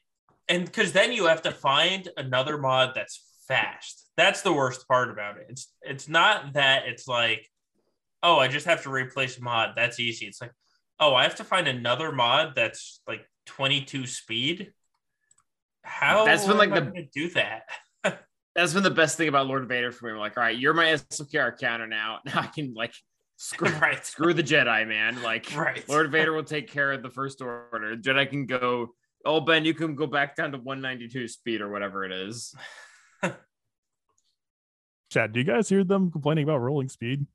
and 0.47 0.65
because 0.65 0.91
then 0.91 1.11
you 1.11 1.25
have 1.25 1.41
to 1.43 1.51
find 1.51 2.07
another 2.17 2.57
mod 2.57 2.91
that's 2.93 3.23
fast. 3.47 4.09
That's 4.17 4.41
the 4.41 4.53
worst 4.53 4.87
part 4.87 5.09
about 5.09 5.37
it. 5.37 5.47
It's 5.49 5.73
it's 5.81 6.07
not 6.07 6.53
that 6.53 6.83
it's 6.87 7.07
like, 7.07 7.47
oh, 8.21 8.37
I 8.37 8.47
just 8.47 8.67
have 8.67 8.83
to 8.83 8.91
replace 8.91 9.39
mod. 9.39 9.71
That's 9.75 9.99
easy. 9.99 10.27
It's 10.27 10.41
like, 10.41 10.53
oh, 10.99 11.15
I 11.15 11.23
have 11.23 11.35
to 11.35 11.43
find 11.43 11.67
another 11.67 12.11
mod 12.11 12.53
that's 12.55 13.01
like 13.07 13.27
22 13.47 14.05
speed. 14.05 14.73
How 15.83 16.25
That's 16.25 16.45
been, 16.45 16.57
like, 16.57 16.71
I 16.71 16.81
the- 16.81 17.07
do 17.13 17.29
that? 17.31 17.63
That's 18.57 18.73
been 18.73 18.81
the 18.81 18.89
best 18.89 19.17
thing 19.17 19.27
about 19.27 19.45
Lord 19.45 19.69
Vader 19.69 19.91
for 19.91 20.07
me. 20.07 20.13
I'm 20.13 20.17
like, 20.17 20.35
all 20.35 20.41
right, 20.41 20.57
you're 20.57 20.73
my 20.73 20.85
SLKR 20.85 21.59
counter 21.59 21.85
now. 21.85 22.17
Now 22.25 22.41
I 22.41 22.47
can 22.47 22.73
like 22.73 22.93
screw, 23.35 23.69
right, 23.81 24.03
screw 24.03 24.33
the 24.33 24.41
Jedi, 24.41 24.87
man. 24.87 25.21
Like 25.21 25.55
right. 25.55 25.87
Lord 25.87 26.11
Vader 26.11 26.33
will 26.35 26.43
take 26.43 26.67
care 26.67 26.91
of 26.91 27.03
the 27.03 27.09
first 27.11 27.39
order. 27.39 27.95
Jedi 27.95 28.27
can 28.27 28.47
go. 28.47 28.87
Oh, 29.23 29.41
Ben, 29.41 29.63
you 29.63 29.75
can 29.75 29.95
go 29.95 30.07
back 30.07 30.35
down 30.35 30.53
to 30.53 30.57
192 30.57 31.27
speed 31.27 31.61
or 31.61 31.69
whatever 31.69 32.03
it 32.03 32.11
is. 32.11 32.55
Chad, 35.11 35.33
do 35.33 35.39
you 35.39 35.45
guys 35.45 35.69
hear 35.69 35.83
them 35.83 36.11
complaining 36.11 36.43
about 36.43 36.57
rolling 36.57 36.89
speed? 36.89 37.27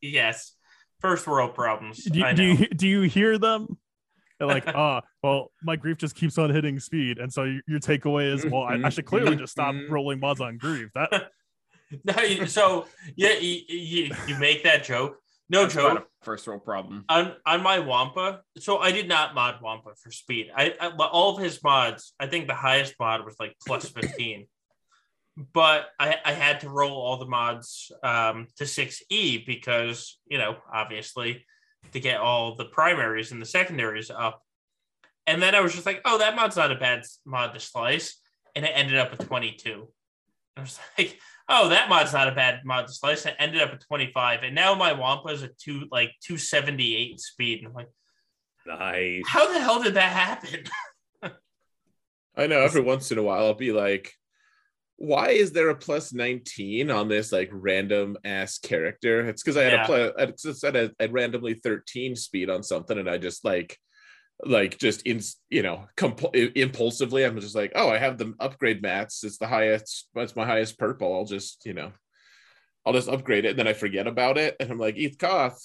yes, 0.00 0.54
first 1.00 1.26
world 1.26 1.54
problems. 1.54 2.02
Do 2.02 2.32
do 2.32 2.42
you 2.42 2.68
do 2.68 2.88
you 2.88 3.02
hear 3.02 3.36
them? 3.38 3.76
They're 4.38 4.48
like, 4.48 4.66
ah, 4.74 5.02
well, 5.22 5.50
my 5.62 5.76
Greef 5.76 5.98
just 5.98 6.14
keeps 6.14 6.38
on 6.38 6.50
hitting 6.50 6.78
speed, 6.80 7.18
and 7.18 7.32
so 7.32 7.44
your, 7.44 7.62
your 7.66 7.80
takeaway 7.80 8.32
is, 8.32 8.44
well, 8.46 8.62
I, 8.62 8.80
I 8.84 8.88
should 8.88 9.06
clearly 9.06 9.36
just 9.36 9.52
stop 9.52 9.74
rolling 9.88 10.20
mods 10.20 10.40
on 10.40 10.58
Greef. 10.58 10.90
That 10.94 11.30
No, 12.04 12.44
so 12.46 12.86
yeah, 13.16 13.34
you, 13.34 13.60
you, 13.68 14.10
you 14.26 14.38
make 14.38 14.64
that 14.64 14.84
joke. 14.84 15.18
No 15.50 15.62
That's 15.62 15.74
joke. 15.74 16.08
first 16.22 16.46
world 16.46 16.64
problem. 16.64 17.04
On 17.08 17.34
on 17.44 17.62
my 17.62 17.78
Wampa, 17.78 18.40
so 18.58 18.78
I 18.78 18.92
did 18.92 19.08
not 19.08 19.34
mod 19.34 19.60
Wampa 19.62 19.90
for 19.96 20.10
speed. 20.10 20.50
I, 20.56 20.74
I 20.80 20.88
all 20.88 21.36
of 21.36 21.42
his 21.42 21.62
mods. 21.62 22.14
I 22.18 22.26
think 22.26 22.48
the 22.48 22.54
highest 22.54 22.94
mod 22.98 23.24
was 23.24 23.36
like 23.38 23.54
plus 23.66 23.88
fifteen, 23.90 24.46
but 25.52 25.88
I 26.00 26.16
I 26.24 26.32
had 26.32 26.60
to 26.60 26.70
roll 26.70 26.92
all 26.92 27.18
the 27.18 27.26
mods 27.26 27.92
um, 28.02 28.48
to 28.56 28.66
six 28.66 29.02
E 29.10 29.44
because 29.46 30.18
you 30.26 30.38
know 30.38 30.56
obviously 30.72 31.44
to 31.92 32.00
get 32.00 32.18
all 32.20 32.56
the 32.56 32.64
primaries 32.64 33.32
and 33.32 33.40
the 33.40 33.46
secondaries 33.46 34.10
up. 34.10 34.42
And 35.26 35.40
then 35.40 35.54
I 35.54 35.60
was 35.60 35.72
just 35.72 35.86
like, 35.86 36.02
oh, 36.04 36.18
that 36.18 36.36
mod's 36.36 36.56
not 36.56 36.72
a 36.72 36.76
bad 36.76 37.02
mod 37.24 37.54
to 37.54 37.60
slice, 37.60 38.20
and 38.54 38.64
it 38.64 38.72
ended 38.74 38.98
up 38.98 39.12
at 39.12 39.26
twenty 39.26 39.52
two. 39.52 39.88
I 40.56 40.60
was 40.60 40.78
like, 40.98 41.18
oh, 41.48 41.68
that 41.68 41.88
mod's 41.88 42.12
not 42.12 42.28
a 42.28 42.32
bad 42.32 42.60
mod 42.64 42.86
to 42.86 42.92
slice. 42.92 43.26
It 43.26 43.36
ended 43.38 43.60
up 43.60 43.72
at 43.72 43.80
25. 43.80 44.42
And 44.42 44.54
now 44.54 44.74
my 44.74 44.92
Wampa 44.92 45.28
is 45.28 45.42
at 45.42 45.58
two 45.58 45.86
like 45.90 46.12
278 46.22 47.20
speed. 47.20 47.58
And 47.58 47.68
I'm 47.68 47.74
like, 47.74 47.88
Nice. 48.66 49.24
how 49.26 49.52
the 49.52 49.60
hell 49.60 49.82
did 49.82 49.94
that 49.94 50.12
happen? 50.12 50.64
I 52.36 52.46
know 52.46 52.60
every 52.60 52.80
once 52.80 53.12
in 53.12 53.18
a 53.18 53.22
while 53.22 53.44
I'll 53.44 53.54
be 53.54 53.72
like, 53.72 54.12
why 54.96 55.30
is 55.30 55.52
there 55.52 55.70
a 55.70 55.74
plus 55.74 56.12
19 56.12 56.90
on 56.90 57.08
this 57.08 57.32
like 57.32 57.50
random 57.52 58.16
ass 58.24 58.58
character? 58.58 59.28
It's 59.28 59.42
because 59.42 59.56
I 59.56 59.64
had 59.64 59.72
Yeah. 59.72 59.82
a 60.16 60.32
plus, 60.32 60.64
I 60.64 60.68
at 60.68 60.92
a, 61.00 61.08
randomly 61.08 61.54
13 61.54 62.14
speed 62.16 62.48
on 62.50 62.62
something 62.62 62.96
and 62.98 63.10
I 63.10 63.18
just 63.18 63.44
like 63.44 63.78
like 64.44 64.78
just 64.78 65.02
in 65.02 65.20
you 65.48 65.62
know 65.62 65.86
comp- 65.96 66.34
impulsively 66.34 67.24
I'm 67.24 67.40
just 67.40 67.54
like, 67.54 67.72
oh, 67.74 67.88
I 67.88 67.98
have 67.98 68.18
the 68.18 68.34
upgrade 68.40 68.82
mats. 68.82 69.22
It's 69.24 69.38
the 69.38 69.46
highest, 69.46 70.08
it's 70.16 70.36
my 70.36 70.46
highest 70.46 70.78
purple. 70.78 71.14
I'll 71.14 71.24
just, 71.24 71.64
you 71.66 71.74
know, 71.74 71.92
I'll 72.86 72.92
just 72.92 73.08
upgrade 73.08 73.44
it 73.44 73.50
and 73.50 73.58
then 73.58 73.68
I 73.68 73.72
forget 73.72 74.06
about 74.06 74.38
it. 74.38 74.56
And 74.60 74.70
I'm 74.70 74.78
like, 74.78 74.96
Eeth 74.96 75.18
Koth, 75.18 75.60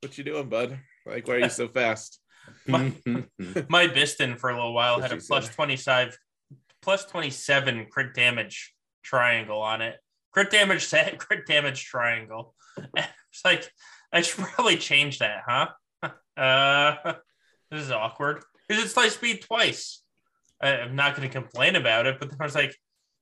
what 0.00 0.16
you 0.16 0.24
doing, 0.24 0.48
bud? 0.48 0.78
Like, 1.04 1.26
why 1.28 1.34
are 1.34 1.38
you 1.40 1.48
so 1.48 1.68
fast? 1.80 2.20
My, 2.66 2.92
my 3.68 3.88
Bistan 3.88 4.38
for 4.38 4.50
a 4.50 4.54
little 4.54 4.74
while 4.74 5.00
had 5.00 5.12
a 5.12 5.16
plus 5.16 5.46
said. 5.46 5.54
25, 5.54 6.18
plus 6.86 7.04
27 7.06 7.88
crit 7.90 8.14
damage 8.14 8.72
triangle 9.02 9.60
on 9.60 9.82
it. 9.82 9.96
Crit 10.30 10.52
damage 10.52 10.84
set, 10.92 11.18
crit 11.18 11.44
damage 11.46 11.84
triangle. 11.84 12.54
It's 13.32 13.44
like, 13.44 13.70
I 14.14 14.22
should 14.22 14.44
probably 14.44 14.78
change 14.78 15.18
that, 15.18 15.42
huh? 15.46 15.68
Uh, 16.38 17.14
this 17.70 17.82
is 17.82 17.90
awkward 17.90 18.42
because 18.68 18.84
it's 18.84 18.94
like 18.94 19.10
speed 19.10 19.40
twice. 19.40 20.02
I, 20.60 20.76
I'm 20.76 20.94
not 20.94 21.16
going 21.16 21.26
to 21.26 21.32
complain 21.32 21.76
about 21.76 22.04
it, 22.04 22.18
but 22.20 22.28
then 22.28 22.36
I 22.38 22.44
was 22.44 22.54
like, 22.54 22.76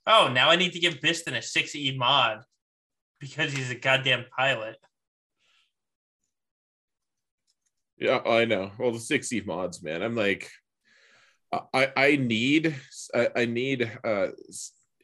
oh, 0.05 0.29
now 0.33 0.51
I 0.51 0.57
need 0.57 0.73
to 0.73 0.81
give 0.81 0.95
Bistan 0.95 1.37
a 1.37 1.39
6E 1.39 1.97
mod 1.97 2.41
because 3.21 3.53
he's 3.53 3.71
a 3.71 3.77
goddamn 3.77 4.25
pilot. 4.37 4.77
Yeah, 7.99 8.19
I 8.19 8.47
know. 8.47 8.73
Well, 8.81 8.91
the 8.91 8.99
6E 8.99 9.47
mods, 9.47 9.81
man. 9.81 10.03
I'm 10.03 10.17
like, 10.17 10.51
I 11.73 11.93
I 11.97 12.17
need 12.17 12.75
I, 13.15 13.29
I 13.37 13.45
need 13.45 13.91
uh 14.05 14.29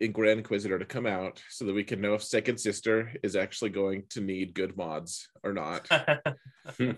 in 0.00 0.12
Grand 0.12 0.38
Inquisitor 0.38 0.78
to 0.78 0.84
come 0.84 1.06
out 1.06 1.42
so 1.50 1.66
that 1.66 1.74
we 1.74 1.84
can 1.84 2.00
know 2.00 2.14
if 2.14 2.22
Second 2.22 2.58
Sister 2.58 3.12
is 3.22 3.36
actually 3.36 3.70
going 3.70 4.04
to 4.10 4.20
need 4.20 4.54
good 4.54 4.76
mods 4.76 5.28
or 5.44 5.52
not. 5.52 5.86
and 6.78 6.96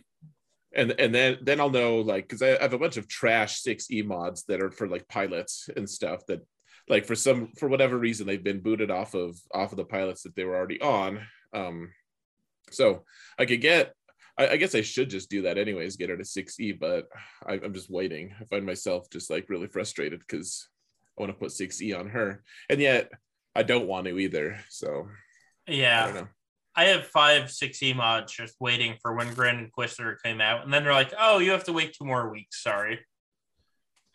and 0.75 1.15
then 1.15 1.39
then 1.43 1.61
I'll 1.61 1.71
know 1.71 1.97
like 1.97 2.29
because 2.29 2.43
I 2.43 2.61
have 2.63 2.73
a 2.73 2.79
bunch 2.79 2.97
of 2.97 3.09
trash 3.09 3.63
6e 3.63 4.05
mods 4.05 4.45
that 4.45 4.63
are 4.63 4.71
for 4.71 4.89
like 4.89 5.09
pilots 5.09 5.69
and 5.77 5.89
stuff 5.89 6.25
that 6.27 6.47
like 6.89 7.07
for 7.07 7.15
some 7.15 7.49
for 7.59 7.69
whatever 7.69 7.99
reason 7.99 8.27
they've 8.27 8.43
been 8.43 8.61
booted 8.61 8.91
off 8.91 9.15
of 9.15 9.37
off 9.53 9.73
of 9.73 9.77
the 9.77 9.85
pilots 9.85 10.23
that 10.23 10.35
they 10.35 10.45
were 10.45 10.57
already 10.57 10.81
on. 10.81 11.21
Um 11.53 11.91
so 12.71 13.05
I 13.39 13.45
could 13.45 13.61
get 13.61 13.95
I, 14.43 14.53
I 14.53 14.57
guess 14.57 14.75
I 14.75 14.81
should 14.83 15.11
just 15.11 15.31
do 15.31 15.43
that 15.43 15.59
anyways, 15.59 15.97
get 15.97 16.11
her 16.11 16.17
to 16.17 16.23
6e, 16.23 16.79
but 16.79 17.09
I, 17.47 17.55
I'm 17.55 17.75
just 17.75 17.91
waiting. 17.91 18.35
I 18.41 18.45
find 18.45 18.65
myself 18.67 19.09
just 19.11 19.31
like 19.31 19.49
really 19.49 19.67
frustrated 19.69 20.21
because 20.21 20.69
I 21.19 21.23
want 21.23 21.33
to 21.33 21.39
put 21.39 21.51
6e 21.51 21.99
on 21.99 22.09
her. 22.11 22.43
And 22.69 22.81
yet 22.81 23.11
I 23.55 23.63
don't 23.63 23.87
want 23.87 24.07
to 24.07 24.19
either. 24.19 24.59
So 24.69 25.09
I 25.69 25.73
yeah. 25.73 26.07
don't 26.07 26.15
know. 26.15 26.29
I 26.75 26.85
have 26.87 27.07
five 27.07 27.45
6E 27.45 27.95
mods 27.95 28.33
just 28.33 28.55
waiting 28.59 28.97
for 29.03 29.15
when 29.15 29.35
Grand 29.35 29.61
Inquisitor 29.61 30.19
came 30.25 30.41
out. 30.41 30.65
And 30.65 30.73
then 30.73 30.85
they're 30.85 30.95
like, 30.95 31.13
oh, 31.19 31.39
you 31.39 31.51
have 31.51 31.65
to 31.65 31.73
wait 31.73 31.95
two 31.95 32.07
more 32.07 32.31
weeks. 32.31 32.63
Sorry. 32.63 33.01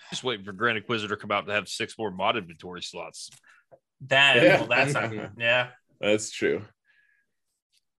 Just 0.09 0.23
waiting 0.23 0.43
for 0.43 0.53
Grand 0.53 0.77
Inquisitor 0.77 1.15
to 1.15 1.21
come 1.21 1.31
out 1.31 1.45
to 1.45 1.53
have 1.53 1.67
six 1.69 1.97
more 1.99 2.09
mod 2.09 2.35
inventory 2.35 2.81
slots. 2.81 3.29
That, 4.07 4.37
Yeah. 4.37 4.57
well, 4.59 4.67
that's 4.67 4.93
not, 4.93 5.13
yeah. 5.37 5.69
That's 6.01 6.31
true. 6.31 6.63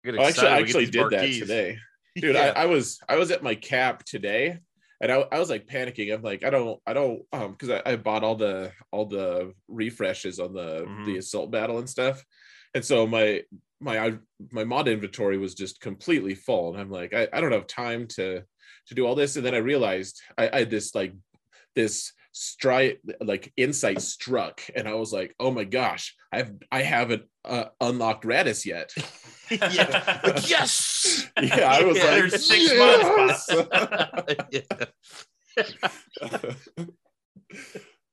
Get 0.04 0.16
Oh, 0.18 0.22
actually, 0.22 0.48
I 0.48 0.58
excited, 0.58 0.62
we 0.62 0.66
get 0.66 0.66
actually 0.66 0.84
these 0.84 0.90
did 0.90 1.00
that 1.02 1.10
marquees. 1.12 1.40
today. 1.40 1.78
dude 2.22 2.34
Yeah. 2.34 2.52
I, 2.56 2.62
I 2.62 2.66
was 2.66 2.98
i 3.08 3.16
was 3.16 3.30
at 3.30 3.42
my 3.42 3.54
cap 3.54 4.04
today 4.04 4.58
and 5.00 5.12
I, 5.12 5.24
I 5.30 5.38
was 5.38 5.48
like 5.48 5.66
panicking. 5.66 6.12
I'm 6.12 6.22
like 6.22 6.44
i 6.44 6.50
don't 6.50 6.80
i 6.86 6.92
don't 6.92 7.22
um 7.32 7.52
because 7.52 7.70
I, 7.70 7.92
I 7.92 7.96
bought 7.96 8.24
all 8.24 8.34
the 8.34 8.72
all 8.90 9.06
the 9.06 9.52
refreshes 9.68 10.40
on 10.40 10.52
the 10.54 10.84
Mhm. 10.86 11.06
the 11.06 11.16
assault 11.18 11.50
battle 11.50 11.78
and 11.78 11.88
stuff. 11.88 12.24
And 12.74 12.84
so 12.84 13.06
my 13.06 13.42
my 13.80 14.14
my 14.50 14.64
mod 14.64 14.88
inventory 14.88 15.38
was 15.38 15.54
just 15.54 15.80
completely 15.80 16.34
full. 16.34 16.72
And 16.72 16.80
i'm 16.80 16.90
like 16.90 17.14
i, 17.14 17.28
I 17.32 17.40
don't 17.40 17.52
have 17.52 17.66
time 17.68 18.06
to 18.16 18.42
to 18.88 18.94
do 18.94 19.06
all 19.06 19.14
this. 19.14 19.36
And 19.36 19.44
then 19.46 19.54
i 19.54 19.58
realized 19.58 20.20
i, 20.36 20.48
I 20.52 20.58
had 20.60 20.70
this 20.70 20.94
like 20.94 21.14
this 21.76 22.12
strike 22.32 23.00
like 23.20 23.52
insight 23.56 24.00
struck. 24.02 24.60
And 24.74 24.88
i 24.88 24.94
was 24.94 25.12
like 25.12 25.34
oh 25.38 25.50
my 25.52 25.64
gosh 25.64 26.14
i've 26.32 26.50
i 26.72 26.82
haven't 26.82 27.22
uh, 27.44 27.66
unlocked 27.80 28.24
Raddus 28.24 28.64
yet 28.66 28.92
yeah. 29.72 30.20
Like, 30.24 30.48
yes. 30.50 31.26
yeah 31.42 31.70
i 31.72 31.82
was 31.84 31.96
Yeah, 31.96 32.04
like 32.04 32.14
there's 32.14 32.46
six 32.46 32.64
yes! 32.72 33.50
yeah. 34.50 34.62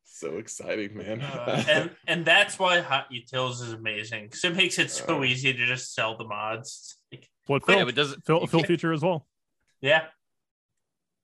so 0.05 0.37
exciting, 0.37 0.95
man. 0.97 1.21
Uh, 1.21 1.63
and 1.67 1.89
and 2.07 2.25
that's 2.25 2.57
why 2.57 2.79
HotUtils 2.81 3.61
is 3.61 3.73
amazing 3.73 4.25
because 4.25 4.43
it 4.43 4.55
makes 4.55 4.79
it 4.79 4.89
so 4.91 5.21
Uh. 5.21 5.25
easy 5.25 5.53
to 5.53 5.65
just 5.65 5.93
sell 5.93 6.17
the 6.17 6.23
mods. 6.25 6.97
Like, 7.11 7.29
what 7.47 7.63
Yeah, 7.67 7.83
but 7.83 7.95
doesn't 7.95 8.25
Phil, 8.25 8.41
you 8.41 8.47
Phil 8.47 8.59
can't- 8.61 8.67
feature 8.67 8.93
as 8.93 9.01
well. 9.01 9.27
yeah, 9.81 10.05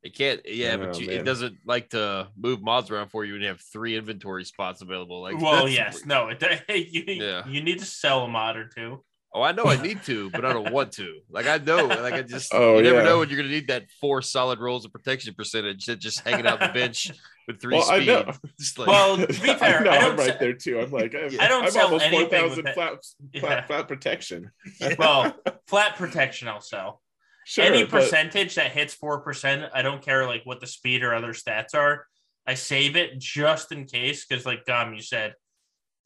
It 0.04 0.16
can't. 0.16 0.42
Yeah, 0.46 0.74
Oh, 0.80 0.86
but 0.88 1.00
you, 1.00 1.10
it 1.10 1.24
doesn't 1.24 1.58
like 1.66 1.90
to 1.92 2.28
move 2.36 2.62
mods 2.62 2.90
around 2.92 3.10
for 3.10 3.24
you 3.26 3.34
and 3.36 3.42
you 3.44 3.50
have 3.50 3.62
three 3.62 3.96
inventory 3.96 4.44
spots 4.44 4.82
available. 4.82 5.22
Like, 5.22 5.40
well, 5.40 5.66
that's- 5.68 5.74
yes, 5.74 6.06
no, 6.06 6.30
it, 6.30 6.44
you 6.92 7.04
Yeah. 7.08 7.48
you 7.48 7.62
need 7.64 7.80
to 7.80 7.86
sell 7.86 8.26
a 8.26 8.28
mod 8.28 8.58
or 8.58 8.68
two. 8.68 9.04
Oh, 9.34 9.42
I 9.42 9.54
know 9.54 9.64
I 9.66 9.82
need 9.82 10.04
to, 10.04 10.30
but 10.32 10.44
I 10.44 10.52
don't 10.52 10.74
want 10.74 10.92
to. 10.94 11.22
Like 11.30 11.48
I 11.48 11.58
know, 11.58 11.86
like 11.86 12.14
I 12.14 12.22
just 12.22 12.54
Oh, 12.54 12.78
you 12.78 12.84
never 12.84 12.98
yeah. 12.98 13.04
know 13.04 13.20
when 13.20 13.30
you're 13.30 13.38
gonna 13.38 13.50
need 13.50 13.68
that 13.70 13.86
four 14.02 14.22
solid 14.22 14.60
rolls 14.60 14.84
of 14.84 14.92
protection 14.92 15.34
percentage 15.34 15.86
that 15.86 16.00
just 16.00 16.20
hanging 16.28 16.46
out 16.46 16.60
the 16.60 16.68
bench 16.74 17.12
with 17.48 17.62
three 17.62 17.78
Well, 17.78 17.90
I 17.90 18.04
know. 18.04 18.32
Just 18.60 18.78
like, 18.78 18.88
well, 18.90 19.18
to 19.18 19.26
be 19.28 19.34
fair, 19.56 19.80
I 19.80 19.84
know, 19.84 19.90
I 19.90 19.96
I'm 19.96 20.02
don't 20.16 20.28
right 20.28 20.40
there 20.40 20.54
too. 20.54 20.80
I'm 20.80 20.92
like, 20.92 21.16
I'm, 21.16 21.40
I 21.40 21.48
don't 21.48 21.64
I'm 21.66 21.72
sell 21.72 21.86
almost 21.86 22.04
anything 22.06 22.28
four 22.30 22.44
with 22.44 22.50
thousand 22.50 22.64
that. 22.66 22.74
flat, 22.76 22.94
Yeah. 23.34 23.40
flat, 23.42 23.68
flat 23.68 23.88
protection. 23.88 24.52
well, 25.00 25.36
flat 25.66 25.96
protection 25.96 26.48
I'll 26.50 26.62
sell. 26.62 27.02
Sure, 27.46 27.66
Any 27.66 27.84
but- 27.84 27.90
percentage 27.92 28.56
that 28.56 28.72
hits 28.72 28.94
four 28.94 29.22
percent, 29.22 29.72
I 29.74 29.82
don't 29.82 30.02
care 30.04 30.28
like 30.28 30.42
what 30.46 30.60
the 30.60 30.68
speed 30.68 31.04
or 31.04 31.16
other 31.16 31.34
stats 31.34 31.74
are. 31.74 32.06
I 32.46 32.54
save 32.56 32.96
it 32.96 33.18
just 33.18 33.72
in 33.72 33.86
case, 33.86 34.26
because 34.26 34.46
like 34.46 34.66
Dom, 34.66 34.94
you 34.94 35.02
said, 35.02 35.34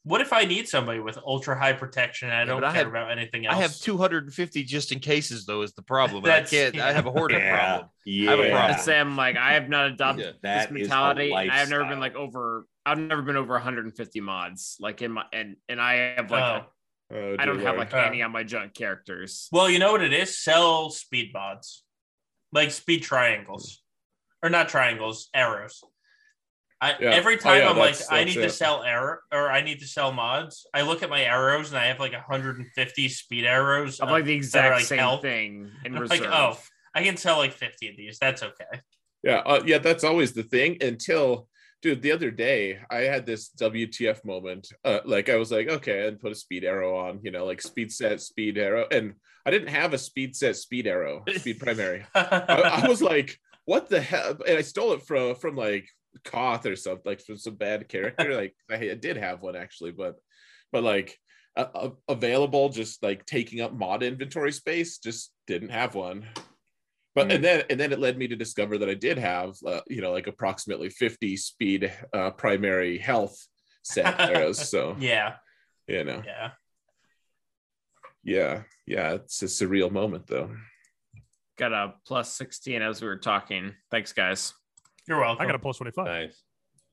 what 0.06 0.20
if 0.20 0.32
I 0.32 0.44
need 0.44 0.68
somebody 0.68 1.00
with 1.00 1.18
ultra 1.26 1.58
high 1.58 1.72
protection 1.72 2.28
and 2.28 2.36
I 2.36 2.40
Yeah, 2.42 2.44
don't 2.46 2.60
but 2.60 2.68
I 2.68 2.72
care 2.72 2.78
have- 2.84 2.88
about 2.92 3.10
anything 3.10 3.44
else? 3.44 3.56
I 3.56 3.60
have 3.60 3.74
250 3.76 4.62
just 4.62 4.92
in 4.92 5.00
cases 5.00 5.46
though 5.46 5.62
is 5.62 5.72
the 5.74 5.82
problem. 5.82 6.22
and 6.24 6.32
I 6.32 6.42
can't. 6.42 6.78
I 6.78 6.92
have 6.92 7.06
a 7.06 7.10
hoarding 7.10 7.38
yeah, 7.40 7.56
problem. 7.56 7.90
yeah. 8.04 8.30
have 8.30 8.38
a 8.38 8.50
problem. 8.50 9.10
I'd 9.10 9.16
like 9.16 9.36
I 9.36 9.54
have 9.54 9.68
not 9.68 9.86
adopted 9.88 10.24
Yeah, 10.26 10.32
that 10.44 10.68
this 10.68 10.72
mentality, 10.80 11.34
I 11.34 11.46
have 11.58 11.68
never 11.70 11.84
been 11.84 11.98
like 11.98 12.14
over. 12.14 12.66
I've 12.86 12.98
never 13.00 13.20
been 13.22 13.36
over 13.36 13.54
150 13.54 14.20
mods, 14.20 14.76
like 14.78 15.02
in 15.02 15.10
my 15.10 15.24
and 15.32 15.56
and 15.68 15.80
I 15.80 16.14
have 16.16 16.30
like 16.30 16.62
Oh. 16.62 16.66
Oh, 17.12 17.36
I 17.38 17.44
don't 17.44 17.58
dear 17.58 17.66
have 17.66 17.76
like 17.76 17.92
Oh. 17.92 17.98
any 17.98 18.22
on 18.22 18.30
my 18.32 18.44
junk 18.44 18.74
characters. 18.74 19.48
Well, 19.52 19.68
you 19.68 19.78
know 19.80 19.90
what 19.92 20.02
it 20.02 20.12
is? 20.12 20.38
Sell 20.38 20.90
speed 20.90 21.32
mods, 21.34 21.84
like 22.52 22.70
speed 22.70 23.02
triangles, 23.02 23.82
or 24.42 24.50
not 24.50 24.68
triangles, 24.68 25.28
arrows. 25.34 25.82
I 26.80 26.90
Yeah. 27.00 27.10
every 27.10 27.34
Oh, 27.34 27.38
time 27.38 27.58
yeah, 27.62 27.70
I'm 27.70 27.76
like, 27.78 27.92
that's- 27.92 28.10
I 28.10 28.24
that's 28.24 28.36
need 28.36 28.42
to 28.42 28.50
sell 28.50 28.82
arrow 28.82 29.18
or 29.32 29.50
I 29.50 29.62
need 29.62 29.80
to 29.80 29.86
sell 29.86 30.12
mods. 30.12 30.66
I 30.74 30.82
look 30.82 31.02
at 31.02 31.08
my 31.10 31.22
arrows 31.22 31.70
and 31.70 31.78
I 31.78 31.86
have 31.86 31.98
like 32.00 32.12
150 32.12 33.08
speed 33.08 33.44
arrows. 33.44 34.00
Of 34.00 34.08
uh, 34.08 34.12
like 34.12 34.24
the 34.24 34.34
exact 34.34 34.74
like 34.74 34.84
same 34.84 34.98
health. 34.98 35.22
thing 35.22 35.70
in 35.84 35.92
Like, 35.94 36.10
reserve. 36.20 36.32
oh. 36.32 36.58
I 36.94 37.02
can 37.02 37.16
sell 37.16 37.38
like 37.38 37.52
50 37.52 37.88
of 37.90 37.96
these. 37.96 38.18
That's 38.18 38.42
okay. 38.42 38.80
Yeah, 39.22 39.42
uh, 39.44 39.62
yeah, 39.66 39.78
that's 39.78 40.04
always 40.04 40.32
the 40.32 40.42
thing 40.42 40.78
until 40.82 41.48
dude, 41.82 42.00
the 42.02 42.12
other 42.12 42.30
day 42.30 42.78
I 42.90 43.00
had 43.00 43.26
this 43.26 43.50
WTF 43.50 44.24
moment. 44.24 44.68
Uh, 44.84 45.00
like 45.04 45.28
I 45.28 45.36
was 45.36 45.50
like, 45.52 45.68
okay, 45.68 46.06
and 46.08 46.18
put 46.20 46.32
a 46.32 46.34
speed 46.34 46.64
arrow 46.64 46.96
on, 46.96 47.20
you 47.22 47.30
know, 47.30 47.44
like 47.44 47.60
speed 47.62 47.92
set, 47.92 48.20
speed 48.20 48.56
arrow. 48.58 48.86
And 48.90 49.14
I 49.44 49.50
didn't 49.50 49.68
have 49.68 49.92
a 49.94 49.98
speed 49.98 50.34
set, 50.36 50.56
speed 50.56 50.86
arrow, 50.86 51.22
speed 51.36 51.58
primary. 51.58 52.04
I, 52.14 52.82
I 52.84 52.88
was 52.88 53.02
like, 53.02 53.38
what 53.64 53.88
the 53.88 54.00
hell? 54.00 54.36
And 54.46 54.58
I 54.58 54.62
stole 54.62 54.92
it 54.92 55.02
from 55.02 55.34
from 55.36 55.54
like 55.56 55.88
Koth 56.24 56.66
or 56.66 56.76
something, 56.76 57.02
like 57.04 57.20
from 57.20 57.36
some 57.36 57.54
bad 57.54 57.88
character. 57.88 58.34
Like 58.34 58.54
I, 58.70 58.90
I 58.90 58.94
did 58.94 59.16
have 59.16 59.42
one 59.42 59.56
actually, 59.56 59.92
but 59.92 60.16
but 60.72 60.82
like 60.82 61.18
uh, 61.56 61.90
available, 62.08 62.68
just 62.68 63.02
like 63.02 63.24
taking 63.26 63.60
up 63.60 63.72
mod 63.72 64.02
inventory 64.02 64.52
space, 64.52 64.98
just 64.98 65.32
didn't 65.46 65.70
have 65.70 65.94
one. 65.94 66.26
But 67.14 67.32
and 67.32 67.42
then 67.42 67.64
and 67.70 67.80
then 67.80 67.92
it 67.92 67.98
led 67.98 68.18
me 68.18 68.28
to 68.28 68.36
discover 68.36 68.76
that 68.78 68.90
I 68.90 68.94
did 68.94 69.16
have, 69.16 69.54
uh, 69.66 69.80
you 69.86 70.02
know, 70.02 70.12
like 70.12 70.26
approximately 70.26 70.90
fifty 70.90 71.36
speed 71.36 71.90
uh, 72.12 72.30
primary 72.32 72.98
health 72.98 73.38
set 73.82 74.20
arrows. 74.20 74.68
So 74.68 74.96
yeah, 75.00 75.36
you 75.86 76.04
know, 76.04 76.22
yeah. 76.26 76.50
yeah, 78.22 78.62
yeah, 78.86 79.12
it's 79.14 79.42
a 79.42 79.46
surreal 79.46 79.90
moment 79.90 80.26
though. 80.26 80.50
Got 81.56 81.72
a 81.72 81.94
plus 82.06 82.34
16 82.34 82.82
as 82.82 83.00
we 83.00 83.08
were 83.08 83.16
talking. 83.16 83.72
Thanks, 83.90 84.12
guys. 84.12 84.52
You're 85.08 85.20
welcome. 85.20 85.42
I 85.42 85.46
got 85.46 85.54
a 85.54 85.58
plus 85.58 85.76
25. 85.78 86.04
Nice. 86.06 86.42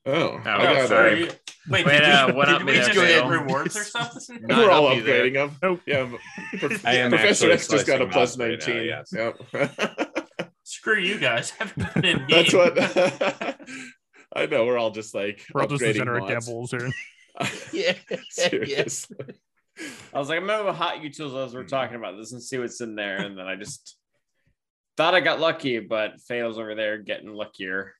Oh, 0.06 0.11
Oh, 0.14 0.42
I 0.45 0.64
got, 0.74 0.88
sorry. 0.90 1.19
You- 1.22 1.32
Wait, 1.69 1.85
Wait, 1.85 2.00
did, 2.00 2.03
uh, 2.03 2.25
we, 2.27 2.33
what 2.33 2.45
did 2.48 2.56
up, 2.56 2.64
we 2.64 2.72
Mr. 2.74 2.75
just 2.88 2.92
Phil? 2.92 3.06
get 3.06 3.25
rewards 3.27 3.77
or 3.77 3.83
something? 3.85 4.40
We're 4.50 4.69
all 4.69 4.88
I'll 4.90 4.95
be 4.95 5.01
there. 5.01 5.24
upgrading 5.25 5.33
them. 5.33 5.56
Nope. 5.64 5.80
Yeah, 5.88 6.11
prof- 6.59 6.85
I 6.85 6.95
am 6.95 7.09
Professor 7.11 7.50
X 7.51 7.67
just 7.69 7.88
got 7.88 8.01
a 8.01 8.11
slicing 8.11 8.11
plus 8.11 8.38
mods 8.38 8.67
right 8.67 9.08
now, 9.14 9.33
19. 9.53 9.72
Yep. 9.72 10.45
Screw 10.64 11.00
you 11.00 11.17
guys. 11.19 11.53
I 11.59 11.64
haven't 11.64 11.93
been 11.93 12.06
in 12.06 12.25
That's 12.30 12.53
what 12.53 12.77
I 14.35 14.45
know. 14.48 14.66
We're 14.66 14.77
all 14.77 14.92
just 14.92 15.16
like 15.16 15.45
We're 15.53 15.61
all 15.61 15.67
just 15.69 15.82
upgrading 15.82 15.93
degenerate 15.93 16.24
mods. 16.24 16.45
gambles 16.48 16.72
here. 16.72 16.90
Yeah. 17.72 17.93
yeah. 18.11 18.17
Seriously. 18.30 19.17
I 20.14 20.19
was 20.19 20.27
like, 20.27 20.40
I'm 20.40 20.45
gonna 20.48 20.64
have 20.69 20.75
a 20.75 20.77
HotUtils 20.77 21.45
as 21.48 21.53
we're 21.56 21.64
talking 21.64 21.95
about 21.95 22.17
this 22.17 22.33
and 22.33 22.43
see 22.43 22.58
what's 22.58 22.82
in 22.82 22.95
there. 22.95 23.17
And 23.17 23.38
then 23.38 23.48
I 23.48 23.56
just 23.56 23.95
thought 24.98 25.16
I 25.16 25.22
got 25.22 25.40
lucky, 25.40 25.80
but 25.80 26.19
fails 26.27 26.59
over 26.59 26.75
there 26.75 26.98
getting 26.98 27.33
luckier. 27.33 27.93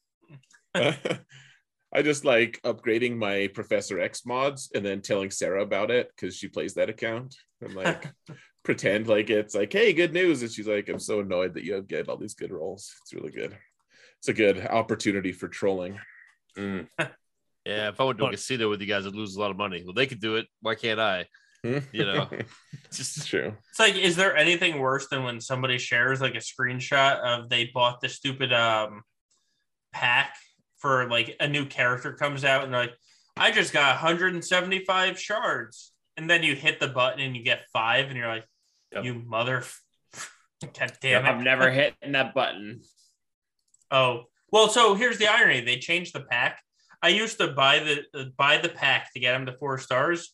I 0.76 2.02
just 2.02 2.26
like 2.26 2.60
upgrading 2.64 3.18
my 3.18 3.50
Professor 3.53 4.00
X 4.00 4.26
mods 4.26 4.72
and 4.74 4.84
then 4.84 5.02
telling 5.02 5.30
Sarah 5.30 5.61
about 5.61 5.92
it 5.92 6.10
because 6.16 6.35
she 6.35 6.48
plays 6.48 6.74
that 6.74 6.90
account 6.90 7.35
and 7.61 7.76
like 7.76 8.11
pretend 8.64 9.08
like 9.08 9.30
it's 9.30 9.53
like, 9.53 9.72
hey, 9.72 9.93
good 9.93 10.14
news. 10.14 10.42
And 10.42 10.52
she's 10.52 10.68
like, 10.68 10.90
I'm 10.90 11.00
so 11.00 11.19
annoyed 11.19 11.53
that 11.53 11.64
you 11.64 11.74
have 11.74 11.88
get 11.88 12.10
all 12.10 12.18
these 12.18 12.34
good 12.34 12.52
rolls. 12.52 12.92
It's 13.03 13.14
really 13.14 13.32
good. 13.32 13.56
It's 14.18 14.30
a 14.30 14.34
good 14.34 14.66
opportunity 14.66 15.32
for 15.32 15.48
trolling. 15.48 16.00
Mm. 16.58 16.88
Yeah, 17.66 17.88
if 17.88 18.02
I 18.02 18.03
went 18.03 18.18
to 18.18 18.24
a 18.24 18.26
Look. 18.26 18.34
casino 18.34 18.69
with 18.69 18.82
you 18.82 18.88
guys, 18.88 19.08
I'd 19.08 19.16
lose 19.16 19.38
a 19.38 19.40
lot 19.40 19.52
of 19.52 19.56
money. 19.56 19.84
Well, 19.85 19.93
they 19.93 20.06
could 20.06 20.19
do 20.19 20.35
it. 20.35 20.48
Why 20.60 20.76
can't 20.76 21.00
I? 21.00 21.27
You 21.64 21.82
know, 21.93 22.27
it's 22.84 22.98
just 22.98 23.26
true. 23.26 23.53
It's 23.69 23.80
like, 23.80 23.95
is 23.95 24.18
there 24.18 24.35
anything 24.35 24.80
worse 24.80 25.08
than 25.08 25.24
when 25.24 25.40
somebody 25.40 25.77
shares 25.77 26.19
like 26.19 26.35
a 26.35 26.40
screenshot 26.40 27.19
of 27.22 27.48
they 27.48 27.72
bought 27.74 28.02
the 28.02 28.10
stupid 28.10 28.52
um 28.52 29.03
pack 29.93 30.35
for 30.83 31.09
like 31.09 31.37
a 31.39 31.47
new 31.47 31.65
character 31.65 32.11
comes 32.11 32.43
out 32.43 32.65
and 32.65 32.73
they're 32.73 32.81
like, 32.81 32.97
I 33.37 33.51
just 33.51 33.71
got 33.71 33.95
175 33.95 35.17
shards. 35.17 35.93
And 36.17 36.29
then 36.29 36.43
you 36.43 36.55
hit 36.55 36.81
the 36.81 36.89
button 36.89 37.21
and 37.21 37.35
you 37.35 37.41
get 37.43 37.61
five, 37.71 38.09
and 38.09 38.17
you're 38.17 38.27
like, 38.27 38.45
Yep. 38.91 39.05
you 39.05 39.13
mother. 39.15 39.63
God 40.61 40.91
damn 41.01 41.25
it. 41.25 41.29
I've 41.29 41.41
never 41.41 41.71
hit 41.71 41.95
that 42.07 42.35
button. 42.35 42.81
Oh, 43.89 44.25
well, 44.51 44.67
so 44.67 44.93
here's 44.93 45.17
the 45.17 45.27
irony. 45.27 45.61
They 45.61 45.77
changed 45.77 46.13
the 46.13 46.19
pack. 46.19 46.61
I 47.01 47.07
used 47.07 47.39
to 47.39 47.47
buy 47.47 47.79
the 47.79 48.19
uh, 48.19 48.25
buy 48.37 48.57
the 48.59 48.69
pack 48.69 49.11
to 49.13 49.19
get 49.19 49.31
them 49.31 49.47
to 49.47 49.53
four 49.53 49.79
stars. 49.79 50.33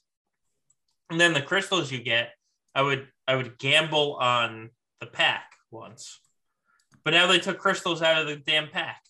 And 1.09 1.21
then 1.21 1.33
the 1.33 1.41
crystals 1.41 1.91
you 1.91 2.03
get, 2.03 2.31
I 2.75 2.81
would 2.81 3.07
I 3.27 3.35
would 3.35 3.57
gamble 3.59 4.15
on 4.15 4.71
the 4.99 5.07
pack 5.07 5.51
once. 5.71 6.19
But 7.05 7.11
now 7.11 7.27
they 7.27 7.39
took 7.39 7.59
crystals 7.59 8.01
out 8.01 8.21
of 8.21 8.27
the 8.27 8.35
damn 8.35 8.67
pack. 8.69 9.01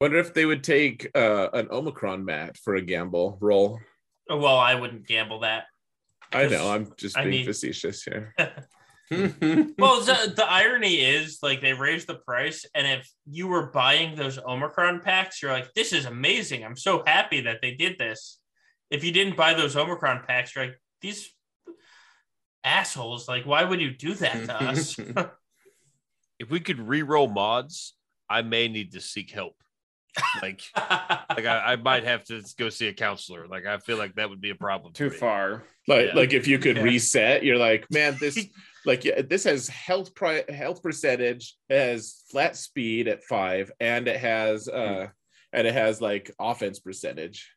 Wonder 0.00 0.18
if 0.18 0.32
they 0.32 0.46
would 0.46 0.64
take 0.64 1.10
uh, 1.14 1.48
an 1.52 1.68
Omicron 1.70 2.24
mat 2.24 2.56
for 2.56 2.74
a 2.74 2.82
gamble 2.82 3.36
roll. 3.40 3.78
Oh, 4.30 4.38
well, 4.38 4.56
I 4.56 4.74
wouldn't 4.74 5.06
gamble 5.06 5.40
that. 5.40 5.64
I 6.32 6.46
know. 6.46 6.70
I'm 6.70 6.92
just 6.96 7.18
I 7.18 7.24
being 7.24 7.38
need- 7.38 7.46
facetious 7.46 8.02
here. 8.02 8.34
Well, 9.10 10.02
the, 10.02 10.32
the 10.36 10.46
irony 10.48 11.00
is 11.00 11.40
like 11.42 11.60
they 11.60 11.72
raised 11.72 12.06
the 12.06 12.14
price, 12.14 12.64
and 12.76 12.86
if 12.86 13.10
you 13.28 13.48
were 13.48 13.66
buying 13.66 14.14
those 14.14 14.38
Omicron 14.38 15.00
packs, 15.00 15.42
you're 15.42 15.50
like, 15.50 15.74
"This 15.74 15.92
is 15.92 16.04
amazing! 16.04 16.64
I'm 16.64 16.76
so 16.76 17.02
happy 17.04 17.40
that 17.40 17.60
they 17.60 17.74
did 17.74 17.98
this." 17.98 18.38
If 18.88 19.02
you 19.02 19.10
didn't 19.10 19.36
buy 19.36 19.54
those 19.54 19.74
Omicron 19.74 20.22
packs, 20.28 20.54
you're 20.54 20.66
like, 20.66 20.80
"These 21.00 21.28
assholes! 22.62 23.26
Like, 23.26 23.46
why 23.46 23.64
would 23.64 23.80
you 23.80 23.90
do 23.90 24.14
that 24.14 24.46
to 24.46 24.62
us?" 24.62 24.96
if 26.38 26.48
we 26.48 26.60
could 26.60 26.78
re-roll 26.78 27.26
mods, 27.26 27.96
I 28.28 28.42
may 28.42 28.68
need 28.68 28.92
to 28.92 29.00
seek 29.00 29.32
help. 29.32 29.56
Like, 30.42 30.62
like 30.76 31.46
I, 31.46 31.72
I 31.72 31.76
might 31.76 32.04
have 32.04 32.24
to 32.24 32.42
go 32.58 32.68
see 32.68 32.88
a 32.88 32.92
counselor. 32.92 33.46
Like, 33.48 33.66
I 33.66 33.78
feel 33.78 33.96
like 33.98 34.14
that 34.16 34.28
would 34.30 34.40
be 34.40 34.50
a 34.50 34.54
problem. 34.54 34.92
Too 34.92 35.10
far. 35.10 35.64
Like, 35.88 36.08
Yeah. 36.08 36.14
like 36.16 36.32
if 36.32 36.46
you 36.46 36.58
could 36.58 36.76
Yeah. 36.76 36.82
reset, 36.82 37.44
you're 37.44 37.56
like, 37.56 37.86
man, 37.90 38.16
this 38.20 38.38
like 38.86 39.04
yeah, 39.04 39.22
this 39.22 39.44
has 39.44 39.68
health 39.68 40.14
pri- 40.14 40.44
health 40.48 40.82
percentage, 40.82 41.54
it 41.68 41.78
has 41.78 42.22
flat 42.30 42.56
speed 42.56 43.08
at 43.08 43.22
five, 43.24 43.70
and 43.80 44.08
it 44.08 44.18
has 44.20 44.68
uh 44.68 45.08
and 45.52 45.66
it 45.66 45.74
has 45.74 46.00
like 46.00 46.30
offense 46.38 46.78
percentage. 46.78 47.50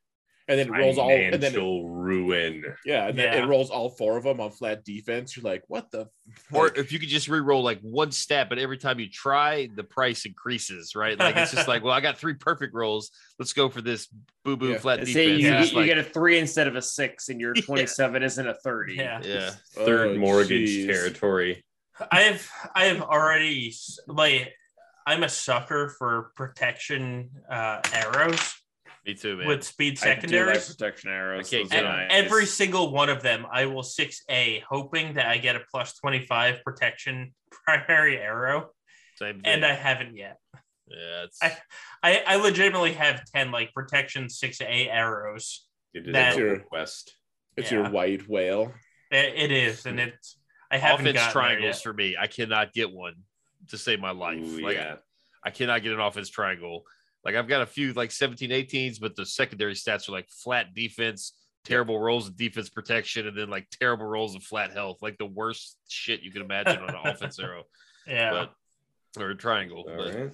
And 0.49 0.59
then 0.59 0.67
it 0.67 0.71
rolls 0.77 0.97
all 0.97 1.09
and 1.09 1.33
then 1.33 1.33
it- 1.35 1.39
Financial 1.53 1.89
ruin. 1.89 2.63
yeah, 2.85 3.07
and 3.07 3.17
then 3.17 3.31
Yeah. 3.33 3.43
it 3.43 3.47
rolls 3.47 3.69
all 3.69 3.89
four 3.89 4.17
of 4.17 4.25
them 4.25 4.41
on 4.41 4.51
flat 4.51 4.83
defense. 4.83 5.37
You're 5.37 5.43
like, 5.43 5.63
what 5.67 5.89
the 5.91 6.09
Or 6.51 6.67
if 6.75 6.91
you 6.91 6.99
could 6.99 7.07
just 7.07 7.29
re-roll 7.29 7.63
like 7.63 7.79
one 7.79 8.11
stat, 8.11 8.49
but 8.49 8.59
every 8.59 8.77
time 8.77 8.99
you 8.99 9.09
try, 9.09 9.69
the 9.73 9.85
price 9.85 10.25
increases, 10.25 10.95
right? 10.95 11.17
Like 11.17 11.37
it's 11.37 11.51
just 11.53 11.67
like, 11.69 11.81
well, 11.81 11.93
I 11.93 12.01
got 12.01 12.17
three 12.17 12.33
perfect 12.33 12.73
rolls. 12.73 13.09
Let's 13.39 13.53
go 13.53 13.69
for 13.69 13.81
this 13.81 14.09
boo 14.43 14.57
boo 14.57 14.71
Yeah. 14.71 14.79
flat 14.79 14.99
And 14.99 15.07
defense. 15.07 15.25
say 15.29 15.35
you, 15.35 15.47
Yeah. 15.47 15.63
You 15.63 15.75
like- 15.77 15.85
get 15.85 15.97
a 15.97 16.03
three 16.03 16.37
instead 16.39 16.67
of 16.67 16.75
a 16.75 16.81
six, 16.81 17.29
and 17.29 17.39
your 17.39 17.53
Yeah. 17.55 17.61
27 17.61 18.21
isn't 18.23 18.47
a 18.47 18.53
30. 18.55 18.95
yeah, 18.95 19.21
yeah. 19.23 19.51
Third 19.75 20.17
oh, 20.17 20.19
mortgage 20.19 20.67
geez. 20.67 20.87
territory. 20.87 21.63
I've 22.11 22.49
I've 22.75 23.01
already 23.01 23.73
like 24.07 24.51
I'm 25.07 25.23
a 25.23 25.29
sucker 25.29 25.89
for 25.97 26.31
protection 26.35 27.29
uh, 27.49 27.81
arrows 27.93 28.53
Me 29.05 29.13
too, 29.13 29.35
man. 29.37 29.47
with 29.47 29.63
speed 29.63 29.93
I 30.01 30.15
do 30.15 30.21
secondaries. 30.21 30.69
protection 30.75 31.09
arrows. 31.09 31.45
I 31.45 31.49
can't 31.57 31.69
Those 31.69 31.79
are 31.79 31.81
get 31.83 31.91
And 31.91 32.07
nice. 32.09 32.25
every 32.25 32.45
single 32.45 32.91
one 32.91 33.09
of 33.09 33.21
them, 33.21 33.45
I 33.51 33.65
will 33.65 33.81
6A, 33.83 34.63
hoping 34.63 35.13
that 35.15 35.27
I 35.27 35.37
get 35.37 35.55
a 35.57 35.61
plus 35.71 35.93
25 35.97 36.63
protection 36.63 37.33
primary 37.65 38.17
arrow, 38.17 38.69
Same 39.17 39.41
thing. 39.41 39.45
and 39.45 39.65
I 39.65 39.73
haven't 39.73 40.15
yet. 40.15 40.37
yeah, 40.87 41.23
it's, 41.25 41.37
I- 41.43 41.57
I, 42.01 42.23
I 42.27 42.35
legitimately 42.37 42.93
have 42.93 43.23
10 43.33 43.51
like 43.51 43.73
protection 43.73 44.25
6A 44.27 44.87
arrows. 44.89 45.67
It 45.93 45.99
is 45.99 46.05
did 46.05 46.15
That- 46.15 46.37
a 46.37 46.39
noble 46.39 46.59
quest. 46.63 47.13
It's 47.57 47.71
Yeah. 47.71 47.81
your 47.81 47.89
white 47.89 48.27
whale. 48.29 48.73
It, 49.11 49.33
it 49.35 49.51
is, 49.51 49.85
and 49.85 49.99
it's 49.99 50.37
I 50.71 50.77
haven't 50.77 51.05
offense 51.07 51.17
gotten 51.17 51.25
there 51.25 51.31
triangles 51.59 51.75
yet. 51.75 51.83
for 51.83 51.93
me. 51.93 52.15
I 52.19 52.25
cannot 52.27 52.73
get 52.73 52.91
one 52.91 53.13
to 53.67 53.77
save 53.77 53.99
my 53.99 54.09
life. 54.11 54.39
Ooh, 54.39 54.59
like 54.61 54.75
yeah. 54.77 54.95
I 55.45 55.51
cannot 55.51 55.83
get 55.83 55.91
an 55.93 55.99
offense 55.99 56.29
triangle. 56.29 56.83
Like 57.25 57.35
I've 57.35 57.47
got 57.47 57.61
a 57.61 57.65
few 57.65 57.93
like 57.93 58.11
17, 58.11 58.49
18s, 58.49 58.99
but 58.99 59.15
the 59.15 59.25
secondary 59.25 59.73
stats 59.73 60.09
are 60.09 60.11
like 60.11 60.29
flat 60.29 60.73
defense, 60.73 61.33
terrible 61.63 61.99
rolls 61.99 62.27
of 62.27 62.35
defense 62.35 62.69
protection, 62.69 63.27
and 63.27 63.37
then 63.37 63.49
like 63.49 63.69
terrible 63.69 64.05
rolls 64.05 64.35
of 64.35 64.43
flat 64.43 64.71
health. 64.73 65.01
Like 65.01 65.17
the 65.17 65.25
worst 65.25 65.77
shit 65.87 66.21
you 66.21 66.31
can 66.31 66.41
imagine 66.41 66.81
on 66.81 66.89
an 66.89 67.01
offense 67.05 67.39
arrow, 67.39 67.63
Yeah, 68.07 68.47
but 69.15 69.21
or 69.21 69.29
a 69.29 69.35
triangle. 69.37 69.85
All 69.87 69.95
but 69.95 70.15
right. 70.15 70.31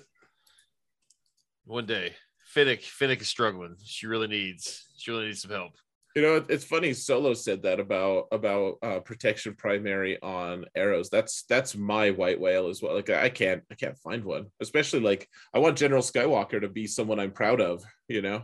one 1.65 1.85
day, 1.85 2.13
Finnick, 2.55 2.81
Finnick 2.81 3.21
is 3.21 3.29
struggling. 3.29 3.75
She 3.83 4.07
really 4.07 4.27
needs, 4.27 4.87
she 4.97 5.11
really 5.11 5.27
needs 5.27 5.41
some 5.41 5.51
help. 5.51 5.73
You 6.15 6.23
know, 6.23 6.43
it's 6.49 6.65
funny. 6.65 6.93
Solo 6.93 7.33
said 7.35 7.63
that 7.63 7.79
about 7.79 8.27
about 8.31 8.77
uh, 8.81 8.99
protection 8.99 9.53
primary 9.55 10.19
on 10.21 10.65
arrows. 10.75 11.09
That's 11.09 11.43
that's 11.43 11.75
my 11.75 12.09
white 12.11 12.39
whale 12.39 12.67
as 12.67 12.81
well. 12.81 12.95
Like 12.95 13.11
I 13.11 13.29
can't 13.29 13.61
I 13.71 13.75
can't 13.75 13.97
find 13.99 14.23
one. 14.23 14.47
Especially 14.59 15.01
like 15.01 15.29
I 15.53 15.59
want 15.59 15.77
General 15.77 16.01
Skywalker 16.01 16.61
to 16.61 16.67
be 16.67 16.87
someone 16.87 17.19
I'm 17.19 17.31
proud 17.31 17.61
of. 17.61 17.83
You 18.07 18.23
know, 18.23 18.43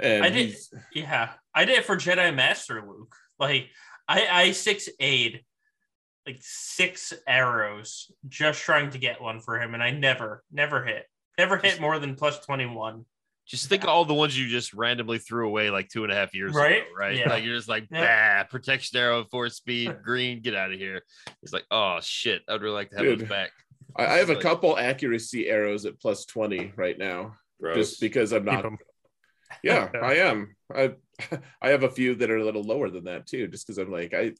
and 0.00 0.24
I 0.24 0.30
did- 0.30 0.56
yeah. 0.92 1.30
I 1.54 1.64
did 1.64 1.78
it 1.78 1.84
for 1.84 1.96
Jedi 1.96 2.34
Master 2.34 2.84
Luke. 2.86 3.14
Like 3.38 3.68
I 4.08 4.26
I 4.28 4.50
six 4.50 4.88
aid 4.98 5.44
like 6.26 6.38
six 6.40 7.12
arrows 7.26 8.10
just 8.28 8.60
trying 8.60 8.90
to 8.90 8.98
get 8.98 9.22
one 9.22 9.40
for 9.40 9.60
him, 9.60 9.74
and 9.74 9.82
I 9.82 9.90
never 9.92 10.42
never 10.50 10.84
hit. 10.84 11.06
Never 11.38 11.56
hit 11.56 11.80
more 11.80 11.98
than 11.98 12.16
plus 12.16 12.44
twenty 12.44 12.66
one. 12.66 13.04
Just 13.50 13.68
think 13.68 13.82
of 13.82 13.88
all 13.88 14.04
the 14.04 14.14
ones 14.14 14.38
you 14.38 14.46
just 14.48 14.72
randomly 14.74 15.18
threw 15.18 15.48
away 15.48 15.70
like 15.70 15.88
two 15.88 16.04
and 16.04 16.12
a 16.12 16.14
half 16.14 16.32
years 16.34 16.54
Right? 16.54 16.82
ago, 16.82 16.86
right? 16.96 17.16
Yeah. 17.16 17.28
Like 17.30 17.42
you're 17.42 17.56
just 17.56 17.68
like, 17.68 17.88
Yeah. 17.90 18.44
bah, 18.44 18.48
protection 18.48 18.96
arrow, 18.96 19.24
four 19.24 19.48
speed, 19.48 19.96
green, 20.04 20.40
get 20.40 20.54
out 20.54 20.72
of 20.72 20.78
here. 20.78 21.02
It's 21.42 21.52
like, 21.52 21.64
oh 21.72 21.98
shit, 22.00 22.42
I'd 22.48 22.62
really 22.62 22.74
like 22.74 22.90
to 22.90 22.96
have 22.98 23.18
those 23.18 23.28
back. 23.28 23.50
I, 23.96 24.06
I 24.06 24.16
have 24.18 24.30
a 24.30 24.36
couple 24.36 24.78
accuracy 24.78 25.48
arrows 25.48 25.84
at 25.84 25.98
plus 26.00 26.24
twenty 26.26 26.72
right 26.76 26.96
now, 26.96 27.34
Gross. 27.60 27.74
just 27.74 28.00
because 28.00 28.32
I'm 28.32 28.44
not. 28.44 28.64
Yeah, 29.64 29.88
Yeah. 29.92 30.00
I 30.04 30.14
am. 30.14 30.54
I 30.72 30.94
I 31.60 31.70
have 31.70 31.82
a 31.82 31.90
few 31.90 32.14
that 32.14 32.30
are 32.30 32.36
a 32.36 32.44
little 32.44 32.62
lower 32.62 32.88
than 32.88 33.04
that 33.04 33.26
too, 33.26 33.48
just 33.48 33.66
because 33.66 33.78
I'm 33.78 33.90
like 33.90 34.14
I. 34.14 34.32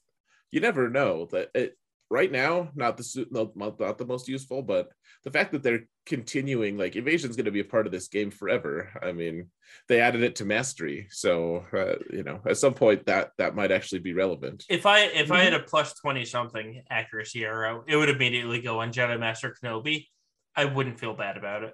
You 0.51 0.61
never 0.61 0.89
know 0.89 1.25
that 1.31 1.49
it 1.53 1.77
right 2.11 2.31
now 2.31 2.69
not 2.75 2.97
the 2.97 3.25
not, 3.31 3.79
not 3.79 3.97
the 3.97 4.05
most 4.05 4.27
useful, 4.27 4.61
but 4.61 4.89
the 5.23 5.31
fact 5.31 5.51
that 5.53 5.63
they're 5.63 5.87
continuing 6.05 6.77
like 6.77 6.95
evasion 6.95 7.29
is 7.29 7.35
going 7.35 7.45
to 7.45 7.51
be 7.51 7.61
a 7.61 7.65
part 7.73 7.85
of 7.85 7.91
this 7.91 8.07
game 8.09 8.29
forever. 8.31 8.89
I 9.01 9.13
mean, 9.13 9.49
they 9.87 10.01
added 10.01 10.21
it 10.21 10.35
to 10.37 10.45
mastery, 10.45 11.07
so 11.09 11.63
uh, 11.73 11.95
you 12.11 12.23
know 12.23 12.41
at 12.45 12.57
some 12.57 12.73
point 12.73 13.05
that 13.05 13.31
that 13.37 13.55
might 13.55 13.71
actually 13.71 13.99
be 13.99 14.13
relevant. 14.13 14.65
If 14.69 14.85
I 14.85 15.05
if 15.05 15.31
I 15.31 15.43
had 15.43 15.53
a 15.53 15.59
Mm-hmm. 15.59 15.69
plus 15.69 15.93
twenty 15.93 16.25
something 16.25 16.83
accuracy 16.89 17.45
arrow, 17.45 17.83
it 17.87 17.95
would 17.95 18.09
immediately 18.09 18.61
go 18.61 18.81
on 18.81 18.91
Jedi 18.91 19.17
Master 19.19 19.55
Kenobi. 19.63 20.07
I 20.55 20.65
wouldn't 20.65 20.99
feel 20.99 21.13
bad 21.15 21.37
about 21.37 21.63
it. 21.63 21.73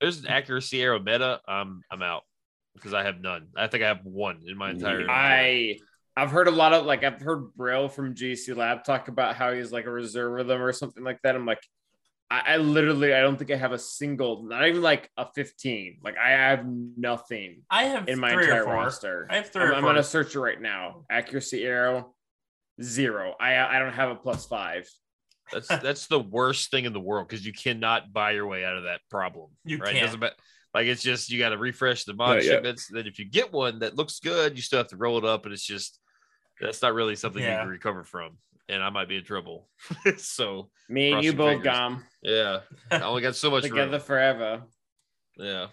There's 0.00 0.20
an 0.20 0.28
accuracy 0.28 0.80
arrow 0.82 1.00
meta. 1.00 1.40
I'm 1.48 1.80
I'm 1.90 2.02
out 2.02 2.22
because 2.74 2.94
I 2.94 3.02
have 3.02 3.20
none. 3.20 3.48
I 3.56 3.66
think 3.66 3.82
I 3.82 3.88
have 3.88 4.04
one 4.04 4.42
in 4.46 4.56
my 4.56 4.70
entire. 4.70 5.04
I 5.10 5.78
I've 6.16 6.30
heard 6.30 6.48
a 6.48 6.52
lot 6.52 6.72
of 6.72 6.86
like 6.86 7.04
I've 7.04 7.20
heard 7.20 7.54
Brill 7.54 7.88
from 7.88 8.14
GC 8.14 8.56
Lab 8.56 8.84
talk 8.84 9.08
about 9.08 9.36
how 9.36 9.52
he's 9.52 9.70
like 9.70 9.84
a 9.84 9.90
reserve 9.90 10.40
of 10.40 10.46
them 10.46 10.62
or 10.62 10.72
something 10.72 11.04
like 11.04 11.20
that. 11.22 11.34
I'm 11.34 11.44
like, 11.44 11.62
I, 12.30 12.42
I 12.46 12.56
literally 12.56 13.12
I 13.12 13.20
don't 13.20 13.36
think 13.36 13.50
I 13.50 13.56
have 13.56 13.72
a 13.72 13.78
single, 13.78 14.42
not 14.44 14.66
even 14.66 14.80
like 14.80 15.10
a 15.18 15.26
15. 15.34 15.98
Like 16.02 16.16
I 16.16 16.30
have 16.30 16.64
nothing 16.66 17.62
I 17.70 17.84
have 17.84 18.08
in 18.08 18.18
my 18.18 18.32
entire 18.32 18.64
roster. 18.64 19.28
I 19.30 19.36
have 19.36 19.50
3 19.50 19.62
I'm, 19.62 19.74
I'm 19.74 19.82
gonna 19.82 20.02
search 20.02 20.34
it 20.34 20.40
right 20.40 20.60
now. 20.60 21.04
Accuracy 21.10 21.64
arrow, 21.64 22.14
zero. 22.82 23.34
I 23.38 23.58
I 23.58 23.78
don't 23.78 23.92
have 23.92 24.10
a 24.10 24.16
plus 24.16 24.46
five. 24.46 24.88
That's 25.52 25.68
that's 25.68 26.06
the 26.06 26.18
worst 26.18 26.70
thing 26.70 26.86
in 26.86 26.94
the 26.94 27.00
world 27.00 27.28
because 27.28 27.44
you 27.44 27.52
cannot 27.52 28.12
buy 28.12 28.32
your 28.32 28.46
way 28.46 28.64
out 28.64 28.78
of 28.78 28.84
that 28.84 29.00
problem. 29.10 29.50
You 29.64 29.78
right? 29.78 29.92
Can't. 29.92 30.06
doesn't 30.06 30.20
matter. 30.20 30.34
Like 30.72 30.86
it's 30.86 31.02
just 31.02 31.30
you 31.30 31.38
got 31.38 31.50
to 31.50 31.58
refresh 31.58 32.04
the 32.04 32.14
mod 32.14 32.28
Not 32.28 32.44
yet. 32.44 32.44
shipments. 32.44 32.88
Then 32.90 33.06
if 33.06 33.18
you 33.18 33.24
get 33.24 33.52
one 33.52 33.78
that 33.80 33.96
looks 33.96 34.18
good, 34.20 34.56
you 34.56 34.62
still 34.62 34.78
have 34.78 34.88
to 34.88 34.96
roll 34.96 35.18
it 35.18 35.24
up, 35.24 35.44
and 35.44 35.52
it's 35.52 35.64
just 35.64 36.00
that's 36.60 36.82
not 36.82 36.94
really 36.94 37.16
something 37.16 37.42
you 37.42 37.48
can 37.48 37.68
recover 37.68 38.04
from. 38.04 38.38
And 38.68 38.82
I 38.82 38.90
might 38.90 39.08
be 39.08 39.16
in 39.16 39.24
trouble. 39.24 39.68
so 40.16 40.70
Me 40.88 41.12
and 41.12 41.22
you 41.24 41.32
both, 41.32 41.50
fingers. 41.54 41.64
Gom, 41.72 42.04
yeah, 42.22 42.60
I 42.90 43.00
only 43.02 43.22
got 43.22 43.36
so 43.36 43.50
much 43.52 43.62
together 43.62 43.92
room. 43.92 44.00
forever. 44.00 44.62
Yeah, 45.36 45.66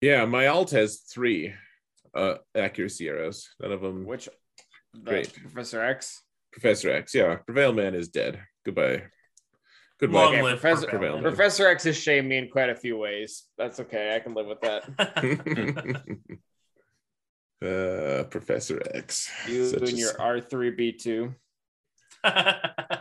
Yeah, 0.00 0.24
my 0.24 0.46
alt 0.46 0.70
has 0.70 0.98
three 1.00 1.52
uh 2.14 2.36
accuracy 2.54 3.08
arrows. 3.08 3.50
None 3.60 3.72
of 3.72 3.80
them. 3.82 4.04
Which 4.06 4.28
the 4.94 5.00
Great. 5.00 5.32
Professor 5.34 5.82
X. 5.82 6.22
Professor 6.52 6.90
X. 6.90 7.14
Yeah, 7.14 7.36
Prevail 7.44 7.72
Man 7.72 7.94
is 7.94 8.08
dead. 8.08 8.40
Goodbye. 8.64 9.02
Goodbye. 10.00 10.24
Okay, 10.26 10.42
live 10.42 10.60
Professor- 10.60 10.86
Prevail. 10.88 11.20
Professor 11.20 11.66
X 11.66 11.84
has 11.84 11.96
shamed 12.00 12.28
me 12.28 12.38
in 12.38 12.48
quite 12.48 12.70
a 12.70 12.74
few 12.74 12.96
ways. 12.96 13.44
That's 13.58 13.80
okay. 13.80 14.14
I 14.14 14.20
can 14.20 14.32
live 14.34 14.46
with 14.46 14.60
that. 14.62 16.02
uh, 17.64 18.24
Professor 18.24 18.80
X. 18.94 19.30
You 19.48 19.68
Such 19.68 19.80
and 19.80 19.88
a- 19.90 19.96
your 19.96 20.12
R3B2. 20.14 21.34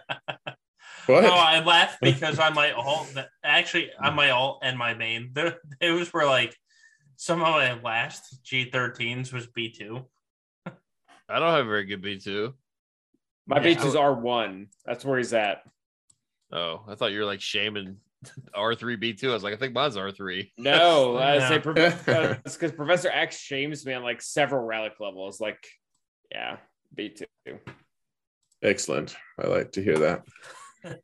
What? 1.06 1.24
No, 1.24 1.34
I 1.34 1.60
laughed 1.62 2.00
because 2.02 2.40
on 2.40 2.54
my 2.54 2.72
alt, 2.72 3.10
actually 3.44 3.92
on 4.02 4.16
my 4.16 4.30
alt 4.30 4.60
and 4.64 4.78
my 4.78 4.94
main, 4.94 5.32
the, 5.34 5.58
those 5.82 6.14
were 6.14 6.24
like 6.26 6.56
some 7.18 7.42
of 7.42 7.48
my 7.50 7.74
last 7.82 8.42
G13s 8.46 9.34
was 9.34 9.48
B2. 9.48 10.02
I 10.66 11.40
don't 11.40 11.50
have 11.52 11.66
a 11.66 11.70
very 11.70 11.84
good 11.86 12.02
B 12.02 12.18
two. 12.20 12.54
My 13.48 13.58
Yeah. 13.62 13.76
B2's 13.76 13.96
R1. 13.96 14.68
That's 14.86 15.04
where 15.04 15.18
he's 15.18 15.34
at. 15.34 15.64
Oh, 16.54 16.84
I 16.88 16.96
thought 16.96 17.12
you 17.12 17.20
were 17.20 17.26
like 17.26 17.42
shaming 17.42 17.98
R 18.54 18.76
three 18.76 18.96
B 18.96 19.14
two. 19.14 19.32
I 19.32 19.34
was 19.34 19.44
like, 19.44 19.54
I 19.54 19.58
think 19.58 19.74
mine's 19.74 19.98
R 19.98 20.12
three. 20.12 20.52
No, 20.58 21.18
I 21.18 21.36
Yeah. 21.36 21.50
say 21.50 21.60
Pro- 21.60 21.74
uh, 21.76 22.36
because 22.44 22.72
Professor 22.72 23.10
X 23.10 23.38
shames 23.40 23.86
me 23.86 23.94
on 23.94 24.04
like 24.04 24.22
several 24.22 24.64
relic 24.66 24.94
levels. 25.00 25.40
Like, 25.42 25.66
yeah, 26.32 26.58
B2. 26.98 27.24
Excellent. 28.62 29.16
I 29.42 29.48
like 29.48 29.72
to 29.74 29.84
hear 29.84 29.98
that. 30.00 30.24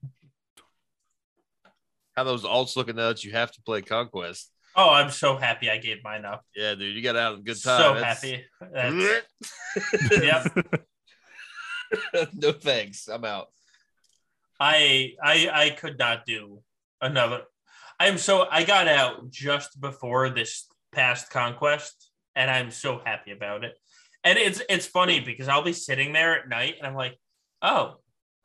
How 2.15 2.23
those 2.23 2.43
alts 2.43 2.75
looking 2.75 2.95
now 2.97 3.09
that 3.09 3.23
you 3.23 3.31
have 3.31 3.51
to 3.53 3.61
play 3.61 3.81
Conquest. 3.81 4.51
Oh, 4.75 4.89
I'm 4.89 5.09
so 5.09 5.35
happy 5.37 5.69
I 5.69 5.77
gave 5.77 6.03
mine 6.03 6.25
up. 6.25 6.43
Yeah, 6.55 6.75
dude, 6.75 6.95
you 6.95 7.01
got 7.01 7.15
out 7.15 7.35
in 7.37 7.43
good 7.43 7.61
time. 7.61 7.81
So 7.81 7.93
That's- 7.95 8.21
happy. 8.21 8.45
That's, 10.21 10.49
yep. 12.13 12.29
no 12.33 12.51
thanks. 12.51 13.07
I'm 13.07 13.25
out. 13.25 13.47
I 14.59 15.13
I 15.23 15.49
I 15.51 15.69
could 15.71 15.97
not 15.97 16.25
do 16.25 16.61
another. 17.01 17.41
I'm 17.99 18.17
so 18.17 18.47
I 18.49 18.63
got 18.63 18.87
out 18.87 19.29
just 19.29 19.79
before 19.81 20.29
this 20.29 20.67
past 20.91 21.29
conquest, 21.29 22.09
and 22.35 22.49
I'm 22.49 22.71
so 22.71 23.01
happy 23.05 23.31
about 23.31 23.63
it. 23.63 23.77
And 24.23 24.37
it's 24.37 24.61
it's 24.69 24.85
funny 24.87 25.19
because 25.19 25.47
I'll 25.47 25.63
be 25.63 25.73
sitting 25.73 26.13
there 26.13 26.39
at 26.39 26.49
night 26.49 26.75
and 26.77 26.87
I'm 26.87 26.95
like, 26.95 27.17
oh, 27.61 27.95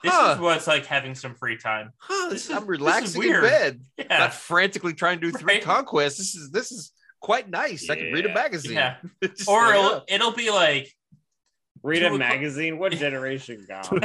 this 0.02 0.12
Huh. 0.12 0.32
is 0.34 0.40
what 0.40 0.56
it's 0.56 0.66
like 0.66 0.86
having 0.86 1.14
some 1.14 1.34
free 1.34 1.56
time. 1.56 1.92
Huh, 1.98 2.28
This 2.30 2.44
is- 2.44 2.50
I'm 2.50 2.56
this 2.56 2.62
is 2.64 2.68
relaxing 2.68 3.22
in 3.22 3.40
bed. 3.40 3.80
Yeah, 3.98 4.18
Not 4.18 4.34
frantically 4.34 4.92
trying 4.94 5.20
to 5.20 5.30
do 5.30 5.36
three 5.38 5.54
Right. 5.54 5.62
conquests. 5.62 6.18
This 6.18 6.34
is 6.34 6.50
this 6.50 6.70
is 6.72 6.92
quite 7.20 7.48
nice. 7.48 7.88
I 7.88 7.96
can 7.96 8.12
read 8.12 8.26
a 8.26 8.34
magazine. 8.34 8.74
yeah. 8.74 8.96
Or 9.48 9.70
it'll, 9.72 9.84
oh, 9.84 10.02
it'll 10.08 10.32
be 10.32 10.50
like, 10.50 10.92
Read 11.82 12.00
Two 12.00 12.04
a 12.04 12.08
o'clock- 12.08 12.18
magazine. 12.20 12.78
What 12.78 12.92
generation 13.06 13.66
gone? 13.68 14.00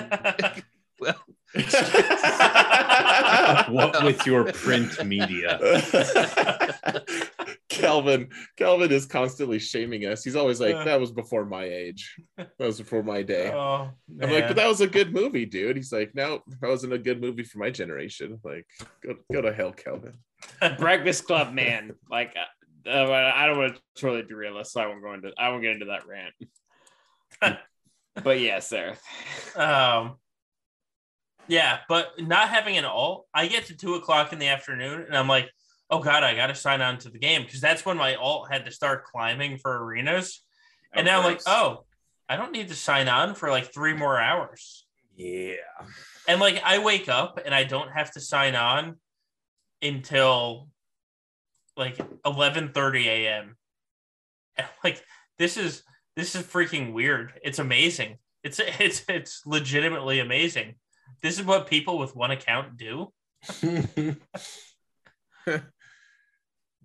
well, 0.99 1.15
what 3.69 4.03
with 4.03 4.23
your 4.25 4.45
print 4.53 5.03
media? 5.03 5.59
Calvin, 7.69 8.29
Calvin 8.55 8.91
is 8.91 9.07
constantly 9.07 9.57
shaming 9.57 10.05
us. 10.05 10.23
He's 10.23 10.35
always 10.35 10.59
like, 10.59 10.75
Uh. 10.75 10.83
"That 10.83 10.99
was 10.99 11.11
before 11.11 11.45
my 11.45 11.63
age. 11.63 12.15
That 12.37 12.51
was 12.59 12.77
before 12.77 13.01
my 13.01 13.23
day." 13.23 13.49
oh, 13.53 13.89
I'm 14.21 14.31
like, 14.31 14.47
"But 14.47 14.57
that 14.57 14.67
was 14.67 14.81
a 14.81 14.87
good 14.87 15.13
movie, 15.13 15.45
dude." 15.45 15.75
He's 15.75 15.91
like, 15.91 16.13
"No, 16.13 16.43
that 16.61 16.69
wasn't 16.69 16.93
a 16.93 16.99
good 16.99 17.19
movie 17.19 17.43
for 17.43 17.57
my 17.57 17.71
generation." 17.71 18.39
Like, 18.43 18.67
go 19.03 19.15
go 19.31 19.41
to 19.41 19.53
hell, 19.53 19.71
Calvin. 19.71 20.19
Breakfast 20.77 21.25
Club, 21.25 21.53
man. 21.53 21.93
Like, 22.11 22.35
uh, 22.85 22.89
uh, 22.89 23.31
I 23.35 23.47
don't 23.47 23.57
want 23.57 23.75
to 23.75 23.81
totally 23.99 24.23
derail 24.23 24.57
us, 24.57 24.73
so 24.73 24.81
I 24.81 24.87
won't 24.87 25.01
go 25.01 25.13
into. 25.13 25.31
I 25.37 25.49
won't 25.49 25.63
get 25.63 25.71
into 25.71 25.85
that 25.85 26.03
rant. 26.05 27.57
but 28.23 28.39
yeah, 28.39 28.59
Sarah. 28.59 28.97
Um, 29.55 30.17
yeah, 31.49 31.79
but 31.89 32.13
not 32.21 32.49
having 32.49 32.77
an 32.77 32.85
alt, 32.85 33.27
I 33.33 33.47
get 33.47 33.65
to 33.65 33.75
two 33.75 33.95
o'clock 33.95 34.31
in 34.31 34.39
the 34.39 34.47
afternoon 34.47 35.01
and 35.01 35.17
I'm 35.17 35.27
like, 35.27 35.49
oh 35.89 35.99
god, 35.99 36.23
I 36.23 36.35
got 36.35 36.47
to 36.47 36.55
sign 36.55 36.81
on 36.81 36.97
to 36.99 37.09
the 37.09 37.19
game 37.19 37.43
because 37.43 37.59
that's 37.59 37.85
when 37.85 37.97
my 37.97 38.15
alt 38.15 38.51
had 38.51 38.65
to 38.65 38.71
start 38.71 39.05
climbing 39.05 39.57
for 39.57 39.83
arenas, 39.83 40.41
and 40.93 41.05
now 41.05 41.19
I'm 41.19 41.25
like, 41.25 41.41
oh, 41.47 41.83
I 42.29 42.35
don't 42.37 42.51
need 42.51 42.67
to 42.69 42.75
sign 42.75 43.07
on 43.09 43.33
for 43.35 43.49
like 43.49 43.73
three 43.73 43.93
more 43.93 44.19
hours, 44.19 44.85
Yeah. 45.17 45.55
and 46.27 46.39
like 46.39 46.61
I 46.63 46.77
wake 46.79 47.09
up 47.09 47.39
and 47.43 47.53
I 47.53 47.63
don't 47.63 47.89
have 47.91 48.11
to 48.11 48.19
sign 48.21 48.55
on 48.55 48.97
until 49.81 50.69
like 51.75 51.97
eleven 52.25 52.69
thirty 52.71 53.07
a.m. 53.09 53.55
And, 54.57 54.67
Like 54.83 55.03
this 55.39 55.57
is 55.57 55.83
this 56.15 56.35
is 56.35 56.43
freaking 56.43 56.93
weird. 56.93 57.33
It's 57.43 57.59
amazing. 57.59 58.17
It's 58.43 58.59
it's 58.79 59.03
it's 59.07 59.41
legitimately 59.45 60.19
amazing. 60.19 60.75
This 61.21 61.39
is 61.39 61.45
what 61.45 61.67
people 61.67 61.97
with 61.97 62.15
one 62.15 62.31
account 62.31 62.77
do. 62.77 63.11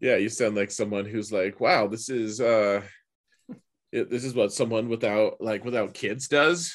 Yeah, 0.01 0.17
you 0.17 0.29
sound 0.29 0.55
like 0.55 0.71
someone 0.71 1.07
who's 1.07 1.33
like, 1.33 1.61
wow, 1.61 1.87
this 1.87 2.09
is 2.11 2.41
uh 2.41 2.83
it- 3.93 4.11
this 4.11 4.25
is 4.25 4.35
what 4.35 4.53
someone 4.53 4.89
without 4.89 5.41
like 5.41 5.65
without 5.65 5.95
kids 5.95 6.29
does. 6.29 6.75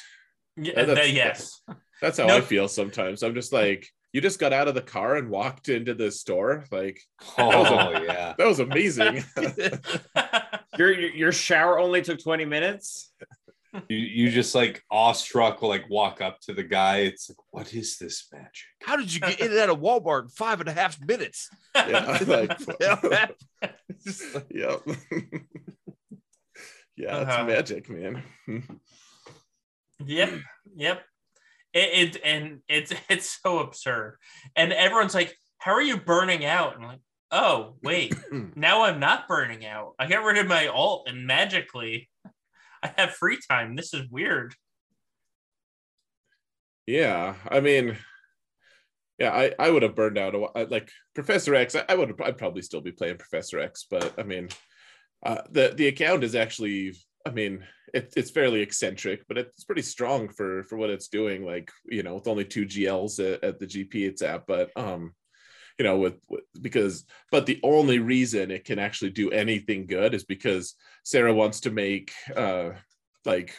Yeah, 0.56 0.84
that's- 0.84 1.04
th- 1.06 1.14
yes. 1.14 1.60
That's 2.00 2.18
how 2.18 2.26
No. 2.26 2.38
I 2.38 2.40
feel 2.40 2.66
sometimes. 2.66 3.22
I'm 3.22 3.34
just 3.34 3.52
like, 3.52 3.86
you 4.12 4.20
just 4.22 4.40
got 4.40 4.54
out 4.54 4.68
of 4.68 4.74
the 4.74 4.80
car 4.80 5.16
and 5.16 5.28
walked 5.28 5.68
into 5.68 5.94
the 5.94 6.10
store. 6.10 6.64
Like, 6.72 6.98
oh 7.38 7.90
yeah. 8.04 8.34
that 8.36 8.46
was 8.46 8.58
amazing. 8.58 9.22
Your 10.78 10.92
your 10.92 11.10
your 11.10 11.32
shower 11.32 11.78
only 11.78 12.00
took 12.00 12.22
20 12.22 12.46
minutes. 12.46 13.12
You 13.88 13.96
you 13.98 14.30
just 14.30 14.54
like 14.54 14.82
awestruck, 14.90 15.62
like 15.62 15.88
walk 15.88 16.20
up 16.20 16.40
to 16.40 16.52
the 16.52 16.62
guy. 16.64 16.98
It's 16.98 17.28
like, 17.30 17.38
what 17.50 17.72
is 17.72 17.98
this 17.98 18.26
magic? 18.32 18.66
How 18.82 18.96
did 18.96 19.12
you 19.14 19.20
get 19.20 19.38
in 19.40 19.50
and 19.52 19.58
out 19.60 19.70
of 19.70 19.78
Walmart 19.78 20.22
in 20.22 20.28
five 20.28 20.60
and 20.60 20.68
a 20.68 20.72
half 20.72 21.00
minutes? 21.04 21.48
yeah, 21.74 22.18
like, 22.26 22.58
Yeah. 22.80 23.28
yep. 24.50 24.82
yeah, 26.96 27.20
it's 27.22 27.30
Uh-huh. 27.30 27.44
magic, 27.44 27.88
man. 27.88 28.22
Yep, 30.04 30.30
yep. 30.76 31.02
It, 31.72 32.16
it 32.16 32.22
and 32.24 32.60
it's 32.68 32.92
it's 33.08 33.38
so 33.42 33.60
absurd, 33.60 34.16
and 34.56 34.72
everyone's 34.72 35.14
like, 35.14 35.34
"How 35.58 35.72
are 35.72 35.82
you 35.82 35.96
burning 35.98 36.44
out?" 36.44 36.74
And 36.74 36.82
I'm 36.84 36.90
like, 36.90 37.00
"Oh, 37.30 37.76
wait, 37.82 38.14
now 38.56 38.82
I'm 38.82 38.98
not 38.98 39.28
burning 39.28 39.64
out. 39.64 39.94
I 39.98 40.06
got 40.08 40.24
rid 40.24 40.38
of 40.38 40.48
my 40.48 40.66
alt, 40.66 41.06
and 41.08 41.26
magically, 41.26 42.08
I 42.82 42.92
have 42.96 43.10
free 43.10 43.38
time. 43.48 43.76
This 43.76 43.94
is 43.94 44.08
weird." 44.10 44.54
Yeah, 46.86 47.34
I 47.48 47.60
mean, 47.60 47.96
yeah, 49.18 49.30
I, 49.30 49.52
I 49.58 49.70
would 49.70 49.82
have 49.82 49.94
burned 49.94 50.18
out 50.18 50.34
a. 50.34 50.64
Like 50.64 50.90
Professor 51.14 51.54
X, 51.54 51.76
I, 51.76 51.84
I 51.88 51.94
would 51.94 52.20
I'd 52.22 52.38
probably 52.38 52.62
still 52.62 52.80
be 52.80 52.90
playing 52.90 53.18
Professor 53.18 53.60
X, 53.60 53.86
but 53.88 54.18
I 54.18 54.22
mean, 54.22 54.48
uh, 55.24 55.42
the 55.50 55.74
the 55.76 55.88
account 55.88 56.24
is 56.24 56.34
actually, 56.34 56.94
I 57.26 57.30
mean, 57.30 57.64
it, 57.92 58.14
it's 58.16 58.30
fairly 58.30 58.62
eccentric, 58.62 59.20
but 59.28 59.36
it's 59.36 59.64
pretty 59.64 59.82
strong 59.82 60.30
for 60.30 60.64
for 60.64 60.76
what 60.78 60.90
it's 60.90 61.08
doing. 61.08 61.44
Like 61.44 61.70
you 61.84 62.02
know, 62.02 62.14
with 62.14 62.28
only 62.28 62.46
two 62.46 62.64
GLs 62.64 63.20
at, 63.20 63.44
at 63.44 63.60
the 63.60 63.66
GP 63.66 64.08
it's 64.08 64.22
at, 64.22 64.46
but 64.46 64.70
um, 64.74 65.12
you 65.80 65.84
know, 65.84 65.96
with, 65.96 66.18
with 66.28 66.44
because 66.60 67.06
but 67.32 67.46
the 67.46 67.58
only 67.62 68.00
reason 68.00 68.50
it 68.50 68.66
can 68.66 68.78
actually 68.78 69.08
do 69.08 69.30
anything 69.30 69.86
good 69.86 70.12
is 70.12 70.24
because 70.24 70.74
Sarah 71.04 71.32
wants 71.32 71.60
to 71.60 71.70
make 71.70 72.12
uh 72.36 72.72
like 73.24 73.54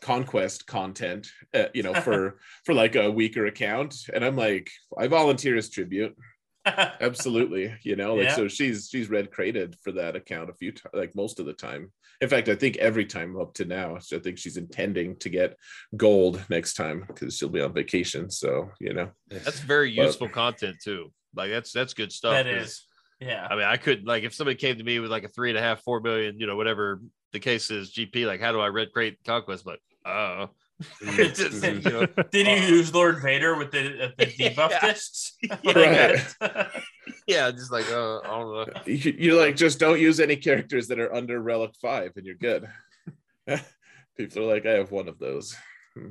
conquest 0.00 0.66
content 0.66 1.28
uh, 1.52 1.66
you 1.74 1.82
know 1.82 1.92
for 1.92 2.38
for 2.64 2.72
like 2.72 2.96
a 2.96 3.10
weaker 3.10 3.46
account 3.46 3.94
and 4.14 4.22
i'm 4.24 4.36
like 4.36 4.70
i 4.98 5.06
volunteer 5.06 5.56
as 5.56 5.70
tribute 5.70 6.14
absolutely 6.66 7.74
you 7.82 7.96
know 7.96 8.14
like 8.14 8.26
Yeah. 8.28 8.36
so 8.36 8.46
she's 8.48 8.88
she's 8.92 9.08
red 9.08 9.30
crated 9.30 9.74
for 9.82 9.92
that 9.92 10.14
account 10.14 10.50
a 10.50 10.54
few 10.54 10.70
times 10.72 10.92
like 10.94 11.14
most 11.16 11.40
of 11.40 11.46
the 11.46 11.54
time 11.54 11.90
in 12.20 12.28
fact 12.28 12.48
i 12.50 12.54
think 12.54 12.76
every 12.76 13.06
time 13.06 13.40
up 13.40 13.54
to 13.54 13.64
now 13.64 13.96
i 13.96 14.18
think 14.18 14.36
she's 14.38 14.58
intending 14.58 15.16
to 15.16 15.28
get 15.30 15.56
gold 15.96 16.44
next 16.50 16.74
time 16.74 17.04
because 17.08 17.34
she'll 17.36 17.48
be 17.48 17.62
on 17.62 17.72
vacation 17.72 18.30
so 18.30 18.70
you 18.78 18.92
know 18.92 19.08
That's 19.30 19.60
very 19.60 19.96
But- 19.96 20.06
useful 20.06 20.28
content 20.28 20.76
too. 20.84 21.10
Like 21.36 21.50
that's 21.50 21.72
that's 21.72 21.94
good 21.94 22.12
stuff. 22.12 22.32
that 22.32 22.46
'cause, 22.52 22.66
is, 22.66 22.82
yeah. 23.20 23.46
I 23.50 23.54
mean, 23.56 23.64
I 23.64 23.76
could 23.76 24.06
like 24.06 24.24
if 24.24 24.34
somebody 24.34 24.56
came 24.56 24.76
to 24.78 24.84
me 24.84 24.98
with 24.98 25.10
like 25.10 25.24
a 25.24 25.28
three 25.28 25.50
and 25.50 25.58
a 25.58 25.62
half, 25.62 25.82
four 25.82 26.00
million, 26.00 26.38
you 26.40 26.46
know, 26.46 26.56
whatever 26.56 27.00
the 27.32 27.40
case 27.40 27.70
is, 27.70 27.92
GP. 27.92 28.26
Like, 28.26 28.40
how 28.40 28.52
do 28.52 28.60
I 28.60 28.68
red 28.68 28.92
crate 28.92 29.18
conquest? 29.24 29.64
But 29.64 29.78
uh, 30.04 30.46
just, 31.16 31.62
you 31.64 31.80
know, 31.80 32.06
Did 32.30 32.46
you 32.46 32.76
use 32.76 32.92
Lord 32.94 33.20
Vader 33.22 33.56
with 33.56 33.70
the 33.70 34.12
the 34.18 34.26
debuff 34.26 34.70
Yeah. 34.70 34.80
discs? 34.80 35.36
Right. 35.64 36.24
yeah, 37.26 37.50
just 37.50 37.72
like 37.72 37.90
uh, 37.90 38.18
I 38.18 38.26
don't 38.28 38.52
know. 38.52 38.66
you, 38.86 39.14
you 39.18 39.36
like 39.38 39.56
just 39.56 39.78
don't 39.78 40.00
use 40.00 40.20
any 40.20 40.36
characters 40.36 40.88
that 40.88 40.98
are 41.00 41.12
under 41.14 41.40
relic 41.40 41.72
five 41.80 42.12
and 42.16 42.24
you're 42.26 42.34
good 42.36 42.68
people 44.16 44.42
are 44.42 44.54
like 44.54 44.66
i 44.66 44.70
have 44.72 44.90
one 44.90 45.08
of 45.08 45.18
those 45.18 45.54
Hmm. 45.94 46.10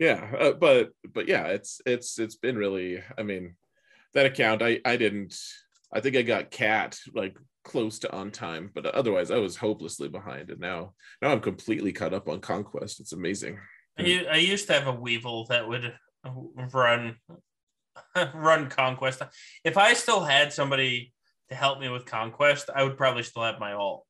yeah 0.00 0.30
uh, 0.38 0.52
but 0.52 0.90
but 1.12 1.28
yeah 1.28 1.46
it's 1.48 1.80
it's 1.84 2.18
it's 2.18 2.36
been 2.36 2.56
really 2.56 3.02
i 3.18 3.22
mean 3.22 3.54
that 4.14 4.26
account 4.26 4.62
i 4.62 4.80
i 4.84 4.96
didn't 4.96 5.36
i 5.92 6.00
think 6.00 6.16
i 6.16 6.22
got 6.22 6.50
cat 6.50 6.98
like 7.14 7.36
close 7.64 7.98
to 7.98 8.12
on 8.12 8.30
time 8.30 8.70
but 8.74 8.86
otherwise 8.86 9.30
i 9.30 9.36
was 9.36 9.56
hopelessly 9.56 10.08
behind 10.08 10.50
and 10.50 10.60
now 10.60 10.92
now 11.20 11.30
i'm 11.30 11.40
completely 11.40 11.92
caught 11.92 12.14
up 12.14 12.28
on 12.28 12.40
conquest 12.40 13.00
it's 13.00 13.12
amazing 13.12 13.58
I 14.00 14.36
used 14.36 14.68
to 14.68 14.74
have 14.74 14.86
a 14.86 14.92
Weevil 14.92 15.46
that 15.46 15.66
would 15.68 15.92
run 16.72 17.16
run 18.34 18.68
Conquest. 18.70 19.22
If 19.64 19.76
I 19.76 19.94
still 19.94 20.22
had 20.22 20.52
somebody 20.52 21.12
to 21.48 21.54
help 21.54 21.80
me 21.80 21.88
with 21.88 22.06
Conquest, 22.06 22.70
I 22.74 22.84
would 22.84 22.96
probably 22.96 23.22
still 23.22 23.42
have 23.42 23.58
my 23.58 23.72
alt. 23.72 24.06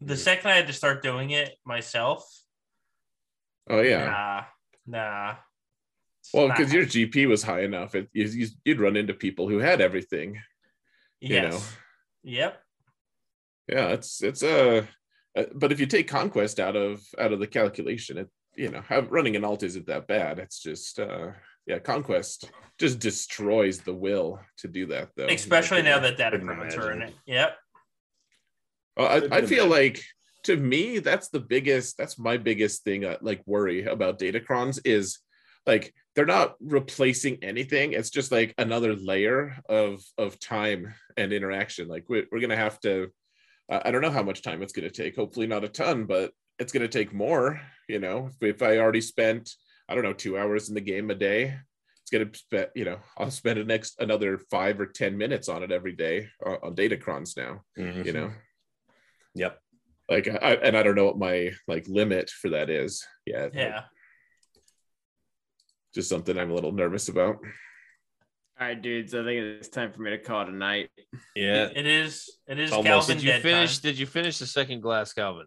The 0.00 0.14
Mhm. 0.14 0.18
second 0.18 0.50
I 0.50 0.54
had 0.56 0.66
to 0.68 0.72
start 0.72 1.02
doing 1.02 1.30
it 1.30 1.54
myself, 1.64 2.24
oh 3.68 3.82
yeah 3.82 4.04
nah, 4.06 4.44
nah. 4.86 5.36
It's 6.28 6.34
well 6.34 6.48
because 6.48 6.72
your 6.72 6.84
gp 6.84 7.26
was 7.26 7.42
high 7.42 7.62
enough 7.62 7.94
it, 7.94 8.08
you, 8.12 8.24
you- 8.26 8.48
you'd 8.64 8.80
run 8.80 8.96
into 8.96 9.14
people 9.14 9.48
who 9.48 9.58
had 9.58 9.80
everything 9.80 10.38
you 11.20 11.34
yes. 11.36 11.52
know. 11.52 11.60
Yep. 12.24 12.62
yeah 13.68 13.88
it's 13.88 14.22
it's 14.22 14.42
a 14.42 14.86
uh, 15.36 15.44
but 15.54 15.72
if 15.72 15.80
you 15.80 15.86
take 15.86 16.06
conquest 16.08 16.60
out 16.60 16.76
of 16.76 17.00
out 17.18 17.32
of 17.32 17.40
the 17.40 17.46
calculation 17.46 18.18
it 18.18 18.28
you 18.56 18.70
know 18.70 18.82
have, 18.82 19.10
running 19.10 19.36
an 19.36 19.44
alt 19.44 19.62
isn't 19.62 19.86
that 19.86 20.06
bad 20.06 20.38
it's 20.38 20.60
just 20.60 20.98
uh 21.00 21.28
yeah 21.66 21.78
conquest 21.78 22.50
just 22.78 22.98
destroys 22.98 23.80
the 23.80 23.94
will 23.94 24.38
to 24.58 24.68
do 24.68 24.86
that 24.86 25.08
though 25.16 25.26
Especially 25.26 25.82
now 25.82 25.98
that 25.98 26.16
datacrons 26.18 26.76
are 26.78 26.92
in 26.92 26.98
it. 27.02 27.04
imagine. 27.04 27.14
Yep. 27.26 27.56
Well, 28.96 29.08
I, 29.32 29.36
I 29.38 29.42
feel 29.46 29.66
like 29.66 30.02
to 30.44 30.56
me 30.56 30.98
that's 30.98 31.28
the 31.28 31.40
biggest 31.40 31.96
that's 31.98 32.18
my 32.18 32.36
biggest 32.36 32.84
thing 32.84 33.04
uh, 33.04 33.16
like 33.20 33.42
worry 33.46 33.84
about 33.84 34.18
datacrons 34.18 34.80
is 34.84 35.18
like 35.66 35.92
they're 36.18 36.26
not 36.26 36.56
replacing 36.58 37.38
anything. 37.42 37.92
It's 37.92 38.10
just 38.10 38.32
like 38.32 38.52
another 38.58 38.96
layer 38.96 39.56
of 39.68 40.02
of 40.18 40.40
time 40.40 40.92
and 41.16 41.32
interaction. 41.32 41.86
Like 41.86 42.08
we're, 42.08 42.26
we're 42.32 42.40
gonna 42.40 42.56
have 42.56 42.80
to 42.80 43.12
uh, 43.70 43.82
i 43.84 43.92
don't 43.92 44.02
know 44.02 44.10
how 44.10 44.24
much 44.24 44.42
time 44.42 44.60
it's 44.60 44.72
gonna 44.72 44.90
take. 44.90 45.14
Hopefully 45.14 45.46
not 45.46 45.62
a 45.62 45.68
ton 45.68 46.06
but 46.06 46.32
it's 46.58 46.72
gonna 46.72 46.88
take 46.88 47.14
more 47.14 47.60
you 47.88 48.00
know? 48.00 48.30
If, 48.40 48.56
if 48.56 48.62
i 48.62 48.78
already 48.78 49.00
spent 49.00 49.54
i 49.88 49.94
don't 49.94 50.02
know 50.02 50.12
two 50.12 50.36
hours 50.36 50.68
in 50.68 50.74
the 50.74 50.80
game 50.80 51.08
a 51.12 51.14
day 51.14 51.56
it's 52.02 52.10
gonna 52.10 52.34
spend 52.34 52.66
you 52.74 52.84
know 52.84 52.98
i'll 53.16 53.30
spend 53.30 53.60
the 53.60 53.64
next 53.64 54.00
another 54.00 54.38
five 54.50 54.80
or 54.80 54.86
ten 54.86 55.16
minutes 55.16 55.48
on 55.48 55.62
it 55.62 55.70
every 55.70 55.92
day 55.92 56.28
on, 56.44 56.58
on 56.64 56.74
datacrons 56.74 57.36
now 57.36 57.62
you 57.76 58.12
know? 58.12 58.32
Yep. 59.36 59.60
like 60.10 60.26
I, 60.26 60.54
and 60.54 60.76
i 60.76 60.82
don't 60.82 60.96
know 60.96 61.06
what 61.06 61.18
my 61.18 61.52
like 61.68 61.86
limit 61.86 62.28
for 62.28 62.50
that 62.50 62.70
is 62.70 63.06
yet. 63.24 63.54
Yeah. 63.54 63.84
Just 65.98 66.08
something 66.08 66.38
i'm 66.38 66.50
a 66.52 66.54
little 66.54 66.70
nervous 66.72 67.08
about 67.08 67.36
All 68.60 68.66
right, 68.66 68.80
dudes. 68.80 69.14
I 69.14 69.22
think 69.24 69.40
it's 69.40 69.68
time 69.68 69.92
for 69.92 70.00
me 70.02 70.10
to 70.10 70.18
call 70.18 70.42
it 70.42 70.48
a 70.48 70.52
night. 70.52 70.90
Yeah. 71.36 71.68
It 71.74 71.86
is. 71.86 72.28
It 72.48 72.58
is 72.58 72.72
Almost. 72.72 72.86
Calvin 73.08 73.16
Did 73.18 73.24
you 73.24 73.40
finish? 73.40 73.78
time. 73.78 73.82
Did 73.90 73.98
you 74.00 74.06
finish 74.06 74.38
the 74.38 74.46
second 74.46 74.80
glass, 74.80 75.12
Calvin? 75.12 75.46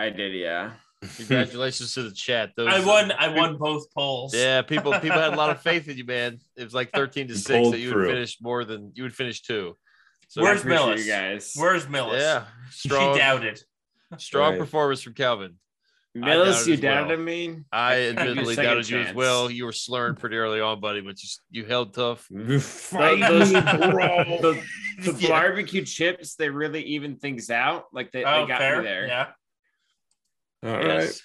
I 0.00 0.10
did, 0.10 0.32
yeah. 0.34 0.72
Congratulations 1.18 1.94
to 1.94 2.02
the 2.02 2.10
chat. 2.12 2.50
Those, 2.56 2.66
I 2.74 2.84
won. 2.84 3.12
I 3.12 3.28
won 3.28 3.58
both 3.58 3.84
polls. 3.94 4.34
Yeah, 4.34 4.62
people 4.62 4.90
people 5.00 5.20
had 5.20 5.34
a 5.34 5.36
lot 5.36 5.50
of 5.50 5.62
faith 5.62 5.88
in 5.88 5.96
you, 5.98 6.04
man. 6.04 6.38
It 6.56 6.64
was 6.64 6.74
like 6.74 6.90
thirteen 6.98 7.28
to 7.28 7.34
You 7.34 7.38
six 7.38 7.70
that 7.70 7.78
you 7.78 7.90
through. 7.92 8.06
would 8.06 8.12
finish 8.14 8.38
more 8.42 8.64
than 8.64 8.90
you 8.96 9.04
would 9.04 9.14
finish 9.14 9.40
two. 9.42 9.76
So 10.26 10.42
Where's 10.42 10.64
Millis? 10.64 10.98
You 11.04 11.12
guys. 11.12 11.52
Where's 11.54 11.86
Millis? 11.86 12.18
yeah, 12.18 12.44
strong, 12.70 13.14
She 13.14 13.20
doubted. 13.20 13.60
strong 14.18 14.50
Right. 14.54 14.58
performance 14.58 15.00
from 15.00 15.14
Calvin. 15.14 15.54
I 16.16 16.20
Millis, 16.20 16.66
doubted 16.66 16.66
you 16.66 16.74
as 16.74 16.80
well. 16.82 16.94
doubted 16.94 17.20
me. 17.20 17.56
I 17.70 17.94
give 17.96 18.02
you 18.04 18.10
admittedly 18.20 18.54
second 18.54 18.70
doubted 18.70 18.88
you 18.88 18.98
as 19.00 19.14
well. 19.14 19.50
You 19.50 19.64
were 19.66 19.72
slurring 19.72 20.16
pretty 20.16 20.36
early 20.36 20.60
on, 20.60 20.80
buddy, 20.80 21.00
but 21.00 21.22
you 21.22 21.28
you 21.50 21.64
held 21.66 21.94
tough. 21.94 22.22
Fight 22.24 23.20
Those- 23.20 23.52
The, 23.52 24.62
the 25.02 25.12
Yeah. 25.20 25.28
barbecue 25.28 25.84
chips, 25.84 26.34
they 26.34 26.48
really 26.48 26.82
even 26.82 27.16
things 27.16 27.50
out. 27.50 27.84
Like 27.92 28.10
they, 28.10 28.24
Oh, 28.24 28.42
they 28.42 28.48
got 28.48 28.58
fair. 28.58 28.78
me 28.78 28.84
there. 28.84 29.06
Yeah. 29.06 29.26
all 30.64 30.72
right 30.76 30.86
Yes. 30.86 31.22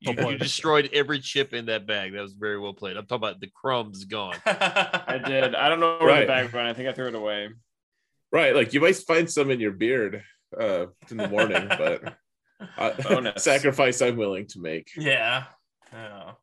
You, 0.00 0.14
you 0.30 0.36
destroyed 0.36 0.90
every 0.92 1.20
chip 1.20 1.54
in 1.54 1.66
that 1.66 1.86
bag. 1.86 2.12
That 2.12 2.22
was 2.22 2.32
very 2.32 2.58
well 2.58 2.74
played. 2.74 2.96
I'm 2.96 3.06
talking 3.06 3.28
about 3.28 3.40
the 3.40 3.46
crumbs 3.54 4.04
gone. 4.04 4.34
I 4.46 5.20
did. 5.24 5.54
I 5.54 5.68
don't 5.68 5.78
know 5.78 5.98
where 6.00 6.08
Right. 6.08 6.20
the 6.22 6.26
bag 6.26 6.52
went. 6.52 6.66
I 6.66 6.72
think 6.74 6.88
I 6.88 6.92
threw 6.92 7.06
it 7.06 7.14
away. 7.14 7.50
right 8.32 8.54
like 8.54 8.74
you 8.74 8.80
might 8.80 8.96
find 8.96 9.30
some 9.30 9.50
in 9.50 9.60
your 9.60 9.70
beard 9.72 10.24
uh 10.60 10.86
in 11.10 11.16
the 11.18 11.28
morning 11.28 11.68
but 11.68 12.16
uh, 12.78 12.90
Bonus. 13.02 13.42
sacrifice 13.44 14.00
i'm 14.02 14.16
willing 14.16 14.46
to 14.48 14.60
make 14.60 14.90
Yeah. 14.96 15.44
Oh. 15.94 16.36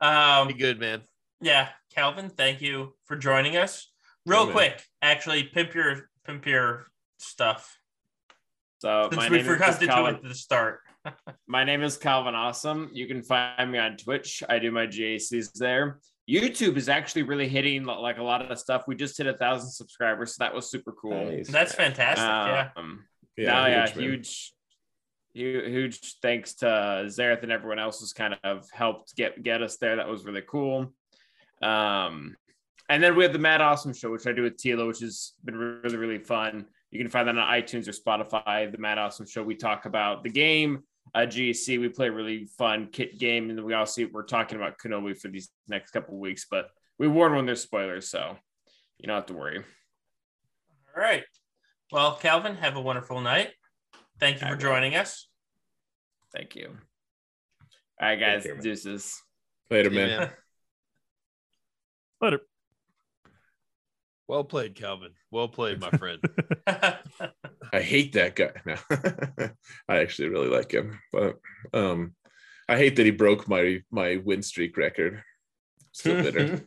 Um, 0.00 0.48
Be 0.48 0.54
good, 0.54 0.78
man. 0.78 1.02
yeah, 1.40 1.68
Calvin, 1.94 2.30
thank 2.30 2.60
you 2.60 2.94
for 3.06 3.16
joining 3.16 3.56
us. 3.56 3.90
Real 4.26 4.40
Yeah, 4.40 4.44
man. 4.46 4.52
quick, 4.52 4.82
actually, 5.02 5.44
pimp 5.44 5.74
your 5.74 6.08
pimp 6.26 6.46
your 6.46 6.86
stuff 7.18 7.78
So 8.80 9.08
my 9.12 9.22
since 9.22 9.30
we 9.30 9.36
name 9.38 9.46
forgot 9.46 9.68
is 9.70 9.74
to 9.76 9.80
do 9.80 9.86
Calvin. 9.88 10.14
it 10.14 10.18
at 10.18 10.22
the 10.28 10.34
start. 10.34 10.80
My 11.48 11.64
name 11.64 11.82
is 11.82 11.96
Calvin 11.96 12.34
Awesome. 12.34 12.90
You 12.92 13.06
can 13.06 13.22
find 13.22 13.72
me 13.72 13.78
on 13.78 13.96
Twitch. 13.96 14.42
I 14.48 14.58
do 14.58 14.70
my 14.70 14.86
GACs 14.86 15.52
there. 15.54 15.98
YouTube 16.28 16.76
is 16.76 16.88
actually 16.90 17.22
really 17.22 17.48
hitting 17.48 17.84
like 17.84 18.18
a 18.18 18.22
lot 18.22 18.42
of 18.42 18.48
the 18.50 18.56
stuff. 18.56 18.84
We 18.86 18.94
just 18.94 19.16
hit 19.16 19.26
a 19.26 19.32
thousand 19.36 19.70
subscribers, 19.70 20.34
so 20.36 20.44
that 20.44 20.54
was 20.54 20.70
super 20.70 20.92
cool. 20.92 21.24
Nice. 21.24 21.48
That's 21.48 21.74
fantastic. 21.74 22.26
yeah. 22.26 22.68
Um, 22.76 23.04
Yeah, 23.36 23.44
yeah, 23.44 23.68
yeah, 23.68 23.86
huge, 23.86 23.96
man. 23.96 24.04
huge, 24.04 24.52
huge, 25.32 26.16
thanks 26.20 26.54
to 26.54 26.66
Xaereth 26.66 27.42
and 27.42 27.52
everyone 27.52 27.78
else 27.78 28.00
who's 28.00 28.12
kind 28.12 28.36
of 28.44 28.68
helped 28.70 29.16
get 29.16 29.42
get 29.42 29.62
us 29.62 29.76
there. 29.76 29.96
That 29.96 30.08
was 30.08 30.24
really 30.24 30.42
cool. 30.46 30.92
Um, 31.62 32.36
and 32.88 33.02
then 33.02 33.16
we 33.16 33.24
have 33.24 33.32
the 33.32 33.38
Mad 33.38 33.60
Awesome 33.60 33.92
Show, 33.92 34.10
which 34.10 34.26
I 34.26 34.32
do 34.32 34.42
with 34.42 34.56
Tila, 34.56 34.86
which 34.86 35.00
has 35.00 35.34
been 35.44 35.56
really, 35.56 35.96
really 35.96 36.18
fun. 36.18 36.66
You 36.90 36.98
can 36.98 37.10
find 37.10 37.28
that 37.28 37.36
on 37.36 37.52
iTunes 37.52 37.86
or 37.86 37.92
Spotify. 37.92 38.70
The 38.70 38.78
Mad 38.78 38.96
Awesome 38.98 39.26
Show. 39.26 39.42
We 39.42 39.54
talk 39.54 39.84
about 39.84 40.22
the 40.22 40.30
game, 40.30 40.84
uh, 41.14 41.20
GC. 41.20 41.78
We 41.78 41.90
play 41.90 42.08
a 42.08 42.12
really 42.12 42.46
fun 42.56 42.88
kit 42.90 43.18
game, 43.18 43.50
and 43.50 43.62
we 43.62 43.74
also 43.74 44.06
we're 44.10 44.22
talking 44.22 44.56
about 44.56 44.78
Kenobi 44.78 45.18
for 45.18 45.28
these 45.28 45.50
next 45.68 45.90
couple 45.90 46.16
weeks. 46.18 46.46
But 46.50 46.70
we 46.98 47.08
warn 47.08 47.34
when 47.34 47.44
there's 47.44 47.62
spoilers, 47.62 48.08
so 48.08 48.36
you 48.98 49.06
don't 49.06 49.16
have 49.16 49.26
to 49.26 49.34
worry. 49.34 49.58
All 50.96 51.02
right. 51.02 51.24
Well, 51.92 52.16
Calvin, 52.16 52.56
have 52.56 52.76
a 52.76 52.80
wonderful 52.80 53.20
night. 53.20 53.50
Thank 54.20 54.40
you 54.40 54.46
I 54.46 54.50
for 54.50 54.56
will. 54.56 54.60
joining 54.62 54.94
us. 54.96 55.28
Thank 56.34 56.56
you. 56.56 56.68
All 58.00 58.08
right, 58.08 58.18
guys. 58.18 58.42
care, 58.44 58.54
man. 58.54 58.62
Deuces. 58.62 59.22
Later, 59.70 59.90
Yeah, 59.90 60.06
man. 60.06 60.18
man. 60.20 60.30
Later. 62.20 62.40
Well 64.26 64.44
played, 64.44 64.74
Calvin. 64.74 65.12
Well 65.30 65.48
played, 65.48 65.80
my 65.80 65.90
friend. 65.90 66.20
I 66.66 67.80
hate 67.80 68.12
that 68.12 68.36
guy. 68.36 68.50
No. 68.66 68.76
I 69.88 69.98
actually 70.00 70.28
really 70.28 70.48
like 70.48 70.70
him, 70.70 70.98
but 71.12 71.36
um, 71.72 72.14
I 72.68 72.76
hate 72.76 72.96
that 72.96 73.06
he 73.06 73.10
broke 73.12 73.48
my 73.48 73.82
my 73.90 74.16
win 74.22 74.42
streak 74.42 74.76
record. 74.76 75.22
Still 75.92 76.22
bitter. 76.22 76.66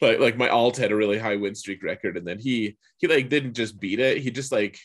like 0.00 0.20
like 0.20 0.36
my 0.36 0.48
alt 0.48 0.76
had 0.76 0.92
a 0.92 0.96
really 0.96 1.18
high 1.18 1.36
win 1.36 1.56
streak 1.56 1.82
record, 1.82 2.16
and 2.16 2.26
then 2.26 2.38
he 2.38 2.76
he 2.98 3.08
like 3.08 3.28
didn't 3.28 3.54
just 3.54 3.80
beat 3.80 3.98
it. 3.98 4.18
He 4.18 4.30
just 4.30 4.52
like 4.52 4.78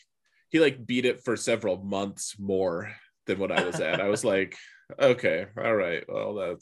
he 0.50 0.60
like 0.60 0.86
beat 0.86 1.04
it 1.04 1.22
for 1.24 1.36
several 1.36 1.82
months 1.82 2.36
more 2.38 2.92
than 3.26 3.38
what 3.38 3.52
I 3.52 3.64
was 3.64 3.80
at. 3.80 4.00
I 4.00 4.08
was 4.08 4.24
like, 4.34 4.56
okay, 4.98 5.46
all 5.56 5.74
right, 5.74 6.04
well 6.08 6.34
that 6.34 6.58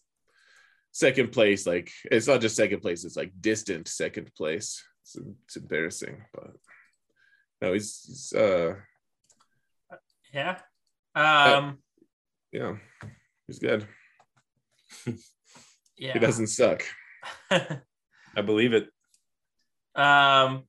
second 0.93 1.33
place, 1.33 1.67
like 1.67 1.91
it's 2.11 2.27
not 2.27 2.41
just 2.41 2.57
second 2.57 2.81
place, 2.81 3.05
it's 3.05 3.17
like 3.17 3.33
distant 3.41 3.89
second 3.89 4.35
place. 4.35 4.83
It's, 5.03 5.17
it's 5.45 5.57
embarrassing, 5.57 6.25
but 6.35 6.51
no, 7.63 7.73
he's, 7.73 8.03
he's 8.07 8.33
uh 8.33 8.75
yeah. 10.33 10.59
Um, 11.15 11.79
yeah, 12.53 12.75
he's 13.47 13.59
good. 13.59 13.87
yeah. 15.07 15.13
He 16.13 16.19
doesn't 16.19 16.49
suck. 16.49 16.83
I 17.51 18.43
believe 18.45 18.75
it. 18.75 18.91
Um, 19.95 20.65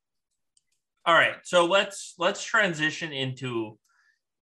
all 1.08 1.14
right, 1.14 1.36
so 1.44 1.66
let's 1.66 2.16
let's 2.19 2.44
transition 2.44 3.14
into 3.14 3.80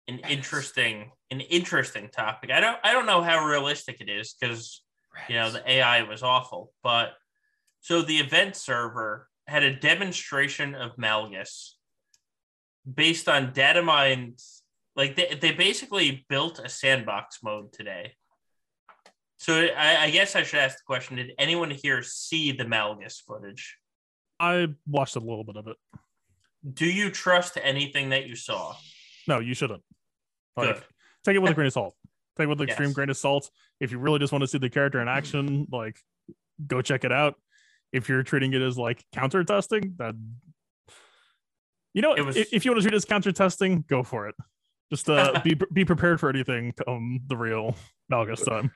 an 0.08 0.20
interesting 0.28 1.10
an 1.30 1.40
interesting 1.40 2.10
topic. 2.10 2.50
I 2.50 2.60
don't 2.60 2.76
I 2.84 2.92
don't 2.92 3.06
know 3.06 3.22
how 3.22 3.46
realistic 3.46 4.02
it 4.02 4.10
is 4.10 4.34
because 4.38 4.82
you 5.26 5.36
know 5.36 5.50
the 5.50 5.68
AI 5.68 6.02
was 6.02 6.22
awful, 6.22 6.72
but 6.82 7.12
so 7.80 8.02
the 8.02 8.18
event 8.18 8.56
server 8.56 9.26
had 9.46 9.62
a 9.62 9.74
demonstration 9.74 10.74
of 10.74 10.96
Malgus 10.96 11.72
based 12.92 13.26
on 13.26 13.54
data 13.54 13.82
mined. 13.82 14.38
Like 14.94 15.16
they, 15.16 15.38
they 15.40 15.52
basically 15.52 16.26
built 16.28 16.58
a 16.58 16.68
sandbox 16.68 17.38
mode 17.42 17.72
today. 17.72 18.16
So 19.38 19.54
I, 19.54 19.96
I 20.04 20.10
guess 20.10 20.36
I 20.36 20.42
should 20.42 20.60
ask 20.60 20.76
the 20.76 20.84
question: 20.86 21.16
Did 21.16 21.32
anyone 21.38 21.70
here 21.70 22.02
see 22.02 22.52
the 22.52 22.64
Malgus 22.64 23.22
footage? 23.26 23.78
I 24.38 24.68
watched 24.86 25.16
a 25.16 25.20
little 25.20 25.44
bit 25.44 25.56
of 25.56 25.66
it. 25.66 25.76
Do 26.68 26.86
you 26.86 27.10
trust 27.10 27.56
anything 27.62 28.10
that 28.10 28.26
you 28.26 28.36
saw? 28.36 28.74
No, 29.26 29.38
you 29.40 29.54
shouldn't. 29.54 29.82
Like, 30.56 30.74
Good. 30.74 30.84
take 31.24 31.36
it 31.36 31.38
with 31.38 31.52
a 31.52 31.54
grain 31.54 31.66
of 31.68 31.72
salt. 31.72 31.94
Take 32.36 32.44
it 32.44 32.48
with 32.48 32.60
an 32.60 32.68
extreme 32.68 32.92
grain 32.92 33.10
of 33.10 33.16
salt. 33.16 33.50
If 33.80 33.92
you 33.92 33.98
really 33.98 34.18
just 34.18 34.32
want 34.32 34.42
to 34.42 34.48
see 34.48 34.58
the 34.58 34.70
character 34.70 35.00
in 35.00 35.08
action, 35.08 35.66
like 35.72 35.98
go 36.66 36.82
check 36.82 37.04
it 37.04 37.12
out. 37.12 37.34
If 37.92 38.08
you're 38.08 38.22
treating 38.22 38.52
it 38.52 38.62
as 38.62 38.76
like 38.78 39.04
counter 39.12 39.42
testing, 39.44 39.94
that 39.98 40.14
you 41.94 42.02
know, 42.02 42.14
It 42.14 42.22
was- 42.22 42.36
if, 42.36 42.52
if 42.52 42.64
you 42.64 42.70
want 42.70 42.82
to 42.82 42.82
treat 42.82 42.94
it 42.94 42.96
as 42.96 43.04
counter 43.04 43.32
testing, 43.32 43.84
go 43.88 44.02
for 44.02 44.28
it. 44.28 44.34
Just 44.90 45.08
uh, 45.08 45.40
be 45.44 45.58
be 45.72 45.84
prepared 45.84 46.20
for 46.20 46.28
anything 46.28 46.72
come 46.72 47.20
the 47.26 47.36
real 47.36 47.76
Malgus 48.12 48.44
time. 48.44 48.72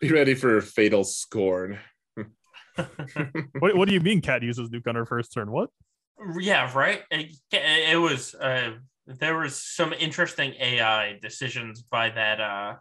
Be 0.00 0.10
ready 0.12 0.34
for 0.34 0.60
fatal 0.60 1.04
scorn. 1.04 1.78
What, 3.58 3.76
what 3.76 3.88
do 3.88 3.94
you 3.94 3.98
mean? 4.00 4.20
Cat 4.20 4.44
uses 4.44 4.68
nuke 4.70 4.86
on 4.86 4.94
her 4.94 5.04
first 5.04 5.32
turn? 5.32 5.50
What? 5.50 5.70
Yeah, 6.40 6.70
right. 6.76 7.02
It, 7.10 7.32
it 7.52 8.00
was. 8.00 8.34
Uh, 8.34 8.72
there 9.06 9.38
was 9.38 9.56
some 9.62 9.92
interesting 9.92 10.54
AI 10.60 11.18
decisions 11.22 11.82
by 11.82 12.10
that. 12.10 12.40
Uh, 12.40 12.74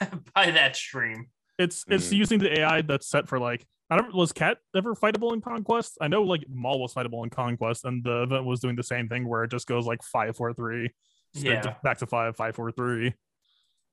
by 0.34 0.50
that 0.50 0.76
stream. 0.76 1.26
It's 1.58 1.84
it's 1.88 2.08
Mm. 2.08 2.16
using 2.16 2.38
the 2.40 2.60
AI 2.60 2.82
that's 2.82 3.08
set 3.08 3.28
for 3.28 3.38
like 3.38 3.64
I 3.90 3.96
don't 3.96 4.14
was 4.14 4.32
Cat 4.32 4.58
ever 4.74 4.94
fightable 4.94 5.32
in 5.34 5.40
Conquest? 5.40 5.98
I 6.00 6.08
know 6.08 6.22
like 6.22 6.44
Maul 6.48 6.80
was 6.80 6.92
fightable 6.94 7.22
in 7.24 7.30
Conquest, 7.30 7.84
and 7.84 8.02
the 8.02 8.22
event 8.22 8.44
was 8.44 8.60
doing 8.60 8.74
the 8.74 8.82
same 8.82 9.08
thing 9.08 9.28
where 9.28 9.44
it 9.44 9.50
just 9.50 9.66
goes 9.66 9.86
like 9.86 10.02
five 10.02 10.36
four 10.36 10.52
three, 10.54 10.90
Yeah. 11.34 11.60
to, 11.60 11.76
back 11.84 11.98
to 11.98 12.06
five 12.06 12.34
five 12.36 12.56
four 12.56 12.72
three. 12.72 13.14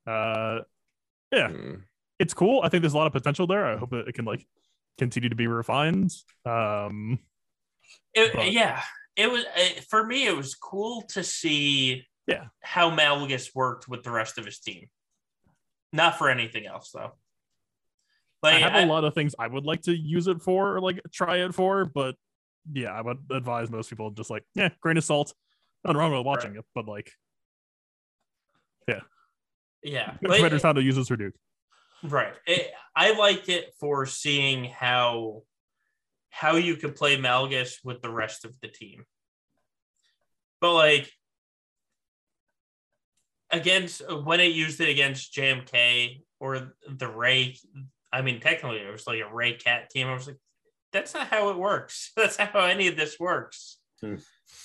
Uh, 0.07 0.59
yeah, 1.31 1.49
Mm. 1.49 1.83
it's 2.17 2.33
cool. 2.33 2.61
I 2.63 2.69
think 2.69 2.81
there's 2.81 2.93
a 2.93 2.97
lot 2.97 3.07
of 3.07 3.13
potential 3.13 3.45
there. 3.45 3.65
I 3.65 3.77
hope 3.77 3.91
that 3.91 4.07
it 4.07 4.13
can 4.15 4.25
like 4.25 4.47
continue 4.97 5.29
to 5.29 5.35
be 5.35 5.47
refined. 5.47 6.11
Um, 6.45 7.19
It, 8.13 8.33
But- 8.33 8.51
yeah, 8.51 8.81
it 9.15 9.31
was 9.31 9.43
uh, 9.45 9.81
for 9.89 10.05
me. 10.05 10.25
It 10.27 10.35
was 10.35 10.55
cool 10.55 11.03
to 11.09 11.23
see. 11.23 12.05
Yeah. 12.27 12.45
how 12.61 12.91
Malgus 12.95 13.55
worked 13.55 13.87
with 13.87 14.03
the 14.03 14.11
rest 14.11 14.37
of 14.37 14.45
his 14.45 14.59
team. 14.59 14.87
Not 15.91 16.19
for 16.19 16.29
anything 16.29 16.67
else 16.67 16.91
though. 16.93 17.13
Like 18.43 18.53
I 18.53 18.59
have 18.59 18.75
I- 18.75 18.81
a 18.81 18.85
lot 18.85 19.03
of 19.03 19.15
things 19.15 19.33
I 19.39 19.47
would 19.47 19.65
like 19.65 19.81
to 19.83 19.97
use 19.97 20.27
it 20.27 20.39
for, 20.43 20.75
or 20.75 20.79
like 20.79 21.01
try 21.11 21.37
it 21.37 21.55
for, 21.55 21.85
but 21.85 22.13
yeah, 22.71 22.91
I 22.91 23.01
would 23.01 23.17
advise 23.31 23.71
most 23.71 23.89
people 23.89 24.11
just 24.11 24.29
like, 24.29 24.43
yeah, 24.53 24.69
grain 24.79 24.97
of 24.97 25.03
salt. 25.03 25.33
Nothing 25.83 25.97
wrong 25.97 26.11
with 26.11 26.23
watching 26.23 26.55
it, 26.55 26.63
but 26.75 26.85
like, 26.87 27.11
yeah, 29.83 30.13
no 30.21 30.29
but- 30.29 30.41
matters 30.41 30.61
how 30.63 30.73
to 30.73 30.81
use 30.83 30.95
this 30.95 31.07
for 31.07 31.15
Duke. 31.15 31.33
Right. 32.03 32.33
It, 32.45 32.69
I 32.95 33.17
liked 33.17 33.49
it 33.49 33.73
for 33.79 34.05
seeing 34.05 34.65
how 34.65 35.43
how 36.29 36.55
you 36.55 36.75
could 36.75 36.95
play 36.95 37.17
Malgus 37.17 37.75
with 37.83 38.01
the 38.01 38.09
rest 38.09 38.45
of 38.45 38.55
the 38.61 38.67
team. 38.67 39.03
But 40.61 40.73
like 40.73 41.11
against 43.51 44.01
when 44.23 44.39
it 44.39 44.51
used 44.51 44.79
it 44.81 44.89
against 44.89 45.33
JMK 45.33 46.21
or 46.39 46.73
the 46.87 47.07
Rey, 47.07 47.57
I 48.11 48.21
mean 48.21 48.39
technically 48.39 48.79
it 48.79 48.91
was 48.91 49.07
like 49.07 49.21
a 49.21 49.33
Rey 49.33 49.53
Cat 49.53 49.89
team. 49.89 50.07
I 50.07 50.13
was 50.13 50.27
like, 50.27 50.37
that's 50.91 51.13
not 51.13 51.27
how 51.27 51.49
it 51.49 51.57
works. 51.57 52.11
That's 52.15 52.37
how 52.37 52.61
any 52.61 52.87
of 52.87 52.95
this 52.95 53.19
works. 53.19 53.77
Hmm. 54.01 54.15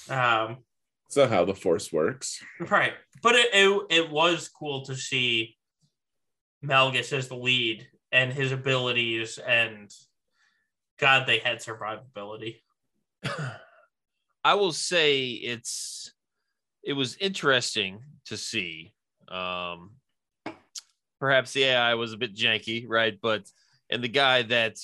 Um, 0.09 0.59
It's 1.07 1.17
not 1.17 1.28
how 1.28 1.44
the 1.44 1.55
force 1.55 1.93
works. 1.93 2.43
Right. 2.59 2.94
But 3.23 3.34
it, 3.34 3.49
it 3.52 3.86
it 3.91 4.10
was 4.10 4.49
cool 4.49 4.86
to 4.86 4.97
see 4.97 5.57
Malgus 6.65 7.12
as 7.12 7.28
the 7.28 7.36
lead 7.36 7.86
and 8.10 8.33
his 8.33 8.52
abilities 8.52 9.39
and 9.39 9.91
God 10.99 11.27
they 11.27 11.39
had 11.39 11.59
survivability. 11.59 12.57
I 14.45 14.55
will 14.55 14.73
say 14.73 15.29
it's 15.31 16.13
it 16.83 16.93
was 16.93 17.17
interesting 17.17 18.01
to 18.27 18.37
see. 18.37 18.93
Um, 19.29 19.93
perhaps 21.19 21.53
the 21.53 21.65
AI 21.65 21.95
was 21.95 22.13
a 22.13 22.19
bit 22.19 22.35
janky, 22.37 22.85
right? 22.87 23.19
But 23.21 23.45
and 23.91 24.05
the 24.05 24.09
guy 24.09 24.43
that 24.43 24.77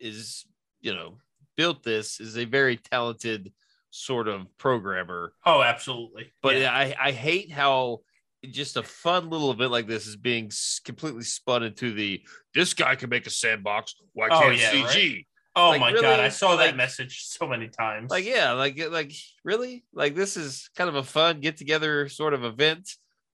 is 0.00 0.46
you 0.80 0.94
know 0.94 1.18
built 1.56 1.82
this 1.82 2.18
is 2.20 2.38
a 2.38 2.44
very 2.44 2.76
talented 2.76 3.52
sort 3.90 4.26
of 4.26 4.46
programmer. 4.56 5.34
Oh, 5.44 5.62
absolutely. 5.62 6.32
But 6.42 6.56
Yeah. 6.56 6.72
I 6.72 6.94
I 6.98 7.12
hate 7.12 7.52
how 7.52 8.00
just 8.50 8.76
a 8.76 8.82
fun 8.82 9.30
little 9.30 9.50
event 9.52 9.70
like 9.70 9.86
this 9.86 10.06
is 10.06 10.16
being 10.16 10.50
completely 10.84 11.22
spun 11.22 11.62
into 11.62 11.92
the 11.92 12.20
this 12.54 12.74
guy 12.74 12.94
can 12.96 13.08
make 13.10 13.26
a 13.26 13.30
sandbox. 13.30 13.94
Why 14.14 14.28
Oh, 14.30 14.40
can't 14.40 14.58
yeah, 14.58 14.72
CG? 14.72 15.26
oh 15.56 15.68
like, 15.70 15.80
my 15.80 15.92
god. 15.92 16.20
I 16.20 16.28
saw 16.28 16.54
Like- 16.54 16.70
that 16.70 16.76
message 16.76 17.22
so 17.26 17.46
many 17.46 17.68
times. 17.68 18.10
Like, 18.10 18.24
yeah, 18.24 18.52
like, 18.52 18.78
like, 18.90 19.12
really? 19.44 19.84
Like, 19.92 20.14
this 20.14 20.36
is 20.36 20.68
kind 20.76 20.88
of 20.88 20.96
a 20.96 21.02
fun 21.02 21.40
get 21.40 21.56
together 21.56 22.08
sort 22.08 22.34
of 22.34 22.44
event. 22.44 22.90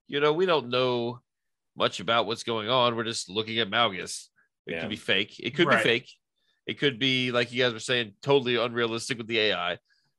You 0.09 0.21
know, 0.21 0.33
we 0.33 0.47
don't 0.47 0.69
know 0.69 1.21
much 1.77 2.01
about 2.01 2.27
what's 2.27 2.43
going 2.43 2.69
on. 2.69 2.97
We're 2.97 3.05
just 3.05 3.31
looking 3.31 3.59
at 3.61 3.71
Malgus. 3.71 4.27
It 4.67 4.73
Yeah. 4.75 4.81
could 4.81 4.91
be 4.91 4.97
fake. 4.97 5.37
It 5.41 5.55
could 5.55 5.69
Right. 5.69 5.83
be 5.83 5.89
fake. 5.89 6.11
It 6.67 6.79
could 6.79 6.99
be, 6.99 7.33
like 7.33 7.51
you 7.53 7.63
guys 7.63 7.73
were 7.73 7.79
saying, 7.79 8.13
totally 8.21 8.57
unrealistic 8.57 9.17
with 9.17 9.27
the 9.27 9.39
AI. 9.39 9.79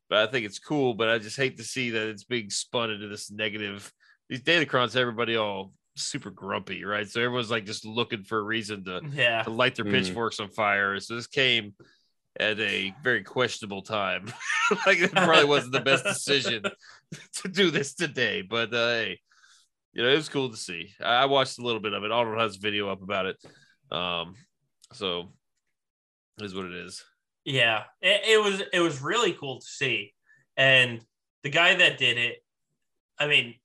But 0.09 0.27
I 0.27 0.31
think 0.31 0.45
it's 0.47 0.57
cool. 0.57 0.95
But 0.95 1.09
I 1.09 1.19
just 1.19 1.37
hate 1.37 1.57
to 1.57 1.63
see 1.63 1.91
that 1.91 2.07
it's 2.07 2.23
being 2.23 2.49
spun 2.49 2.89
into 2.89 3.07
this 3.07 3.29
negative 3.29 3.91
these 4.29 4.41
Datacrons, 4.41 4.95
everybody 4.95 5.35
all 5.35 5.73
super 5.95 6.29
grumpy, 6.29 6.85
right? 6.85 7.07
So 7.09 7.21
everyone's 7.21 7.51
like 7.51 7.65
just 7.65 7.85
looking 7.85 8.23
for 8.23 8.37
a 8.37 8.43
reason 8.43 8.85
to, 8.85 9.01
Yeah. 9.11 9.43
to 9.43 9.49
light 9.49 9.75
their 9.75 9.85
Mhm. 9.85 9.91
pitchforks 9.91 10.39
on 10.39 10.49
fire. 10.49 10.99
So 10.99 11.15
this 11.15 11.27
came 11.27 11.73
at 12.39 12.59
a 12.59 12.93
very 13.03 13.23
questionable 13.23 13.81
time. 13.81 14.31
like 14.85 14.99
it 14.99 15.11
probably 15.11 15.45
wasn't 15.45 15.73
the 15.73 15.81
best 15.81 16.03
decision 16.03 16.63
to 17.41 17.47
do 17.49 17.71
this 17.71 17.93
today, 17.95 18.41
but 18.41 18.73
uh, 18.73 18.87
hey, 18.89 19.19
you 19.93 20.03
know, 20.03 20.09
it 20.09 20.15
was 20.15 20.29
cool 20.29 20.49
to 20.51 20.57
see. 20.57 20.93
I 21.01 21.23
I 21.23 21.25
watched 21.25 21.57
a 21.59 21.63
little 21.63 21.81
bit 21.81 21.93
of 21.93 22.03
it. 22.03 22.11
Arnold 22.11 22.39
has 22.39 22.55
a 22.55 22.59
video 22.59 22.89
up 22.89 23.01
about 23.01 23.25
it. 23.25 23.37
Um, 23.91 24.35
so 24.93 25.33
it 26.37 26.45
is 26.45 26.53
what 26.55 26.65
it 26.65 26.73
is. 26.75 27.03
Yeah, 27.43 27.85
it, 27.99 28.21
it 28.25 28.41
was 28.43 28.61
it 28.71 28.79
was 28.79 29.01
really 29.01 29.33
cool 29.33 29.59
to 29.59 29.65
see, 29.65 30.13
and 30.55 31.01
the 31.43 31.49
guy 31.49 31.73
that 31.73 31.97
did 31.97 32.17
it, 32.19 32.43
I 33.17 33.25
mean, 33.27 33.55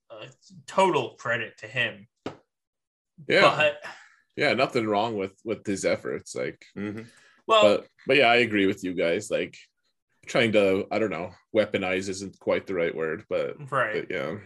total 0.66 1.14
credit 1.16 1.58
to 1.58 1.66
him. 1.66 2.06
Yeah, 3.28 3.54
But 3.56 3.82
yeah, 4.36 4.52
nothing 4.54 4.86
wrong 4.86 5.16
with 5.16 5.34
with 5.44 5.64
his 5.66 5.84
efforts. 5.84 6.34
Like, 6.34 6.64
Mhm. 6.76 7.06
well, 7.46 7.62
but 7.62 7.88
but 8.06 8.16
yeah, 8.16 8.26
I 8.28 8.36
agree 8.36 8.66
with 8.66 8.82
you 8.84 8.94
guys. 8.94 9.30
Like, 9.30 9.56
trying 10.26 10.52
to 10.52 10.86
I 10.90 10.98
don't 10.98 11.10
know, 11.10 11.32
weaponize 11.54 12.08
isn't 12.08 12.38
quite 12.38 12.66
the 12.66 12.74
right 12.74 12.94
word, 12.94 13.24
but, 13.28 13.56
right, 13.70 14.06
but 14.08 14.10
yeah, 14.14 14.38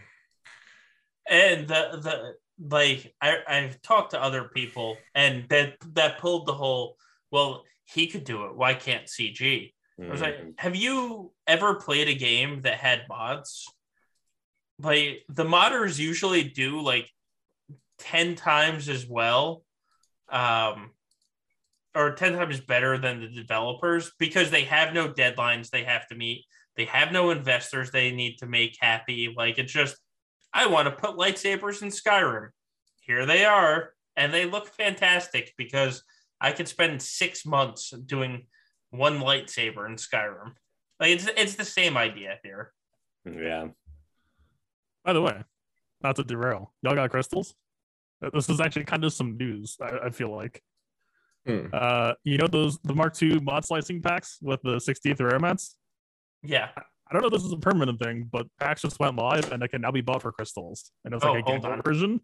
and 1.29 1.67
the 1.67 1.99
the 2.01 2.35
like 2.75 3.13
I 3.21 3.37
I've 3.47 3.81
talked 3.81 4.11
to 4.11 4.21
other 4.21 4.43
people, 4.49 4.97
and 5.15 5.47
that 5.49 5.75
that 5.93 6.19
pulled 6.19 6.45
the 6.45 6.53
whole. 6.53 6.97
Well, 7.31 7.63
he 7.85 8.07
could 8.07 8.23
do 8.23 8.45
it. 8.45 8.55
Why 8.55 8.73
can't 8.73 9.05
CG? 9.07 9.73
I 10.01 10.11
was 10.11 10.21
like, 10.21 10.37
Mhm. 10.37 10.53
have 10.59 10.75
you 10.77 11.33
ever 11.45 11.75
played 11.75 12.07
a 12.07 12.13
game 12.15 12.61
that 12.61 12.77
had 12.77 13.07
mods? 13.09 13.67
Like 14.81 15.23
the 15.29 15.43
modders 15.43 15.99
usually 15.99 16.43
do 16.43 16.81
like 16.81 17.09
10 17.99 18.35
times 18.35 18.89
as 18.89 19.05
well. 19.05 19.63
Um 20.29 20.91
or 21.95 22.11
10 22.11 22.33
times 22.33 22.59
better 22.59 22.97
than 22.97 23.19
the 23.19 23.27
developers 23.27 24.11
because 24.19 24.51
they 24.51 24.63
have 24.63 24.93
no 24.93 25.09
deadlines 25.09 25.69
they 25.69 25.83
have 25.83 26.07
to 26.07 26.15
meet. 26.15 26.45
They 26.77 26.85
have 26.85 27.11
no 27.11 27.31
investors 27.31 27.91
they 27.91 28.11
need 28.11 28.37
to 28.37 28.45
make 28.45 28.77
happy. 28.79 29.33
Like 29.35 29.57
it's 29.57 29.73
just 29.73 29.97
I 30.53 30.67
want 30.67 30.87
to 30.87 30.91
put 30.91 31.17
lightsabers 31.17 31.81
in 31.81 31.89
Skyrim. 31.89 32.49
Here 33.01 33.25
they 33.25 33.43
are 33.45 33.91
and 34.15 34.33
they 34.33 34.45
look 34.45 34.67
fantastic 34.67 35.53
because 35.57 36.03
I 36.39 36.51
could 36.51 36.67
spend 36.67 37.01
6 37.01 37.45
months 37.45 37.89
doing 37.89 38.45
one 38.91 39.19
lightsaber 39.19 39.87
in 39.87 39.95
Skyrim. 39.95 40.53
Like 40.99 41.11
it's 41.11 41.27
it's 41.37 41.55
the 41.55 41.65
same 41.65 41.97
idea 41.97 42.39
here. 42.43 42.71
Yeah. 43.25 43.69
By 45.09 45.13
the 45.13 45.21
way, 45.23 45.43
not 46.03 46.17
to 46.17 46.23
derail, 46.23 46.71
y'all 46.83 46.93
got 46.93 47.09
crystals? 47.09 47.55
This 48.31 48.47
is 48.47 48.61
actually 48.61 48.83
kind 48.85 49.03
of 49.03 49.11
some 49.11 49.37
news. 49.37 49.75
I, 49.81 50.05
I 50.05 50.09
feel 50.11 50.29
like. 50.29 50.61
Hmm. 51.47 51.65
Uh, 51.73 52.13
you 52.23 52.37
know 52.37 52.45
those 52.45 52.77
the 52.83 52.93
Mark 52.93 53.19
II 53.19 53.39
mod 53.39 53.65
slicing 53.65 54.03
packs 54.03 54.37
with 54.39 54.61
the 54.61 54.75
60th 54.75 55.19
rare 55.19 55.39
mats? 55.39 55.77
Yeah. 56.43 56.69
I 56.77 57.11
don't 57.13 57.23
know 57.23 57.29
if 57.29 57.33
this 57.33 57.43
is 57.43 57.51
a 57.53 57.57
permanent 57.57 57.99
thing, 57.99 58.29
but 58.31 58.45
packs 58.59 58.83
just 58.83 58.99
went 58.99 59.15
live 59.15 59.51
and 59.51 59.63
it 59.63 59.69
can 59.69 59.81
now 59.81 59.89
be 59.89 60.01
bought 60.01 60.21
for 60.21 60.31
crystals. 60.31 60.91
And 61.03 61.15
it's 61.15 61.25
Oh, 61.25 61.31
like 61.31 61.41
a 61.41 61.49
hold 61.49 61.63
game 61.63 61.71
on. 61.71 61.81
version. 61.81 62.21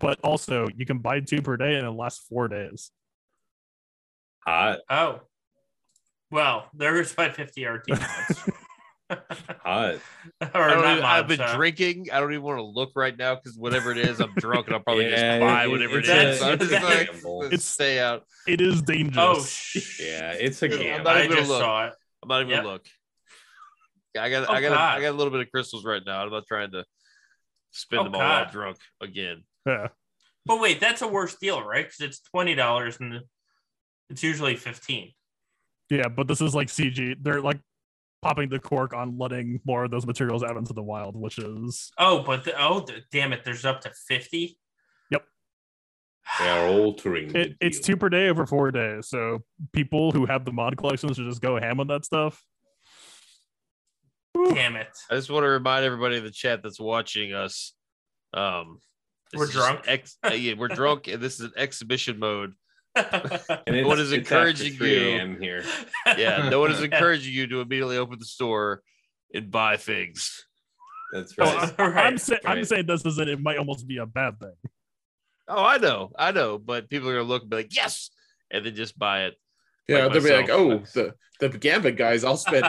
But 0.00 0.18
also, 0.24 0.66
you 0.76 0.84
can 0.84 0.98
buy 0.98 1.20
two 1.20 1.42
per 1.42 1.56
day 1.56 1.76
and 1.76 1.86
it 1.86 1.90
lasts 1.92 2.26
four 2.28 2.48
days. 2.48 2.90
Hot, 4.44 4.80
Oh. 4.90 5.20
Well, 6.32 6.66
there's 6.74 7.16
my 7.16 7.30
50 7.30 7.64
RT 7.64 7.88
mods. 7.90 8.50
hot. 9.62 9.94
or 10.40 10.60
I 10.62 10.70
don't 10.70 10.82
not 10.82 10.92
even, 10.92 11.04
I've 11.04 11.28
been 11.28 11.40
drinking. 11.56 12.08
I 12.12 12.20
don't 12.20 12.32
even 12.32 12.42
want 12.44 12.58
to 12.58 12.64
look 12.64 12.92
right 12.96 13.16
now 13.16 13.34
because 13.34 13.56
whatever 13.56 13.90
it 13.92 13.98
is, 13.98 14.20
I'm 14.20 14.32
drunk 14.34 14.66
and 14.66 14.76
I'll 14.76 14.82
probably 14.82 15.10
Yeah, 15.10 15.38
just 15.38 15.40
buy 15.40 15.64
it- 15.64 15.70
whatever 15.70 15.98
it 15.98 16.08
it's 16.08 16.08
is. 16.08 16.40
a- 16.42 16.44
I'm 16.46 16.52
it's 16.54 16.68
just 16.68 16.84
like, 16.84 17.44
It's- 17.46 17.64
stay 17.64 17.98
out. 18.00 18.24
It 18.46 18.60
is 18.60 18.82
dangerous. 18.82 19.16
Oh, 19.18 19.42
sh- 19.44 20.00
Yeah, 20.00 20.32
it's 20.32 20.62
a 20.62 20.66
I'm 20.66 20.70
game. 20.78 21.02
not 21.04 21.16
I 21.16 21.18
even 21.20 21.30
gonna 21.30 21.40
just 21.40 21.50
look. 21.50 21.60
saw 21.62 21.86
it. 21.86 21.94
I'm 22.22 22.28
not 22.28 22.40
even 22.40 22.50
Yep. 22.50 22.58
gonna 22.62 22.72
look. 22.72 22.86
Yeah, 24.14 24.22
I 24.24 24.30
got, 24.30 24.48
Oh, 24.48 24.52
I 24.52 24.60
got, 24.60 24.68
God. 24.70 24.98
I 24.98 25.00
got 25.00 25.10
a 25.10 25.16
little 25.16 25.30
bit 25.32 25.40
of 25.40 25.50
crystals 25.50 25.84
right 25.84 26.02
now. 26.06 26.22
I'm 26.22 26.30
not 26.30 26.46
trying 26.46 26.70
to 26.72 26.84
spend 27.72 28.00
Oh, 28.00 28.04
them 28.04 28.14
all 28.14 28.20
God. 28.20 28.46
out 28.46 28.52
drunk 28.52 28.76
again. 29.00 29.42
Yeah. 29.66 29.88
But 30.46 30.60
wait, 30.60 30.78
that's 30.78 31.02
a 31.02 31.08
worse 31.08 31.34
deal, 31.36 31.62
right? 31.62 31.84
Because 31.86 32.00
it's 32.00 32.20
$20 32.34 33.00
and 33.00 33.22
it's 34.10 34.22
usually 34.22 34.56
15 34.56 35.12
Yeah, 35.90 36.08
but 36.08 36.28
this 36.28 36.40
is 36.40 36.54
like 36.54 36.68
CG. 36.68 37.16
They're 37.20 37.40
like 37.40 37.58
popping 38.24 38.48
the 38.48 38.58
cork 38.58 38.94
on 38.94 39.18
letting 39.18 39.60
more 39.66 39.84
of 39.84 39.90
those 39.90 40.06
materials 40.06 40.42
out 40.42 40.56
into 40.56 40.72
the 40.72 40.82
wild, 40.82 41.14
which 41.14 41.38
is 41.38 41.92
Oh, 41.98 42.22
but 42.22 42.42
the, 42.44 42.54
oh, 42.58 42.80
the, 42.80 43.02
damn 43.12 43.34
it, 43.34 43.44
there's 43.44 43.66
up 43.66 43.82
to 43.82 43.92
50 44.08 44.58
Yep, 45.10 45.24
They 46.38 46.48
are 46.48 46.66
altering. 46.68 47.28
the 47.28 47.40
it, 47.40 47.56
it's 47.60 47.80
two 47.80 47.98
per 47.98 48.08
day 48.08 48.28
over 48.30 48.46
four 48.46 48.70
days. 48.70 49.08
So 49.08 49.40
people 49.74 50.10
who 50.10 50.24
have 50.24 50.46
the 50.46 50.52
mod 50.52 50.76
collections 50.78 51.16
should 51.18 51.26
just 51.28 51.42
go 51.42 51.60
ham 51.60 51.80
on 51.80 51.86
that 51.88 52.06
stuff. 52.06 52.42
Damn 54.54 54.76
it. 54.76 54.88
I 55.10 55.14
just 55.16 55.30
want 55.30 55.44
to 55.44 55.48
remind 55.48 55.84
everybody 55.84 56.16
in 56.16 56.24
the 56.24 56.30
chat 56.30 56.62
that's 56.62 56.80
watching 56.80 57.34
us. 57.34 57.74
Um, 58.32 58.78
We're 59.34 59.46
drunk. 59.46 59.82
Ex- 59.86 60.16
uh, 60.24 60.32
yeah, 60.32 60.54
we're 60.54 60.68
drunk, 60.68 61.08
and 61.08 61.22
this 61.22 61.34
is 61.34 61.40
an 61.40 61.52
exhibition 61.56 62.18
mode. 62.18 62.54
And 62.96 63.76
No 63.76 63.88
one 63.88 63.98
it's- 63.98 64.06
is 64.06 64.12
encouraging 64.12 64.74
you. 64.74 64.86
a.m. 64.86 65.40
here. 65.40 65.64
Yeah, 66.16 66.48
no 66.48 66.60
one 66.60 66.70
is 66.72 66.82
encouraging 66.90 67.32
you 67.32 67.46
to 67.48 67.60
immediately 67.60 67.96
open 67.98 68.18
the 68.18 68.24
store 68.24 68.82
and 69.32 69.50
buy 69.50 69.76
things. 69.76 70.46
That's 71.12 71.34
Oh, 71.38 71.44
right. 71.44 71.74
I, 71.78 71.86
Right, 71.88 72.06
I'm, 72.06 72.18
say, 72.18 72.38
I'm 72.44 72.64
saying 72.64 72.86
this 72.86 73.04
isn't. 73.04 73.28
It 73.28 73.40
might 73.40 73.58
almost 73.58 73.86
be 73.86 73.98
a 73.98 74.06
bad 74.06 74.38
thing. 74.40 74.54
Oh, 75.46 75.62
I 75.64 75.78
know, 75.78 76.10
I 76.18 76.32
know, 76.32 76.58
but 76.58 76.88
people 76.88 77.08
are 77.10 77.14
gonna 77.16 77.28
look 77.28 77.42
and 77.42 77.50
be 77.50 77.56
like, 77.58 77.76
"Yes," 77.76 78.10
and 78.50 78.64
then 78.64 78.74
just 78.74 78.98
buy 78.98 79.24
it. 79.26 79.34
yeah, 79.88 80.04
Like 80.04 80.12
they'll 80.14 80.22
be 80.22 80.32
like, 80.32 80.48
oh, 80.50 80.78
the 80.94 81.14
the 81.40 81.50
Gambit 81.50 81.96
guys, 81.96 82.24
I'll 82.24 82.36
spend 82.38 82.66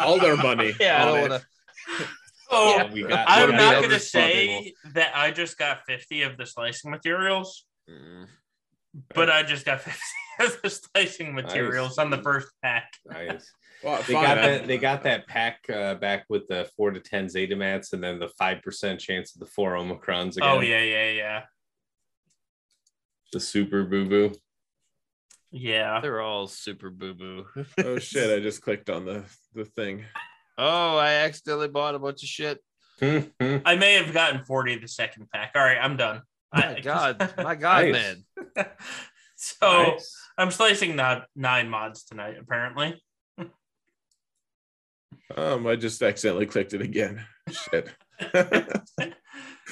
all 0.00 0.18
their 0.20 0.36
money. 0.36 0.72
Yeah, 0.80 1.02
I 1.02 1.04
don't 1.06 1.30
want 1.30 1.42
to. 1.98 2.06
Oh, 2.50 2.76
yeah. 2.76 2.92
we 2.92 3.02
got, 3.02 3.24
I'm 3.28 3.46
we 3.50 3.56
got 3.56 3.58
not 3.58 3.74
going 3.80 3.90
to 3.90 3.98
say 3.98 4.74
that 4.92 5.12
I 5.16 5.30
just 5.30 5.58
got 5.58 5.80
50 5.86 6.22
of 6.22 6.36
the 6.36 6.44
slicing 6.46 6.90
materials, 6.90 7.64
Mm. 7.90 8.26
But 9.14 9.30
I 9.30 9.42
just 9.42 9.64
got 9.64 9.80
50 9.82 9.98
of 10.40 10.62
the 10.62 10.70
slicing 10.70 11.34
materials 11.34 11.98
on 11.98 12.10
the 12.10 12.18
first 12.18 12.48
pack. 12.62 12.92
Nice. 13.06 13.50
Well, 13.84 14.00
They 14.06 14.12
got 14.12 14.36
that. 14.36 14.66
They 14.68 14.78
got 14.78 15.02
that 15.02 15.26
pack 15.26 15.58
uh, 15.68 15.96
back 15.96 16.26
with 16.28 16.46
the 16.46 16.70
four 16.76 16.92
to 16.92 17.00
ten 17.00 17.28
Zeta 17.28 17.56
mats, 17.56 17.92
and 17.92 18.00
then 18.00 18.20
the 18.20 18.28
five 18.38 18.62
percent 18.62 19.00
chance 19.00 19.34
of 19.34 19.40
the 19.40 19.46
four 19.46 19.72
Omicrons 19.72 20.36
again. 20.36 20.48
Oh, 20.48 20.60
yeah, 20.60 20.78
yeah, 20.84 21.10
yeah. 21.10 21.42
the 23.32 23.40
super 23.40 23.82
boo 23.82 24.08
boo. 24.08 24.32
Yeah. 25.50 25.98
They're 26.00 26.20
all 26.20 26.46
super 26.46 26.90
boo 26.90 27.14
boo. 27.14 27.46
oh 27.84 27.98
shit! 27.98 28.30
I 28.32 28.40
just 28.40 28.62
clicked 28.62 28.88
on 28.88 29.04
the 29.04 29.24
the 29.52 29.64
thing. 29.64 30.04
oh, 30.58 30.96
I 30.96 31.14
accidentally 31.14 31.66
bought 31.66 31.96
a 31.96 31.98
bunch 31.98 32.22
of 32.22 32.28
shit. 32.28 32.60
I 33.00 33.74
may 33.76 33.94
have 33.94 34.14
gotten 34.14 34.44
40 34.44 34.78
the 34.78 34.86
second 34.86 35.28
pack. 35.32 35.54
All 35.56 35.62
right, 35.64 35.78
I'm 35.80 35.96
done. 35.96 36.22
My 36.54 36.76
I- 36.76 36.80
God, 36.80 37.32
my 37.36 37.56
God, 37.56 37.86
Nice. 37.86 37.92
man. 37.94 38.24
so 39.36 39.82
Nice. 39.84 40.16
I'm 40.38 40.50
slicing 40.50 40.96
not 40.96 41.26
nine 41.36 41.68
mods 41.68 42.04
tonight, 42.04 42.36
apparently. 42.40 43.00
Um, 45.34 45.66
I 45.66 45.76
just 45.76 46.02
accidentally 46.02 46.44
clicked 46.44 46.74
it 46.74 46.82
again. 46.82 47.24
Shit. 47.50 47.88
I 48.20 48.28
feel 48.32 48.44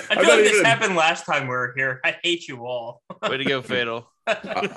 not 0.08 0.16
like 0.16 0.38
this 0.38 0.52
even- 0.54 0.64
happened 0.64 0.96
last 0.96 1.26
time 1.26 1.42
we 1.42 1.48
were 1.50 1.74
here. 1.76 2.00
I 2.02 2.16
hate 2.22 2.48
you 2.48 2.64
all. 2.64 3.02
Way 3.22 3.36
to 3.36 3.44
go, 3.44 3.60
Fatal. 3.60 4.10
I'm, 4.26 4.70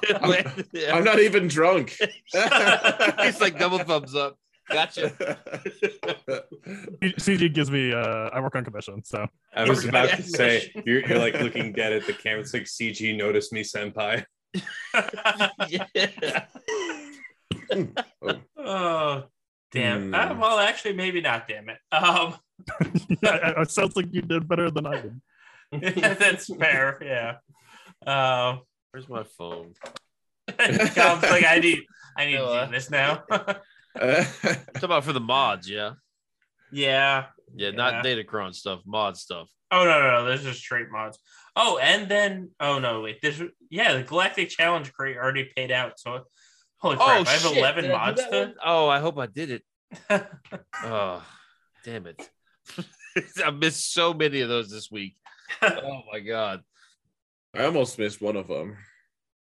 Yeah. 0.73 0.93
I'm 0.95 1.03
not 1.05 1.19
even 1.19 1.47
drunk. 1.47 1.95
He's 2.33 3.39
like 3.39 3.57
double 3.57 3.79
thumbs 3.79 4.13
up. 4.13 4.37
Gotcha. 4.69 5.09
CG 7.01 7.53
gives 7.53 7.69
me. 7.69 7.93
Uh, 7.93 8.29
I 8.31 8.39
work 8.39 8.55
on 8.55 8.63
commission, 8.63 9.03
so 9.03 9.27
I 9.53 9.67
was 9.67 9.85
about 9.85 10.09
to 10.09 10.23
say 10.23 10.71
you're, 10.85 11.05
you're 11.07 11.19
like 11.19 11.33
looking 11.35 11.73
dead 11.73 11.93
at 11.93 12.07
the 12.07 12.13
camera. 12.13 12.41
It's 12.41 12.53
like 12.53 12.63
CG 12.63 13.15
notice 13.17 13.51
me, 13.51 13.63
senpai. 13.63 14.25
yeah. 15.69 16.45
oh, 18.57 19.23
damn. 19.71 20.07
Hmm. 20.07 20.15
Uh, 20.15 20.35
well, 20.39 20.59
actually, 20.59 20.93
maybe 20.93 21.21
not. 21.21 21.47
Damn 21.47 21.69
it. 21.69 21.77
Um, 21.91 22.35
yeah, 23.21 23.61
it 23.61 23.71
sounds 23.71 23.95
like 23.95 24.07
you 24.11 24.21
did 24.21 24.47
better 24.47 24.71
than 24.71 24.85
I 24.85 25.01
did. 25.01 25.19
that's 26.19 26.53
fair. 26.55 26.99
Yeah. 27.01 27.35
Um, 28.05 28.61
Where's 28.91 29.09
my 29.09 29.23
phone? 29.23 29.73
Tom's 30.47 31.23
like, 31.23 31.45
I 31.45 31.59
need, 31.59 31.79
I 32.15 32.25
need 32.25 32.35
No, 32.35 32.45
to 32.45 32.51
uh, 32.51 32.65
do 32.65 32.71
this 32.73 32.91
now. 32.91 33.23
Talk 33.99 34.83
about 34.83 35.03
for 35.03 35.13
the 35.13 35.19
mods, 35.19 35.69
yeah. 35.69 35.93
yeah. 36.71 37.25
Yeah, 37.55 37.71
not 37.71 38.05
Yeah. 38.05 38.15
Datacron 38.15 38.53
stuff, 38.53 38.81
mod 38.85 39.17
stuff. 39.17 39.49
Oh 39.71 39.85
no, 39.85 39.99
no, 40.01 40.11
no, 40.11 40.25
this 40.25 40.45
is 40.45 40.57
straight 40.57 40.89
mods. 40.91 41.19
Oh, 41.55 41.77
and 41.77 42.09
then 42.09 42.51
oh 42.59 42.79
no, 42.79 43.01
wait, 43.01 43.21
this 43.21 43.41
yeah, 43.69 43.93
the 43.93 44.03
Galactic 44.03 44.49
Challenge 44.49 44.91
crate 44.93 45.17
already 45.17 45.49
paid 45.55 45.71
out. 45.71 45.99
So 45.99 46.25
holy 46.77 46.97
oh, 46.99 47.05
crap, 47.05 47.27
I 47.27 47.31
have 47.31 47.41
shit, 47.41 47.57
eleven 47.57 47.85
did 47.85 47.91
mods 47.91 48.23
to. 48.23 48.29
one? 48.29 48.55
Oh, 48.63 48.87
I 48.87 48.99
hope 48.99 49.17
I 49.17 49.27
did 49.27 49.51
it. 49.51 49.63
Oh, 50.83 51.23
damn 51.85 52.07
it. 52.07 52.29
I 53.45 53.51
missed 53.51 53.93
so 53.93 54.13
many 54.13 54.41
of 54.41 54.49
those 54.49 54.69
this 54.69 54.89
week. 54.91 55.15
oh 55.61 56.01
my 56.11 56.19
god. 56.19 56.61
I 57.55 57.65
almost 57.65 57.99
missed 57.99 58.21
one 58.21 58.35
of 58.35 58.47
them, 58.47 58.75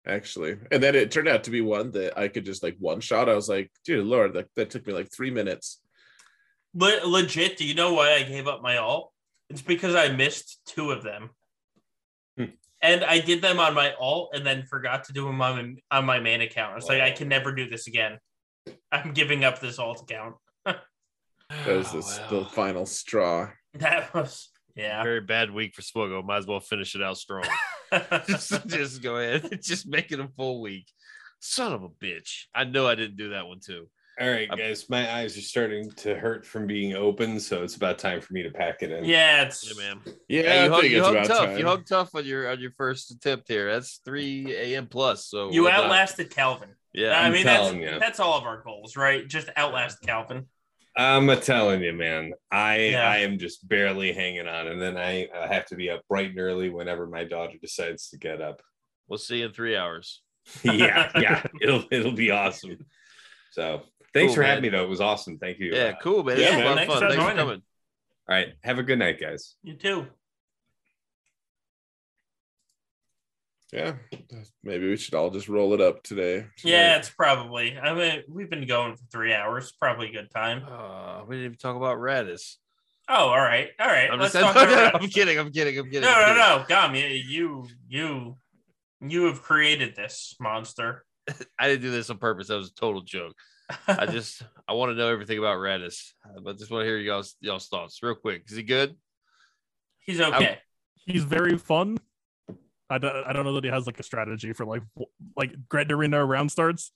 actually, 0.07 0.57
and 0.71 0.81
then 0.81 0.95
it 0.95 1.11
turned 1.11 1.27
out 1.27 1.43
to 1.45 1.51
be 1.51 1.61
one 1.61 1.91
that 1.91 2.17
I 2.17 2.27
could 2.27 2.45
just 2.45 2.63
like 2.63 2.75
one 2.79 2.99
shot. 3.01 3.29
I 3.29 3.35
was 3.35 3.49
like, 3.49 3.71
"Dear 3.85 4.01
Lord, 4.03 4.33
that, 4.33 4.47
that 4.55 4.69
took 4.69 4.87
me 4.87 4.93
like 4.93 5.11
three 5.11 5.31
minutes." 5.31 5.81
Le- 6.73 7.05
legit, 7.07 7.57
do 7.57 7.65
you 7.65 7.73
know 7.73 7.93
why 7.93 8.13
I 8.13 8.23
gave 8.23 8.47
up 8.47 8.61
my 8.61 8.77
alt? 8.77 9.11
It's 9.49 9.61
because 9.61 9.95
I 9.95 10.09
missed 10.09 10.59
two 10.65 10.91
of 10.91 11.03
them. 11.03 11.29
Hmm. 12.37 12.45
And 12.81 13.03
I 13.03 13.19
did 13.19 13.41
them 13.41 13.59
on 13.59 13.73
my 13.73 13.93
alt 13.99 14.31
and 14.33 14.45
then 14.45 14.65
forgot 14.65 15.05
to 15.05 15.13
do 15.13 15.25
them 15.25 15.41
on, 15.41 15.77
on 15.89 16.05
my 16.05 16.19
main 16.19 16.41
account. 16.41 16.73
I 16.73 16.75
was 16.75 16.87
like, 16.89 17.01
I 17.01 17.11
Oh. 17.11 17.15
can 17.15 17.29
never 17.29 17.53
do 17.53 17.67
this 17.69 17.87
again. 17.87 18.19
I'm 18.91 19.13
giving 19.13 19.43
up 19.43 19.59
this 19.59 19.79
alt 19.79 20.01
account. 20.01 20.35
That 21.65 21.77
was 21.77 21.91
this, 21.93 22.19
the 22.29 22.43
final 22.43 22.85
straw. 22.85 23.49
That 23.75 24.13
was, 24.13 24.49
yeah. 24.75 25.01
Very 25.01 25.21
bad 25.21 25.49
week 25.49 25.75
for 25.75 25.81
Swogo. 25.81 26.21
Might 26.21 26.39
as 26.39 26.45
well 26.45 26.59
finish 26.59 26.93
it 26.93 27.01
out 27.01 27.17
strong. 27.17 27.45
just, 28.27 28.67
just 28.67 29.01
go 29.01 29.17
ahead. 29.17 29.59
Just 29.61 29.87
make 29.87 30.11
it 30.11 30.19
a 30.19 30.27
full 30.35 30.61
week. 30.61 30.87
Son 31.39 31.71
of 31.73 31.83
a 31.83 31.89
bitch. 31.89 32.45
I 32.55 32.63
know 32.63 32.87
I 32.87 32.95
didn't 32.95 33.17
do 33.17 33.29
that 33.29 33.47
one 33.47 33.59
too. 33.59 33.87
All 34.19 34.27
right, 34.27 34.49
I'm- 34.49 34.57
guys, 34.57 34.89
my 34.89 35.13
eyes 35.13 35.37
are 35.37 35.41
starting 35.41 35.91
to 35.97 36.15
hurt 36.15 36.43
from 36.43 36.65
being 36.65 36.95
open, 36.95 37.39
so 37.39 37.61
it's 37.61 37.75
about 37.75 37.99
time 37.99 38.19
for 38.19 38.33
me 38.33 38.41
to 38.41 38.49
pack 38.49 38.81
it 38.81 38.91
in. 38.91 39.05
yeah, 39.05 39.43
it's 39.43 39.63
Yeah, 39.77 39.87
man. 39.87 40.01
Yeah, 40.27 40.41
Hey, 40.41 40.59
you 40.59 40.65
I 40.65 40.69
hung, 40.69 40.81
think 40.81 40.91
you 40.93 40.97
it's 40.97 41.05
hung 41.05 41.15
about 41.17 41.27
tough. 41.27 41.45
time. 41.45 41.57
You 41.59 41.65
hung 41.67 41.83
tough 41.83 42.15
on 42.15 42.25
your 42.25 42.49
on 42.51 42.59
your 42.59 42.71
first 42.71 43.11
attempt 43.11 43.47
here. 43.47 43.71
That's 43.71 44.01
three 44.03 44.55
a.m. 44.55 44.87
plus. 44.87 45.27
So 45.27 45.51
you 45.51 45.69
outlasted 45.69 46.31
Calvin. 46.31 46.69
Yeah, 46.93 47.19
I 47.19 47.29
mean, 47.29 47.45
that's 47.45 47.67
telling 47.67 47.81
ya. 47.83 47.99
that's 47.99 48.19
all 48.19 48.39
of 48.39 48.43
our 48.45 48.63
goals, 48.63 48.97
right? 48.97 49.27
Just 49.27 49.49
outlast 49.55 50.01
Calvin. 50.01 50.47
I'm 50.97 51.29
a 51.29 51.35
telling 51.35 51.81
you, 51.83 51.93
man. 51.93 52.33
I 52.51 52.77
Yeah. 52.89 53.09
I 53.09 53.17
am 53.17 53.37
just 53.37 53.67
barely 53.67 54.11
hanging 54.13 54.47
on, 54.47 54.67
and 54.67 54.81
then 54.81 54.97
I, 54.97 55.27
I 55.35 55.47
have 55.53 55.65
to 55.67 55.75
be 55.75 55.89
up 55.89 56.01
bright 56.09 56.31
and 56.31 56.39
early 56.39 56.69
whenever 56.69 57.05
my 57.07 57.23
daughter 57.23 57.53
decides 57.61 58.09
to 58.09 58.17
get 58.17 58.41
up. 58.41 58.61
we'll 59.07 59.17
see 59.19 59.39
you 59.39 59.45
in 59.45 59.53
three 59.53 59.75
hours. 59.77 60.21
yeah, 60.63 61.11
yeah, 61.15 61.43
it'll 61.61 61.83
it'll 61.91 62.11
be 62.13 62.31
awesome. 62.31 62.77
So 63.51 63.81
thanks 64.13 64.29
Cool, 64.29 64.35
for 64.35 64.41
man. 64.41 64.49
having 64.49 64.63
me, 64.63 64.69
though. 64.69 64.83
It 64.83 64.89
was 64.89 65.01
awesome. 65.01 65.37
Thank 65.37 65.59
you. 65.59 65.71
Yeah, 65.73 65.83
Uh, 65.83 65.93
cool, 66.01 66.23
man. 66.23 66.37
Yeah, 66.39 66.43
This 66.45 66.51
was 66.55 66.59
a 66.61 66.63
man. 66.65 66.75
Thanks 66.77 66.93
fun. 66.93 67.01
for 67.01 67.09
Thanks 67.09 67.23
for 67.31 67.35
coming. 67.37 67.61
All 68.29 68.35
right. 68.35 68.47
Have 68.63 68.79
a 68.79 68.83
good 68.83 68.99
night, 68.99 69.19
guys. 69.19 69.55
You 69.63 69.73
too. 69.75 70.07
Yeah, 73.73 73.95
maybe 74.63 74.87
we 74.87 74.95
should 74.95 75.13
all 75.13 75.29
just 75.29 75.49
roll 75.49 75.73
it 75.73 75.81
up 75.81 76.01
today. 76.01 76.45
Yeah, 76.63 76.97
it's 76.97 77.09
probably. 77.09 77.77
I 77.77 77.93
mean, 77.93 78.23
we've 78.29 78.49
been 78.49 78.65
going 78.65 78.95
for 78.95 79.03
three 79.11 79.33
hours. 79.33 79.73
Probably 79.77 80.07
a 80.07 80.13
good 80.13 80.31
time. 80.31 80.63
Uh, 80.63 81.25
we 81.25 81.35
didn't 81.35 81.45
even 81.45 81.57
talk 81.57 81.75
about 81.75 81.97
Raddus. 81.97 82.55
Oh, 83.09 83.27
all 83.27 83.41
right, 83.41 83.69
all 83.79 83.87
right. 83.87 84.09
I'm 84.09 84.19
Let's 84.19 84.33
just 84.33 84.53
talk 84.53 84.55
no, 84.69 84.73
about 84.73 85.01
I'm 85.01 85.09
kidding. 85.09 85.37
I'm 85.37 85.51
kidding. 85.51 85.77
I'm 85.77 85.85
kidding. 85.85 86.01
No, 86.01 86.13
I'm 86.13 86.35
no, 86.37 86.43
kidding. 86.43 86.59
no, 86.59 86.65
Gom, 86.67 86.95
you, 86.95 87.07
you, 87.07 87.67
you, 87.89 88.37
you 89.01 89.25
have 89.25 89.41
created 89.41 89.95
this 89.95 90.35
monster. 90.39 91.03
I 91.59 91.67
didn't 91.67 91.81
do 91.81 91.91
this 91.91 92.09
on 92.09 92.17
purpose. 92.17 92.47
That 92.47 92.55
was 92.55 92.69
a 92.69 92.73
total 92.73 93.01
joke. 93.01 93.35
I 93.87 94.05
just 94.11 94.43
I 94.67 94.73
want 94.73 94.91
to 94.91 94.95
know 94.95 95.09
everything 95.09 95.39
about 95.39 95.57
Raddus, 95.57 96.11
uh, 96.25 96.39
but 96.41 96.57
just 96.57 96.71
want 96.71 96.83
to 96.83 96.85
hear 96.85 96.97
y'all's 96.97 97.35
y'all's 97.41 97.67
thoughts 97.67 97.99
real 98.01 98.15
quick. 98.15 98.43
Is 98.47 98.55
he 98.55 98.63
good? 98.63 98.95
He's 99.99 100.21
okay. 100.21 100.59
He's 101.05 101.23
very 101.23 101.57
fun. 101.57 101.97
I 102.89 102.97
don't, 102.99 103.15
I 103.27 103.33
don't 103.33 103.43
know 103.45 103.53
that 103.55 103.63
he 103.63 103.69
has 103.69 103.85
like 103.85 103.99
a 103.99 104.03
strategy 104.03 104.53
for 104.53 104.65
like 104.65 104.81
w- 104.95 105.11
like 105.35 105.53
Grand 105.69 105.91
Arena 105.91 106.23
round 106.25 106.51
starts. 106.51 106.91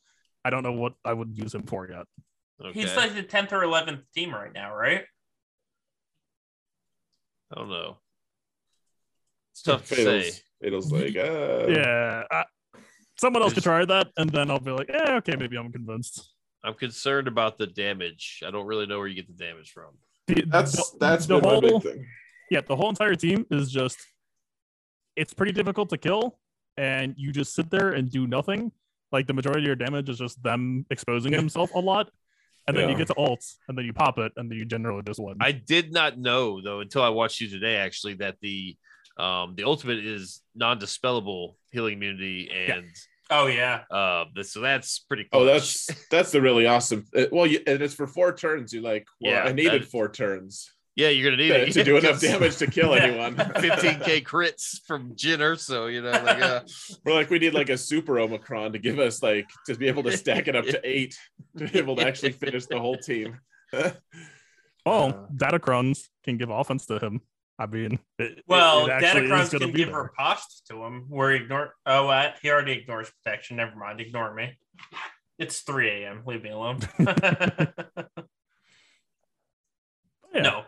I 0.45 0.49
don't 0.49 0.63
know 0.63 0.71
what 0.71 0.93
I 1.03 1.13
would 1.13 1.37
use 1.37 1.53
him 1.53 1.63
for 1.63 1.87
yet. 1.89 2.05
Okay. 2.63 2.79
He's 2.81 2.95
like 2.95 3.13
the 3.13 3.23
tenth 3.23 3.51
or 3.53 3.63
eleventh 3.63 4.01
team 4.13 4.33
right 4.33 4.53
now, 4.53 4.73
right? 4.75 5.03
I 7.51 7.55
don't 7.59 7.69
know. 7.69 7.97
It's 9.51 9.61
tough 9.63 9.87
to 9.89 9.95
Fatal's, 9.95 10.35
say. 10.35 10.41
Fatal's 10.61 10.91
like, 10.93 11.15
uh, 11.17 11.67
yeah, 11.67 12.23
I, 12.31 12.43
someone 13.19 13.41
else 13.43 13.53
could 13.53 13.63
try 13.63 13.83
that, 13.85 14.07
and 14.17 14.29
then 14.29 14.49
I'll 14.49 14.59
be 14.59 14.71
like, 14.71 14.89
yeah, 14.89 15.15
okay, 15.17 15.35
maybe 15.35 15.57
I'm 15.57 15.71
convinced. 15.71 16.29
I'm 16.63 16.75
concerned 16.75 17.27
about 17.27 17.57
the 17.57 17.67
damage. 17.67 18.41
I 18.45 18.51
don't 18.51 18.65
really 18.67 18.85
know 18.85 18.99
where 18.99 19.07
you 19.07 19.15
get 19.15 19.27
the 19.27 19.33
damage 19.45 19.71
from. 19.71 19.97
The- 20.27 20.43
That's 20.47 20.91
the- 20.91 20.97
that's 20.99 21.25
the 21.25 21.39
been 21.39 21.43
my 21.43 21.49
whole 21.49 21.61
big 21.79 21.81
thing. 21.81 22.05
yeah 22.51 22.61
the 22.61 22.75
whole 22.75 22.89
entire 22.89 23.15
team 23.15 23.45
is 23.49 23.71
just 23.71 23.97
it's 25.15 25.33
pretty 25.33 25.51
difficult 25.51 25.89
to 25.89 25.97
kill, 25.97 26.39
and 26.77 27.13
you 27.17 27.31
just 27.31 27.53
sit 27.55 27.69
there 27.69 27.91
and 27.91 28.09
do 28.09 28.27
nothing. 28.27 28.71
Like 29.11 29.27
the 29.27 29.33
majority 29.33 29.61
of 29.61 29.67
your 29.67 29.75
damage 29.75 30.09
is 30.09 30.17
just 30.19 30.41
them 30.41 30.85
exposing 30.89 31.33
himself 31.33 31.73
a 31.75 31.79
lot, 31.79 32.09
and 32.67 32.77
then 32.77 32.89
you 32.89 32.95
get 32.95 33.07
to 33.07 33.13
ults, 33.15 33.55
and 33.67 33.77
then 33.77 33.85
you 33.85 33.93
pop 33.93 34.17
it, 34.19 34.31
and 34.37 34.49
then 34.49 34.57
you 34.57 34.65
generally 34.65 35.01
just 35.05 35.19
win. 35.19 35.35
I 35.41 35.51
did 35.51 35.91
not 35.91 36.17
know 36.17 36.61
though 36.61 36.79
until 36.79 37.01
I 37.03 37.09
watched 37.09 37.41
you 37.41 37.49
today 37.49 37.75
actually 37.75 38.13
that 38.15 38.37
the 38.41 38.77
um 39.17 39.55
the 39.57 39.65
ultimate 39.65 39.99
is 39.99 40.41
non-dispellable 40.55 41.55
healing 41.71 41.95
immunity 41.95 42.49
and 42.49 42.85
Oh 43.29 43.47
yeah. 43.47 43.81
uh 43.91 44.23
so 44.43 44.61
that's 44.61 44.99
pretty 44.99 45.27
cool. 45.31 45.41
Oh, 45.41 45.45
that's 45.45 45.87
that's 46.09 46.31
the 46.31 46.41
really 46.41 46.65
awesome. 46.65 47.05
uh, 47.15 47.25
Well, 47.31 47.45
you, 47.45 47.59
and 47.67 47.81
it's 47.81 47.93
for 47.93 48.07
four 48.07 48.33
turns. 48.33 48.71
You 48.71 48.79
like, 48.81 49.05
well, 49.19 49.33
Yeah, 49.33 49.43
I 49.43 49.51
needed 49.51 49.83
that- 49.83 49.89
four 49.91 50.09
turns 50.09 50.71
yeah 50.95 51.09
you're 51.09 51.31
gonna 51.31 51.41
need 51.41 51.49
to, 51.49 51.67
it 51.67 51.71
to 51.73 51.83
do 51.83 51.97
enough 51.97 52.19
damage 52.27 52.57
to 52.57 52.67
kill 52.67 52.95
Yeah. 52.95 53.03
anyone. 53.03 53.35
15k 53.37 54.23
crits 54.31 54.79
from 54.85 55.15
Jinner 55.15 55.57
so 55.59 55.87
you 55.87 56.01
know 56.01 56.11
like 56.11 56.41
uh, 56.41 56.61
We're 57.05 57.13
like, 57.13 57.29
we 57.29 57.39
need 57.39 57.53
like 57.53 57.69
a 57.69 57.77
super 57.77 58.19
Omicron 58.19 58.73
to 58.73 58.79
give 58.79 58.99
us 58.99 59.23
like 59.23 59.49
to 59.67 59.75
be 59.75 59.87
able 59.87 60.03
to 60.03 60.15
stack 60.17 60.47
it 60.47 60.55
up 60.55 60.65
to 60.65 60.79
eight 60.83 61.17
to 61.57 61.67
be 61.67 61.77
able 61.79 61.95
to 61.97 62.05
actually 62.07 62.31
finish 62.33 62.65
the 62.65 62.79
whole 62.79 62.97
team. 62.97 63.39
oh, 63.73 63.91
Uh, 64.85 65.27
Datacrons 65.35 66.07
can 66.23 66.37
give 66.37 66.49
offense 66.49 66.85
to 66.87 66.99
him. 66.99 67.21
I 67.59 67.67
mean, 67.67 67.99
it, 68.17 68.39
it- 68.39 68.43
Well, 68.47 68.87
it 68.87 68.91
actually 68.91 69.27
Datacrons 69.27 69.59
can 69.59 69.71
give 69.71 69.89
there. 69.89 70.03
riposte 70.17 70.65
to 70.69 70.83
him. 70.83 71.05
We're 71.09 71.33
ignore. 71.33 71.73
Oh, 71.85 72.07
uh, 72.07 72.31
he 72.41 72.49
already 72.49 72.71
ignores 72.73 73.11
protection. 73.23 73.57
Never 73.57 73.75
mind. 73.75 74.01
Ignore 74.01 74.33
me. 74.33 74.57
It's 75.37 75.59
3 75.61 75.89
a.m. 75.89 76.23
Leave 76.25 76.41
me 76.43 76.49
alone. 76.49 76.79
Yeah. 80.33 80.41
No. 80.43 80.63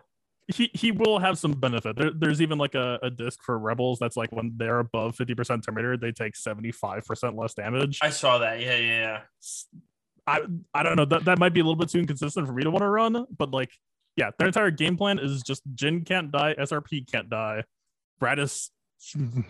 He 0.48 0.70
he 0.74 0.92
will 0.92 1.20
have 1.20 1.38
some 1.38 1.54
benefit. 1.54 1.96
There, 1.96 2.12
there's 2.12 2.42
even 2.42 2.58
like 2.58 2.76
a, 2.76 3.00
a 3.02 3.10
disc 3.10 3.42
for 3.44 3.58
rebels 3.58 4.00
that's 4.00 4.18
like 4.18 4.32
when 4.32 4.54
they're 4.58 4.80
above 4.80 5.16
50% 5.16 5.66
Terminator, 5.66 5.96
they 5.96 6.12
take 6.12 6.34
75% 6.34 7.38
less 7.38 7.54
damage. 7.54 8.00
I 8.02 8.10
saw 8.10 8.40
that. 8.40 8.60
Yeah, 8.60 8.78
yeah, 8.78 8.88
yeah. 8.88 9.20
I 10.28 10.42
I 10.74 10.84
don't 10.84 10.98
know. 10.98 11.06
That 11.06 11.26
that 11.26 11.40
might 11.40 11.54
be 11.54 11.62
a 11.62 11.64
little 11.64 11.78
bit 11.78 11.90
too 11.90 12.00
inconsistent 12.00 12.46
for 12.48 12.54
me 12.54 12.64
to 12.64 12.72
want 12.72 12.82
to 12.82 12.90
run, 12.90 13.26
but 13.38 13.52
like, 13.52 13.72
yeah, 14.16 14.32
their 14.38 14.48
entire 14.48 14.72
game 14.72 14.98
plan 14.98 15.18
is 15.20 15.44
just 15.44 15.62
Jyn 15.76 16.06
can't 16.06 16.32
die, 16.32 16.56
SRP 16.60 17.10
can't 17.10 17.30
die, 17.30 17.64
Raddus. 18.22 18.70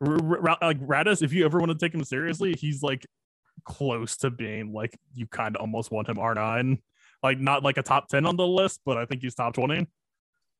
Like 0.00 0.78
Raddus, 0.78 1.22
if 1.22 1.32
you 1.32 1.44
ever 1.44 1.58
want 1.58 1.72
to 1.72 1.76
take 1.76 1.92
him 1.92 2.04
seriously, 2.04 2.54
he's 2.56 2.84
like 2.84 3.04
close 3.64 4.16
to 4.18 4.30
being 4.30 4.72
like 4.72 4.96
you 5.14 5.26
kind 5.26 5.56
of 5.56 5.60
almost 5.60 5.90
want 5.90 6.08
him 6.08 6.18
R9, 6.18 6.78
like 7.22 7.38
not 7.38 7.62
like 7.62 7.76
a 7.78 7.82
top 7.82 8.08
10 8.08 8.26
on 8.26 8.36
the 8.36 8.46
list, 8.46 8.80
but 8.84 8.96
I 8.96 9.04
think 9.06 9.22
he's 9.22 9.34
top 9.34 9.54
20. 9.54 9.86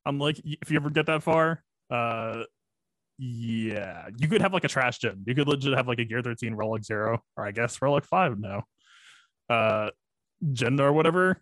I'm 0.07 0.19
like, 0.19 0.41
if 0.45 0.71
you 0.71 0.77
ever 0.77 0.91
get 0.91 1.07
that 1.07 1.23
far, 1.23 1.63
uh, 1.91 2.43
yeah, 3.19 4.09
you 4.17 4.29
could 4.29 4.43
have 4.43 4.53
like 4.53 4.65
a 4.65 4.69
trash 4.69 4.99
gen. 4.99 5.25
You 5.27 5.35
could 5.35 5.49
legit 5.49 5.75
have 5.75 5.89
like 5.89 5.99
a 5.99 6.05
Gear 6.05 6.23
13 6.23 6.55
Relic 6.55 6.85
Zero, 6.85 7.23
or 7.37 7.47
I 7.47 7.51
guess 7.51 7.81
Relic 7.83 8.05
Five 8.05 8.39
now 8.39 8.65
uh 9.51 9.91
gen 10.53 10.79
or 10.79 10.93
whatever 10.93 11.41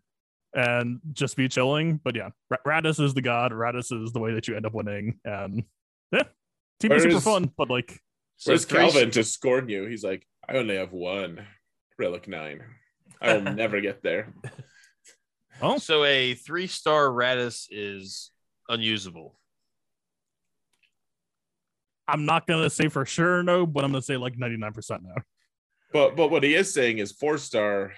and 0.55 1.01
just 1.13 1.37
be 1.37 1.49
chilling 1.49 2.01
but 2.05 2.15
yeah 2.15 2.29
Ra- 2.49 2.81
Raddus 2.81 3.01
is 3.03 3.15
the 3.15 3.21
god 3.21 3.51
Raddus 3.53 3.93
is 4.05 4.13
the 4.13 4.21
way 4.21 4.33
that 4.35 4.47
you 4.47 4.57
end 4.57 4.65
up 4.65 4.75
winning 4.75 5.19
and 5.25 5.65
yeah 6.13 6.23
team 6.81 6.93
is 6.93 7.03
super 7.03 7.21
fun 7.21 7.51
but 7.59 7.69
like 7.69 8.01
so 8.37 8.53
Where's 8.53 8.65
three- 8.65 8.79
Calvin 8.79 9.11
to 9.11 9.25
scorn 9.25 9.69
you? 9.69 9.87
He's 9.87 10.05
like, 10.05 10.27
I 10.49 10.57
only 10.57 10.77
have 10.77 10.93
one 10.93 11.47
relic 11.99 12.29
nine. 12.29 12.63
I 13.21 13.33
will 13.39 13.43
never 13.55 13.81
get 13.81 14.03
there. 14.03 14.33
Oh 15.63 15.79
So 15.79 16.05
a 16.05 16.35
three 16.35 16.67
star 16.67 17.09
Raddus 17.09 17.67
is 17.71 18.31
unusable. 18.69 19.39
i'm 22.09 22.25
not 22.25 22.47
gonna 22.47 22.71
say 22.71 22.89
for 22.89 23.05
sure 23.05 23.43
no 23.43 23.67
but 23.67 23.83
i'm 23.85 23.91
gonna 23.91 24.01
say 24.03 24.17
like 24.17 24.37
99% 24.37 25.03
no 25.03 25.15
But 25.93 26.15
but 26.17 26.31
what 26.31 26.43
he 26.45 26.55
is 26.55 26.73
saying 26.73 26.99
is 26.99 27.11
four 27.13 27.39
star, 27.39 27.93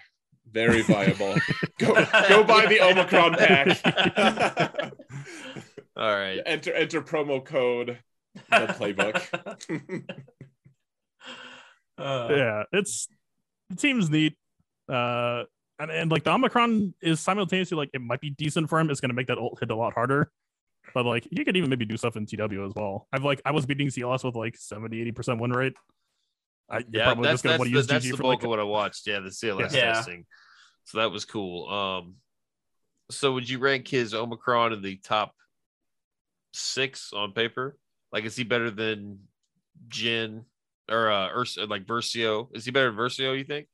very 0.51 0.83
viable. 0.83 1.35
go 1.79 1.95
go 2.29 2.45
buy 2.45 2.67
the 2.67 2.81
Omicron 2.81 3.35
pack. 3.35 4.93
All 5.97 6.15
right. 6.15 6.41
enter 6.47 6.73
enter 6.73 7.03
promo 7.03 7.45
code 7.45 7.99
the 8.35 8.67
playbook. 8.79 9.21
Uh, 11.99 12.29
yeah 12.37 12.63
it's 12.73 13.09
the 13.71 13.77
team's 13.77 14.09
neat 14.09 14.37
uh 14.89 15.43
and, 15.79 15.91
and 15.91 16.11
like 16.11 16.25
the 16.25 16.31
omicron 16.31 16.93
is 17.01 17.21
simultaneously 17.21 17.77
like 17.77 17.91
it 17.95 18.01
might 18.01 18.21
be 18.21 18.31
decent 18.31 18.69
for 18.69 18.79
him 18.81 18.91
it's 18.91 19.01
gonna 19.01 19.15
make 19.15 19.27
that 19.27 19.39
ult 19.39 19.59
hit 19.61 19.71
a 19.71 19.75
lot 19.77 19.93
harder 19.95 20.31
but 20.95 21.05
like 21.07 21.27
you 21.31 21.45
could 21.45 21.57
even 21.57 21.69
maybe 21.71 21.85
do 21.85 21.97
stuff 21.97 22.17
in 22.17 22.27
tw 22.27 22.41
as 22.41 22.73
well 22.75 23.07
i've 23.13 23.25
like 23.25 23.41
i 23.45 23.51
was 23.51 23.67
beating 23.67 23.89
cls 23.89 24.25
with 24.25 24.35
like 24.35 24.57
70 24.57 25.01
80 25.01 25.13
percent 25.13 25.41
win 25.41 25.53
rate 25.53 25.75
I, 26.71 26.79
you're 26.79 26.87
Yeah, 26.93 27.05
probably 27.05 27.25
that's 27.25 27.35
just 27.35 27.45
gonna 27.45 27.53
that's 27.55 27.59
want 27.61 27.69
the, 27.69 27.73
to 27.73 27.77
use 27.79 27.87
that's 27.87 28.05
GG 28.05 28.11
the 28.11 28.17
for 28.19 28.23
bulk 28.25 28.33
like 28.35 28.43
of 28.45 28.51
what 28.51 28.61
I 28.61 28.63
watched. 28.65 29.07
Yeah, 29.07 29.21
the 29.21 29.31
CLS 29.31 29.73
Yeah. 29.73 29.93
testing. 29.95 30.27
So 30.85 30.99
that 30.99 31.11
was 31.11 31.25
cool. 31.25 31.67
Um, 31.67 32.17
so 33.11 33.33
would 33.33 33.49
you 33.49 33.59
rank 33.59 33.89
his 33.89 34.13
Omicron 34.13 34.75
in 34.75 34.83
the 34.83 34.97
top 34.97 35.33
six 36.53 37.13
on 37.15 37.33
paper? 37.33 37.79
Like, 38.13 38.25
is 38.25 38.37
he 38.37 38.45
better 38.45 38.71
than 38.71 39.21
Jyn 39.89 40.45
or 40.91 41.11
uh, 41.11 41.31
Urs- 41.31 41.69
like 41.71 41.87
Versio? 41.87 42.49
Is 42.55 42.67
he 42.67 42.71
better 42.71 42.91
than 42.91 42.99
Versio? 42.99 43.37
You 43.37 43.45
think? 43.45 43.69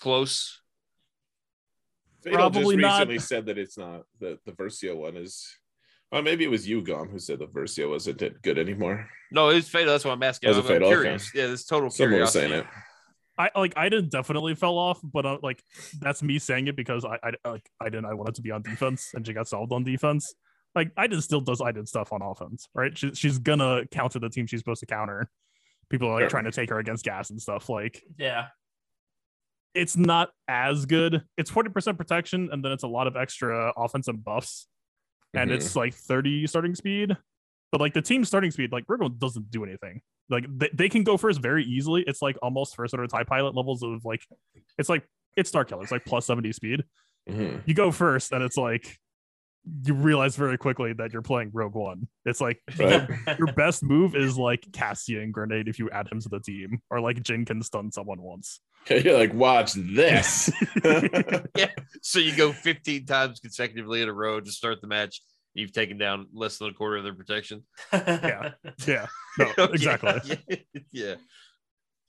Close. 0.00 0.60
Fatal 2.22 2.38
Probably 2.38 2.76
just 2.76 2.82
not. 2.82 2.98
recently 3.08 3.18
said 3.18 3.46
that 3.46 3.58
it's 3.58 3.78
not 3.78 4.02
that 4.20 4.38
the 4.44 4.52
Versio 4.52 4.96
one 4.96 5.16
is. 5.16 5.46
Well, 6.10 6.22
maybe 6.22 6.44
it 6.44 6.50
was 6.50 6.66
you, 6.68 6.82
Gom, 6.82 7.08
who 7.10 7.18
said 7.18 7.38
the 7.38 7.46
Versio 7.46 7.90
wasn't 7.90 8.22
it 8.22 8.40
good 8.42 8.58
anymore. 8.58 9.08
No, 9.30 9.50
it 9.50 9.54
was 9.56 9.68
fatal. 9.68 9.92
That's 9.92 10.04
what 10.04 10.12
I'm 10.12 10.22
asking. 10.22 10.50
It 10.50 10.54
I'm, 10.54 10.60
I'm 10.60 10.66
Fatal? 10.66 10.88
Okay. 10.88 11.00
curious. 11.00 11.34
Yeah, 11.34 11.46
this 11.48 11.64
total 11.64 11.90
Someone 11.90 12.20
was 12.20 12.32
saying 12.32 12.52
it. 12.52 12.66
I 13.36 13.50
like 13.54 13.74
I 13.76 13.88
didn't 13.88 14.10
definitely 14.10 14.56
fell 14.56 14.76
off, 14.78 14.98
but 15.04 15.24
uh, 15.24 15.38
like 15.44 15.62
that's 16.00 16.22
me 16.24 16.40
saying 16.40 16.66
it 16.66 16.74
because 16.74 17.04
I 17.04 17.18
I 17.22 17.48
like 17.48 17.70
I 17.80 17.84
didn't 17.84 18.06
I 18.06 18.14
wanted 18.14 18.34
to 18.36 18.42
be 18.42 18.50
on 18.50 18.62
defense 18.62 19.10
and 19.14 19.24
she 19.24 19.32
got 19.32 19.46
solved 19.46 19.72
on 19.72 19.84
defense. 19.84 20.34
Like 20.74 20.90
I 20.96 21.06
did 21.06 21.22
still 21.22 21.40
does 21.40 21.60
I 21.60 21.70
did 21.70 21.86
stuff 21.88 22.12
on 22.12 22.20
offense, 22.20 22.68
right? 22.74 22.96
She, 22.98 23.14
she's 23.14 23.38
gonna 23.38 23.84
counter 23.92 24.18
the 24.18 24.28
team 24.28 24.46
she's 24.46 24.58
supposed 24.58 24.80
to 24.80 24.86
counter. 24.86 25.30
People 25.88 26.08
are 26.08 26.14
like 26.14 26.22
Sure. 26.22 26.30
trying 26.30 26.44
to 26.44 26.50
take 26.52 26.70
her 26.70 26.80
against 26.80 27.04
gas 27.04 27.30
and 27.30 27.40
stuff. 27.40 27.68
Like 27.68 28.02
Yeah. 28.18 28.46
It's 29.78 29.96
not 29.96 30.30
as 30.48 30.86
good. 30.86 31.22
It's 31.36 31.50
forty 31.50 31.70
percent 31.70 31.96
protection 31.98 32.48
and 32.52 32.64
then 32.64 32.72
it's 32.72 32.82
a 32.84 32.88
lot 32.88 33.06
of 33.06 33.16
extra 33.16 33.72
offense 33.76 34.08
and 34.08 34.22
buffs, 34.22 34.66
and 35.34 35.50
Mhm. 35.50 35.54
it's 35.54 35.76
like 35.76 35.94
thirty 35.94 36.46
starting 36.46 36.74
speed. 36.74 37.16
But 37.70 37.80
like 37.80 37.92
the 37.94 38.02
team 38.02 38.24
starting 38.24 38.50
speed, 38.50 38.72
like 38.72 38.86
Virgo 38.86 39.08
doesn't 39.08 39.50
do 39.50 39.62
anything. 39.64 40.00
Like 40.30 40.44
they, 40.48 40.70
they 40.74 40.88
can 40.88 41.04
go 41.04 41.16
first 41.16 41.40
very 41.40 41.64
easily. 41.64 42.02
It's 42.06 42.20
like 42.22 42.36
almost 42.42 42.74
first 42.76 42.92
order 42.94 43.06
TIE 43.06 43.24
pilot 43.24 43.54
levels 43.54 43.82
of 43.82 44.04
like 44.04 44.22
it's 44.78 44.88
like 44.88 45.06
it's 45.36 45.50
Starkiller. 45.50 45.82
It's 45.82 45.92
like 45.92 46.04
plus 46.04 46.26
70 46.26 46.52
speed. 46.52 46.84
Mhm. 47.28 47.62
You 47.66 47.74
go 47.74 47.90
first, 47.92 48.32
and 48.32 48.42
it's 48.42 48.56
like 48.56 48.98
you 49.84 49.92
realize 49.92 50.34
very 50.34 50.56
quickly 50.56 50.94
that 50.94 51.12
you're 51.12 51.20
playing 51.20 51.50
Rogue 51.52 51.74
One. 51.74 52.08
It's 52.24 52.40
like 52.40 52.58
Right. 52.78 53.38
your 53.38 53.52
best 53.52 53.82
move 53.82 54.14
is 54.16 54.38
like 54.38 54.66
Cassian 54.72 55.30
Grenade 55.30 55.68
if 55.68 55.78
you 55.78 55.90
add 55.90 56.08
him 56.10 56.20
to 56.20 56.28
the 56.30 56.40
team, 56.40 56.80
or 56.90 57.00
like 57.00 57.18
Jyn 57.22 57.46
can 57.46 57.62
stun 57.62 57.92
someone 57.92 58.22
once. 58.22 58.60
You're 58.90 59.18
like, 59.18 59.34
watch 59.34 59.72
this. 59.74 60.50
yeah. 61.56 61.70
So 62.02 62.18
you 62.18 62.34
go 62.36 62.52
15 62.52 63.04
times 63.06 63.40
consecutively 63.40 64.02
in 64.02 64.08
a 64.08 64.12
row 64.12 64.40
to 64.40 64.50
start 64.50 64.80
the 64.80 64.86
match. 64.86 65.20
You've 65.54 65.72
taken 65.72 65.98
down 65.98 66.26
less 66.32 66.58
than 66.58 66.68
a 66.68 66.72
quarter 66.74 66.96
of 66.96 67.04
their 67.04 67.14
protection. 67.14 67.64
Yeah. 67.92 68.52
Yeah, 68.86 69.06
no, 69.38 69.52
exactly. 69.64 70.38
Yeah. 70.48 70.56
yeah. 70.92 71.14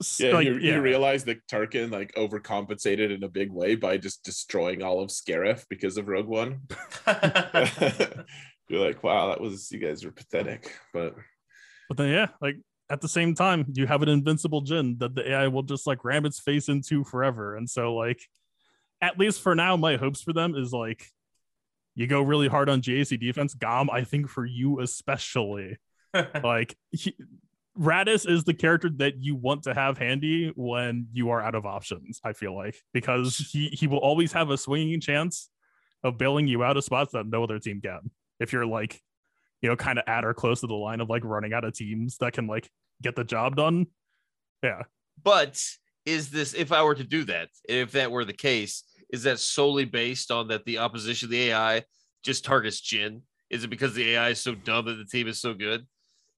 S- 0.02 0.20
Yeah, 0.20 0.34
like, 0.34 0.46
you, 0.46 0.54
yeah. 0.58 0.76
you 0.76 0.82
realize 0.82 1.24
that 1.26 1.46
Tarkin 1.48 1.92
like 1.92 2.14
overcompensated 2.16 3.14
in 3.14 3.24
a 3.24 3.30
big 3.30 3.52
way 3.52 3.76
by 3.76 3.98
just 3.98 4.24
destroying 4.24 4.82
all 4.84 5.02
of 5.02 5.10
Scarif 5.10 5.66
because 5.70 5.98
of 5.98 6.08
Rogue 6.08 6.28
One. 6.28 6.62
You're 8.70 8.86
like, 8.86 9.04
wow, 9.04 9.28
that 9.30 9.42
was 9.42 9.72
you 9.72 9.80
guys 9.80 10.06
were 10.06 10.12
pathetic. 10.12 10.74
But 10.94 11.16
But 11.88 11.98
then 11.98 12.10
yeah, 12.10 12.28
like 12.42 12.58
at 12.90 13.02
the 13.02 13.08
same 13.08 13.36
time, 13.36 13.66
you 13.74 13.86
have 13.86 14.02
an 14.02 14.10
invincible 14.10 14.64
Jyn 14.64 14.98
that 15.00 15.16
the 15.16 15.32
AI 15.32 15.48
will 15.48 15.64
just 15.64 15.86
like 15.86 16.04
ram 16.04 16.26
its 16.26 16.40
face 16.40 16.70
into 16.70 17.04
forever. 17.04 17.56
And 17.56 17.70
so 17.70 17.94
like 17.94 18.22
at 19.02 19.18
least 19.18 19.42
for 19.42 19.56
now, 19.56 19.78
my 19.78 19.98
hopes 19.98 20.22
for 20.22 20.34
them 20.34 20.56
is 20.56 20.74
like 20.74 21.06
you 21.96 22.08
go 22.08 22.22
really 22.22 22.48
hard 22.48 22.70
on 22.70 22.82
GAC 22.82 23.20
defense. 23.20 23.54
Gom, 23.54 23.90
I 23.90 24.04
think 24.04 24.30
for 24.30 24.46
you 24.46 24.80
especially, 24.80 25.78
like 26.44 26.76
he, 26.92 27.16
Raddus 27.78 28.30
is 28.30 28.44
the 28.44 28.54
character 28.54 28.90
that 28.98 29.22
you 29.22 29.36
want 29.36 29.64
to 29.64 29.74
have 29.74 29.98
handy 29.98 30.52
when 30.56 31.08
you 31.14 31.30
are 31.30 31.42
out 31.42 31.56
of 31.56 31.66
options. 31.66 32.20
I 32.24 32.34
feel 32.34 32.56
like 32.56 32.76
because 32.94 33.38
he 33.52 33.68
he 33.70 33.88
will 33.88 34.00
always 34.00 34.34
have 34.34 34.50
a 34.50 34.58
swinging 34.58 35.00
chance 35.00 35.50
of 36.04 36.18
bailing 36.18 36.48
you 36.48 36.64
out 36.64 36.78
of 36.78 36.84
spots 36.84 37.12
that 37.14 37.28
no 37.28 37.44
other 37.44 37.60
team 37.60 37.82
can. 37.82 38.12
If 38.40 38.54
you're 38.54 38.66
like, 38.66 39.02
you 39.62 39.70
know, 39.70 39.76
kind 39.76 40.00
of 40.00 40.06
at 40.08 40.26
or 40.26 40.34
close 40.34 40.62
to 40.62 40.68
the 40.68 40.74
line 40.74 41.02
of 41.02 41.10
like 41.10 41.24
running 41.24 41.54
out 41.54 41.64
of 41.64 41.74
teams 41.74 42.18
that 42.18 42.34
can 42.34 42.48
like 42.48 42.70
get 43.02 43.16
the 43.16 43.24
job 43.24 43.56
done. 43.56 43.88
Yeah, 44.64 44.84
But 45.24 45.64
is 46.06 46.30
this, 46.30 46.54
if 46.54 46.72
I 46.72 46.84
were 46.84 46.96
to 46.96 47.04
do 47.04 47.24
that, 47.26 47.50
if 47.68 47.94
that 47.94 48.12
were 48.12 48.26
the 48.26 48.34
case, 48.34 48.84
is 49.12 49.24
that 49.24 49.40
solely 49.40 49.86
based 49.86 50.32
on 50.32 50.50
that 50.50 50.66
the 50.66 50.80
opposition, 50.80 51.30
the 51.30 51.52
AI, 51.52 51.84
just 52.24 52.44
targets 52.44 52.82
Jyn? 52.82 53.22
Is 53.50 53.64
it 53.64 53.70
because 53.70 53.94
the 53.94 54.12
AI 54.12 54.30
is 54.30 54.42
so 54.42 54.54
dumb 54.54 54.86
that 54.86 54.96
the 54.96 55.06
team 55.06 55.28
is 55.28 55.40
so 55.40 55.54
good? 55.54 55.88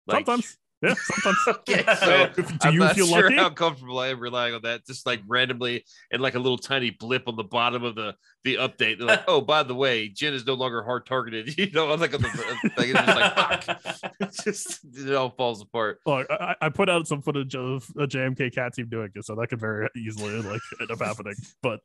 Like- 0.07 0.25
sometimes. 0.25 0.57
Yeah, 0.81 0.95
sometimes. 0.95 1.37
Okay, 1.47 1.83
so 1.99 2.29
Do 2.35 2.43
I'm 2.63 2.73
you 2.73 2.79
not 2.79 2.95
feel 2.95 3.05
sure 3.05 3.23
lucky? 3.23 3.35
how 3.35 3.49
comfortable 3.51 3.99
I 3.99 4.07
am 4.07 4.19
relying 4.19 4.55
on 4.55 4.61
that. 4.63 4.85
Just 4.85 5.05
like 5.05 5.21
randomly 5.27 5.83
and 6.11 6.21
like 6.21 6.33
a 6.35 6.39
little 6.39 6.57
tiny 6.57 6.89
blip 6.89 7.27
on 7.27 7.35
the 7.35 7.43
bottom 7.43 7.83
of 7.83 7.95
the 7.95 8.15
the 8.43 8.55
update. 8.55 8.97
They're 8.97 9.07
like, 9.07 9.23
oh, 9.27 9.41
by 9.41 9.61
the 9.63 9.75
way, 9.75 10.09
Jyn 10.09 10.33
is 10.33 10.45
no 10.45 10.55
longer 10.55 10.81
hard 10.83 11.05
targeted. 11.05 11.55
You 11.61 11.69
know, 11.71 11.93
like 11.93 12.13
on 12.15 12.21
the 12.21 12.57
like, 12.77 12.89
it's 12.89 12.99
just 13.05 13.07
like 13.07 13.35
fuck. 13.35 14.11
It's 14.19 14.43
just 14.43 14.79
it 14.97 15.13
all 15.13 15.29
falls 15.29 15.61
apart. 15.61 15.99
Look, 16.07 16.25
I, 16.31 16.55
I 16.59 16.69
put 16.69 16.89
out 16.89 17.07
some 17.07 17.21
footage 17.21 17.55
of 17.55 17.87
a 17.99 18.07
JMK 18.07 18.53
cat 18.53 18.73
team 18.73 18.87
doing 18.89 19.09
it, 19.13 19.23
so 19.25 19.35
that 19.35 19.47
could 19.47 19.59
very 19.59 19.87
easily 19.95 20.41
like 20.41 20.61
end 20.79 20.89
up 20.89 20.99
happening. 20.99 21.35
But 21.61 21.79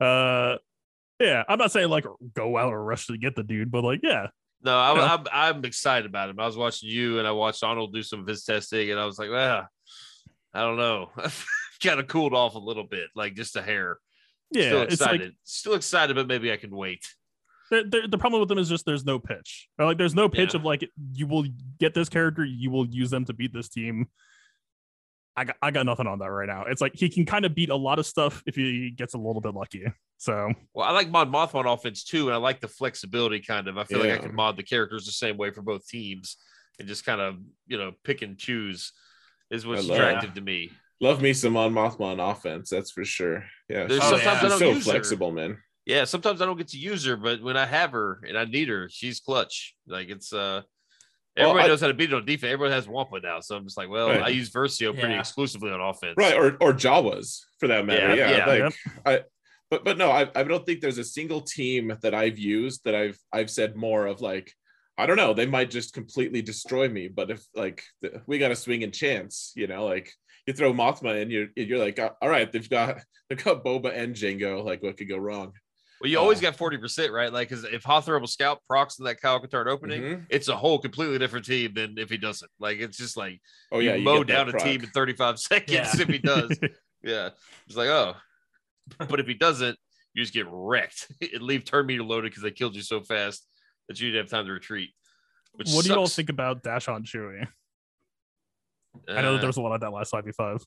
uh 0.00 0.56
yeah, 1.20 1.42
I'm 1.46 1.58
not 1.58 1.70
saying 1.72 1.90
like 1.90 2.06
go 2.34 2.56
out 2.56 2.72
or 2.72 2.82
rush 2.82 3.06
to 3.08 3.18
get 3.18 3.36
the 3.36 3.42
dude, 3.42 3.70
but 3.70 3.84
like 3.84 4.00
yeah, 4.02 4.28
No, 4.62 4.78
I'm, 4.78 4.96
Yeah. 4.96 5.24
I'm 5.32 5.64
excited 5.64 6.06
about 6.06 6.30
him. 6.30 6.38
I 6.40 6.46
was 6.46 6.56
watching 6.56 6.88
you 6.90 7.18
and 7.18 7.26
I 7.26 7.32
watched 7.32 7.62
Arnold 7.62 7.92
do 7.94 8.02
some 8.02 8.20
of 8.20 8.26
his 8.26 8.44
testing, 8.44 8.90
and 8.90 9.00
I 9.00 9.06
was 9.06 9.18
like, 9.18 9.30
well, 9.30 9.66
I 10.52 10.60
don't 10.60 10.76
know. 10.76 11.10
kind 11.82 11.98
of 12.00 12.06
cooled 12.08 12.34
off 12.34 12.54
a 12.54 12.58
little 12.58 12.84
bit, 12.84 13.08
like 13.14 13.34
just 13.34 13.56
a 13.56 13.62
hair. 13.62 13.98
yeah, 14.50 14.64
Still 14.68 14.82
it's 14.82 15.00
like 15.00 15.10
excited. 15.14 15.36
Still 15.44 15.74
excited, 15.74 16.16
but 16.16 16.26
maybe 16.28 16.52
I 16.52 16.56
can 16.58 16.74
wait. 16.76 17.06
the, 17.70 17.84
the, 17.88 18.08
the 18.08 18.18
problem 18.18 18.40
with 18.40 18.48
them 18.50 18.58
is 18.58 18.68
just 18.68 18.84
there's 18.84 19.04
no 19.06 19.18
pitch. 19.18 19.68
Or 19.78 19.86
like 19.86 19.96
there's 19.96 20.14
no 20.14 20.28
pitch 20.28 20.52
Yeah. 20.54 20.60
of 20.60 20.64
like 20.66 20.86
you 21.14 21.26
will 21.26 21.46
get 21.78 21.94
this 21.94 22.08
character, 22.10 22.44
you 22.44 22.70
will 22.70 22.86
use 22.86 23.08
them 23.10 23.24
to 23.26 23.32
beat 23.32 23.54
this 23.54 23.68
team. 23.70 24.08
I 25.40 25.44
got 25.44 25.56
I 25.62 25.70
got 25.70 25.86
nothing 25.86 26.06
on 26.06 26.18
that 26.18 26.30
right 26.30 26.46
now. 26.46 26.64
It's 26.68 26.82
like 26.82 26.92
he 26.94 27.08
can 27.08 27.24
kind 27.24 27.46
of 27.46 27.54
beat 27.54 27.70
a 27.70 27.76
lot 27.76 27.98
of 27.98 28.04
stuff 28.04 28.42
if 28.46 28.54
he 28.56 28.90
gets 28.90 29.14
a 29.14 29.18
little 29.18 29.40
bit 29.40 29.54
lucky. 29.54 29.84
So 30.18 30.52
Well, 30.74 30.86
I 30.86 30.90
like 30.92 31.08
Mon 31.08 31.32
Mothma 31.32 31.72
offense 31.72 32.04
too, 32.04 32.26
and 32.26 32.34
I 32.34 32.36
like 32.36 32.60
the 32.60 32.68
flexibility 32.68 33.40
kind 33.40 33.68
of. 33.68 33.78
I 33.78 33.84
feel 33.84 34.00
like 34.00 34.10
I 34.12 34.18
can 34.18 34.34
mod 34.34 34.58
the 34.58 34.62
characters 34.62 35.06
the 35.06 35.12
same 35.12 35.38
way 35.38 35.50
for 35.50 35.62
both 35.62 35.86
teams 35.88 36.36
and 36.78 36.86
just 36.86 37.06
kind 37.06 37.22
of, 37.22 37.36
you 37.66 37.78
know, 37.78 37.92
pick 38.04 38.20
and 38.20 38.36
choose 38.36 38.92
is 39.50 39.66
what's 39.66 39.84
I 39.84 39.88
love- 39.88 39.96
attractive 39.98 40.34
to 40.34 40.40
me. 40.42 40.72
love 41.00 41.22
me 41.22 41.32
some 41.32 41.54
Mon 41.54 41.72
Mothma 41.72 42.02
on 42.12 42.20
offense, 42.20 42.68
that's 42.68 42.90
for 42.90 43.02
sure. 43.04 43.44
Yeah, 43.70 43.86
There's 43.86 44.02
Oh, 44.02 44.12
she's, 44.16 44.22
sometimes 44.22 44.44
I 44.44 44.48
don't 44.48 44.58
so 44.58 44.70
use 44.72 44.84
her. 44.84 44.92
flexible, 44.92 45.32
man. 45.32 45.56
Yeah, 45.86 46.04
sometimes 46.04 46.42
I 46.42 46.44
don't 46.44 46.58
get 46.58 46.68
to 46.68 46.78
use 46.78 47.04
her, 47.06 47.16
but 47.16 47.42
when 47.42 47.56
I 47.56 47.64
have 47.64 47.92
her 47.92 48.20
and 48.28 48.36
I 48.36 48.44
need 48.44 48.68
her, 48.68 48.88
she's 48.90 49.20
clutch. 49.20 49.74
Like 49.86 50.10
it's 50.10 50.34
uh 50.34 50.60
Well, 51.36 51.50
everybody 51.50 51.64
I- 51.64 51.68
knows 51.68 51.80
how 51.80 51.88
to 51.88 51.94
beat 51.94 52.10
it 52.12 52.14
on 52.14 52.24
defense. 52.26 52.52
Everyone 52.52 52.72
has 52.72 52.88
Wampa 52.88 53.20
now. 53.20 53.40
So 53.40 53.56
I'm 53.56 53.64
just 53.64 53.76
like, 53.78 53.88
well, 53.88 54.08
Right. 54.08 54.22
I 54.22 54.28
use 54.28 54.50
Versio 54.50 54.92
pretty 54.92 55.14
Yeah. 55.14 55.20
exclusively 55.20 55.70
on 55.70 55.80
offense. 55.80 56.14
Right, 56.16 56.34
or 56.36 56.56
or 56.60 56.72
Jawas 56.72 57.40
for 57.58 57.68
that 57.68 57.86
matter. 57.86 58.14
Yeah, 58.16 58.30
Yeah, 58.30 58.36
yeah. 58.56 58.64
like 58.66 58.74
I 59.06 59.24
but 59.70 59.84
but 59.84 59.96
no, 59.98 60.10
I, 60.10 60.28
I 60.34 60.42
don't 60.42 60.66
think 60.66 60.80
there's 60.80 60.98
a 60.98 61.04
single 61.04 61.40
team 61.42 61.96
that 62.02 62.14
I've 62.14 62.38
used 62.38 62.82
that 62.84 62.94
I've 62.94 63.18
I've 63.32 63.50
said 63.50 63.76
more 63.76 64.06
of 64.06 64.20
like 64.20 64.52
I 64.98 65.06
don't 65.06 65.16
know, 65.16 65.32
they 65.32 65.46
might 65.46 65.70
just 65.70 65.94
completely 65.94 66.42
destroy 66.42 66.86
me, 66.88 67.08
but 67.08 67.30
if 67.30 67.42
like 67.54 67.82
the, 68.02 68.20
we 68.26 68.38
got 68.38 68.50
a 68.50 68.56
swing 68.56 68.82
and 68.84 68.92
chance, 68.92 69.52
you 69.54 69.66
know, 69.66 69.86
like 69.86 70.12
you 70.46 70.52
throw 70.52 70.72
Mothma 70.74 71.22
in, 71.22 71.30
you're 71.30 71.46
you're 71.56 71.78
like, 71.78 71.98
"Uh, 71.98 72.10
all 72.20 72.28
right, 72.28 72.50
they've 72.50 72.68
got 72.68 72.98
they've 73.30 73.42
got 73.42 73.64
Boba 73.64 73.96
and 73.96 74.14
Jango, 74.16 74.64
like 74.64 74.82
what 74.82 74.96
could 74.98 75.08
go 75.08 75.16
wrong? 75.16 75.52
Well, 76.00 76.08
you 76.10 76.18
always 76.18 76.38
Uh, 76.38 76.50
got 76.50 76.56
40%, 76.56 77.10
right? 77.12 77.30
Like, 77.30 77.50
because 77.50 77.64
if 77.64 77.84
Hawthorne 77.84 78.20
will 78.22 78.26
Scout 78.28 78.62
procs 78.66 78.98
in 78.98 79.04
that 79.04 79.20
Kyle 79.20 79.38
Katarn 79.38 79.66
opening, 79.66 80.02
Mhm. 80.02 80.26
it's 80.30 80.48
a 80.48 80.56
whole 80.56 80.78
completely 80.78 81.18
different 81.18 81.44
team 81.44 81.74
than 81.74 81.98
if 81.98 82.08
he 82.08 82.16
doesn't. 82.16 82.50
Like, 82.58 82.78
it's 82.78 82.96
just 82.96 83.16
like 83.18 83.40
Oh 83.70 83.80
yeah, 83.80 83.96
you 83.96 84.04
mow 84.04 84.24
down 84.24 84.48
a 84.48 84.52
proc. 84.52 84.62
team 84.64 84.82
in 84.82 84.90
35 84.90 85.38
seconds 85.38 85.70
Yeah. 85.72 85.92
if 86.00 86.08
he 86.08 86.18
does. 86.18 86.58
yeah. 87.02 87.30
It's 87.66 87.76
like, 87.76 87.88
oh. 87.88 88.16
But 88.98 89.20
if 89.20 89.26
he 89.26 89.34
doesn't, 89.34 89.78
you 90.14 90.22
just 90.22 90.32
get 90.32 90.46
wrecked 90.48 91.06
and 91.20 91.42
leave 91.42 91.64
turn 91.64 91.86
meter 91.86 92.02
loaded 92.02 92.30
because 92.30 92.42
they 92.42 92.50
killed 92.50 92.74
you 92.76 92.82
so 92.82 93.02
fast 93.02 93.46
that 93.88 94.00
you 94.00 94.10
didn't 94.10 94.24
have 94.24 94.30
time 94.30 94.46
to 94.46 94.52
retreat. 94.52 94.90
Which 95.52 95.68
what 95.70 95.84
do 95.84 95.90
you 95.90 95.96
all 95.98 96.06
think 96.06 96.30
about 96.30 96.62
Dash 96.62 96.88
on 96.88 97.04
Chewy? 97.04 97.46
I 99.06 99.20
know 99.20 99.32
that 99.32 99.38
Uh, 99.38 99.38
there 99.38 99.46
was 99.48 99.56
a 99.58 99.60
lot 99.62 99.74
of 99.74 99.80
that 99.82 99.90
last 99.92 100.12
5v5. 100.12 100.64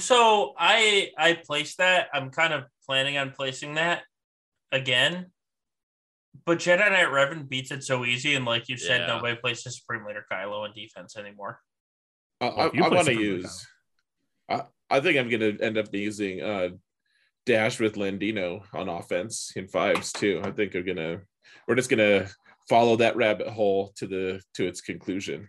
So 0.00 0.54
I 0.58 1.12
I 1.18 1.34
placed 1.34 1.78
that. 1.78 2.08
I'm 2.12 2.30
kind 2.30 2.52
of 2.54 2.64
planning 2.86 3.18
on 3.18 3.32
placing 3.32 3.74
that 3.74 4.04
again. 4.72 5.26
But 6.44 6.58
Jedi 6.58 6.78
Knight 6.78 7.08
Revan 7.08 7.48
beats 7.48 7.70
it 7.70 7.82
so 7.82 8.04
easy, 8.04 8.34
and 8.34 8.44
like 8.44 8.68
you 8.68 8.76
said, 8.76 9.02
Yeah. 9.02 9.06
nobody 9.06 9.38
the 9.42 9.70
Supreme 9.70 10.04
Leader 10.06 10.24
Kylo 10.30 10.66
in 10.66 10.72
defense 10.74 11.16
anymore. 11.16 11.60
I, 12.40 12.48
Well, 12.48 12.66
if 12.68 12.74
you 12.74 12.84
I, 12.84 12.88
want 12.88 13.06
to 13.06 13.14
use. 13.14 13.66
I, 14.48 14.62
I 14.90 15.00
think 15.00 15.18
I'm 15.18 15.28
gonna 15.28 15.56
end 15.60 15.78
up 15.78 15.92
using 15.92 16.42
uh, 16.42 16.68
Dash 17.46 17.80
with 17.80 17.94
Landino 17.94 18.62
on 18.74 18.88
offense 18.88 19.52
in 19.56 19.68
fives 19.68 20.12
too. 20.12 20.40
I 20.44 20.50
think 20.50 20.74
we're 20.74 20.82
gonna 20.82 21.22
we're 21.66 21.74
just 21.74 21.90
gonna 21.90 22.28
follow 22.68 22.96
that 22.96 23.16
rabbit 23.16 23.48
hole 23.48 23.92
to 23.96 24.06
the 24.06 24.42
to 24.54 24.66
its 24.66 24.80
conclusion. 24.80 25.48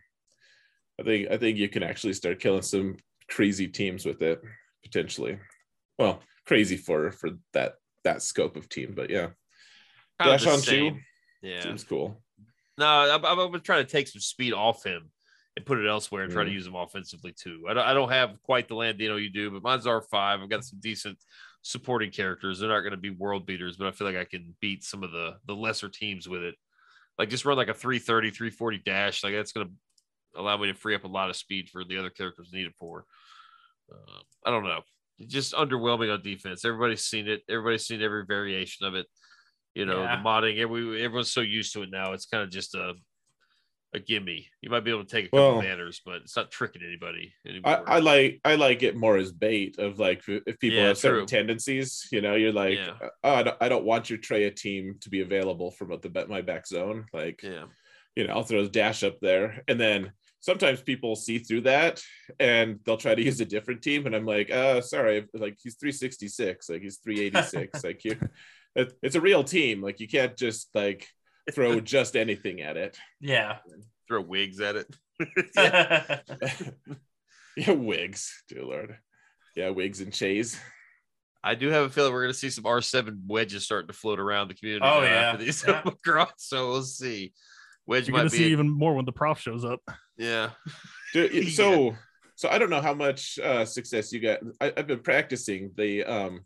I 1.00 1.04
think 1.04 1.30
I 1.30 1.38
think 1.38 1.58
you 1.58 1.70
can 1.70 1.84
actually 1.84 2.14
start 2.14 2.40
killing 2.40 2.62
some 2.62 2.98
crazy 3.30 3.68
teams 3.68 4.06
with 4.06 4.22
it 4.22 4.42
potentially. 4.84 5.40
Well, 6.00 6.22
crazy 6.46 6.78
for 6.78 7.12
for 7.12 7.32
that 7.54 7.74
that 8.08 8.22
scope 8.22 8.56
of 8.56 8.70
team, 8.70 8.94
but 8.96 9.10
yeah, 9.10 9.28
kind 10.20 10.40
Dash 10.40 10.48
on 10.48 10.60
same. 10.60 10.94
two 10.96 11.00
Yeah. 11.48 11.62
seems 11.62 11.84
cool. 11.84 12.22
No, 12.78 12.86
I'm, 12.86 13.26
I'm, 13.26 13.40
I'm 13.56 13.62
trying 13.62 13.86
to 13.86 13.92
take 13.92 14.08
some 14.08 14.22
speed 14.22 14.54
off 14.54 14.84
him 14.84 15.10
and 15.56 15.66
put 15.66 15.80
it 15.80 15.88
elsewhere 15.88 16.24
and 16.24 16.32
try 16.32 16.44
to 16.44 16.50
Mm. 16.50 16.54
use 16.54 16.68
him 16.68 16.76
offensively 16.76 17.32
too. 17.34 17.66
I 17.68 17.74
don't, 17.74 17.86
I 17.86 17.94
don't 17.94 18.10
have 18.12 18.42
quite 18.44 18.68
the 18.68 18.76
Landino 18.76 19.22
you 19.22 19.30
do, 19.30 19.50
but 19.52 19.64
mine's 19.64 19.88
R 19.88 20.02
five. 20.02 20.42
I've 20.42 20.50
got 20.50 20.64
some 20.64 20.80
decent 20.80 21.18
supporting 21.64 22.12
characters. 22.12 22.60
They're 22.60 22.70
not 22.70 22.82
going 22.82 22.92
to 22.92 22.98
be 22.98 23.10
world 23.10 23.46
beaters, 23.46 23.78
but 23.78 23.88
I 23.88 23.92
feel 23.92 24.08
like 24.08 24.16
I 24.16 24.24
can 24.26 24.56
beat 24.62 24.84
some 24.84 25.04
of 25.04 25.12
the 25.12 25.38
the 25.48 25.56
lesser 25.56 25.90
teams 25.90 26.30
with 26.30 26.44
it. 26.44 26.56
Like 27.18 27.30
just 27.30 27.46
run 27.46 27.58
like 27.58 27.68
a 27.70 27.74
330, 27.74 28.30
340 28.30 28.78
dash. 28.86 29.24
Like 29.24 29.34
that's 29.34 29.52
going 29.52 29.68
to 29.68 30.40
allow 30.40 30.56
me 30.58 30.68
to 30.68 30.76
free 30.76 30.94
up 30.94 31.04
a 31.04 31.08
lot 31.08 31.30
of 31.32 31.36
speed 31.36 31.68
for 31.70 31.84
the 31.84 31.98
other 31.98 32.12
characters 32.12 32.52
needed 32.54 32.76
for. 32.76 33.06
Uh, 33.92 34.20
I 34.46 34.52
don't 34.52 34.64
know. 34.64 34.82
It's 35.20 35.34
just 35.34 35.54
underwhelming 35.54 36.14
on 36.14 36.22
defense. 36.22 36.64
Everybody's 36.66 37.04
seen 37.04 37.28
it. 37.28 37.42
Everybody's 37.50 37.86
seen 37.86 38.02
every 38.02 38.26
variation 38.26 38.86
of 38.86 38.96
it. 38.96 39.08
You 39.74 39.86
know, 39.86 40.02
Yeah. 40.04 40.16
the 40.18 40.24
modding. 40.24 40.58
Every, 40.60 41.04
everyone's 41.04 41.32
so 41.32 41.42
used 41.42 41.74
to 41.74 41.84
it 41.84 41.90
now. 41.92 42.14
It's 42.14 42.26
kind 42.26 42.44
of 42.44 42.50
just 42.50 42.76
a 42.76 42.94
a 43.94 44.00
gimme. 44.00 44.46
You 44.62 44.70
might 44.70 44.84
be 44.84 44.92
able 44.92 45.06
to 45.06 45.10
take 45.10 45.28
a 45.28 45.30
couple 45.30 45.54
Well- 45.54 45.62
banners, 45.62 46.02
but 46.06 46.16
it's 46.18 46.36
not 46.36 46.52
tricking 46.52 46.82
anybody 46.86 47.34
I, 47.46 47.50
anymore. 47.50 47.84
I 47.90 48.00
like 48.00 48.42
I 48.44 48.56
like 48.56 48.84
it 48.84 48.98
more 48.98 49.16
as 49.16 49.32
bait 49.32 49.80
of 49.80 49.98
like 49.98 50.28
if 50.28 50.44
if 50.46 50.60
people 50.60 50.80
Yeah, 50.80 50.88
have 50.90 50.98
certain 50.98 51.20
true. 51.26 51.38
tendencies, 51.38 52.06
you 52.12 52.20
know, 52.20 52.36
you're 52.36 52.52
like, 52.52 52.78
Yeah. 52.78 52.98
oh, 53.24 53.34
I 53.34 53.44
don't, 53.44 53.58
I 53.62 53.70
don't 53.70 53.86
want 53.86 54.10
your 54.10 54.20
Traya 54.20 54.54
team 54.54 54.98
to 55.02 55.10
be 55.10 55.22
available 55.22 55.72
from 55.72 55.98
the 56.02 56.26
my 56.28 56.42
back 56.42 56.68
zone. 56.68 57.06
Like, 57.14 57.42
yeah. 57.42 57.66
you 58.18 58.28
know, 58.28 58.34
I'll 58.34 58.44
throw 58.44 58.60
a 58.60 58.68
dash 58.68 59.04
up 59.04 59.20
there, 59.22 59.64
and 59.70 59.80
then 59.80 60.12
sometimes 60.40 60.82
people 60.82 61.16
see 61.16 61.40
through 61.40 61.62
that 61.62 62.02
and 62.40 62.80
they'll 62.86 62.98
try 62.98 63.16
to 63.16 63.22
use 63.22 63.40
a 63.42 63.46
different 63.46 63.82
team, 63.82 64.06
and 64.06 64.16
I'm 64.16 64.26
like, 64.26 64.50
uh, 64.52 64.82
sorry, 64.82 65.28
like 65.34 65.58
he's 65.62 65.76
366, 65.76 66.70
like 66.70 66.82
he's 66.82 66.98
386, 66.98 67.84
like 67.84 68.04
you, 68.06 68.18
it's 68.76 69.16
a 69.16 69.22
real 69.22 69.44
team. 69.44 69.82
Like 69.82 70.00
you 70.00 70.08
can't 70.08 70.38
just 70.38 70.70
like 70.74 71.08
throw 71.54 71.80
just 71.96 72.16
anything 72.16 72.62
at 72.62 72.78
it. 72.78 72.98
Yeah. 73.20 73.58
Throw 74.08 74.22
wigs 74.22 74.62
at 74.62 74.76
it. 74.76 74.96
yeah. 75.56 76.20
yeah, 77.58 77.72
wigs, 77.72 78.44
dear 78.48 78.64
lord. 78.64 78.98
Yeah, 79.56 79.70
wigs 79.70 80.02
and 80.02 80.14
chays. 80.14 80.60
I 81.44 81.56
do 81.56 81.70
have 81.70 81.86
a 81.86 81.90
feeling 81.90 82.14
we're 82.14 82.24
going 82.24 82.34
to 82.34 82.38
see 82.38 82.50
some 82.50 82.66
R7 82.66 83.22
wedges 83.26 83.64
starting 83.64 83.88
to 83.88 83.94
float 83.94 84.20
around 84.20 84.50
the 84.50 84.54
community. 84.54 84.86
Oh, 84.86 85.02
yeah. 85.02 85.32
after 85.32 85.44
these 85.46 85.64
Yeah. 85.66 86.26
So 86.38 86.70
we'll 86.70 86.84
see. 86.84 87.34
Wedge 87.86 88.08
You're 88.08 88.14
might 88.14 88.20
gonna 88.20 88.30
be 88.32 88.38
see 88.38 88.44
a- 88.46 88.50
even 88.50 88.70
more 88.70 88.94
when 88.96 89.06
the 89.06 89.14
prof 89.14 89.40
shows 89.40 89.64
up. 89.64 89.80
Yeah. 90.18 90.52
Do- 91.14 91.30
Yeah. 91.34 91.50
so 91.52 91.96
so 92.36 92.50
i 92.50 92.58
don't 92.58 92.70
know 92.70 92.82
how 92.82 92.94
much 92.94 93.40
uh 93.40 93.66
success 93.66 94.12
you 94.12 94.20
got 94.20 94.40
I, 94.62 94.74
i've 94.78 94.88
been 94.88 95.02
practicing 95.02 95.72
the 95.76 96.04
um 96.04 96.42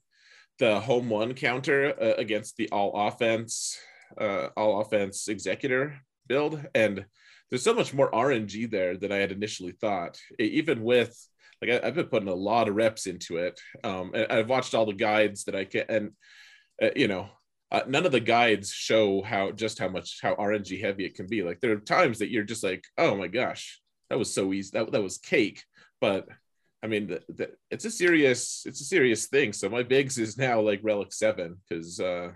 the 0.59 0.79
Home 0.79 1.09
One 1.09 1.33
counter 1.33 1.93
uh, 1.99 2.13
against 2.17 2.55
the 2.57 2.69
all 2.71 3.07
offense 3.07 3.77
uh 4.19 4.49
all 4.55 4.81
offense 4.81 5.27
executor 5.27 5.97
build 6.27 6.63
and 6.75 7.05
there's 7.49 7.63
so 7.63 7.73
much 7.73 7.93
more 7.93 8.11
rng 8.11 8.69
there 8.69 8.95
than 8.97 9.11
i 9.11 9.17
had 9.17 9.31
initially 9.31 9.71
thought 9.71 10.17
even 10.39 10.83
with 10.83 11.17
like 11.61 11.71
I, 11.71 11.87
i've 11.87 11.95
been 11.95 12.07
putting 12.07 12.29
a 12.29 12.33
lot 12.33 12.69
of 12.69 12.75
reps 12.75 13.07
into 13.07 13.37
it 13.37 13.59
um 13.83 14.11
and 14.13 14.31
i've 14.31 14.49
watched 14.49 14.73
all 14.75 14.85
the 14.85 14.93
guides 14.93 15.45
that 15.45 15.55
i 15.55 15.65
can 15.65 15.85
and 15.89 16.11
uh, 16.81 16.89
you 16.95 17.07
know 17.07 17.29
uh, 17.71 17.81
none 17.87 18.05
of 18.05 18.11
the 18.11 18.19
guides 18.19 18.71
show 18.71 19.21
how 19.21 19.51
just 19.51 19.79
how 19.79 19.87
much 19.87 20.19
how 20.21 20.35
rng 20.35 20.81
heavy 20.81 21.05
it 21.05 21.15
can 21.15 21.27
be 21.27 21.43
like 21.43 21.59
there 21.61 21.71
are 21.71 21.79
times 21.79 22.19
that 22.19 22.29
you're 22.29 22.43
just 22.43 22.63
like 22.63 22.83
oh 22.97 23.15
my 23.15 23.27
gosh 23.27 23.79
that 24.09 24.19
was 24.19 24.33
so 24.33 24.51
easy 24.53 24.71
that, 24.73 24.91
that 24.91 25.03
was 25.03 25.17
cake 25.17 25.63
but 25.99 26.27
i 26.83 26.87
mean 26.87 27.07
the, 27.07 27.21
the, 27.29 27.49
it's 27.69 27.85
a 27.85 27.91
serious 27.91 28.63
it's 28.65 28.81
a 28.81 28.85
serious 28.85 29.27
thing 29.27 29.53
so 29.53 29.69
my 29.69 29.83
Biggs 29.83 30.17
is 30.17 30.37
now 30.37 30.59
like 30.59 30.79
relic 30.83 31.13
7 31.13 31.57
because 31.67 31.99
uh 31.99 32.31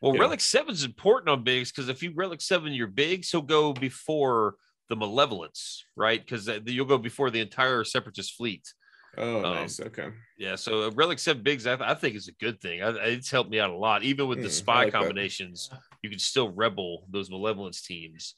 Well. 0.00 0.16
Relic 0.16 0.40
Seven's 0.40 0.84
important 0.84 1.30
on 1.30 1.42
Biggs 1.42 1.72
because 1.72 1.88
if 1.88 2.02
you 2.02 2.12
Relic 2.14 2.40
Seven 2.40 2.72
your 2.72 2.86
Biggs, 2.86 3.30
he'll 3.30 3.40
go 3.42 3.72
before 3.72 4.56
the 4.88 4.96
Malevolence, 4.96 5.84
right? 5.96 6.20
Because 6.20 6.48
you'll 6.66 6.86
go 6.86 6.98
before 6.98 7.30
the 7.30 7.40
entire 7.40 7.84
Separatist 7.84 8.34
fleet. 8.34 8.72
Oh 9.18 9.44
Um, 9.44 9.54
nice 9.54 9.80
okay 9.80 10.10
Yeah, 10.38 10.56
so 10.56 10.90
Relic 10.90 11.18
Seven 11.18 11.42
Biggs, 11.42 11.66
I, 11.66 11.74
I 11.80 11.94
think 11.94 12.14
is 12.14 12.28
a 12.28 12.32
good 12.44 12.60
thing. 12.60 12.82
I, 12.82 12.90
it's 13.06 13.30
helped 13.30 13.50
me 13.50 13.58
out 13.60 13.70
a 13.70 13.76
lot, 13.76 14.02
even 14.02 14.28
with 14.28 14.42
the 14.42 14.48
Mm, 14.48 14.50
I 14.50 14.50
spy 14.50 14.84
like 14.84 14.92
that. 14.92 14.92
combinations. 14.92 15.70
You 16.02 16.10
can 16.10 16.18
still 16.18 16.50
rebel 16.50 17.06
those 17.10 17.30
Malevolence 17.30 17.82
teams, 17.82 18.34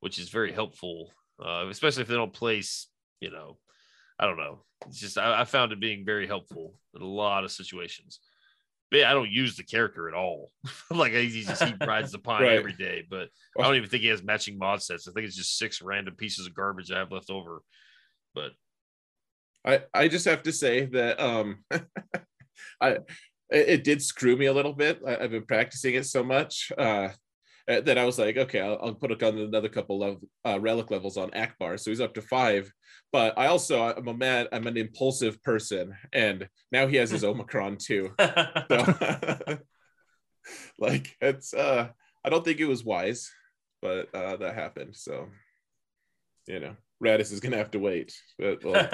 which 0.00 0.18
is 0.18 0.28
very 0.28 0.52
helpful, 0.52 1.12
uh, 1.44 1.66
especially 1.68 2.02
if 2.02 2.08
they 2.08 2.14
don't 2.14 2.32
place. 2.32 2.88
You 3.20 3.30
know, 3.30 3.58
I 4.18 4.26
don't 4.26 4.36
know. 4.38 4.64
It's 4.86 4.98
just 5.00 5.18
I, 5.18 5.40
I 5.40 5.44
found 5.44 5.72
it 5.72 5.80
being 5.80 6.04
very 6.04 6.26
helpful 6.26 6.74
in 6.94 7.02
a 7.02 7.06
lot 7.06 7.44
of 7.44 7.52
situations. 7.52 8.20
But 8.90 8.98
yeah, 9.00 9.10
I 9.10 9.14
don't 9.14 9.30
use 9.30 9.56
the 9.56 9.64
character 9.64 10.08
at 10.08 10.14
all. 10.14 10.52
like 10.90 11.12
he 11.12 11.42
just 11.42 11.62
he 11.62 11.74
rides 11.84 12.12
the 12.12 12.18
pine 12.18 12.42
Right. 12.44 12.58
every 12.58 12.72
day, 12.72 13.04
but 13.08 13.28
I 13.58 13.66
don't 13.66 13.76
even 13.76 13.88
think 13.88 14.02
he 14.02 14.08
has 14.08 14.22
matching 14.22 14.58
mod 14.58 14.82
sets. 14.82 15.08
I 15.08 15.12
think 15.12 15.26
it's 15.26 15.36
just 15.36 15.58
six 15.58 15.82
random 15.82 16.14
pieces 16.16 16.46
of 16.46 16.54
garbage 16.54 16.90
I 16.90 16.98
have 16.98 17.12
left 17.12 17.30
over. 17.30 17.62
But 18.34 18.52
I 19.66 19.80
I 19.92 20.08
just 20.08 20.24
have 20.26 20.42
to 20.44 20.52
say 20.52 20.86
that 20.86 21.20
um 21.20 21.64
I 22.80 22.98
it, 23.50 23.84
did 23.84 24.02
screw 24.02 24.36
me 24.36 24.46
a 24.46 24.52
little 24.52 24.72
bit. 24.72 25.00
I, 25.06 25.16
I've 25.16 25.30
been 25.30 25.46
practicing 25.46 25.94
it 25.94 26.06
so 26.06 26.22
much 26.24 26.72
uh 26.78 27.08
uh, 27.68 27.80
that 27.80 27.98
I 27.98 28.04
was 28.04 28.18
like, 28.18 28.36
okay, 28.36 28.60
I'll, 28.60 28.78
I'll 28.80 28.94
put 28.94 29.22
on 29.22 29.38
another 29.38 29.68
couple 29.68 30.04
of 30.04 30.22
uh, 30.44 30.60
relic 30.60 30.90
levels 30.90 31.16
on 31.16 31.30
Ackbar, 31.30 31.80
so 31.80 31.90
he's 31.90 32.00
up 32.00 32.14
to 32.14 32.22
five. 32.22 32.70
But 33.12 33.36
I 33.36 33.46
also 33.46 33.82
I'm 33.82 34.06
a 34.06 34.14
man, 34.14 34.46
I'm 34.52 34.66
an 34.66 34.76
impulsive 34.76 35.42
person, 35.42 35.92
and 36.12 36.48
now 36.70 36.86
he 36.86 36.96
has 36.96 37.10
his 37.10 37.24
Omicron 37.30 37.78
too. 37.78 38.14
So, 38.68 39.58
like 40.78 41.16
it's 41.20 41.52
uh 41.54 41.88
I 42.24 42.28
don't 42.28 42.44
think 42.44 42.60
it 42.60 42.66
was 42.66 42.84
wise, 42.84 43.30
but 43.82 44.14
uh 44.14 44.36
that 44.36 44.54
happened. 44.54 44.94
So 44.94 45.28
you 46.46 46.60
know, 46.60 46.76
Raddus 47.04 47.32
is 47.32 47.40
gonna 47.40 47.56
have 47.58 47.70
to 47.72 47.78
wait. 47.78 48.14
But 48.38 48.64
we'll, 48.64 48.88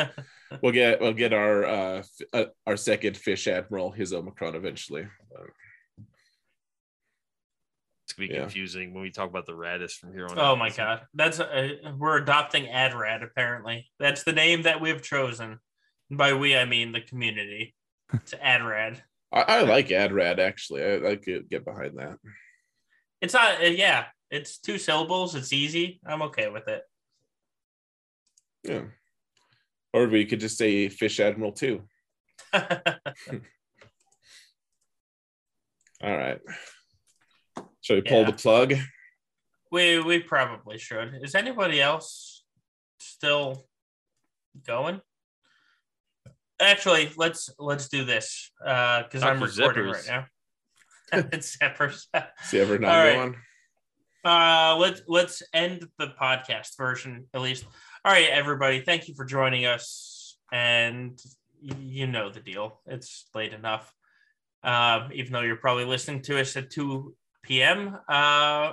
we'll 0.62 0.72
get 0.72 1.00
we'll 1.00 1.12
get 1.12 1.32
our 1.32 1.64
uh, 1.64 1.98
f- 1.98 2.08
uh 2.32 2.44
our 2.66 2.76
second 2.76 3.16
fish 3.16 3.46
admiral 3.46 3.90
his 3.92 4.12
Omicron 4.12 4.54
eventually. 4.54 5.02
Uh, 5.02 5.44
it's 8.04 8.12
gonna 8.14 8.28
be 8.28 8.34
Yeah. 8.34 8.40
confusing 8.40 8.92
when 8.92 9.02
we 9.02 9.10
talk 9.10 9.28
about 9.30 9.46
the 9.46 9.52
Raddus 9.52 9.92
from 9.92 10.12
here 10.12 10.26
on. 10.26 10.38
oh 10.38 10.42
out. 10.52 10.58
my 10.58 10.70
god. 10.70 11.02
That's 11.14 11.40
uh, 11.40 11.68
we're 11.96 12.18
adopting 12.18 12.64
AdRad 12.66 13.22
apparently. 13.22 13.90
That's 13.98 14.24
the 14.24 14.32
name 14.32 14.62
that 14.62 14.80
we've 14.80 15.02
chosen. 15.02 15.58
And 16.10 16.18
by 16.18 16.34
we 16.34 16.56
I 16.56 16.64
mean 16.64 16.92
the 16.92 17.00
community. 17.00 17.74
It's 18.12 18.34
AdRad. 18.34 19.00
I, 19.32 19.40
I 19.42 19.62
like 19.62 19.88
Adrad 19.88 20.38
actually. 20.38 20.82
I, 20.84 21.12
I 21.12 21.16
could 21.16 21.48
get 21.48 21.64
behind 21.64 21.98
that. 21.98 22.18
It's 23.22 23.32
not 23.34 23.62
uh, 23.62 23.66
yeah, 23.66 24.06
it's 24.30 24.58
two 24.58 24.76
syllables, 24.78 25.34
it's 25.34 25.52
easy. 25.52 26.00
I'm 26.04 26.22
okay 26.22 26.48
with 26.50 26.66
it. 26.68 26.82
Yeah. 28.64 28.82
Or 29.92 30.06
we 30.06 30.24
could 30.24 30.40
just 30.40 30.56
say 30.58 30.88
fish 30.88 31.20
admiral 31.20 31.52
too. 31.52 31.82
All 32.54 32.66
right. 36.02 36.40
Shall 37.80 37.96
we 37.96 38.02
pull 38.02 38.20
Yeah. 38.20 38.30
the 38.30 38.36
plug? 38.36 38.74
we 39.70 39.98
we 40.00 40.20
probably 40.20 40.78
should. 40.78 41.14
Is 41.22 41.34
anybody 41.34 41.80
else 41.80 42.44
still 43.00 43.64
going? 44.66 45.00
Actually, 46.60 47.10
let's 47.16 47.50
let's 47.58 47.88
do 47.88 48.04
this 48.04 48.50
because 48.58 49.22
I'm 49.22 49.42
recording 49.42 49.84
Zippers. 49.84 50.08
right 50.08 50.26
now. 51.12 51.22
it's 51.32 51.56
Zippers. 51.62 52.06
See 52.44 52.60
ever 52.60 52.78
not 52.78 52.90
All 52.92 53.04
right. 53.04 53.14
going? 53.14 53.36
Uh, 54.24 54.76
let's 54.78 55.02
let's 55.08 55.42
end 55.52 55.86
the 55.98 56.08
podcast 56.20 56.76
version 56.76 57.26
at 57.34 57.40
least. 57.40 57.64
All 58.04 58.10
right, 58.12 58.30
everybody, 58.30 58.80
thank 58.80 59.06
you 59.06 59.14
for 59.14 59.24
joining 59.24 59.64
us, 59.64 60.36
and 60.50 61.16
you 61.60 62.08
know 62.08 62.30
the 62.30 62.40
deal. 62.40 62.80
It's 62.84 63.26
late 63.32 63.52
enough, 63.52 63.94
um, 64.64 65.10
even 65.12 65.32
though 65.32 65.42
you're 65.42 65.54
probably 65.54 65.84
listening 65.84 66.20
to 66.22 66.40
us 66.40 66.56
at 66.56 66.70
two 66.70 67.14
p.m. 67.44 67.96
Uh, 68.08 68.72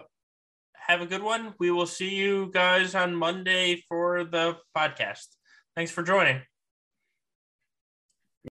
have 0.73 1.01
a 1.01 1.05
good 1.05 1.21
one. 1.21 1.53
We 1.59 1.69
will 1.69 1.85
see 1.85 2.15
you 2.15 2.49
guys 2.51 2.95
on 2.95 3.15
Monday 3.15 3.83
for 3.87 4.23
the 4.23 4.57
podcast. 4.75 5.27
Thanks 5.75 5.91
for 5.91 6.01
joining. 6.01 6.41